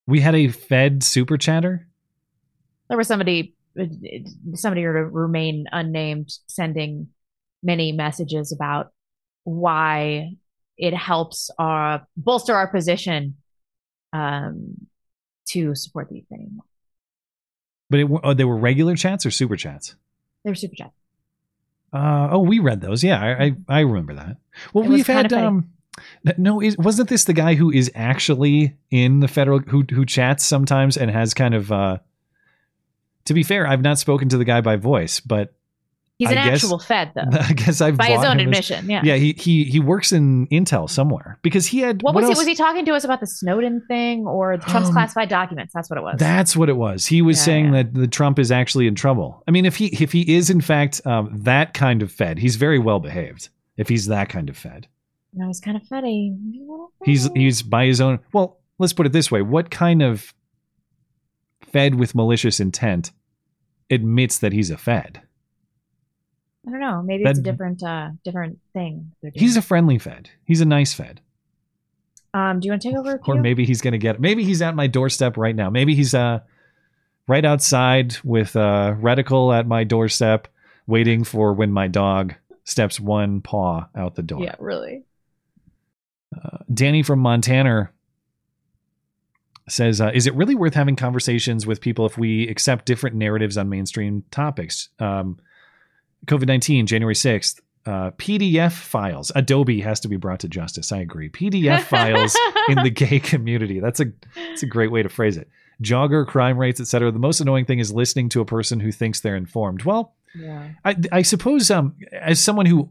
We 0.08 0.22
had 0.22 0.36
a 0.36 0.48
Fed 0.48 1.04
super 1.04 1.38
chatter. 1.38 1.89
There 2.90 2.98
was 2.98 3.08
somebody 3.08 3.56
somebody 4.56 4.82
to 4.82 4.90
remain 4.90 5.66
unnamed 5.72 6.32
sending 6.48 7.08
many 7.62 7.92
messages 7.92 8.52
about 8.52 8.92
why 9.44 10.34
it 10.78 10.94
helps 10.94 11.52
our 11.60 12.06
bolster 12.18 12.56
our 12.56 12.68
position 12.68 13.36
um, 14.12 14.88
to 15.50 15.76
support 15.76 16.10
the 16.10 16.18
Ukrainian. 16.18 16.56
war. 16.56 16.66
But 17.90 18.00
it, 18.00 18.08
oh, 18.24 18.34
they 18.34 18.44
were 18.44 18.58
regular 18.58 18.96
chats 18.96 19.26
or 19.26 19.32
super 19.32 19.56
chats. 19.56 19.96
They 20.44 20.52
were 20.52 20.56
super 20.56 20.76
chats. 20.76 20.96
Uh, 21.92 22.30
oh, 22.32 22.40
we 22.40 22.60
read 22.60 22.82
those. 22.82 23.04
Yeah, 23.04 23.22
I 23.22 23.44
I, 23.44 23.56
I 23.68 23.80
remember 23.82 24.16
that. 24.16 24.38
Well, 24.74 24.84
It 24.86 24.90
we've 24.90 25.08
had 25.08 25.34
um, 25.34 25.70
no, 26.38 26.62
is, 26.62 26.78
wasn't 26.78 27.10
this 27.10 27.26
the 27.26 27.34
guy 27.34 27.56
who 27.56 27.72
is 27.72 27.92
actually 27.94 28.78
in 28.90 29.20
the 29.20 29.28
federal 29.28 29.60
who 29.60 29.84
who 29.92 30.06
chats 30.06 30.46
sometimes 30.46 30.98
and 30.98 31.12
has 31.12 31.34
kind 31.34 31.54
of 31.54 31.72
uh. 31.72 31.98
To 33.30 33.34
be 33.36 33.44
fair, 33.44 33.68
I've 33.68 33.82
not 33.84 34.00
spoken 34.00 34.28
to 34.30 34.38
the 34.38 34.44
guy 34.46 34.60
by 34.62 34.76
voice, 34.76 35.20
but 35.20 35.54
He's 36.18 36.30
I 36.30 36.32
an 36.34 36.48
guess- 36.50 36.64
actual 36.64 36.80
Fed, 36.80 37.12
though. 37.14 37.22
I 37.32 37.54
guess 37.54 37.80
I've 37.80 37.96
By 37.96 38.08
his 38.08 38.26
own 38.26 38.40
him 38.40 38.50
as- 38.52 38.58
admission, 38.70 38.90
yeah. 38.90 39.02
yeah. 39.06 39.16
He 39.18 39.34
he 39.38 39.64
he 39.66 39.80
works 39.80 40.12
in 40.12 40.48
Intel 40.48 40.90
somewhere 40.90 41.38
because 41.44 41.68
he 41.68 41.80
had 41.80 42.02
What, 42.02 42.16
was 42.16 42.26
else? 42.26 42.34
he? 42.34 42.40
Was 42.40 42.48
he 42.48 42.56
talking 42.56 42.86
to 42.86 42.94
us 42.94 43.04
about 43.04 43.20
the 43.20 43.28
Snowden 43.28 43.84
thing 43.88 44.26
or 44.26 44.58
Trump's 44.58 44.88
Um, 44.90 44.94
classified 44.96 45.30
documents? 45.30 45.74
That's 45.74 45.90
what 45.92 45.98
it 45.98 46.02
was. 46.02 46.16
That's 46.18 46.58
what 46.58 46.70
it 46.70 46.76
was. 46.76 47.06
He 47.06 47.22
was 47.22 47.38
Yeah, 47.38 47.44
saying 47.46 47.72
that 47.74 47.94
the 47.94 48.08
Trump 48.08 48.40
is 48.40 48.52
actually 48.52 48.88
in 48.88 48.96
trouble. 48.96 49.44
I 49.48 49.52
mean, 49.52 49.64
if 49.66 49.76
he 49.78 49.86
if 50.04 50.12
he 50.12 50.36
is 50.36 50.50
in 50.50 50.60
fact 50.60 51.06
um, 51.06 51.30
that 51.44 51.74
kind 51.76 52.02
of 52.02 52.12
Fed, 52.12 52.40
he's 52.40 52.56
very 52.56 52.80
well 52.80 53.00
behaved. 53.00 53.48
If 53.78 53.88
he's 53.88 54.08
that 54.08 54.28
kind 54.28 54.50
of 54.50 54.58
Fed, 54.58 54.88
And 55.36 55.44
I 55.44 55.48
was 55.48 55.60
kind 55.62 55.78
of 55.78 55.84
funny. 55.84 56.36
he's 57.06 57.30
he's 57.36 57.62
by 57.62 57.86
his 57.86 58.02
own. 58.02 58.20
Well, 58.34 58.58
let's 58.80 58.92
put 58.94 59.06
it 59.06 59.14
this 59.14 59.32
way: 59.32 59.42
what 59.44 59.70
kind 59.70 60.02
of 60.02 60.34
Fed 61.72 61.96
with 61.96 62.16
malicious 62.16 62.60
intent 62.60 63.12
admits 63.90 64.40
that 64.40 64.54
he's 64.54 64.70
a 64.70 64.78
Fed? 64.78 65.22
I 66.68 66.72
don't 66.72 66.80
know. 66.80 67.02
Maybe 67.02 67.24
it's 67.24 67.40
a 67.40 67.42
different, 67.42 67.82
uh, 67.82 68.10
different 68.24 68.60
thing. 68.74 69.12
He's 69.34 69.58
a 69.58 69.62
friendly 69.62 69.98
Fed. 69.98 70.30
He's 70.46 70.62
a 70.62 70.66
nice 70.66 70.94
Fed. 70.94 71.22
Um, 72.34 72.60
do 72.60 72.68
you 72.68 72.72
want 72.72 72.82
to 72.84 72.90
take 72.90 72.98
over? 72.98 73.20
Or 73.28 73.36
maybe 73.36 73.66
he's 73.66 73.82
going 73.82 73.94
to 73.94 73.98
get. 73.98 74.20
Maybe 74.20 74.44
he's 74.44 74.62
at 74.62 74.76
my 74.76 74.88
doorstep 74.88 75.36
right 75.38 75.56
now. 75.56 75.70
Maybe 75.70 75.96
he's 75.96 76.14
uh 76.14 76.40
right 77.28 77.44
outside 77.44 78.18
with 78.24 78.56
uh 78.56 78.96
reticle 79.00 79.58
at 79.58 79.66
my 79.66 79.84
doorstep, 79.84 80.48
waiting 80.86 81.24
for 81.24 81.54
when 81.54 81.72
my 81.72 81.88
dog 81.88 82.36
steps 82.66 83.00
one 83.00 83.42
paw 83.42 83.88
out 83.96 84.16
the 84.16 84.22
door. 84.22 84.44
Yeah, 84.44 84.56
really. 84.60 85.06
Uh, 86.36 86.60
Danny 86.72 87.02
from 87.02 87.20
Montana 87.20 87.90
says, 89.70 90.02
uh, 90.02 90.12
"Is 90.14 90.28
it 90.28 90.34
really 90.36 90.56
worth 90.56 90.74
having 90.74 90.96
conversations 90.96 91.66
with 91.66 91.82
people 91.82 92.06
if 92.06 92.18
we 92.18 92.48
accept 92.48 92.86
different 92.86 93.16
narratives 93.16 93.58
on 93.58 93.70
mainstream 93.70 94.24
topics?" 94.32 94.90
Um, 95.00 95.38
COVID 96.26 96.48
nineteen, 96.48 96.86
January 96.86 97.16
sixth. 97.16 97.62
Uh, 97.86 98.12
PDF 98.12 98.74
files. 98.74 99.32
Adobe 99.36 99.80
has 99.82 100.00
to 100.02 100.08
be 100.10 100.18
brought 100.18 100.42
to 100.42 100.48
justice. 100.50 100.92
I 100.92 100.98
agree. 101.00 101.30
PDF 101.30 101.82
files 101.86 102.38
in 102.68 102.76
the 102.84 102.90
gay 102.90 103.20
community. 103.20 103.80
That's 103.80 104.00
a 104.00 104.12
that's 104.36 104.62
a 104.64 104.68
great 104.68 104.92
way 104.92 105.02
to 105.02 105.10
phrase 105.10 105.38
it. 105.38 105.50
Jogger, 105.82 106.28
crime 106.28 106.58
rates, 106.58 106.82
etc. 106.82 107.10
The 107.12 107.20
most 107.20 107.40
annoying 107.40 107.66
thing 107.66 107.80
is 107.80 107.92
listening 107.92 108.28
to 108.30 108.42
a 108.42 108.46
person 108.46 108.80
who 108.82 108.92
thinks 108.92 109.22
they're 109.22 109.38
informed. 109.38 109.84
Well, 109.86 110.14
Yeah. 110.36 110.72
I, 110.84 110.96
I 111.12 111.22
suppose 111.22 111.72
um, 111.72 111.96
as 112.12 112.40
someone 112.42 112.66
who 112.66 112.90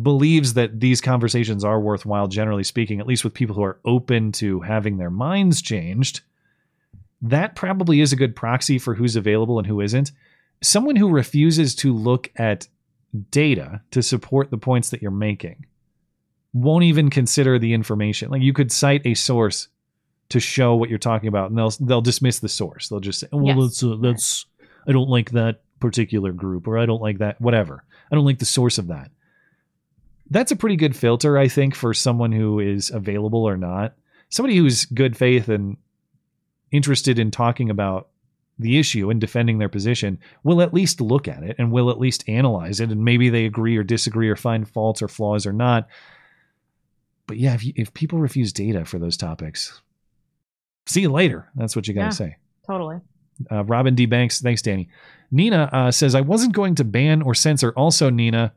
believes 0.00 0.54
that 0.54 0.80
these 0.80 1.00
conversations 1.00 1.64
are 1.64 1.78
worthwhile, 1.80 2.26
generally 2.28 2.64
speaking, 2.64 3.00
at 3.00 3.06
least 3.06 3.24
with 3.24 3.34
people 3.34 3.54
who 3.54 3.62
are 3.62 3.78
open 3.84 4.32
to 4.32 4.60
having 4.60 4.96
their 4.96 5.10
minds 5.10 5.60
changed, 5.60 6.20
that 7.20 7.54
probably 7.54 8.00
is 8.00 8.12
a 8.12 8.16
good 8.16 8.34
proxy 8.34 8.78
for 8.78 8.94
who's 8.94 9.16
available 9.16 9.58
and 9.58 9.66
who 9.66 9.80
isn't. 9.80 10.12
Someone 10.62 10.96
who 10.96 11.08
refuses 11.10 11.74
to 11.76 11.94
look 11.94 12.30
at 12.36 12.68
data 13.30 13.82
to 13.90 14.02
support 14.02 14.50
the 14.50 14.56
points 14.58 14.90
that 14.90 15.02
you're 15.02 15.10
making 15.10 15.66
won't 16.54 16.84
even 16.84 17.10
consider 17.10 17.58
the 17.58 17.74
information. 17.74 18.30
Like 18.30 18.42
you 18.42 18.52
could 18.52 18.72
cite 18.72 19.06
a 19.06 19.14
source 19.14 19.68
to 20.30 20.40
show 20.40 20.74
what 20.74 20.88
you're 20.88 20.98
talking 20.98 21.28
about, 21.28 21.50
and 21.50 21.58
they'll 21.58 21.70
they'll 21.80 22.00
dismiss 22.00 22.38
the 22.38 22.48
source. 22.48 22.88
They'll 22.88 23.00
just 23.00 23.20
say, 23.20 23.28
"Well, 23.30 23.44
Yes. 23.44 23.58
that's 23.58 23.82
uh, 23.82 23.96
that's 24.00 24.46
I 24.86 24.92
don't 24.92 25.10
like 25.10 25.32
that 25.32 25.60
particular 25.80 26.32
group, 26.32 26.66
or 26.66 26.78
I 26.78 26.86
don't 26.86 27.02
like 27.02 27.18
that 27.18 27.40
whatever. 27.40 27.84
I 28.10 28.14
don't 28.14 28.24
like 28.24 28.38
the 28.38 28.46
source 28.46 28.78
of 28.78 28.86
that." 28.86 29.10
That's 30.32 30.50
a 30.52 30.56
pretty 30.56 30.76
good 30.76 30.96
filter, 30.96 31.36
I 31.38 31.48
think, 31.48 31.74
for 31.74 31.92
someone 31.92 32.32
who 32.32 32.58
is 32.58 32.90
available 32.90 33.44
or 33.44 33.56
not. 33.56 33.94
Somebody 34.30 34.56
who's 34.56 34.86
good 34.86 35.16
faith 35.16 35.48
and 35.48 35.76
interested 36.70 37.18
in 37.18 37.30
talking 37.30 37.68
about 37.70 38.08
the 38.58 38.78
issue 38.78 39.10
and 39.10 39.20
defending 39.20 39.58
their 39.58 39.68
position 39.68 40.18
will 40.42 40.62
at 40.62 40.72
least 40.72 41.00
look 41.00 41.28
at 41.28 41.42
it 41.42 41.56
and 41.58 41.70
will 41.72 41.90
at 41.90 41.98
least 41.98 42.26
analyze 42.28 42.80
it 42.80 42.90
and 42.90 43.04
maybe 43.04 43.28
they 43.28 43.44
agree 43.44 43.76
or 43.76 43.82
disagree 43.82 44.28
or 44.28 44.36
find 44.36 44.68
faults 44.68 45.02
or 45.02 45.08
flaws 45.08 45.46
or 45.46 45.52
not 45.52 45.88
but 47.26 47.38
yeah 47.38 47.54
if, 47.54 47.64
you, 47.64 47.72
if 47.76 47.92
people 47.94 48.18
refuse 48.18 48.52
data 48.52 48.84
for 48.84 48.98
those 48.98 49.16
topics 49.16 49.80
see 50.86 51.00
you 51.00 51.10
later 51.10 51.48
that's 51.56 51.74
what 51.74 51.88
you 51.88 51.94
got 51.94 52.00
to 52.02 52.06
Yeah. 52.06 52.10
say 52.10 52.36
Totally. 52.66 53.00
uh, 53.50 53.64
Robin 53.64 53.94
D. 53.94 54.06
Banks, 54.06 54.40
thanks, 54.40 54.62
Danny. 54.62 54.88
Nina 55.30 55.68
uh, 55.72 55.90
says, 55.90 56.14
I 56.14 56.20
wasn't 56.20 56.52
going 56.54 56.74
to 56.76 56.84
ban 56.84 57.22
or 57.22 57.34
censor. 57.34 57.72
Also, 57.72 58.08
Nina, 58.10 58.52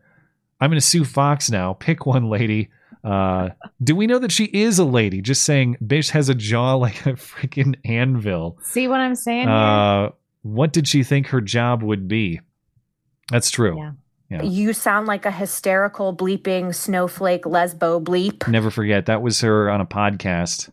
I'm 0.60 0.70
going 0.70 0.80
to 0.80 0.86
sue 0.86 1.04
Fox 1.04 1.50
now. 1.52 1.74
Pick 1.74 2.06
one 2.06 2.30
lady. 2.30 2.70
Uh, 3.04 3.50
do 3.84 3.96
we 3.96 4.08
know 4.08 4.20
that 4.20 4.32
she 4.32 4.46
is 4.46 4.80
a 4.80 4.86
lady? 4.86 5.22
Just 5.22 5.44
saying, 5.44 5.78
Bish 5.86 6.10
has 6.10 6.30
a 6.30 6.36
jaw 6.36 6.76
like 6.76 7.06
a 7.06 7.14
freaking 7.14 7.76
anvil. 7.86 8.58
See 8.64 8.88
what 8.88 9.00
I'm 9.00 9.16
saying? 9.16 9.48
here? 9.48 9.56
Uh, 9.56 10.10
what 10.42 10.74
did 10.74 10.88
she 10.88 11.04
think 11.04 11.28
her 11.28 11.42
job 11.42 11.84
would 11.84 12.08
be? 12.08 12.42
That's 13.32 13.50
true. 13.52 13.78
Yeah. 13.78 13.92
Yeah. 14.30 14.42
You 14.42 14.74
sound 14.74 15.06
like 15.06 15.26
a 15.26 15.32
hysterical 15.32 16.16
bleeping 16.16 16.74
snowflake 16.74 17.44
lesbo 17.44 18.04
bleep. 18.04 18.48
Never 18.48 18.72
forget. 18.72 19.06
That 19.06 19.22
was 19.22 19.42
her 19.42 19.70
on 19.70 19.82
a 19.82 19.86
podcast 19.86 20.72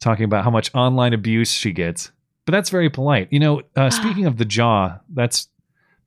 talking 0.00 0.24
about 0.24 0.44
how 0.44 0.50
much 0.50 0.72
online 0.74 1.12
abuse 1.12 1.50
she 1.50 1.72
gets. 1.72 2.12
But 2.46 2.52
that's 2.52 2.70
very 2.70 2.90
polite. 2.90 3.28
You 3.30 3.40
know, 3.40 3.62
uh, 3.74 3.90
speaking 3.90 4.26
of 4.26 4.36
the 4.36 4.44
jaw, 4.44 4.98
that's 5.12 5.48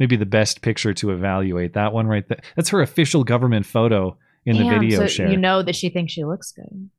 maybe 0.02 0.16
the 0.16 0.26
best 0.26 0.64
picture 0.64 0.96
to 0.96 1.12
evaluate. 1.12 1.74
That 1.74 1.94
one 1.94 2.08
right 2.08 2.28
there. 2.28 2.42
That's 2.56 2.70
her 2.70 2.82
official 2.82 3.24
government 3.24 3.68
photo 3.68 4.18
in 4.48 4.58
the 4.58 4.68
video 4.68 5.02
so 5.02 5.06
share. 5.06 5.30
You 5.30 5.38
know 5.38 5.62
that 5.62 5.76
she 5.76 5.90
thinks 5.90 6.12
she 6.12 6.26
looks 6.26 6.52
good. 6.52 6.90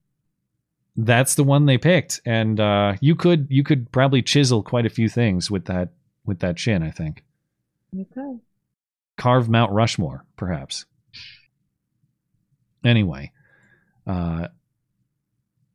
that's 0.97 1.35
the 1.35 1.43
one 1.43 1.67
they 1.67 1.79
picked. 1.79 2.21
And 2.25 2.61
uh, 2.61 2.95
you 3.01 3.17
could 3.17 3.49
you 3.51 3.65
could 3.65 3.91
probably 3.91 4.23
chisel 4.23 4.63
quite 4.63 4.87
a 4.87 4.89
few 4.89 5.09
things 5.09 5.51
with 5.51 5.65
that 5.65 5.89
with 6.25 6.39
that 6.39 6.57
chin, 6.57 6.85
I 6.85 6.93
think. 6.93 7.25
You 7.91 8.07
could. 8.15 8.39
carve 9.17 9.49
Mount 9.49 9.73
Rushmore, 9.73 10.25
perhaps. 10.37 10.87
Anyway, 12.85 13.33
uh, 14.07 14.47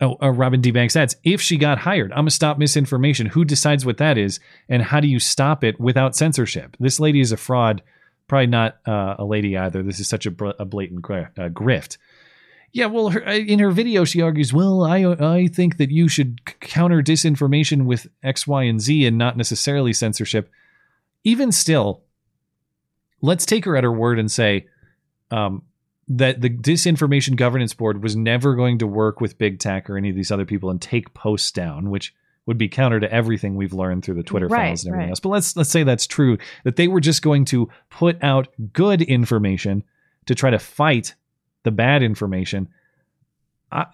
oh, 0.02 0.18
uh, 0.22 0.30
Robin 0.30 0.62
D. 0.62 0.72
Banks 0.72 0.96
adds, 0.96 1.16
if 1.24 1.42
she 1.42 1.58
got 1.58 1.80
hired, 1.80 2.12
I'm 2.12 2.20
gonna 2.20 2.32
stop 2.32 2.58
misinformation. 2.58 3.28
Who 3.28 3.46
decides 3.46 3.86
what 3.86 3.98
that 3.98 4.18
is, 4.18 4.40
and 4.70 4.82
how 4.82 5.00
do 5.00 5.08
you 5.08 5.20
stop 5.20 5.64
it 5.64 5.80
without 5.80 6.16
censorship? 6.16 6.78
This 6.80 7.00
lady 7.00 7.20
is 7.20 7.32
a 7.32 7.38
fraud. 7.38 7.82
Probably 8.28 8.48
not 8.48 8.78
uh, 8.86 9.16
a 9.20 9.26
lady 9.26 9.58
either. 9.58 9.82
This 9.82 10.00
is 10.00 10.10
such 10.10 10.26
a, 10.26 10.32
br- 10.32 10.50
a 10.60 10.66
blatant 10.66 11.02
gri- 11.02 11.28
uh, 11.38 11.50
grift. 11.50 11.98
Yeah, 12.74 12.88
well, 12.88 13.10
her, 13.10 13.26
uh, 13.26 13.34
in 13.34 13.60
her 13.60 13.72
video, 13.72 14.04
she 14.04 14.22
argues, 14.22 14.54
well, 14.54 14.84
I 14.84 15.06
I 15.06 15.48
think 15.48 15.78
that 15.78 15.92
you 15.92 16.08
should 16.08 16.60
counter 16.60 17.02
disinformation 17.02 17.86
with 17.86 18.08
X, 18.22 18.46
Y, 18.46 18.64
and 18.64 18.82
Z, 18.82 19.06
and 19.06 19.18
not 19.18 19.38
necessarily 19.38 19.94
censorship. 19.94 20.50
Even 21.24 21.52
still, 21.52 22.04
let's 23.22 23.46
take 23.46 23.66
her 23.66 23.78
at 23.78 23.84
her 23.84 23.92
word 23.92 24.20
and 24.20 24.32
say 24.32 24.68
um, 25.32 25.64
that 26.10 26.42
the 26.42 26.50
Disinformation 26.50 27.36
Governance 27.36 27.74
Board 27.74 28.02
was 28.02 28.16
never 28.16 28.56
going 28.56 28.80
to 28.80 28.88
work 28.88 29.20
with 29.20 29.38
big 29.38 29.60
tech 29.60 29.90
or 29.90 29.98
any 29.98 30.10
of 30.10 30.16
these 30.16 30.32
other 30.32 30.46
people 30.46 30.70
and 30.70 30.82
take 30.82 31.14
posts 31.14 31.52
down, 31.52 31.90
which 31.90 32.14
would 32.46 32.58
be 32.58 32.70
counter 32.70 33.00
to 33.00 33.12
everything 33.12 33.56
we've 33.56 33.74
learned 33.74 34.06
through 34.06 34.16
the 34.16 34.24
Twitter 34.24 34.48
Right, 34.48 34.68
files 34.68 34.86
and 34.86 34.94
everything 34.94 35.08
right. 35.08 35.12
else. 35.12 35.20
But 35.20 35.30
let's 35.30 35.56
let's 35.58 35.70
say 35.70 35.84
that's 35.84 36.08
true 36.08 36.38
that 36.64 36.78
they 36.78 36.88
were 36.88 37.02
just 37.02 37.22
going 37.22 37.46
to 37.46 37.70
put 37.90 38.24
out 38.24 38.48
good 38.74 39.02
information 39.02 39.84
to 40.28 40.36
try 40.36 40.50
to 40.50 40.60
fight 40.60 41.14
the 41.64 41.72
bad 41.72 42.04
information. 42.04 42.70
I 43.72 43.88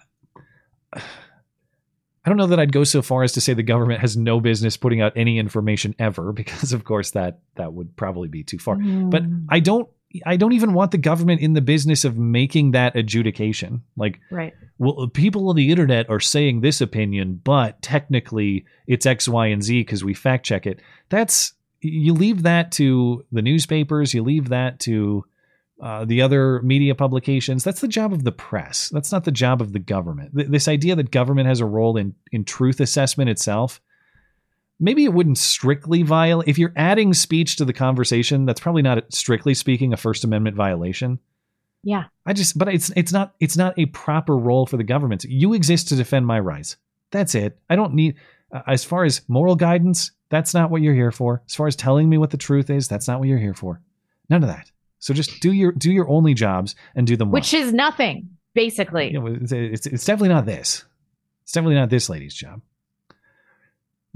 I 2.24 2.30
don't 2.30 2.38
know 2.38 2.46
that 2.46 2.60
I'd 2.60 2.72
go 2.72 2.84
so 2.84 3.02
far 3.02 3.22
as 3.22 3.32
to 3.32 3.40
say 3.40 3.52
the 3.52 3.62
government 3.62 4.00
has 4.00 4.16
no 4.16 4.40
business 4.40 4.76
putting 4.76 5.02
out 5.02 5.12
any 5.16 5.38
information 5.38 5.94
ever, 5.98 6.32
because 6.32 6.72
of 6.72 6.84
course 6.84 7.10
that 7.10 7.40
that 7.56 7.72
would 7.72 7.96
probably 7.96 8.28
be 8.28 8.44
too 8.44 8.58
far. 8.58 8.76
But 8.76 9.24
mm. 9.24 9.46
I 9.48 9.58
don't 9.58 9.88
I 10.24 10.36
don't 10.36 10.52
even 10.52 10.72
want 10.72 10.90
the 10.90 10.98
government 10.98 11.40
in 11.40 11.54
the 11.54 11.60
business 11.60 12.04
of 12.04 12.16
making 12.18 12.70
that 12.72 12.96
adjudication. 12.96 13.82
Like 13.96 14.20
Right. 14.30 14.54
well, 14.78 15.08
people 15.08 15.48
on 15.48 15.56
the 15.56 15.70
internet 15.70 16.08
are 16.08 16.20
saying 16.20 16.60
this 16.60 16.80
opinion, 16.80 17.40
but 17.42 17.80
technically 17.82 18.64
it's 18.86 19.06
X, 19.06 19.28
Y, 19.28 19.46
and 19.46 19.62
Z 19.62 19.80
because 19.80 20.04
we 20.04 20.14
fact 20.14 20.46
check 20.46 20.66
it. 20.66 20.80
That's 21.08 21.54
you 21.80 22.14
leave 22.14 22.44
that 22.44 22.72
to 22.72 23.24
the 23.32 23.42
newspapers, 23.42 24.14
you 24.14 24.22
leave 24.22 24.48
that 24.48 24.80
to 24.80 25.24
uh, 25.82 26.04
the 26.04 26.22
other 26.22 26.62
media 26.62 26.94
publications. 26.94 27.64
That's 27.64 27.80
the 27.80 27.88
job 27.88 28.12
of 28.12 28.24
the 28.24 28.32
press. 28.32 28.88
That's 28.90 29.12
not 29.12 29.24
the 29.24 29.32
job 29.32 29.60
of 29.60 29.72
the 29.72 29.80
government. 29.80 30.34
Th- 30.36 30.48
this 30.48 30.68
idea 30.68 30.94
that 30.96 31.10
government 31.10 31.48
has 31.48 31.60
a 31.60 31.66
role 31.66 31.96
in 31.96 32.14
in 32.30 32.44
truth 32.44 32.80
assessment 32.80 33.28
itself. 33.30 33.80
Maybe 34.84 35.04
it 35.06 35.14
wouldn't 35.14 35.38
strictly 35.38 36.02
violate. 36.02 36.46
If 36.46 36.58
you're 36.58 36.74
adding 36.76 37.14
speech 37.14 37.56
to 37.56 37.64
the 37.64 37.72
conversation, 37.72 38.44
that's 38.44 38.60
probably 38.60 38.82
not 38.82 39.14
strictly 39.14 39.54
speaking 39.54 39.94
a 39.94 39.96
First 39.96 40.24
Amendment 40.24 40.56
violation. 40.56 41.20
Yeah. 41.82 42.04
I 42.26 42.34
just, 42.34 42.58
but 42.58 42.68
it's 42.68 42.90
it's 42.94 43.10
not 43.10 43.34
it's 43.40 43.56
not 43.56 43.78
a 43.78 43.86
proper 43.86 44.36
role 44.36 44.66
for 44.66 44.76
the 44.76 44.84
government. 44.84 45.24
You 45.24 45.54
exist 45.54 45.88
to 45.88 45.96
defend 45.96 46.26
my 46.26 46.38
rights. 46.38 46.76
That's 47.12 47.34
it. 47.34 47.58
I 47.70 47.76
don't 47.76 47.94
need 47.94 48.16
uh, 48.52 48.60
as 48.66 48.84
far 48.84 49.06
as 49.06 49.22
moral 49.26 49.56
guidance. 49.56 50.10
That's 50.28 50.52
not 50.52 50.70
what 50.70 50.82
you're 50.82 50.92
here 50.92 51.12
for. 51.12 51.42
As 51.48 51.54
far 51.54 51.66
as 51.66 51.76
telling 51.76 52.10
me 52.10 52.18
what 52.18 52.28
the 52.28 52.36
truth 52.36 52.68
is, 52.68 52.86
that's 52.86 53.08
not 53.08 53.20
what 53.20 53.28
you're 53.28 53.38
here 53.38 53.54
for. 53.54 53.80
None 54.28 54.42
of 54.42 54.50
that. 54.50 54.70
So 54.98 55.14
just 55.14 55.40
do 55.40 55.50
your 55.50 55.72
do 55.72 55.90
your 55.90 56.10
only 56.10 56.34
jobs 56.34 56.74
and 56.94 57.06
do 57.06 57.16
them 57.16 57.30
well. 57.30 57.40
Which 57.40 57.54
is 57.54 57.72
nothing, 57.72 58.36
basically. 58.52 59.12
You 59.12 59.20
know, 59.20 59.26
it's, 59.28 59.52
it's, 59.52 59.86
it's 59.86 60.04
definitely 60.04 60.28
not 60.28 60.44
this. 60.44 60.84
It's 61.44 61.52
definitely 61.52 61.76
not 61.76 61.88
this 61.88 62.10
lady's 62.10 62.34
job. 62.34 62.60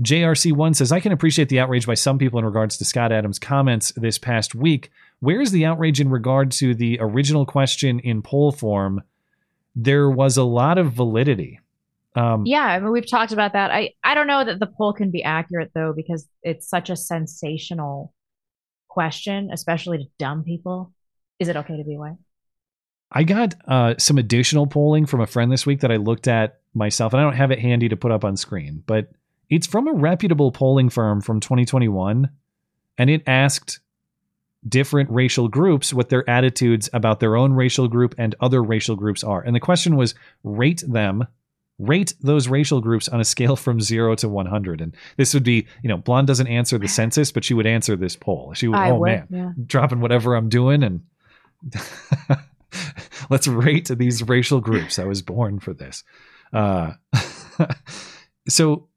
JRC1 0.03 0.77
says, 0.77 0.93
I 0.93 1.01
can 1.01 1.13
appreciate 1.13 1.49
the 1.49 1.59
outrage 1.59 1.87
by 1.87 1.95
some 1.95 2.19
people 2.19 2.39
in 2.39 2.45
regards 2.45 2.77
to 2.77 2.85
Scott 2.85 3.11
Adams' 3.11 3.39
comments 3.39 3.93
this 3.97 4.19
past 4.19 4.55
week. 4.55 4.91
Where 5.21 5.41
is 5.41 5.51
the 5.51 5.65
outrage 5.65 6.01
in 6.01 6.09
regard 6.09 6.53
to 6.53 6.75
the 6.75 6.99
original 7.01 7.45
question 7.45 7.99
in 8.01 8.23
poll 8.23 8.53
form? 8.53 9.03
There 9.75 10.09
was 10.09 10.37
a 10.37 10.45
lot 10.45 10.79
of 10.79 10.93
validity. 10.93 11.61
Um, 12.15 12.47
yeah, 12.47 12.65
I 12.65 12.79
mean, 12.79 12.93
we've 12.93 13.09
talked 13.09 13.33
about 13.33 13.53
that. 13.53 13.71
I, 13.71 13.95
I 14.05 14.15
don't 14.15 14.27
know 14.27 14.45
that 14.45 14.61
the 14.61 14.67
poll 14.67 14.93
can 14.93 15.11
be 15.11 15.23
accurate, 15.23 15.73
though, 15.75 15.93
because 15.95 16.27
it's 16.43 16.69
such 16.69 16.91
a 16.91 16.97
sensational 16.97 18.13
question, 18.89 19.51
especially 19.53 19.99
to 19.99 20.05
dumb 20.19 20.45
people. 20.45 20.93
Is 21.39 21.49
it 21.49 21.57
okay 21.57 21.77
to 21.77 21.85
be 21.85 21.97
white? 21.97 22.17
I 23.11 23.25
got 23.25 23.55
uh, 23.67 23.95
some 23.99 24.19
additional 24.19 24.67
polling 24.67 25.07
from 25.07 25.21
a 25.21 25.27
friend 25.27 25.51
this 25.51 25.65
week 25.65 25.81
that 25.81 25.91
I 25.91 25.97
looked 25.97 26.29
at 26.29 26.61
myself, 26.75 27.13
and 27.13 27.21
I 27.21 27.25
don't 27.25 27.37
have 27.37 27.51
it 27.51 27.59
handy 27.59 27.89
to 27.89 27.97
put 27.97 28.13
up 28.13 28.25
on 28.25 28.37
screen, 28.37 28.83
but 28.87 29.11
it's 29.51 29.67
from 29.67 29.89
a 29.89 29.93
reputable 29.93 30.53
polling 30.53 30.91
firm 30.91 31.21
from 31.21 31.41
2021, 31.41 32.29
and 32.99 33.11
it 33.11 33.23
asked 33.27 33.81
different 34.69 35.11
racial 35.11 35.49
groups 35.49 35.95
what 35.95 36.09
their 36.09 36.29
attitudes 36.29 36.91
about 36.93 37.21
their 37.21 37.37
own 37.37 37.53
racial 37.53 37.89
group 37.89 38.15
and 38.19 38.35
other 38.41 38.63
racial 38.63 38.97
groups 38.97 39.23
are. 39.23 39.41
And 39.41 39.55
the 39.55 39.61
question 39.61 39.97
was 39.97 40.15
rate 40.43 40.83
them, 40.87 41.27
rate 41.79 42.15
those 42.21 42.49
racial 42.49 42.81
groups 42.81 43.09
on 43.09 43.21
a 43.21 43.25
scale 43.25 43.57
from 43.57 43.81
zero 43.81 44.15
to 44.17 44.29
100. 44.29 44.81
And 44.81 44.97
this 45.17 45.33
would 45.33 45.45
be, 45.45 45.67
you 45.83 45.89
know, 45.89 45.97
Blonde 45.97 46.27
doesn't 46.27 46.49
answer 46.49 46.77
the 46.77 46.89
census, 46.89 47.31
but 47.31 47.45
she 47.45 47.55
would 47.55 47.67
answer 47.67 47.97
this 47.97 48.17
poll. 48.17 48.53
She 48.55 48.69
would, 48.69 48.79
I 48.79 48.91
oh 48.91 48.97
would, 48.97 49.07
man, 49.07 49.27
yeah. 49.31 49.53
dropping 49.65 50.01
whatever 50.01 50.35
I'm 50.35 50.49
doing 50.49 50.83
and 50.83 51.03
let's 53.31 53.47
rate 53.47 53.89
these 53.89 54.27
racial 54.27 54.61
groups. 54.61 54.99
I 54.99 55.05
was 55.05 55.23
born 55.23 55.61
for 55.61 55.73
this. 55.73 56.03
Uh, 56.53 56.93
so 58.49 58.88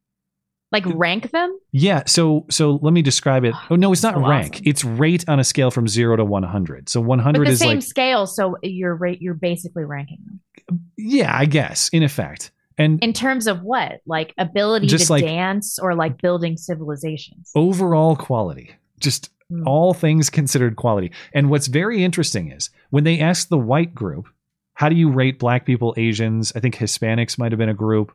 Like 0.71 0.85
rank 0.87 1.31
them? 1.31 1.59
yeah, 1.71 2.03
so 2.05 2.45
so 2.49 2.79
let 2.81 2.93
me 2.93 3.01
describe 3.01 3.43
it. 3.43 3.53
Oh 3.69 3.75
no, 3.75 3.91
it's 3.91 4.03
not 4.03 4.15
So 4.15 4.27
rank. 4.27 4.53
awesome. 4.55 4.63
It's 4.67 4.83
rate 4.85 5.25
on 5.27 5.39
a 5.39 5.43
scale 5.43 5.69
from 5.71 5.87
zero 5.87 6.15
to 6.15 6.23
one 6.23 6.43
hundred. 6.43 6.87
So 6.89 7.01
one 7.01 7.17
With 7.19 7.23
hundred 7.23 7.47
the 7.47 7.51
is 7.51 7.59
same 7.59 7.77
like 7.77 7.81
scale, 7.83 8.25
so 8.25 8.55
you're 8.63 8.95
rate 8.95 9.21
you're 9.21 9.33
basically 9.33 9.83
ranking 9.83 10.19
them. 10.25 10.79
yeah, 10.97 11.35
I 11.37 11.45
guess 11.45 11.89
in 11.89 12.03
effect. 12.03 12.51
And 12.77 13.03
In 13.03 13.11
terms 13.13 13.47
of 13.47 13.61
what? 13.63 13.99
Like 14.05 14.33
ability 14.37 14.87
to 14.87 15.11
like- 15.11 15.23
dance 15.25 15.77
or 15.77 15.93
like 15.93 16.21
building 16.21 16.55
civilizations. 16.57 17.51
overall 17.55 18.15
quality, 18.15 18.71
just 18.99 19.29
Hmm. 19.49 19.67
all 19.67 19.93
things 19.93 20.29
considered 20.29 20.77
quality. 20.77 21.11
And 21.33 21.49
what's 21.49 21.67
very 21.67 22.05
interesting 22.05 22.49
is 22.49 22.69
when 22.91 23.03
they 23.03 23.19
asked 23.19 23.49
the 23.49 23.57
white 23.57 23.93
group, 23.93 24.27
how 24.75 24.87
do 24.87 24.95
you 24.95 25.11
rate 25.11 25.37
black 25.39 25.65
people, 25.65 25.93
Asians? 25.97 26.53
I 26.55 26.61
think 26.61 26.75
Hispanics 26.77 27.37
might 27.37 27.51
have 27.51 27.59
been 27.59 27.67
a 27.67 27.73
group. 27.73 28.13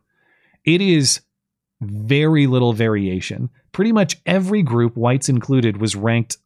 It 0.64 0.80
is 0.80 1.20
very 1.81 2.47
little 2.47 2.73
variation. 2.73 3.51
Pretty 3.73 3.93
much 3.93 4.16
every 4.27 4.62
group, 4.62 4.97
whites 4.97 5.28
included, 5.28 5.78
was 5.78 5.94
ranked. 5.97 6.39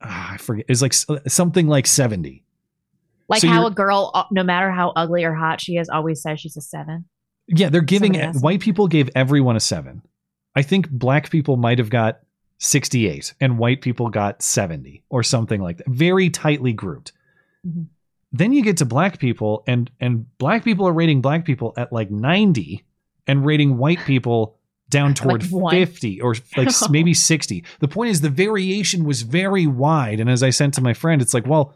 ah, 0.00 0.32
I 0.32 0.36
forget. 0.38 0.64
It 0.68 0.70
was 0.72 0.82
like 0.82 0.94
something 1.28 1.68
like 1.68 1.86
seventy. 1.86 2.44
Like 3.28 3.40
So 3.40 3.48
how 3.48 3.66
a 3.66 3.70
girl, 3.70 4.10
uh, 4.14 4.24
no 4.30 4.42
matter 4.42 4.70
how 4.70 4.92
ugly 4.96 5.24
or 5.24 5.34
hot 5.34 5.60
she 5.60 5.76
is, 5.76 5.88
always 5.88 6.20
says 6.22 6.40
she's 6.40 6.56
a 6.56 6.60
seven. 6.60 7.04
Yeah, 7.48 7.68
they're 7.68 7.80
giving 7.80 8.14
white 8.40 8.60
people 8.60 8.88
gave 8.88 9.10
everyone 9.14 9.56
a 9.56 9.60
seven. 9.60 10.02
I 10.54 10.62
think 10.62 10.90
black 10.90 11.30
people 11.30 11.56
might 11.56 11.78
have 11.78 11.88
got 11.90 12.20
68 12.58 13.34
and 13.40 13.58
white 13.58 13.80
people 13.80 14.08
got 14.10 14.42
70 14.42 15.02
or 15.08 15.22
something 15.22 15.60
like 15.62 15.78
that. 15.78 15.88
Very 15.88 16.30
tightly 16.30 16.72
grouped. 16.72 17.12
Mhm. 17.66 17.86
Then 18.32 18.52
you 18.52 18.62
get 18.62 18.76
to 18.78 18.84
black 18.84 19.18
people 19.18 19.62
and 19.66 19.90
and 20.00 20.26
black 20.38 20.62
people 20.64 20.86
are 20.86 20.92
rating 20.92 21.20
black 21.20 21.44
people 21.44 21.72
at 21.76 21.92
like 21.92 22.10
90 22.10 22.84
and 23.26 23.44
rating 23.46 23.78
white 23.78 24.00
people 24.00 24.56
down 24.92 25.14
toward 25.14 25.42
one. 25.50 25.72
50 25.74 26.20
or 26.20 26.36
like 26.56 26.68
maybe 26.90 27.12
60. 27.32 27.64
The 27.80 27.88
point 27.88 28.10
is 28.12 28.20
the 28.20 28.30
variation 28.30 29.04
was 29.04 29.22
very 29.22 29.66
wide 29.66 30.20
and 30.20 30.30
as 30.30 30.44
I 30.44 30.50
sent 30.50 30.74
to 30.74 30.80
my 30.80 30.94
friend 30.94 31.20
it's 31.20 31.34
like, 31.34 31.46
well, 31.46 31.74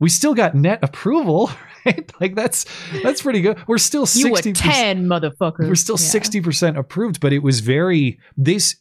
we 0.00 0.08
still 0.08 0.34
got 0.34 0.54
net 0.54 0.78
approval, 0.82 1.50
right? 1.86 2.10
Like 2.20 2.34
that's 2.34 2.64
that's 3.02 3.20
pretty 3.20 3.40
good. 3.42 3.58
We're 3.68 3.76
still 3.78 4.06
60 4.06 4.28
You 4.28 4.34
a 4.36 4.54
ten, 4.54 5.06
motherfucker. 5.06 5.68
we're 5.68 5.74
still 5.74 5.96
Yeah. 5.98 6.06
sixty 6.06 6.40
percent 6.40 6.78
approved, 6.78 7.20
but 7.20 7.32
it 7.34 7.42
was 7.42 7.60
very 7.60 8.18
this 8.36 8.76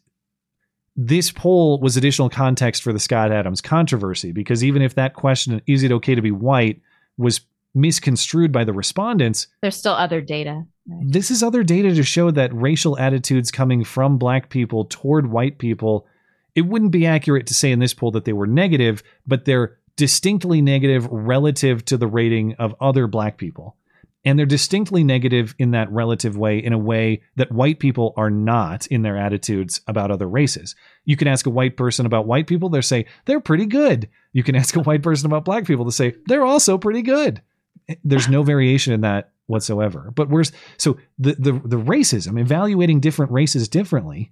this 0.98 1.30
poll 1.32 1.80
was 1.82 1.98
additional 1.98 2.30
context 2.30 2.82
for 2.82 2.94
the 2.94 3.00
Scott 3.00 3.32
Adams 3.32 3.60
controversy 3.62 4.32
because 4.32 4.64
even 4.64 4.82
if 4.82 4.96
that 4.96 5.14
question 5.14 5.62
is 5.68 5.84
it 5.84 5.92
okay 5.92 6.16
to 6.16 6.22
be 6.22 6.32
white 6.32 6.82
was 7.18 7.42
misconstrued 7.74 8.52
by 8.54 8.64
the 8.64 8.72
respondents, 8.72 9.48
There's 9.62 9.76
still 9.76 9.94
other 9.94 10.22
data. 10.22 10.64
This 10.86 11.32
is 11.32 11.42
other 11.42 11.64
data 11.64 11.94
to 11.96 12.04
show 12.04 12.32
that 12.32 12.54
racial 12.54 12.98
attitudes 12.98 13.52
coming 13.52 13.84
from 13.84 14.18
black 14.18 14.50
people 14.50 14.86
toward 14.86 15.32
white 15.32 15.58
people, 15.58 16.06
it 16.54 16.62
wouldn't 16.62 16.92
be 16.92 17.06
accurate 17.06 17.48
to 17.48 17.54
say 17.54 17.72
in 17.72 17.80
this 17.80 17.94
poll 17.94 18.12
that 18.12 18.26
they 18.26 18.34
were 18.34 18.48
negative, 18.48 19.02
but 19.26 19.46
they're 19.46 19.78
distinctly 19.96 20.62
negative 20.62 21.08
relative 21.10 21.84
to 21.86 21.98
the 21.98 22.08
rating 22.08 22.54
of 22.56 22.76
other 22.80 23.08
black 23.08 23.38
people. 23.38 23.76
And 24.24 24.40
they're 24.40 24.46
distinctly 24.48 25.04
negative 25.04 25.54
in 25.60 25.72
that 25.72 25.92
relative 25.92 26.36
way, 26.36 26.58
in 26.58 26.74
a 26.74 26.80
way 26.80 27.22
that 27.36 27.52
white 27.52 27.80
people 27.80 28.14
are 28.18 28.32
not 28.32 28.88
in 28.88 29.04
their 29.04 29.18
attitudes 29.18 29.82
about 29.88 30.10
other 30.10 30.28
races. 30.28 30.76
You 31.04 31.16
can 31.16 31.28
ask 31.28 31.46
a 31.46 31.52
white 31.52 31.78
person 31.78 32.08
about 32.08 32.26
white 32.26 32.48
people, 32.48 32.70
they'll 32.70 32.82
say 32.82 33.06
they're 33.26 33.40
pretty 33.40 33.68
good. 33.68 34.10
You 34.34 34.44
can 34.44 34.56
ask 34.56 34.76
a 34.76 34.82
white 34.82 35.04
person 35.04 35.28
about 35.28 35.46
black 35.46 35.66
people, 35.66 35.86
to 35.86 35.92
say 35.92 36.16
they're 36.26 36.46
also 36.46 36.78
pretty 36.78 37.04
good. 37.04 37.42
Eh, 37.88 37.96
there's 38.04 38.28
no 38.28 38.42
variation 38.42 38.94
in 38.94 39.02
that 39.02 39.32
whatsoever. 39.48 40.12
But 40.16 40.30
where's 40.30 40.52
so 40.78 40.98
the 41.20 41.34
the 41.34 41.52
the 41.54 41.78
racism, 41.78 42.40
evaluating 42.40 43.00
different 43.00 43.32
races 43.32 43.68
differently, 43.68 44.32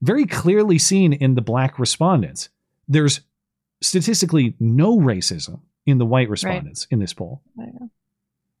very 0.00 0.26
clearly 0.26 0.78
seen 0.78 1.12
in 1.12 1.34
the 1.34 1.42
black 1.42 1.78
respondents. 1.78 2.48
There's 2.88 3.20
statistically 3.80 4.54
no 4.60 4.98
racism 4.98 5.60
in 5.86 5.98
the 5.98 6.06
white 6.06 6.28
respondents 6.28 6.86
in 6.90 6.98
this 6.98 7.12
poll. 7.12 7.42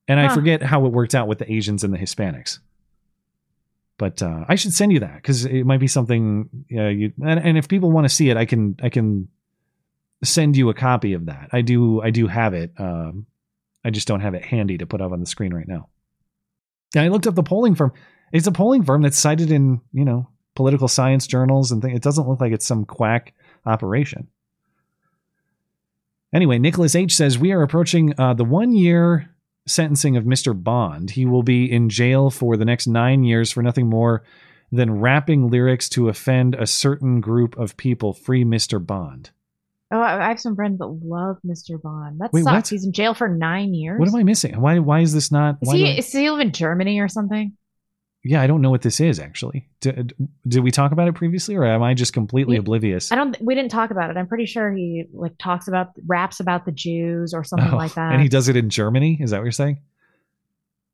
And 0.08 0.18
I 0.18 0.34
forget 0.34 0.62
how 0.62 0.84
it 0.86 0.92
worked 0.92 1.14
out 1.14 1.28
with 1.28 1.38
the 1.38 1.50
Asians 1.50 1.84
and 1.84 1.94
the 1.94 1.98
Hispanics. 1.98 2.58
But 3.98 4.20
uh, 4.20 4.44
I 4.48 4.56
should 4.56 4.74
send 4.74 4.92
you 4.92 5.00
that 5.00 5.16
because 5.16 5.44
it 5.44 5.64
might 5.64 5.78
be 5.78 5.86
something. 5.86 6.48
Uh, 6.74 6.88
you 6.88 7.12
and, 7.24 7.38
and 7.38 7.58
if 7.58 7.68
people 7.68 7.92
want 7.92 8.04
to 8.04 8.08
see 8.08 8.30
it, 8.30 8.36
I 8.36 8.46
can 8.46 8.76
I 8.82 8.88
can 8.88 9.28
send 10.24 10.56
you 10.56 10.70
a 10.70 10.74
copy 10.74 11.12
of 11.12 11.26
that. 11.26 11.50
I 11.52 11.60
do 11.62 12.02
I 12.02 12.10
do 12.10 12.26
have 12.26 12.54
it. 12.54 12.72
Um, 12.78 13.26
I 13.84 13.90
just 13.90 14.08
don't 14.08 14.20
have 14.20 14.34
it 14.34 14.44
handy 14.44 14.78
to 14.78 14.86
put 14.86 15.00
up 15.00 15.12
on 15.12 15.20
the 15.20 15.26
screen 15.26 15.52
right 15.52 15.68
now. 15.68 15.88
And 16.94 17.04
I 17.04 17.08
looked 17.08 17.26
up 17.26 17.34
the 17.34 17.42
polling 17.42 17.74
firm. 17.74 17.92
It's 18.32 18.46
a 18.46 18.52
polling 18.52 18.82
firm 18.82 19.02
that's 19.02 19.18
cited 19.18 19.50
in 19.50 19.80
you 19.92 20.04
know 20.04 20.28
political 20.54 20.88
science 20.88 21.26
journals 21.26 21.72
and 21.72 21.82
things. 21.82 21.96
It 21.96 22.02
doesn't 22.02 22.28
look 22.28 22.40
like 22.40 22.52
it's 22.52 22.66
some 22.66 22.84
quack 22.84 23.34
operation. 23.66 24.28
Anyway, 26.32 26.58
Nicholas 26.58 26.94
H 26.94 27.14
says 27.14 27.38
we 27.38 27.52
are 27.52 27.62
approaching 27.62 28.14
uh, 28.18 28.34
the 28.34 28.44
one 28.44 28.72
year 28.72 29.30
sentencing 29.66 30.16
of 30.16 30.24
Mr. 30.24 30.60
Bond. 30.60 31.10
He 31.10 31.26
will 31.26 31.42
be 31.42 31.70
in 31.70 31.88
jail 31.88 32.30
for 32.30 32.56
the 32.56 32.64
next 32.64 32.86
nine 32.86 33.22
years 33.22 33.52
for 33.52 33.62
nothing 33.62 33.88
more 33.88 34.24
than 34.70 35.00
rapping 35.00 35.50
lyrics 35.50 35.88
to 35.90 36.08
offend 36.08 36.54
a 36.54 36.66
certain 36.66 37.20
group 37.20 37.56
of 37.58 37.76
people. 37.76 38.14
Free 38.14 38.44
Mr. 38.44 38.84
Bond. 38.84 39.30
Oh, 39.94 40.00
I 40.00 40.28
have 40.28 40.40
some 40.40 40.56
friends 40.56 40.78
that 40.78 40.86
love 40.86 41.36
Mr. 41.46 41.80
Bond. 41.80 42.18
That 42.20 42.32
Wait, 42.32 42.44
sucks. 42.44 42.54
what? 42.54 42.68
He's 42.68 42.84
in 42.86 42.92
jail 42.92 43.12
for 43.12 43.28
nine 43.28 43.74
years. 43.74 44.00
What 44.00 44.08
am 44.08 44.14
I 44.16 44.22
missing? 44.22 44.58
Why? 44.60 44.78
Why 44.78 45.00
is 45.00 45.12
this 45.12 45.30
not? 45.30 45.58
Is 45.60 45.68
why 45.68 45.76
he, 45.76 45.84
do 45.84 45.90
I- 45.90 45.94
is 45.96 46.10
he 46.10 46.30
live 46.30 46.40
in 46.40 46.52
Germany 46.52 46.98
or 46.98 47.08
something? 47.08 47.52
yeah, 48.24 48.40
I 48.40 48.46
don't 48.46 48.60
know 48.62 48.70
what 48.70 48.82
this 48.82 49.00
is 49.00 49.18
actually. 49.18 49.68
Did, 49.80 50.14
did 50.46 50.60
we 50.62 50.70
talk 50.70 50.92
about 50.92 51.08
it 51.08 51.14
previously, 51.14 51.56
or 51.56 51.64
am 51.64 51.82
I 51.82 51.92
just 51.92 52.12
completely 52.12 52.56
oblivious? 52.56 53.10
I 53.12 53.16
don't. 53.16 53.36
We 53.42 53.54
didn't 53.54 53.70
talk 53.72 53.90
about 53.90 54.10
it. 54.10 54.16
I'm 54.16 54.28
pretty 54.28 54.46
sure 54.46 54.72
he 54.72 55.04
like 55.12 55.36
talks 55.38 55.68
about 55.68 55.90
raps 56.06 56.38
about 56.40 56.64
the 56.64 56.72
Jews 56.72 57.34
or 57.34 57.44
something 57.44 57.72
Oh, 57.72 57.76
like 57.76 57.94
that. 57.94 58.12
And 58.12 58.22
he 58.22 58.28
does 58.28 58.48
it 58.48 58.56
in 58.56 58.70
Germany. 58.70 59.18
Is 59.20 59.30
that 59.32 59.38
what 59.38 59.44
you're 59.44 59.52
saying? 59.52 59.78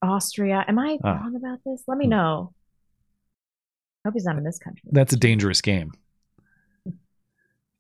Austria. 0.03 0.65
Am 0.67 0.79
I 0.79 0.99
Ah. 1.05 1.19
wrong 1.23 1.37
about 1.37 1.59
this? 1.65 1.83
Let 1.87 1.99
me 1.99 2.07
know. 2.07 2.53
I 4.05 4.09
Hope 4.09 4.15
he's 4.15 4.25
not 4.25 4.37
in 4.39 4.45
this 4.45 4.59
country. 4.59 4.89
That's 4.93 5.13
a 5.13 5.17
dangerous 5.17 5.61
game. 5.61 5.93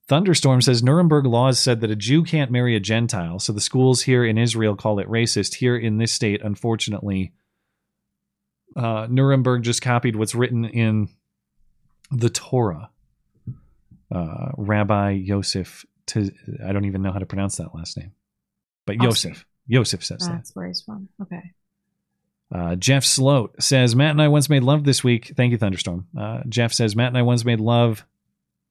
Thunderstorm 0.08 0.62
says 0.62 0.82
Nuremberg 0.82 1.26
laws 1.26 1.58
said 1.58 1.80
that 1.82 1.90
a 1.90 1.96
Jew 1.96 2.24
can't 2.24 2.50
marry 2.50 2.74
a 2.74 2.80
Gentile, 2.80 3.38
so 3.38 3.52
the 3.52 3.60
schools 3.60 4.02
here 4.02 4.24
in 4.24 4.38
Israel 4.38 4.74
call 4.74 4.98
it 4.98 5.06
racist. 5.06 5.56
Here 5.56 5.76
in 5.76 5.98
this 5.98 6.12
state, 6.12 6.40
unfortunately, 6.42 7.32
uh, 8.74 9.06
Nuremberg 9.10 9.62
just 9.62 9.82
copied 9.82 10.16
what's 10.16 10.34
written 10.34 10.64
in 10.64 11.10
the 12.10 12.30
Torah. 12.30 12.90
Uh, 14.10 14.52
Rabbi 14.56 15.10
Yosef, 15.10 15.84
T- 16.06 16.32
I 16.66 16.72
don't 16.72 16.86
even 16.86 17.02
know 17.02 17.12
how 17.12 17.18
to 17.18 17.26
pronounce 17.26 17.56
that 17.56 17.74
last 17.74 17.98
name, 17.98 18.12
but. 18.86 18.96
Yosef. 18.96 19.44
Yosef 19.66 20.02
says 20.02 20.20
that. 20.20 20.32
That's 20.32 20.56
where 20.56 20.66
he's 20.66 20.80
from. 20.80 21.10
Okay. 21.20 21.52
Uh, 22.50 22.76
Jeff 22.76 23.04
Sloat 23.04 23.62
says 23.62 23.94
Matt 23.94 24.12
and 24.12 24.22
I 24.22 24.28
once 24.28 24.48
made 24.48 24.62
love 24.62 24.84
this 24.84 25.04
week. 25.04 25.34
Thank 25.36 25.52
you, 25.52 25.58
Thunderstorm. 25.58 26.06
Uh, 26.18 26.40
Jeff 26.48 26.72
says 26.72 26.96
Matt 26.96 27.08
and 27.08 27.18
I 27.18 27.22
once 27.22 27.44
made 27.44 27.60
love, 27.60 28.06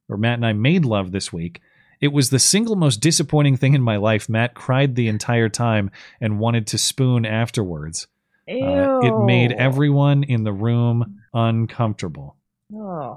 or 0.10 0.18
Matt 0.18 0.36
and 0.36 0.46
I 0.46 0.54
made 0.54 0.86
love 0.86 1.12
this 1.12 1.32
week. 1.32 1.62
It 2.00 2.10
was 2.10 2.30
the 2.30 2.40
single 2.40 2.76
most 2.76 2.98
disappointing 2.98 3.58
thing 3.58 3.74
in 3.74 3.82
my 3.82 3.98
life. 3.98 4.30
Matt 4.30 4.54
cried 4.54 4.96
the 4.96 5.08
entire 5.08 5.50
time 5.50 5.90
and 6.22 6.40
wanted 6.40 6.68
to 6.68 6.78
spoon 6.78 7.26
afterwards. 7.26 8.08
Uh, 8.50 9.00
it 9.02 9.26
made 9.26 9.52
everyone 9.52 10.24
in 10.24 10.44
the 10.44 10.54
room 10.54 11.22
uncomfortable. 11.34 12.38
Oh. 12.74 13.16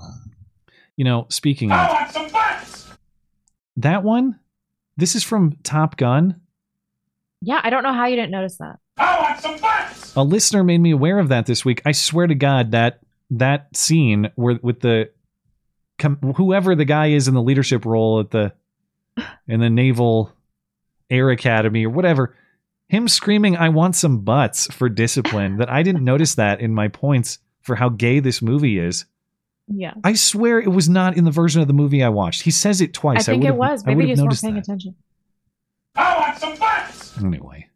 You 0.97 1.05
know, 1.05 1.27
speaking 1.29 1.71
of 1.73 1.89
that 3.77 4.03
one, 4.03 4.39
this 4.97 5.15
is 5.15 5.23
from 5.23 5.57
Top 5.63 5.97
Gun. 5.97 6.41
Yeah, 7.43 7.61
I 7.63 7.71
don't 7.71 7.83
know 7.83 7.93
how 7.93 8.07
you 8.07 8.17
didn't 8.17 8.33
notice 8.33 8.57
that. 8.59 8.79
I 8.99 9.19
want 9.19 9.41
some 9.41 9.59
butts. 9.59 10.15
A 10.17 10.23
listener 10.23 10.65
made 10.65 10.81
me 10.81 10.91
aware 10.91 11.19
of 11.19 11.29
that 11.29 11.47
this 11.47 11.65
week. 11.65 11.81
I 11.87 11.93
swear 11.93 12.27
to 12.27 12.35
God 12.35 12.73
that 12.73 13.01
that 13.31 13.75
scene 13.77 14.31
where 14.35 14.59
with 14.63 14.81
the 14.81 15.11
com, 16.01 16.17
whoever 16.37 16.75
the 16.75 16.85
guy 16.85 17.09
is 17.09 17.29
in 17.29 17.35
the 17.35 17.43
leadership 17.43 17.85
role 17.85 18.19
at 18.21 18.31
the 18.31 18.53
in 19.47 19.61
the 19.61 19.71
Naval 19.71 20.33
Air 21.09 21.31
Academy 21.31 21.87
or 21.87 21.91
whatever, 21.91 22.37
him 22.89 23.07
screaming 23.07 23.57
"I 23.57 23.69
want 23.69 23.95
some 23.95 24.21
butts" 24.21 24.73
for 24.73 24.89
discipline. 24.89 25.59
that 25.59 25.71
I 25.71 25.85
didn't 25.85 26.05
notice 26.05 26.35
that 26.35 26.61
in 26.61 26.75
my 26.75 26.89
points 26.89 27.39
for 27.61 27.77
how 27.77 27.91
gay 27.91 28.19
this 28.21 28.43
movie 28.43 28.79
is. 28.79 29.05
Yeah. 29.69 29.95
I 30.03 30.15
swear 30.15 30.59
it 30.59 30.73
was 30.73 30.89
not 30.89 31.17
in 31.17 31.25
the 31.25 31.31
version 31.31 31.61
of 31.61 31.69
the 31.69 31.75
movie 31.75 32.03
I 32.03 32.09
watched. 32.09 32.43
He 32.43 32.51
says 32.51 32.81
it 32.81 32.93
twice. 32.93 33.29
I 33.29 33.33
think 33.33 33.45
it 33.45 33.55
was. 33.55 33.87
Maybe 33.87 33.99
would 33.99 34.09
you 34.09 34.17
just 34.17 34.23
weren't 34.23 34.41
paying 34.41 34.55
that. 34.55 34.65
attention. 34.65 34.97
I 35.95 36.19
want 36.19 36.39
some 36.39 36.57
butts. 36.57 37.19
Anyway, 37.23 37.69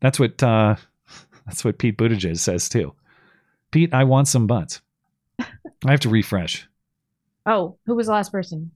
that's 0.00 0.18
what 0.18 0.42
uh, 0.42 0.76
that's 1.46 1.64
what 1.64 1.78
Pete 1.78 1.98
Buttigieg 1.98 2.38
says 2.38 2.68
too. 2.68 2.94
Pete, 3.70 3.92
I 3.92 4.04
want 4.04 4.28
some 4.28 4.46
butts. 4.46 4.80
I 5.38 5.90
have 5.90 6.00
to 6.00 6.08
refresh. 6.08 6.66
Oh, 7.46 7.78
who 7.86 7.94
was 7.96 8.06
the 8.06 8.12
last 8.12 8.32
person? 8.32 8.70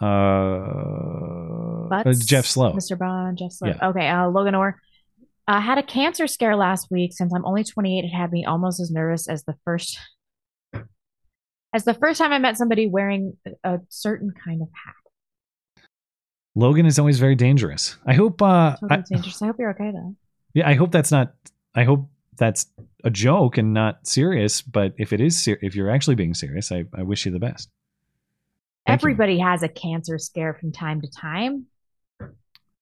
Uh, 0.00 1.88
Butts? 1.88 2.06
uh, 2.06 2.24
Jeff 2.24 2.46
Slow. 2.46 2.72
Mr. 2.72 2.98
Bond, 2.98 3.38
Jeff 3.38 3.52
Slow. 3.52 3.68
Yeah. 3.68 3.88
Okay, 3.90 4.08
uh, 4.08 4.28
Logan 4.28 4.54
Orr. 4.54 4.80
I 5.46 5.60
had 5.60 5.78
a 5.78 5.82
cancer 5.82 6.26
scare 6.26 6.56
last 6.56 6.88
week. 6.90 7.12
Since 7.12 7.32
I'm 7.34 7.44
only 7.44 7.64
28, 7.64 8.04
it 8.04 8.08
had 8.08 8.30
me 8.32 8.44
almost 8.44 8.80
as 8.80 8.90
nervous 8.90 9.28
as 9.28 9.44
the 9.44 9.54
first 9.64 9.98
as 11.72 11.84
the 11.84 11.94
first 11.94 12.18
time 12.18 12.32
I 12.32 12.38
met 12.38 12.56
somebody 12.56 12.88
wearing 12.88 13.36
a 13.62 13.78
certain 13.88 14.32
kind 14.44 14.60
of 14.62 14.68
hat. 14.72 14.94
Logan 16.56 16.84
is 16.86 16.98
always 16.98 17.18
very 17.20 17.36
dangerous. 17.36 17.96
I 18.06 18.14
hope. 18.14 18.40
Uh, 18.42 18.76
Totally 18.80 18.90
I, 19.00 19.04
dangerous. 19.14 19.40
I 19.42 19.46
hope 19.46 19.56
you're 19.58 19.70
okay 19.70 19.90
though. 19.92 20.16
yeah, 20.54 20.68
I 20.68 20.74
hope 20.74 20.90
that's 20.92 21.10
not. 21.12 21.34
I 21.74 21.84
hope 21.84 22.08
that's 22.36 22.66
a 23.04 23.10
joke 23.10 23.58
and 23.58 23.72
not 23.72 24.06
serious. 24.06 24.62
But 24.62 24.94
if 24.98 25.12
it 25.12 25.20
is, 25.20 25.38
ser- 25.38 25.58
if 25.62 25.74
you're 25.76 25.90
actually 25.90 26.16
being 26.16 26.34
serious, 26.34 26.72
I, 26.72 26.84
I 26.94 27.02
wish 27.02 27.24
you 27.26 27.32
the 27.32 27.38
best. 27.38 27.68
Thank 28.86 29.02
you. 29.02 29.08
Everybody 29.10 29.38
has 29.38 29.62
a 29.62 29.68
cancer 29.68 30.18
scare 30.18 30.54
from 30.54 30.72
time 30.72 31.00
to 31.02 31.08
time. 31.10 31.66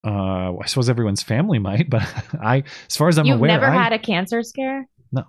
Uh, 0.07 0.57
I 0.57 0.67
suppose 0.67 0.89
everyone's 0.89 1.23
family 1.23 1.59
might, 1.59 1.91
but 1.91 2.02
I, 2.41 2.62
as 2.89 2.97
far 2.97 3.09
as 3.09 3.18
I'm 3.18 3.27
aware. 3.27 3.33
You've 3.35 3.39
aware, 3.41 3.49
never 3.60 3.67
I, 3.67 3.83
had 3.83 3.93
a 3.93 3.99
cancer 3.99 4.43
scare? 4.43 4.86
no. 5.12 5.25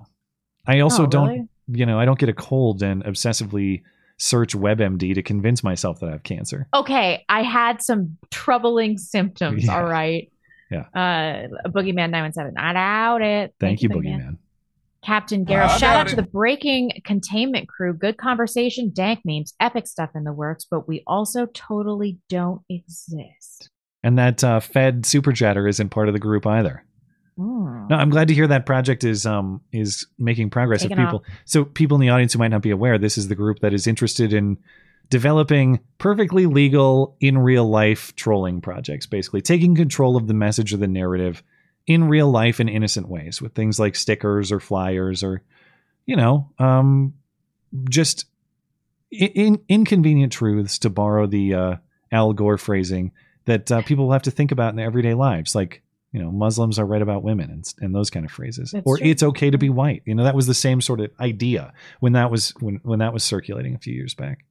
I 0.68 0.82
also 0.82 1.04
Oh, 1.04 1.08
don't. 1.08 1.28
really? 1.28 1.48
You 1.72 1.86
know, 1.86 2.00
I 2.00 2.06
don't 2.06 2.20
get 2.20 2.30
a 2.30 2.34
cold 2.34 2.84
and 2.84 3.04
obsessively 3.04 3.82
search 4.18 4.54
WebMD 4.56 5.16
to 5.16 5.24
convince 5.24 5.64
myself 5.64 6.00
that 6.02 6.10
I 6.10 6.12
have 6.12 6.24
cancer. 6.24 6.68
Okay, 6.74 7.26
I 7.30 7.42
had 7.42 7.82
some 7.82 8.18
troubling 8.30 8.98
symptoms. 8.98 9.64
Yeah. 9.66 9.76
All 9.76 9.84
right. 9.84 10.32
Yeah. 10.70 10.86
Uh, 10.94 11.70
Boogeyman 11.70 12.12
nine 12.12 12.24
one 12.24 12.34
seven. 12.34 12.56
I 12.58 12.74
doubt 12.74 13.22
it. 13.24 13.56
Thank, 13.60 13.82
you, 13.82 13.90
Boogeyman. 13.90 14.38
Captain 15.04 15.44
Gareth. 15.44 15.72
I 15.72 15.78
Shout 15.78 15.96
out 15.96 16.04
doubt 16.04 16.08
to 16.10 16.16
the 16.16 16.24
breaking 16.24 16.92
containment 17.06 17.68
crew. 17.68 17.94
Good 17.94 18.18
conversation, 18.18 18.92
dank 18.94 19.22
memes, 19.26 19.54
epic 19.60 19.88
stuff 19.88 20.12
in 20.16 20.24
the 20.24 20.34
works, 20.34 20.66
but 20.70 20.88
we 20.88 21.04
also 21.08 21.48
totally 21.48 22.18
don't 22.30 22.62
exist. 22.70 23.70
And 24.04 24.18
that 24.18 24.44
uh, 24.44 24.60
Fed 24.60 25.06
super 25.06 25.32
chatter 25.32 25.68
isn't 25.68 25.90
part 25.90 26.08
of 26.08 26.14
the 26.14 26.20
group 26.20 26.46
either. 26.46 26.84
Hmm. 27.38 27.88
No, 27.88 27.96
I'm 27.96 28.10
glad 28.10 28.28
to 28.28 28.34
hear 28.34 28.48
that 28.48 28.66
project 28.66 29.06
is 29.06 29.26
um 29.26 29.62
is 29.72 30.06
making 30.18 30.50
progress. 30.50 30.84
If 30.84 30.90
Taking 30.90 31.06
people, 31.06 31.24
so 31.46 31.64
people 31.64 31.96
in 31.96 32.02
the 32.02 32.10
audience 32.10 32.34
who 32.34 32.40
might 32.40 32.50
not 32.50 32.62
be 32.62 32.72
aware, 32.72 32.98
this 32.98 33.18
is 33.18 33.30
the 33.30 33.36
group 33.36 33.60
that 33.60 33.74
is 33.74 33.88
interested 33.88 34.34
in 34.34 34.58
developing 35.10 35.80
perfectly 35.98 36.46
legal 36.46 37.16
in 37.22 37.38
real 37.38 37.68
life 37.68 38.14
trolling 38.18 38.60
projects. 38.60 39.06
Basically, 39.06 39.42
taking 39.42 39.74
control 39.74 40.18
of 40.18 40.28
the 40.28 40.34
message 40.34 40.74
of 40.74 40.82
the 40.82 40.88
narrative 40.88 41.42
in 41.88 42.04
real 42.04 42.30
life 42.30 42.60
in 42.60 42.70
innocent 42.70 43.08
ways 43.10 43.42
with 43.42 43.54
things 43.54 43.80
like 43.80 43.96
stickers 43.96 44.52
or 44.52 44.60
flyers 44.60 45.24
or 45.24 45.42
you 46.06 46.16
know 46.16 46.50
um 46.60 47.14
just 47.90 48.26
in, 49.12 49.28
in 49.30 49.62
inconvenient 49.68 50.32
truths 50.32 50.80
to 50.80 50.90
borrow 50.90 51.28
the 51.28 51.54
uh, 51.54 51.76
Al 52.12 52.34
Gore 52.34 52.58
phrasing 52.58 53.12
that 53.46 53.72
uh, 53.72 53.82
people 53.82 54.06
will 54.06 54.14
have 54.14 54.24
to 54.24 54.32
think 54.32 54.52
about 54.52 54.70
in 54.70 54.76
their 54.76 54.86
everyday 54.86 55.14
lives, 55.14 55.56
like 55.56 55.82
you 56.12 56.22
know 56.22 56.32
Muslims 56.32 56.80
are 56.80 56.86
right 56.86 57.02
about 57.02 57.24
women 57.24 57.50
and, 57.50 57.74
and 57.80 57.96
those 57.96 58.10
kind 58.10 58.26
of 58.26 58.32
phrases, 58.32 58.72
That's 58.72 58.86
or 58.86 58.98
true. 58.98 59.08
it's 59.08 59.24
okay 59.24 59.50
to 59.50 59.58
be 59.58 59.70
white. 59.70 60.04
You 60.06 60.16
know 60.16 60.24
that 60.24 60.36
was 60.36 60.48
the 60.48 60.54
same 60.54 60.82
sort 60.82 61.00
of 61.00 61.12
idea 61.20 61.74
when 62.00 62.14
that 62.14 62.32
was 62.32 62.50
when 62.60 62.80
when 62.84 63.00
that 63.00 63.14
was 63.14 63.24
circulating 63.24 63.76
a 63.76 63.80
few 63.80 63.94
years 63.94 64.14
back. 64.14 64.46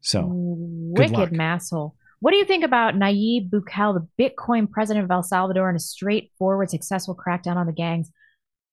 So. 0.00 0.26
Wicked 0.30 1.32
masshole. 1.32 1.92
What 2.20 2.32
do 2.32 2.36
you 2.36 2.44
think 2.44 2.64
about 2.64 2.94
Nayib 2.94 3.48
Bukele, 3.50 4.00
the 4.00 4.30
Bitcoin 4.30 4.70
president 4.70 5.04
of 5.04 5.10
El 5.10 5.22
Salvador, 5.22 5.68
and 5.68 5.76
a 5.76 5.80
straightforward, 5.80 6.70
successful 6.70 7.16
crackdown 7.16 7.56
on 7.56 7.66
the 7.66 7.72
gangs? 7.72 8.10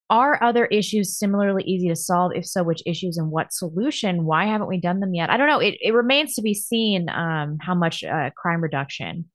Are 0.10 0.42
other 0.44 0.66
issues 0.66 1.18
similarly 1.18 1.64
easy 1.64 1.90
to 1.90 1.96
solve? 1.96 2.32
If 2.36 2.46
so, 2.46 2.64
which 2.64 2.84
issues 2.86 3.18
and 3.18 3.32
what 3.32 3.54
solution? 3.54 4.26
Why 4.26 4.46
haven't 4.46 4.68
we 4.68 4.80
done 4.80 5.00
them 5.00 5.14
yet? 5.14 5.30
I 5.30 5.38
don't 5.38 5.48
know. 5.48 5.60
It, 5.60 5.78
it 5.82 5.94
remains 5.94 6.36
to 6.36 6.42
be 6.42 6.54
seen 6.54 7.10
um, 7.10 7.58
how 7.60 7.74
much 7.74 8.04
uh, 8.04 8.30
crime 8.38 8.62
reduction 8.62 9.26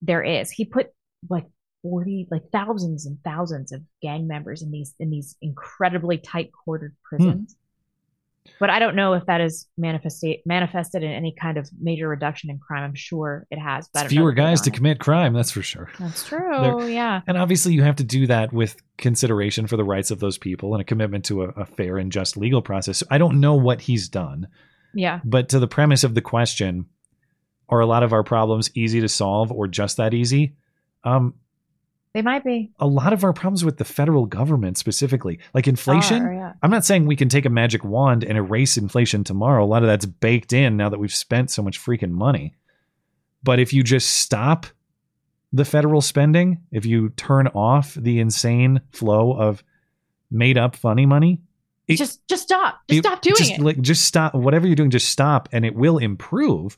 there 0.00 0.22
is. 0.22 0.50
He 0.50 0.64
put 0.64 0.88
like 1.28 1.44
forty, 1.82 2.26
like 2.30 2.50
thousands 2.52 3.04
and 3.04 3.18
thousands 3.22 3.72
of 3.72 3.82
gang 4.00 4.26
members 4.26 4.62
in 4.62 4.70
these 4.70 4.94
in 4.98 5.10
these 5.10 5.36
incredibly 5.42 6.16
tight 6.16 6.52
quartered 6.52 6.96
prisons. 7.04 7.54
But 8.60 8.70
I 8.70 8.78
don't 8.78 8.96
know 8.96 9.12
if 9.14 9.24
that 9.26 9.40
is 9.40 9.66
manifested 9.76 10.38
manifested 10.44 11.02
in 11.02 11.10
any 11.10 11.34
kind 11.38 11.56
of 11.58 11.68
major 11.80 12.08
reduction 12.08 12.50
in 12.50 12.58
crime. 12.58 12.82
I'm 12.84 12.94
sure 12.94 13.46
it 13.50 13.58
has. 13.58 13.88
But 13.92 14.00
I 14.00 14.02
It's 14.04 14.14
don't 14.14 14.20
fewer 14.22 14.32
guys 14.32 14.60
to 14.62 14.70
it. 14.70 14.74
commit 14.74 14.98
crime, 15.00 15.32
that's 15.32 15.50
for 15.50 15.62
sure. 15.62 15.90
That's 15.98 16.26
true. 16.26 16.86
yeah. 16.88 17.20
And 17.26 17.36
obviously, 17.38 17.72
you 17.74 17.82
have 17.82 17.96
to 17.96 18.04
do 18.04 18.26
that 18.28 18.52
with 18.52 18.76
consideration 18.96 19.66
for 19.66 19.76
the 19.76 19.84
rights 19.84 20.10
of 20.10 20.18
those 20.20 20.38
people 20.38 20.74
and 20.74 20.80
a 20.80 20.84
commitment 20.84 21.24
to 21.26 21.42
a, 21.44 21.48
a 21.50 21.64
fair 21.66 21.98
and 21.98 22.10
just 22.10 22.36
legal 22.36 22.62
process. 22.62 22.98
So 22.98 23.06
I 23.10 23.18
don't 23.18 23.40
know 23.40 23.54
what 23.54 23.80
he's 23.80 24.08
done, 24.08 24.48
Yeah. 24.94 25.20
but 25.24 25.50
to 25.50 25.58
the 25.58 25.68
premise 25.68 26.02
of 26.04 26.14
the 26.14 26.20
question, 26.22 26.86
are 27.68 27.80
a 27.80 27.86
lot 27.86 28.02
of 28.02 28.12
our 28.12 28.24
problems 28.24 28.70
easy 28.74 29.00
to 29.02 29.08
solve 29.08 29.52
or 29.52 29.68
just 29.68 29.98
that 29.98 30.14
easy? 30.14 30.54
Um, 31.04 31.34
They 32.18 32.22
might 32.22 32.42
be. 32.42 32.72
a 32.80 32.86
lot 32.86 33.12
of 33.12 33.22
our 33.22 33.32
problems 33.32 33.64
with 33.64 33.76
the 33.76 33.84
federal 33.84 34.26
government 34.26 34.76
specifically, 34.76 35.38
like 35.54 35.68
inflation. 35.68 36.22
Are, 36.24 36.32
yeah. 36.32 36.52
I'm 36.64 36.70
not 36.70 36.84
saying 36.84 37.06
we 37.06 37.14
can 37.14 37.28
take 37.28 37.44
a 37.44 37.48
magic 37.50 37.84
wand 37.84 38.24
and 38.24 38.36
erase 38.36 38.76
inflation 38.76 39.22
tomorrow. 39.22 39.64
A 39.64 39.66
lot 39.66 39.84
of 39.84 39.86
that's 39.86 40.04
baked 40.04 40.52
in 40.52 40.76
now 40.76 40.88
that 40.88 40.98
we've 40.98 41.14
spent 41.14 41.52
so 41.52 41.62
much 41.62 41.78
freaking 41.80 42.10
money. 42.10 42.54
But 43.44 43.60
if 43.60 43.72
you 43.72 43.84
just 43.84 44.14
stop 44.14 44.66
the 45.52 45.64
federal 45.64 46.00
spending, 46.00 46.60
if 46.72 46.84
you 46.84 47.10
turn 47.10 47.46
off 47.46 47.94
the 47.94 48.18
insane 48.18 48.80
flow 48.90 49.32
of 49.34 49.62
made 50.28 50.58
up 50.58 50.74
funny 50.74 51.06
money, 51.06 51.40
it- 51.86 51.98
just 51.98 52.26
just 52.26 52.42
stop. 52.42 52.80
Just 52.88 52.98
it- 52.98 53.04
stop 53.04 53.22
doing 53.22 53.36
just, 53.36 53.50
it. 53.52 53.60
Like, 53.60 53.80
just 53.80 54.04
stop. 54.06 54.34
Whatever 54.34 54.66
you're 54.66 54.74
doing, 54.74 54.90
just 54.90 55.08
stop, 55.08 55.48
and 55.52 55.64
it 55.64 55.76
will 55.76 55.98
improve. 55.98 56.76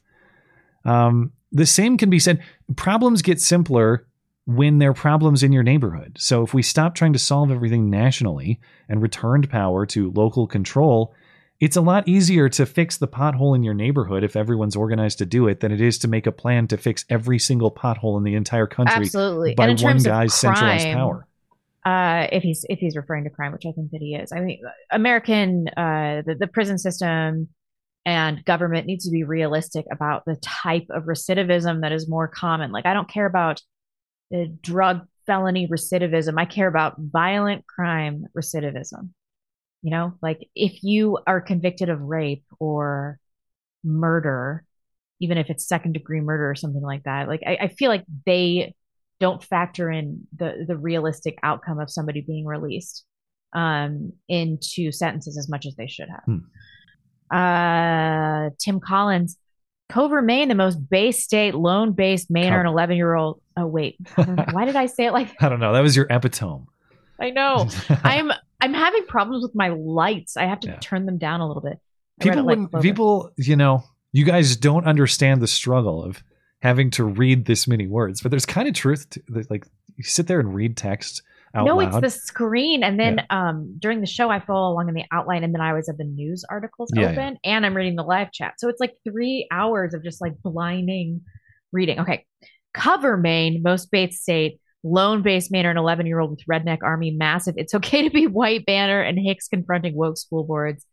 Um, 0.85 1.33
the 1.51 1.65
same 1.65 1.97
can 1.97 2.11
be 2.11 2.19
said. 2.19 2.43
Problems 2.77 3.23
get 3.23 3.41
simpler 3.41 4.07
when 4.47 4.79
there 4.79 4.91
are 4.91 4.95
problems 4.95 5.43
in 5.43 5.53
your 5.53 5.63
neighborhood. 5.63 6.17
So 6.19 6.43
if 6.43 6.55
we 6.55 6.63
stop 6.63 6.95
trying 6.95 7.13
to 7.13 7.19
solve 7.19 7.51
everything 7.51 7.91
nationally 7.91 8.61
and 8.89 9.03
returned 9.03 9.51
power 9.51 9.87
to 9.87 10.13
local 10.13 10.47
control, 10.47 11.15
it's 11.61 11.77
a 11.77 11.83
lot 11.83 12.09
easier 12.09 12.49
to 12.49 12.65
fix 12.65 12.97
the 12.97 13.07
pothole 13.07 13.55
in 13.55 13.63
your 13.63 13.75
neighborhood 13.75 14.25
if 14.25 14.35
everyone's 14.35 14.77
organized 14.77 15.19
to 15.19 15.27
do 15.27 15.47
it 15.47 15.61
than 15.61 15.73
it 15.73 15.81
is 15.81 15.99
to 15.99 16.09
make 16.09 16.27
a 16.27 16.33
plan 16.33 16.67
to 16.69 16.79
fix 16.79 17.05
every 17.11 17.39
single 17.39 17.71
pothole 17.71 18.17
in 18.17 18.25
the 18.25 18.35
entire 18.35 18.67
country 18.67 19.05
Absolutely. 19.05 19.55
by 19.55 19.65
in 19.65 19.71
one 19.71 19.79
terms 19.79 20.05
guy's 20.05 20.33
of 20.33 20.39
centralized 20.39 20.87
power. 20.87 21.27
Uh, 21.85 22.27
if 22.33 22.43
he's 22.43 22.65
if 22.69 22.79
he's 22.79 22.97
referring 22.97 23.25
to 23.25 23.31
crime, 23.31 23.53
which 23.53 23.65
I 23.67 23.73
think 23.73 23.91
that 23.93 24.01
he 24.01 24.15
is. 24.15 24.33
I 24.33 24.41
mean, 24.41 24.61
American 24.91 25.69
uh, 25.77 26.23
the, 26.27 26.35
the 26.39 26.47
prison 26.47 26.79
system 26.79 27.49
and 28.07 28.45
government 28.45 28.87
needs 28.87 29.05
to 29.05 29.11
be 29.11 29.25
realistic 29.25 29.87
about 29.93 30.25
the 30.27 30.37
type 30.37 30.87
of 30.91 31.05
recidivism 31.05 31.83
that 31.83 31.93
is 31.93 32.09
more 32.09 32.29
common. 32.29 32.73
Like, 32.73 32.87
I 32.87 32.95
don't 32.95 33.09
care 33.09 33.27
about 33.27 33.63
drug 34.63 35.07
felony 35.27 35.69
recidivism. 35.69 36.39
I 36.39 36.45
care 36.45 36.69
about 36.69 36.97
violent 36.99 37.67
crime 37.67 38.27
recidivism. 38.37 39.11
You 39.83 39.91
know, 39.91 40.15
like 40.21 40.49
if 40.55 40.83
you 40.83 41.19
are 41.27 41.41
convicted 41.41 41.89
of 41.89 42.01
rape 42.01 42.45
or 42.59 43.19
murder, 43.83 44.65
even 45.21 45.39
if 45.39 45.49
it's 45.49 45.67
second 45.67 45.93
degree 45.93 46.21
murder 46.21 46.51
or 46.51 46.55
something 46.55 46.83
like 46.83 47.05
that, 47.05 47.29
like 47.29 47.43
I, 47.47 47.59
I 47.63 47.69
feel 47.69 47.91
like 47.91 48.05
they 48.27 48.75
don't 49.21 49.43
factor 49.43 49.91
in 49.91 50.27
the 50.37 50.65
the 50.67 50.77
realistic 50.77 51.39
outcome 51.43 51.79
of 51.79 51.91
somebody 51.91 52.21
being 52.23 52.45
released 52.45 53.05
um, 53.55 54.13
into 54.29 54.93
sentences 54.93 55.39
as 55.39 55.49
much 55.49 55.67
as 55.67 55.75
they 55.77 55.87
should 55.87 56.09
have. 56.09 56.25
Uh, 57.31 58.51
Tim 58.59 58.81
Collins, 58.81 59.37
Cover, 59.91 60.23
Maine, 60.23 60.49
the 60.49 60.55
most 60.55 60.77
base 60.89 61.23
state, 61.23 61.55
lone 61.55 61.93
based 61.93 62.31
or 62.31 62.61
an 62.61 62.67
11 62.67 62.97
year 62.97 63.15
old. 63.15 63.41
Oh, 63.57 63.67
wait. 63.67 63.97
I 64.17 64.23
don't 64.23 64.37
know. 64.37 64.47
Why 64.53 64.65
did 64.65 64.77
I 64.77 64.87
say 64.87 65.07
it 65.07 65.13
like 65.13 65.31
I 65.41 65.49
don't 65.49 65.61
know. 65.61 65.73
That 65.73 65.83
was 65.83 65.97
your 65.97 66.07
epitome. 66.09 66.67
I 67.21 67.31
know. 67.31 67.69
I'm 68.03 68.33
I'm 68.61 68.75
having 68.75 69.05
problems 69.07 69.43
with 69.43 69.55
my 69.55 69.69
lights. 69.69 70.37
I 70.37 70.45
have 70.47 70.61
to 70.61 70.79
turn 70.79 71.07
them 71.07 71.19
down 71.19 71.41
a 71.41 71.47
little 71.47 71.63
bit. 71.63 71.79
I 72.21 72.25
people 72.25 72.45
like 72.45 72.83
people 72.83 73.31
you 73.37 73.57
know 73.57 73.85
you 74.13 74.25
guys 74.25 74.57
don't 74.57 74.87
understand 74.87 75.41
the 75.41 75.47
struggle 75.47 76.03
of 76.03 76.23
having 76.61 76.91
to 76.91 77.05
read 77.05 77.47
this 77.47 77.67
many 77.67 77.87
words 77.87 78.21
but 78.21 78.31
there's 78.31 78.45
kind 78.45 78.69
of 78.69 78.75
truth 78.75 79.09
to 79.11 79.23
like 79.49 79.67
you 79.97 80.05
sit 80.05 80.27
there 80.27 80.41
and 80.41 80.55
read 80.55 80.77
text 80.77 81.23
out 81.55 81.67
no, 81.67 81.77
loud 81.77 81.89
it's 81.89 82.01
the 82.15 82.21
screen. 82.21 82.83
And 82.83 82.99
then 82.99 83.23
um 83.31 83.77
during 83.79 84.01
the 84.01 84.07
show 84.07 84.31
I 84.31 84.41
follow 84.41 84.73
along 84.73 84.89
in 84.89 84.95
the 84.95 85.05
outline 85.13 85.45
and 85.45 85.55
then 85.55 85.61
I 85.61 85.71
always 85.71 85.89
have 85.89 85.97
the 85.97 86.05
news 86.05 86.45
articles 86.49 86.91
Yeah, 86.95 87.11
open 87.11 87.39
and 87.45 87.67
I'm 87.67 87.77
reading 87.77 87.97
the 87.97 88.05
live 88.05 88.33
chat. 88.33 88.55
So 88.59 88.69
it's 88.69 88.81
like 88.81 88.95
three 89.05 89.47
hours 89.51 89.95
of 89.95 90.03
just 90.05 90.21
like 90.21 90.35
blinding 90.43 91.23
reading. 91.73 92.01
Okay. 92.01 92.25
Cover 92.73 93.17
Maine, 93.17 93.63
most 93.65 93.91
Bates 93.91 94.21
state, 94.21 94.61
lone 94.85 95.23
base 95.23 95.51
Maine 95.51 95.67
or 95.67 95.71
an 95.71 95.77
11 95.77 96.07
year 96.07 96.21
old 96.21 96.31
with 96.31 96.41
redneck 96.51 96.79
army, 96.83 97.11
massive. 97.11 97.55
It's 97.57 97.75
okay 97.75 98.03
to 98.03 98.11
be 98.11 98.27
white 98.27 98.65
banner 98.65 99.01
and 99.01 99.19
Hicks 99.19 99.49
confronting 99.49 99.97
woke 99.97 100.19
school 100.19 100.45
boards. 100.45 100.85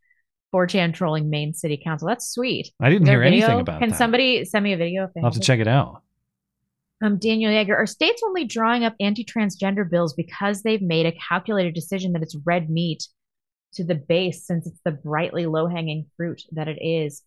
4chan 0.54 0.94
trolling 0.94 1.28
Maine 1.28 1.52
City 1.52 1.80
Council. 1.82 2.08
That's 2.08 2.26
sweet. 2.32 2.72
I 2.80 2.88
didn't 2.88 3.06
hear 3.06 3.20
video? 3.20 3.44
anything 3.44 3.60
about 3.60 3.80
Can 3.80 3.90
that. 3.90 3.98
somebody 3.98 4.44
send 4.46 4.64
me 4.64 4.72
a 4.72 4.78
video? 4.78 5.10
I'll 5.16 5.24
have 5.24 5.34
to 5.34 5.40
check 5.40 5.60
it 5.60 5.68
out 5.68 6.02
Um, 7.02 7.18
Daniel 7.18 7.52
Yeager, 7.52 7.76
are 7.76 7.86
states 7.86 8.22
only 8.24 8.44
drawing 8.44 8.84
up 8.84 8.94
anti-transgender 8.98 9.88
bills 9.88 10.14
because 10.14 10.62
they've 10.62 10.82
made 10.82 11.06
a 11.06 11.16
calculated 11.28 11.74
decision 11.74 12.12
that 12.12 12.22
it's 12.22 12.36
red 12.44 12.68
meat 12.68 13.06
to 13.74 13.84
the 13.84 13.94
base 13.94 14.46
since 14.46 14.66
it's 14.66 14.80
the 14.84 14.90
brightly 14.90 15.46
low-hanging 15.46 16.06
fruit 16.16 16.42
that 16.52 16.68
it 16.68 16.78
is? 16.80 17.22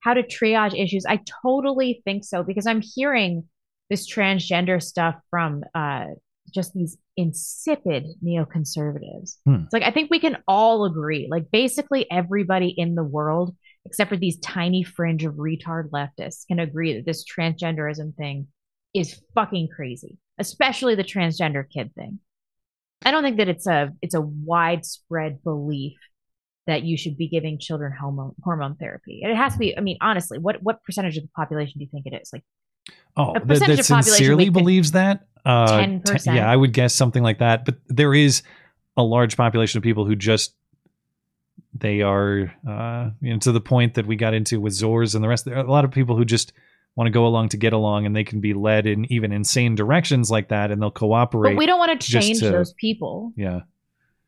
How 0.00 0.14
to 0.14 0.22
triage 0.22 0.78
issues? 0.78 1.06
I 1.06 1.20
totally 1.42 2.02
think 2.04 2.24
so 2.24 2.42
because 2.42 2.66
I'm 2.66 2.82
hearing 2.82 3.44
this 3.88 4.12
transgender 4.12 4.82
stuff 4.82 5.14
from 5.30 5.62
uh, 5.74 6.06
just 6.52 6.74
these 6.74 6.96
insipid 7.16 8.06
neoconservatives. 8.24 9.36
Hmm. 9.44 9.64
It's 9.64 9.72
like 9.72 9.82
I 9.82 9.90
think 9.90 10.10
we 10.10 10.20
can 10.20 10.38
all 10.48 10.84
agree, 10.84 11.28
like 11.30 11.50
basically 11.50 12.10
everybody 12.10 12.74
in 12.76 12.94
the 12.94 13.04
world, 13.04 13.54
except 13.86 14.10
for 14.10 14.16
these 14.16 14.38
tiny 14.40 14.82
fringe 14.82 15.24
of 15.24 15.34
retard 15.34 15.90
leftists, 15.90 16.46
can 16.46 16.58
agree 16.58 16.94
that 16.94 17.06
this 17.06 17.24
transgenderism 17.24 18.14
thing 18.16 18.48
is 18.94 19.20
fucking 19.34 19.68
crazy, 19.74 20.18
especially 20.38 20.94
the 20.94 21.04
transgender 21.04 21.64
kid 21.68 21.94
thing. 21.94 22.20
I 23.04 23.10
don't 23.10 23.22
think 23.22 23.36
that 23.36 23.48
it's 23.48 23.66
a 23.66 23.90
it's 24.00 24.14
a 24.14 24.20
widespread 24.20 25.42
belief 25.42 25.98
that 26.66 26.82
you 26.84 26.96
should 26.96 27.18
be 27.18 27.28
giving 27.28 27.58
children 27.58 27.92
hormone 27.92 28.34
hormone 28.42 28.76
therapy. 28.76 29.20
And 29.22 29.30
it 29.30 29.36
has 29.36 29.52
to 29.54 29.58
be. 29.58 29.76
I 29.76 29.80
mean, 29.80 29.98
honestly, 30.00 30.38
what 30.38 30.62
what 30.62 30.82
percentage 30.84 31.16
of 31.18 31.24
the 31.24 31.30
population 31.36 31.78
do 31.78 31.84
you 31.84 31.90
think 31.90 32.06
it 32.06 32.18
is? 32.22 32.30
Like 32.32 32.44
Oh, 33.16 33.30
a 33.30 33.34
that, 33.34 33.46
percentage 33.46 33.76
that 33.76 33.88
population 33.88 34.12
sincerely 34.12 34.48
believes 34.48 34.92
that? 34.92 35.26
Uh, 35.44 35.78
10%. 35.78 36.34
yeah, 36.34 36.50
I 36.50 36.56
would 36.56 36.72
guess 36.72 36.94
something 36.94 37.22
like 37.22 37.38
that. 37.38 37.64
But 37.64 37.76
there 37.86 38.14
is 38.14 38.42
a 38.96 39.02
large 39.02 39.36
population 39.36 39.78
of 39.78 39.82
people 39.84 40.04
who 40.04 40.16
just 40.16 40.54
they 41.74 42.02
are 42.02 42.52
uh, 42.68 43.10
you 43.20 43.32
know 43.32 43.38
to 43.40 43.52
the 43.52 43.60
point 43.60 43.94
that 43.94 44.06
we 44.06 44.16
got 44.16 44.34
into 44.34 44.60
with 44.60 44.72
Zors 44.72 45.14
and 45.14 45.22
the 45.22 45.28
rest. 45.28 45.44
There 45.44 45.56
are 45.56 45.64
a 45.64 45.70
lot 45.70 45.84
of 45.84 45.90
people 45.90 46.16
who 46.16 46.24
just 46.24 46.52
want 46.96 47.06
to 47.06 47.10
go 47.10 47.26
along 47.26 47.48
to 47.50 47.56
get 47.56 47.72
along, 47.72 48.06
and 48.06 48.14
they 48.14 48.24
can 48.24 48.40
be 48.40 48.54
led 48.54 48.86
in 48.86 49.10
even 49.12 49.32
insane 49.32 49.74
directions 49.74 50.30
like 50.30 50.48
that, 50.48 50.70
and 50.70 50.80
they'll 50.80 50.90
cooperate. 50.90 51.52
But 51.54 51.58
we 51.58 51.66
don't 51.66 51.78
want 51.78 52.00
to 52.00 52.06
change 52.06 52.38
to- 52.40 52.50
those 52.50 52.72
people. 52.74 53.32
Yeah, 53.36 53.60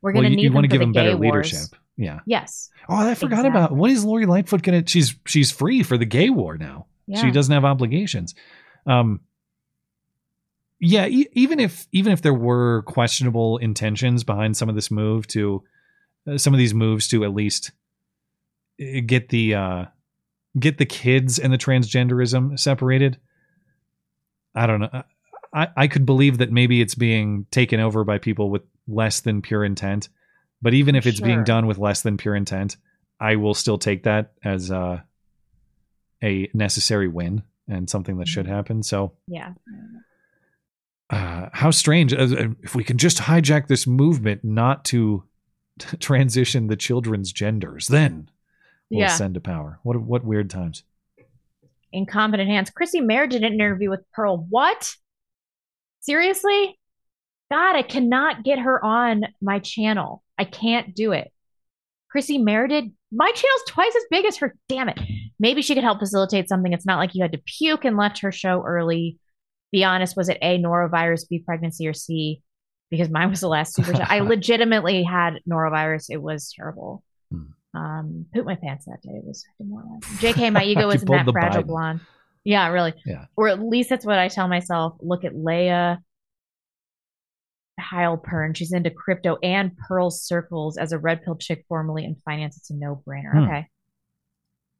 We're 0.02 0.12
Well, 0.12 0.22
going 0.22 0.24
to 0.24 0.30
you- 0.30 0.36
need 0.36 0.42
you 0.44 0.48
them 0.50 0.54
wanna 0.54 0.68
give 0.68 0.80
the 0.80 0.84
them 0.86 0.92
better 0.92 1.16
wars. 1.16 1.52
leadership. 1.52 1.80
Yeah. 1.96 2.20
Yes. 2.26 2.70
Oh, 2.88 2.94
I 3.08 3.14
forgot 3.14 3.46
about 3.46 3.72
what 3.72 3.90
is 3.90 4.04
Lori 4.04 4.26
Lightfoot 4.26 4.62
gonna? 4.62 4.82
She's 4.86 5.16
she's 5.26 5.50
free 5.50 5.82
for 5.82 5.96
the 5.96 6.04
gay 6.04 6.28
war 6.30 6.58
now. 6.58 6.86
She 7.20 7.30
doesn't 7.30 7.52
have 7.54 7.64
obligations. 7.64 8.34
Um. 8.86 9.20
Yeah, 10.78 11.06
e- 11.06 11.28
even 11.32 11.58
if 11.58 11.86
even 11.92 12.12
if 12.12 12.20
there 12.20 12.34
were 12.34 12.82
questionable 12.82 13.56
intentions 13.58 14.24
behind 14.24 14.56
some 14.56 14.68
of 14.68 14.74
this 14.74 14.90
move 14.90 15.26
to 15.28 15.62
uh, 16.28 16.36
some 16.36 16.52
of 16.52 16.58
these 16.58 16.74
moves 16.74 17.08
to 17.08 17.24
at 17.24 17.32
least 17.32 17.72
uh, 18.80 19.00
get 19.06 19.30
the 19.30 19.54
uh 19.54 19.84
get 20.58 20.78
the 20.78 20.86
kids 20.86 21.38
and 21.38 21.52
the 21.52 21.58
transgenderism 21.58 22.58
separated. 22.58 23.18
I 24.54 24.66
don't 24.66 24.80
know. 24.80 25.02
I 25.54 25.68
I 25.76 25.86
could 25.88 26.06
believe 26.06 26.38
that 26.38 26.50
maybe 26.52 26.80
it's 26.80 26.94
being 26.94 27.46
taken 27.50 27.80
over 27.80 28.04
by 28.04 28.18
people 28.18 28.50
with 28.50 28.62
less 28.88 29.20
than 29.20 29.42
pure 29.42 29.64
intent. 29.64 30.08
But 30.62 30.74
even 30.74 30.94
if 30.96 31.06
it's 31.06 31.20
being 31.20 31.44
done 31.44 31.66
with 31.66 31.78
less 31.78 32.00
than 32.02 32.16
pure 32.16 32.34
intent, 32.34 32.76
I 33.20 33.36
will 33.36 33.54
still 33.54 33.76
take 33.78 34.04
that 34.04 34.32
as 34.42 34.70
uh, 34.70 35.00
a 36.24 36.48
necessary 36.54 37.08
win 37.08 37.42
and 37.68 37.90
something 37.90 38.16
that 38.18 38.28
should 38.28 38.46
happen. 38.46 38.82
So, 38.82 39.12
Yeah. 39.28 39.52
uh, 41.10 41.48
how 41.52 41.70
strange 41.70 42.12
uh, 42.14 42.48
if 42.62 42.74
we 42.74 42.84
can 42.84 42.96
just 42.98 43.18
hijack 43.18 43.68
this 43.68 43.86
movement 43.86 44.42
not 44.44 44.84
to 44.86 45.24
transition 46.00 46.66
the 46.68 46.76
children's 46.76 47.32
genders, 47.32 47.86
then 47.88 48.30
we'll 48.90 49.00
Yeah. 49.00 49.06
ascend 49.06 49.34
to 49.34 49.40
power. 49.40 49.78
What 49.82 50.00
what 50.00 50.24
weird 50.24 50.50
times. 50.50 50.82
Incompetent 51.92 52.48
hands. 52.48 52.70
Chrissie 52.70 53.00
Mayr 53.00 53.26
did 53.26 53.42
an 53.44 53.55
interview 53.55 53.90
with 53.90 54.00
Pearl. 54.12 54.39
What? 54.50 54.94
Seriously? 56.00 56.78
God, 57.50 57.76
I 57.76 57.82
cannot 57.82 58.42
get 58.44 58.58
her 58.58 58.84
on 58.84 59.23
my 59.40 59.60
channel. 59.60 60.23
I 60.36 60.44
can't 60.44 60.94
do 60.94 61.12
it. 61.12 61.32
Chrissie 62.10 62.39
Mayr 62.39 62.66
did. 62.68 62.92
My 63.12 63.31
channel's 63.31 63.62
twice 63.68 63.94
as 63.97 64.02
big 64.10 64.24
as 64.24 64.36
her. 64.39 64.55
Damn 64.68 64.89
it. 64.89 64.98
Maybe 65.39 65.62
she 65.62 65.74
could 65.74 65.84
help 65.84 66.00
facilitate 66.00 66.48
something. 66.48 66.73
It's 66.73 66.86
not 66.86 66.98
like 66.98 67.15
you 67.15 67.23
had 67.23 67.32
to 67.32 67.42
puke 67.47 67.84
and 67.84 67.97
left 67.97 68.18
her 68.20 68.32
show 68.32 68.62
early. 68.66 69.18
Be 69.73 69.84
honest, 69.84 70.16
was 70.16 70.28
it 70.28 70.39
A, 70.42 70.58
norovirus, 70.58 71.28
B, 71.28 71.39
pregnancy, 71.39 71.86
or 71.86 71.92
C? 71.94 72.42
Because 72.90 73.10
mine 73.10 73.31
was 73.31 73.40
the 73.40 73.48
last 73.48 73.74
super 73.74 73.92
chat. 73.92 74.10
I 74.10 74.20
legitimately 74.20 75.02
had 75.02 75.40
norovirus. 75.48 76.06
It 76.08 76.23
was 76.23 76.52
terrible. 76.55 77.02
Hmm. 77.31 77.44
Um, 77.74 78.26
pooped 78.34 78.46
my 78.46 78.54
pants 78.56 78.86
that 78.86 79.02
day. 79.02 79.12
It 79.14 79.24
was 79.24 79.44
demoralizing. 79.58 80.00
JK, 80.18 80.52
my 80.52 80.64
ego 80.64 80.88
isn't 80.90 81.08
that 81.10 81.26
fragile 81.30 81.62
Biden. 81.62 81.66
blonde. 81.66 82.00
Yeah, 82.44 82.68
really. 82.68 82.94
Yeah. 83.04 83.26
Or 83.36 83.48
at 83.48 83.60
least 83.60 83.90
that's 83.90 84.06
what 84.06 84.18
I 84.18 84.28
tell 84.28 84.48
myself. 84.48 84.94
Look 85.00 85.24
at 85.24 85.34
Layah 85.34 85.98
Heilpern. 87.80 88.56
She's 88.56 88.72
into 88.72 88.90
crypto 88.90 89.36
and 89.42 89.76
Pearl 89.76 90.10
circles 90.10 90.78
as 90.78 90.92
a 90.92 90.98
red 90.98 91.22
pill 91.22 91.36
chick 91.36 91.64
formerly 91.68 92.04
in 92.04 92.16
finance. 92.24 92.56
It's 92.56 92.70
a 92.70 92.74
no 92.74 93.02
brainer. 93.06 93.32
Hmm. 93.32 93.38
Okay. 93.44 93.66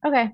Okay. 0.07 0.31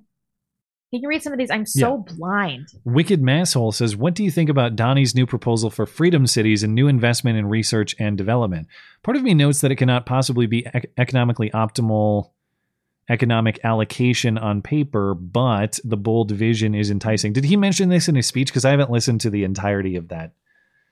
You 0.90 1.00
can 1.00 1.08
read 1.08 1.22
some 1.22 1.32
of 1.32 1.38
these. 1.38 1.50
I'm 1.50 1.64
so 1.64 2.04
blind. 2.18 2.68
Wicked 2.84 3.22
Masshole 3.22 3.72
says, 3.72 3.96
What 3.96 4.12
do 4.12 4.22
you 4.22 4.30
think 4.30 4.50
about 4.50 4.76
Donnie's 4.76 5.14
new 5.14 5.24
proposal 5.24 5.70
for 5.70 5.86
Freedom 5.86 6.26
Cities 6.26 6.62
and 6.62 6.74
new 6.74 6.86
investment 6.86 7.38
in 7.38 7.46
research 7.48 7.96
and 7.98 8.18
development? 8.18 8.68
Part 9.02 9.16
of 9.16 9.22
me 9.22 9.32
notes 9.32 9.62
that 9.62 9.70
it 9.72 9.76
cannot 9.76 10.04
possibly 10.04 10.46
be 10.46 10.66
ec- 10.74 10.92
economically 10.98 11.48
optimal 11.50 12.32
economic 13.08 13.58
allocation 13.64 14.38
on 14.38 14.62
paper, 14.62 15.14
but 15.14 15.78
the 15.84 15.96
bold 15.96 16.30
vision 16.30 16.74
is 16.74 16.90
enticing. 16.90 17.32
Did 17.32 17.44
he 17.44 17.56
mention 17.56 17.88
this 17.88 18.08
in 18.08 18.14
his 18.14 18.26
speech? 18.26 18.48
Because 18.48 18.64
I 18.64 18.70
haven't 18.70 18.90
listened 18.90 19.20
to 19.22 19.30
the 19.30 19.44
entirety 19.44 19.96
of 19.96 20.08
that 20.08 20.32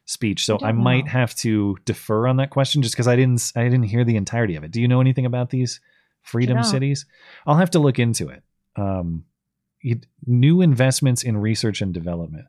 speech, 0.07 0.45
so 0.45 0.59
I 0.59 0.69
I, 0.69 0.73
might 0.73 1.05
know. 1.05 1.13
have 1.13 1.35
to 1.37 1.77
defer 1.85 2.27
on 2.27 2.37
that 2.39 2.51
question 2.51 2.83
just 2.83 2.95
because 2.95 3.07
I 3.09 3.17
didn't 3.17 3.53
I 3.55 3.65
didn't 3.65 3.85
hear 3.85 4.05
the 4.05 4.17
entirety 4.17 4.57
of 4.57 4.65
it. 4.65 4.73
Do 4.73 4.81
you 4.81 4.89
know 4.89 5.01
anything 5.01 5.27
about 5.27 5.51
these 5.51 5.81
freedom 6.23 6.63
cities? 6.65 7.07
I'll 7.47 7.57
have 7.57 7.71
to 7.71 7.79
look 7.79 7.99
into 7.99 8.29
it. 8.29 8.43
Um, 8.77 9.25
it- 9.83 10.07
new 10.27 10.61
investments 10.61 11.23
in 11.23 11.37
research 11.37 11.81
and 11.81 11.95
development. 11.95 12.47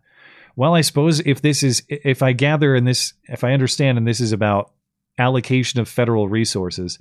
Well, 0.55 0.75
I 0.75 0.81
suppose 0.81 1.21
if 1.21 1.41
this 1.41 1.63
is, 1.63 1.83
if 1.87 2.21
I 2.21 2.33
gather 2.33 2.75
and 2.75 2.85
this, 2.85 3.13
if 3.25 3.43
I 3.43 3.53
understand, 3.53 3.97
and 3.97 4.05
this 4.05 4.19
is 4.19 4.33
about 4.33 4.73
allocation 5.17 5.79
of 5.79 5.87
federal 5.87 6.27
resources, 6.27 6.99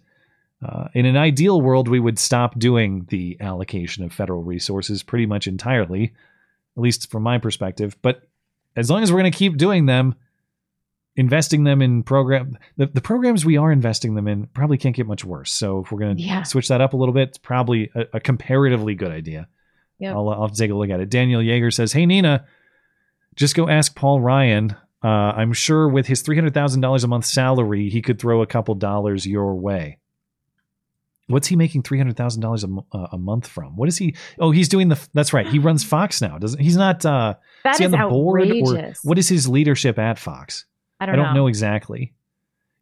uh, 0.67 0.89
in 0.95 1.07
an 1.07 1.17
ideal 1.17 1.61
world, 1.61 1.89
we 1.89 2.01
would 2.01 2.19
stop 2.19 2.59
doing 2.59 3.07
the 3.09 3.37
allocation 3.41 4.05
of 4.05 4.13
federal 4.13 4.43
resources 4.43 5.03
pretty 5.03 5.27
much 5.27 5.47
entirely, 5.47 6.13
at 6.77 6.83
least 6.83 7.11
from 7.11 7.23
my 7.23 7.39
perspective. 7.39 7.97
But 8.03 8.23
as 8.77 8.91
long 8.91 9.03
as 9.03 9.11
we're 9.13 9.21
going 9.21 9.33
to 9.33 9.39
keep 9.39 9.57
doing 9.57 9.87
them, 9.87 10.15
investing 11.17 11.65
them 11.65 11.83
in 11.83 12.03
program, 12.03 12.57
the, 12.77 12.87
the 12.87 13.01
programs 13.01 13.45
we 13.45 13.57
are 13.57 13.73
investing 13.73 14.15
them 14.15 14.29
in 14.29 14.47
probably 14.49 14.79
can't 14.79 14.95
get 14.97 15.07
much 15.07 15.25
worse. 15.25 15.51
So 15.53 15.81
if 15.81 15.91
we're 15.91 15.99
going 15.99 16.17
to 16.17 16.23
Yeah. 16.23 16.43
switch 16.45 16.69
that 16.69 16.81
up 16.81 16.93
a 16.93 16.97
little 16.97 17.15
bit, 17.15 17.29
it's 17.31 17.39
probably 17.39 17.91
a, 17.95 18.07
a 18.15 18.21
comparatively 18.21 18.95
good 18.95 19.11
idea. 19.11 19.49
Yep. 19.99 20.15
I'll, 20.15 20.29
I'll 20.31 20.49
take 20.49 20.71
a 20.71 20.75
look 20.75 20.89
at 20.91 21.01
it. 21.01 21.11
Daniel 21.11 21.41
Yeager 21.43 21.73
says, 21.73 21.93
Hey, 21.93 22.07
Nina, 22.07 22.47
just 23.35 23.55
go 23.55 23.69
ask 23.69 23.95
Paul 23.95 24.21
Ryan. 24.21 24.77
Uh, 25.03 25.09
I'm 25.09 25.53
sure 25.53 25.89
with 25.89 26.07
his 26.07 26.23
$300,000 26.23 27.05
a 27.05 27.07
month 27.07 27.25
salary, 27.27 27.89
he 27.89 28.03
could 28.03 28.19
throw 28.19 28.41
a 28.43 28.47
couple 28.47 28.75
dollars 28.75 29.27
your 29.27 29.55
way. 29.55 29.99
What's 31.31 31.47
he 31.47 31.57
making 31.57 31.83
$300,000 31.83 32.85
a, 32.93 32.97
uh, 32.97 33.09
a 33.13 33.19
month 33.19 33.47
from? 33.47 33.77
What 33.77 33.89
is 33.89 33.97
he? 33.97 34.15
Oh, 34.39 34.51
he's 34.51 34.69
doing 34.69 34.89
the, 34.89 35.09
that's 35.15 35.33
right. 35.33 35.47
He 35.47 35.59
runs 35.59 35.85
Fox 35.85 36.21
now. 36.21 36.39
Doesn't, 36.39 36.61
he's 36.61 36.77
not, 36.77 37.05
uh, 37.07 37.35
That 37.65 37.73
is 37.75 37.79
he 37.79 37.85
is 37.85 37.95
on 37.95 38.01
the 38.01 38.09
board 38.09 38.41
or 38.41 38.45
outrageous. 38.45 39.01
what 39.03 39.19
is 39.19 39.29
his 39.29 39.49
leadership 39.49 39.99
at 39.99 40.19
Fox? 40.19 40.67
I 40.99 41.07
don't 41.07 41.17
know. 41.17 41.33
know 41.33 41.47
exactly. 41.47 42.15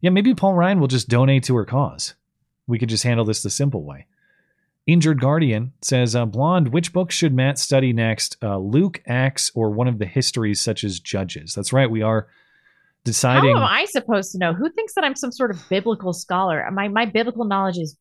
Yeah, 0.01 0.09
maybe 0.09 0.33
Paul 0.33 0.55
Ryan 0.55 0.79
will 0.79 0.87
just 0.87 1.09
donate 1.09 1.43
to 1.45 1.55
her 1.55 1.65
cause. 1.65 2.15
We 2.67 2.79
could 2.79 2.89
just 2.89 3.03
handle 3.03 3.25
this 3.25 3.43
the 3.43 3.49
simple 3.49 3.83
way. 3.83 4.07
Injured 4.87 5.21
Guardian 5.21 5.73
says, 5.81 6.15
uh, 6.15 6.25
Blonde, 6.25 6.69
which 6.69 6.93
book 6.93 7.11
should 7.11 7.33
Matt 7.33 7.59
study 7.59 7.93
next? 7.93 8.37
Uh, 8.41 8.57
Luke, 8.57 9.01
Acts, 9.07 9.51
or 9.53 9.69
one 9.69 9.87
of 9.87 9.99
the 9.99 10.05
histories 10.05 10.61
such 10.61 10.83
as 10.83 10.99
Judges? 10.99 11.53
That's 11.53 11.71
right. 11.71 11.89
We 11.89 12.01
are 12.01 12.27
deciding. 13.03 13.55
How 13.55 13.61
am 13.61 13.67
I 13.67 13.85
supposed 13.85 14.31
to 14.31 14.39
know? 14.39 14.53
Who 14.53 14.69
thinks 14.71 14.93
that 14.95 15.03
I'm 15.03 15.15
some 15.15 15.31
sort 15.31 15.51
of 15.51 15.61
biblical 15.69 16.13
scholar? 16.13 16.67
My 16.71 16.87
my 16.87 17.05
biblical 17.05 17.45
knowledge 17.45 17.77
is 17.77 17.95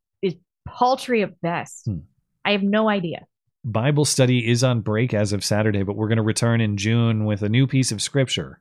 paltry 0.74 1.22
at 1.22 1.40
best. 1.40 1.86
Hmm. 1.86 1.98
I 2.44 2.52
have 2.52 2.62
no 2.62 2.88
idea. 2.88 3.26
Bible 3.64 4.04
study 4.04 4.48
is 4.48 4.64
on 4.64 4.80
break 4.80 5.12
as 5.12 5.32
of 5.32 5.44
Saturday, 5.44 5.82
but 5.82 5.96
we're 5.96 6.08
going 6.08 6.16
to 6.16 6.22
return 6.22 6.60
in 6.60 6.76
June 6.76 7.24
with 7.24 7.42
a 7.42 7.48
new 7.48 7.66
piece 7.66 7.92
of 7.92 8.00
scripture. 8.00 8.60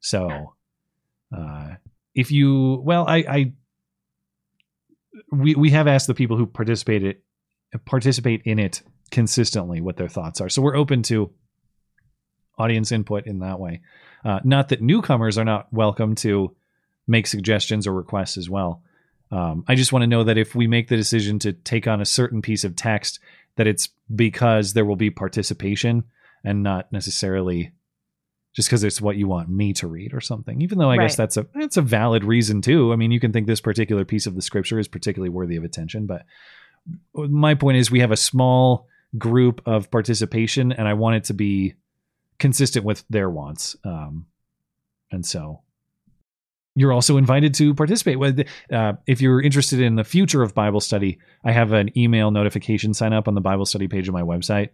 So, 0.00 0.54
uh, 1.36 1.74
if 2.14 2.32
you, 2.32 2.80
well, 2.84 3.06
I, 3.06 3.16
I, 3.16 3.52
we 5.30 5.54
we 5.54 5.70
have 5.70 5.86
asked 5.86 6.06
the 6.06 6.14
people 6.14 6.36
who 6.36 6.46
participated 6.46 7.18
participate 7.84 8.42
in 8.44 8.58
it 8.58 8.82
consistently 9.10 9.80
what 9.80 9.96
their 9.96 10.08
thoughts 10.08 10.40
are. 10.40 10.48
So 10.48 10.62
we're 10.62 10.76
open 10.76 11.02
to 11.04 11.32
audience 12.58 12.92
input 12.92 13.26
in 13.26 13.40
that 13.40 13.60
way. 13.60 13.82
Uh, 14.24 14.40
not 14.44 14.68
that 14.68 14.82
newcomers 14.82 15.38
are 15.38 15.44
not 15.44 15.72
welcome 15.72 16.14
to 16.16 16.54
make 17.06 17.26
suggestions 17.26 17.86
or 17.86 17.92
requests 17.92 18.36
as 18.36 18.50
well. 18.50 18.82
Um, 19.30 19.64
I 19.68 19.74
just 19.74 19.92
want 19.92 20.02
to 20.02 20.06
know 20.06 20.24
that 20.24 20.38
if 20.38 20.54
we 20.54 20.66
make 20.66 20.88
the 20.88 20.96
decision 20.96 21.38
to 21.40 21.52
take 21.52 21.86
on 21.86 22.00
a 22.00 22.06
certain 22.06 22.42
piece 22.42 22.64
of 22.64 22.76
text, 22.76 23.20
that 23.56 23.66
it's 23.66 23.88
because 24.14 24.72
there 24.72 24.84
will 24.84 24.96
be 24.96 25.10
participation 25.10 26.04
and 26.44 26.62
not 26.62 26.90
necessarily 26.92 27.72
just 28.54 28.68
because 28.68 28.82
it's 28.82 29.00
what 29.00 29.16
you 29.16 29.28
want 29.28 29.48
me 29.48 29.72
to 29.74 29.86
read 29.86 30.14
or 30.14 30.20
something. 30.20 30.62
Even 30.62 30.78
though 30.78 30.90
I 30.90 30.96
guess 30.96 31.16
that's 31.16 31.36
a 31.36 31.46
that's 31.54 31.76
a 31.76 31.82
valid 31.82 32.24
reason 32.24 32.62
too. 32.62 32.92
I 32.92 32.96
mean, 32.96 33.10
you 33.10 33.20
can 33.20 33.32
think 33.32 33.46
this 33.46 33.60
particular 33.60 34.04
piece 34.04 34.26
of 34.26 34.34
the 34.34 34.42
scripture 34.42 34.78
is 34.78 34.88
particularly 34.88 35.28
worthy 35.28 35.56
of 35.56 35.64
attention, 35.64 36.06
but 36.06 36.24
my 37.14 37.54
point 37.54 37.76
is 37.76 37.90
we 37.90 38.00
have 38.00 38.10
a 38.10 38.16
small 38.16 38.88
group 39.16 39.60
of 39.66 39.90
participation, 39.90 40.72
and 40.72 40.88
I 40.88 40.94
want 40.94 41.16
it 41.16 41.24
to 41.24 41.34
be 41.34 41.74
consistent 42.38 42.84
with 42.84 43.04
their 43.10 43.28
wants. 43.28 43.76
Um, 43.84 44.26
and 45.10 45.24
so 45.24 45.62
you're 46.78 46.92
also 46.92 47.16
invited 47.16 47.54
to 47.54 47.74
participate. 47.74 48.46
Uh, 48.72 48.92
if 49.06 49.20
you're 49.20 49.42
interested 49.42 49.80
in 49.80 49.96
the 49.96 50.04
future 50.04 50.42
of 50.42 50.54
Bible 50.54 50.80
study, 50.80 51.18
I 51.44 51.50
have 51.50 51.72
an 51.72 51.96
email 51.98 52.30
notification 52.30 52.94
sign 52.94 53.12
up 53.12 53.26
on 53.26 53.34
the 53.34 53.40
Bible 53.40 53.66
study 53.66 53.88
page 53.88 54.06
of 54.06 54.14
my 54.14 54.22
website. 54.22 54.70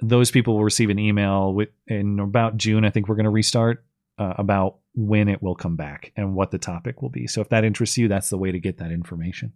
Those 0.00 0.30
people 0.30 0.54
will 0.54 0.62
receive 0.62 0.88
an 0.88 1.00
email 1.00 1.52
with, 1.52 1.70
in 1.88 2.20
about 2.20 2.56
June. 2.56 2.84
I 2.84 2.90
think 2.90 3.08
we're 3.08 3.16
going 3.16 3.24
to 3.24 3.30
restart 3.30 3.84
uh, 4.18 4.34
about 4.38 4.76
when 4.94 5.28
it 5.28 5.42
will 5.42 5.56
come 5.56 5.74
back 5.74 6.12
and 6.16 6.36
what 6.36 6.52
the 6.52 6.58
topic 6.58 7.02
will 7.02 7.08
be. 7.08 7.26
So 7.26 7.40
if 7.40 7.48
that 7.48 7.64
interests 7.64 7.98
you, 7.98 8.06
that's 8.06 8.30
the 8.30 8.38
way 8.38 8.52
to 8.52 8.60
get 8.60 8.78
that 8.78 8.92
information. 8.92 9.52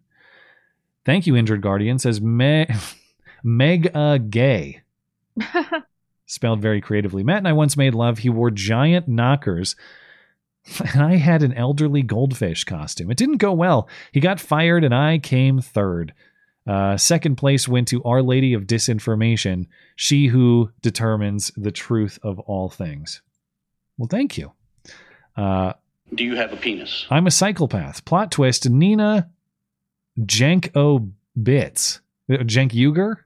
Thank 1.05 1.29
you, 1.29 1.37
Injured 1.37 1.63
Guardian. 1.63 2.01
Says 2.01 2.21
Meg, 2.21 2.75
Meg 3.45 3.93
uh, 3.95 4.19
Gay. 4.19 4.83
Spelled 6.27 6.61
very 6.61 6.81
creatively. 6.81 7.23
Matt 7.23 7.39
and 7.39 7.49
I 7.49 7.53
once 7.53 7.77
made 7.77 7.95
love. 7.95 8.19
He 8.19 8.29
wore 8.29 8.51
giant 8.51 9.07
knockers 9.07 9.77
and 10.93 11.03
I 11.03 11.17
had 11.17 11.43
an 11.43 11.53
elderly 11.55 12.03
goldfish 12.03 12.65
costume. 12.65 13.11
It 13.11 13.17
didn't 13.17 13.39
go 13.39 13.53
well. 13.53 13.89
He 14.13 14.21
got 14.21 14.41
fired, 14.41 14.85
and 14.85 14.95
I 14.95 15.19
came 15.19 15.61
third. 15.61 16.13
Uh, 16.67 16.97
second 16.97 17.37
place 17.37 17.67
went 17.67 17.89
to 17.89 18.03
Our 18.05 18.23
Lady 18.23 18.53
of 18.55 18.65
Disinformation, 18.67 19.67
she 19.97 20.27
who 20.27 20.71
determines 20.83 21.51
the 21.57 21.71
truth 21.73 22.19
of 22.23 22.39
all 22.41 22.69
things. 22.69 23.23
Well, 23.99 24.09
thank 24.09 24.37
you. 24.39 24.53
Uh, 25.37 25.73
Do 26.15 26.25
you 26.25 26.37
have 26.37 26.53
a 26.53 26.57
penis? 26.57 27.07
I'm 27.11 27.27
a 27.27 27.31
psychopath. 27.31 28.05
Plot 28.05 28.31
twist 28.31 28.69
Nina 28.69 29.31
Janko 30.25 31.09
Bits. 31.41 32.01
Uh, 32.31 32.39
Jenk 32.45 32.73
Uger? 32.73 33.17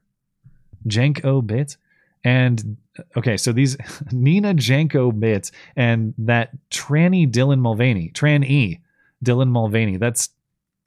Janko 0.86 1.42
Bits? 1.42 1.76
And 2.24 2.78
okay, 3.16 3.36
so 3.36 3.52
these 3.52 3.76
Nina 4.12 4.54
Janko 4.54 5.12
bits 5.12 5.52
and 5.76 6.14
that 6.18 6.50
tranny 6.70 7.30
Dylan 7.30 7.60
Mulvaney, 7.60 8.10
Tran 8.14 8.44
E 8.44 8.80
Dylan 9.24 9.48
Mulvaney, 9.48 9.98
that's 9.98 10.30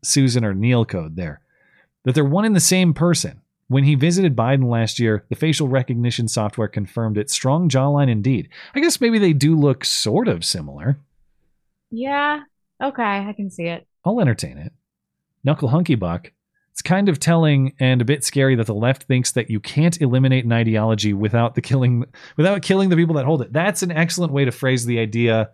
Susan 0.03 0.43
or 0.43 0.53
Neil 0.53 0.85
code 0.85 1.15
there, 1.15 1.41
that 2.03 2.15
they're 2.15 2.25
one 2.25 2.45
and 2.45 2.55
the 2.55 2.59
same 2.59 2.93
person. 2.93 3.41
When 3.69 3.83
he 3.83 3.95
visited 3.95 4.33
Biden 4.35 4.69
last 4.69 4.97
year, 4.97 5.25
the 5.27 5.35
facial 5.35 5.67
recognition 5.67 6.29
software 6.29 6.69
confirmed 6.69 7.17
it. 7.17 7.29
Strong 7.29 7.67
jawline 7.69 8.09
indeed. 8.09 8.47
I 8.73 8.79
guess 8.79 9.01
maybe 9.01 9.19
they 9.19 9.33
do 9.33 9.59
look 9.59 9.83
sort 9.83 10.29
of 10.29 10.45
similar. 10.45 10.97
Yeah. 11.91 12.41
Okay, 12.81 13.03
I 13.03 13.33
can 13.35 13.49
see 13.49 13.65
it. 13.65 13.85
I'll 14.05 14.21
entertain 14.21 14.57
it. 14.57 14.71
Knuckle 15.43 15.67
Hunky 15.67 15.95
Buck. 15.95 16.31
It's 16.77 16.83
kind 16.83 17.09
of 17.09 17.19
telling 17.19 17.73
and 17.79 18.03
a 18.03 18.05
bit 18.05 18.23
scary 18.23 18.53
that 18.53 18.67
the 18.67 18.75
left 18.75 19.05
thinks 19.05 19.31
that 19.31 19.49
you 19.49 19.59
can't 19.59 19.99
eliminate 19.99 20.45
an 20.45 20.51
ideology 20.51 21.11
without 21.11 21.55
the 21.55 21.61
killing 21.61 22.05
without 22.37 22.61
killing 22.61 22.89
the 22.89 22.95
people 22.95 23.15
that 23.15 23.25
hold 23.25 23.41
it. 23.41 23.51
That's 23.51 23.81
an 23.81 23.91
excellent 23.91 24.31
way 24.31 24.45
to 24.45 24.51
phrase 24.51 24.85
the 24.85 24.99
idea 24.99 25.49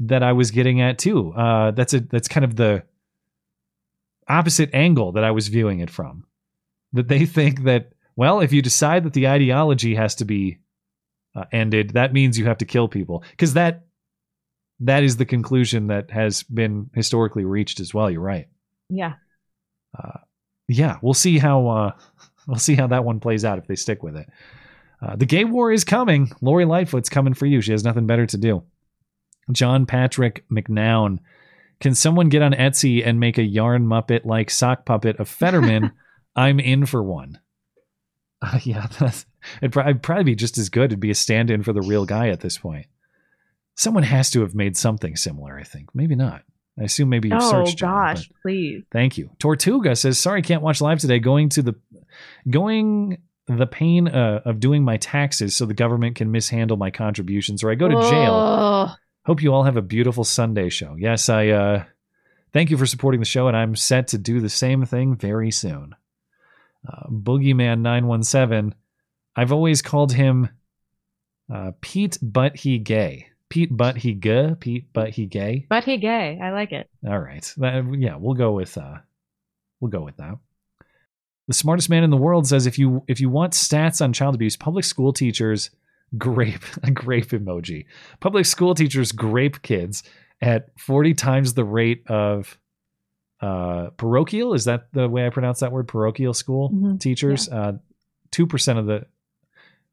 that 0.00 0.24
I 0.24 0.32
was 0.32 0.50
getting 0.50 0.80
at 0.80 0.98
too. 0.98 1.32
Uh, 1.32 1.70
that's 1.70 1.94
a 1.94 2.00
that's 2.00 2.26
kind 2.26 2.44
of 2.44 2.56
the 2.56 2.82
opposite 4.26 4.70
angle 4.74 5.12
that 5.12 5.22
I 5.22 5.30
was 5.30 5.46
viewing 5.46 5.78
it 5.78 5.90
from. 5.90 6.24
That 6.92 7.06
they 7.06 7.24
think 7.24 7.62
that 7.62 7.92
well, 8.16 8.40
if 8.40 8.52
you 8.52 8.62
decide 8.62 9.04
that 9.04 9.12
the 9.12 9.28
ideology 9.28 9.94
has 9.94 10.16
to 10.16 10.24
be 10.24 10.58
uh, 11.36 11.44
ended, 11.52 11.90
that 11.90 12.12
means 12.12 12.36
you 12.36 12.46
have 12.46 12.58
to 12.58 12.64
kill 12.64 12.88
people 12.88 13.22
because 13.30 13.54
that 13.54 13.84
that 14.80 15.04
is 15.04 15.18
the 15.18 15.24
conclusion 15.24 15.86
that 15.86 16.10
has 16.10 16.42
been 16.42 16.90
historically 16.96 17.44
reached 17.44 17.78
as 17.78 17.94
well. 17.94 18.10
You're 18.10 18.20
right. 18.22 18.48
Yeah. 18.88 19.12
Uh, 19.96 20.18
yeah, 20.68 20.98
we'll 21.02 21.14
see 21.14 21.38
how 21.38 21.66
uh, 21.68 21.92
we'll 22.46 22.58
see 22.58 22.74
how 22.74 22.86
that 22.88 23.04
one 23.04 23.20
plays 23.20 23.44
out 23.44 23.58
if 23.58 23.66
they 23.66 23.76
stick 23.76 24.02
with 24.02 24.16
it. 24.16 24.28
Uh, 25.00 25.16
the 25.16 25.26
gay 25.26 25.44
war 25.44 25.72
is 25.72 25.84
coming. 25.84 26.30
Lori 26.40 26.64
Lightfoot's 26.64 27.08
coming 27.08 27.34
for 27.34 27.46
you. 27.46 27.60
She 27.60 27.72
has 27.72 27.84
nothing 27.84 28.06
better 28.06 28.26
to 28.26 28.38
do. 28.38 28.62
John 29.50 29.86
Patrick 29.86 30.44
McNown. 30.48 31.18
Can 31.80 31.96
someone 31.96 32.28
get 32.28 32.42
on 32.42 32.52
Etsy 32.52 33.04
and 33.04 33.18
make 33.18 33.38
a 33.38 33.42
yarn 33.42 33.86
muppet 33.86 34.24
like 34.24 34.50
sock 34.50 34.86
puppet 34.86 35.16
of 35.18 35.28
Fetterman? 35.28 35.90
I'm 36.36 36.60
in 36.60 36.86
for 36.86 37.02
one. 37.02 37.38
Uh, 38.44 38.58
yeah, 38.64 38.88
that's, 38.98 39.24
it'd, 39.62 39.76
it'd 39.76 40.02
probably 40.02 40.24
be 40.24 40.34
just 40.34 40.58
as 40.58 40.68
good. 40.68 40.86
It'd 40.86 40.98
be 40.98 41.12
a 41.12 41.14
stand 41.14 41.48
in 41.48 41.62
for 41.62 41.72
the 41.72 41.80
real 41.80 42.04
guy 42.04 42.28
at 42.30 42.40
this 42.40 42.58
point. 42.58 42.86
Someone 43.76 44.02
has 44.02 44.32
to 44.32 44.40
have 44.40 44.52
made 44.52 44.76
something 44.76 45.14
similar, 45.14 45.56
I 45.56 45.62
think. 45.62 45.94
Maybe 45.94 46.16
not. 46.16 46.42
I 46.78 46.84
assume 46.84 47.10
maybe 47.10 47.28
you've 47.28 47.42
oh 47.42 47.50
searched. 47.50 47.78
John, 47.78 48.14
gosh, 48.14 48.30
please. 48.40 48.82
Thank 48.90 49.18
you. 49.18 49.30
Tortuga 49.38 49.94
says, 49.94 50.18
"Sorry, 50.18 50.42
can't 50.42 50.62
watch 50.62 50.80
live 50.80 50.98
today. 50.98 51.18
Going 51.18 51.50
to 51.50 51.62
the, 51.62 51.74
going 52.48 53.18
the 53.46 53.66
pain 53.66 54.08
uh, 54.08 54.40
of 54.44 54.60
doing 54.60 54.84
my 54.84 54.96
taxes 54.96 55.54
so 55.54 55.66
the 55.66 55.74
government 55.74 56.16
can 56.16 56.30
mishandle 56.30 56.76
my 56.76 56.90
contributions, 56.90 57.62
or 57.62 57.70
I 57.70 57.74
go 57.74 57.88
to 57.88 57.94
jail. 57.94 58.96
Hope 59.24 59.42
you 59.42 59.52
all 59.52 59.64
have 59.64 59.76
a 59.76 59.82
beautiful 59.82 60.24
Sunday 60.24 60.68
show. 60.68 60.96
Yes, 60.98 61.28
I 61.28 61.48
uh, 61.48 61.84
thank 62.52 62.70
you 62.70 62.76
for 62.76 62.86
supporting 62.86 63.20
the 63.20 63.26
show, 63.26 63.48
and 63.48 63.56
I'm 63.56 63.76
set 63.76 64.08
to 64.08 64.18
do 64.18 64.40
the 64.40 64.48
same 64.48 64.84
thing 64.84 65.14
very 65.14 65.50
soon. 65.50 65.94
Uh, 66.88 67.08
Boogeyman 67.08 67.80
nine 67.80 68.06
one 68.06 68.22
seven. 68.22 68.74
I've 69.36 69.52
always 69.52 69.82
called 69.82 70.12
him 70.12 70.48
uh, 71.52 71.72
Pete, 71.80 72.18
but 72.20 72.56
he 72.56 72.78
gay. 72.78 73.28
Pete, 73.52 73.76
but 73.76 73.98
he 73.98 74.14
gay. 74.14 74.54
Pete, 74.58 74.86
but 74.94 75.10
he 75.10 75.26
gay. 75.26 75.66
But 75.68 75.84
he 75.84 75.98
gay. 75.98 76.38
I 76.42 76.52
like 76.52 76.72
it. 76.72 76.88
All 77.06 77.18
right. 77.18 77.52
Yeah, 77.58 78.16
we'll 78.16 78.32
go 78.32 78.52
with 78.52 78.78
uh 78.78 78.96
we'll 79.78 79.90
go 79.90 80.00
with 80.00 80.16
that. 80.16 80.38
The 81.48 81.52
smartest 81.54 81.90
man 81.90 82.02
in 82.02 82.08
the 82.08 82.16
world 82.16 82.46
says 82.46 82.66
if 82.66 82.78
you 82.78 83.04
if 83.08 83.20
you 83.20 83.28
want 83.28 83.52
stats 83.52 84.00
on 84.02 84.14
child 84.14 84.34
abuse, 84.34 84.56
public 84.56 84.86
school 84.86 85.12
teachers 85.12 85.68
grape 86.16 86.64
a 86.82 86.90
grape 86.90 87.28
emoji. 87.28 87.84
Public 88.20 88.46
school 88.46 88.74
teachers 88.74 89.12
grape 89.12 89.60
kids 89.60 90.02
at 90.40 90.68
40 90.78 91.12
times 91.12 91.52
the 91.52 91.64
rate 91.64 92.04
of 92.08 92.58
uh 93.42 93.90
parochial 93.98 94.54
is 94.54 94.64
that 94.64 94.86
the 94.92 95.10
way 95.10 95.26
I 95.26 95.28
pronounce 95.28 95.60
that 95.60 95.72
word 95.72 95.88
parochial 95.88 96.32
school 96.32 96.70
Mhm, 96.70 96.98
teachers 97.00 97.50
uh 97.50 97.72
2% 98.30 98.78
of 98.78 98.86
the 98.86 99.04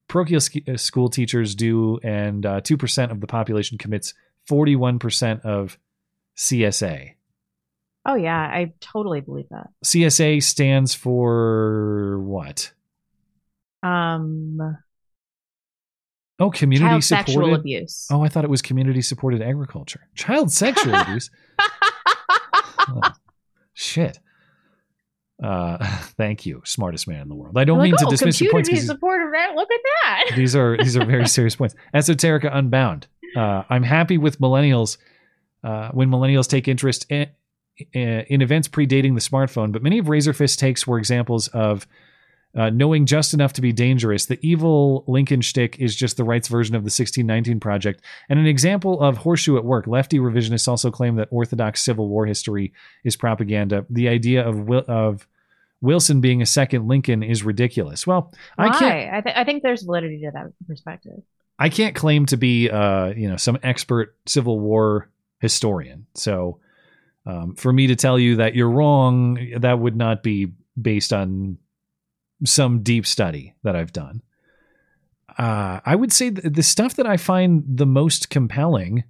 parochial 0.10 0.42
sk- 0.42 0.68
uh, 0.68 0.76
school 0.76 1.10
teachers 1.10 1.56
do 1.56 1.98
and 2.04 2.46
uh, 2.46 2.60
2% 2.60 3.12
of 3.12 3.22
the 3.22 3.28
population 3.28 3.78
commits 3.78 4.14
41% 4.50 5.46
of 5.46 5.78
CSA. 6.38 7.14
Oh 8.06 8.16
yeah, 8.16 8.38
I 8.40 8.74
totally 8.82 9.22
believe 9.22 9.48
that. 9.52 9.70
CSA 9.86 10.44
stands 10.44 10.94
for 10.94 12.20
what? 12.20 12.72
Um, 13.84 14.78
Oh, 16.42 16.50
community 16.50 16.88
Child 16.90 17.04
supported 17.04 17.28
sexual 17.28 17.54
abuse. 17.54 18.08
Oh, 18.10 18.22
I 18.24 18.30
thought 18.30 18.46
it 18.46 18.50
was 18.50 18.62
community 18.62 19.02
supported 19.02 19.42
agriculture. 19.42 20.08
Child 20.16 20.52
sexual 20.52 20.96
abuse. 21.02 21.30
Oh, 22.88 23.02
shit. 23.74 24.20
Uh, 25.42 25.78
thank 26.18 26.46
you, 26.46 26.62
smartest 26.66 27.08
man 27.08 27.22
in 27.22 27.30
the 27.30 27.36
world. 27.36 27.58
I 27.58 27.64
don't 27.64 27.78
Like, 27.80 27.92
mean 27.92 27.98
to 27.98 28.06
oh, 28.08 28.10
dismiss 28.10 28.42
your 28.42 28.52
points. 28.52 28.68
community 28.70 28.88
'cause 28.88 28.96
supportive. 28.96 29.30
right? 29.32 29.56
Look 29.56 29.70
at 29.72 29.80
that. 30.28 30.32
these 30.36 30.56
are 30.56 30.78
these 30.78 30.98
are 30.98 31.06
very 31.06 31.28
serious 31.38 31.56
points. 31.56 31.76
Esoterica 31.94 32.50
Unbound. 32.54 33.08
Uh, 33.36 33.64
I'm 33.70 33.84
happy 33.84 34.18
with 34.18 34.40
millennials 34.40 34.98
uh, 35.64 35.90
when 35.92 36.10
millennials 36.10 36.48
take 36.50 36.68
interest 36.68 37.06
in, 37.10 37.28
in 37.94 38.42
events 38.42 38.68
predating 38.68 39.14
the 39.14 39.22
smartphone, 39.22 39.72
but 39.72 39.82
many 39.84 40.00
of 40.00 40.08
Razörfist's 40.08 40.56
takes 40.56 40.86
were 40.88 40.98
examples 40.98 41.48
of 41.50 41.86
uh, 42.56 42.70
knowing 42.70 43.06
just 43.06 43.34
enough 43.34 43.54
to 43.54 43.62
be 43.62 43.72
dangerous. 43.72 44.26
The 44.26 44.40
evil 44.42 45.04
Lincoln 45.08 45.42
shtick 45.42 45.80
is 45.80 45.96
just 45.96 46.18
the 46.18 46.24
rights 46.24 46.48
version 46.48 46.76
of 46.76 46.82
the 46.82 46.88
1619 46.88 47.60
Project, 47.60 48.02
and 48.28 48.40
an 48.40 48.48
example 48.48 49.00
of 49.02 49.18
horseshoe 49.18 49.58
at 49.58 49.66
work. 49.66 49.88
Lefty 49.88 50.18
revisionists 50.18 50.68
also 50.68 50.92
claim 50.92 51.16
that 51.18 51.28
Orthodox 51.32 51.82
Civil 51.84 52.08
War 52.08 52.26
history 52.26 52.74
is 53.04 53.16
propaganda. 53.16 53.86
The 53.90 54.10
idea 54.10 54.48
of 54.48 54.68
Wil- 54.68 54.86
of 54.88 55.28
Wilson 55.82 56.22
being 56.22 56.42
a 56.42 56.46
second 56.46 56.88
Lincoln 56.88 57.24
is 57.24 57.44
ridiculous. 57.44 58.06
Well, 58.06 58.34
I 58.58 58.70
can't. 58.78 59.14
I, 59.14 59.22
th- 59.22 59.36
I 59.36 59.44
think 59.44 59.64
there's 59.64 59.84
validity 59.84 60.22
to 60.22 60.32
that 60.32 60.52
perspective. 60.68 61.22
I 61.58 61.70
can't 61.70 61.96
claim 61.96 62.26
to 62.28 62.38
be, 62.38 62.70
uh, 62.70 63.08
you 63.08 63.30
know, 63.30 63.36
some 63.36 63.60
expert 63.64 64.16
Civil 64.26 64.60
War 64.60 65.10
historian. 65.40 66.06
So, 66.16 66.60
um, 67.26 67.56
for 67.56 67.72
me 67.72 67.88
to 67.88 67.96
tell 67.96 68.18
you 68.18 68.38
that 68.38 68.56
you're 68.56 68.70
wrong, 68.70 69.38
that 69.58 69.78
would 69.78 69.96
not 69.96 70.24
be 70.24 70.54
based 70.82 71.14
on 71.14 71.58
some 72.46 72.84
deep 72.84 73.06
study 73.06 73.56
that 73.64 73.76
I've 73.76 73.94
done. 73.94 74.22
Uh, 75.38 75.80
I 75.86 75.96
would 75.96 76.12
say 76.12 76.32
th- 76.32 76.54
the 76.54 76.64
stuff 76.64 76.96
that 76.96 77.08
I 77.08 77.18
find 77.18 77.64
the 77.68 77.86
most 77.86 78.30
compelling 78.30 79.04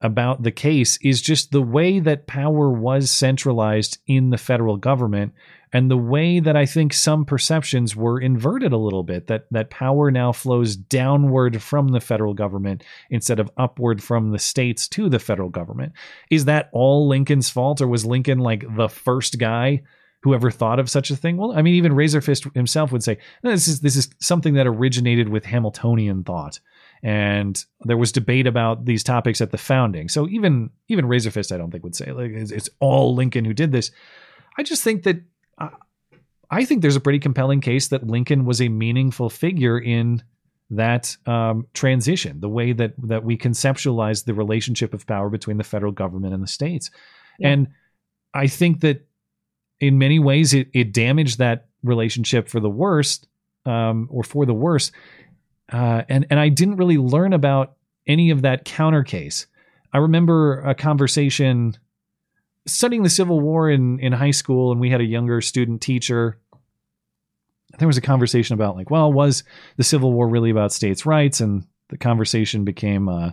about 0.00 0.42
the 0.42 0.50
case 0.50 0.98
is 1.00 1.22
just 1.22 1.52
the 1.52 1.62
way 1.62 2.00
that 2.00 2.26
power 2.26 2.70
was 2.70 3.10
centralized 3.10 3.98
in 4.06 4.30
the 4.30 4.38
federal 4.38 4.76
government 4.76 5.32
and 5.72 5.90
the 5.90 5.96
way 5.96 6.40
that 6.40 6.56
I 6.56 6.66
think 6.66 6.92
some 6.92 7.24
perceptions 7.24 7.96
were 7.96 8.20
inverted 8.20 8.72
a 8.72 8.78
little 8.78 9.04
bit 9.04 9.28
that 9.28 9.46
that 9.52 9.70
power 9.70 10.10
now 10.10 10.32
flows 10.32 10.76
downward 10.76 11.62
from 11.62 11.88
the 11.88 12.00
federal 12.00 12.34
government 12.34 12.84
instead 13.10 13.40
of 13.40 13.50
upward 13.56 14.02
from 14.02 14.32
the 14.32 14.38
states 14.38 14.86
to 14.88 15.08
the 15.08 15.18
federal 15.18 15.48
government. 15.48 15.92
Is 16.30 16.44
that 16.44 16.68
all 16.72 17.08
Lincoln's 17.08 17.48
fault 17.48 17.80
or 17.80 17.86
was 17.86 18.04
Lincoln 18.04 18.38
like 18.38 18.64
the 18.76 18.88
first 18.88 19.38
guy 19.38 19.82
whoever 20.22 20.50
thought 20.50 20.78
of 20.78 20.88
such 20.88 21.10
a 21.10 21.16
thing. 21.16 21.36
Well, 21.36 21.52
I 21.52 21.62
mean, 21.62 21.74
even 21.74 21.92
Razörfist 21.92 22.54
himself 22.54 22.92
would 22.92 23.02
say 23.02 23.18
no, 23.42 23.50
this 23.50 23.68
is 23.68 23.80
this 23.80 23.96
is 23.96 24.08
something 24.20 24.54
that 24.54 24.66
originated 24.66 25.28
with 25.28 25.44
Hamiltonian 25.44 26.24
thought, 26.24 26.60
and 27.02 27.64
there 27.80 27.96
was 27.96 28.12
debate 28.12 28.46
about 28.46 28.84
these 28.84 29.02
topics 29.02 29.40
at 29.40 29.50
the 29.50 29.58
founding. 29.58 30.08
So 30.08 30.28
even 30.28 30.70
even 30.88 31.06
Razörfist, 31.06 31.52
I 31.52 31.58
don't 31.58 31.70
think 31.70 31.84
would 31.84 31.96
say 31.96 32.12
like 32.12 32.30
it's, 32.30 32.50
it's 32.52 32.70
all 32.80 33.14
Lincoln 33.14 33.44
who 33.44 33.54
did 33.54 33.72
this. 33.72 33.90
I 34.58 34.62
just 34.62 34.82
think 34.84 35.02
that 35.04 35.22
uh, 35.58 35.70
I 36.50 36.64
think 36.64 36.82
there's 36.82 36.96
a 36.96 37.00
pretty 37.00 37.18
compelling 37.18 37.60
case 37.60 37.88
that 37.88 38.06
Lincoln 38.06 38.44
was 38.44 38.60
a 38.60 38.68
meaningful 38.68 39.30
figure 39.30 39.78
in 39.78 40.22
that 40.70 41.16
um, 41.26 41.66
transition, 41.74 42.40
the 42.40 42.48
way 42.48 42.72
that 42.72 42.94
that 43.02 43.24
we 43.24 43.36
conceptualize 43.36 44.24
the 44.24 44.34
relationship 44.34 44.94
of 44.94 45.06
power 45.06 45.28
between 45.28 45.56
the 45.58 45.64
federal 45.64 45.92
government 45.92 46.32
and 46.32 46.42
the 46.42 46.46
states, 46.46 46.90
Yeah. 47.38 47.48
and 47.50 47.68
I 48.34 48.46
think 48.46 48.80
that 48.80 49.06
in 49.82 49.98
many 49.98 50.20
ways 50.20 50.54
it, 50.54 50.68
it 50.72 50.92
damaged 50.92 51.38
that 51.38 51.66
relationship 51.82 52.48
for 52.48 52.60
the 52.60 52.70
worst 52.70 53.26
um, 53.66 54.08
or 54.10 54.22
for 54.22 54.46
the 54.46 54.54
worse. 54.54 54.92
Uh, 55.70 56.02
and 56.08 56.26
and 56.30 56.38
I 56.38 56.48
didn't 56.48 56.76
really 56.76 56.98
learn 56.98 57.32
about 57.32 57.74
any 58.06 58.30
of 58.30 58.42
that 58.42 58.64
counter 58.64 59.02
case. 59.02 59.46
I 59.92 59.98
remember 59.98 60.60
a 60.60 60.74
conversation 60.74 61.76
studying 62.66 63.02
the 63.02 63.10
Civil 63.10 63.40
War 63.40 63.68
in 63.68 63.98
in 63.98 64.12
high 64.12 64.30
school, 64.30 64.70
and 64.70 64.80
we 64.80 64.90
had 64.90 65.00
a 65.00 65.04
younger 65.04 65.40
student 65.40 65.82
teacher. 65.82 66.38
There 67.78 67.88
was 67.88 67.98
a 67.98 68.02
conversation 68.02 68.54
about 68.54 68.76
like, 68.76 68.90
well, 68.90 69.12
was 69.12 69.42
the 69.76 69.84
Civil 69.84 70.12
War 70.12 70.28
really 70.28 70.50
about 70.50 70.72
states' 70.72 71.06
rights? 71.06 71.40
And 71.40 71.66
the 71.88 71.96
conversation 71.96 72.64
became, 72.64 73.08
uh, 73.08 73.30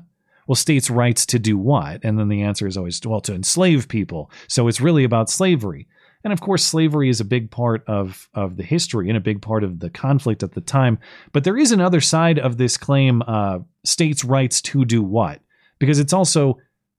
well, 0.47 0.55
states' 0.55 0.89
rights 0.89 1.25
to 1.27 1.39
do 1.39 1.57
what? 1.57 2.03
And 2.03 2.17
then 2.17 2.29
the 2.29 2.41
answer 2.41 2.65
is 2.65 2.77
always, 2.77 3.01
well, 3.05 3.21
to 3.21 3.35
enslave 3.35 3.89
people. 3.89 4.31
So 4.47 4.67
it's 4.69 4.81
really 4.81 5.03
about 5.03 5.29
slavery. 5.29 5.87
And 6.23 6.33
of 6.33 6.41
course, 6.41 6.65
slavery 6.65 7.09
is 7.09 7.21
a 7.21 7.25
big 7.25 7.49
part 7.49 7.83
of, 7.87 8.27
of 8.33 8.57
the 8.57 8.63
history 8.63 9.07
and 9.07 9.17
a 9.17 9.21
big 9.21 9.41
part 9.41 9.63
of 9.63 9.79
the 9.79 9.89
conflict 9.89 10.43
at 10.43 10.51
the 10.51 10.61
time. 10.61 10.99
But 11.31 11.45
there 11.45 11.57
is 11.57 11.71
another 11.71 12.01
side 12.01 12.39
of 12.39 12.57
this 12.57 12.77
claim 12.77 13.23
uh, 13.25 13.59
states' 13.85 14.25
rights 14.25 14.61
to 14.63 14.83
do 14.83 15.01
what? 15.01 15.39
Because 15.79 15.97
it's 15.97 16.11
also 16.11 16.57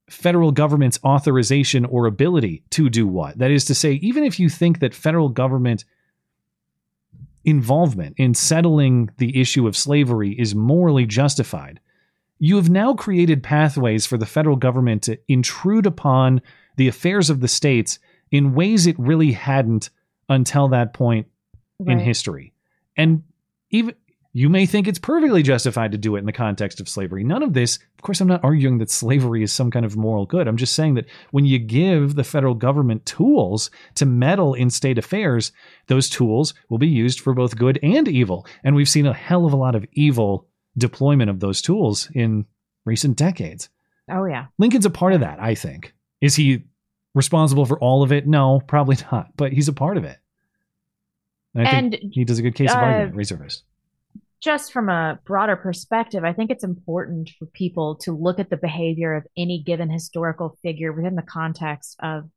federal 0.08 0.52
government's 0.52 0.98
authorization 1.04 1.84
or 1.84 2.06
ability 2.06 2.64
to 2.70 2.88
do 2.88 3.06
what? 3.06 3.38
That 3.38 3.50
is 3.50 3.66
to 3.66 3.74
say, 3.74 3.92
even 3.94 4.24
if 4.24 4.40
you 4.40 4.48
think 4.48 4.80
that 4.80 4.94
federal 4.94 5.28
government 5.28 5.84
involvement 7.44 8.14
in 8.18 8.34
settling 8.34 9.10
the 9.18 9.38
issue 9.40 9.66
of 9.66 9.76
slavery 9.76 10.32
is 10.38 10.54
morally 10.54 11.06
justified, 11.06 11.78
you 12.38 12.56
have 12.56 12.70
now 12.70 12.94
created 12.94 13.42
pathways 13.42 14.06
for 14.06 14.16
the 14.16 14.26
federal 14.26 14.56
government 14.56 15.02
to 15.02 15.18
intrude 15.28 15.86
upon 15.86 16.40
the 16.76 16.88
affairs 16.88 17.28
of 17.28 17.40
the 17.40 17.48
states 17.48 17.98
in 18.30 18.54
ways 18.54 18.86
it 18.86 18.98
really 18.98 19.32
hadn't 19.32 19.90
until 20.28 20.68
that 20.68 20.94
point 20.94 21.26
in 21.86 21.98
history. 21.98 22.52
And 22.96 23.22
even 23.70 23.94
you 24.32 24.48
may 24.48 24.64
think 24.64 24.86
it's 24.86 24.98
perfectly 24.98 25.42
justified 25.42 25.90
to 25.90 25.98
do 25.98 26.14
it 26.14 26.20
in 26.20 26.26
the 26.26 26.32
context 26.32 26.80
of 26.80 26.88
slavery. 26.88 27.24
None 27.24 27.42
of 27.42 27.52
this, 27.52 27.78
of 27.96 28.02
course, 28.02 28.20
I'm 28.20 28.28
not 28.28 28.44
arguing 28.44 28.78
that 28.78 28.90
slavery 28.90 29.42
is 29.42 29.52
some 29.52 29.72
kind 29.72 29.84
of 29.84 29.96
moral 29.96 30.24
good. 30.24 30.46
I'm 30.46 30.56
just 30.56 30.76
saying 30.76 30.94
that 30.94 31.06
when 31.32 31.44
you 31.44 31.58
give 31.58 32.14
the 32.14 32.22
federal 32.22 32.54
government 32.54 33.04
tools 33.06 33.70
to 33.96 34.06
meddle 34.06 34.54
in 34.54 34.70
state 34.70 34.98
affairs, 34.98 35.50
those 35.88 36.08
tools 36.08 36.54
will 36.68 36.78
be 36.78 36.86
used 36.86 37.20
for 37.20 37.34
both 37.34 37.58
good 37.58 37.80
and 37.82 38.06
evil. 38.06 38.46
And 38.62 38.76
we've 38.76 38.88
seen 38.88 39.06
a 39.06 39.12
hell 39.12 39.46
of 39.46 39.52
a 39.52 39.56
lot 39.56 39.74
of 39.74 39.86
evil 39.94 40.46
deployment 40.78 41.30
of 41.30 41.40
those 41.40 41.60
tools 41.60 42.08
in 42.14 42.46
recent 42.84 43.16
decades. 43.16 43.68
Oh 44.08 44.24
yeah. 44.26 44.46
Lincoln's 44.58 44.86
a 44.86 44.90
part 44.90 45.12
of 45.12 45.20
that, 45.20 45.40
I 45.42 45.56
think. 45.56 45.92
Is 46.20 46.36
he 46.36 46.62
responsible 47.14 47.66
for 47.66 47.78
all 47.80 48.02
of 48.02 48.12
it? 48.12 48.26
No, 48.26 48.60
probably 48.66 48.96
not, 49.12 49.28
but 49.36 49.52
he's 49.52 49.68
a 49.68 49.72
part 49.72 49.96
of 49.96 50.04
it. 50.04 50.18
And 51.54 51.66
And, 51.94 51.98
he 52.12 52.24
does 52.24 52.38
a 52.38 52.42
good 52.42 52.54
case 52.54 52.70
of 52.70 52.76
uh, 52.76 52.80
argument, 52.80 53.16
Razörfist. 53.16 53.62
just 54.40 54.72
from 54.72 54.88
a 54.88 55.18
broader 55.24 55.56
perspective, 55.56 56.24
I 56.24 56.32
think 56.32 56.50
it's 56.50 56.64
important 56.64 57.30
for 57.38 57.46
people 57.46 57.96
to 58.02 58.12
look 58.12 58.38
at 58.38 58.50
the 58.50 58.56
behavior 58.56 59.14
of 59.14 59.26
any 59.36 59.62
given 59.62 59.90
historical 59.90 60.56
figure 60.62 60.92
within 60.92 61.16
the 61.16 61.22
context 61.22 61.96
of 62.00 62.30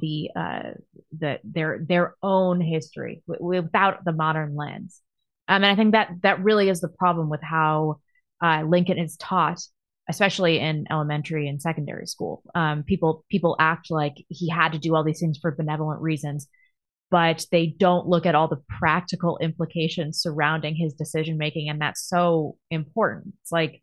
the 0.00 0.30
uh, 0.34 0.70
the 1.18 1.38
their 1.44 1.78
their 1.86 2.14
own 2.22 2.60
history 2.62 3.22
w- 3.28 3.62
without 3.62 4.04
the 4.04 4.12
modern 4.12 4.54
lens. 4.56 5.00
Um, 5.48 5.56
and 5.56 5.66
I 5.66 5.76
think 5.76 5.92
that 5.92 6.08
that 6.22 6.42
really 6.42 6.68
is 6.70 6.80
the 6.80 6.88
problem 6.88 7.28
with 7.28 7.42
how 7.42 7.98
uh, 8.40 8.62
Lincoln 8.62 8.96
is 8.96 9.16
taught, 9.16 9.60
especially 10.08 10.58
in 10.58 10.86
elementary 10.90 11.48
and 11.48 11.62
secondary 11.62 12.06
school. 12.06 12.42
Um, 12.54 12.82
people 12.82 13.24
people 13.30 13.56
act 13.58 13.90
like 13.90 14.14
he 14.28 14.48
had 14.48 14.72
to 14.72 14.78
do 14.78 14.94
all 14.94 15.04
these 15.04 15.20
things 15.20 15.38
for 15.38 15.50
benevolent 15.50 16.00
reasons, 16.00 16.48
but 17.10 17.46
they 17.50 17.66
don't 17.66 18.06
look 18.06 18.26
at 18.26 18.34
all 18.34 18.48
the 18.48 18.62
practical 18.78 19.38
implications 19.38 20.20
surrounding 20.20 20.74
his 20.74 20.94
decision 20.94 21.38
making, 21.38 21.68
and 21.68 21.80
that's 21.80 22.08
so 22.08 22.56
important. 22.70 23.34
It's 23.42 23.52
like 23.52 23.82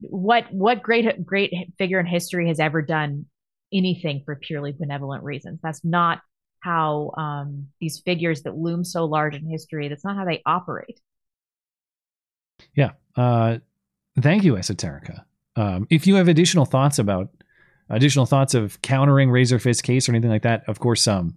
what 0.00 0.52
what 0.52 0.82
great 0.82 1.24
great 1.24 1.52
figure 1.78 2.00
in 2.00 2.06
history 2.06 2.48
has 2.48 2.60
ever 2.60 2.82
done 2.82 3.26
anything 3.72 4.22
for 4.24 4.36
purely 4.36 4.72
benevolent 4.72 5.22
reasons? 5.22 5.60
That's 5.62 5.84
not 5.84 6.20
how 6.60 7.12
um, 7.16 7.68
these 7.80 8.00
figures 8.00 8.42
that 8.42 8.56
loom 8.56 8.84
so 8.84 9.04
large 9.04 9.34
in 9.34 9.48
history. 9.48 9.88
That's 9.88 10.04
not 10.04 10.16
how 10.16 10.24
they 10.24 10.42
operate. 10.44 11.00
Yeah. 12.74 12.92
Uh, 13.16 13.58
thank 14.20 14.44
you, 14.44 14.54
Esoterica. 14.54 15.24
Um, 15.56 15.86
if 15.90 16.06
you 16.06 16.14
have 16.16 16.28
additional 16.28 16.64
thoughts 16.64 16.98
about 16.98 17.30
additional 17.88 18.26
thoughts 18.26 18.54
of 18.54 18.80
countering 18.82 19.30
Razörfist 19.30 19.82
case 19.82 20.08
or 20.08 20.12
anything 20.12 20.30
like 20.30 20.42
that, 20.42 20.62
of 20.68 20.78
course, 20.78 21.06
um, 21.08 21.36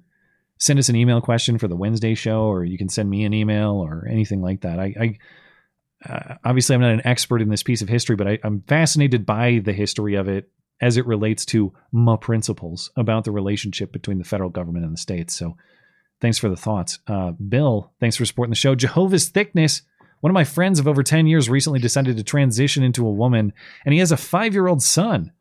send 0.59 0.79
us 0.79 0.89
an 0.89 0.95
email 0.95 1.19
question 1.19 1.57
for 1.57 1.67
the 1.67 1.75
Wednesday 1.75 2.15
show, 2.15 2.43
or 2.43 2.63
you 2.63 2.77
can 2.77 2.89
send 2.89 3.09
me 3.09 3.25
an 3.25 3.33
email 3.33 3.71
or 3.71 4.07
anything 4.09 4.41
like 4.41 4.61
that. 4.61 4.79
I, 4.79 4.95
I 4.99 5.17
uh, 6.09 6.35
obviously 6.43 6.75
I'm 6.75 6.81
not 6.81 6.91
an 6.91 7.05
expert 7.05 7.41
in 7.41 7.49
this 7.49 7.63
piece 7.63 7.81
of 7.81 7.89
history, 7.89 8.15
but 8.15 8.27
I, 8.27 8.39
I'm 8.43 8.61
fascinated 8.67 9.25
by 9.25 9.61
the 9.63 9.73
history 9.73 10.15
of 10.15 10.27
it 10.27 10.49
as 10.81 10.97
it 10.97 11.05
relates 11.05 11.45
to 11.45 11.73
my 11.91 12.17
principles 12.17 12.91
about 12.97 13.23
the 13.23 13.31
relationship 13.31 13.91
between 13.91 14.17
the 14.17 14.23
federal 14.23 14.49
government 14.49 14.85
and 14.85 14.93
the 14.93 14.99
states. 14.99 15.33
So, 15.33 15.55
thanks 16.19 16.37
for 16.37 16.49
the 16.49 16.57
thoughts, 16.57 16.99
uh, 17.07 17.31
Bill. 17.31 17.91
Thanks 17.99 18.15
for 18.15 18.25
supporting 18.25 18.51
the 18.51 18.55
show. 18.55 18.75
Jehovah's 18.75 19.29
Thickness. 19.29 19.81
One 20.23 20.31
of 20.31 20.35
my 20.35 20.45
friends 20.45 20.79
of 20.79 20.87
over 20.87 21.03
10 21.03 21.27
years 21.27 21.49
recently 21.49 21.79
decided 21.79 22.15
to 22.15 22.23
transition 22.23 22.81
into 22.81 23.05
a 23.05 23.11
woman, 23.11 23.51
and 23.83 23.91
he 23.91 23.99
has 23.99 24.13
a 24.13 24.15
five 24.15 24.53
year 24.53 24.67
old 24.67 24.81
son. 24.81 25.33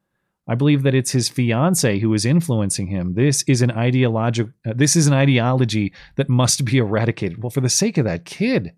I 0.48 0.56
believe 0.56 0.82
that 0.82 0.94
it's 0.96 1.12
his 1.12 1.28
fiance 1.28 2.00
who 2.00 2.12
is 2.14 2.26
influencing 2.26 2.88
him. 2.88 3.14
This 3.14 3.44
is 3.44 3.62
an 3.62 3.70
ideologic. 3.70 4.48
Uh, 4.66 4.72
this 4.74 4.96
is 4.96 5.06
an 5.06 5.12
ideology 5.12 5.92
that 6.16 6.28
must 6.28 6.64
be 6.64 6.78
eradicated. 6.78 7.40
Well, 7.40 7.50
for 7.50 7.60
the 7.60 7.68
sake 7.68 7.96
of 7.96 8.06
that 8.06 8.24
kid, 8.24 8.72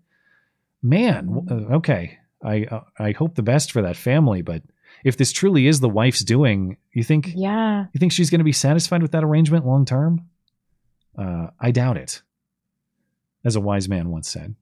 man. 0.83 1.47
uh, 1.49 1.73
Okay, 1.77 2.19
I 2.43 2.65
uh, 2.65 2.81
I 2.99 3.13
hope 3.13 3.33
the 3.33 3.41
best 3.41 3.71
for 3.71 3.81
that 3.81 3.97
family. 3.97 4.43
But 4.43 4.61
if 5.03 5.17
this 5.17 5.31
truly 5.31 5.65
is 5.65 5.79
the 5.79 5.89
wife's 5.89 6.23
doing, 6.23 6.77
you 6.93 7.03
think 7.03 7.31
Yeah. 7.35 7.85
you 7.93 7.97
think 7.99 8.11
she's 8.11 8.29
going 8.29 8.41
to 8.41 8.45
be 8.45 8.51
satisfied 8.51 9.01
with 9.01 9.13
that 9.13 9.23
arrangement 9.23 9.65
long 9.65 9.85
term? 9.85 10.29
Uh, 11.17 11.47
I 11.59 11.71
doubt 11.71 11.97
it. 11.97 12.21
As 13.43 13.55
a 13.55 13.59
wise 13.61 13.89
man 13.89 14.09
once 14.09 14.29
said. 14.29 14.53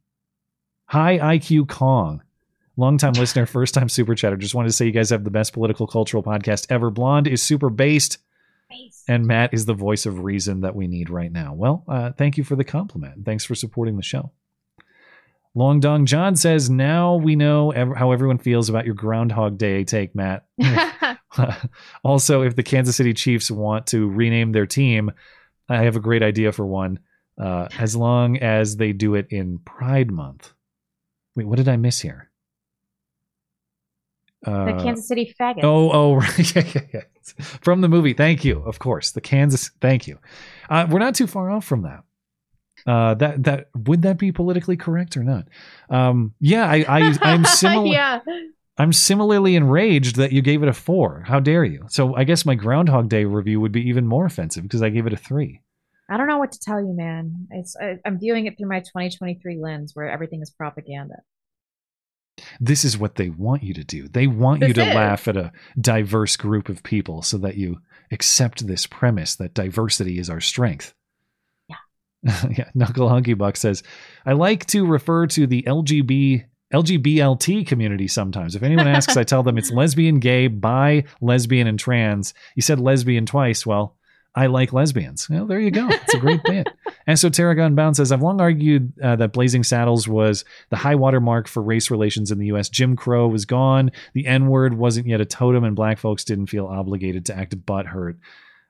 Hi, 0.93 1.17
IQ 1.17 1.69
Kong. 1.69 2.21
Longtime 2.77 3.13
listener, 3.13 3.47
first 3.47 3.73
time 3.73 3.89
super 3.89 4.13
chatter. 4.13 4.37
Just 4.37 4.53
wanted 4.53 4.67
to 4.67 4.73
say 4.73 4.85
you 4.85 4.91
guys 4.91 5.09
have 5.09 5.23
the 5.23 5.31
best 5.31 5.51
political 5.51 5.87
cultural 5.87 6.21
podcast 6.21 6.67
ever. 6.69 6.91
Blonde 6.91 7.25
is 7.25 7.41
super 7.41 7.71
based, 7.71 8.19
and 9.07 9.25
Matt 9.25 9.55
is 9.55 9.65
the 9.65 9.73
voice 9.73 10.05
of 10.05 10.19
reason 10.19 10.61
that 10.61 10.75
we 10.75 10.85
need 10.85 11.09
right 11.09 11.31
now. 11.31 11.55
Well, 11.55 11.83
uh, 11.87 12.11
thank 12.11 12.37
you 12.37 12.43
for 12.43 12.55
the 12.55 12.63
compliment. 12.63 13.25
Thanks 13.25 13.43
for 13.43 13.55
supporting 13.55 13.97
the 13.97 14.03
show. 14.03 14.33
Long 15.55 15.79
Dong 15.79 16.05
John 16.05 16.35
says, 16.35 16.69
Now 16.69 17.15
we 17.15 17.35
know 17.35 17.71
ev- 17.71 17.95
how 17.97 18.11
everyone 18.11 18.37
feels 18.37 18.69
about 18.69 18.85
your 18.85 18.93
Groundhog 18.93 19.57
Day 19.57 19.83
take, 19.85 20.13
Matt. 20.13 20.45
also, 22.03 22.43
if 22.43 22.55
the 22.55 22.61
Kansas 22.61 22.95
City 22.95 23.15
Chiefs 23.15 23.49
want 23.49 23.87
to 23.87 24.11
rename 24.11 24.51
their 24.51 24.67
team, 24.67 25.09
I 25.67 25.85
have 25.85 25.95
a 25.95 25.99
great 25.99 26.21
idea 26.21 26.51
for 26.51 26.67
one. 26.67 26.99
Uh, 27.35 27.67
as 27.79 27.95
long 27.95 28.37
as 28.37 28.77
they 28.77 28.93
do 28.93 29.15
it 29.15 29.25
in 29.31 29.57
Pride 29.57 30.11
Month. 30.11 30.53
Wait, 31.35 31.47
what 31.47 31.57
did 31.57 31.67
I 31.69 31.77
miss 31.77 31.99
here? 32.01 32.29
Uh, 34.45 34.65
the 34.77 34.83
Kansas 34.83 35.07
City 35.07 35.33
faggot. 35.39 35.63
Oh, 35.63 35.89
oh, 35.91 36.15
right. 36.17 36.55
yeah, 36.55 36.63
yeah, 36.75 36.81
yeah. 36.93 37.01
From 37.61 37.81
the 37.81 37.87
movie. 37.87 38.13
Thank 38.13 38.43
you. 38.43 38.59
Of 38.59 38.79
course. 38.79 39.11
The 39.11 39.21
Kansas. 39.21 39.71
Thank 39.81 40.07
you. 40.07 40.19
Uh, 40.69 40.85
we're 40.89 40.99
not 40.99 41.15
too 41.15 41.27
far 41.27 41.49
off 41.49 41.65
from 41.65 41.83
that. 41.83 42.03
Uh, 42.85 43.13
that 43.15 43.43
that 43.45 43.69
would 43.75 44.01
that 44.01 44.17
be 44.17 44.31
politically 44.33 44.75
correct 44.75 45.15
or 45.15 45.23
not? 45.23 45.47
Um, 45.89 46.33
yeah, 46.41 46.65
I, 46.69 46.83
I 46.87 47.17
I'm 47.21 47.45
similar. 47.45 47.87
yeah. 47.87 48.19
I'm 48.77 48.91
similarly 48.91 49.55
enraged 49.55 50.15
that 50.15 50.31
you 50.33 50.41
gave 50.41 50.63
it 50.63 50.67
a 50.67 50.73
four. 50.73 51.23
How 51.25 51.39
dare 51.39 51.63
you? 51.63 51.85
So 51.89 52.15
I 52.15 52.23
guess 52.23 52.45
my 52.45 52.55
Groundhog 52.55 53.07
Day 53.07 53.23
review 53.23 53.61
would 53.61 53.71
be 53.71 53.87
even 53.87 54.07
more 54.07 54.25
offensive 54.25 54.63
because 54.63 54.81
I 54.81 54.89
gave 54.89 55.05
it 55.05 55.13
a 55.13 55.17
three. 55.17 55.61
I 56.13 56.17
don't 56.17 56.27
know 56.27 56.37
what 56.37 56.51
to 56.51 56.59
tell 56.59 56.79
you, 56.79 56.93
man. 56.93 57.47
It's 57.49 57.75
I, 57.75 57.97
I'm 58.05 58.19
viewing 58.19 58.45
it 58.45 58.55
through 58.55 58.69
my 58.69 58.81
2023 58.81 59.57
lens, 59.57 59.95
where 59.95 60.07
everything 60.07 60.43
is 60.43 60.51
propaganda. 60.51 61.15
This 62.59 62.85
is 62.85 62.99
what 62.99 63.15
they 63.15 63.29
want 63.29 63.63
you 63.63 63.73
to 63.73 63.83
do. 63.83 64.07
They 64.07 64.27
want 64.27 64.61
you 64.61 64.73
to 64.73 64.87
is. 64.89 64.93
laugh 64.93 65.27
at 65.27 65.37
a 65.37 65.51
diverse 65.81 66.37
group 66.37 66.69
of 66.69 66.83
people 66.83 67.23
so 67.23 67.39
that 67.39 67.55
you 67.55 67.79
accept 68.11 68.67
this 68.67 68.85
premise 68.85 69.35
that 69.37 69.55
diversity 69.55 70.19
is 70.19 70.29
our 70.29 70.39
strength. 70.39 70.93
Yeah. 71.67 72.45
yeah, 72.57 72.69
Knuckle 72.75 73.09
Hunky 73.09 73.33
Buck 73.33 73.57
says, 73.57 73.81
I 74.23 74.33
like 74.33 74.67
to 74.67 74.85
refer 74.85 75.25
to 75.27 75.47
the 75.47 75.63
LGB 75.63 76.45
LGBLT 76.71 77.65
community 77.65 78.07
sometimes. 78.07 78.55
If 78.55 78.61
anyone 78.61 78.87
asks, 78.87 79.17
I 79.17 79.23
tell 79.23 79.41
them 79.41 79.57
it's 79.57 79.71
lesbian, 79.71 80.19
gay, 80.19 80.45
bi, 80.45 81.05
lesbian, 81.21 81.65
and 81.65 81.79
trans. 81.79 82.35
You 82.55 82.61
said 82.61 82.79
lesbian 82.79 83.25
twice. 83.25 83.65
Well, 83.65 83.97
I 84.35 84.47
like 84.47 84.73
lesbians. 84.73 85.29
Well, 85.29 85.45
there 85.45 85.59
you 85.59 85.69
go. 85.69 85.87
It's 85.89 86.13
a 86.13 86.19
great 86.19 86.43
bit. 86.45 86.67
And 87.05 87.13
Esoteric 87.13 87.59
Unbound 87.59 87.95
says, 87.97 88.11
I've 88.11 88.21
long 88.21 88.41
argued 88.41 88.93
uh, 89.01 89.15
that 89.17 89.31
Blazing 89.33 89.63
Saddles 89.63 90.07
was 90.07 90.43
the 90.69 90.75
high 90.75 90.95
water 90.95 91.19
mark 91.19 91.47
for 91.47 91.61
race 91.61 91.91
relations 91.91 92.31
in 92.31 92.39
the 92.39 92.47
U.S. 92.47 92.69
Jim 92.69 92.95
Crow 92.95 93.27
was 93.27 93.45
gone. 93.45 93.91
The 94.13 94.25
N 94.25 94.47
word 94.47 94.73
wasn't 94.73 95.07
yet 95.07 95.21
a 95.21 95.25
totem, 95.25 95.63
and 95.63 95.75
black 95.75 95.99
folks 95.99 96.23
didn't 96.23 96.47
feel 96.47 96.65
obligated 96.65 97.25
to 97.27 97.37
act 97.37 97.55
butthurt 97.57 98.17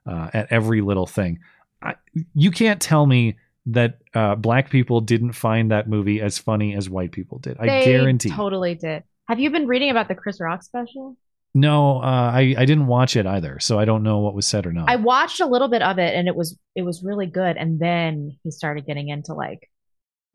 uh, 0.05 0.29
at 0.33 0.51
every 0.51 0.81
little 0.81 1.07
thing. 1.07 1.39
I, 1.81 1.95
you 2.33 2.51
can't 2.51 2.81
tell 2.81 3.05
me 3.05 3.37
that 3.67 3.99
uh, 4.13 4.35
black 4.35 4.69
people 4.69 4.99
didn't 4.99 5.33
find 5.33 5.71
that 5.71 5.87
movie 5.87 6.21
as 6.21 6.37
funny 6.37 6.75
as 6.75 6.89
white 6.89 7.11
people 7.11 7.39
did. 7.39 7.57
I 7.59 7.65
They 7.65 7.85
guarantee. 7.85 8.29
Totally 8.29 8.75
did. 8.75 9.03
Have 9.29 9.39
you 9.39 9.49
been 9.49 9.67
reading 9.67 9.89
about 9.89 10.09
the 10.09 10.15
Chris 10.15 10.41
Rock 10.41 10.63
special? 10.63 11.15
No, 11.55 11.97
uh, 12.01 12.31
I 12.33 12.55
I 12.57 12.65
didn't 12.65 12.87
watch 12.87 13.15
it 13.15 13.25
either, 13.27 13.59
so 13.59 13.77
I 13.77 13.85
don't 13.85 14.01
know 14.03 14.19
what 14.19 14.33
was 14.33 14.47
said 14.47 14.65
or 14.65 14.73
not. 14.73 14.89
I 14.89 14.95
watched 14.95 15.39
a 15.39 15.45
little 15.45 15.67
bit 15.67 15.81
of 15.83 15.99
it 15.99 16.15
and 16.15 16.27
it 16.27 16.35
was 16.35 16.57
it 16.75 16.81
was 16.81 17.03
really 17.03 17.27
good. 17.27 17.57
And 17.57 17.79
then 17.79 18.37
he 18.43 18.49
started 18.51 18.85
getting 18.87 19.09
into 19.09 19.33
like 19.35 19.69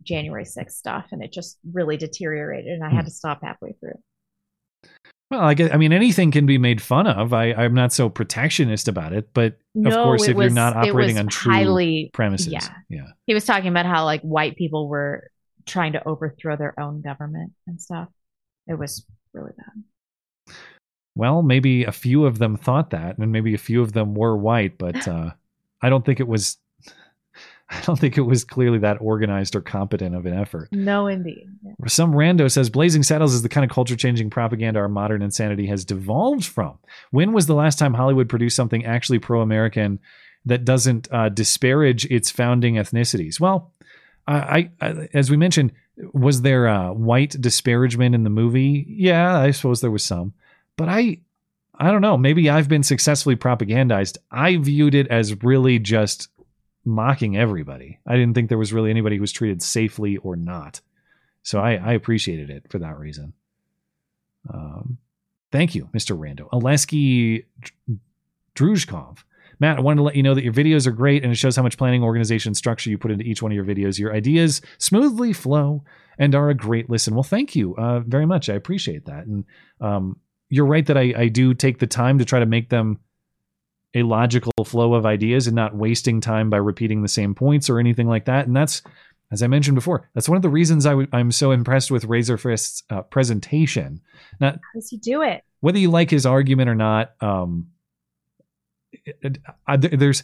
January 0.05 0.45
6th 0.45 0.71
stuff 0.73 1.07
and 1.11 1.23
it 1.23 1.33
just 1.33 1.59
really 1.73 1.97
deteriorated 1.97 2.71
and 2.73 2.85
I 2.85 2.91
Hmm. 2.91 2.97
had 2.97 3.05
to 3.07 3.11
stop 3.11 3.41
halfway 3.43 3.73
through. 3.81 3.99
well, 5.31 5.41
I 5.41 5.55
guess 5.55 5.71
I 5.73 5.77
mean 5.77 5.93
anything 5.93 6.31
can 6.31 6.47
be 6.47 6.57
made 6.57 6.81
fun 6.81 7.09
of. 7.09 7.33
I 7.35 7.53
I'm 7.53 7.75
not 7.75 7.93
so 7.93 8.09
protectionist 8.09 8.87
about 8.87 9.13
it, 9.13 9.31
but 9.35 9.59
of 9.85 9.93
course, 9.95 10.29
if 10.29 10.37
you're 10.37 10.51
not 10.51 10.77
operating 10.77 11.19
on 11.19 11.27
true 11.27 11.53
highly- 11.53 12.11
premises, 12.15 12.53
yeah. 12.53 12.69
yeah. 12.89 13.09
He 13.27 13.35
was 13.35 13.45
talking 13.45 13.69
about 13.71 13.87
how 13.87 14.05
like 14.05 14.21
white 14.23 14.55
people 14.57 14.89
were 14.89 15.31
trying 15.67 15.95
to 15.95 16.09
overthrow 16.09 16.57
their 16.57 16.79
own 16.79 17.03
government 17.03 17.53
and 17.67 17.81
stuff. 17.81 18.09
It 18.69 18.79
was 18.79 19.05
really 19.35 19.53
bad. 19.57 19.83
Well, 21.19 21.43
maybe 21.43 21.83
a 21.83 21.91
few 21.91 22.27
of 22.27 22.39
them 22.39 22.57
thought 22.57 22.91
that, 22.91 23.19
and 23.19 23.33
maybe 23.33 23.53
a 23.53 23.59
few 23.59 23.83
of 23.83 23.93
them 23.93 24.15
were 24.15 24.37
white, 24.37 24.79
but 24.79 25.09
uh, 25.09 25.33
I 25.83 25.89
don't 25.89 26.05
think 26.05 26.21
it 26.21 26.29
was. 26.29 26.59
I 27.71 27.81
don't 27.83 27.99
think 27.99 28.17
it 28.17 28.23
was 28.23 28.45
clearly 28.45 28.79
that 28.79 28.99
organized 29.01 29.55
or 29.55 29.61
competent 29.61 30.15
of 30.15 30.27
an 30.27 30.33
effort. 30.33 30.69
No, 30.71 31.07
indeed. 31.09 31.51
Yeah. 31.63 31.73
Some 31.87 32.13
rando 32.13 32.51
says 32.51 32.71
Blazing 32.71 33.03
Saddles 33.03 33.35
is 33.35 33.43
the 33.43 33.49
kind 33.51 33.65
of 33.65 33.71
culture 33.71 33.97
changing 33.97 34.31
propaganda 34.31 34.81
our 34.81 34.89
modern 34.89 35.21
insanity 35.21 35.67
has 35.67 35.85
devolved 35.85 36.47
from. 36.47 36.79
When 37.11 37.33
was 37.33 37.47
the 37.47 37.55
last 37.55 37.79
time 37.79 37.93
Hollywood 37.93 38.29
produced 38.31 38.57
something 38.57 38.87
actually 38.87 39.19
pro 39.19 39.43
American 39.43 39.99
that 40.47 40.65
doesn't 40.65 41.13
uh, 41.13 41.29
disparage 41.29 42.07
its 42.07 42.31
founding 42.31 42.77
ethnicities? 42.77 43.39
Well, 43.39 43.75
I, 44.27 44.71
I, 44.81 45.09
as 45.13 45.31
we 45.31 45.37
mentioned, 45.37 45.73
was 46.15 46.43
there 46.43 46.69
uh, 46.69 46.93
white 46.93 47.37
disparagement 47.41 48.15
in 48.15 48.25
the 48.25 48.31
movie? 48.31 48.87
Yeah, 48.89 49.39
I 49.39 49.51
suppose 49.51 49.81
there 49.81 49.91
was 49.91 50.05
some, 50.05 50.33
but 50.79 50.89
I, 50.89 51.19
I 51.75 51.91
don't 51.91 52.01
know. 52.01 52.17
Maybe 52.17 52.49
I've 52.49 52.69
been 52.69 52.85
successfully 52.85 53.37
propagandized. 53.37 54.17
I 54.31 54.57
viewed 54.57 54.95
it 54.95 55.09
as 55.09 55.43
really 55.43 55.79
just 55.79 56.29
mocking 56.87 57.37
everybody. 57.37 57.99
I 58.07 58.15
didn't 58.15 58.33
think 58.33 58.49
there 58.49 58.57
was 58.57 58.73
really 58.73 58.89
anybody 58.89 59.17
who 59.17 59.21
was 59.21 59.33
treated 59.33 59.61
safely 59.61 60.17
or 60.19 60.37
not. 60.37 60.81
So 61.43 61.61
I, 61.61 61.75
I 61.75 61.93
appreciated 61.93 62.49
it 62.49 62.71
for 62.71 62.79
that 62.79 62.99
reason. 62.99 63.35
Um, 64.53 64.99
thank 65.51 65.75
you, 65.75 65.91
Mr. 65.93 66.17
Rando. 66.17 66.49
Oleski 66.51 67.45
Druzhkov. 68.55 69.19
Matt, 69.61 69.79
I 69.79 69.81
wanted 69.81 69.97
to 69.97 70.03
let 70.05 70.15
you 70.15 70.23
know 70.23 70.35
that 70.35 70.45
your 70.45 70.53
videos 70.53 70.87
are 70.87 70.93
great 70.93 71.25
and 71.25 71.33
it 71.33 71.37
shows 71.37 71.57
how 71.57 71.65
much 71.65 71.77
planning, 71.77 72.05
organization, 72.05 72.55
structure 72.55 72.91
you 72.91 72.99
put 72.99 73.11
into 73.11 73.25
each 73.25 73.43
one 73.43 73.51
of 73.51 73.57
your 73.57 73.65
videos. 73.65 73.99
Your 73.99 74.15
ideas 74.15 74.61
smoothly 74.79 75.33
flow 75.33 75.83
and 76.19 76.37
are 76.37 76.51
a 76.51 76.55
great 76.55 76.89
listen. 76.89 77.15
Well, 77.15 77.25
thank 77.25 77.57
you 77.57 77.75
uh, 77.77 78.01
very 78.01 78.27
much. 78.27 78.49
I 78.49 78.55
appreciate 78.55 79.07
that. 79.07 79.27
And 79.27 79.45
um, 79.81 80.17
you're 80.51 80.67
right 80.67 80.87
that 80.87 80.97
I, 80.97 81.13
I 81.17 81.29
do 81.29 81.55
take 81.55 81.79
the 81.79 81.87
time 81.87 82.19
to 82.19 82.25
try 82.25 82.41
to 82.41 82.47
make 82.47 82.69
them 82.71 82.99
a 83.95 84.03
logical 84.03 84.53
flow 84.65 84.95
of 84.95 85.07
ideas 85.07 85.47
and 85.47 85.57
not 85.57 85.75
wasting 85.75 86.21
time 86.21 86.51
by 86.51 86.57
repeating 86.59 87.03
the 87.03 87.09
same 87.09 87.35
points 87.35 87.69
or 87.71 87.79
anything 87.79 88.07
like 88.09 88.27
that. 88.27 88.47
And 88.47 88.55
that's, 88.57 88.83
as 89.33 89.43
I 89.43 89.47
mentioned 89.47 89.75
before, 89.77 90.09
that's 90.15 90.29
one 90.29 90.37
of 90.37 90.43
the 90.43 90.49
reasons 90.51 90.85
i 90.87 90.91
w- 90.91 91.09
I'm 91.13 91.33
so 91.33 91.51
impressed 91.53 91.91
with 91.91 92.07
Razörfist's 92.07 92.83
uh, 92.91 93.03
presentation. 93.03 94.01
Now, 94.41 94.53
How 94.53 94.59
does 94.75 94.89
he 94.91 94.97
do 94.99 95.23
it? 95.23 95.43
whether 95.61 95.79
you 95.79 95.91
like 95.91 96.11
his 96.11 96.25
argument 96.27 96.69
or 96.71 96.75
not, 96.75 97.15
um, 97.23 97.69
it- 98.93 99.19
it- 99.23 99.39
I- 99.67 99.77
there's 99.77 100.23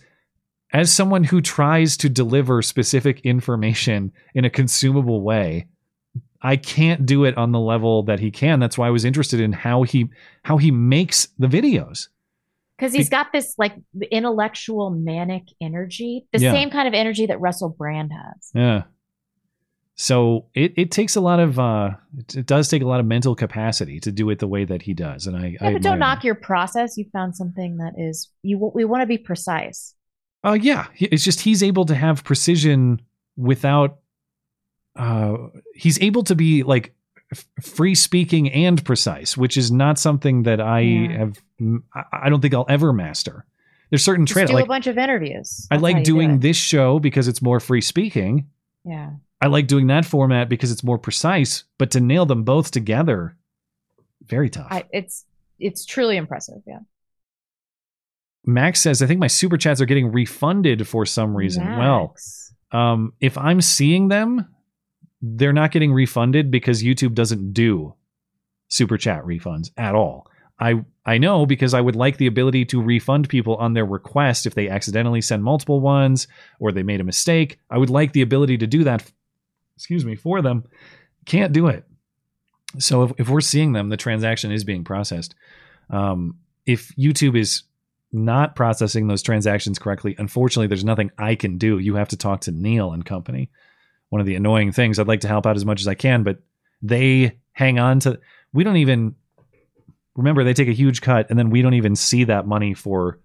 as 0.72 0.92
someone 0.92 1.24
who 1.24 1.40
tries 1.40 1.96
to 1.98 2.08
deliver 2.08 2.60
specific 2.60 3.20
information 3.20 4.12
in 4.34 4.44
a 4.44 4.50
consumable 4.50 5.22
way, 5.22 5.68
I 6.44 6.56
can't 6.56 7.06
do 7.06 7.24
it 7.24 7.36
on 7.38 7.50
the 7.52 7.58
level 7.58 8.02
that 8.04 8.20
he 8.20 8.30
can. 8.30 8.60
That's 8.60 8.76
why 8.78 8.86
I 8.86 8.90
was 8.90 9.04
interested 9.04 9.40
in 9.40 9.52
how 9.52 9.82
he 9.82 10.10
how 10.44 10.58
he 10.58 10.70
makes 10.70 11.26
the 11.38 11.46
videos. 11.48 12.08
Because 12.78 12.92
he's 12.92 13.08
got 13.08 13.32
this 13.32 13.54
like 13.56 13.74
intellectual 14.10 14.90
manic 14.90 15.44
energy, 15.60 16.26
the 16.32 16.40
Yeah. 16.40 16.52
same 16.52 16.70
kind 16.70 16.86
of 16.86 16.92
energy 16.94 17.24
that 17.26 17.40
Russell 17.40 17.70
Brand 17.70 18.12
has. 18.12 18.50
Yeah. 18.54 18.82
So 19.96 20.46
it, 20.54 20.74
it 20.76 20.90
takes 20.90 21.14
a 21.14 21.20
lot 21.20 21.38
of 21.40 21.58
uh 21.58 21.90
it, 22.18 22.36
it 22.36 22.46
does 22.46 22.68
take 22.68 22.82
a 22.82 22.86
lot 22.86 22.98
of 23.00 23.06
mental 23.06 23.34
capacity 23.36 24.00
to 24.00 24.10
do 24.12 24.28
it 24.30 24.40
the 24.40 24.48
way 24.48 24.64
that 24.64 24.82
he 24.82 24.92
does, 24.92 25.26
and 25.26 25.36
I, 25.36 25.56
I 25.60 25.66
Yeah, 25.66 25.72
but 25.72 25.82
don't 25.82 25.98
knock 26.00 26.24
your 26.24 26.34
process. 26.34 26.96
You 26.98 27.06
found 27.12 27.36
something 27.36 27.76
that 27.78 27.94
is 27.96 28.28
you. 28.42 28.58
We 28.74 28.84
want 28.84 29.02
to 29.02 29.06
be 29.06 29.18
precise. 29.18 29.94
Uh, 30.44 30.58
yeah, 30.60 30.88
it's 30.98 31.24
just 31.24 31.40
he's 31.40 31.62
able 31.62 31.86
to 31.86 31.94
have 31.94 32.22
precision 32.24 33.00
without. 33.36 33.98
Uh, 34.96 35.48
he's 35.74 36.00
able 36.00 36.22
to 36.24 36.34
be 36.34 36.62
like 36.62 36.94
f- 37.32 37.46
free 37.62 37.94
speaking 37.94 38.50
and 38.52 38.84
precise, 38.84 39.36
which 39.36 39.56
is 39.56 39.70
not 39.72 39.98
something 39.98 40.44
that 40.44 40.60
I 40.60 40.80
Yeah. 40.80 41.18
have. 41.18 41.38
I- 41.94 42.04
I 42.24 42.28
don't 42.30 42.40
think 42.40 42.54
I'll 42.54 42.66
ever 42.68 42.92
master. 42.92 43.44
There's 43.90 44.04
certain 44.04 44.26
traits 44.26 44.50
do 44.50 44.54
like 44.56 44.64
a 44.64 44.68
bunch 44.68 44.86
of 44.86 44.98
interviews. 44.98 45.66
I 45.70 45.76
That's 45.76 45.80
how 45.80 45.82
like 45.82 45.96
you 45.98 46.04
do 46.04 46.12
doing 46.14 46.40
this 46.40 46.56
show 46.56 46.98
because 46.98 47.28
it's 47.28 47.42
more 47.42 47.60
free 47.60 47.80
speaking. 47.80 48.48
Yeah. 48.84 49.10
I 49.40 49.46
like 49.48 49.66
doing 49.66 49.88
that 49.88 50.04
format 50.04 50.48
because 50.48 50.72
it's 50.72 50.82
more 50.82 50.98
precise. 50.98 51.64
But 51.78 51.90
to 51.92 52.00
nail 52.00 52.24
them 52.26 52.44
both 52.44 52.70
together, 52.70 53.36
very 54.26 54.48
tough. 54.48 54.68
I, 54.70 54.84
it's 54.92 55.24
it's 55.58 55.84
truly 55.84 56.16
impressive. 56.16 56.62
Yeah. 56.66 56.80
Max 58.46 58.80
says, 58.80 59.00
I 59.02 59.06
think 59.06 59.20
my 59.20 59.26
super 59.26 59.56
chats 59.56 59.80
are 59.80 59.86
getting 59.86 60.12
refunded 60.12 60.86
for 60.86 61.06
some 61.06 61.34
reason. 61.36 61.64
Well, 61.78 62.14
um, 62.72 63.12
if 63.20 63.38
I'm 63.38 63.60
seeing 63.60 64.08
them, 64.08 64.46
they're 65.24 65.52
not 65.52 65.72
getting 65.72 65.92
refunded 65.92 66.50
because 66.50 66.82
YouTube 66.82 67.14
doesn't 67.14 67.52
do 67.52 67.94
super 68.68 68.98
chat 68.98 69.24
refunds 69.24 69.70
at 69.76 69.94
all. 69.94 70.26
I 70.58 70.84
I 71.04 71.18
know 71.18 71.46
because 71.46 71.74
I 71.74 71.80
would 71.80 71.96
like 71.96 72.16
the 72.16 72.26
ability 72.26 72.64
to 72.66 72.82
refund 72.82 73.28
people 73.28 73.56
on 73.56 73.72
their 73.72 73.84
request 73.84 74.46
if 74.46 74.54
they 74.54 74.68
accidentally 74.68 75.20
send 75.20 75.42
multiple 75.42 75.80
ones 75.80 76.28
or 76.60 76.72
they 76.72 76.82
made 76.82 77.00
a 77.00 77.04
mistake. 77.04 77.58
I 77.70 77.78
would 77.78 77.90
like 77.90 78.12
the 78.12 78.22
ability 78.22 78.58
to 78.58 78.66
do 78.66 78.84
that. 78.84 79.10
Excuse 79.76 80.04
me 80.04 80.14
for 80.14 80.42
them. 80.42 80.64
Can't 81.26 81.52
do 81.52 81.66
it. 81.66 81.84
So 82.78 83.02
if, 83.04 83.12
if 83.18 83.28
we're 83.28 83.40
seeing 83.40 83.72
them, 83.72 83.88
the 83.88 83.96
transaction 83.96 84.52
is 84.52 84.64
being 84.64 84.84
processed. 84.84 85.34
Um, 85.90 86.38
if 86.66 86.94
YouTube 86.96 87.36
is 87.38 87.64
not 88.12 88.56
processing 88.56 89.08
those 89.08 89.22
transactions 89.22 89.78
correctly, 89.78 90.14
unfortunately, 90.18 90.68
there's 90.68 90.84
nothing 90.84 91.10
I 91.18 91.34
can 91.34 91.58
do. 91.58 91.78
You 91.78 91.96
have 91.96 92.08
to 92.08 92.16
talk 92.16 92.42
to 92.42 92.52
Neil 92.52 92.92
and 92.92 93.04
company. 93.04 93.50
One 94.14 94.20
of 94.20 94.28
the 94.28 94.36
annoying 94.36 94.70
things, 94.70 95.00
I'd 95.00 95.08
like 95.08 95.22
to 95.22 95.26
help 95.28 95.44
out 95.44 95.56
as 95.56 95.64
much 95.64 95.80
as 95.80 95.88
I 95.88 95.94
can, 95.94 96.22
but 96.22 96.38
they 96.80 97.36
hang 97.50 97.80
on 97.80 97.98
to. 97.98 98.20
We 98.52 98.62
don't 98.62 98.76
even 98.76 99.16
remember 100.14 100.44
they 100.44 100.54
take 100.54 100.68
a 100.68 100.72
huge 100.72 101.00
cut, 101.00 101.30
and 101.30 101.36
then 101.36 101.50
we 101.50 101.62
don't 101.62 101.74
even 101.74 101.96
see 101.96 102.22
that 102.22 102.46
money 102.46 102.74
for 102.74 103.18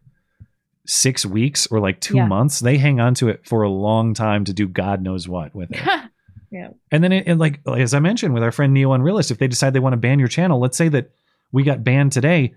six 0.87 1.27
weeks 1.27 1.67
or 1.67 1.79
like 1.79 2.01
two 2.01 2.15
Yeah. 2.15 2.25
months. 2.25 2.59
They 2.59 2.79
hang 2.79 2.99
on 2.99 3.13
to 3.13 3.29
it 3.29 3.45
for 3.45 3.61
a 3.61 3.69
long 3.69 4.15
time 4.15 4.45
to 4.45 4.51
do 4.53 4.67
God 4.67 5.03
knows 5.03 5.27
what 5.27 5.53
with 5.53 5.69
it. 5.71 5.79
yeah. 6.51 6.69
And 6.91 7.03
then, 7.03 7.11
it, 7.11 7.27
and 7.27 7.39
like 7.39 7.59
as 7.67 7.93
I 7.93 7.99
mentioned 7.99 8.33
with 8.33 8.41
our 8.41 8.51
friend 8.51 8.73
Neo 8.73 8.89
Unrealist, 8.89 9.29
if 9.29 9.37
they 9.37 9.47
decide 9.47 9.73
they 9.73 9.79
want 9.79 9.93
to 9.93 9.97
ban 9.97 10.17
your 10.17 10.27
channel, 10.27 10.59
let's 10.59 10.75
say 10.75 10.89
that 10.89 11.11
we 11.51 11.61
got 11.61 11.83
banned 11.83 12.13
today, 12.13 12.55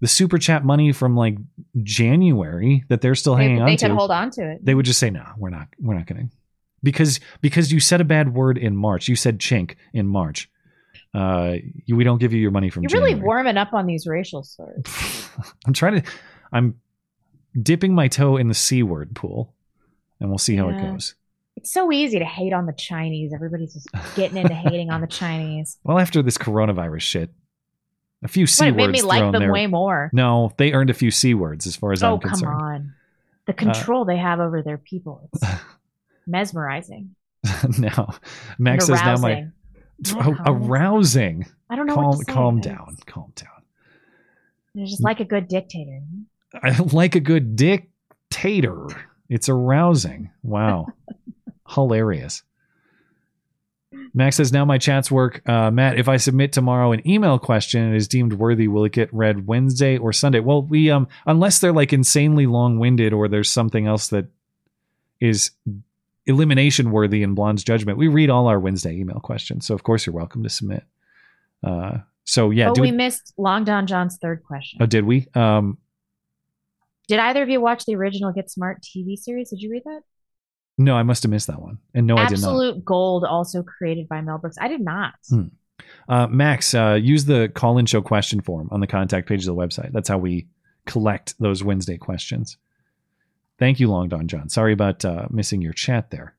the 0.00 0.08
super 0.08 0.36
chat 0.36 0.66
money 0.66 0.92
from 0.92 1.16
like 1.16 1.38
January 1.82 2.84
that 2.88 3.00
they're 3.00 3.14
still 3.14 3.36
They, 3.36 3.44
hanging 3.44 3.56
they 3.56 3.62
on 3.62 3.68
could 3.70 3.88
to, 3.88 3.94
hold 3.94 4.10
on 4.10 4.28
to 4.32 4.50
it. 4.50 4.62
they 4.62 4.74
would 4.74 4.84
just 4.84 4.98
say, 4.98 5.08
"No, 5.08 5.24
we're 5.38 5.48
not. 5.48 5.68
We're 5.80 5.94
not 5.94 6.04
going 6.06 6.28
to," 6.28 6.36
because 6.84 7.18
because 7.40 7.72
you 7.72 7.80
said 7.80 8.00
a 8.00 8.04
bad 8.04 8.34
word 8.34 8.56
in 8.58 8.76
March. 8.76 9.08
You 9.08 9.16
said 9.16 9.40
chink 9.40 9.74
in 9.92 10.06
March. 10.06 10.48
Uh, 11.12 11.56
you, 11.86 11.96
we 11.96 12.04
don't 12.04 12.18
give 12.18 12.32
you 12.32 12.40
your 12.40 12.50
money 12.50 12.70
from 12.70 12.82
You're 12.82 12.90
January. 12.90 13.14
really 13.14 13.24
warming 13.24 13.56
up 13.56 13.72
on 13.72 13.86
these 13.86 14.06
racial 14.06 14.42
slurs. 14.42 14.82
I'm 15.66 15.72
trying 15.72 16.02
to. 16.02 16.10
I'm 16.52 16.80
dipping 17.60 17.94
my 17.94 18.08
toe 18.08 18.36
in 18.36 18.48
the 18.48 18.54
c 18.54 18.82
word 18.82 19.14
pool, 19.14 19.54
and 20.20 20.28
we'll 20.28 20.38
see 20.38 20.56
how 20.56 20.68
it 20.68 20.80
goes. 20.80 21.14
It's 21.56 21.72
so 21.72 21.92
easy 21.92 22.18
to 22.18 22.24
hate 22.24 22.52
on 22.52 22.66
the 22.66 22.72
Chinese. 22.72 23.32
Everybody's 23.32 23.74
just 23.74 23.88
getting 24.16 24.36
into 24.36 24.54
hating 24.54 24.90
on 24.90 25.00
the 25.00 25.06
Chinese. 25.20 25.78
Well, 25.84 25.98
after 26.00 26.20
this 26.20 26.36
coronavirus 26.36 27.02
shit, 27.02 27.30
a 28.24 28.28
few 28.28 28.46
c 28.46 28.64
But 28.64 28.68
it 28.68 28.72
words 28.72 28.78
made 28.78 28.92
me 28.92 29.02
like 29.02 29.32
them 29.32 29.40
there. 29.40 29.52
way 29.52 29.66
more. 29.68 30.10
No, 30.12 30.52
they 30.56 30.72
earned 30.72 30.90
a 30.90 30.94
few 30.94 31.12
c 31.12 31.32
words 31.34 31.66
as 31.66 31.76
far 31.76 31.92
as 31.92 32.02
oh, 32.02 32.14
I'm 32.14 32.20
concerned. 32.20 32.52
Oh 32.54 32.58
come 32.58 32.62
on. 32.62 32.94
The 33.46 33.52
control 33.52 34.04
they 34.04 34.16
have 34.16 34.40
over 34.40 34.62
their 34.62 34.78
people. 34.78 35.30
Mesmerizing. 36.26 37.14
no, 37.78 38.08
Max 38.58 38.86
says 38.86 39.00
now 39.02 39.16
my 39.18 39.48
Arousing. 40.12 40.42
Arousing. 40.46 41.46
I 41.70 41.76
don't 41.76 41.86
know 41.86 41.94
Calm, 41.94 42.24
calm 42.24 42.60
down. 42.60 42.96
Calm 43.06 43.32
down. 43.36 43.48
It's 44.74 44.90
just 44.90 45.04
like 45.04 45.20
a 45.20 45.24
good 45.24 45.48
dictator. 45.48 46.00
I 46.62 46.76
like 46.92 47.14
a 47.14 47.20
good 47.20 47.56
dictator. 47.56 48.88
It's 49.28 49.48
arousing. 49.48 50.30
Wow. 50.42 50.88
Hilarious. 51.68 52.42
Max 54.12 54.36
says, 54.36 54.52
now 54.52 54.64
my 54.64 54.78
chats 54.78 55.10
work. 55.10 55.48
Uh, 55.48 55.70
Matt, 55.70 55.98
if 55.98 56.08
I 56.08 56.18
submit 56.18 56.52
tomorrow 56.52 56.92
an 56.92 57.08
email 57.08 57.38
question 57.38 57.82
and 57.82 57.96
is 57.96 58.08
deemed 58.08 58.34
worthy, 58.34 58.68
will 58.68 58.84
it 58.84 58.92
get 58.92 59.12
read 59.14 59.46
Wednesday 59.46 59.96
or 59.96 60.12
Sunday? 60.12 60.40
Well, 60.40 60.62
we, 60.62 60.90
um, 60.90 61.08
unless 61.26 61.60
they're 61.60 61.72
like 61.72 61.92
insanely 61.92 62.46
long 62.46 62.78
winded 62.78 63.12
or 63.12 63.28
there's 63.28 63.50
something 63.50 63.86
else 63.86 64.08
that 64.08 64.26
is 65.20 65.52
elimination 66.26 66.90
worthy 66.90 67.22
in 67.22 67.34
Blonde's 67.34 67.64
judgment, 67.64 67.98
we 67.98 68.08
read 68.08 68.30
all 68.30 68.46
our 68.46 68.58
Wednesday 68.58 68.94
email 68.96 69.20
questions. 69.20 69.66
So, 69.66 69.74
of 69.74 69.82
course, 69.82 70.06
you're 70.06 70.14
welcome 70.14 70.42
to 70.42 70.48
submit. 70.48 70.84
Uh, 71.62 71.98
so, 72.24 72.50
yeah. 72.50 72.70
oh, 72.70 72.74
do 72.74 72.82
we 72.82 72.88
it- 72.88 72.94
missed 72.94 73.34
Long 73.36 73.64
Don 73.64 73.86
John's 73.86 74.16
third 74.16 74.42
question. 74.44 74.78
oh, 74.82 74.86
did 74.86 75.04
we? 75.04 75.26
Um, 75.34 75.78
Did 77.08 77.18
either 77.18 77.42
of 77.42 77.48
you 77.48 77.60
watch 77.60 77.84
the 77.84 77.94
original 77.96 78.32
Get 78.32 78.50
Smart 78.50 78.82
TV 78.82 79.16
series? 79.18 79.50
Did 79.50 79.60
you 79.60 79.70
read 79.70 79.82
that? 79.84 80.00
no, 80.76 80.96
I 80.96 81.04
must 81.04 81.22
have 81.22 81.30
missed 81.30 81.46
that 81.46 81.60
one. 81.60 81.78
And 81.94 82.06
no, 82.06 82.16
I 82.16 82.26
did 82.26 82.40
not. 82.40 82.48
Absolute 82.48 82.84
Gold, 82.84 83.24
also 83.24 83.62
created 83.62 84.08
by 84.08 84.20
Mel 84.22 84.38
Brooks. 84.38 84.56
I 84.60 84.66
did 84.68 84.80
not. 84.80 85.14
Hmm. 85.28 85.44
Uh, 86.08 86.26
Max, 86.26 86.74
uh, 86.74 86.98
use 87.00 87.26
the 87.26 87.50
call 87.54 87.78
in 87.78 87.86
show 87.86 88.00
question 88.02 88.40
form 88.40 88.68
on 88.72 88.80
the 88.80 88.86
contact 88.86 89.28
page 89.28 89.40
of 89.40 89.46
the 89.46 89.54
website. 89.54 89.92
That's 89.92 90.08
how 90.08 90.18
we 90.18 90.48
collect 90.86 91.34
those 91.38 91.62
Wednesday 91.62 91.96
questions. 91.96 92.56
Thank 93.58 93.80
you, 93.80 93.88
Long 93.88 94.08
Don 94.08 94.26
John. 94.28 94.48
Sorry 94.48 94.72
about 94.72 95.04
uh, 95.04 95.26
missing 95.30 95.62
your 95.62 95.72
chat 95.72 96.10
there. 96.10 96.34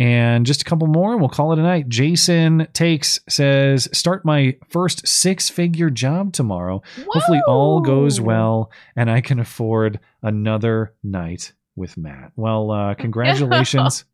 And 0.00 0.46
just 0.46 0.62
a 0.62 0.64
couple 0.64 0.86
more, 0.86 1.10
and 1.10 1.20
we'll 1.20 1.28
call 1.28 1.52
it 1.52 1.58
a 1.58 1.62
night. 1.62 1.88
Jason 1.88 2.68
Takes 2.72 3.18
says, 3.28 3.88
Start 3.92 4.24
my 4.24 4.56
first 4.68 5.08
six 5.08 5.48
figure 5.50 5.90
job 5.90 6.32
tomorrow. 6.32 6.82
Hopefully, 7.08 7.40
all 7.48 7.80
goes 7.80 8.20
well 8.20 8.70
and 8.94 9.10
I 9.10 9.20
can 9.20 9.40
afford 9.40 9.98
another 10.22 10.94
night 11.02 11.52
with 11.74 11.96
Matt. 11.96 12.30
Well, 12.36 12.70
uh, 12.70 12.94
congratulations 12.98 14.04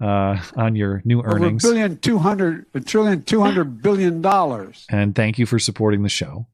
uh, 0.00 0.40
on 0.56 0.74
your 0.74 1.02
new 1.04 1.18
Over 1.18 1.32
a 1.32 1.34
earnings. 1.34 1.62
billion, 1.62 1.98
two 1.98 2.16
hundred, 2.16 2.64
a 2.72 2.80
trillion, 2.80 3.22
two 3.22 3.42
hundred 3.42 3.82
billion 3.82 4.22
dollars. 4.22 4.86
and 4.88 5.14
thank 5.14 5.38
you 5.38 5.44
for 5.44 5.58
supporting 5.58 6.02
the 6.02 6.08
show. 6.08 6.46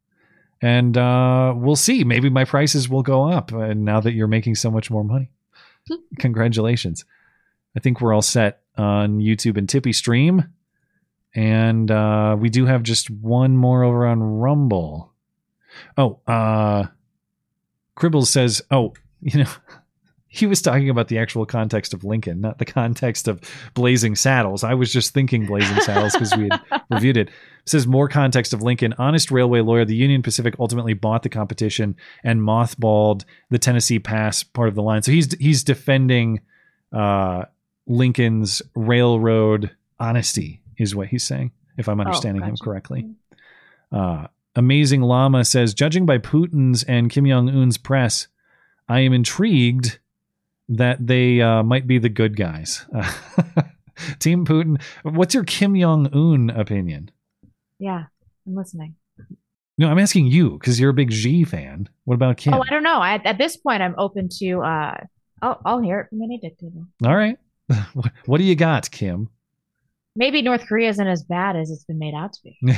And 0.62 0.97
uh, 0.97 1.55
we'll 1.57 1.76
see. 1.76 2.05
Maybe 2.05 2.31
my 2.31 2.44
prices 2.44 2.89
will 2.89 3.02
go 3.02 3.28
up 3.31 3.52
uh, 3.52 3.75
now 3.75 4.01
that 4.01 4.12
you're 4.12 4.26
making 4.26 4.55
so 4.55 4.70
much 4.70 4.91
more 4.91 5.05
money. 5.05 5.31
Congratulations. 6.18 7.05
I 7.76 7.81
think 7.81 8.01
we're 8.01 8.15
all 8.15 8.23
set 8.23 8.62
on 8.76 9.20
YouTube 9.20 9.57
and 9.57 9.68
Tippy 9.68 9.93
Stream. 9.93 10.44
And 11.35 11.91
uh, 11.91 12.36
we 12.39 12.49
do 12.49 12.65
have 12.65 12.83
just 12.83 13.10
one 13.10 13.57
more 13.57 13.85
over 13.85 14.07
on 14.07 14.23
Rumble. 14.23 15.12
Oh, 15.99 16.20
uh, 16.26 16.86
Cribbles 17.97 18.28
says, 18.28 18.62
oh, 18.70 18.94
you 19.20 19.44
know, 19.44 19.51
he 20.36 20.47
was 20.47 20.60
talking 20.60 20.90
about 20.90 21.08
the 21.08 21.18
actual 21.18 21.47
context 21.47 21.94
of 21.94 22.05
Lincoln, 22.05 22.40
not 22.40 22.58
the 22.58 22.65
context 22.65 23.26
of 23.26 23.40
Blazing 23.73 24.15
Saddles. 24.15 24.62
I 24.62 24.74
was 24.74 24.92
just 24.92 25.15
thinking 25.15 25.47
Blazing 25.47 25.81
Saddles 25.81 26.12
because 26.12 26.36
we 26.36 26.48
had 26.50 26.60
reviewed 26.90 27.16
it. 27.16 27.28
it. 27.28 27.34
says 27.65 27.86
more 27.86 28.06
context 28.06 28.52
of 28.52 28.62
Lincoln. 28.62 28.94
Honest 28.98 29.31
railway 29.31 29.60
lawyer. 29.60 29.86
The 29.86 29.97
Union 29.97 30.23
Pacific 30.23 30.55
ultimately 30.58 30.92
bought 30.92 31.23
the 31.23 31.31
competition 31.31 31.97
and 32.23 32.42
mothballed 32.42 33.24
the 33.48 33.58
Tennessee 33.58 33.98
Pass 33.98 34.42
part 34.42 34.68
of 34.68 34.74
the 34.74 34.82
line. 34.82 35.02
So 35.02 35.10
he's 35.10 35.32
he's 35.39 35.65
defending 35.65 36.42
uh, 36.92 37.44
Lincoln's 37.86 38.60
railroad 38.74 39.70
honesty, 39.98 40.60
is 40.76 40.94
what 40.94 41.08
he's 41.08 41.24
saying. 41.24 41.52
If 41.78 41.89
I'm 41.89 42.00
understanding 42.00 42.42
him 42.42 42.50
gotcha. 42.50 42.65
correctly. 42.65 43.08
Uh, 43.90 44.26
Amazing 44.55 45.02
Llama 45.02 45.44
says, 45.44 45.74
judging 45.74 46.06
by 46.06 46.16
Putin's 46.16 46.82
and 46.84 47.10
Kim 47.10 47.26
Jong 47.26 47.50
Un's 47.50 47.76
press, 47.76 48.28
I 48.89 49.00
am 49.00 49.12
intrigued 49.12 49.98
that 50.68 51.04
they 51.06 51.40
uh, 51.40 51.62
might 51.62 51.86
be 51.86 51.98
the 51.98 52.08
good 52.08 52.36
guys. 52.36 52.86
Team 54.18 54.44
Putin. 54.44 54.80
What's 55.02 55.34
your 55.34 55.44
Kim 55.44 55.78
Jong 55.78 56.06
Un 56.12 56.50
opinion? 56.50 57.10
Yeah, 57.78 58.04
I'm 58.46 58.54
listening. 58.54 58.94
No, 59.78 59.88
I'm 59.90 59.98
asking 59.98 60.26
you 60.26 60.50
because 60.52 60.80
you're 60.80 60.90
a 60.90 60.94
big 60.94 61.12
Xi 61.12 61.44
fan. 61.44 61.88
What 62.04 62.14
about 62.14 62.36
Kim? 62.38 62.54
Oh, 62.54 62.62
I 62.66 62.70
don't 62.70 62.82
know. 62.82 62.98
I, 62.98 63.14
at 63.24 63.38
this 63.38 63.56
point, 63.56 63.82
I'm 63.82 63.94
open 63.98 64.28
to. 64.38 64.60
uh 64.62 64.96
I'll, 65.42 65.60
I'll 65.66 65.80
hear 65.82 66.00
it 66.00 66.08
from 66.08 66.22
any 66.22 66.38
dictator. 66.38 66.80
All 67.04 67.14
right. 67.16 67.38
What- 67.94 68.12
what 68.26 68.38
do 68.38 68.44
you 68.44 68.54
got, 68.54 68.90
Kim? 68.90 69.28
Maybe 70.14 70.40
North 70.40 70.66
Korea 70.66 70.88
isn't 70.88 71.06
as 71.06 71.22
bad 71.24 71.56
as 71.56 71.70
it's 71.70 71.84
been 71.84 71.98
made 71.98 72.14
out 72.14 72.32
to 72.32 72.40
be. 72.42 72.58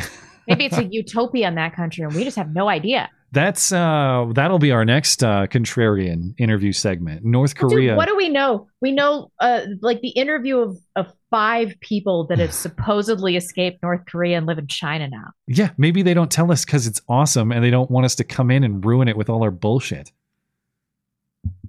Maybe 0.48 0.64
it's 0.64 0.76
a 0.76 0.84
utopia 0.84 1.46
in 1.46 1.54
that 1.54 1.76
country, 1.76 2.02
and 2.04 2.12
we 2.14 2.24
just 2.24 2.36
have 2.36 2.52
no 2.52 2.68
idea. 2.68 3.08
That's 3.30 3.72
uh 3.72 4.26
that'll 4.34 4.58
be 4.58 4.72
our 4.72 4.84
next 4.84 5.22
uh 5.22 5.46
contrarian 5.48 6.34
interview 6.38 6.72
segment. 6.72 7.24
North 7.24 7.56
Korea. 7.56 7.90
Dude, 7.90 7.96
what 7.96 8.08
do 8.08 8.16
we 8.16 8.28
know? 8.28 8.68
We 8.80 8.92
know, 8.92 9.30
uh, 9.38 9.62
like 9.82 10.00
the 10.00 10.10
interview 10.10 10.58
of 10.58 10.78
of 10.96 11.12
five 11.30 11.74
people 11.80 12.26
that 12.28 12.38
have 12.38 12.54
supposedly 12.66 13.36
escaped 13.36 13.82
North 13.82 14.06
Korea 14.06 14.38
and 14.38 14.46
live 14.46 14.58
in 14.58 14.66
China 14.66 15.08
now. 15.08 15.32
yeah, 15.46 15.70
maybe 15.76 16.02
they 16.02 16.14
don't 16.14 16.30
tell 16.30 16.50
us 16.50 16.64
because 16.64 16.86
it's 16.86 17.02
awesome 17.08 17.52
and 17.52 17.62
they 17.62 17.70
don't 17.70 17.90
want 17.90 18.06
us 18.06 18.14
to 18.16 18.24
come 18.24 18.50
in 18.50 18.64
and 18.64 18.84
ruin 18.84 19.08
it 19.08 19.16
with 19.16 19.28
all 19.28 19.42
our 19.42 19.50
bullshit. 19.50 20.10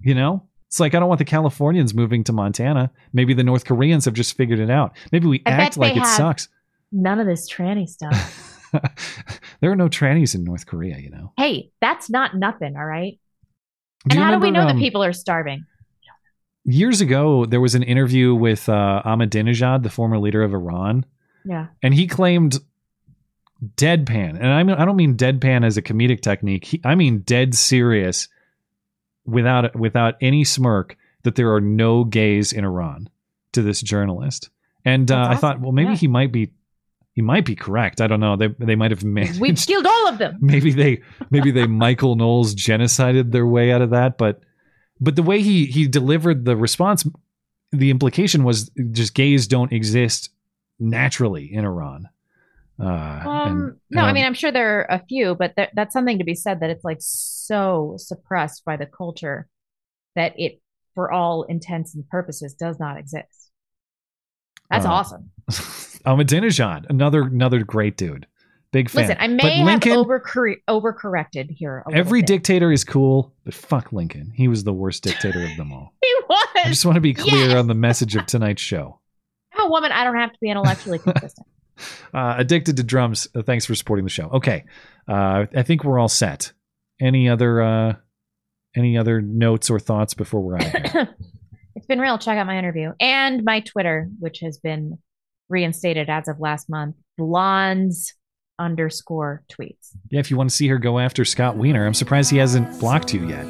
You 0.01 0.15
know? 0.15 0.43
It's 0.67 0.79
like 0.79 0.93
I 0.93 0.99
don't 0.99 1.09
want 1.09 1.19
the 1.19 1.25
Californians 1.25 1.95
moving 1.95 2.23
to 2.25 2.31
Montana. 2.31 2.91
Maybe 3.11 3.33
the 3.33 3.43
North 3.43 3.65
Koreans 3.65 4.05
have 4.05 4.13
just 4.13 4.37
figured 4.37 4.59
it 4.59 4.69
out. 4.69 4.95
Maybe 5.11 5.27
we 5.27 5.41
I 5.45 5.51
act 5.51 5.77
like 5.77 5.97
it 5.97 6.05
sucks. 6.05 6.47
None 6.91 7.19
of 7.19 7.25
this 7.25 7.51
tranny 7.51 7.89
stuff. 7.89 8.55
there 9.61 9.71
are 9.71 9.75
no 9.75 9.87
trannies 9.89 10.35
in 10.35 10.43
North 10.43 10.65
Korea, 10.65 10.97
you 10.97 11.09
know. 11.09 11.33
hey, 11.37 11.71
that's 11.81 12.09
not 12.09 12.35
nothing, 12.35 12.75
all 12.75 12.85
right? 12.85 13.19
Do 14.07 14.15
and 14.17 14.23
how 14.23 14.31
do 14.31 14.39
we 14.39 14.51
know 14.51 14.61
um, 14.61 14.67
that 14.67 14.77
people 14.77 15.03
are 15.03 15.13
starving? 15.13 15.65
Years 16.65 17.01
ago, 17.01 17.45
there 17.45 17.61
was 17.61 17.75
an 17.75 17.83
interview 17.83 18.35
with 18.35 18.69
uh, 18.69 19.01
Ahmadinejad, 19.05 19.83
the 19.83 19.89
former 19.89 20.19
leader 20.19 20.43
of 20.43 20.53
Iran, 20.53 21.05
Yeah. 21.45 21.67
and 21.81 21.93
he 21.93 22.05
claimed 22.07 22.59
deadpan, 23.75 24.35
and 24.37 24.47
I 24.47 24.63
mean 24.63 24.75
I 24.77 24.85
don't 24.85 24.95
mean 24.95 25.15
deadpan 25.17 25.65
as 25.65 25.77
a 25.77 25.81
comedic 25.81 26.21
technique. 26.21 26.65
He, 26.65 26.81
I 26.85 26.95
mean 26.95 27.19
dead 27.19 27.55
serious, 27.55 28.27
without 29.25 29.75
without 29.75 30.15
any 30.21 30.43
smirk, 30.43 30.95
that 31.23 31.35
there 31.35 31.53
are 31.53 31.61
no 31.61 32.03
gays 32.03 32.53
in 32.53 32.63
Iran. 32.63 33.09
To 33.53 33.63
this 33.63 33.81
journalist, 33.81 34.49
and 34.85 35.09
uh, 35.09 35.23
That's 35.23 35.37
I 35.37 35.41
thought, 35.41 35.59
well, 35.59 35.71
maybe 35.71 35.89
Yeah. 35.89 35.95
he 35.95 36.07
might 36.07 36.31
be, 36.31 36.51
he 37.13 37.21
might 37.21 37.45
be 37.45 37.55
correct. 37.55 37.99
I 38.01 38.07
don't 38.07 38.19
know. 38.19 38.35
They 38.35 38.47
they 38.59 38.75
might 38.75 38.91
have 38.91 39.03
managed. 39.03 39.39
We've 39.41 39.57
killed 39.57 39.85
all 39.85 40.07
of 40.07 40.17
them. 40.19 40.37
maybe 40.41 40.71
they 40.71 41.01
maybe 41.31 41.51
they 41.51 41.67
Michael 41.67 42.15
Knowles 42.15 42.55
genocided 42.55 43.31
their 43.31 43.45
way 43.47 43.71
out 43.71 43.81
of 43.81 43.89
that, 43.89 44.17
but 44.17 44.41
but 45.01 45.15
the 45.15 45.23
way 45.23 45.41
he 45.41 45.65
he 45.65 45.87
delivered 45.87 46.45
the 46.45 46.55
response, 46.55 47.05
the 47.71 47.89
implication 47.89 48.43
was 48.43 48.69
just 48.91 49.13
gays 49.13 49.47
don't 49.47 49.71
exist 49.73 50.29
naturally 50.79 51.53
in 51.53 51.65
Iran. 51.65 52.07
Uh, 52.81 52.85
Um, 52.85 53.47
and- 53.61 53.75
no, 53.91 54.03
I 54.03 54.13
mean, 54.13 54.23
I'm 54.23 54.33
sure 54.33 54.51
there 54.51 54.79
are 54.79 54.95
a 54.95 55.05
few, 55.05 55.35
but 55.35 55.53
there, 55.57 55.67
that's 55.73 55.91
something 55.91 56.17
to 56.19 56.23
be 56.23 56.35
said 56.35 56.61
that 56.61 56.69
it's 56.69 56.85
like 56.85 56.99
so 57.01 57.95
suppressed 57.97 58.63
by 58.63 58.77
the 58.77 58.85
culture 58.85 59.49
that 60.15 60.33
it, 60.37 60.61
for 60.95 61.11
all 61.11 61.43
intents 61.43 61.93
and 61.93 62.07
purposes, 62.07 62.53
does 62.53 62.79
not 62.79 62.97
exist. 62.97 63.51
That's 64.71 64.85
Uh, 64.85 64.89
awesome. 64.91 65.31
Ahmadinejad, 66.05 66.89
another 66.89 67.23
another 67.23 67.63
great 67.63 67.97
dude, 67.97 68.25
big 68.71 68.89
fan. 68.89 69.03
Listen, 69.07 69.17
I 69.19 69.27
But 69.27 69.43
may 69.43 69.57
have 69.57 69.65
Lincoln, 69.65 69.91
overcor- 69.93 70.61
overcorrected 70.69 71.49
here. 71.51 71.83
Every 71.91 72.21
bit. 72.21 72.27
dictator 72.27 72.71
is 72.71 72.83
cool, 72.83 73.33
but 73.45 73.53
fuck 73.53 73.91
Lincoln. 73.93 74.31
He 74.35 74.47
was 74.47 74.63
the 74.63 74.73
worst 74.73 75.03
dictator 75.03 75.43
of 75.43 75.55
them 75.57 75.71
all. 75.71 75.93
He 76.03 76.15
was. 76.27 76.47
I 76.65 76.69
just 76.69 76.85
want 76.85 76.95
to 76.95 77.01
be 77.01 77.13
clear 77.13 77.57
on 77.57 77.67
the 77.67 77.73
message 77.73 78.15
of 78.15 78.25
tonight's 78.25 78.61
show. 78.61 78.99
I'm 79.53 79.65
a 79.65 79.69
woman. 79.69 79.91
I 79.91 80.03
don't 80.03 80.15
have 80.17 80.31
to 80.31 80.37
be 80.41 80.49
intellectually 80.49 80.99
consistent. 81.03 81.47
Uh, 82.13 82.35
addicted 82.37 82.77
to 82.77 82.83
drums. 82.83 83.27
Uh, 83.33 83.41
thanks 83.41 83.65
for 83.65 83.73
supporting 83.75 84.03
the 84.05 84.09
show. 84.11 84.27
Okay, 84.29 84.65
uh, 85.07 85.45
I 85.55 85.63
think 85.63 85.83
we're 85.83 85.97
all 85.99 86.07
set. 86.09 86.51
Any 87.01 87.29
other 87.29 87.61
uh, 87.61 87.93
any 88.75 88.97
other 88.97 89.21
notes 89.21 89.69
or 89.69 89.79
thoughts 89.79 90.13
before 90.13 90.41
we're 90.41 90.57
out? 90.57 91.07
It's 91.75 91.85
been 91.85 91.99
real. 91.99 92.17
Check 92.17 92.37
out 92.37 92.45
my 92.45 92.57
interview 92.59 92.91
and 92.99 93.43
my 93.45 93.61
Twitter, 93.61 94.09
which 94.19 94.39
has 94.41 94.57
been 94.57 94.97
reinstated 95.49 96.09
as 96.09 96.27
of 96.27 96.39
last 96.39 96.69
month. 96.69 96.95
Blondes 97.17 98.13
underscore 98.57 99.43
tweets. 99.51 99.89
yeah, 100.09 100.19
if 100.19 100.29
you 100.29 100.37
want 100.37 100.49
to 100.49 100.55
see 100.55 100.67
her 100.67 100.77
go 100.77 100.99
after 100.99 101.23
Scott 101.25 101.55
Wiener, 101.57 101.85
I'm 101.85 101.93
surprised 101.93 102.29
he 102.31 102.37
hasn't 102.37 102.79
blocked 102.79 103.13
you 103.13 103.27
yet. 103.27 103.45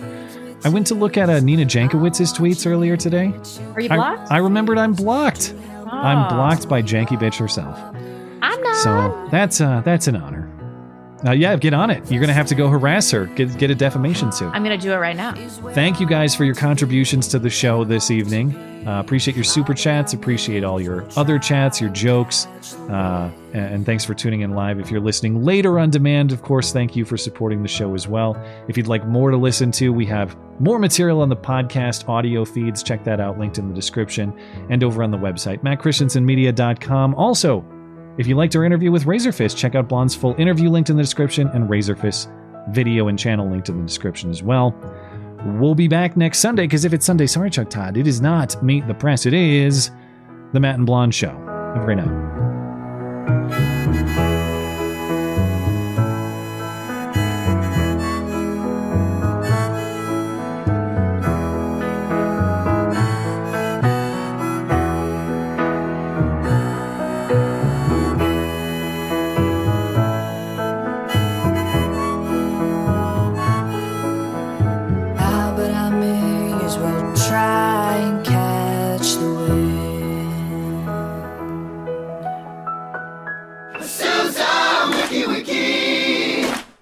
I 0.63 0.69
went 0.69 0.87
to 0.87 0.95
look 0.95 1.17
at 1.17 1.29
uh, 1.29 1.39
Nina 1.39 1.63
Jankowicz's 1.65 2.33
tweets 2.33 2.69
earlier 2.69 2.97
today. 2.97 3.33
Are 3.75 3.81
you 3.81 3.89
I- 3.89 3.95
blocked? 3.95 4.31
I, 4.31 4.37
remembered 4.37 4.77
I'm 4.77 4.93
blocked. 4.93 5.53
I'm 5.91 6.25
Oh. 6.31 6.35
blocked 6.35 6.67
by 6.69 6.81
Janky 6.81 7.17
Bitch 7.19 7.37
herself. 7.37 7.77
I'm 8.41 8.61
not. 8.61 8.75
So 8.77 9.27
that's 9.31 9.59
uh 9.61 9.81
that's 9.83 10.07
an 10.07 10.15
honor. 10.15 10.48
Uh, 11.25 11.31
yeah, 11.31 11.55
get 11.57 11.73
on 11.73 11.89
it. 11.89 12.09
You're 12.09 12.21
going 12.21 12.29
to 12.29 12.33
have 12.33 12.47
to 12.47 12.55
go 12.55 12.69
harass 12.69 13.11
her. 13.11 13.25
Get 13.25 13.57
get 13.57 13.69
a 13.69 13.75
defamation 13.75 14.31
suit. 14.31 14.51
I'm 14.53 14.63
going 14.63 14.77
to 14.77 14.81
do 14.81 14.93
it 14.93 14.97
right 14.97 15.15
now. 15.15 15.33
Thank 15.73 15.99
you 15.99 16.07
guys 16.07 16.35
for 16.35 16.45
your 16.45 16.55
contributions 16.55 17.27
to 17.29 17.39
the 17.39 17.49
show 17.49 17.83
this 17.83 18.09
evening. 18.09 18.55
Uh, 18.87 18.99
appreciate 19.01 19.35
your 19.35 19.43
super 19.43 19.73
chats. 19.73 20.13
Appreciate 20.13 20.63
all 20.63 20.79
your 20.79 21.05
other 21.17 21.37
chats, 21.37 21.81
your 21.81 21.89
jokes. 21.89 22.45
Uh, 22.89 23.29
and, 23.53 23.73
and 23.75 23.85
thanks 23.85 24.05
for 24.05 24.13
tuning 24.13 24.41
in 24.41 24.51
live. 24.51 24.79
If 24.79 24.89
you're 24.89 25.01
listening 25.01 25.43
later 25.43 25.77
on 25.77 25.89
demand, 25.89 26.31
of 26.31 26.41
course, 26.41 26.71
thank 26.71 26.95
you 26.95 27.03
for 27.03 27.17
supporting 27.17 27.61
the 27.61 27.67
show 27.67 27.93
as 27.93 28.07
well. 28.07 28.41
If 28.69 28.77
you'd 28.77 28.87
like 28.87 29.05
more 29.05 29.31
to 29.31 29.37
listen 29.37 29.71
to, 29.73 29.91
we 29.91 30.05
have 30.05 30.37
more 30.59 30.79
material 30.79 31.21
on 31.21 31.27
the 31.27 31.35
podcast 31.35 32.07
audio 32.07 32.45
feeds. 32.45 32.81
Check 32.81 33.03
that 33.03 33.19
out, 33.19 33.37
linked 33.37 33.57
in 33.57 33.67
the 33.67 33.75
description 33.75 34.33
and 34.69 34.81
over 34.83 35.03
on 35.03 35.11
the 35.11 35.17
website, 35.17 35.61
mattchristiansenmedia.com. 35.63 37.15
Also, 37.15 37.65
if 38.19 38.27
you 38.27 38.35
liked 38.35 38.53
our 38.57 38.65
interview 38.65 38.91
with 38.91 39.05
Razörfist, 39.05 39.55
check 39.55 39.75
out 39.75 39.87
Blonde's 39.87 40.13
full 40.13 40.35
interview 40.37 40.69
linked 40.69 40.89
in 40.89 40.97
the 40.97 41.03
description 41.03 41.47
and 41.53 41.69
Razörfist's 41.69 42.27
video 42.69 43.07
and 43.07 43.17
channel 43.17 43.49
linked 43.49 43.69
in 43.69 43.77
the 43.77 43.85
description 43.85 44.29
as 44.29 44.43
well. 44.43 44.75
We'll 45.45 45.73
be 45.73 45.87
back 45.87 46.17
next 46.17 46.39
Sunday 46.39 46.63
because 46.63 46.83
if 46.83 46.91
it's 46.91 47.05
Sunday, 47.05 47.27
sorry, 47.27 47.49
Chuck 47.49 47.69
Todd, 47.69 47.95
it 47.95 48.07
is 48.07 48.19
not 48.19 48.61
Meet 48.61 48.87
the 48.87 48.93
Press. 48.93 49.25
It 49.25 49.33
is 49.33 49.89
the 50.51 50.59
Matt 50.59 50.75
and 50.75 50.85
Blonde 50.85 51.15
Show. 51.15 51.29
Have 51.29 51.81
a 51.81 51.85
great 51.85 51.97
night. 51.97 53.68